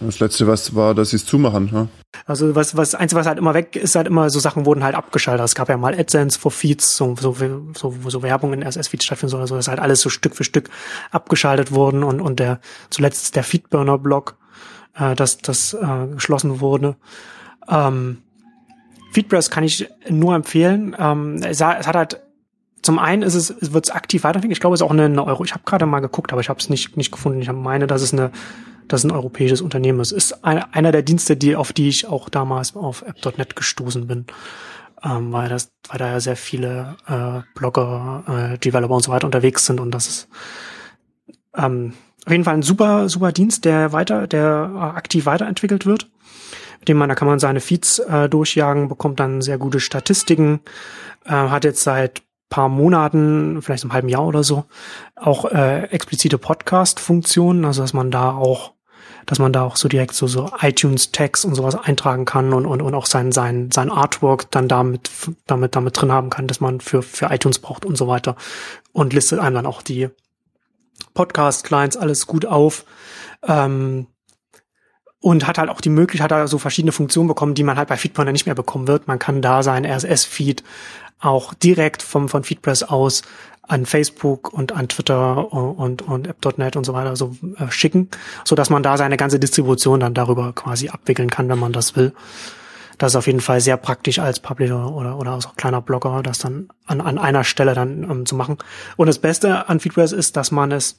Das 0.00 0.20
letzte, 0.20 0.46
was 0.46 0.74
war, 0.74 0.94
dass 0.94 1.10
sie 1.10 1.16
es 1.16 1.26
zumachen. 1.26 1.70
Ne? 1.72 1.88
Also 2.24 2.54
was, 2.54 2.76
was, 2.76 2.94
eins, 2.94 3.14
was 3.14 3.26
halt 3.26 3.38
immer 3.38 3.54
weg 3.54 3.76
ist, 3.76 3.94
halt 3.94 4.06
immer 4.06 4.30
so 4.30 4.40
Sachen 4.40 4.66
wurden 4.66 4.82
halt 4.82 4.94
abgeschaltet. 4.94 5.44
Es 5.44 5.54
gab 5.54 5.68
ja 5.68 5.76
mal 5.76 5.98
AdSense 5.98 6.38
for 6.38 6.50
Feeds, 6.50 6.96
so, 6.96 7.14
so, 7.18 7.34
so, 7.74 8.04
wo 8.04 8.10
so 8.10 8.22
Werbung 8.22 8.52
in 8.52 8.62
RSS-Feeds 8.62 9.04
stattfinden 9.04 9.30
soll, 9.30 9.46
so, 9.46 9.54
das 9.54 9.66
ist 9.66 9.68
halt 9.68 9.80
alles 9.80 10.00
so 10.00 10.08
Stück 10.08 10.34
für 10.34 10.44
Stück 10.44 10.70
abgeschaltet 11.10 11.72
worden 11.72 12.02
und, 12.02 12.20
und 12.20 12.40
der, 12.40 12.60
zuletzt 12.90 13.36
der 13.36 13.44
Feedburner-Blog, 13.44 14.36
äh, 14.98 15.14
das, 15.14 15.38
das 15.38 15.74
äh, 15.74 16.06
geschlossen 16.14 16.60
wurde. 16.60 16.96
Ähm, 17.68 18.18
Feedpress 19.12 19.50
kann 19.50 19.64
ich 19.64 19.88
nur 20.10 20.34
empfehlen. 20.34 20.96
Ähm, 20.98 21.36
es, 21.42 21.60
hat, 21.60 21.80
es 21.80 21.86
hat 21.86 21.96
halt 21.96 22.20
zum 22.82 23.00
einen 23.00 23.22
ist 23.22 23.34
es, 23.34 23.50
es 23.50 23.72
wird 23.72 23.86
es 23.86 23.90
aktiv 23.90 24.22
weiterentwickelt. 24.22 24.58
Ich 24.58 24.60
glaube, 24.60 24.74
es 24.74 24.80
ist 24.80 24.86
auch 24.86 24.92
eine, 24.92 25.06
eine 25.06 25.24
Euro. 25.24 25.42
Ich 25.42 25.54
habe 25.54 25.64
gerade 25.64 25.86
mal 25.86 25.98
geguckt, 25.98 26.32
aber 26.32 26.40
ich 26.40 26.48
habe 26.48 26.60
es 26.60 26.68
nicht 26.68 26.96
nicht 26.96 27.10
gefunden. 27.10 27.40
Ich 27.40 27.50
meine, 27.50 27.88
dass 27.88 28.00
es 28.00 28.12
eine, 28.12 28.30
dass 28.88 29.00
es 29.00 29.10
ein 29.10 29.14
europäisches 29.14 29.60
Unternehmen 29.60 30.00
ist. 30.00 30.12
Ist 30.12 30.44
eine, 30.44 30.72
einer 30.74 30.92
der 30.92 31.02
Dienste, 31.02 31.36
die 31.36 31.56
auf 31.56 31.72
die 31.72 31.88
ich 31.88 32.06
auch 32.06 32.28
damals 32.28 32.74
auf 32.76 33.02
App.net 33.02 33.56
gestoßen 33.56 34.06
bin, 34.06 34.26
ähm, 35.04 35.32
weil 35.32 35.48
das, 35.48 35.72
weil 35.88 35.98
da 35.98 36.08
ja 36.08 36.20
sehr 36.20 36.36
viele 36.36 36.96
äh, 37.08 37.40
Blogger, 37.54 38.52
äh, 38.54 38.58
Developer 38.58 38.94
und 38.94 39.04
so 39.04 39.12
weiter 39.12 39.26
unterwegs 39.26 39.66
sind 39.66 39.80
und 39.80 39.90
das 39.90 40.06
ist 40.06 40.28
ähm, 41.56 41.94
auf 42.24 42.32
jeden 42.32 42.44
Fall 42.44 42.54
ein 42.54 42.62
super 42.62 43.08
super 43.08 43.32
Dienst, 43.32 43.64
der 43.64 43.92
weiter, 43.92 44.26
der 44.26 44.70
äh, 44.74 44.78
aktiv 44.78 45.26
weiterentwickelt 45.26 45.86
wird 45.86 46.08
mit 46.80 46.88
dem 46.88 46.98
man, 46.98 47.08
da 47.08 47.14
kann 47.14 47.28
man 47.28 47.38
seine 47.38 47.60
Feeds 47.60 47.98
äh, 47.98 48.28
durchjagen, 48.28 48.88
bekommt 48.88 49.20
dann 49.20 49.42
sehr 49.42 49.58
gute 49.58 49.80
Statistiken, 49.80 50.60
äh, 51.24 51.30
hat 51.30 51.64
jetzt 51.64 51.82
seit 51.82 52.22
paar 52.48 52.68
Monaten, 52.68 53.60
vielleicht 53.60 53.84
im 53.84 53.92
halben 53.92 54.08
Jahr 54.08 54.26
oder 54.26 54.44
so, 54.44 54.64
auch 55.16 55.46
äh, 55.46 55.84
explizite 55.84 56.38
Podcast-Funktionen, 56.38 57.64
also 57.64 57.82
dass 57.82 57.92
man 57.92 58.10
da 58.10 58.32
auch, 58.32 58.72
dass 59.26 59.38
man 59.38 59.52
da 59.52 59.62
auch 59.62 59.76
so 59.76 59.88
direkt 59.88 60.14
so, 60.14 60.26
so 60.26 60.50
iTunes-Tags 60.60 61.44
und 61.44 61.54
sowas 61.54 61.74
eintragen 61.74 62.24
kann 62.24 62.52
und, 62.52 62.64
und, 62.64 62.80
und 62.80 62.94
auch 62.94 63.06
sein, 63.06 63.32
sein, 63.32 63.70
sein 63.72 63.90
Artwork 63.90 64.50
dann 64.52 64.68
damit, 64.68 65.10
damit, 65.46 65.76
damit 65.76 66.00
drin 66.00 66.12
haben 66.12 66.30
kann, 66.30 66.46
dass 66.46 66.60
man 66.60 66.80
für, 66.80 67.02
für 67.02 67.26
iTunes 67.26 67.58
braucht 67.58 67.84
und 67.84 67.96
so 67.96 68.06
weiter. 68.06 68.36
Und 68.92 69.12
listet 69.12 69.40
einem 69.40 69.56
dann 69.56 69.66
auch 69.66 69.82
die 69.82 70.08
Podcast-Clients 71.14 71.96
alles 71.96 72.26
gut 72.26 72.46
auf. 72.46 72.84
Ähm, 73.46 74.06
und 75.18 75.46
hat 75.46 75.58
halt 75.58 75.70
auch 75.70 75.80
die 75.80 75.88
Möglichkeit, 75.88 76.30
hat 76.30 76.48
so 76.48 76.58
verschiedene 76.58 76.92
Funktionen 76.92 77.26
bekommen, 77.26 77.54
die 77.54 77.64
man 77.64 77.76
halt 77.76 77.88
bei 77.88 77.96
Feedburner 77.96 78.30
nicht 78.30 78.46
mehr 78.46 78.54
bekommen 78.54 78.86
wird. 78.86 79.08
Man 79.08 79.18
kann 79.18 79.42
da 79.42 79.64
sein 79.64 79.84
RSS-Feed 79.84 80.62
auch 81.18 81.52
direkt 81.54 82.02
vom, 82.02 82.28
von 82.28 82.44
Feedpress 82.44 82.84
aus 82.84 83.22
an 83.68 83.86
Facebook 83.86 84.52
und 84.52 84.72
an 84.72 84.88
Twitter 84.88 85.52
und, 85.52 86.02
und 86.02 86.26
App.net 86.26 86.76
und 86.76 86.84
so 86.84 86.92
weiter 86.92 87.16
so 87.16 87.36
äh, 87.58 87.70
schicken, 87.70 88.08
so 88.44 88.54
dass 88.54 88.70
man 88.70 88.82
da 88.82 88.96
seine 88.96 89.16
ganze 89.16 89.38
Distribution 89.38 90.00
dann 90.00 90.14
darüber 90.14 90.52
quasi 90.52 90.88
abwickeln 90.88 91.30
kann, 91.30 91.48
wenn 91.48 91.58
man 91.58 91.72
das 91.72 91.96
will. 91.96 92.12
Das 92.98 93.12
ist 93.12 93.16
auf 93.16 93.26
jeden 93.26 93.40
Fall 93.40 93.60
sehr 93.60 93.76
praktisch 93.76 94.18
als 94.18 94.40
Publisher 94.40 94.90
oder, 94.90 95.18
oder 95.18 95.32
als 95.32 95.48
kleiner 95.56 95.82
Blogger, 95.82 96.22
das 96.22 96.38
dann 96.38 96.68
an, 96.86 97.00
an 97.00 97.18
einer 97.18 97.44
Stelle 97.44 97.74
dann 97.74 98.04
ähm, 98.04 98.26
zu 98.26 98.34
machen. 98.34 98.56
Und 98.96 99.06
das 99.06 99.18
Beste 99.18 99.68
an 99.68 99.80
Feedpress 99.80 100.12
ist, 100.12 100.36
dass 100.36 100.50
man 100.50 100.72
es 100.72 100.98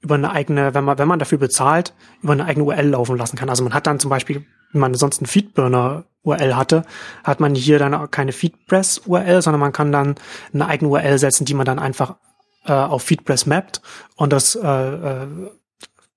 über 0.00 0.14
eine 0.14 0.30
eigene, 0.30 0.74
wenn 0.74 0.84
man, 0.84 0.98
wenn 0.98 1.08
man 1.08 1.18
dafür 1.18 1.38
bezahlt, 1.38 1.94
über 2.22 2.32
eine 2.32 2.44
eigene 2.44 2.64
URL 2.64 2.90
laufen 2.90 3.16
lassen 3.16 3.36
kann. 3.36 3.50
Also 3.50 3.64
man 3.64 3.74
hat 3.74 3.86
dann 3.86 3.98
zum 3.98 4.10
Beispiel, 4.10 4.44
wenn 4.72 4.80
man 4.80 4.94
sonst 4.94 5.20
einen 5.20 5.26
Feedburner 5.26 6.04
URL 6.22 6.56
hatte, 6.56 6.84
hat 7.24 7.40
man 7.40 7.54
hier 7.54 7.78
dann 7.78 8.10
keine 8.10 8.32
Feedpress 8.32 9.02
URL, 9.06 9.42
sondern 9.42 9.60
man 9.60 9.72
kann 9.72 9.92
dann 9.92 10.14
eine 10.52 10.66
eigene 10.66 10.90
URL 10.90 11.18
setzen, 11.18 11.44
die 11.44 11.54
man 11.54 11.66
dann 11.66 11.78
einfach 11.78 12.16
äh, 12.66 12.72
auf 12.72 13.02
Feedpress 13.02 13.46
mappt 13.46 13.82
und 14.16 14.32
das 14.32 14.54
äh, 14.54 14.66
äh, 14.66 15.26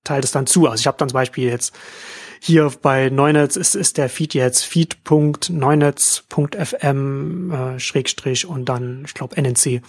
teilt 0.04 0.24
es 0.24 0.32
dann 0.32 0.46
zu. 0.46 0.68
Also 0.68 0.80
ich 0.80 0.86
habe 0.86 0.98
dann 0.98 1.08
zum 1.08 1.14
Beispiel 1.14 1.48
jetzt 1.48 1.74
hier 2.44 2.72
bei 2.82 3.08
Neunetz 3.08 3.54
ist, 3.54 3.76
ist 3.76 3.98
der 3.98 4.08
Feed 4.08 4.34
jetzt 4.34 4.64
feed.neunetz.fm 4.64 7.52
äh, 7.52 7.78
Schrägstrich 7.78 8.46
und 8.46 8.68
dann, 8.68 9.04
ich 9.06 9.14
glaube, 9.14 9.40
NNC. 9.40 9.80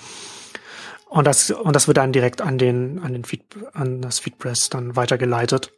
Und 1.13 1.25
das, 1.27 1.51
und 1.51 1.75
das 1.75 1.85
wird 1.85 1.97
dann 1.97 2.11
direkt 2.11 2.41
an 2.41 2.57
den, 2.57 2.97
an 2.97 3.13
den 3.13 3.23
Feed, 3.23 3.43
an 3.73 4.01
das 4.01 4.17
Feedpress 4.17 4.69
dann 4.69 4.95
weitergeleitet. 4.95 5.71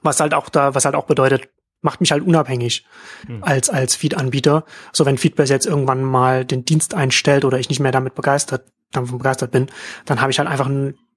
Was 0.00 0.18
halt 0.18 0.32
auch 0.32 0.48
da, 0.48 0.74
was 0.74 0.86
halt 0.86 0.94
auch 0.94 1.04
bedeutet, 1.04 1.50
macht 1.82 2.00
mich 2.00 2.10
halt 2.10 2.26
unabhängig 2.26 2.86
mhm. 3.28 3.44
als, 3.44 3.68
als 3.68 3.96
Feed-Anbieter. 3.96 4.64
So 4.94 5.04
wenn 5.04 5.18
Feedpress 5.18 5.50
jetzt 5.50 5.66
irgendwann 5.66 6.02
mal 6.02 6.46
den 6.46 6.64
Dienst 6.64 6.94
einstellt 6.94 7.44
oder 7.44 7.58
ich 7.58 7.68
nicht 7.68 7.80
mehr 7.80 7.92
damit 7.92 8.14
begeistert, 8.14 8.64
davon 8.92 9.18
begeistert 9.18 9.50
bin, 9.50 9.66
dann 10.06 10.22
habe 10.22 10.30
ich 10.30 10.38
halt 10.38 10.48
einfach, 10.48 10.70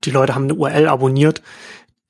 die 0.03 0.11
Leute 0.11 0.35
haben 0.35 0.43
eine 0.43 0.55
URL 0.55 0.89
abonniert, 0.89 1.41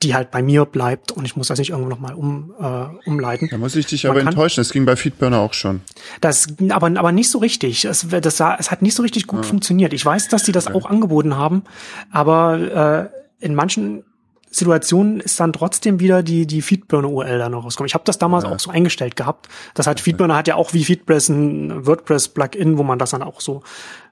die 0.01 0.15
halt 0.15 0.31
bei 0.31 0.41
mir 0.41 0.65
bleibt 0.65 1.11
und 1.11 1.26
ich 1.26 1.35
muss 1.35 1.49
das 1.49 1.59
nicht 1.59 1.71
irgendwo 1.71 1.89
nochmal 1.89 2.13
um, 2.13 2.53
äh, 2.57 3.09
umleiten. 3.09 3.49
Da 3.51 3.57
muss 3.57 3.76
ich 3.76 3.85
dich 3.85 4.03
Man 4.03 4.11
aber 4.11 4.21
enttäuschen, 4.21 4.61
das 4.61 4.71
ging 4.71 4.85
bei 4.85 4.95
Feedburner 4.95 5.39
auch 5.39 5.53
schon. 5.53 5.81
Das, 6.21 6.47
aber, 6.69 6.88
aber 6.88 7.11
nicht 7.11 7.30
so 7.30 7.39
richtig. 7.39 7.84
Es, 7.84 8.07
das, 8.09 8.38
sah, 8.38 8.55
es 8.57 8.71
hat 8.71 8.81
nicht 8.81 8.95
so 8.95 9.03
richtig 9.03 9.27
gut 9.27 9.43
ja. 9.43 9.49
funktioniert. 9.49 9.91
Ich 9.91 10.05
weiß, 10.05 10.30
dass 10.30 10.43
die 10.43 10.53
das 10.53 10.67
okay. 10.67 10.77
auch 10.77 10.85
angeboten 10.85 11.35
haben, 11.35 11.63
aber 12.11 13.11
äh, 13.41 13.45
in 13.45 13.55
manchen 13.55 14.05
Situationen 14.51 15.19
ist 15.19 15.39
dann 15.39 15.51
trotzdem 15.51 15.99
wieder 15.99 16.23
die, 16.23 16.47
die 16.47 16.61
Feedburner-URL 16.61 17.38
da 17.38 17.49
noch 17.49 17.65
rausgekommen. 17.65 17.88
Ich 17.88 17.93
habe 17.93 18.05
das 18.05 18.17
damals 18.17 18.45
ja. 18.45 18.51
auch 18.51 18.59
so 18.59 18.71
eingestellt 18.71 19.17
gehabt. 19.17 19.49
Das 19.73 19.85
hat 19.85 19.99
Feedburner 19.99 20.35
hat 20.35 20.47
ja 20.47 20.55
auch 20.55 20.73
wie 20.73 20.85
Feedpress 20.85 21.27
ein 21.30 21.85
WordPress-Plugin, 21.85 22.77
wo 22.77 22.84
man 22.84 22.99
das 22.99 23.11
dann 23.11 23.21
auch 23.21 23.41
so 23.41 23.61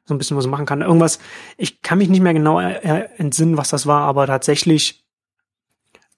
so 0.05 0.13
ein 0.13 0.17
bisschen 0.17 0.37
was 0.37 0.47
machen 0.47 0.65
kann. 0.65 0.81
Irgendwas, 0.81 1.19
ich 1.57 1.81
kann 1.81 1.97
mich 1.97 2.07
nicht 2.07 2.21
mehr 2.21 2.33
genau 2.33 2.59
entsinnen, 2.59 3.57
was 3.57 3.69
das 3.69 3.87
war, 3.87 4.03
aber 4.03 4.25
tatsächlich 4.25 5.06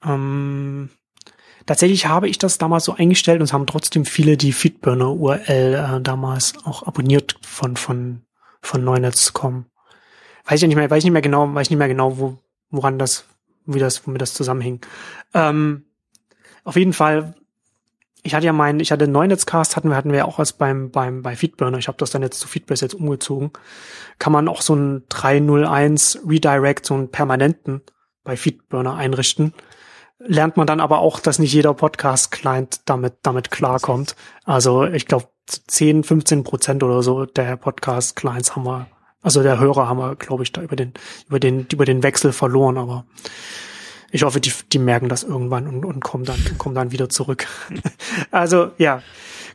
ähm, 0.06 0.90
tatsächlich 1.66 2.08
habe 2.08 2.30
ich 2.30 2.38
das 2.38 2.58
damals 2.58 2.86
so 2.86 2.94
eingestellt 2.94 3.40
und 3.40 3.46
es 3.46 3.54
haben 3.54 3.68
trotzdem 3.68 4.06
viele 4.06 4.38
die 4.38 4.54
Feedburner 4.54 5.12
URL 5.12 5.98
äh, 5.98 6.02
damals 6.02 6.54
auch 6.66 6.84
abonniert 6.84 7.36
von 7.42 7.78
von 7.78 8.22
von 8.62 8.84
Neunetz.com. 8.84 9.66
Weiß 10.46 10.62
ich 10.62 10.68
nicht 10.68 10.76
mehr, 10.76 10.90
weiß 10.90 11.00
ich 11.00 11.04
nicht 11.06 11.14
mehr 11.14 11.22
genau, 11.22 11.54
weiß 11.54 11.68
ich 11.68 11.72
nicht 11.72 11.80
mehr 11.80 11.88
genau, 11.88 12.18
wo, 12.18 12.38
woran 12.70 13.00
das, 13.00 13.26
wie 13.66 13.80
das, 13.80 14.06
womit 14.06 14.22
das 14.22 14.34
zusammenhing. 14.34 14.82
Ähm, 15.34 15.86
auf 16.64 16.76
jeden 16.76 16.94
Fall, 16.94 17.36
ich 18.24 18.34
hatte 18.34 18.46
ja 18.46 18.54
meinen, 18.54 18.80
ich 18.80 18.92
hatte 18.92 19.08
Neunetzcast 19.08 19.76
hatten 19.76 19.90
wir, 19.90 19.96
hatten 19.96 20.12
wir 20.12 20.28
auch 20.28 20.40
als 20.40 20.54
beim, 20.54 20.92
beim, 20.92 21.22
bei 21.22 21.36
Feedburner. 21.36 21.78
Ich 21.78 21.88
habe 21.88 21.98
das 21.98 22.12
dann 22.12 22.22
jetzt 22.22 22.40
zu 22.40 22.48
Feedpress 22.48 22.82
jetzt 22.82 22.96
umgezogen. 22.96 23.52
Kann 24.18 24.34
man 24.34 24.48
auch 24.48 24.62
so 24.62 24.76
ein 24.76 25.04
301 25.10 26.20
Redirect, 26.28 26.86
so 26.86 26.96
einen 26.96 27.12
permanenten 27.12 27.82
bei 28.24 28.36
Feedburner 28.36 28.96
einrichten 28.96 29.54
lernt 30.20 30.58
man 30.58 30.68
dann 30.68 30.80
aber 30.80 31.00
auch, 31.00 31.20
dass 31.20 31.40
nicht 31.40 31.54
jeder 31.54 31.74
Podcast-Client 31.74 32.82
damit, 32.86 33.14
damit 33.24 33.52
klarkommt. 33.52 34.16
Also 34.46 34.86
ich 34.86 35.06
glaube, 35.06 35.28
10, 35.48 36.04
15 36.04 36.44
Prozent 36.44 36.84
oder 36.84 37.02
so 37.02 37.26
der 37.26 37.58
Podcast-Clients 37.58 38.56
haben 38.56 38.66
wir, 38.66 38.88
also 39.22 39.42
der 39.42 39.60
Hörer 39.60 39.88
haben 39.88 39.98
wir, 39.98 40.16
glaube 40.16 40.44
ich, 40.44 40.52
da 40.52 40.62
über 40.62 40.76
den, 40.76 40.94
über 41.28 41.40
den, 41.40 41.66
über 41.72 41.86
den 41.86 42.04
Wechsel 42.04 42.34
verloren, 42.34 42.78
aber 42.78 43.06
ich 44.12 44.24
hoffe, 44.24 44.42
die, 44.42 44.52
die 44.72 44.80
merken 44.80 45.10
das 45.10 45.24
irgendwann 45.24 45.68
und, 45.68 45.86
und 45.86 46.02
kommen 46.02 46.26
dann, 46.26 46.40
kommen 46.58 46.76
dann 46.76 46.92
wieder 46.92 47.10
zurück. 47.10 47.48
also, 48.32 48.72
ja. 48.78 49.02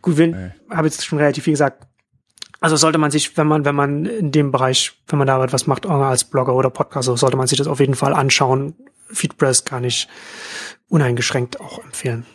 Gut, 0.03 0.17
wir 0.17 0.27
nee. 0.29 0.51
habe 0.71 0.87
jetzt 0.87 1.05
schon 1.05 1.19
relativ 1.19 1.45
viel 1.45 1.55
gesagt. 1.55 1.87
Also 2.61 2.77
sollte 2.77 2.99
man 2.99 3.11
sich, 3.11 3.37
wenn 3.37 3.47
man, 3.47 3.65
wenn 3.65 3.75
man 3.75 4.07
in 4.07 4.33
dem 4.33 4.51
Bereich, 4.51 4.93
wenn 5.09 5.19
man 5.19 5.27
da 5.27 5.43
etwas 5.43 5.67
macht, 5.67 5.87
als 5.87 6.25
Blogger 6.25 6.55
oder 6.55 6.71
Podcaster, 6.71 7.17
sollte 7.17 7.37
man 7.37 7.47
sich 7.47 7.59
das 7.59 7.67
auf 7.67 7.81
jeden 7.81 7.95
Fall 7.95 8.15
anschauen. 8.15 8.75
Feedpress 9.07 9.65
kann 9.65 9.85
ich 9.85 10.09
uneingeschränkt 10.89 11.61
auch 11.61 11.85
empfehlen. 11.85 12.27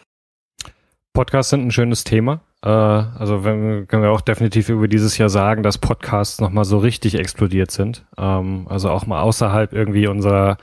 Podcasts 1.14 1.50
sind 1.50 1.66
ein 1.66 1.72
schönes 1.72 2.04
Thema. 2.04 2.42
Äh, 2.64 2.70
also 2.70 3.44
wenn, 3.44 3.88
können 3.88 4.04
wir 4.04 4.12
auch 4.12 4.22
definitiv 4.22 4.70
über 4.70 4.88
dieses 4.88 5.18
Jahr 5.18 5.30
sagen, 5.30 5.64
dass 5.64 5.78
Podcasts 5.78 6.40
nochmal 6.42 6.66
so 6.66 6.78
richtig 6.78 7.16
explodiert 7.16 7.72
sind. 7.72 8.06
Ähm, 8.18 8.68
also 8.70 8.90
auch 8.90 9.06
mal 9.06 9.22
außerhalb 9.22 9.74
irgendwie 9.74 10.08
unserer 10.08 10.58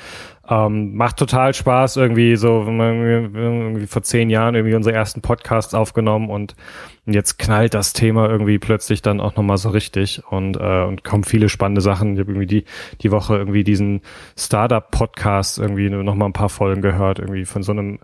Ähm, 0.48 0.94
macht 0.94 1.18
total 1.18 1.52
Spaß 1.52 1.96
irgendwie 1.96 2.36
so, 2.36 2.64
irgendwie 2.66 3.86
vor 3.86 4.02
zehn 4.02 4.30
Jahren 4.30 4.54
irgendwie 4.54 4.74
unsere 4.74 4.94
ersten 4.94 5.20
Podcasts 5.20 5.74
aufgenommen 5.74 6.30
und 6.30 6.54
jetzt 7.04 7.38
knallt 7.38 7.74
das 7.74 7.92
Thema 7.92 8.30
irgendwie 8.30 8.58
plötzlich 8.58 9.02
dann 9.02 9.20
auch 9.20 9.36
nochmal 9.36 9.58
so 9.58 9.68
richtig 9.68 10.22
und, 10.30 10.56
äh, 10.56 10.84
und 10.84 11.04
kommen 11.04 11.24
viele 11.24 11.50
spannende 11.50 11.82
Sachen. 11.82 12.14
Ich 12.14 12.20
habe 12.20 12.30
irgendwie 12.30 12.46
die, 12.46 12.64
die 13.02 13.10
Woche 13.10 13.36
irgendwie 13.36 13.62
diesen 13.62 14.00
Startup-Podcast 14.38 15.58
irgendwie 15.58 15.90
nochmal 15.90 16.30
ein 16.30 16.34
paar 16.34 16.48
Folgen 16.48 16.80
gehört, 16.80 17.18
irgendwie 17.18 17.44
von 17.44 17.62
so 17.62 17.72
einem 17.72 17.98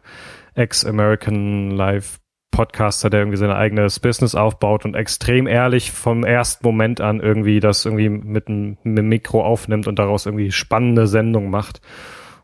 Ex-American 0.54 1.70
Live 1.70 2.20
Podcaster, 2.54 3.10
der 3.10 3.20
irgendwie 3.20 3.36
sein 3.36 3.50
eigenes 3.50 3.98
Business 3.98 4.36
aufbaut 4.36 4.84
und 4.84 4.94
extrem 4.94 5.48
ehrlich 5.48 5.90
vom 5.90 6.22
ersten 6.22 6.64
Moment 6.64 7.00
an 7.00 7.18
irgendwie 7.18 7.58
das 7.58 7.84
irgendwie 7.84 8.08
mit 8.08 8.46
einem, 8.46 8.78
mit 8.84 8.98
einem 8.98 9.08
Mikro 9.08 9.44
aufnimmt 9.44 9.88
und 9.88 9.98
daraus 9.98 10.26
irgendwie 10.26 10.52
spannende 10.52 11.08
Sendungen 11.08 11.50
macht. 11.50 11.80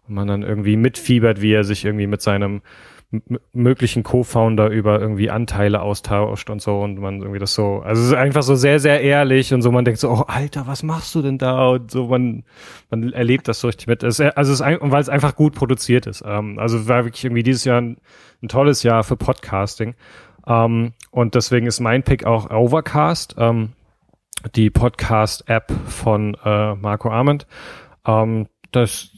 Und 0.09 0.15
man 0.17 0.27
dann 0.27 0.43
irgendwie 0.43 0.77
mitfiebert, 0.77 1.41
wie 1.41 1.53
er 1.53 1.63
sich 1.63 1.85
irgendwie 1.85 2.09
mit 2.09 2.23
seinem 2.23 2.61
möglichen 3.53 4.05
Co-Founder 4.05 4.69
über 4.69 5.01
irgendwie 5.01 5.31
Anteile 5.31 5.83
austauscht 5.83 6.49
und 6.49 6.63
so 6.63 6.81
und 6.81 7.01
man 7.01 7.21
irgendwie 7.21 7.41
das 7.41 7.55
so, 7.55 7.81
also 7.81 8.03
es 8.03 8.09
ist 8.09 8.15
einfach 8.15 8.45
so 8.45 8.55
sehr, 8.55 8.79
sehr 8.79 9.01
ehrlich 9.01 9.53
und 9.53 9.63
so, 9.63 9.73
man 9.73 9.85
denkt 9.85 9.99
so, 9.99 10.11
oh 10.11 10.25
Alter, 10.29 10.69
was 10.69 10.85
machst 10.85 11.15
du 11.17 11.23
denn 11.23 11.37
da? 11.37 11.71
Und 11.71 11.91
so, 11.91 12.07
man, 12.07 12.45
man 12.89 13.13
erlebt 13.13 13.49
das 13.49 13.61
so 13.61 13.67
richtig 13.67 13.89
mit. 13.89 14.05
also 14.05 14.23
es 14.23 14.49
ist, 14.49 14.61
weil 14.61 15.01
es 15.01 15.09
einfach 15.09 15.35
gut 15.35 15.57
produziert 15.57 16.07
ist. 16.07 16.23
Ähm, 16.25 16.59
also 16.61 16.87
war 16.87 17.05
wirklich 17.05 17.25
irgendwie 17.25 17.43
dieses 17.43 17.65
Jahr 17.65 17.81
ein, 17.81 17.97
ein 18.43 18.49
tolles 18.49 18.85
Jahr 18.85 19.03
für 19.03 19.17
Podcasting. 19.17 19.95
Ähm, 20.47 20.93
und 21.11 21.35
deswegen 21.35 21.67
ist 21.67 21.81
mein 21.81 22.05
Pick 22.05 22.25
auch 22.25 22.49
Overcast, 22.51 23.35
ähm, 23.39 23.73
die 24.55 24.71
Podcast-App 24.71 25.73
von 25.89 26.37
äh, 26.45 26.75
Marco 26.77 27.11
Arment. 27.11 27.47
Ähm, 28.07 28.47
das 28.71 29.11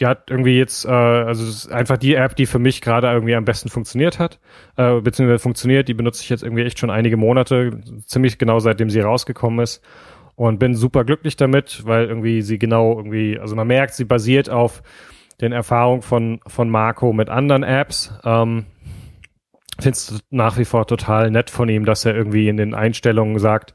die 0.00 0.06
hat 0.06 0.30
irgendwie 0.30 0.56
jetzt, 0.56 0.86
äh, 0.86 0.88
also 0.88 1.44
ist 1.44 1.70
einfach 1.70 1.98
die 1.98 2.14
App, 2.14 2.34
die 2.34 2.46
für 2.46 2.58
mich 2.58 2.80
gerade 2.80 3.08
irgendwie 3.08 3.34
am 3.34 3.44
besten 3.44 3.68
funktioniert 3.68 4.18
hat, 4.18 4.40
äh, 4.76 5.00
beziehungsweise 5.00 5.38
funktioniert. 5.38 5.88
Die 5.88 5.94
benutze 5.94 6.22
ich 6.22 6.30
jetzt 6.30 6.42
irgendwie 6.42 6.62
echt 6.62 6.78
schon 6.78 6.90
einige 6.90 7.16
Monate, 7.18 7.80
ziemlich 8.06 8.38
genau 8.38 8.58
seitdem 8.58 8.88
sie 8.88 9.00
rausgekommen 9.00 9.60
ist 9.60 9.84
und 10.36 10.58
bin 10.58 10.74
super 10.74 11.04
glücklich 11.04 11.36
damit, 11.36 11.82
weil 11.84 12.06
irgendwie 12.06 12.40
sie 12.40 12.58
genau 12.58 12.96
irgendwie, 12.96 13.38
also 13.38 13.54
man 13.54 13.66
merkt, 13.66 13.94
sie 13.94 14.06
basiert 14.06 14.48
auf 14.48 14.82
den 15.40 15.52
Erfahrungen 15.52 16.02
von, 16.02 16.40
von 16.46 16.70
Marco 16.70 17.12
mit 17.12 17.28
anderen 17.28 17.62
Apps. 17.62 18.12
Ähm, 18.24 18.64
Finde 19.78 19.96
es 19.96 20.20
nach 20.30 20.58
wie 20.58 20.64
vor 20.64 20.86
total 20.86 21.30
nett 21.30 21.50
von 21.50 21.68
ihm, 21.68 21.84
dass 21.84 22.04
er 22.04 22.14
irgendwie 22.14 22.48
in 22.48 22.56
den 22.56 22.74
Einstellungen 22.74 23.38
sagt, 23.38 23.74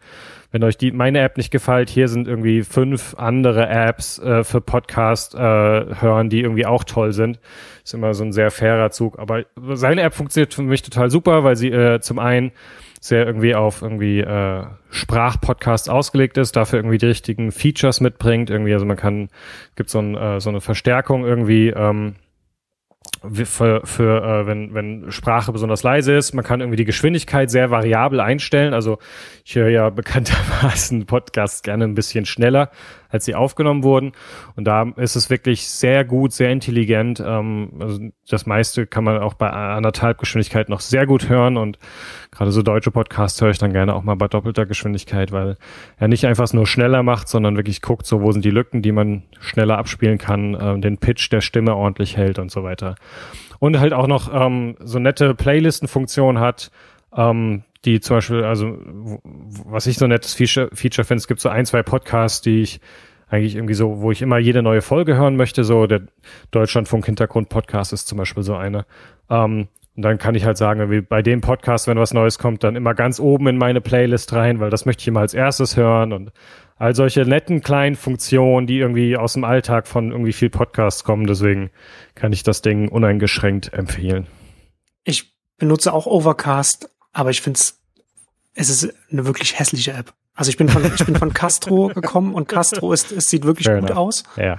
wenn 0.56 0.64
euch 0.64 0.78
die 0.78 0.94
meine 0.94 1.20
App 1.20 1.36
nicht 1.36 1.52
gefällt, 1.52 1.90
hier 1.90 2.08
sind 2.08 2.30
irgendwie 2.30 2.64
fünf 2.64 3.14
andere 3.18 3.68
Apps 3.68 4.20
äh, 4.20 4.46
für 4.46 4.62
Podcast 4.62 5.36
äh, 5.36 5.38
hören, 5.38 6.30
die 6.30 6.40
irgendwie 6.40 6.66
auch 6.66 6.86
toll 6.86 7.12
sind. 7.12 7.42
Ist 7.84 7.94
immer 7.94 8.14
so 8.14 8.24
ein 8.24 8.32
sehr 8.32 8.52
fairer 8.52 8.90
Zug. 8.90 9.20
Aber 9.20 9.44
seine 9.74 10.02
App 10.02 10.14
funktioniert 10.14 10.54
für 10.54 10.62
mich 10.62 10.82
total 10.82 11.12
super, 11.12 11.44
weil 11.44 11.58
sie 11.58 11.72
äh, 11.72 12.00
zum 12.00 12.20
einen 12.20 12.54
sehr 13.02 13.28
irgendwie 13.28 13.54
auf 13.54 13.82
irgendwie 13.82 14.22
äh, 14.22 14.64
Sprachpodcast 14.92 15.90
ausgelegt 15.90 16.38
ist, 16.38 16.56
dafür 16.56 16.80
irgendwie 16.80 17.00
die 17.00 17.08
richtigen 17.08 17.52
Features 17.52 18.00
mitbringt. 18.00 18.50
Irgendwie, 18.50 18.74
also 18.74 18.86
man 18.86 18.96
kann, 18.96 19.28
gibt 19.76 19.90
so, 19.90 20.00
ein, 20.00 20.16
äh, 20.16 20.40
so 20.40 20.52
eine 20.52 20.62
Verstärkung 20.62 21.26
irgendwie, 21.26 21.68
ähm, 21.68 22.16
für, 23.32 23.82
für 23.86 24.24
äh, 24.24 24.48
wenn, 24.48 24.74
wenn 24.74 25.12
Sprache 25.12 25.52
besonders 25.52 25.84
leise 25.84 26.14
ist. 26.14 26.34
Man 26.34 26.44
kann 26.44 26.60
irgendwie 26.60 26.78
die 26.78 26.86
Geschwindigkeit 26.86 27.50
sehr 27.50 27.72
variabel 27.72 28.20
einstellen. 28.20 28.74
Also 28.74 28.98
ich 29.44 29.56
höre 29.56 29.70
ja 29.70 29.90
bekanntermaßen 29.90 31.06
Podcasts 31.08 31.62
gerne 31.62 31.86
ein 31.86 31.96
bisschen 31.96 32.26
schneller, 32.26 32.70
als 33.10 33.26
sie 33.26 33.36
aufgenommen 33.36 33.84
wurden. 33.84 34.14
Und 34.56 34.66
da 34.66 34.84
ist 34.96 35.16
es 35.16 35.30
wirklich 35.30 35.68
sehr 35.68 36.04
gut, 36.04 36.34
sehr 36.34 36.52
intelligent. 36.52 37.24
Ähm, 37.26 37.72
also 37.80 38.00
das 38.30 38.46
meiste 38.46 38.88
kann 38.88 39.04
man 39.04 39.20
auch 39.20 39.36
bei 39.36 39.50
anderthalb 39.50 40.18
Geschwindigkeit 40.18 40.70
noch 40.70 40.80
sehr 40.80 41.06
gut 41.06 41.30
hören. 41.30 41.58
Und 41.58 41.80
gerade 42.32 42.52
so 42.52 42.62
deutsche 42.62 42.92
Podcasts 42.92 43.42
höre 43.42 43.52
ich 43.52 43.58
dann 43.58 43.74
gerne 43.74 43.96
auch 43.96 44.04
mal 44.04 44.16
bei 44.16 44.28
doppelter 44.28 44.66
Geschwindigkeit, 44.66 45.32
weil 45.32 45.58
er 45.98 46.08
nicht 46.08 46.26
einfach 46.26 46.52
nur 46.54 46.68
schneller 46.68 47.04
macht, 47.04 47.28
sondern 47.28 47.56
wirklich 47.56 47.82
guckt, 47.82 48.06
so 48.06 48.22
wo 48.22 48.32
sind 48.32 48.46
die 48.46 48.52
Lücken, 48.52 48.82
die 48.82 48.92
man 48.92 49.24
schneller 49.40 49.78
abspielen 49.78 50.18
kann, 50.18 50.54
äh, 50.54 50.80
den 50.80 50.98
Pitch 50.98 51.32
der 51.32 51.42
Stimme 51.42 51.76
ordentlich 51.76 52.18
hält 52.18 52.40
und 52.40 52.52
so 52.52 52.64
weiter. 52.64 52.96
Und 53.60 53.80
halt 53.80 53.94
auch 53.94 54.08
noch 54.08 54.30
ähm, 54.34 54.76
so 54.80 55.00
nette 55.00 55.34
Playlistenfunktion 55.34 56.40
hat, 56.40 56.72
ähm, 57.16 57.64
die 57.86 58.00
zum 58.00 58.18
Beispiel, 58.18 58.44
also 58.44 58.78
was 59.66 59.88
ich 59.88 59.98
so 59.98 60.08
nettes 60.08 60.34
Feature, 60.34 60.70
Feature 60.74 61.06
finde, 61.06 61.20
es 61.20 61.28
gibt 61.28 61.40
so 61.40 61.50
ein, 61.50 61.66
zwei 61.66 61.84
Podcasts, 61.84 62.42
die 62.42 62.62
ich 62.62 62.82
eigentlich 63.28 63.56
irgendwie 63.56 63.74
so, 63.74 64.02
wo 64.02 64.12
ich 64.12 64.22
immer 64.22 64.38
jede 64.38 64.62
neue 64.62 64.82
Folge 64.82 65.16
hören 65.16 65.36
möchte. 65.36 65.64
So 65.64 65.88
der 65.88 66.02
Deutschlandfunk 66.52 67.06
Hintergrund 67.06 67.50
Podcast 67.50 67.94
ist 67.94 68.08
zum 68.08 68.18
Beispiel 68.18 68.44
so 68.44 68.56
eine. 68.56 68.86
Ähm, 69.30 69.68
und 69.96 70.02
dann 70.02 70.18
kann 70.18 70.36
ich 70.36 70.44
halt 70.44 70.58
sagen, 70.58 71.06
bei 71.08 71.22
dem 71.22 71.40
Podcast, 71.40 71.88
wenn 71.88 71.98
was 71.98 72.14
Neues 72.14 72.38
kommt, 72.38 72.64
dann 72.66 72.76
immer 72.76 72.94
ganz 72.94 73.20
oben 73.20 73.48
in 73.48 73.58
meine 73.58 73.80
Playlist 73.80 74.34
rein, 74.34 74.60
weil 74.60 74.70
das 74.70 74.86
möchte 74.86 75.02
ich 75.02 75.08
immer 75.08 75.22
als 75.22 75.34
erstes 75.34 75.78
hören 75.78 76.12
und 76.12 76.32
all 76.78 76.96
solche 76.96 77.22
netten 77.22 77.62
kleinen 77.62 77.96
Funktionen, 77.96 78.68
die 78.68 78.80
irgendwie 78.80 79.18
aus 79.18 79.34
dem 79.34 79.44
Alltag 79.44 79.88
von 79.88 80.12
irgendwie 80.12 80.34
viel 80.34 80.50
Podcasts 80.50 81.04
kommen. 81.04 81.26
Deswegen 81.26 81.70
kann 82.16 82.34
ich 82.34 82.44
das 82.44 82.62
Ding 82.62 82.90
uneingeschränkt 82.90 83.74
empfehlen. 83.74 84.28
Ich 85.04 85.34
benutze 85.58 85.94
auch 85.94 86.06
Overcast, 86.06 86.90
aber 87.14 87.30
ich 87.30 87.42
finde 87.42 87.60
es, 87.60 87.80
es 88.54 88.70
ist 88.70 88.94
eine 89.12 89.26
wirklich 89.26 89.58
hässliche 89.58 89.94
App. 89.94 90.14
Also 90.34 90.50
ich 90.50 90.58
bin 90.58 90.68
von, 90.68 90.84
ich 90.86 91.06
bin 91.06 91.16
von 91.16 91.34
Castro 91.34 91.88
gekommen 91.96 92.34
und 92.34 92.50
Castro 92.50 92.92
ist, 92.92 93.12
es 93.12 93.30
sieht 93.30 93.46
wirklich 93.46 93.68
Fair 93.68 93.80
gut 93.80 93.90
enough. 93.90 93.98
aus. 93.98 94.24
Ja. 94.36 94.58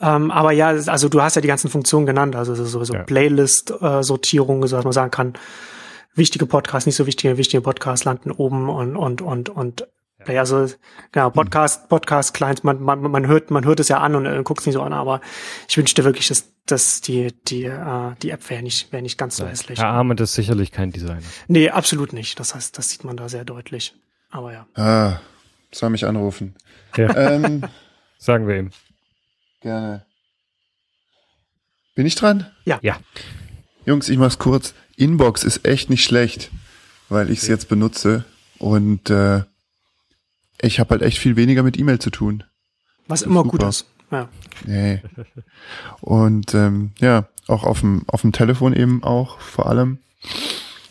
Ähm, 0.00 0.30
aber 0.30 0.52
ja, 0.52 0.68
also 0.68 1.08
du 1.08 1.20
hast 1.20 1.34
ja 1.34 1.42
die 1.42 1.48
ganzen 1.48 1.70
Funktionen 1.70 2.06
genannt, 2.06 2.36
also 2.36 2.54
so, 2.54 2.84
so 2.84 2.94
ja. 2.94 3.02
Playlist-Sortierung, 3.02 4.66
so 4.66 4.76
dass 4.76 4.84
man 4.84 4.92
sagen 4.92 5.10
kann, 5.10 5.32
wichtige 6.14 6.46
Podcasts, 6.46 6.86
nicht 6.86 6.96
so 6.96 7.06
wichtige, 7.06 7.38
wichtige 7.38 7.60
Podcasts 7.62 8.04
landen 8.04 8.30
oben 8.30 8.68
und 8.68 8.94
und 8.96 9.22
und 9.22 9.48
und 9.48 9.86
ja. 10.28 10.40
also 10.40 10.66
genau, 11.12 11.30
Podcast, 11.30 11.88
Podcast 11.88 12.34
Clients, 12.34 12.62
man, 12.62 12.82
man, 12.82 13.00
man 13.00 13.26
hört, 13.26 13.50
man 13.50 13.64
hört 13.64 13.80
es 13.80 13.88
ja 13.88 13.98
an 13.98 14.14
und 14.14 14.26
äh, 14.26 14.42
guckt 14.42 14.60
es 14.60 14.66
nicht 14.66 14.74
so 14.74 14.82
an, 14.82 14.92
aber 14.92 15.20
ich 15.68 15.76
wünschte 15.76 16.04
wirklich, 16.04 16.28
dass, 16.28 16.52
dass 16.66 17.00
die, 17.00 17.32
die, 17.48 17.64
äh, 17.64 18.12
die 18.22 18.30
App 18.30 18.48
wäre 18.50 18.62
nicht, 18.62 18.92
wäre 18.92 19.02
nicht 19.02 19.18
ganz 19.18 19.36
so 19.36 19.46
hässlich. 19.46 19.78
Herr 19.78 19.88
Ahmed 19.88 20.20
ist 20.20 20.34
sicherlich 20.34 20.72
kein 20.72 20.90
Designer. 20.90 21.22
Nee, 21.48 21.70
absolut 21.70 22.12
nicht. 22.12 22.38
Das 22.40 22.54
heißt, 22.54 22.76
das 22.76 22.88
sieht 22.88 23.04
man 23.04 23.16
da 23.16 23.28
sehr 23.28 23.44
deutlich. 23.44 23.94
Aber 24.30 24.52
ja. 24.52 24.66
Ah, 24.74 25.20
soll 25.70 25.90
mich 25.90 26.06
anrufen. 26.06 26.54
Ja. 26.96 27.14
Ähm, 27.16 27.62
Sagen 28.18 28.48
wir 28.48 28.58
ihm. 28.58 28.70
Gerne. 29.60 30.04
Bin 31.94 32.06
ich 32.06 32.14
dran? 32.14 32.46
Ja. 32.64 32.78
Ja. 32.82 32.98
Jungs, 33.84 34.08
ich 34.08 34.18
mach's 34.18 34.38
kurz. 34.38 34.74
Inbox 34.96 35.44
ist 35.44 35.66
echt 35.66 35.90
nicht 35.90 36.04
schlecht, 36.04 36.50
weil 37.08 37.30
ich 37.30 37.42
es 37.42 37.48
jetzt 37.48 37.68
benutze 37.68 38.24
und 38.58 39.10
äh, 39.10 39.42
ich 40.60 40.80
habe 40.80 40.90
halt 40.90 41.02
echt 41.02 41.18
viel 41.18 41.36
weniger 41.36 41.62
mit 41.62 41.78
E-Mail 41.78 41.98
zu 41.98 42.10
tun. 42.10 42.44
Was 43.08 43.22
immer 43.22 43.42
super. 43.42 43.50
gut 43.50 43.62
ist. 43.62 43.86
Ja. 44.10 44.28
Nee. 44.64 45.02
Und 46.00 46.54
ähm, 46.54 46.92
ja, 46.98 47.28
auch 47.48 47.64
auf 47.64 47.80
dem 47.80 48.04
auf 48.08 48.22
dem 48.22 48.32
Telefon 48.32 48.72
eben 48.72 49.02
auch 49.02 49.40
vor 49.40 49.66
allem. 49.66 49.98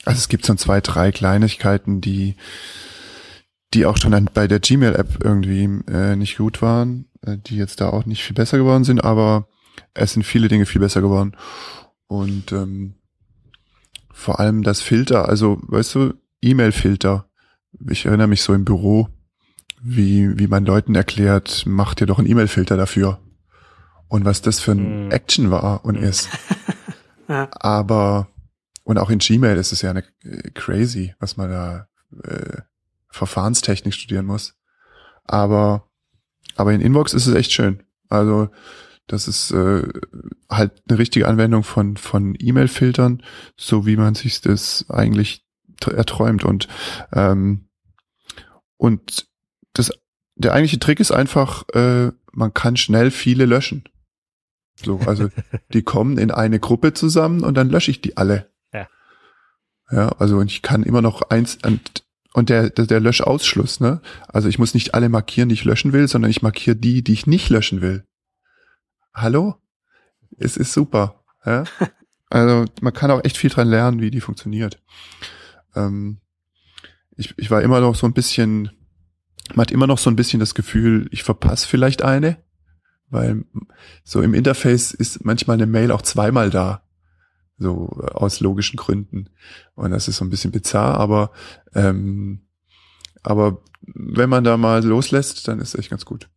Also 0.06 0.20
es 0.20 0.30
gibt 0.30 0.46
so 0.46 0.54
zwei, 0.56 0.82
drei 0.82 1.12
Kleinigkeiten, 1.12 2.02
die 2.02 2.36
die 3.74 3.86
auch 3.86 3.98
schon 3.98 4.30
bei 4.34 4.48
der 4.48 4.60
Gmail-App 4.60 5.24
irgendwie 5.24 5.64
äh, 5.92 6.16
nicht 6.16 6.38
gut 6.38 6.62
waren, 6.62 7.10
äh, 7.22 7.38
die 7.38 7.58
jetzt 7.58 7.82
da 7.82 7.90
auch 7.90 8.06
nicht 8.06 8.24
viel 8.24 8.36
besser 8.36 8.58
geworden 8.58 8.86
sind, 8.86 9.04
aber 9.04 9.48
es 9.94 10.14
sind 10.14 10.24
viele 10.24 10.48
Dinge 10.48 10.66
viel 10.66 10.80
besser 10.80 11.02
geworden. 11.02 11.36
Und 12.08 12.52
ähm, 12.52 12.96
vor 14.12 14.40
allem 14.40 14.64
das 14.64 14.82
Filter, 14.82 15.28
also 15.28 15.60
weißt 15.64 15.96
du, 15.96 16.14
E-Mail-Filter. 16.42 17.28
Ich 17.90 18.06
erinnere 18.06 18.28
mich 18.28 18.44
so 18.44 18.54
im 18.54 18.64
Büro, 18.64 19.10
wie, 19.82 20.38
wie 20.40 20.48
man 20.48 20.66
Leuten 20.66 20.96
erklärt, 20.96 21.66
macht 21.66 22.02
ihr 22.02 22.08
doch 22.08 22.20
einen 22.20 22.30
E-Mail-Filter 22.30 22.78
dafür. 22.78 23.20
Und 24.08 24.26
was 24.26 24.42
das 24.42 24.60
für 24.60 24.72
ein 24.72 25.08
mm. 25.08 25.12
Action 25.12 25.52
war 25.52 25.84
und 25.84 25.96
ist. 25.96 26.30
ja. 27.28 27.50
Aber, 27.52 28.28
und 28.84 28.98
auch 28.98 29.10
in 29.10 29.20
Gmail 29.20 29.58
ist 29.58 29.72
es 29.72 29.82
ja 29.82 29.90
eine 29.90 30.04
äh, 30.24 30.52
crazy, 30.54 31.16
was 31.20 31.38
man 31.38 31.50
da 31.50 31.88
äh, 32.24 32.62
Verfahrenstechnik 33.10 33.94
studieren 33.94 34.26
muss. 34.26 34.56
Aber, 35.24 35.88
aber 36.56 36.74
in 36.74 36.82
Inbox 36.82 37.14
ist 37.14 37.26
es 37.28 37.36
echt 37.36 37.52
schön. 37.52 37.84
Also, 38.10 38.50
das 39.08 39.28
ist 39.28 39.52
äh, 39.52 39.88
halt 40.50 40.84
eine 40.88 41.00
richtige 41.00 41.28
Anwendung 41.28 41.64
von, 41.64 41.98
von 41.98 42.36
E-Mail-Filtern, 42.38 43.24
so 43.56 43.86
wie 43.86 43.98
man 43.98 44.16
sich 44.16 44.42
das 44.42 44.86
eigentlich 44.90 45.46
erträumt. 45.86 46.44
Und, 46.44 46.68
ähm, 47.12 47.68
und 48.78 49.28
das, 49.76 49.92
der 50.36 50.54
eigentliche 50.54 50.80
Trick 50.80 51.00
ist 51.00 51.12
einfach, 51.12 51.68
äh, 51.74 52.12
man 52.32 52.54
kann 52.54 52.78
schnell 52.78 53.12
viele 53.12 53.46
löschen. 53.46 53.84
So, 54.84 55.00
also 55.06 55.30
die 55.74 55.84
kommen 55.84 56.18
in 56.18 56.32
eine 56.32 56.60
Gruppe 56.60 56.94
zusammen 56.94 57.44
und 57.44 57.56
dann 57.56 57.70
lösche 57.70 57.92
ich 57.92 58.02
die 58.02 58.18
alle. 58.18 58.50
Ja. 58.74 58.88
Ja, 59.92 60.10
also 60.20 60.42
ich 60.42 60.62
kann 60.62 60.84
immer 60.84 61.02
noch 61.02 61.22
eins 61.30 61.60
und, 61.64 62.04
und 62.34 62.50
der, 62.50 62.70
der, 62.70 62.88
der 62.88 63.00
Löschausschluss, 63.00 63.80
ne? 63.80 64.02
Also 64.28 64.50
ich 64.50 64.60
muss 64.60 64.74
nicht 64.74 64.94
alle 64.94 65.10
markieren, 65.10 65.50
die 65.50 65.54
ich 65.54 65.64
löschen 65.64 65.94
will, 65.94 66.08
sondern 66.08 66.32
ich 66.32 66.42
markiere 66.42 66.76
die, 66.76 67.04
die 67.04 67.14
ich 67.14 67.28
nicht 67.28 67.50
löschen 67.50 67.82
will. 67.82 68.06
Hallo? 69.14 69.56
Es 70.38 70.58
ist 70.58 70.74
super. 70.74 71.24
Ja? 71.46 71.64
Also 72.32 72.66
man 72.82 72.92
kann 72.92 73.12
auch 73.12 73.24
echt 73.24 73.38
viel 73.38 73.52
dran 73.52 73.70
lernen, 73.70 74.02
wie 74.02 74.10
die 74.10 74.20
funktioniert. 74.20 74.82
Ähm, 75.76 76.18
ich, 77.16 77.38
ich 77.38 77.52
war 77.52 77.62
immer 77.62 77.80
noch 77.80 77.96
so 77.96 78.08
ein 78.08 78.14
bisschen 78.14 78.72
man 79.54 79.62
hat 79.62 79.72
immer 79.72 79.88
noch 79.88 79.98
so 79.98 80.10
ein 80.10 80.16
bisschen 80.16 80.40
das 80.40 80.56
Gefühl, 80.56 81.08
ich 81.12 81.24
verpasse 81.24 81.68
vielleicht 81.68 82.02
eine, 82.02 82.38
weil 83.10 83.46
so 84.04 84.22
im 84.22 84.34
Interface 84.34 84.92
ist 84.92 85.24
manchmal 85.24 85.56
eine 85.56 85.68
Mail 85.68 85.92
auch 85.92 86.02
zweimal 86.02 86.50
da, 86.50 86.84
so 87.58 87.88
aus 88.14 88.40
logischen 88.40 88.78
Gründen. 88.78 89.30
Und 89.76 89.92
das 89.92 90.08
ist 90.08 90.18
so 90.18 90.26
ein 90.26 90.30
bisschen 90.30 90.52
bizarr, 90.52 90.96
aber 90.96 91.32
ähm, 91.74 92.42
aber 93.24 93.62
wenn 93.82 94.30
man 94.30 94.44
da 94.44 94.58
mal 94.58 94.84
loslässt, 94.84 95.48
dann 95.48 95.60
ist 95.60 95.70
es 95.70 95.80
echt 95.80 95.90
ganz 95.90 96.06
gut. 96.06 96.30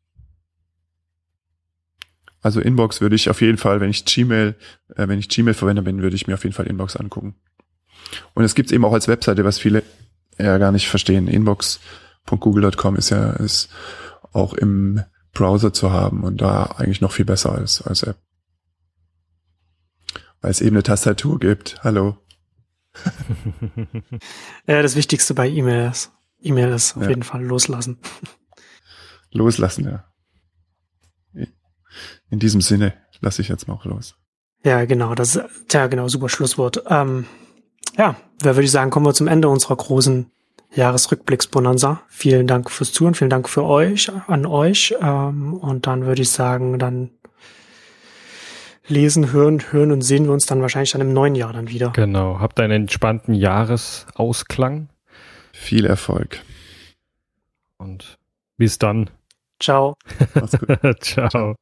Also 2.40 2.60
Inbox 2.60 3.00
würde 3.00 3.16
ich 3.16 3.30
auf 3.30 3.40
jeden 3.40 3.58
Fall, 3.58 3.80
wenn 3.80 3.90
ich 3.90 4.04
Gmail, 4.04 4.54
äh, 4.94 5.08
wenn 5.08 5.18
ich 5.18 5.28
Gmail 5.28 5.54
verwende 5.54 5.82
bin, 5.82 6.02
würde 6.02 6.16
ich 6.16 6.26
mir 6.26 6.34
auf 6.34 6.44
jeden 6.44 6.54
Fall 6.54 6.66
Inbox 6.66 6.96
angucken. 6.96 7.34
Und 8.34 8.44
es 8.44 8.54
gibt 8.54 8.70
eben 8.72 8.84
auch 8.84 8.92
als 8.92 9.08
Webseite, 9.08 9.44
was 9.44 9.58
viele 9.58 9.82
ja 10.38 10.56
gar 10.58 10.72
nicht 10.72 10.88
verstehen. 10.88 11.26
Inbox 11.26 11.80
.google.com 12.30 12.96
ist 12.96 13.10
ja 13.10 13.30
ist 13.32 13.68
auch 14.32 14.54
im 14.54 15.02
Browser 15.32 15.72
zu 15.72 15.92
haben 15.92 16.24
und 16.24 16.40
da 16.40 16.64
eigentlich 16.76 17.00
noch 17.00 17.12
viel 17.12 17.24
besser 17.24 17.52
als, 17.52 17.82
als 17.82 18.02
App. 18.02 18.18
Weil 20.40 20.50
es 20.50 20.60
eben 20.60 20.76
eine 20.76 20.82
Tastatur 20.82 21.38
gibt. 21.38 21.82
Hallo. 21.82 22.16
ja, 24.66 24.82
das 24.82 24.96
Wichtigste 24.96 25.34
bei 25.34 25.48
E-Mail 25.48 25.90
ist, 25.90 26.12
E-Mail 26.40 26.72
ist 26.72 26.96
auf 26.96 27.04
ja. 27.04 27.10
jeden 27.10 27.22
Fall 27.22 27.44
loslassen. 27.44 27.98
Loslassen, 29.30 29.84
ja. 29.84 30.04
In 32.30 32.38
diesem 32.38 32.62
Sinne, 32.62 32.94
lasse 33.20 33.42
ich 33.42 33.48
jetzt 33.48 33.68
mal 33.68 33.74
auch 33.74 33.84
los. 33.84 34.16
Ja, 34.64 34.84
genau, 34.86 35.14
das 35.14 35.36
ist, 35.36 35.44
tja, 35.68 35.86
genau, 35.86 36.08
super 36.08 36.28
Schlusswort. 36.28 36.82
Ähm, 36.88 37.26
ja, 37.96 38.16
da 38.38 38.56
würde 38.56 38.64
ich 38.64 38.70
sagen, 38.70 38.90
kommen 38.90 39.06
wir 39.06 39.14
zum 39.14 39.28
Ende 39.28 39.48
unserer 39.48 39.76
großen 39.76 40.30
Jahresrückblicksbonanza. 40.74 42.02
Vielen 42.08 42.46
Dank 42.46 42.70
fürs 42.70 42.92
Zuhören, 42.92 43.14
vielen 43.14 43.30
Dank 43.30 43.48
für 43.48 43.64
euch, 43.64 44.10
an 44.26 44.46
euch. 44.46 44.94
Ähm, 45.00 45.54
und 45.54 45.86
dann 45.86 46.06
würde 46.06 46.22
ich 46.22 46.30
sagen, 46.30 46.78
dann 46.78 47.10
lesen, 48.86 49.32
hören, 49.32 49.62
hören 49.70 49.92
und 49.92 50.02
sehen 50.02 50.24
wir 50.24 50.32
uns 50.32 50.46
dann 50.46 50.62
wahrscheinlich 50.62 50.92
dann 50.92 51.00
im 51.00 51.12
neuen 51.12 51.34
Jahr 51.34 51.52
dann 51.52 51.68
wieder. 51.68 51.90
Genau. 51.90 52.40
Habt 52.40 52.60
einen 52.60 52.82
entspannten 52.82 53.34
Jahresausklang. 53.34 54.88
Viel 55.52 55.86
Erfolg. 55.86 56.40
Und 57.76 58.18
bis 58.56 58.78
dann. 58.78 59.10
Ciao. 59.60 59.94
Mach's 60.34 60.58
gut. 60.58 60.78
Ciao. 61.02 61.54